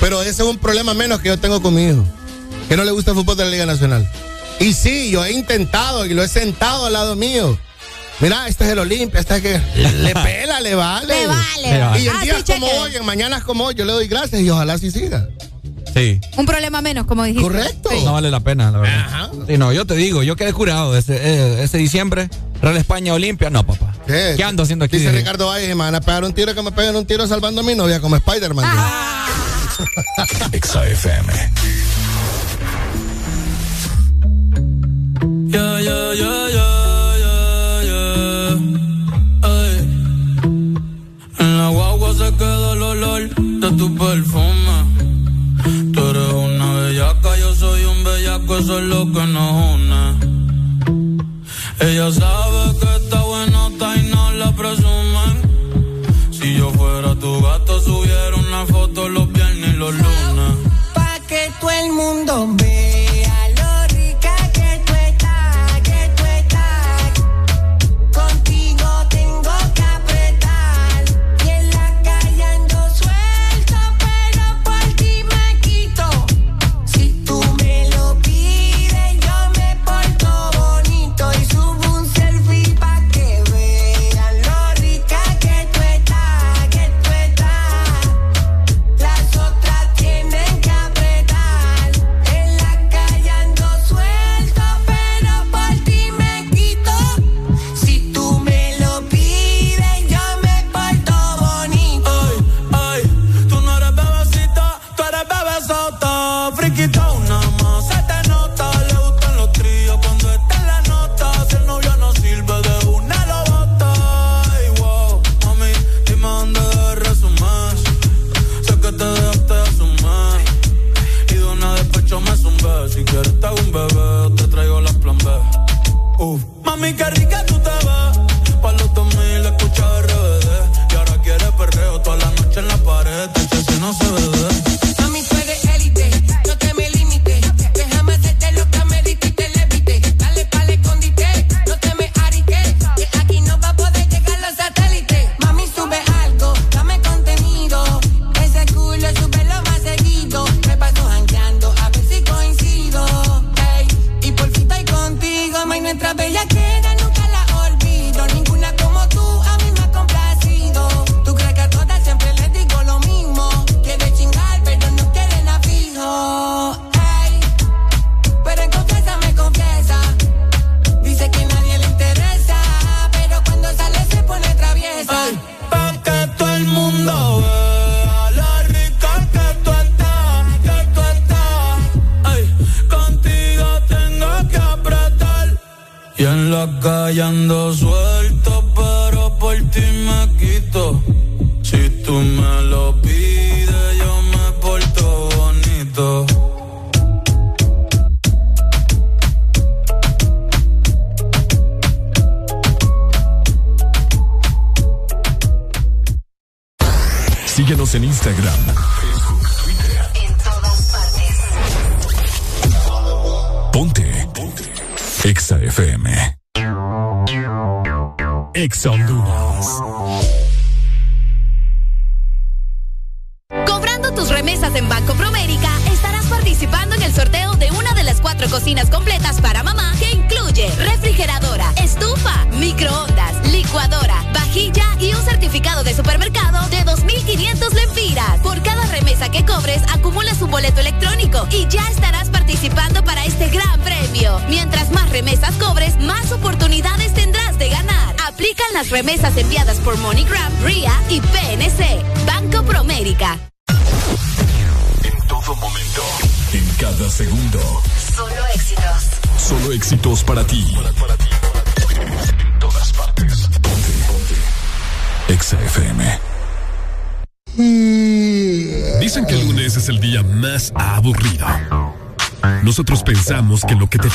Pero 0.00 0.20
ese 0.22 0.30
es 0.30 0.40
un 0.40 0.58
problema 0.58 0.94
menos 0.94 1.20
que 1.20 1.28
yo 1.28 1.38
tengo 1.38 1.60
con 1.62 1.74
mi 1.74 1.84
hijo. 1.88 2.04
Que 2.68 2.76
no 2.76 2.84
le 2.84 2.90
gusta 2.90 3.10
el 3.12 3.16
fútbol 3.16 3.36
de 3.36 3.44
la 3.44 3.50
Liga 3.50 3.66
Nacional. 3.66 4.08
Y 4.58 4.72
sí, 4.74 5.10
yo 5.10 5.24
he 5.24 5.32
intentado 5.32 6.04
y 6.06 6.14
lo 6.14 6.22
he 6.22 6.28
sentado 6.28 6.86
al 6.86 6.92
lado 6.92 7.16
mío. 7.16 7.58
Mira, 8.20 8.46
este 8.48 8.64
es 8.64 8.70
el 8.72 8.78
Olimpia, 8.78 9.20
este 9.20 9.36
es 9.36 9.42
que 9.42 9.60
le 9.76 10.14
pela, 10.14 10.60
le 10.60 10.74
vale. 10.74 11.06
Le 11.06 11.26
vale. 11.26 11.72
Le 11.72 11.78
vale. 11.78 12.00
Y 12.02 12.06
en 12.08 12.16
Ah, 12.16 12.20
días 12.22 12.36
sí, 12.46 12.52
como 12.52 12.66
cheque. 12.66 12.78
hoy, 12.80 12.96
en 12.96 13.04
mañanas 13.06 13.44
como 13.44 13.64
hoy, 13.64 13.74
yo 13.74 13.84
le 13.86 13.92
doy 13.92 14.08
gracias 14.08 14.42
y 14.42 14.50
ojalá 14.50 14.74
así 14.74 14.90
siga. 14.90 15.26
Sí. 15.94 16.20
Un 16.36 16.46
problema 16.46 16.80
menos, 16.80 17.06
como 17.06 17.24
dijiste. 17.24 17.42
Correcto. 17.42 17.90
No 18.04 18.12
vale 18.12 18.30
la 18.30 18.40
pena, 18.40 18.70
la 18.70 18.78
verdad. 18.78 19.30
Sí, 19.46 19.58
no, 19.58 19.72
yo 19.72 19.86
te 19.86 19.94
digo, 19.94 20.22
yo 20.22 20.36
quedé 20.36 20.52
curado 20.52 20.96
ese, 20.96 21.16
eh, 21.16 21.62
ese 21.62 21.78
diciembre. 21.78 22.28
Real 22.62 22.76
España 22.76 23.14
Olimpia. 23.14 23.50
No, 23.50 23.66
papá. 23.66 23.94
¿Qué? 24.06 24.34
¿Qué 24.36 24.44
ando 24.44 24.62
haciendo 24.62 24.84
aquí? 24.84 24.98
Dice 24.98 25.12
Ricardo 25.12 25.46
Valle, 25.46 25.68
me 25.68 25.74
van 25.74 25.94
a 25.94 26.00
pegar 26.00 26.24
un 26.24 26.32
tiro 26.32 26.54
que 26.54 26.62
me 26.62 26.72
peguen 26.72 26.94
un 26.94 27.06
tiro 27.06 27.26
salvando 27.26 27.62
a 27.62 27.64
mi 27.64 27.74
novia 27.74 28.00
como 28.00 28.16
Spider-Man. 28.16 28.66
XAFM. 30.52 31.32
Yeah, 35.50 35.80
yeah, 35.80 36.14
yeah, 36.14 36.48
yeah, 36.48 37.14
yeah, 37.16 37.82
yeah. 37.82 38.58
Ay. 39.42 39.72
En 41.38 41.58
la 41.58 41.68
guagua 41.70 42.12
se 42.14 42.34
queda 42.36 42.72
el 42.74 42.82
olor 42.82 43.34
de 43.34 43.70
tu 43.72 43.96
perfume. 43.96 44.49
Eso 48.60 48.78
es 48.78 48.84
lo 48.84 49.10
que 49.12 49.26
nos 49.26 49.52
une. 49.74 50.02
Ella 51.80 52.12
sabe 52.12 52.78
que 52.78 52.96
está 52.96 53.22
buenota 53.22 53.96
y 53.96 54.02
no 54.10 54.32
la 54.32 54.52
presumen. 54.52 55.34
Si 56.30 56.56
yo 56.58 56.70
fuera 56.70 57.14
tu 57.14 57.40
gato, 57.40 57.80
subiera 57.80 58.36
una 58.36 58.66
foto 58.66 59.08
los 59.08 59.32
viernes 59.32 59.74
y 59.74 59.76
los 59.78 59.94
lunes. 59.94 60.52
Pa' 60.94 61.18
que 61.26 61.50
todo 61.58 61.70
el 61.70 61.92
mundo 61.92 62.48
vea 62.58 63.09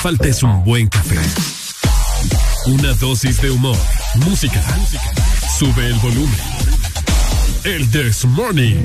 falta 0.05 0.27
es 0.27 0.43
un 0.43 0.63
buen 0.63 0.87
café. 0.87 1.17
Una 2.67 2.93
dosis 2.93 3.41
de 3.41 3.49
humor, 3.49 3.75
música. 4.27 4.61
Sube 5.57 5.87
el 5.87 5.95
volumen. 5.95 6.39
El 7.63 7.89
This 7.89 8.23
Morning. 8.25 8.75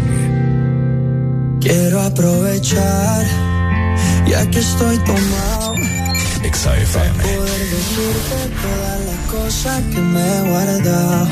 Quiero 1.60 2.00
aprovechar, 2.00 3.26
ya 4.26 4.50
que 4.50 4.60
estoy 4.60 4.96
tomado. 5.00 5.74
Exa 6.42 6.74
FM. 6.78 7.10
Para 7.12 7.36
poder 7.36 7.68
decirte 7.68 8.38
toda 8.62 8.98
la 9.10 9.16
cosa 9.30 9.82
que 9.90 10.00
me 10.00 10.22
he 10.22 10.40
guardado. 10.48 11.28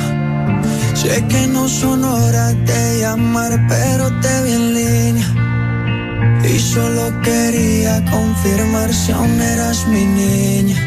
Sé 0.96 1.24
que 1.30 1.46
no 1.46 1.66
son 1.66 2.04
horas 2.04 2.54
de 2.66 3.00
llamar, 3.00 3.58
pero 3.70 4.20
te 4.20 4.42
vi 4.42 4.52
en 4.52 4.74
línea. 4.74 5.37
Y 6.58 6.60
solo 6.60 7.12
quería 7.22 8.04
confirmar 8.10 8.92
si 8.92 9.12
aún 9.12 9.40
eras 9.40 9.86
mi 9.86 10.04
niña. 10.04 10.80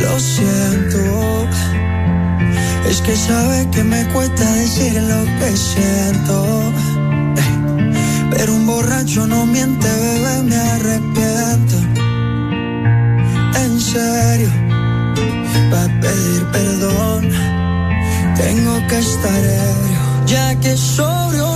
Lo 0.00 0.18
siento. 0.18 1.48
Es 2.90 3.00
que 3.00 3.14
sabe 3.14 3.70
que 3.70 3.84
me 3.84 4.04
cuesta 4.06 4.44
decir 4.54 5.00
lo 5.02 5.22
que 5.38 5.56
siento. 5.56 6.72
Pero 8.32 8.56
un 8.56 8.66
borracho 8.66 9.24
no 9.24 9.46
miente, 9.46 9.86
bebé, 9.86 10.42
me 10.42 10.56
arrepiento. 10.56 11.76
En 13.64 13.80
serio, 13.80 14.50
para 15.70 16.00
pedir 16.00 16.42
perdón, 16.50 17.30
tengo 18.34 18.84
que 18.88 18.98
estar 18.98 19.44
ebrio, 19.44 20.26
ya 20.26 20.56
que 20.56 20.76
sobrio 20.76 21.53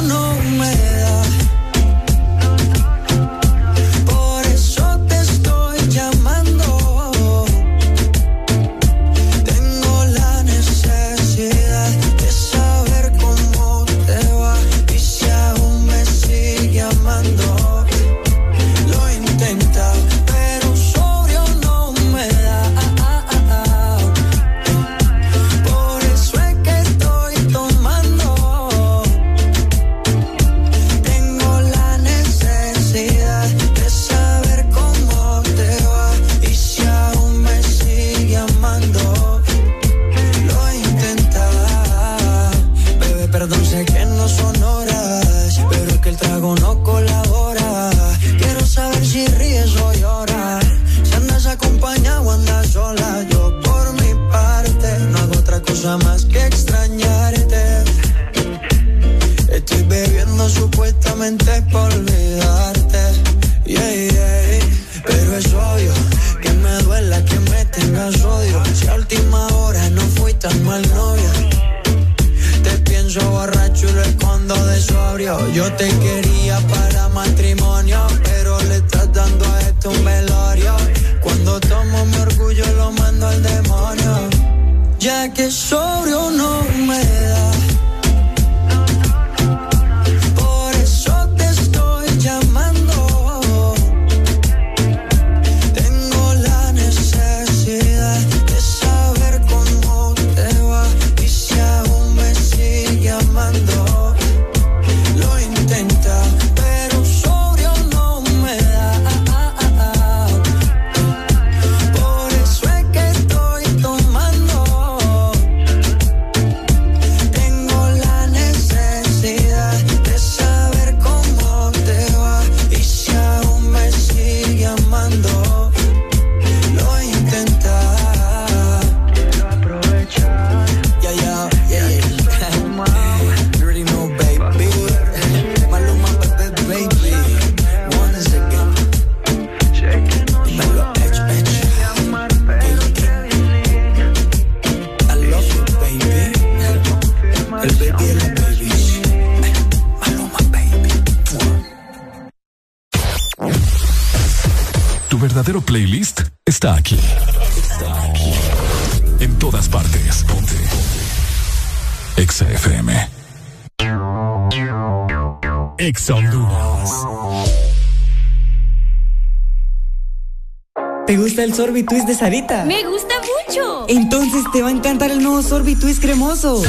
Sorbitwist 171.58 172.06
de 172.06 172.14
Sarita? 172.14 172.64
Me 172.64 172.84
gusta 172.84 173.16
mucho. 173.18 173.84
Entonces 173.88 174.44
te 174.52 174.62
va 174.62 174.68
a 174.68 174.70
encantar 174.70 175.10
el 175.10 175.20
nuevo 175.20 175.42
Sorbitwist 175.42 176.00
cremoso. 176.00 176.62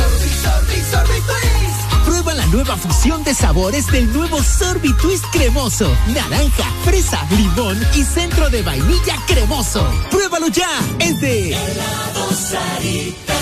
Prueba 2.06 2.34
la 2.34 2.48
nueva 2.48 2.76
fusión 2.76 3.24
de 3.24 3.35
sabores 3.35 3.85
del 3.92 4.11
nuevo 4.11 4.42
Sorbitwist 4.42 5.26
cremoso. 5.32 5.95
Naranja, 6.08 6.64
fresa, 6.84 7.24
limón 7.38 7.80
y 7.93 8.01
centro 8.01 8.50
de 8.50 8.64
vainilla 8.64 9.16
cremoso. 9.27 9.88
Pruébalo 10.09 10.48
ya. 10.48 10.72
Es 10.98 11.22
de 11.22 11.56
Cobrando 12.16 13.39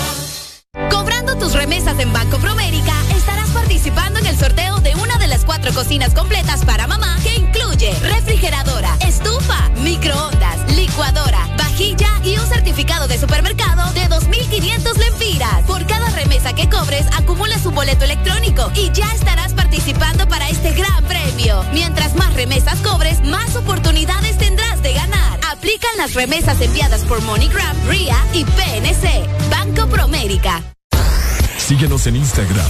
boleto 17.98 18.04
electrónico 18.04 18.70
y 18.74 18.90
ya 18.92 19.10
estarás 19.12 19.52
participando 19.54 20.28
para 20.28 20.48
este 20.48 20.72
gran 20.72 21.04
premio. 21.04 21.64
Mientras 21.72 22.14
más 22.16 22.32
remesas 22.34 22.78
cobres, 22.80 23.20
más 23.22 23.56
oportunidades 23.56 24.36
tendrás 24.38 24.82
de 24.82 24.92
ganar. 24.92 25.40
Aplican 25.50 25.96
las 25.96 26.14
remesas 26.14 26.60
enviadas 26.60 27.02
por 27.02 27.20
MoneyGram, 27.22 27.76
RIA 27.88 28.16
y 28.32 28.44
PNC. 28.44 29.26
Banco 29.50 29.88
Promérica. 29.88 30.62
Síguenos 31.56 32.06
en 32.06 32.16
Instagram. 32.16 32.66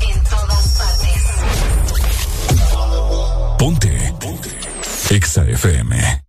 En 0.00 0.22
todas 0.24 0.78
partes. 0.78 1.22
Ponte. 3.58 4.14
Ponte. 4.20 4.50
Exa 5.10 5.44
FM. 5.44 6.22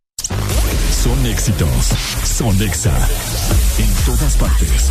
Son 1.04 1.26
éxitos. 1.26 1.90
Son 2.24 2.62
Exa. 2.62 2.94
En 3.78 3.94
todas 4.06 4.36
partes. 4.36 4.90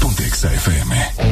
Ponte 0.00 0.26
Exa 0.26 0.52
FM. 0.52 1.31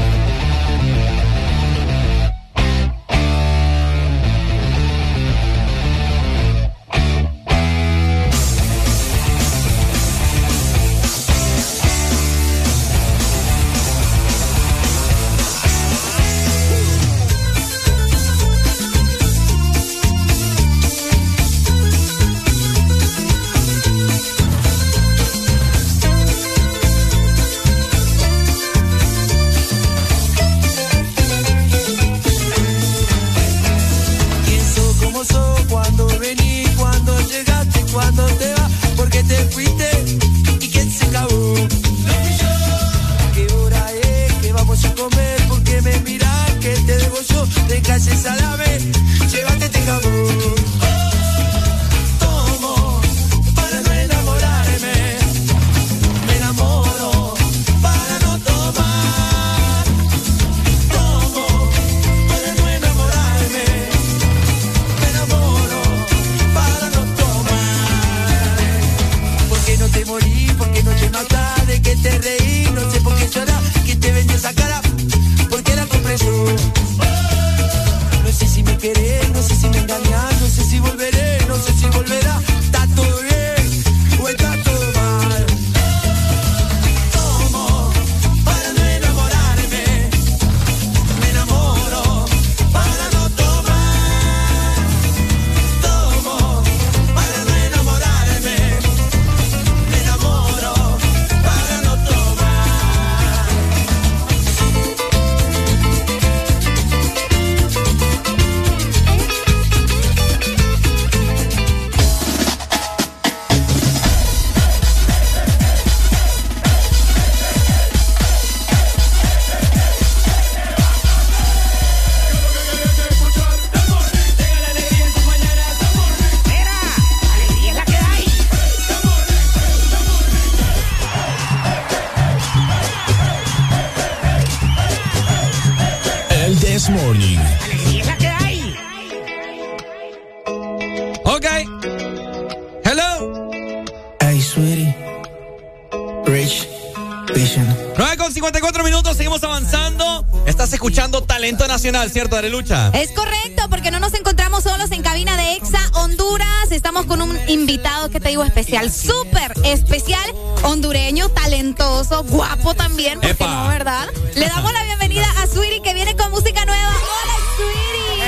Nacional, 151.80 152.10
¿cierto, 152.10 152.36
Arelucha? 152.36 152.90
Es 152.92 153.10
correcto, 153.12 153.62
porque 153.70 153.90
no 153.90 154.00
nos 154.00 154.12
encontramos 154.12 154.64
solos 154.64 154.90
en 154.90 155.00
cabina 155.00 155.34
de 155.38 155.54
Exa 155.54 155.80
Honduras. 155.94 156.70
Estamos 156.70 157.06
con 157.06 157.22
un 157.22 157.38
invitado 157.48 158.10
que 158.10 158.20
te 158.20 158.28
digo 158.28 158.44
especial, 158.44 158.92
súper 158.92 159.54
especial, 159.64 160.30
hondureño, 160.62 161.30
talentoso, 161.30 162.22
guapo 162.24 162.74
también, 162.74 163.14
¿por 163.14 163.22
qué 163.28 163.30
Epa. 163.30 163.64
no, 163.64 163.68
verdad? 163.70 164.08
Le 164.34 164.46
damos 164.46 164.70
la 164.74 164.82
bienvenida 164.82 165.26
a 165.42 165.46
Sweetie 165.46 165.80
que 165.80 165.94
viene 165.94 166.14
con 166.16 166.30
música 166.30 166.66
nueva. 166.66 166.90
Hola, 166.90 167.34
Sweetie. 167.56 168.20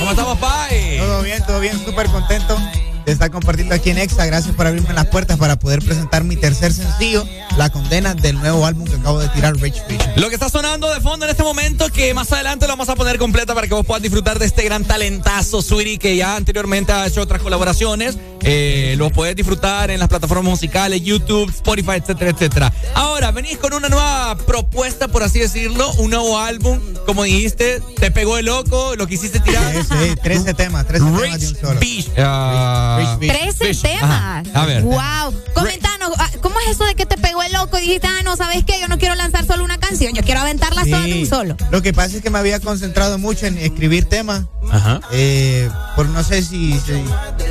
¿Cómo 0.00 0.10
estamos, 0.10 0.38
Pai? 0.38 0.98
Todo 0.98 1.22
bien, 1.22 1.46
todo 1.46 1.60
bien, 1.60 1.84
súper 1.86 2.10
contento 2.10 2.58
de 3.04 3.12
estar 3.12 3.30
compartiendo 3.30 3.74
aquí 3.74 3.90
en 3.90 3.98
Exa. 3.98 4.26
Gracias 4.26 4.54
por 4.54 4.66
abrirme 4.66 4.92
las 4.94 5.06
puertas 5.06 5.38
para 5.38 5.56
poder 5.56 5.80
presentar 5.82 6.24
mi 6.24 6.36
tercer 6.36 6.72
sencillo, 6.72 7.26
La 7.56 7.70
Condena 7.70 8.14
del 8.14 8.36
nuevo 8.36 8.66
álbum 8.66 8.86
que 8.86 8.96
acabo 8.96 9.20
de 9.20 9.28
tirar, 9.28 9.56
Rich 9.56 9.86
Vision. 9.88 10.12
Lo 10.16 10.28
que 10.28 10.34
está 10.34 10.48
sonando 10.48 10.92
de 10.92 11.00
fondo 11.00 11.24
en 11.26 11.30
este 11.30 11.42
momento, 11.42 11.88
que 11.90 12.14
más 12.14 12.32
adelante 12.32 12.66
lo 12.66 12.72
vamos 12.72 12.88
a 12.88 12.96
poner 12.96 13.18
completa 13.18 13.54
para 13.54 13.66
que 13.66 13.74
vos 13.74 13.86
puedas 13.86 14.02
disfrutar 14.02 14.38
de 14.38 14.46
este 14.46 14.62
gran 14.64 14.84
talentazo, 14.84 15.62
Sweetie, 15.62 15.98
que 15.98 16.16
ya 16.16 16.36
anteriormente 16.36 16.92
ha 16.92 17.06
hecho 17.06 17.22
otras 17.22 17.42
colaboraciones. 17.42 18.16
Eh, 18.46 18.94
lo 18.98 19.10
puedes 19.10 19.34
disfrutar 19.34 19.90
en 19.90 19.98
las 19.98 20.08
plataformas 20.08 20.44
musicales, 20.44 21.02
YouTube, 21.02 21.48
Spotify, 21.50 21.92
etcétera, 21.96 22.30
etcétera. 22.30 22.72
Ahora, 22.94 23.30
venís 23.30 23.56
con 23.56 23.72
una 23.72 23.88
nueva 23.88 24.36
propuesta, 24.46 25.08
por 25.08 25.22
así 25.22 25.38
decirlo, 25.38 25.90
un 25.94 26.10
nuevo 26.10 26.38
álbum. 26.38 26.78
Como 27.06 27.22
dijiste, 27.24 27.80
te 27.98 28.10
pegó 28.10 28.36
el 28.36 28.46
loco, 28.46 28.96
lo 28.96 29.06
quisiste 29.06 29.40
tirar. 29.40 29.72
Sí, 29.74 29.82
sí, 29.82 30.16
13 30.22 30.54
temas, 30.54 30.86
13 30.86 31.04
temas 31.04 31.40
de 31.40 31.48
un 31.48 31.56
solo. 31.56 31.80
Beach, 31.80 32.10
ah, 32.18 32.96
Rich 33.00 33.18
Beach. 33.18 33.40
13 33.40 33.64
Fish. 33.64 33.82
temas. 33.82 34.02
Ajá. 34.02 34.42
A 34.54 34.66
ver. 34.66 34.82
Wow. 34.82 35.42
Comentanos, 35.54 36.12
ah, 36.18 36.30
¿cómo 36.42 36.60
es 36.60 36.68
eso 36.68 36.84
de 36.84 36.94
que 36.94 37.06
te 37.06 37.16
pegó 37.34 37.42
el 37.42 37.52
loco 37.52 37.78
y 37.78 37.82
dijiste, 37.82 38.06
ah, 38.06 38.22
no, 38.22 38.36
¿sabes 38.36 38.62
qué? 38.64 38.80
Yo 38.80 38.86
no 38.86 38.96
quiero 38.96 39.16
lanzar 39.16 39.44
solo 39.44 39.64
una 39.64 39.76
canción, 39.78 40.12
yo 40.14 40.22
quiero 40.22 40.40
aventarla 40.40 40.82
sola 40.84 41.00
de 41.00 41.12
un 41.14 41.18
Sí. 41.20 41.26
solo. 41.26 41.56
Lo 41.72 41.82
que 41.82 41.92
pasa 41.92 42.16
es 42.16 42.22
que 42.22 42.30
me 42.30 42.38
había 42.38 42.60
concentrado 42.60 43.18
mucho 43.18 43.46
en 43.46 43.58
escribir 43.58 44.04
temas. 44.04 44.44
Ajá. 44.70 45.00
Eh, 45.12 45.68
por 45.96 46.06
no 46.08 46.22
sé 46.22 46.42
si, 46.42 46.78
si 46.80 46.92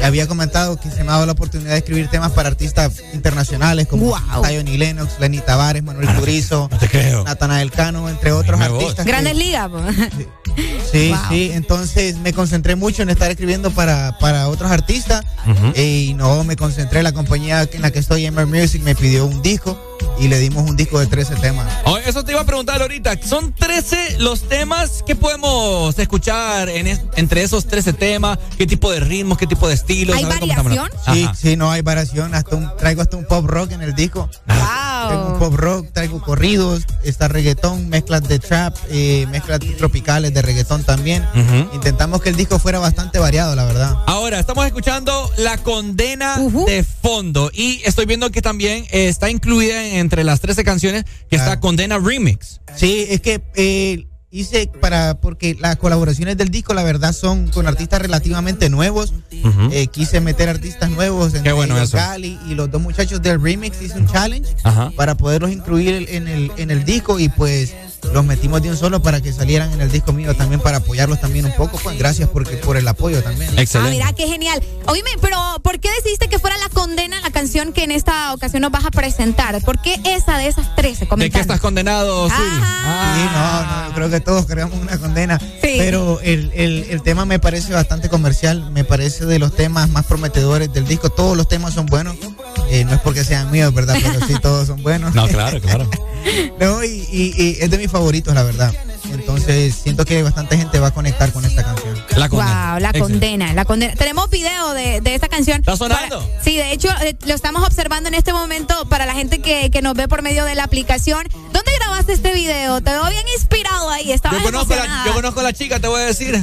había 0.01 0.25
comentado 0.27 0.79
que 0.79 0.89
se 0.89 1.03
me 1.03 1.09
ha 1.09 1.13
dado 1.13 1.25
la 1.25 1.33
oportunidad 1.33 1.71
de 1.71 1.77
escribir 1.79 2.07
temas 2.07 2.31
para 2.31 2.47
artistas 2.49 2.93
internacionales 3.13 3.87
como 3.87 4.15
Zion 4.45 4.67
y 4.67 4.77
Lennox, 4.77 5.19
Lenny 5.19 5.39
Tavares, 5.39 5.83
Manuel 5.83 6.07
Turizo, 6.17 6.69
Natanael 7.25 7.69
Cano, 7.71 8.07
entre 8.09 8.31
otros 8.31 8.59
artistas. 8.59 9.05
Grandes 9.05 9.35
ligas. 9.35 9.69
Sí, 10.91 11.09
Wow. 11.09 11.19
sí, 11.29 11.51
entonces 11.53 12.17
me 12.17 12.31
concentré 12.33 12.75
mucho 12.75 13.01
en 13.01 13.09
estar 13.09 13.29
escribiendo 13.31 13.71
para, 13.71 14.17
para 14.19 14.47
otros 14.47 14.69
artistas 14.71 15.23
eh, 15.73 16.05
y 16.09 16.13
no 16.13 16.43
me 16.43 16.55
concentré, 16.55 17.01
la 17.01 17.11
compañía 17.11 17.67
en 17.73 17.81
la 17.81 17.89
que 17.91 17.97
estoy, 17.99 18.25
Ember 18.27 18.45
Music, 18.45 18.81
me 18.83 18.93
pidió 18.93 19.25
un 19.25 19.41
disco 19.41 19.73
México 19.74 19.92
y 20.19 20.27
le 20.27 20.40
dimos 20.40 20.69
un 20.69 20.75
disco 20.75 20.99
de 20.99 21.07
13 21.07 21.35
temas. 21.38 21.67
Oh, 21.85 21.98
eso 21.98 22.23
te 22.23 22.32
iba 22.32 22.41
a 22.41 22.45
preguntar 22.45 22.82
ahorita. 22.82 23.17
Son 23.25 23.53
13 23.53 24.17
los 24.19 24.48
temas 24.48 25.03
que 25.06 25.15
podemos 25.15 25.98
escuchar 25.99 26.69
en 26.69 26.88
es- 26.88 27.01
entre 27.15 27.43
esos 27.43 27.65
13 27.65 27.93
temas. 27.93 28.40
¿Qué 28.57 28.65
tipo 28.67 28.91
de 28.91 28.99
ritmos, 28.99 29.38
qué 29.38 29.48
tipo 29.48 29.67
de 29.67 29.73
estilos? 29.73 30.15
¿Hay 30.15 30.23
hablando. 30.23 30.85
Sí, 31.14 31.23
Ajá. 31.23 31.35
sí, 31.35 31.56
no 31.56 31.72
hay 31.72 31.82
variación, 31.82 32.33
hasta 32.35 32.56
un, 32.56 32.69
traigo 32.77 33.01
hasta 33.01 33.17
un 33.17 33.25
pop 33.25 33.45
rock 33.45 33.72
en 33.72 33.82
el 33.82 33.93
disco. 33.95 34.30
Traigo 34.45 35.25
un 35.25 35.30
Wow. 35.32 35.40
pop 35.40 35.53
rock, 35.56 35.88
traigo 35.91 36.22
corridos, 36.22 36.83
está 37.03 37.27
reggaetón, 37.27 37.90
mezclas 37.90 38.27
de 38.27 38.40
trap, 38.40 38.75
eh, 38.90 39.25
mezclas 39.30 39.59
tropicales 39.77 40.33
de 40.33 40.41
reggaetón 40.41 40.83
también. 40.83 41.25
Intentamos 41.73 42.22
que 42.22 42.30
el 42.30 42.35
disco 42.35 42.59
fuera 42.59 42.80
bastante 42.80 43.19
variado, 43.19 43.56
la 43.56 43.65
verdad. 43.65 43.98
Ahora, 44.07 44.40
estamos 44.40 44.65
escuchando 44.65 45.30
La 45.38 45.57
Condena 45.57 46.38
de 46.38 46.83
fondo 47.01 47.51
y 47.53 47.82
estoy 47.85 48.06
viendo 48.06 48.32
que 48.32 48.41
también 48.41 48.85
está 48.91 49.30
incluida 49.30 49.83
en- 49.85 49.92
entre 49.99 50.23
las 50.23 50.41
13 50.41 50.63
canciones 50.63 51.05
que 51.30 51.35
está 51.35 51.59
Condena 51.59 51.97
Remix. 51.99 52.61
Sí, 52.75 53.05
es 53.09 53.22
que 53.22 53.41
eh, 53.55 54.07
hice 54.33 54.67
para, 54.81 55.22
porque 55.22 55.55
las 55.59 55.75
colaboraciones 55.75 56.38
del 56.38 56.49
disco, 56.49 56.73
la 56.73 56.83
verdad, 56.83 57.13
son 57.13 57.49
con 57.49 57.67
artistas 57.67 58.01
relativamente 58.01 58.69
nuevos. 58.69 59.13
Eh, 59.31 59.88
quise 59.88 60.22
meter 60.22 60.49
artistas 60.49 60.89
nuevos, 60.89 61.35
entre 61.35 61.53
bueno. 61.53 61.75
Gali 61.91 62.39
y 62.47 62.55
los 62.55 62.72
dos 62.72 62.81
muchachos 62.81 63.22
del 63.22 63.41
remix 63.41 63.81
hice 63.81 63.97
un 63.97 64.07
challenge 64.07 64.55
Ajá. 64.63 64.91
para 64.95 65.15
poderlos 65.15 65.51
incluir 65.51 66.07
en 66.09 66.27
el, 66.27 66.51
en 66.57 66.72
el 66.72 66.83
disco 66.83 67.19
y 67.19 67.30
pues 67.30 67.75
los 68.11 68.25
metimos 68.25 68.61
de 68.61 68.69
un 68.69 68.77
solo 68.77 69.01
para 69.01 69.22
que 69.22 69.32
salieran 69.33 69.72
en 69.73 69.82
el 69.82 69.91
disco 69.91 70.14
mío 70.14 70.35
también 70.35 70.59
para 70.61 70.77
apoyarlos 70.77 71.19
también 71.22 71.45
un 71.45 71.53
poco. 71.53 71.80
Pues 71.83 71.98
gracias 71.98 72.30
porque, 72.30 72.57
por 72.57 72.77
el 72.77 72.88
apoyo 72.88 73.22
también. 73.23 73.51
Ah, 73.75 73.88
mira, 73.90 74.14
qué 74.14 74.27
genial. 74.27 74.61
Oíme, 74.88 75.09
pero 75.22 75.38
¿por 75.61 75.80
qué 75.80 75.90
decidiste 75.98 76.27
que 76.27 76.40
fuera 76.40 76.57
La 76.57 76.69
Condena 76.69 77.22
la 77.22 77.32
canción 77.32 77.72
que 77.73 77.83
en 77.83 77.91
esta 77.91 78.33
ocasión 78.33 78.61
nos 78.61 78.72
vas 78.72 78.85
a 78.85 78.91
presentar? 78.91 79.59
¿Por 79.61 79.82
qué 79.82 79.99
esa 80.06 80.38
de 80.38 80.48
esas 80.48 80.75
13? 80.75 81.07
¿De 81.17 81.30
qué 81.30 81.40
estás 81.40 81.59
condenado, 81.59 82.30
Suri? 82.30 82.38
Sí, 82.41 83.25
no, 83.33 83.64
no, 83.64 83.88
yo 83.90 83.93
creo 83.95 84.09
que 84.09 84.19
todos 84.19 84.45
creamos 84.45 84.80
una 84.80 84.98
condena. 84.98 85.40
Pero 85.61 86.19
el, 86.22 86.51
el- 86.53 86.85
el 86.90 87.01
tema 87.01 87.25
me 87.25 87.40
parece 87.40 87.73
bastante 87.73 88.09
comercial, 88.09 88.69
me 88.72 88.83
parece 88.83 89.25
de 89.25 89.40
los 89.40 89.56
temas 89.56 89.90
más 89.90 90.06
prometedores 90.06 90.72
del 90.73 90.85
disco. 90.88 91.09
Todos 91.09 91.35
los 91.38 91.48
temas 91.48 91.73
son 91.73 91.85
buenos. 91.88 92.15
Eh, 92.69 92.83
no 92.85 92.93
es 92.93 92.99
porque 93.01 93.23
sean 93.23 93.49
míos, 93.51 93.73
¿verdad? 93.73 93.95
Pero 94.01 94.25
sí, 94.27 94.33
todos 94.41 94.67
son 94.67 94.82
buenos. 94.83 95.14
No, 95.15 95.27
claro, 95.27 95.59
claro. 95.61 95.90
No, 96.59 96.82
y, 96.85 97.06
y- 97.11 97.33
y 97.38 97.57
es 97.59 97.69
de 97.69 97.77
mis 97.77 97.90
favoritos, 97.93 98.33
la 98.35 98.43
verdad. 98.43 98.73
Entonces 99.11 99.75
siento 99.75 100.03
que 100.05 100.22
bastante 100.23 100.57
gente 100.57 100.80
va 100.80 100.88
a 100.88 100.91
conectar 100.91 101.31
con 101.31 101.45
esta 101.45 101.63
canción. 101.63 101.95
La 102.17 102.27
Wow, 102.27 102.80
la 102.80 102.91
condena, 102.93 103.53
la 103.53 103.63
condena. 103.65 103.93
Tenemos 103.95 104.30
video 104.30 104.73
de, 104.73 105.01
de 105.01 105.13
esta 105.15 105.27
canción. 105.30 105.59
¿Está 105.59 105.77
sonando? 105.77 106.19
Para- 106.19 106.41
sí, 106.43 106.57
de 106.57 106.72
hecho, 106.73 106.89
eh, 107.01 107.15
lo 107.25 107.33
estamos 107.35 107.63
observando 107.65 108.07
en 108.09 108.15
este 108.15 108.33
momento 108.33 108.85
para 108.89 109.05
la 109.05 109.13
gente 109.13 109.39
que, 109.39 109.69
que 109.72 109.81
nos 109.81 109.93
ve 109.93 110.07
por 110.07 110.22
medio 110.23 110.45
de 110.45 110.55
la 110.55 110.63
aplicación. 110.63 111.27
¿Dónde 111.31 111.72
grabaste 111.80 112.13
este 112.13 112.33
video? 112.33 112.81
Te 112.81 112.91
veo 112.91 113.07
bien 113.09 113.25
inspirado 113.38 113.89
ahí. 113.89 114.11
Estaba 114.11 114.38
Yo 114.38 114.43
conozco, 114.43 114.75
la, 114.75 115.03
yo 115.05 115.13
conozco 115.13 115.39
a 115.41 115.43
la 115.43 115.53
chica, 115.53 115.80
te 115.80 115.88
voy 115.88 116.01
a 116.01 116.05
decir. 116.05 116.41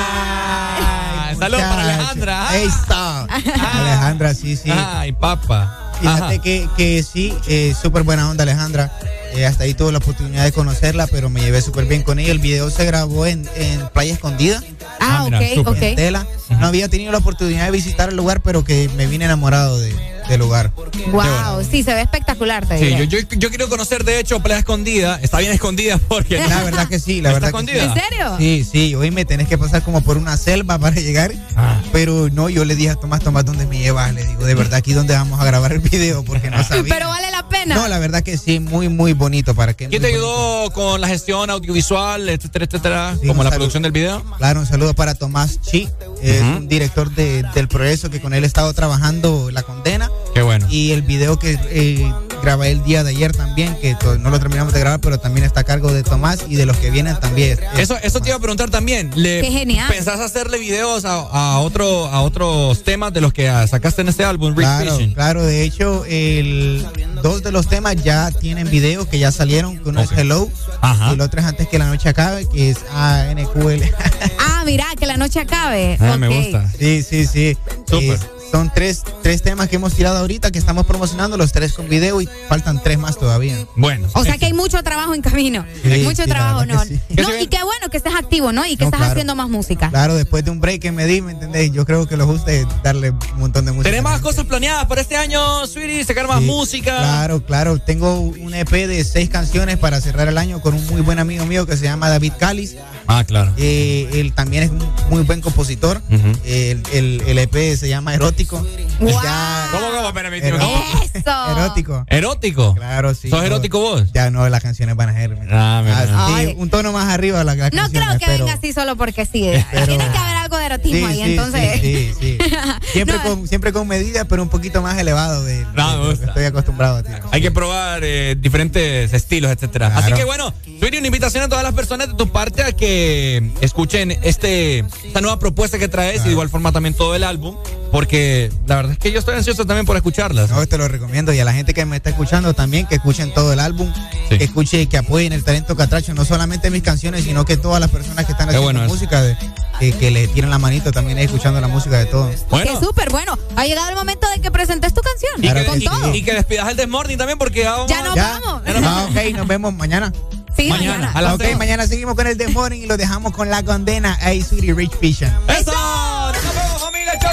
Ah, 0.00 1.32
saludos 1.38 1.62
para 1.62 1.82
Alejandra. 1.82 2.48
Ahí 2.48 2.62
está. 2.64 3.24
Alejandra, 3.24 4.34
sí, 4.34 4.56
sí. 4.56 4.70
Ay, 4.70 5.12
papa. 5.12 5.92
Fíjate 6.00 6.38
que, 6.40 6.68
que 6.76 7.02
sí, 7.02 7.34
eh, 7.48 7.74
súper 7.80 8.02
buena 8.04 8.28
onda 8.30 8.42
Alejandra. 8.44 8.92
Eh, 9.34 9.46
hasta 9.46 9.64
ahí 9.64 9.74
tuve 9.74 9.92
la 9.92 9.98
oportunidad 9.98 10.44
de 10.44 10.52
conocerla, 10.52 11.06
pero 11.06 11.30
me 11.30 11.40
llevé 11.40 11.60
súper 11.62 11.84
bien 11.86 12.02
con 12.02 12.18
ella. 12.18 12.32
El 12.32 12.38
video 12.38 12.70
se 12.70 12.84
grabó 12.84 13.26
en, 13.26 13.48
en 13.56 13.88
Playa 13.90 14.12
Escondida. 14.14 14.62
Ah, 15.00 15.22
mira, 15.24 15.40
ok, 15.64 15.78
Tela. 15.96 16.26
No 16.60 16.66
había 16.66 16.88
tenido 16.88 17.12
la 17.12 17.18
oportunidad 17.18 17.66
de 17.66 17.70
visitar 17.70 18.08
el 18.08 18.16
lugar, 18.16 18.40
pero 18.42 18.64
que 18.64 18.88
me 18.96 19.06
vine 19.06 19.26
enamorado 19.26 19.78
de, 19.78 19.94
del 20.28 20.40
lugar. 20.40 20.72
Wow, 21.12 21.62
sí, 21.70 21.82
se 21.82 21.94
ve 21.94 22.00
espectacular. 22.02 22.66
Te 22.66 22.78
Sí, 22.78 22.86
diré. 22.86 23.06
yo, 23.06 23.18
yo, 23.20 23.28
yo 23.36 23.48
quiero 23.50 23.68
conocer, 23.68 24.02
de 24.04 24.18
hecho, 24.18 24.40
Playa 24.40 24.58
Escondida. 24.58 25.18
Está 25.22 25.38
bien 25.38 25.52
escondida 25.52 25.98
porque. 26.08 26.38
La 26.38 26.64
verdad 26.64 26.88
que 26.88 26.98
sí, 26.98 27.20
la 27.20 27.32
¿Está 27.32 27.46
verdad. 27.52 27.60
que 27.60 27.66
sí. 27.72 27.78
escondida? 27.78 27.84
¿En 28.02 28.08
serio? 28.10 28.34
Sí, 28.38 28.66
sí, 28.70 28.94
hoy 28.94 29.10
me 29.10 29.24
tenés 29.24 29.46
que 29.46 29.56
pasar 29.58 29.82
como 29.82 30.00
por 30.00 30.16
una 30.16 30.36
selva 30.36 30.78
para 30.78 30.96
llegar. 30.96 31.32
Ah. 31.54 31.80
Pero 31.92 32.28
no, 32.30 32.48
yo 32.48 32.64
le 32.64 32.74
dije 32.74 32.90
a 32.90 32.94
Tomás, 32.96 33.20
Tomás, 33.20 33.44
¿dónde 33.44 33.66
me 33.66 33.78
llevas? 33.78 34.12
Le 34.14 34.24
digo, 34.26 34.44
de 34.44 34.54
verdad, 34.54 34.74
aquí 34.78 34.94
donde 34.94 35.14
vamos 35.14 35.38
a 35.40 35.44
grabar 35.44 35.72
el 35.72 35.78
video, 35.80 36.24
porque 36.24 36.50
no 36.50 36.62
sabía. 36.68 36.94
Pero 36.94 37.08
vale 37.08 37.30
la 37.30 37.48
pena. 37.48 37.74
No, 37.74 37.86
la 37.88 37.98
verdad 37.98 38.22
que 38.22 38.36
sí, 38.38 38.58
muy, 38.60 38.88
muy 38.88 39.12
bonito. 39.18 39.54
¿Para 39.54 39.74
que 39.74 39.88
¿Quién 39.88 40.00
te 40.02 40.08
ayudó 40.08 40.70
con 40.70 41.00
la 41.00 41.08
gestión 41.08 41.50
audiovisual, 41.50 42.28
etcétera, 42.28 42.64
etcétera? 42.64 43.16
Sí, 43.20 43.26
como 43.26 43.42
la 43.42 43.50
saludo. 43.50 43.58
producción 43.58 43.82
del 43.82 43.92
video. 43.92 44.22
Claro, 44.38 44.60
un 44.60 44.66
saludo 44.66 44.94
para 44.94 45.14
Tomás 45.14 45.60
Chi, 45.60 45.88
es 46.22 46.40
un 46.42 46.68
director 46.68 47.10
de- 47.10 47.42
del 47.54 47.68
Progreso 47.68 48.08
que 48.10 48.20
con 48.20 48.32
él 48.34 48.44
he 48.44 48.46
estado 48.46 48.72
trabajando 48.72 49.50
La 49.50 49.62
Condena. 49.62 50.10
Qué 50.34 50.42
bueno. 50.42 50.66
Y 50.70 50.92
el 50.92 51.02
video 51.02 51.38
que 51.38 51.58
eh, 51.70 52.12
grabé 52.42 52.70
el 52.70 52.82
día 52.84 53.04
de 53.04 53.10
ayer 53.10 53.32
también, 53.32 53.76
que 53.80 53.96
no 54.20 54.30
lo 54.30 54.38
terminamos 54.38 54.72
de 54.72 54.80
grabar, 54.80 55.00
pero 55.00 55.18
también 55.18 55.44
está 55.44 55.60
a 55.60 55.64
cargo 55.64 55.92
de 55.92 56.02
Tomás 56.02 56.44
y 56.48 56.56
de 56.56 56.66
los 56.66 56.76
que 56.76 56.90
vienen 56.90 57.18
también. 57.20 57.58
Eso, 57.76 57.96
eso 58.02 58.20
te 58.20 58.28
iba 58.28 58.36
a 58.36 58.40
preguntar 58.40 58.70
también. 58.70 59.10
¿Le 59.14 59.40
Qué 59.40 59.50
genial. 59.50 59.88
¿Pensás 59.90 60.20
hacerle 60.20 60.58
videos 60.58 61.04
a, 61.04 61.14
a 61.14 61.58
otro, 61.60 62.06
a 62.06 62.22
otros 62.22 62.82
temas 62.84 63.12
de 63.12 63.20
los 63.20 63.32
que 63.32 63.46
sacaste 63.68 64.02
en 64.02 64.08
este 64.08 64.24
álbum, 64.24 64.50
Rick 64.50 64.66
Claro, 64.66 64.96
Fishing? 64.96 65.14
claro, 65.14 65.42
de 65.44 65.62
hecho, 65.62 66.04
el, 66.06 66.86
dos 67.22 67.42
de 67.42 67.52
los 67.52 67.68
temas 67.68 67.96
ya 68.02 68.30
tienen 68.30 68.70
videos 68.70 69.06
que 69.06 69.18
ya 69.18 69.32
salieron, 69.32 69.78
que 69.78 69.88
uno 69.88 70.00
es 70.02 70.12
Hello 70.12 70.48
Ajá. 70.80 71.10
y 71.10 71.14
el 71.14 71.20
otro 71.20 71.40
es 71.40 71.46
Antes 71.46 71.68
que 71.68 71.78
la 71.78 71.86
noche 71.86 72.08
acabe, 72.08 72.46
que 72.48 72.70
es 72.70 72.78
ANQL. 72.92 73.82
Ah, 74.40 74.62
mira, 74.64 74.86
que 74.98 75.06
la 75.06 75.16
noche 75.16 75.40
acabe. 75.40 75.96
Ah, 76.00 76.16
me 76.16 76.28
gusta. 76.28 76.68
Sí, 76.78 77.02
sí, 77.02 77.26
sí. 77.26 77.56
Súper. 77.86 78.18
Eh, 78.18 78.37
son 78.50 78.70
tres, 78.74 79.02
tres 79.22 79.42
temas 79.42 79.68
que 79.68 79.76
hemos 79.76 79.94
tirado 79.94 80.18
ahorita 80.18 80.50
que 80.50 80.58
estamos 80.58 80.86
promocionando, 80.86 81.36
los 81.36 81.52
tres 81.52 81.72
con 81.74 81.88
video 81.88 82.20
y 82.20 82.28
faltan 82.48 82.82
tres 82.82 82.98
más 82.98 83.18
todavía. 83.18 83.56
Bueno. 83.76 84.08
O 84.14 84.24
sea 84.24 84.38
que 84.38 84.46
hay 84.46 84.52
mucho 84.52 84.82
trabajo 84.82 85.14
en 85.14 85.22
camino. 85.22 85.64
Sí, 85.82 86.02
mucho 86.02 86.22
sí, 86.24 86.28
trabajo, 86.28 86.64
¿no? 86.66 86.80
que 86.82 86.88
sí. 86.88 87.00
No, 87.16 87.38
y 87.38 87.46
qué 87.46 87.62
bueno 87.62 87.88
que 87.90 87.96
estés 87.98 88.14
activo, 88.14 88.52
¿no? 88.52 88.64
Y 88.66 88.76
que 88.76 88.84
No, 88.84 88.88
estás 88.88 88.98
claro. 89.00 89.12
haciendo 89.12 89.34
más 89.34 89.48
música. 89.48 89.90
Claro, 89.90 90.14
después 90.14 90.44
de 90.44 90.50
un 90.50 90.60
break 90.60 90.80
que 90.80 90.92
me 90.92 91.06
di, 91.06 91.20
¿me 91.20 91.32
entendés? 91.32 91.72
Yo 91.72 91.84
creo 91.84 92.06
que 92.06 92.16
lo 92.16 92.26
justo 92.26 92.50
es 92.50 92.66
darle 92.82 93.10
un 93.10 93.18
montón 93.40 93.64
de 93.66 93.72
música. 93.72 93.90
¿Tenés 93.90 94.02
más 94.02 94.20
cosas 94.20 94.46
planeadas 94.46 94.86
para 94.86 95.00
este 95.00 95.16
año, 95.16 95.66
Sweetie? 95.66 96.04
¿Sacar 96.04 96.26
más 96.26 96.40
Sí, 96.40 96.46
música? 96.46 96.96
Claro, 96.98 97.44
claro. 97.44 97.78
Tengo 97.78 98.20
un 98.20 98.54
EP 98.54 98.70
de 98.86 99.04
seis 99.04 99.28
canciones 99.28 99.76
para 99.78 100.00
cerrar 100.00 100.28
el 100.28 100.38
año 100.38 100.60
con 100.60 100.74
un 100.74 100.86
muy 100.86 101.00
buen 101.02 101.18
amigo 101.18 101.44
mío 101.46 101.66
que 101.66 101.76
se 101.76 101.84
llama 101.84 102.08
David 102.08 102.32
Calis. 102.38 102.76
Ah, 103.06 103.24
claro. 103.24 103.52
Eh, 103.56 104.08
él 104.14 104.32
también 104.34 104.62
es 104.64 104.70
un 104.70 104.82
muy 105.10 105.22
buen 105.22 105.40
compositor. 105.40 106.00
El, 106.44 106.82
el- 106.92 107.22
el 107.26 107.38
EP 107.38 107.76
se 107.76 107.88
llama 107.88 108.14
Erótico. 108.14 108.37
¡Wow! 108.46 109.10
Ya- 109.22 109.68
¿Cómo, 109.72 109.86
cómo? 109.90 110.08
Espérame, 110.08 110.34
Ero- 110.42 110.58
¿cómo? 110.58 110.84
Eso. 111.14 111.50
Erótico. 111.58 112.04
¿Erótico? 112.08 112.74
Claro, 112.74 113.14
sí. 113.14 113.28
¿Sos 113.30 113.40
no, 113.40 113.44
erótico 113.46 113.80
vos? 113.80 114.12
Ya 114.12 114.30
no, 114.30 114.48
las 114.48 114.62
canciones 114.62 114.96
van 114.96 115.10
a 115.10 115.14
ser. 115.14 115.36
Ah. 115.50 115.82
Ah, 115.86 116.38
sí, 116.40 116.54
un 116.56 116.70
tono 116.70 116.92
más 116.92 117.08
arriba 117.12 117.42
la, 117.44 117.54
las 117.54 117.72
No 117.72 117.82
canciones, 117.82 118.08
creo 118.08 118.18
que 118.18 118.26
pero- 118.26 118.44
venga 118.46 118.58
así 118.58 118.72
solo 118.72 118.96
porque 118.96 119.24
sí. 119.26 119.50
Pero- 119.72 119.86
Tiene 119.86 120.08
que 120.10 120.18
haber 120.18 120.36
algo 120.36 120.56
de 120.56 120.66
erotismo 120.66 120.98
Sí, 120.98 121.04
ahí, 121.04 121.16
sí, 121.16 121.22
entonces. 121.30 121.80
sí, 121.80 121.80
sí, 121.80 122.14
sí. 122.20 122.38
Siempre, 122.92 123.16
No, 123.18 123.22
con, 123.22 123.48
siempre 123.48 123.72
con 123.72 123.86
medidas, 123.86 124.26
pero 124.28 124.42
un 124.42 124.48
poquito 124.48 124.80
más 124.82 124.98
elevado 124.98 125.44
de, 125.44 125.58
de 125.58 125.66
No, 125.74 125.96
lo 126.04 126.18
que 126.18 126.24
estoy 126.24 126.44
acostumbrado 126.44 126.96
a 126.98 127.02
ti. 127.02 127.10
Hay 127.32 127.42
que 127.42 127.50
probar 127.50 128.00
eh, 128.04 128.36
diferentes 128.38 129.12
estilos, 129.12 129.50
etcétera. 129.52 129.90
Claro. 129.90 130.06
Así 130.06 130.14
que 130.14 130.24
bueno, 130.24 130.52
Sweetie, 130.78 130.98
una 130.98 131.08
invitación 131.08 131.44
a 131.44 131.48
todas 131.48 131.64
las 131.64 131.74
personas 131.74 132.08
de 132.08 132.14
tu 132.14 132.28
parte 132.30 132.62
a 132.62 132.72
que 132.72 133.50
escuchen 133.60 134.12
este 134.22 134.78
esta 135.04 135.20
nueva 135.20 135.38
propuesta 135.38 135.78
que 135.78 135.88
traes 135.88 136.22
y 136.22 136.24
de 136.26 136.30
igual 136.32 136.48
forma 136.48 136.72
también 136.72 136.94
todo 136.94 137.14
el 137.14 137.24
álbum, 137.24 137.56
porque 137.92 138.50
la 138.66 138.76
verdad 138.76 138.92
es 138.92 138.98
que 138.98 139.10
yo 139.12 139.18
estoy 139.18 139.34
ansioso 139.36 139.64
también 139.64 139.86
por 139.86 139.96
escucharlas. 139.96 140.50
No, 140.50 140.66
te 140.66 140.78
lo 140.78 140.88
recomiendo. 140.88 141.32
Y 141.32 141.40
a 141.40 141.44
la 141.44 141.52
gente 141.52 141.74
que 141.74 141.84
me 141.84 141.96
está 141.96 142.10
escuchando 142.10 142.54
también, 142.54 142.86
que 142.86 142.96
escuchen 142.96 143.32
todo 143.34 143.52
el 143.52 143.60
álbum, 143.60 143.92
Sí. 144.28 144.36
que 144.38 144.44
escuchen 144.44 144.80
y 144.80 144.86
que 144.86 144.98
apoyen 144.98 145.32
el 145.32 145.42
talento 145.44 145.76
catracho, 145.76 146.12
no 146.14 146.24
solamente 146.24 146.70
mis 146.70 146.82
canciones, 146.82 147.24
sino 147.24 147.44
que 147.44 147.56
todas 147.56 147.80
las 147.80 147.90
personas 147.90 148.26
que 148.26 148.32
están 148.32 148.48
haciendo 148.48 148.64
bueno 148.70 148.82
música, 148.86 149.22
de- 149.22 149.36
que, 149.80 149.92
que 149.92 150.10
le 150.10 150.26
tiren 150.28 150.50
la 150.50 150.58
manito 150.58 150.90
también 150.92 151.18
ahí 151.18 151.24
escuchando 151.24 151.60
la 151.60 151.68
música 151.68 151.98
de 151.98 152.06
todos. 152.06 152.34
Bueno, 152.50 152.72
Que 152.78 152.84
súper 152.84 153.10
bueno. 153.10 153.38
Ha 153.56 153.64
llegado 153.66 153.88
el 153.88 153.94
momento 153.94 154.28
de 154.34 154.40
que 154.40 154.50
presentes 154.50 154.92
tu 154.92 155.00
canción. 155.00 155.32
y, 155.42 155.52
que, 155.52 155.66
con 155.66 155.80
y- 155.80 155.84
todo. 155.84 156.14
y 156.14 156.22
que 156.22 156.34
despidas 156.34 156.68
el 156.68 156.76
Desmorning 156.76 157.16
también, 157.16 157.38
porque 157.38 157.60
ya 157.62 157.72
vamos 157.72 157.88
Ya 157.88 158.02
nos 158.02 158.14
¿Ya? 158.16 158.40
vamos. 158.44 158.62
Ah, 158.84 159.06
ok, 159.10 159.34
nos 159.36 159.46
vemos 159.46 159.72
mañana. 159.72 160.12
Sí, 160.56 160.68
Mañana, 160.70 160.92
mañana. 160.98 161.12
a 161.14 161.22
las 161.22 161.34
ok, 161.34 161.42
seis. 161.44 161.56
mañana 161.56 161.86
seguimos 161.86 162.16
con 162.16 162.26
el 162.26 162.36
The 162.36 162.48
Morning 162.48 162.80
y 162.80 162.86
lo 162.86 162.96
dejamos 162.96 163.32
con 163.32 163.48
la 163.48 163.62
condena 163.62 164.14
a 164.20 164.30
Sweetie 164.44 164.74
Rich 164.74 164.98
Vision. 165.00 165.32
¡Eso! 165.46 165.70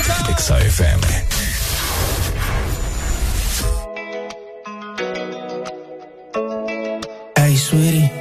¡Chao, 0.03 0.35
chao! 0.35 0.35
XFM. 0.35 1.25
sweetie. 7.57 8.11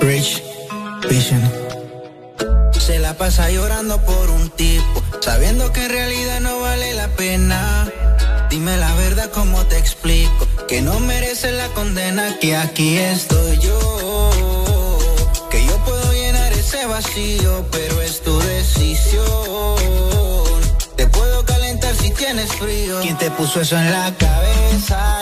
Rich 0.00 0.42
Vision. 1.08 1.42
Se 2.78 2.98
la 2.98 3.14
pasa 3.14 3.50
llorando 3.50 4.00
por 4.04 4.30
un 4.30 4.50
tipo, 4.50 5.02
sabiendo 5.20 5.72
que 5.72 5.84
en 5.86 5.90
realidad 5.90 6.40
no 6.40 6.60
vale 6.60 6.94
la 6.94 7.08
pena. 7.08 7.90
Dime 8.50 8.76
la 8.76 8.94
verdad, 8.94 9.30
¿cómo 9.32 9.64
te 9.66 9.78
explico? 9.78 10.46
Que 10.68 10.82
no 10.82 11.00
merece 11.00 11.52
la 11.52 11.68
condena, 11.68 12.38
que 12.40 12.56
aquí 12.56 12.98
estoy 12.98 13.58
yo. 13.58 14.30
Que 15.50 15.64
yo 15.66 15.76
puedo 15.84 16.12
llenar 16.12 16.52
ese 16.52 16.86
vacío, 16.86 17.66
pero 17.72 18.00
es 18.00 18.22
tu 18.22 18.38
decisión. 18.38 20.33
Te 20.96 21.06
puedo 21.08 21.44
calentar 21.44 21.94
si 21.96 22.10
tienes 22.10 22.52
frío. 22.52 23.00
¿Quién 23.02 23.16
te 23.18 23.30
puso 23.32 23.60
eso 23.60 23.76
en 23.76 23.90
la 23.90 24.12
cabeza? 24.16 25.20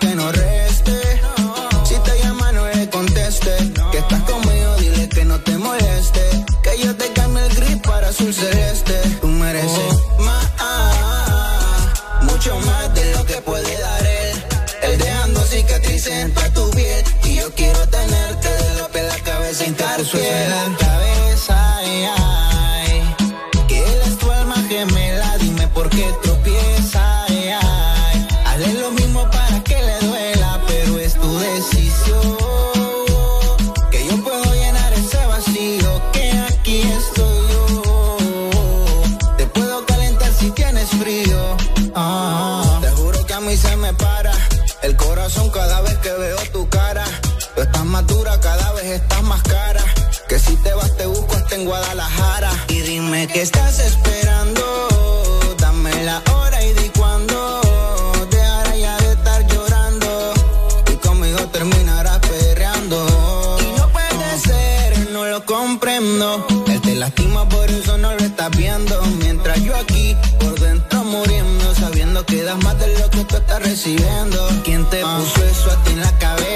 Que 0.00 0.14
no 0.16 0.32
reste. 0.32 0.59
Guadalajara. 51.64 52.50
Y 52.68 52.80
dime 52.80 53.26
qué 53.26 53.42
estás 53.42 53.78
esperando. 53.78 54.62
Dame 55.58 56.04
la 56.04 56.22
hora 56.34 56.62
y 56.64 56.72
di 56.74 56.88
cuándo. 56.90 57.60
Dejará 58.30 58.76
ya 58.76 58.96
de 58.98 59.12
estar 59.12 59.46
llorando. 59.46 60.32
Y 60.92 60.96
conmigo 60.96 61.38
terminarás 61.52 62.18
perreando. 62.18 63.58
Y 63.60 63.78
no 63.78 63.88
puede 63.88 64.38
ser, 64.38 65.10
no 65.10 65.24
lo 65.26 65.44
comprendo. 65.44 66.46
Él 66.66 66.80
te 66.80 66.94
lastima, 66.94 67.48
por 67.48 67.68
eso 67.70 67.98
no 67.98 68.12
lo 68.12 68.20
estás 68.20 68.50
viendo. 68.56 69.00
Mientras 69.18 69.60
yo 69.62 69.76
aquí, 69.76 70.16
por 70.38 70.58
dentro 70.58 71.04
muriendo, 71.04 71.74
sabiendo 71.74 72.24
que 72.24 72.42
das 72.42 72.62
más 72.64 72.78
de 72.78 72.98
lo 72.98 73.10
que 73.10 73.24
tú 73.24 73.36
estás 73.36 73.62
recibiendo. 73.62 74.48
¿Quién 74.64 74.84
te 74.90 75.00
puso 75.00 75.44
eso 75.44 75.70
a 75.70 75.82
ti 75.84 75.92
en 75.92 76.00
la 76.00 76.18
cabeza? 76.18 76.49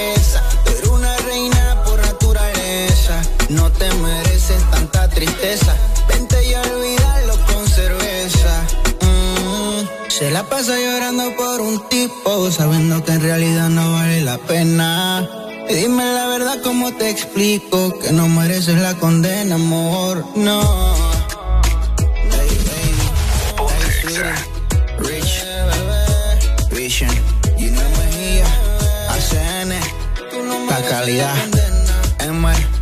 Se 10.24 10.30
la 10.30 10.42
pasa 10.42 10.74
llorando 10.80 11.36
por 11.36 11.60
un 11.60 11.86
tipo, 11.90 12.50
sabiendo 12.50 13.04
que 13.04 13.12
en 13.12 13.20
realidad 13.20 13.68
no 13.68 13.92
vale 13.92 14.22
la 14.22 14.38
pena. 14.38 15.28
Y 15.68 15.74
dime 15.74 16.02
la 16.02 16.28
verdad, 16.28 16.62
¿cómo 16.64 16.94
te 16.94 17.10
explico? 17.10 17.98
Que 17.98 18.10
no 18.10 18.26
mereces 18.28 18.80
la 18.80 18.94
condena, 18.94 19.56
amor. 19.56 20.24
No. 20.34 20.62
Hey, 22.30 22.58
baby. 22.64 23.68
Hey, 23.68 23.92
sweetie. 24.00 24.32
Rich. 24.96 25.44
Vision. 26.70 27.10
You 27.58 27.72
know 27.72 27.84
Mejía. 27.98 28.46
ACN. 29.10 29.74
La 30.70 30.82
calidad. 30.88 31.34
MR. 32.20 32.73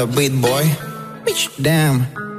the 0.00 0.06
beat, 0.16 0.40
boy. 0.40 0.64
Bitch, 1.26 1.62
damn. 1.62 2.29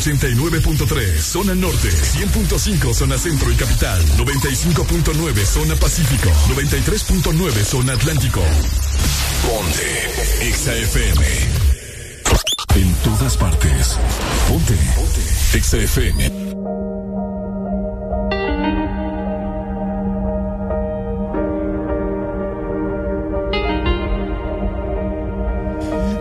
89.3 0.00 1.20
Zona 1.20 1.54
Norte 1.54 1.90
100.5 1.90 2.94
Zona 2.94 3.18
Centro 3.18 3.52
y 3.52 3.54
Capital 3.54 4.02
95.9 4.16 5.44
Zona 5.44 5.76
Pacífico 5.76 6.30
93.9 6.48 7.64
Zona 7.64 7.92
Atlántico. 7.92 8.40
Ponte 9.46 10.48
Exa 10.48 10.74
FM 10.74 11.26
En 12.76 12.94
todas 13.04 13.36
partes. 13.36 13.98
Ponte 14.48 14.74
Exa 15.52 15.76
FM 15.76 16.30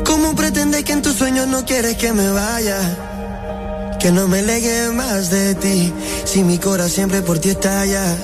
¿Cómo 0.04 0.36
pretendes 0.36 0.84
que 0.84 0.92
en 0.92 1.02
tus 1.02 1.16
sueños 1.16 1.48
no 1.48 1.64
quieres 1.64 1.96
que 1.96 2.12
me 2.12 2.30
vaya? 2.30 3.09
Que 4.00 4.12
no 4.12 4.28
me 4.30 4.42
legue 4.42 4.92
más 4.92 5.30
de 5.30 5.56
ti, 5.56 5.94
si 6.24 6.44
mi 6.44 6.58
corazón 6.58 6.90
siempre 6.90 7.22
por 7.22 7.40
ti 7.40 7.50
estalla. 7.50 8.16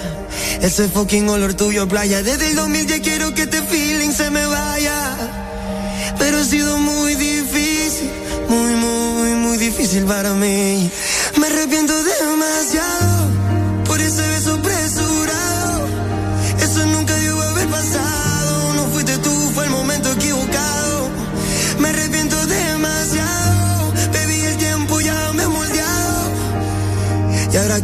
Ese 0.61 0.87
fucking 0.87 1.27
olor 1.29 1.53
tuyo 1.53 1.87
playa, 1.87 2.23
desde 2.23 2.51
el 2.51 2.55
2000 2.55 2.87
ya 2.87 3.01
quiero 3.01 3.33
que 3.33 3.43
este 3.43 3.61
feeling 3.61 4.11
se 4.11 4.29
me 4.29 4.45
vaya. 4.45 4.95
Pero 6.17 6.37
ha 6.37 6.45
sido 6.45 6.77
muy 6.77 7.15
difícil, 7.15 8.09
muy, 8.47 8.73
muy, 8.75 9.31
muy 9.33 9.57
difícil 9.57 10.05
para 10.05 10.33
mí. 10.33 10.89
Me 11.39 11.47
arrepiento 11.47 11.93
demasiado 12.03 13.29
por 13.85 13.99
ese 13.99 14.21
beso 14.29 14.53
apresurado. 14.53 14.84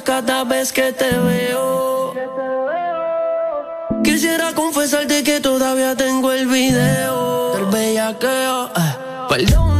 Cada 0.00 0.44
vez 0.44 0.72
que 0.72 0.92
te 0.92 1.10
veo. 1.18 2.14
Quisiera 4.02 4.52
confesarte 4.54 5.22
que 5.22 5.40
todavía 5.40 5.94
tengo 5.96 6.32
el 6.32 6.46
video 6.46 7.54
del 7.54 7.66
bellaqueo. 7.66 8.66
eh. 8.66 8.94
Perdona 9.28 9.73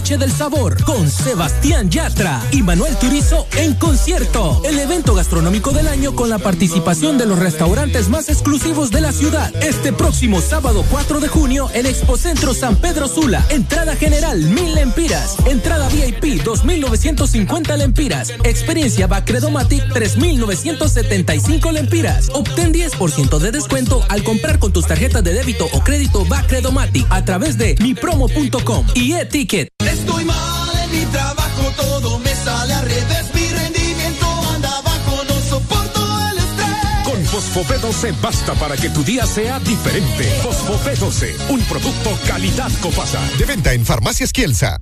Del 0.00 0.32
Sabor 0.32 0.82
con 0.82 1.08
Sebastián 1.08 1.88
Yatra 1.88 2.42
y 2.50 2.62
Manuel 2.62 2.96
Turizo 2.96 3.46
en 3.56 3.74
concierto. 3.74 4.60
El 4.64 4.78
evento 4.78 5.14
gastronómico 5.14 5.70
del 5.70 5.86
año 5.86 6.16
con 6.16 6.30
la 6.30 6.38
participación 6.38 7.16
de 7.16 7.26
los 7.26 7.38
restaurantes 7.38 8.08
más 8.08 8.28
exclusivos 8.28 8.90
de 8.90 9.02
la 9.02 9.12
ciudad. 9.12 9.54
Este 9.62 9.92
próximo 9.92 10.40
sábado 10.40 10.84
4 10.90 11.20
de 11.20 11.28
junio 11.28 11.68
en 11.74 11.86
Expocentro 11.86 12.54
San 12.54 12.76
Pedro 12.76 13.06
Sula. 13.06 13.44
Entrada 13.50 13.94
general 13.94 14.40
1000 14.40 14.74
lempiras. 14.74 15.36
Entrada 15.46 15.88
VIP 15.90 16.42
2950 16.42 17.76
lempiras. 17.76 18.30
Experiencia 18.42 19.06
PAC 19.06 19.26
Credomatic 19.26 19.92
3975 19.92 21.72
lempiras. 21.72 22.30
Obtén 22.32 22.72
10% 22.72 23.38
de 23.38 23.52
descuento 23.52 24.02
al 24.08 24.24
comprar 24.24 24.58
con 24.58 24.72
tus 24.72 24.86
tarjetas 24.86 25.22
de 25.22 25.34
débito 25.34 25.66
o 25.72 25.84
crédito 25.84 26.24
Bacredomatic 26.24 27.06
a 27.10 27.24
través 27.24 27.58
de 27.58 27.76
mipromo.com 27.80 28.86
y 28.94 29.12
e-ticket. 29.12 29.79
Estoy 29.92 30.24
mal 30.24 30.70
en 30.84 30.90
mi 30.90 31.04
trabajo, 31.06 31.72
todo 31.76 32.18
me 32.18 32.34
sale 32.34 32.74
al 32.74 32.84
revés. 32.84 33.34
Mi 33.34 33.48
rendimiento 33.48 34.26
anda 34.54 34.80
bajo, 34.82 35.24
no 35.24 35.40
soporto 35.48 36.00
el 36.30 36.38
estrés. 36.38 37.04
Con 37.04 37.24
Fosfo 37.26 37.64
B12 37.64 38.20
basta 38.20 38.54
para 38.54 38.76
que 38.76 38.90
tu 38.90 39.02
día 39.04 39.26
sea 39.26 39.58
diferente. 39.60 40.24
Fosfo 40.42 40.78
B12, 40.84 41.34
un 41.50 41.60
producto 41.62 42.10
calidad 42.26 42.70
Copasa. 42.80 43.20
De 43.38 43.44
venta 43.44 43.72
en 43.72 43.84
Farmacias 43.84 44.32
Kielsa. 44.32 44.78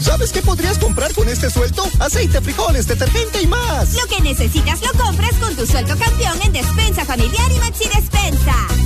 ¿Sabes 0.00 0.30
qué 0.30 0.42
podrías 0.42 0.78
comprar 0.78 1.12
con 1.14 1.28
este 1.28 1.50
sueldo? 1.50 1.84
Aceite, 1.98 2.40
frijoles, 2.40 2.86
detergente 2.86 3.42
y 3.42 3.46
más. 3.46 3.94
Lo 3.94 4.06
que 4.06 4.20
necesitas 4.20 4.80
lo 4.82 4.92
compras 4.92 5.34
con 5.40 5.56
tu 5.56 5.66
sueldo 5.66 5.96
campeón 5.98 6.38
en 6.44 6.52
Despensa 6.52 7.04
Familiar 7.04 7.50
y 7.50 7.58
Maxi 7.58 7.88
Despensa. 7.88 8.85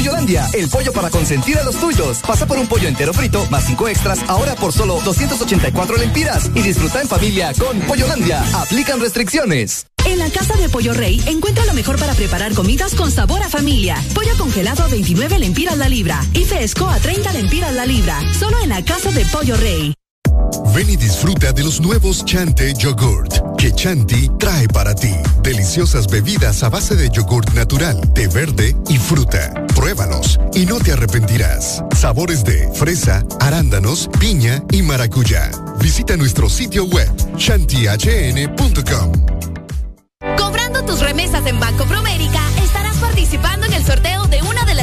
Pollolandia, 0.00 0.48
el 0.54 0.66
pollo 0.70 0.94
para 0.94 1.10
consentir 1.10 1.58
a 1.58 1.62
los 1.62 1.78
tuyos. 1.78 2.20
Pasa 2.26 2.46
por 2.46 2.56
un 2.56 2.66
pollo 2.66 2.88
entero 2.88 3.12
frito 3.12 3.46
más 3.50 3.66
cinco 3.66 3.86
extras 3.86 4.20
ahora 4.28 4.54
por 4.54 4.72
solo 4.72 4.98
284 5.04 5.98
lempiras 5.98 6.50
y 6.54 6.62
disfruta 6.62 7.02
en 7.02 7.06
familia 7.06 7.52
con 7.58 7.78
Pollolandia. 7.80 8.42
Aplican 8.54 8.98
restricciones. 8.98 9.84
En 10.06 10.18
la 10.18 10.30
Casa 10.30 10.56
de 10.56 10.70
Pollo 10.70 10.94
Rey 10.94 11.22
encuentra 11.26 11.66
lo 11.66 11.74
mejor 11.74 11.98
para 11.98 12.14
preparar 12.14 12.54
comidas 12.54 12.94
con 12.94 13.10
sabor 13.10 13.42
a 13.42 13.50
familia. 13.50 14.02
Pollo 14.14 14.34
congelado 14.38 14.84
a 14.84 14.88
29 14.88 15.38
lempiras 15.38 15.76
la 15.76 15.90
libra 15.90 16.24
y 16.32 16.44
fresco 16.44 16.88
a 16.88 16.98
30 16.98 17.34
lempiras 17.34 17.74
la 17.74 17.84
libra. 17.84 18.18
Solo 18.38 18.56
en 18.62 18.70
la 18.70 18.82
Casa 18.82 19.12
de 19.12 19.26
Pollo 19.26 19.58
Rey. 19.58 19.92
Ven 20.74 20.88
y 20.88 20.96
disfruta 20.96 21.52
de 21.52 21.62
los 21.62 21.78
nuevos 21.78 22.24
Chante 22.24 22.72
Yogurt 22.72 23.50
que 23.60 23.72
Chanti 23.72 24.30
trae 24.38 24.66
para 24.68 24.94
ti. 24.94 25.14
Deliciosas 25.42 26.06
bebidas 26.06 26.62
a 26.62 26.70
base 26.70 26.96
de 26.96 27.10
yogurt 27.10 27.52
natural, 27.52 28.00
té 28.14 28.26
verde 28.26 28.74
y 28.88 28.96
fruta. 28.96 29.52
Pruébalos 29.80 30.38
y 30.52 30.66
no 30.66 30.78
te 30.78 30.92
arrepentirás. 30.92 31.82
Sabores 31.96 32.44
de 32.44 32.68
fresa, 32.74 33.24
arándanos, 33.40 34.10
piña 34.20 34.62
y 34.70 34.82
maracuyá. 34.82 35.50
Visita 35.78 36.18
nuestro 36.18 36.50
sitio 36.50 36.84
web 36.84 37.08
shantihn.com. 37.38 39.12
Cobrando 40.36 40.84
tus 40.84 41.00
remesas 41.00 41.46
en 41.46 41.58
Banco 41.58 41.86
Promérica, 41.86 42.42
estarás 42.62 42.98
participando 42.98 43.64
en 43.64 43.72
el 43.72 43.82
sorteo 43.82 44.26
de 44.26 44.42
una 44.42 44.66
de 44.66 44.69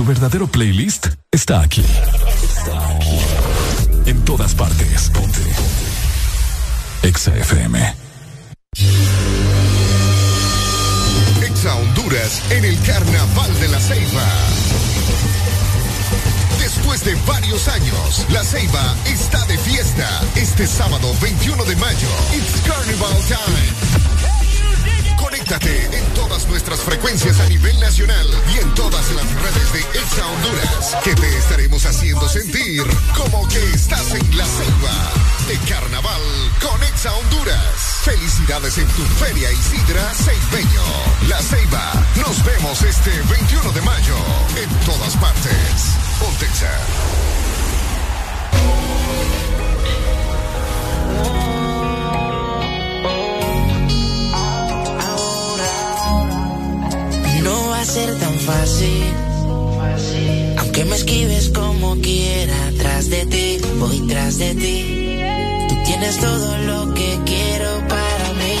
Tu 0.00 0.06
verdadero 0.06 0.46
playlist 0.46 1.08
está 1.30 1.60
aquí. 1.60 1.84
Está 2.42 2.88
aquí. 2.96 3.18
En 4.06 4.24
todas 4.24 4.54
partes. 4.54 5.10
Ponte. 5.10 5.42
Exa 7.02 7.36
FM. 7.36 7.94
Exa 11.42 11.74
Honduras 11.74 12.40
en 12.48 12.64
el 12.64 12.80
Carnaval 12.80 13.60
de 13.60 13.68
la 13.68 13.78
Ceiba. 13.78 14.24
Después 16.60 17.04
de 17.04 17.14
varios 17.26 17.68
años, 17.68 18.24
La 18.30 18.42
Ceiba 18.42 18.96
está 19.04 19.44
de 19.48 19.58
fiesta. 19.58 20.08
Este 20.34 20.66
sábado 20.66 21.12
21 21.20 21.62
de 21.66 21.76
mayo, 21.76 22.08
It's 22.32 22.62
Carnival 22.66 23.18
Time. 23.28 24.19
En 25.52 26.14
todas 26.14 26.46
nuestras 26.46 26.78
frecuencias 26.78 27.40
a 27.40 27.48
nivel 27.48 27.80
nacional 27.80 28.26
y 28.54 28.58
en 28.58 28.72
todas 28.74 29.10
las 29.10 29.24
redes 29.42 29.72
de 29.72 29.80
Exa 29.98 30.24
Honduras, 30.24 30.96
que 31.02 31.12
te 31.16 31.38
estaremos 31.38 31.84
haciendo 31.86 32.28
sentir 32.28 32.84
como 33.16 33.48
que 33.48 33.58
estás 33.72 34.14
en 34.14 34.38
La 34.38 34.44
Ceiba 34.46 35.12
de 35.48 35.58
Carnaval 35.68 36.22
con 36.62 36.80
Exa 36.84 37.12
Honduras. 37.14 37.98
Felicidades 38.04 38.78
en 38.78 38.86
tu 38.90 39.02
Feria 39.02 39.50
Isidra 39.50 40.14
Ceibeño. 40.14 40.84
La 41.28 41.42
Ceiba. 41.42 42.06
Nos 42.14 42.44
vemos 42.44 42.80
este 42.82 43.10
21 43.10 43.72
de 43.72 43.80
mayo 43.80 44.16
en 44.54 44.70
todas 44.86 45.16
partes. 45.16 45.96
Pontexa. 46.20 46.70
Va 57.80 57.82
a 57.82 57.86
ser 57.86 58.14
tan 58.18 58.34
fácil. 58.40 59.04
Aunque 60.58 60.84
me 60.84 60.96
esquives 60.96 61.48
como 61.48 61.96
quiera, 61.96 62.58
tras 62.76 63.08
de 63.08 63.24
ti, 63.24 63.58
voy 63.78 63.98
tras 64.06 64.36
de 64.38 64.54
ti. 64.54 64.78
Tú 65.68 65.74
tienes 65.86 66.18
todo 66.18 66.58
lo 66.70 66.92
que 66.92 67.18
quiero 67.24 67.70
para 67.88 68.28
mí. 68.40 68.58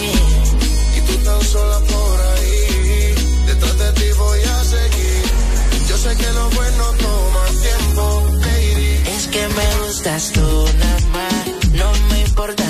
Y 0.96 1.00
tú 1.06 1.14
tan 1.26 1.42
sola 1.52 1.78
por 1.92 2.16
ahí, 2.32 3.14
detrás 3.48 3.78
de 3.82 3.92
ti 3.98 4.08
voy 4.24 4.40
a 4.56 4.64
seguir. 4.74 5.24
Yo 5.88 5.96
sé 6.04 6.10
que 6.20 6.30
lo 6.38 6.44
bueno 6.58 6.84
toma 7.04 7.44
tiempo, 7.66 8.02
lady. 8.46 8.92
Es 9.16 9.26
que 9.34 9.42
me 9.58 9.68
gustas 9.86 10.32
tú 10.32 10.48
nada 10.82 11.00
más, 11.16 11.44
no 11.80 11.88
me 12.08 12.20
importan 12.22 12.69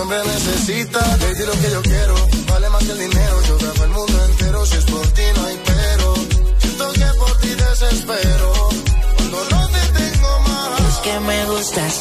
Este 0.00 0.14
hombre 0.14 0.32
necesita. 0.32 1.16
Lady, 1.18 1.44
lo 1.44 1.52
que 1.52 1.70
yo 1.70 1.82
quiero, 1.82 2.14
vale 2.48 2.70
más 2.70 2.84
que 2.84 2.92
el 2.92 2.98
dinero. 2.98 3.42
Yo 3.48 3.58
grabo 3.58 3.84
el 3.84 3.90
mundo 3.90 4.24
entero, 4.24 4.66
si 4.66 4.76
es 4.76 4.84
por 4.84 5.06
ti 5.08 5.22
no 5.36 5.44
hay 5.46 5.60
pero. 5.64 6.14
Siento 6.58 6.92
que 6.92 7.06
por 7.18 7.36
ti 7.38 7.48
desespero, 7.48 8.52
cuando 9.16 9.44
no 9.50 9.68
te 9.68 9.98
tengo 9.98 10.40
más. 10.48 10.80
Es 10.88 10.96
que 11.04 11.20
me 11.20 11.44
gustas 11.46 11.94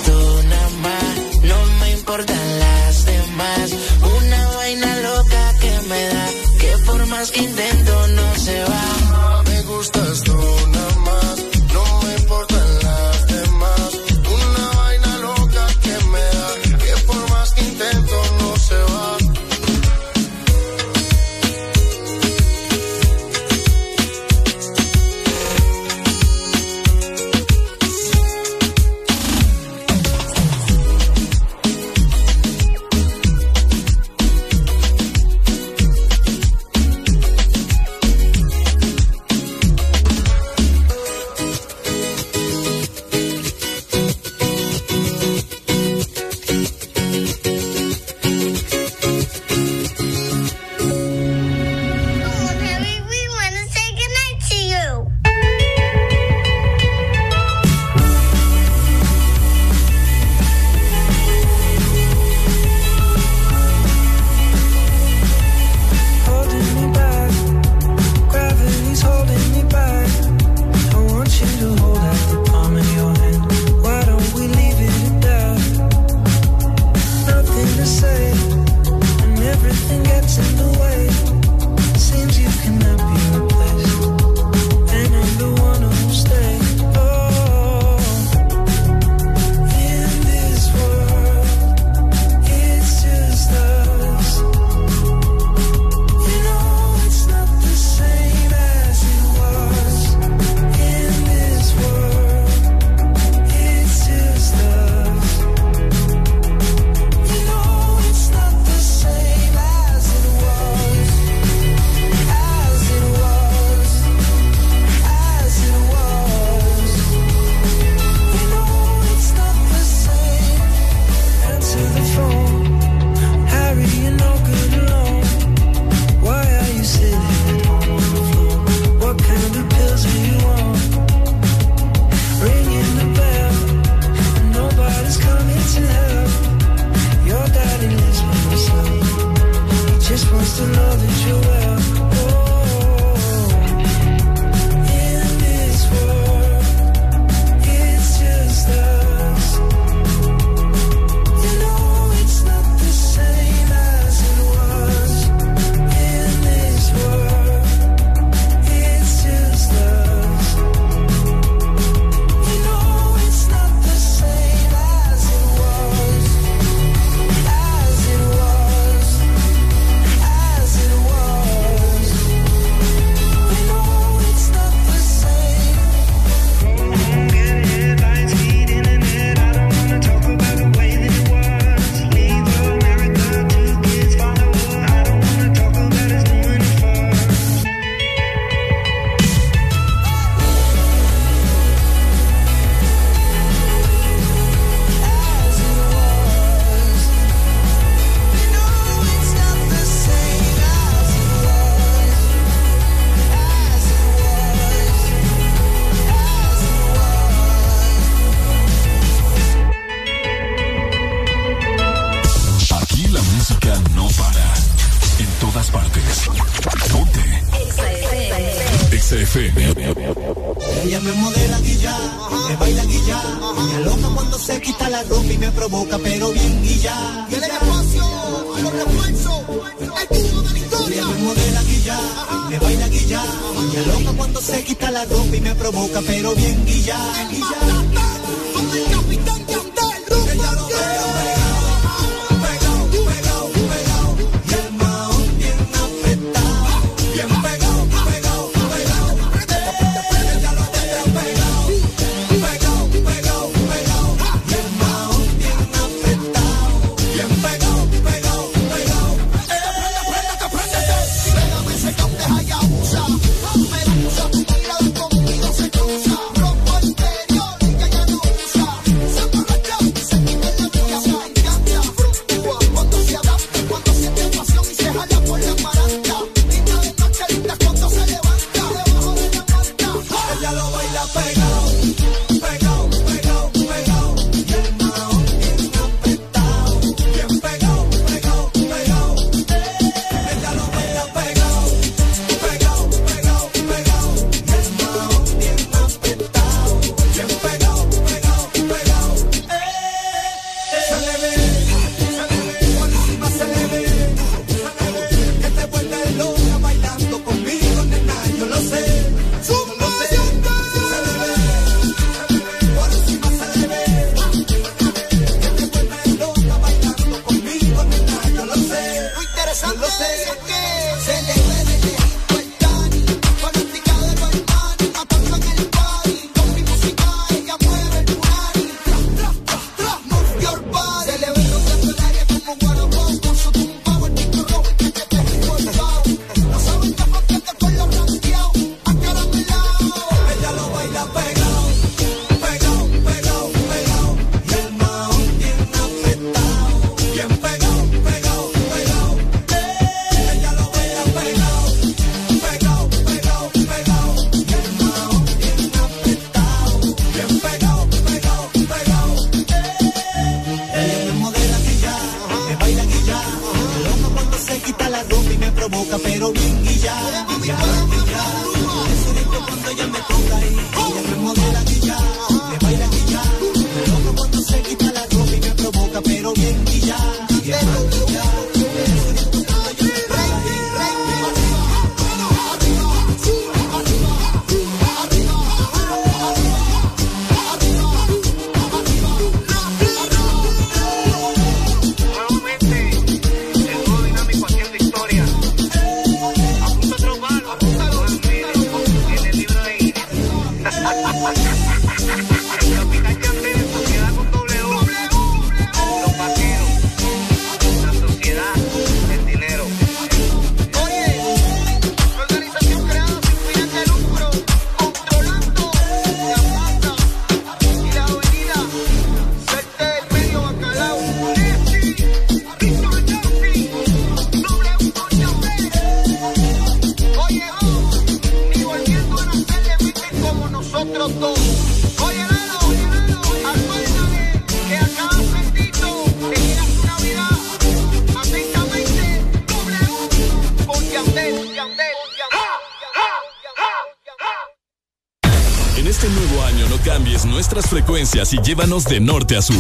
y 448.34 448.42
llévanos 448.42 448.86
de 448.86 449.00
norte 449.00 449.38
a 449.38 449.42
sur. 449.42 449.56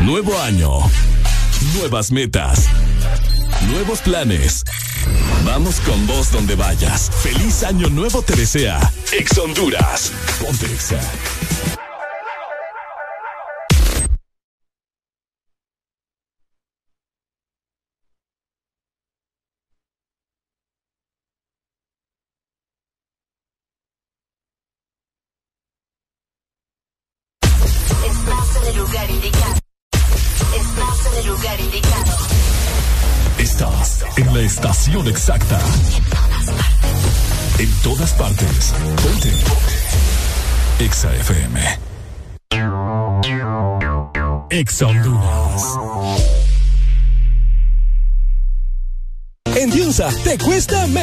Nuevo 0.00 0.38
año. 0.40 0.70
Nuevas 1.76 2.10
metas. 2.10 2.66
Nuevos 3.70 4.00
planes. 4.00 4.64
Vamos 5.44 5.80
con 5.80 6.06
vos 6.06 6.32
donde 6.32 6.56
vayas. 6.56 7.10
Feliz 7.22 7.62
año 7.64 7.88
nuevo 7.90 8.22
te 8.22 8.34
desea. 8.34 8.80
Ex 9.12 9.38
Honduras. 9.38 10.12
Ponte 10.40 10.66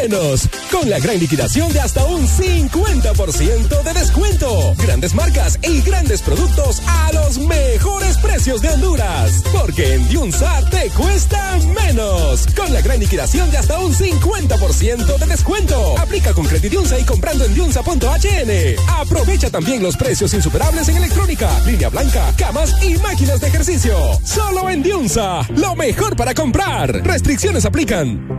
Con 0.09 0.89
la 0.89 0.97
gran 0.97 1.19
liquidación 1.19 1.71
de 1.71 1.81
hasta 1.81 2.03
un 2.05 2.27
50% 2.27 3.83
de 3.83 3.93
descuento. 3.93 4.73
Grandes 4.77 5.13
marcas 5.13 5.59
y 5.61 5.81
grandes 5.81 6.23
productos 6.23 6.81
a 6.87 7.11
los 7.13 7.37
mejores 7.37 8.17
precios 8.17 8.59
de 8.61 8.69
Honduras. 8.69 9.43
Porque 9.53 9.93
en 9.93 10.07
Diunsa 10.07 10.67
te 10.71 10.89
cuesta 10.89 11.59
menos. 11.83 12.47
Con 12.55 12.73
la 12.73 12.81
gran 12.81 12.99
liquidación 12.99 13.51
de 13.51 13.57
hasta 13.57 13.77
un 13.77 13.93
50% 13.93 15.17
de 15.19 15.25
descuento. 15.27 15.99
Aplica 15.99 16.33
con 16.33 16.47
Credidiunsa 16.47 16.97
y 16.97 17.03
comprando 17.03 17.45
en 17.45 17.53
diunsa.hn. 17.53 18.75
Aprovecha 18.87 19.51
también 19.51 19.83
los 19.83 19.95
precios 19.95 20.33
insuperables 20.33 20.89
en 20.89 20.97
electrónica, 20.97 21.51
línea 21.67 21.89
blanca, 21.89 22.33
camas 22.35 22.73
y 22.81 22.97
máquinas 22.97 23.41
de 23.41 23.47
ejercicio. 23.47 23.95
Solo 24.23 24.71
en 24.71 24.81
Diunsa. 24.81 25.41
Lo 25.55 25.75
mejor 25.75 26.15
para 26.15 26.33
comprar. 26.33 27.05
Restricciones 27.05 27.65
aplican. 27.65 28.38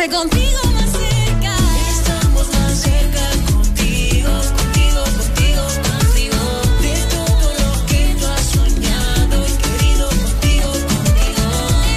esté 0.00 0.16
contigo 0.16 0.60
más 0.72 0.90
cerca. 0.92 1.56
Estamos 1.90 2.48
más 2.52 2.78
cerca 2.80 3.20
contigo, 3.52 4.30
contigo, 4.56 5.02
contigo, 5.18 5.62
contigo. 5.88 6.40
De 6.80 6.94
todo 7.10 7.46
lo 7.60 7.86
que 7.86 8.16
tú 8.18 8.26
has 8.26 8.46
soñado 8.46 9.46
y 9.46 9.52
querido 9.62 10.08
contigo, 10.08 10.70
contigo. 10.70 11.44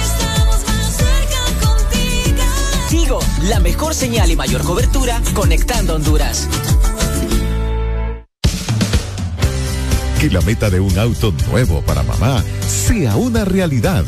Estamos 0.04 0.58
más 0.66 0.96
cerca 0.96 1.66
contigo. 1.66 2.44
Tigo, 2.90 3.20
la 3.48 3.60
mejor 3.60 3.94
señal 3.94 4.30
y 4.30 4.36
mayor 4.36 4.62
cobertura 4.64 5.20
conectando 5.32 5.94
Honduras. 5.94 6.48
Que 10.20 10.30
la 10.30 10.40
meta 10.42 10.68
de 10.68 10.80
un 10.80 10.98
auto 10.98 11.32
nuevo 11.50 11.80
para 11.82 12.02
mamá 12.02 12.42
sea 12.66 13.16
una 13.16 13.44
realidad. 13.44 14.04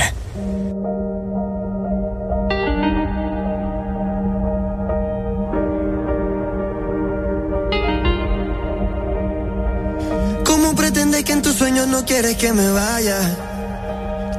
¿Cómo 10.46 10.76
pretendes 10.76 11.24
que 11.24 11.32
en 11.32 11.42
tus 11.42 11.56
sueños 11.56 11.88
no 11.88 12.06
quieres 12.06 12.38
que 12.38 12.54
me 12.54 12.70
vaya? 12.70 13.57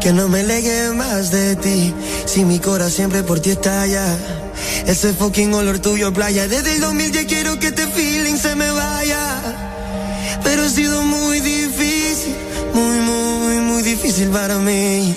Que 0.01 0.13
no 0.13 0.29
me 0.29 0.45
legue 0.45 0.91
más 0.95 1.31
de 1.31 1.57
ti. 1.57 1.93
Si 2.25 2.45
mi 2.45 2.59
corazón 2.59 2.93
siempre 2.93 3.23
por 3.23 3.41
ti 3.41 3.51
estalla. 3.51 4.17
Ese 4.87 5.13
fucking 5.13 5.53
olor 5.55 5.81
tuyo, 5.81 6.13
playa. 6.13 6.47
Desde 6.47 6.75
el 6.75 6.81
2000 6.81 7.13
ya 7.13 7.27
quiero 7.27 7.59
que 7.59 7.69
este 7.69 7.87
feeling 7.89 8.37
se 8.37 8.55
me 8.55 8.71
vaya. 8.71 9.21
Pero 10.45 10.63
ha 10.65 10.69
sido 10.69 11.03
muy 11.03 11.41
difícil. 11.41 12.35
Muy, 12.75 12.99
muy, 13.01 13.57
muy 13.61 13.83
difícil 13.83 14.29
para 14.29 14.59
mí. 14.59 15.15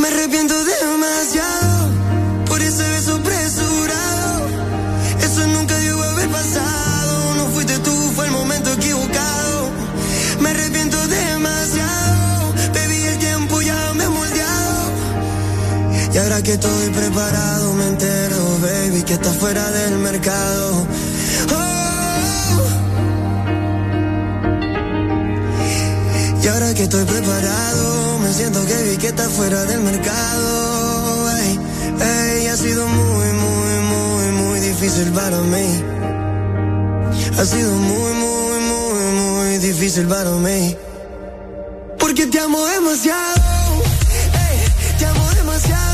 Me 0.00 0.08
arrepiento 0.08 0.54
demasiado. 0.64 1.90
Por 2.46 2.60
ese 2.60 2.82
beso 2.90 3.20
Y 16.14 16.16
ahora 16.16 16.40
que 16.42 16.52
estoy 16.52 16.90
preparado, 16.90 17.72
me 17.74 17.88
entero, 17.88 18.36
baby, 18.62 19.02
que 19.02 19.14
está 19.14 19.32
fuera 19.32 19.68
del 19.72 19.98
mercado. 19.98 20.86
Oh. 21.52 22.62
Y 26.40 26.46
ahora 26.46 26.72
que 26.72 26.84
estoy 26.84 27.04
preparado, 27.04 28.18
me 28.20 28.32
siento 28.32 28.64
que 28.64 28.76
vi 28.84 28.96
que 28.96 29.08
está 29.08 29.28
fuera 29.28 29.64
del 29.64 29.80
mercado. 29.80 31.30
Ey, 31.36 31.58
ey, 32.00 32.46
ha 32.46 32.56
sido 32.58 32.86
muy, 32.86 33.32
muy, 33.32 33.80
muy, 33.92 34.26
muy 34.40 34.60
difícil 34.60 35.10
para 35.10 35.40
mí. 35.40 35.82
Ha 37.36 37.44
sido 37.44 37.72
muy, 37.72 38.12
muy, 38.14 38.60
muy, 38.60 39.02
muy 39.20 39.58
difícil 39.58 40.06
para 40.06 40.30
mí. 40.30 40.76
Porque 41.98 42.26
te 42.28 42.38
amo 42.38 42.64
demasiado. 42.66 43.82
te 44.96 45.06
amo 45.06 45.28
demasiado. 45.32 45.93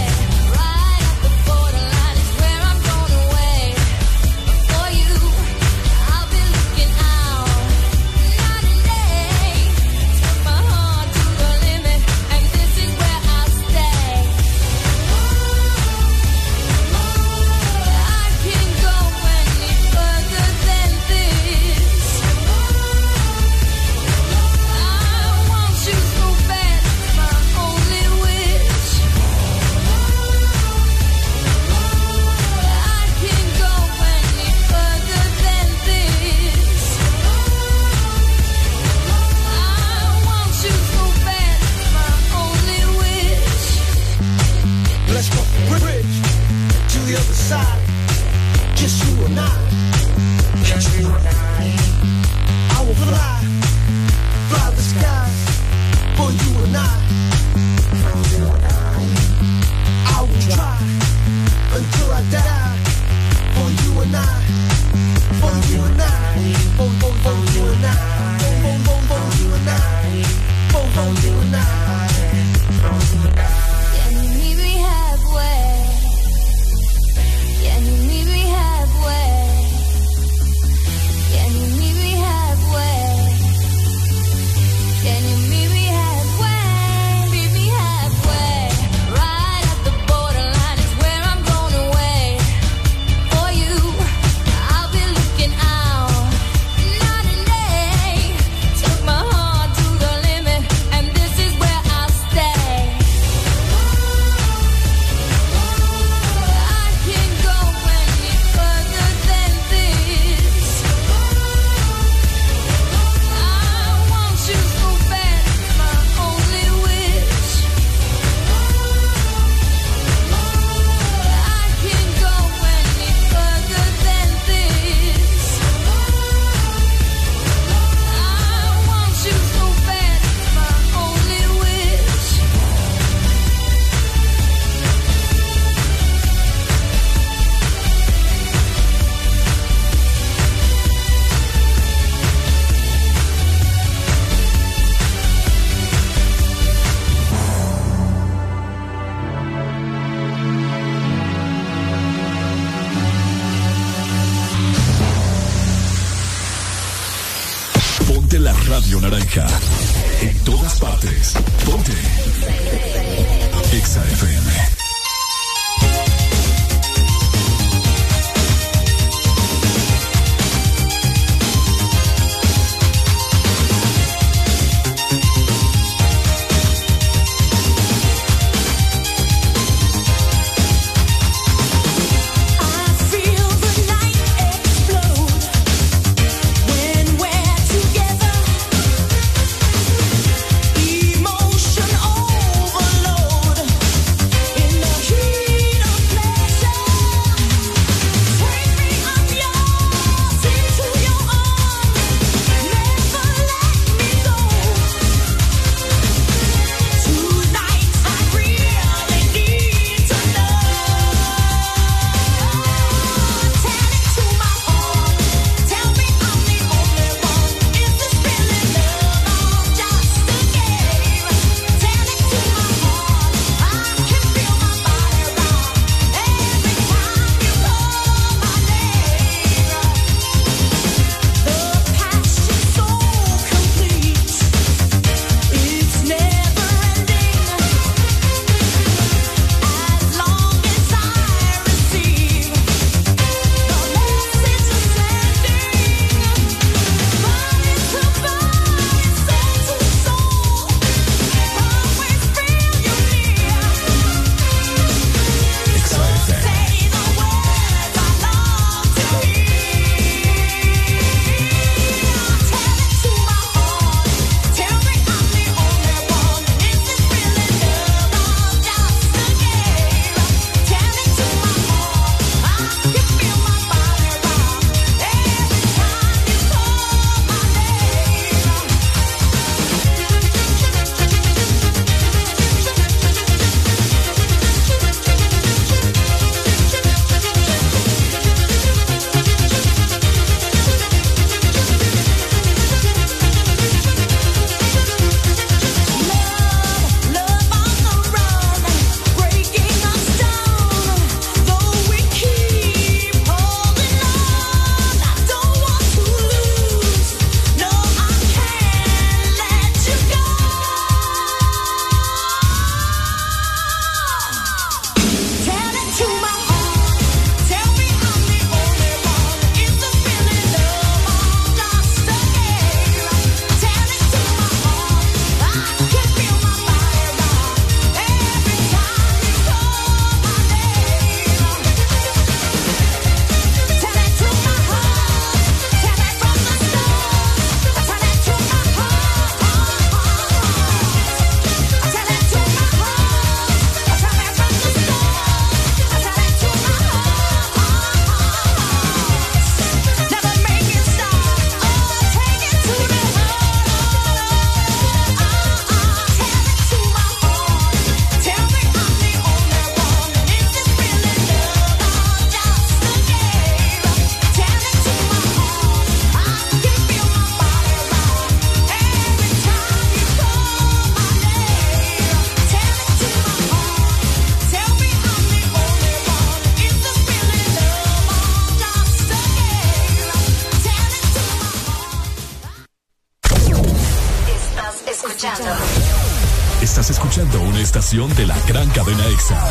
De 387.91 388.25
la 388.25 388.39
gran 388.47 388.69
cadena 388.69 389.05
EXA. 389.09 389.50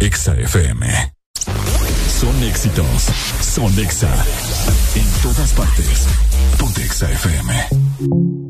Exa 0.00 0.34
FM. 0.34 0.86
Son 2.20 2.42
éxitos. 2.44 3.06
Son 3.40 3.78
Exa. 3.78 4.12
En 4.94 5.22
todas 5.22 5.52
partes. 5.52 6.06
Ponte 6.58 6.82
Exa 6.82 7.10
FM. 7.10 8.47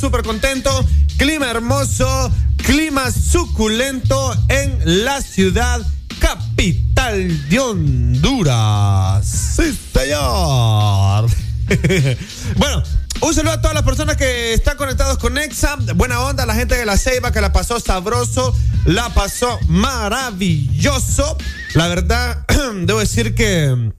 Súper 0.00 0.22
contento. 0.22 0.70
Clima 1.18 1.50
hermoso, 1.50 2.32
clima 2.56 3.10
suculento 3.10 4.34
en 4.48 5.04
la 5.04 5.20
ciudad 5.20 5.86
capital 6.18 7.50
de 7.50 7.60
Honduras. 7.60 9.26
Sí, 9.26 9.78
señor. 9.92 11.28
bueno, 12.56 12.82
un 13.20 13.34
saludo 13.34 13.52
a 13.52 13.60
todas 13.60 13.74
las 13.74 13.82
personas 13.82 14.16
que 14.16 14.54
están 14.54 14.78
conectados 14.78 15.18
con 15.18 15.36
Exa. 15.36 15.76
Buena 15.94 16.20
onda, 16.20 16.46
la 16.46 16.54
gente 16.54 16.78
de 16.78 16.86
la 16.86 16.96
Ceiba 16.96 17.30
que 17.30 17.42
la 17.42 17.52
pasó 17.52 17.78
sabroso, 17.78 18.56
la 18.86 19.10
pasó 19.10 19.58
maravilloso. 19.68 21.36
La 21.74 21.88
verdad, 21.88 22.46
debo 22.84 23.00
decir 23.00 23.34
que, 23.34 23.92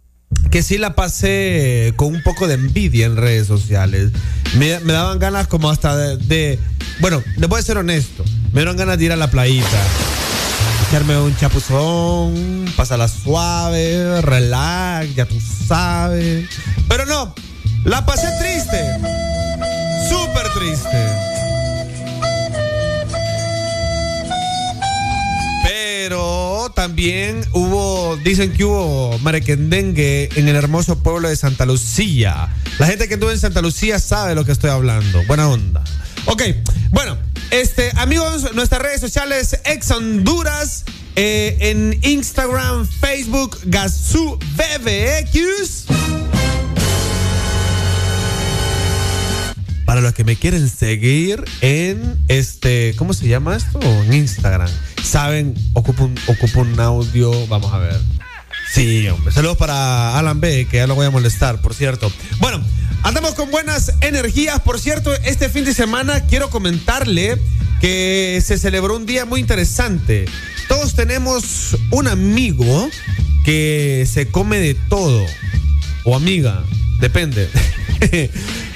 que 0.50 0.64
sí 0.64 0.80
la 0.80 0.96
pasé 0.96 1.94
con 1.96 2.16
un 2.16 2.24
poco 2.24 2.48
de 2.48 2.56
envidia 2.56 3.06
en 3.06 3.18
redes 3.18 3.46
sociales. 3.46 4.12
Me, 4.56 4.80
daban 4.80 5.20
ganas 5.20 5.48
como 5.48 5.70
hasta 5.70 5.96
de, 5.96 6.18
de- 6.18 6.60
Bueno, 7.00 7.24
les 7.38 7.50
voy 7.50 7.60
a 7.60 7.64
ser 7.64 7.78
honesto. 7.78 8.24
Me 8.52 8.62
dieron 8.62 8.76
ganas 8.78 8.98
de 8.98 9.06
ir 9.06 9.12
a 9.12 9.16
la 9.16 9.30
playita. 9.30 9.68
Echarme 10.90 11.18
un 11.18 11.36
chapuzón, 11.38 12.66
pasarla 12.76 13.08
suave, 13.08 14.22
relax, 14.22 15.16
ya 15.16 15.26
tú 15.26 15.36
sabes. 15.68 16.50
Pero 16.90 17.06
no, 17.06 17.34
la 17.86 18.06
pasé 18.06 18.28
triste. 18.40 18.84
Súper 20.10 20.50
triste. 20.54 21.31
Hubo, 27.54 28.16
dicen 28.18 28.54
que 28.54 28.64
hubo 28.64 29.18
marequendengue 29.20 30.30
en 30.36 30.48
el 30.48 30.56
hermoso 30.56 31.02
pueblo 31.02 31.30
de 31.30 31.36
Santa 31.36 31.66
Lucía. 31.66 32.50
La 32.78 32.86
gente 32.86 33.08
que 33.08 33.16
estuvo 33.16 33.32
en 33.32 33.40
Santa 33.40 33.62
Lucía 33.62 33.98
sabe 34.00 34.30
de 34.30 34.36
lo 34.36 34.46
que 34.46 34.52
estoy 34.52 34.70
hablando. 34.70 35.24
Buena 35.26 35.50
onda. 35.50 35.84
Ok, 36.26 36.44
bueno, 36.92 37.18
este, 37.50 37.92
amigos, 37.96 38.54
nuestras 38.54 38.84
redes 38.84 39.02
sociales, 39.02 39.60
ex 39.66 39.90
Honduras, 39.90 40.84
eh, 41.16 41.58
en 41.62 42.00
Instagram, 42.04 42.88
Facebook, 42.88 43.58
Gazú 43.66 44.38
BBX. 44.56 45.86
Para 49.86 50.02
los 50.02 50.14
que 50.14 50.24
me 50.24 50.36
quieren 50.36 50.70
seguir 50.70 51.44
en 51.62 52.20
este, 52.28 52.94
¿cómo 52.96 53.14
se 53.14 53.28
llama 53.28 53.58
esto? 53.58 53.80
En 53.82 54.14
Instagram. 54.14 54.70
Saben, 55.12 55.56
ocupo 55.74 56.06
un, 56.06 56.18
un 56.56 56.80
audio, 56.80 57.46
vamos 57.48 57.74
a 57.74 57.80
ver. 57.80 58.00
Sí, 58.74 59.06
hombre. 59.10 59.34
Saludos 59.34 59.58
para 59.58 60.18
Alan 60.18 60.40
B, 60.40 60.68
que 60.72 60.78
ya 60.78 60.88
lo 60.88 60.96
voy 60.96 61.06
a 61.06 61.10
molestar, 61.10 61.60
por 61.60 61.74
cierto. 61.74 62.10
Bueno, 62.40 62.64
andamos 63.04 63.34
con 63.34 63.52
buenas 63.52 63.92
energías. 64.00 64.62
Por 64.62 64.80
cierto, 64.80 65.14
este 65.26 65.50
fin 65.50 65.66
de 65.66 65.74
semana 65.74 66.22
quiero 66.28 66.50
comentarle 66.50 67.38
que 67.82 68.42
se 68.42 68.58
celebró 68.58 68.96
un 68.96 69.06
día 69.06 69.26
muy 69.26 69.42
interesante. 69.42 70.28
Todos 70.70 70.96
tenemos 70.96 71.76
un 71.90 72.08
amigo 72.08 72.90
que 73.44 74.08
se 74.10 74.30
come 74.30 74.60
de 74.60 74.76
todo. 74.76 75.26
O 76.06 76.16
amiga, 76.16 76.64
depende. 77.02 77.50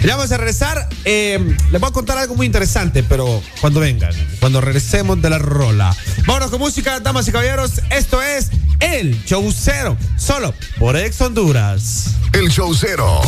ya 0.05 0.15
vamos 0.15 0.31
a 0.31 0.37
regresar. 0.37 0.87
Eh, 1.03 1.57
les 1.71 1.81
voy 1.81 1.89
a 1.89 1.93
contar 1.93 2.17
algo 2.17 2.35
muy 2.35 2.45
interesante, 2.45 3.03
pero 3.03 3.41
cuando 3.61 3.79
vengan, 3.79 4.13
cuando 4.39 4.61
regresemos 4.61 5.21
de 5.21 5.29
la 5.29 5.39
rola. 5.39 5.95
Vámonos 6.25 6.51
con 6.51 6.59
música, 6.59 6.99
damas 6.99 7.27
y 7.27 7.31
caballeros. 7.31 7.81
Esto 7.89 8.21
es 8.21 8.51
El 8.79 9.23
Show 9.25 9.51
Cero, 9.51 9.97
solo 10.17 10.53
por 10.79 10.95
Ex 10.95 11.19
Honduras. 11.21 12.15
El 12.33 12.49
Show 12.49 12.73
Cero, 12.75 13.21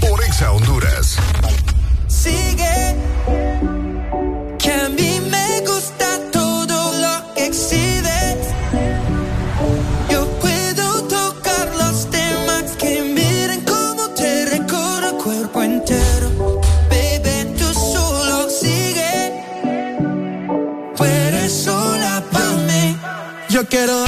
por 0.00 0.22
Exa 0.24 0.52
Honduras. 0.52 1.16
Sigue. 2.08 2.96
A 4.82 4.88
quiero 23.68 24.04